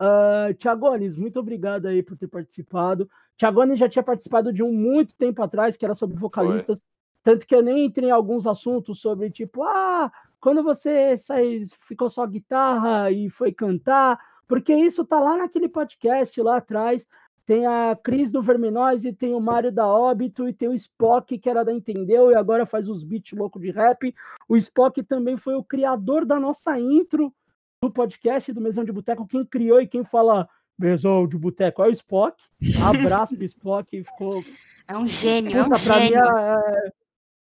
Uh, 0.02 0.54
Tiagones, 0.56 1.18
muito 1.18 1.40
obrigado 1.40 1.88
aí 1.88 2.02
por 2.02 2.18
ter 2.18 2.28
participado. 2.28 3.10
Tiagones 3.38 3.80
já 3.80 3.90
tinha 3.90 4.04
participado 4.04 4.54
de 4.54 4.64
um 4.64 4.72
muito 4.72 5.14
tempo 5.16 5.44
atrás, 5.44 5.76
que 5.76 5.84
era 5.84 5.94
sobre 5.94 6.18
vocalistas, 6.18 6.82
tanto 7.22 7.46
que 7.46 7.54
eu 7.54 7.62
nem 7.62 7.86
entrei 7.86 8.10
em 8.10 8.12
alguns 8.12 8.48
assuntos 8.48 9.00
sobre, 9.00 9.30
tipo, 9.30 9.64
ah, 9.64 10.12
quando 10.42 10.64
você 10.64 11.16
sai, 11.16 11.66
ficou 11.88 12.10
só 12.10 12.26
guitarra 12.28 13.10
e 13.12 13.30
foi 13.30 13.54
cantar, 13.54 14.20
porque 14.48 14.74
isso 14.74 15.06
tá 15.06 15.20
lá 15.20 15.38
naquele 15.38 15.70
podcast 15.70 16.42
lá 16.42 16.58
atrás. 16.58 17.08
Tem 17.46 17.66
a 17.66 17.98
Cris 18.02 18.30
do 18.30 18.42
Verminose, 18.42 19.14
tem 19.14 19.34
o 19.34 19.40
Mário 19.40 19.72
da 19.72 19.88
Óbito 19.88 20.48
e 20.48 20.54
tem 20.54 20.68
o 20.68 20.74
Spock, 20.74 21.38
que 21.38 21.50
era 21.50 21.64
da 21.64 21.72
Entendeu 21.74 22.32
e 22.32 22.36
agora 22.36 22.66
faz 22.66 22.90
os 22.90 23.04
beats 23.04 23.32
loucos 23.38 23.62
de 23.62 23.72
rap. 23.72 24.14
O 24.48 24.58
Spock 24.58 25.02
também 25.04 25.38
foi 25.38 25.56
o 25.56 25.64
criador 25.64 26.26
da 26.26 26.40
nossa 26.40 26.78
intro 26.80 27.34
do 27.82 27.92
podcast 27.92 28.52
do 28.54 28.62
Mesão 28.62 28.84
de 28.84 28.92
Boteco. 28.92 29.28
Quem 29.28 29.46
criou 29.46 29.82
e 29.82 29.88
quem 29.88 30.04
fala 30.04 30.48
Beijão 30.78 31.28
de 31.28 31.38
boteco. 31.38 31.84
É 31.84 31.88
o 31.88 31.92
Spock. 31.92 32.44
Abraço 32.84 33.36
pro 33.36 33.46
Spock. 33.46 34.04
Ficou. 34.04 34.44
É 34.88 34.98
um 34.98 35.08
gênio, 35.08 35.56
é 35.56 35.62
um 35.62 35.70
Puta, 35.70 35.80
pra 35.80 36.00
mim 36.00 36.08
gênio. 36.08 36.38
é, 36.38 36.92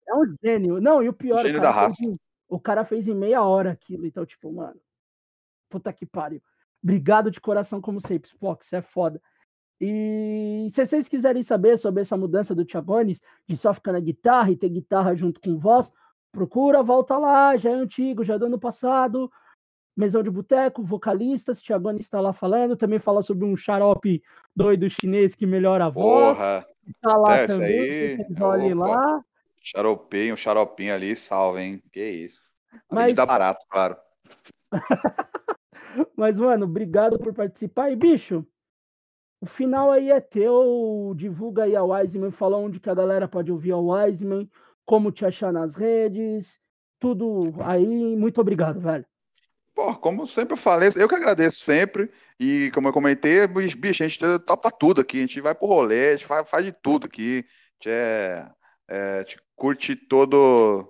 é 0.08 0.14
um 0.14 0.36
gênio. 0.42 0.80
Não, 0.80 1.02
e 1.02 1.08
o 1.08 1.12
pior, 1.12 1.38
Gênio 1.42 1.58
o 1.58 1.62
cara, 1.62 1.74
da 1.74 1.80
raça. 1.80 2.04
em, 2.04 2.12
o 2.52 2.60
cara 2.60 2.84
fez 2.84 3.08
em 3.08 3.14
meia 3.14 3.42
hora 3.42 3.72
aquilo. 3.72 4.06
Então, 4.06 4.26
tipo, 4.26 4.52
mano. 4.52 4.78
Puta 5.70 5.90
que 5.90 6.04
pariu. 6.04 6.42
Obrigado 6.82 7.30
de 7.30 7.40
coração, 7.40 7.80
como 7.80 7.98
sempre, 7.98 8.28
Spock. 8.28 8.64
Você 8.64 8.76
é 8.76 8.82
foda. 8.82 9.22
E 9.80 10.68
se 10.70 10.84
vocês 10.84 11.08
quiserem 11.08 11.42
saber 11.42 11.78
sobre 11.78 12.02
essa 12.02 12.16
mudança 12.16 12.54
do 12.54 12.64
Thiagones, 12.64 13.20
de 13.48 13.56
só 13.56 13.72
ficar 13.72 13.92
na 13.92 14.00
guitarra 14.00 14.50
e 14.50 14.56
ter 14.56 14.68
guitarra 14.68 15.14
junto 15.14 15.40
com 15.40 15.58
voz, 15.58 15.90
procura, 16.30 16.82
volta 16.82 17.16
lá, 17.16 17.56
já 17.56 17.70
é 17.70 17.74
antigo, 17.74 18.22
já 18.22 18.34
é 18.34 18.38
do 18.38 18.46
ano 18.46 18.60
passado. 18.60 19.32
Mesão 19.96 20.22
de 20.22 20.30
Boteco, 20.30 20.84
vocalistas, 20.84 21.60
Thiagones 21.60 22.02
está 22.02 22.20
lá 22.20 22.32
falando, 22.32 22.76
também 22.76 22.98
fala 22.98 23.22
sobre 23.22 23.46
um 23.46 23.56
xarope 23.56 24.22
doido 24.54 24.88
chinês 24.88 25.34
que 25.34 25.46
melhora 25.46 25.86
a 25.86 25.90
voz, 25.90 26.36
Porra, 26.36 26.66
tá 27.00 27.16
lá 27.16 27.36
é, 27.36 27.46
também, 27.46 27.80
aí, 27.80 28.16
vocês 28.16 28.40
olhem 28.40 28.74
lá. 28.74 29.22
Xaropinho, 29.62 30.36
xaropinho 30.36 30.94
ali, 30.94 31.14
salve, 31.14 31.60
hein? 31.60 31.82
Que 31.92 32.04
isso. 32.04 32.42
Mas- 32.90 33.14
dar 33.14 33.26
barato, 33.26 33.64
claro. 33.68 33.96
Mas, 36.16 36.38
mano, 36.38 36.64
obrigado 36.64 37.18
por 37.18 37.34
participar. 37.34 37.90
E, 37.90 37.96
bicho, 37.96 38.46
o 39.40 39.46
final 39.46 39.90
aí 39.90 40.10
é 40.10 40.20
teu. 40.20 41.12
Divulga 41.16 41.64
aí 41.64 41.76
a 41.76 41.82
Wiseman, 41.82 42.30
fala 42.30 42.56
onde 42.56 42.80
que 42.80 42.88
a 42.88 42.94
galera 42.94 43.28
pode 43.28 43.52
ouvir 43.52 43.72
a 43.72 43.76
Wiseman, 43.76 44.48
como 44.86 45.12
te 45.12 45.26
achar 45.26 45.52
nas 45.52 45.74
redes, 45.74 46.58
tudo 46.98 47.52
aí. 47.62 48.16
Muito 48.16 48.40
obrigado, 48.40 48.80
velho. 48.80 49.04
Pô, 49.74 49.94
como 49.96 50.22
eu 50.22 50.26
sempre 50.26 50.56
falei, 50.56 50.90
eu 50.96 51.08
que 51.08 51.14
agradeço 51.14 51.60
sempre. 51.60 52.10
E 52.38 52.70
como 52.74 52.88
eu 52.88 52.92
comentei, 52.92 53.46
bicho, 53.46 53.76
bicho, 53.76 54.02
a 54.02 54.08
gente 54.08 54.38
topa 54.40 54.70
tudo 54.70 55.00
aqui. 55.00 55.18
A 55.18 55.20
gente 55.22 55.40
vai 55.40 55.54
pro 55.54 55.66
rolê, 55.66 56.10
a 56.10 56.12
gente 56.12 56.26
faz, 56.26 56.48
faz 56.48 56.64
de 56.64 56.72
tudo 56.72 57.06
aqui. 57.06 57.44
A 57.44 57.74
gente, 57.74 57.88
é, 57.88 58.48
é, 58.92 59.24
curte 59.56 59.96
todo, 59.96 60.86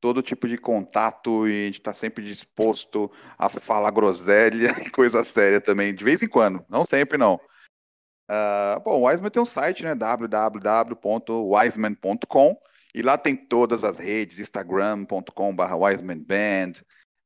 todo 0.00 0.22
tipo 0.22 0.46
de 0.46 0.56
contato 0.56 1.48
e 1.48 1.50
a 1.50 1.66
gente 1.66 1.80
tá 1.80 1.92
sempre 1.92 2.24
disposto 2.24 3.10
a 3.36 3.48
falar 3.48 3.90
groselha 3.90 4.70
e 4.86 4.90
coisa 4.90 5.24
séria 5.24 5.60
também, 5.60 5.92
de 5.92 6.04
vez 6.04 6.22
em 6.22 6.28
quando. 6.28 6.64
Não 6.68 6.84
sempre, 6.84 7.18
não. 7.18 7.40
Ah, 8.28 8.80
bom, 8.84 9.00
o 9.00 9.08
Wiseman 9.08 9.30
tem 9.30 9.42
um 9.42 9.46
site, 9.46 9.82
né? 9.82 9.96
www.wiseman.com 9.96 12.56
e 12.94 13.02
lá 13.02 13.18
tem 13.18 13.34
todas 13.34 13.82
as 13.82 13.98
redes, 13.98 14.38
instagram.com.br 14.38 15.74
wisemanband, 15.76 16.74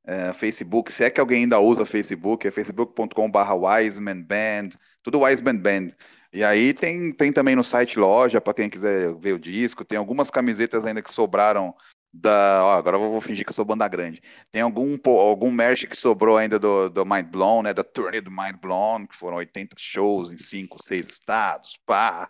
eh, 0.07 0.33
Facebook, 0.33 0.91
se 0.91 1.05
é 1.05 1.11
que 1.11 1.21
alguém 1.21 1.43
ainda 1.43 1.59
usa 1.59 1.85
Facebook, 1.85 2.47
é 2.47 2.51
facebook.com.br 2.51 3.53
wisemanband, 3.53 4.71
tudo 5.03 5.21
Wiseman 5.21 5.59
Band. 5.59 5.89
E 6.35 6.43
aí 6.43 6.75
tem, 6.75 7.13
tem 7.13 7.33
também 7.33 7.55
no 7.55 7.63
site 7.63 7.97
loja, 7.97 8.41
para 8.41 8.55
quem 8.55 8.69
quiser 8.69 9.15
ver 9.15 9.35
o 9.35 9.39
disco, 9.39 9.85
tem 9.85 9.97
algumas 9.97 10.33
camisetas 10.33 10.85
ainda 10.85 11.01
que 11.01 11.13
sobraram 11.13 11.73
da... 12.13 12.59
Ó, 12.65 12.73
agora 12.73 12.97
eu 12.97 13.09
vou 13.09 13.21
fingir 13.21 13.45
que 13.45 13.51
eu 13.51 13.55
sou 13.55 13.65
banda 13.65 13.87
grande. 13.87 14.21
Tem 14.51 14.61
algum, 14.61 14.99
algum 15.07 15.53
merch 15.53 15.87
que 15.87 15.97
sobrou 15.97 16.37
ainda 16.37 16.59
do, 16.59 16.91
do 16.91 17.07
Mind 17.07 17.27
Blown, 17.27 17.63
né? 17.63 17.73
Da 17.73 17.85
turnê 17.85 18.21
do 18.21 18.33
Mind 18.33 18.57
Blown, 18.61 19.07
que 19.07 19.15
foram 19.15 19.37
80 19.37 19.77
shows 19.79 20.33
em 20.33 20.39
5, 20.39 20.83
6 20.83 21.09
estados, 21.09 21.79
pá. 21.87 22.29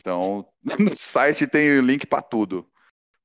Então, 0.00 0.48
no 0.80 0.96
site 0.96 1.46
tem 1.46 1.78
link 1.82 2.06
para 2.06 2.22
tudo. 2.22 2.66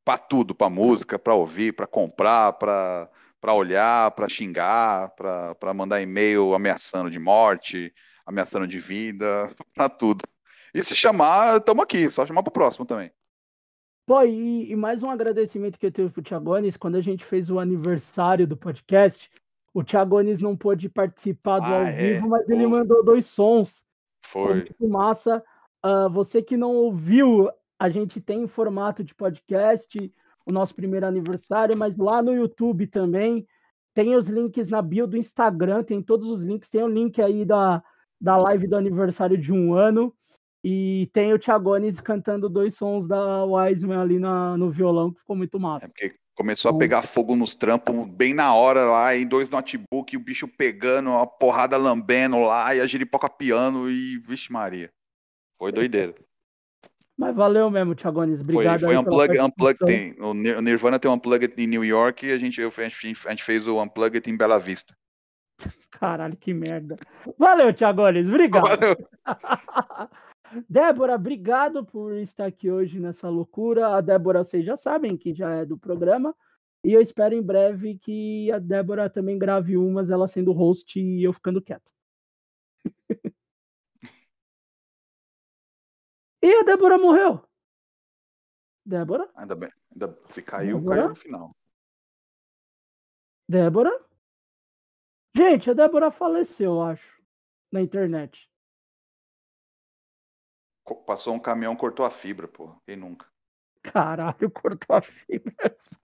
Para 0.03 0.17
tudo, 0.17 0.53
para 0.53 0.69
música, 0.69 1.17
para 1.17 1.35
ouvir, 1.35 1.73
para 1.73 1.87
comprar, 1.87 2.51
para 2.51 3.09
olhar, 3.53 4.11
para 4.11 4.27
xingar, 4.27 5.11
para 5.11 5.73
mandar 5.73 6.01
e-mail 6.01 6.53
ameaçando 6.53 7.09
de 7.09 7.17
morte, 7.17 7.93
ameaçando 8.25 8.67
de 8.67 8.79
vida, 8.79 9.25
para 9.73 9.89
tudo. 9.89 10.23
E 10.73 10.81
se 10.83 10.95
chamar, 10.95 11.57
estamos 11.57 11.83
aqui, 11.83 12.09
só 12.09 12.25
chamar 12.25 12.43
pro 12.43 12.51
próximo 12.51 12.85
também. 12.85 13.11
Pô, 14.05 14.21
e, 14.23 14.71
e 14.71 14.75
mais 14.75 15.03
um 15.03 15.09
agradecimento 15.09 15.77
que 15.77 15.85
eu 15.85 15.91
tenho 15.91 16.09
pro 16.09 16.23
Thiagones, 16.23 16.77
quando 16.77 16.95
a 16.95 17.01
gente 17.01 17.23
fez 17.23 17.49
o 17.49 17.59
aniversário 17.59 18.47
do 18.47 18.57
podcast, 18.57 19.29
o 19.73 19.83
Thiagones 19.83 20.41
não 20.41 20.55
pôde 20.57 20.89
participar 20.89 21.59
do 21.59 21.65
Ah, 21.65 21.75
ao 21.75 21.81
é. 21.83 22.13
vivo, 22.13 22.27
mas 22.27 22.49
ele 22.49 22.67
mandou 22.67 23.03
dois 23.03 23.25
sons. 23.25 23.85
Foi 24.25 24.47
Foi. 24.47 24.55
muito 24.55 24.87
massa. 24.87 25.43
Ah, 25.83 26.07
você 26.07 26.41
que 26.41 26.57
não 26.57 26.75
ouviu, 26.75 27.49
a 27.79 27.89
gente 27.89 28.19
tem 28.19 28.43
em 28.43 28.47
formato 28.47 29.03
de 29.03 29.15
podcast 29.15 29.97
o 30.45 30.51
nosso 30.51 30.73
primeiro 30.75 31.05
aniversário, 31.05 31.77
mas 31.77 31.97
lá 31.97 32.21
no 32.21 32.33
YouTube 32.33 32.87
também 32.87 33.47
tem 33.93 34.15
os 34.15 34.27
links 34.27 34.69
na 34.69 34.81
bio 34.81 35.05
do 35.05 35.17
Instagram, 35.17 35.83
tem 35.83 36.01
todos 36.01 36.27
os 36.27 36.43
links, 36.43 36.69
tem 36.69 36.83
o 36.83 36.87
link 36.87 37.21
aí 37.21 37.45
da, 37.45 37.83
da 38.21 38.37
live 38.37 38.67
do 38.67 38.75
aniversário 38.77 39.37
de 39.37 39.51
um 39.51 39.73
ano. 39.73 40.13
E 40.63 41.09
tem 41.11 41.33
o 41.33 41.39
Thiagones 41.39 41.99
cantando 41.99 42.47
dois 42.47 42.75
sons 42.75 43.07
da 43.07 43.43
Wiseman 43.43 43.97
ali 43.99 44.19
na, 44.19 44.55
no 44.55 44.69
violão, 44.69 45.11
que 45.11 45.19
ficou 45.19 45.35
muito 45.35 45.57
É 45.57 45.59
massa. 45.59 45.87
porque 45.87 46.13
começou 46.35 46.69
a 46.69 46.77
pegar 46.77 47.01
fogo 47.01 47.35
nos 47.35 47.55
trampos 47.55 48.07
bem 48.09 48.33
na 48.33 48.53
hora 48.53 48.83
lá, 48.85 49.15
em 49.15 49.25
dois 49.25 49.49
notebook, 49.49 50.15
o 50.15 50.19
bicho 50.19 50.47
pegando, 50.47 51.09
a 51.17 51.25
porrada 51.25 51.77
lambendo 51.77 52.39
lá, 52.39 52.75
e 52.75 52.79
a 52.79 52.85
giripoca 52.85 53.27
piano, 53.27 53.89
e 53.89 54.19
vixe 54.19 54.51
Maria. 54.53 54.91
Foi 55.57 55.71
doideira. 55.71 56.13
Mas 57.17 57.35
valeu 57.35 57.69
mesmo, 57.69 57.93
Thiagones. 57.95 58.39
Foi, 58.41 58.53
Obrigado 58.53 58.81
foi 58.81 58.97
Unplugged, 58.97 59.39
Unplugged 59.39 59.79
participação. 59.79 59.87
tem, 59.87 60.23
o 60.23 60.33
Nir- 60.33 60.57
o 60.57 60.61
Nirvana 60.61 60.99
tem 60.99 61.09
um 61.09 61.15
Unplugged 61.15 61.53
em 61.57 61.67
New 61.67 61.83
York 61.83 62.25
e 62.25 62.31
a 62.31 62.37
gente, 62.37 62.59
eu- 62.61 62.71
a 62.75 62.81
gente, 62.87 63.27
a 63.27 63.29
gente 63.31 63.43
fez 63.43 63.67
o 63.67 63.81
Unplugged 63.81 64.27
em 64.29 64.37
Bela 64.37 64.59
Vista. 64.59 64.93
Caralho, 65.91 66.35
que 66.37 66.53
merda. 66.53 66.95
Valeu, 67.37 67.73
Thiagones. 67.73 68.27
Obrigado. 68.27 68.67
Valeu. 68.67 68.95
Débora, 70.69 71.15
obrigado 71.15 71.85
por 71.85 72.13
estar 72.17 72.45
aqui 72.45 72.69
hoje 72.69 72.99
nessa 72.99 73.29
loucura. 73.29 73.95
A 73.95 74.01
Débora, 74.01 74.43
vocês 74.43 74.65
já 74.65 74.75
sabem 74.75 75.15
que 75.15 75.33
já 75.33 75.49
é 75.51 75.65
do 75.65 75.77
programa. 75.77 76.35
E 76.83 76.91
eu 76.91 76.99
espero 76.99 77.35
em 77.35 77.41
breve 77.41 77.97
que 77.99 78.51
a 78.51 78.59
Débora 78.59 79.09
também 79.09 79.37
grave 79.37 79.77
umas, 79.77 80.09
ela 80.09 80.27
sendo 80.27 80.51
host 80.51 80.99
e 80.99 81.23
eu 81.23 81.31
ficando 81.31 81.61
quieto. 81.61 81.89
e 86.41 86.53
a 86.55 86.63
Débora 86.63 86.97
morreu. 86.97 87.41
Débora? 88.83 89.29
Ainda 89.35 89.55
bem, 89.55 89.69
ainda, 89.91 90.17
se 90.25 90.41
caiu, 90.41 90.79
Débora? 90.79 90.95
caiu 90.95 91.09
no 91.09 91.15
final. 91.15 91.55
Débora? 93.47 94.10
Gente, 95.35 95.69
a 95.69 95.73
Débora 95.73 96.11
faleceu, 96.11 96.71
eu 96.73 96.81
acho, 96.83 97.21
na 97.71 97.81
internet. 97.81 98.49
Passou 101.05 101.33
um 101.33 101.39
caminhão, 101.39 101.75
cortou 101.75 102.05
a 102.05 102.09
fibra, 102.09 102.47
pô. 102.47 102.75
Quem 102.85 102.97
nunca? 102.97 103.25
Caralho, 103.81 104.51
cortou 104.51 104.95
a 104.95 105.01
fibra. 105.01 105.53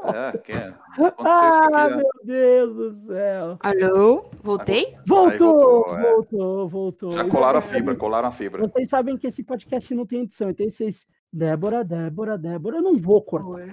É, 0.02 0.38
quem 0.38 0.56
é? 0.56 0.70
Isso 0.98 1.28
Ah, 1.28 1.90
já. 1.90 1.98
meu 1.98 2.10
Deus 2.24 2.76
do 2.76 2.94
céu. 2.94 3.58
Alô? 3.60 4.30
Voltei? 4.42 4.98
Voltou, 5.06 5.84
voltou, 5.84 5.98
é. 5.98 6.02
voltou, 6.12 6.70
voltou. 6.70 7.12
Já 7.12 7.28
colaram 7.28 7.60
a 7.60 7.62
fibra, 7.62 7.96
colaram 7.96 8.30
a 8.30 8.32
fibra. 8.32 8.66
Vocês 8.68 8.90
sabem 8.90 9.18
que 9.18 9.28
esse 9.28 9.44
podcast 9.44 9.94
não 9.94 10.06
tem 10.06 10.22
edição, 10.22 10.50
então 10.50 10.68
vocês. 10.70 11.06
Débora, 11.32 11.84
Débora, 11.84 12.38
Débora, 12.38 12.78
eu 12.78 12.82
não 12.82 12.98
vou 12.98 13.22
cortar. 13.22 13.68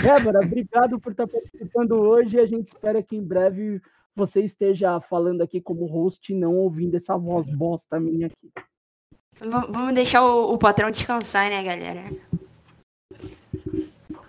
Débora, 0.00 0.38
obrigado 0.46 1.00
por 1.00 1.10
estar 1.10 1.26
participando 1.26 1.92
hoje 2.00 2.36
e 2.36 2.40
a 2.40 2.46
gente 2.46 2.68
espera 2.68 3.02
que 3.02 3.16
em 3.16 3.22
breve 3.22 3.82
você 4.14 4.42
esteja 4.42 5.00
falando 5.00 5.42
aqui 5.42 5.60
como 5.60 5.86
host 5.86 6.32
e 6.32 6.36
não 6.36 6.54
ouvindo 6.56 6.94
essa 6.96 7.16
voz 7.16 7.46
bosta 7.46 7.98
minha 7.98 8.26
aqui. 8.28 8.52
V- 9.40 9.66
Vamos 9.70 9.94
deixar 9.94 10.22
o, 10.22 10.52
o 10.54 10.58
patrão 10.58 10.90
descansar, 10.90 11.50
né, 11.50 11.62
galera? 11.64 12.02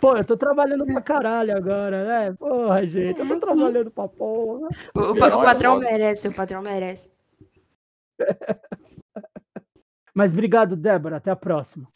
Pô, 0.02 0.16
eu 0.18 0.26
tô 0.26 0.36
trabalhando 0.38 0.86
pra 0.86 1.02
caralho 1.02 1.56
agora, 1.56 2.06
né? 2.06 2.34
Porra, 2.34 2.86
gente, 2.86 3.20
eu 3.20 3.28
tô 3.28 3.40
trabalhando 3.40 3.90
pra 3.92 4.08
porra. 4.08 4.68
O, 4.96 5.00
o 5.00 5.06
Não, 5.08 5.16
pa- 5.16 5.36
o 5.38 5.44
patrão 5.44 5.80
merece, 5.80 6.28
o 6.28 6.34
patrão 6.34 6.62
merece. 6.62 7.10
Mas 10.14 10.32
obrigado, 10.32 10.76
Débora. 10.76 11.18
Até 11.18 11.30
a 11.32 11.36
próxima. 11.36 11.88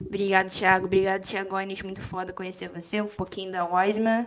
Obrigado, 0.00 0.48
Thiago. 0.50 0.86
Obrigado, 0.86 1.22
Thiagones. 1.22 1.82
Muito 1.82 2.00
foda 2.00 2.32
conhecer 2.32 2.68
você, 2.68 3.00
um 3.00 3.06
pouquinho 3.08 3.52
da 3.52 3.64
Wiseman. 3.66 4.26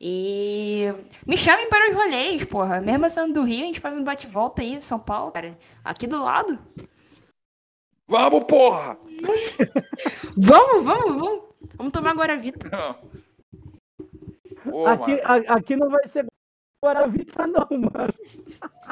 E 0.00 0.92
me 1.26 1.36
chamem 1.36 1.68
para 1.68 1.90
os 1.90 1.96
rolês, 1.96 2.44
porra. 2.44 2.80
Mesmo 2.80 3.08
sendo 3.10 3.34
do 3.34 3.42
Rio, 3.42 3.64
a 3.64 3.66
gente 3.66 3.80
faz 3.80 3.96
um 3.96 4.04
bate-volta 4.04 4.62
aí, 4.62 4.80
São 4.80 4.98
Paulo, 4.98 5.32
cara. 5.32 5.56
Aqui 5.84 6.06
do 6.06 6.22
lado. 6.22 6.58
Vamos, 8.06 8.44
porra! 8.44 8.96
Vamos, 10.36 10.84
vamos, 10.84 11.14
vamos. 11.16 11.42
Vamos 11.76 11.92
tomar 11.92 12.14
Guaravita. 12.14 12.70
Pô, 14.64 14.86
Aqui, 14.86 15.20
a- 15.24 15.54
aqui 15.54 15.76
não 15.76 15.90
vai 15.90 16.06
ser 16.08 16.26
Guaravita, 16.84 17.46
não, 17.46 17.66
mano. 17.70 17.90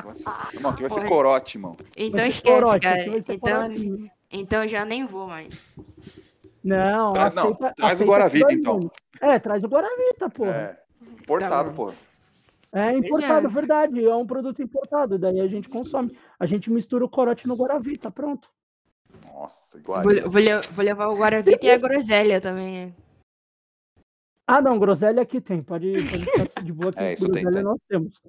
Vai 0.04 0.14
ser- 0.14 0.60
Não, 0.60 0.70
aqui 0.70 0.80
vai 0.82 0.90
ser 0.90 0.96
Porra. 0.96 1.08
corote, 1.08 1.58
mano. 1.58 1.76
Então 1.96 2.10
Vai 2.20 2.30
ser 2.32 2.36
esquece, 2.38 2.54
corote, 2.60 2.80
cara. 2.80 3.00
aqui 3.00 3.10
vai 3.10 3.22
ser 3.22 3.32
Então, 3.34 3.68
então 4.30 4.62
eu 4.64 4.68
já 4.68 4.84
nem 4.84 5.06
vou, 5.06 5.28
mano. 5.28 5.48
Não, 6.64 7.12
Tra- 7.12 7.30
não, 7.30 7.42
aceita, 7.44 7.74
traz 7.74 7.92
o 7.92 7.94
aceita 7.94 8.04
Guaravita, 8.10 8.46
dois 8.48 8.58
então. 8.58 8.80
É, 9.20 9.38
traz 9.38 9.62
o 9.62 9.68
Guaravita, 9.68 10.28
porra. 10.30 10.50
É. 10.50 10.85
Portável, 11.26 11.72
bom. 11.72 11.76
porra. 11.76 11.96
É 12.72 12.92
importado, 12.92 13.46
é. 13.46 13.50
verdade. 13.50 14.04
É 14.04 14.14
um 14.14 14.26
produto 14.26 14.62
importado. 14.62 15.18
Daí 15.18 15.40
a 15.40 15.46
gente 15.46 15.68
consome. 15.68 16.16
A 16.38 16.46
gente 16.46 16.70
mistura 16.70 17.04
o 17.04 17.08
corote 17.08 17.48
no 17.48 17.56
Guaravita, 17.56 18.10
pronto. 18.10 18.50
Nossa, 19.32 19.78
igual. 19.78 20.02
Vou, 20.02 20.12
vou, 20.14 20.42
vou, 20.72 20.84
levar 20.84 21.08
o 21.08 21.16
Guaravita 21.16 21.64
e 21.64 21.70
a 21.70 21.78
groselha 21.78 22.40
também. 22.40 22.94
Ah, 24.46 24.60
não, 24.60 24.78
groselha 24.78 25.22
aqui 25.22 25.40
tem. 25.40 25.62
Pode, 25.62 25.92
pode 25.92 26.24
ficar 26.24 26.62
de 26.62 26.72
boa 26.72 26.92
que 26.92 26.98
é, 26.98 27.14
groselha 27.14 27.50
tem, 27.50 27.62
nós 27.62 27.78
temos. 27.88 28.22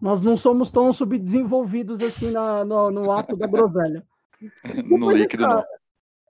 Nós 0.00 0.22
não 0.22 0.36
somos 0.36 0.70
tão 0.70 0.92
subdesenvolvidos 0.92 2.02
assim 2.02 2.30
na, 2.30 2.64
no, 2.64 2.90
no 2.90 3.10
ato 3.10 3.36
da 3.36 3.46
groselha. 3.46 4.04
no 4.86 5.10
líquido, 5.10 5.46
não. 5.46 5.64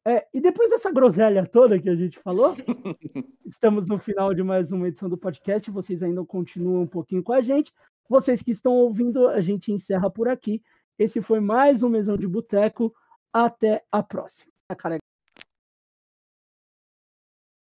É, 0.07 0.26
e 0.34 0.41
depois 0.41 0.70
dessa 0.70 0.92
groselha 0.92 1.47
toda 1.47 1.81
que 1.81 1.89
a 1.89 1.97
gente 1.97 2.18
falou, 2.18 2.55
estamos 3.47 3.86
no 3.89 3.99
final 3.99 4.34
de 4.34 4.42
mais 4.42 4.70
uma 4.70 4.89
edição 4.89 5.08
do 5.08 5.16
podcast. 5.16 5.70
Vocês 5.70 6.02
ainda 6.02 6.23
continuam 6.24 6.83
um 6.83 6.86
pouquinho 6.86 7.23
com 7.23 7.33
a 7.33 7.41
gente. 7.41 7.73
Vocês 8.08 8.42
que 8.42 8.50
estão 8.50 8.73
ouvindo, 8.73 9.28
a 9.28 9.41
gente 9.41 9.73
encerra 9.73 10.10
por 10.10 10.28
aqui. 10.28 10.62
Esse 10.99 11.23
foi 11.23 11.41
mais 11.41 11.83
um 11.83 11.89
Mesão 11.89 12.18
de 12.18 12.26
Boteco. 12.26 12.94
Até 13.33 13.83
a 13.91 14.02
próxima. 14.02 14.52